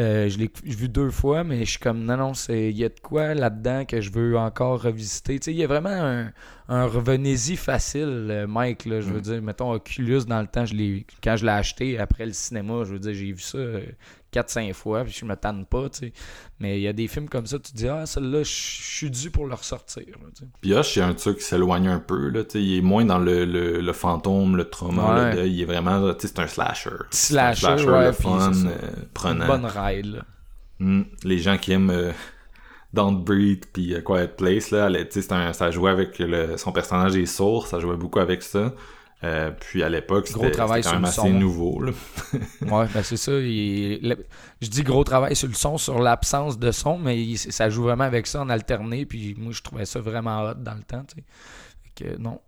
Euh, 0.01 0.29
je 0.29 0.39
l'ai 0.39 0.51
vu 0.63 0.89
deux 0.89 1.11
fois, 1.11 1.43
mais 1.43 1.63
je 1.63 1.71
suis 1.71 1.79
comme, 1.79 2.03
non, 2.03 2.17
non, 2.17 2.31
il 2.49 2.75
y 2.75 2.83
a 2.83 2.89
de 2.89 2.99
quoi 3.01 3.35
là-dedans 3.35 3.85
que 3.85 4.01
je 4.01 4.11
veux 4.11 4.37
encore 4.37 4.81
revisiter. 4.81 5.39
Tu 5.39 5.45
sais, 5.45 5.51
il 5.51 5.57
y 5.57 5.63
a 5.63 5.67
vraiment 5.67 5.89
un, 5.89 6.31
un 6.73 6.85
revenez-y 6.85 7.57
facile, 7.57 8.27
euh, 8.31 8.47
Mike. 8.47 8.85
Là, 8.85 9.01
je 9.01 9.09
veux 9.09 9.19
Mm. 9.19 9.21
dire, 9.23 9.41
mettons, 9.41 9.71
Oculus, 9.73 10.21
dans 10.25 10.39
le 10.41 10.47
temps, 10.47 10.65
je 10.65 10.73
quand 11.21 11.35
je 11.35 11.45
l'ai 11.45 11.51
acheté 11.51 11.99
après 11.99 12.25
le 12.25 12.31
cinéma, 12.33 12.83
je 12.85 12.93
veux 12.93 12.99
dire, 12.99 13.13
j'ai 13.13 13.31
vu 13.33 13.39
ça 13.41 13.57
euh, 13.57 13.81
4-5 14.31 14.73
fois, 14.73 15.03
puis 15.03 15.11
je 15.19 15.25
me 15.25 15.35
tanne 15.35 15.65
pas, 15.65 15.89
tu 15.89 15.99
sais. 16.07 16.13
Mais 16.61 16.79
il 16.79 16.83
y 16.83 16.87
a 16.87 16.93
des 16.93 17.07
films 17.09 17.27
comme 17.27 17.45
ça, 17.45 17.59
tu 17.59 17.73
te 17.73 17.77
dis, 17.77 17.87
ah, 17.89 18.05
celle-là, 18.05 18.43
je 18.43 18.49
suis 18.49 19.11
dû 19.11 19.29
pour 19.31 19.47
le 19.47 19.53
ressortir. 19.53 20.03
Puis 20.61 20.73
Hush, 20.73 20.93
c'est 20.93 21.01
un 21.01 21.13
truc 21.13 21.39
qui 21.39 21.43
s'éloigne 21.43 21.89
un 21.89 21.99
peu, 21.99 22.29
là, 22.29 22.43
tu 22.45 22.51
sais, 22.51 22.63
il 22.63 22.77
est 22.77 22.81
moins 22.81 23.03
dans 23.03 23.19
le, 23.19 23.43
le, 23.43 23.81
le 23.81 23.93
fantôme, 23.93 24.55
le 24.55 24.69
trauma, 24.69 25.13
Ouais. 25.15 25.29
le 25.31 25.35
deuil, 25.35 25.53
il 25.53 25.61
est 25.61 25.65
vraiment, 25.65 26.13
tu 26.13 26.21
sais, 26.21 26.27
c'est 26.33 26.39
un 26.39 26.47
slasher. 26.47 26.89
C'est 27.09 27.37
un 27.37 27.53
Slasher, 27.53 27.89
ouais, 27.89 28.05
le 28.05 28.11
fun, 28.13 28.51
euh, 28.53 28.75
prenant. 29.13 29.45
Bonne 29.45 29.65
ride, 29.65 30.05
là. 30.05 30.21
Hmm, 30.79 31.03
Les 31.25 31.37
gens 31.39 31.57
qui 31.57 31.73
aiment 31.73 31.89
euh, 31.91 32.11
Don't 32.93 33.23
Breathe 33.23 33.65
puis 33.71 33.93
euh, 33.93 34.01
Quiet 34.01 34.27
Place, 34.37 34.71
là, 34.71 34.87
elle, 34.87 35.07
un- 35.31 35.53
ça 35.53 35.71
jouait 35.71 35.91
avec 35.91 36.19
le, 36.19 36.57
son 36.57 36.71
personnage 36.71 37.15
est 37.15 37.25
sourd, 37.25 37.67
ça 37.67 37.79
jouait 37.79 37.95
beaucoup 37.95 38.19
avec 38.19 38.41
ça. 38.43 38.73
Euh, 39.23 39.51
puis 39.51 39.83
à 39.83 39.89
l'époque, 39.89 40.25
c'était 40.33 40.57
quand 40.85 40.91
même 40.95 41.05
assez 41.05 41.21
son. 41.21 41.29
nouveau. 41.29 41.79
Là. 41.83 41.91
Ouais, 42.63 42.87
ben 42.91 43.03
c'est 43.03 43.17
ça. 43.17 43.31
il- 43.33 44.17
je 44.61 44.67
dis 44.67 44.81
gros 44.81 45.03
travail 45.03 45.35
sur 45.35 45.47
le 45.47 45.53
son, 45.53 45.77
sur 45.77 45.99
l'absence 45.99 46.57
de 46.57 46.71
son, 46.71 46.97
mais 46.97 47.21
il- 47.23 47.37
ça 47.37 47.69
joue 47.69 47.83
vraiment 47.83 48.03
avec 48.05 48.25
ça 48.25 48.41
en 48.41 48.49
alterné. 48.49 49.05
Puis 49.05 49.35
moi, 49.37 49.51
je 49.53 49.61
trouvais 49.61 49.85
ça 49.85 49.99
vraiment 49.99 50.41
hot 50.49 50.55
dans 50.55 50.73
le 50.73 50.81
temps. 50.83 51.03
tu 51.07 51.17
sais. 51.17 51.23
Que 51.93 52.17
non. 52.17 52.39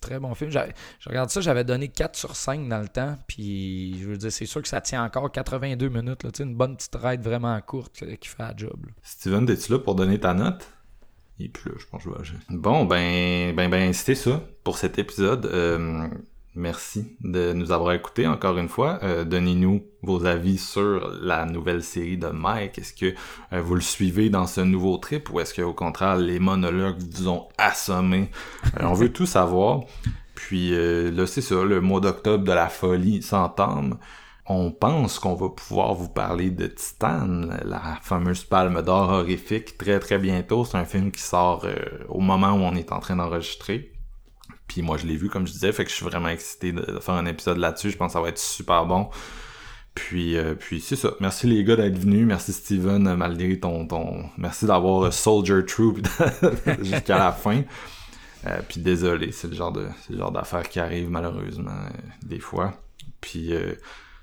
Très 0.00 0.18
bon 0.18 0.34
film. 0.34 0.50
Je 0.50 1.08
regarde 1.08 1.30
ça, 1.30 1.40
j'avais 1.40 1.64
donné 1.64 1.88
4 1.88 2.16
sur 2.16 2.36
5 2.36 2.68
dans 2.68 2.78
le 2.80 2.88
temps. 2.88 3.16
Puis 3.26 3.98
je 4.00 4.08
veux 4.08 4.16
dire, 4.16 4.32
c'est 4.32 4.46
sûr 4.46 4.62
que 4.62 4.68
ça 4.68 4.80
tient 4.80 5.04
encore 5.04 5.30
82 5.30 5.88
minutes. 5.88 6.22
Là, 6.22 6.30
une 6.40 6.54
bonne 6.54 6.76
petite 6.76 6.96
ride 6.96 7.22
vraiment 7.22 7.60
courte 7.60 8.02
euh, 8.02 8.16
qui 8.16 8.28
fait 8.28 8.42
la 8.42 8.54
job. 8.56 8.86
Steven, 9.02 9.48
es-tu 9.48 9.72
là 9.72 9.78
pour 9.78 9.94
donner 9.94 10.18
ta 10.18 10.34
note? 10.34 10.68
Est 11.38 11.48
plus 11.48 11.70
là, 11.70 11.76
je 11.78 11.86
pense 11.86 12.04
que 12.04 12.10
je 12.10 12.14
vais 12.14 12.20
agir. 12.20 12.36
Bon, 12.50 12.84
ben, 12.84 13.54
ben, 13.56 13.70
ben, 13.70 13.92
c'était 13.94 14.14
ça 14.14 14.42
pour 14.62 14.76
cet 14.76 14.98
épisode. 14.98 15.46
Euh, 15.46 16.06
merci 16.60 17.16
de 17.22 17.52
nous 17.52 17.72
avoir 17.72 17.92
écoutés 17.94 18.26
encore 18.26 18.58
une 18.58 18.68
fois. 18.68 19.00
Euh, 19.02 19.24
Donnez-nous 19.24 19.82
vos 20.02 20.24
avis 20.26 20.58
sur 20.58 21.10
la 21.20 21.46
nouvelle 21.46 21.82
série 21.82 22.18
de 22.18 22.28
Mike. 22.28 22.78
Est-ce 22.78 22.92
que 22.92 23.14
euh, 23.52 23.60
vous 23.60 23.74
le 23.74 23.80
suivez 23.80 24.30
dans 24.30 24.46
ce 24.46 24.60
nouveau 24.60 24.98
trip 24.98 25.30
ou 25.30 25.40
est-ce 25.40 25.54
que 25.54 25.62
au 25.62 25.72
contraire 25.72 26.16
les 26.16 26.38
monologues 26.38 26.98
vous 26.98 27.28
ont 27.28 27.48
assommé? 27.58 28.30
Euh, 28.78 28.84
on 28.84 28.94
veut 28.94 29.12
tout 29.12 29.26
savoir. 29.26 29.80
Puis 30.34 30.70
là, 30.70 31.26
c'est 31.26 31.42
ça, 31.42 31.62
le 31.62 31.82
mois 31.82 32.00
d'octobre 32.00 32.44
de 32.44 32.52
la 32.52 32.70
folie 32.70 33.20
s'entame. 33.20 33.98
On 34.46 34.70
pense 34.70 35.18
qu'on 35.18 35.34
va 35.34 35.50
pouvoir 35.50 35.92
vous 35.92 36.08
parler 36.08 36.50
de 36.50 36.66
Titan, 36.66 37.50
la 37.62 37.98
fameuse 38.00 38.44
palme 38.44 38.80
d'or 38.80 39.10
horrifique, 39.10 39.76
très 39.76 40.00
très 40.00 40.18
bientôt. 40.18 40.64
C'est 40.64 40.78
un 40.78 40.86
film 40.86 41.10
qui 41.12 41.20
sort 41.20 41.66
au 42.08 42.20
moment 42.20 42.52
où 42.52 42.60
on 42.60 42.74
est 42.74 42.90
en 42.90 43.00
train 43.00 43.16
d'enregistrer. 43.16 43.89
Puis 44.70 44.82
moi, 44.82 44.96
je 44.96 45.06
l'ai 45.06 45.16
vu, 45.16 45.28
comme 45.28 45.48
je 45.48 45.52
disais, 45.52 45.72
fait 45.72 45.84
que 45.84 45.90
je 45.90 45.96
suis 45.96 46.04
vraiment 46.04 46.28
excité 46.28 46.70
de, 46.70 47.00
faire 47.00 47.14
un 47.14 47.26
épisode 47.26 47.58
là-dessus. 47.58 47.90
Je 47.90 47.96
pense 47.96 48.08
que 48.08 48.12
ça 48.12 48.20
va 48.20 48.28
être 48.28 48.38
super 48.38 48.86
bon. 48.86 49.10
Puis, 49.96 50.36
euh, 50.36 50.54
puis 50.54 50.80
c'est 50.80 50.94
ça. 50.94 51.10
Merci 51.18 51.48
les 51.48 51.64
gars 51.64 51.74
d'être 51.74 51.98
venus. 51.98 52.24
Merci 52.24 52.52
Steven, 52.52 53.16
malgré 53.16 53.58
ton... 53.58 53.86
ton... 53.86 54.26
Merci 54.38 54.66
d'avoir 54.66 55.06
euh, 55.06 55.10
Soldier 55.10 55.64
Troop 55.66 55.98
jusqu'à 56.82 57.18
la 57.18 57.32
fin. 57.32 57.62
Euh, 58.46 58.60
puis 58.66 58.80
désolé, 58.80 59.32
c'est 59.32 59.48
le 59.48 59.54
genre 59.54 59.72
de 59.72 59.88
c'est 60.00 60.12
le 60.12 60.18
genre 60.18 60.32
d'affaires 60.32 60.68
qui 60.68 60.80
arrive 60.80 61.10
malheureusement 61.10 61.70
euh, 61.70 61.98
des 62.22 62.38
fois. 62.38 62.72
Puis 63.20 63.52
euh, 63.52 63.74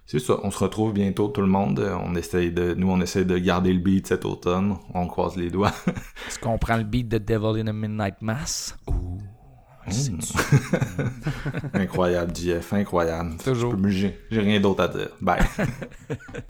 c'est 0.06 0.19
ça, 0.19 0.38
on 0.44 0.49
se 0.49 0.57
retrouve 0.60 0.94
bientôt 0.94 1.28
tout 1.28 1.41
le 1.41 1.48
monde. 1.48 1.80
On 2.03 2.15
essaye 2.15 2.52
de 2.52 2.74
nous 2.74 2.90
on 2.90 2.99
essaye 3.02 3.26
de 3.26 3.38
garder 3.38 3.74
le 3.74 3.80
beat 3.80 4.07
cet 4.07 4.26
automne. 4.26 4.78
On 4.94 5.07
croise 5.07 5.36
les 5.36 5.52
doigts. 5.52 5.74
Est-ce 6.28 6.40
qu'on 6.40 6.57
prend 6.57 6.78
le 6.78 6.84
beat 6.84 7.07
de 7.07 7.18
Devil 7.18 7.61
in 7.61 7.68
a 7.68 7.74
Midnight 7.74 8.22
Mass? 8.22 8.76
Ouh. 8.88 9.19
Incroyable, 11.73 12.35
JF, 12.35 12.73
incroyable. 12.73 13.38
Toujours. 13.43 13.76
J'ai 13.88 14.15
rien 14.31 14.59
d'autre 14.59 14.84
à 14.84 14.88
dire. 14.88 15.09
Bye. 15.22 15.39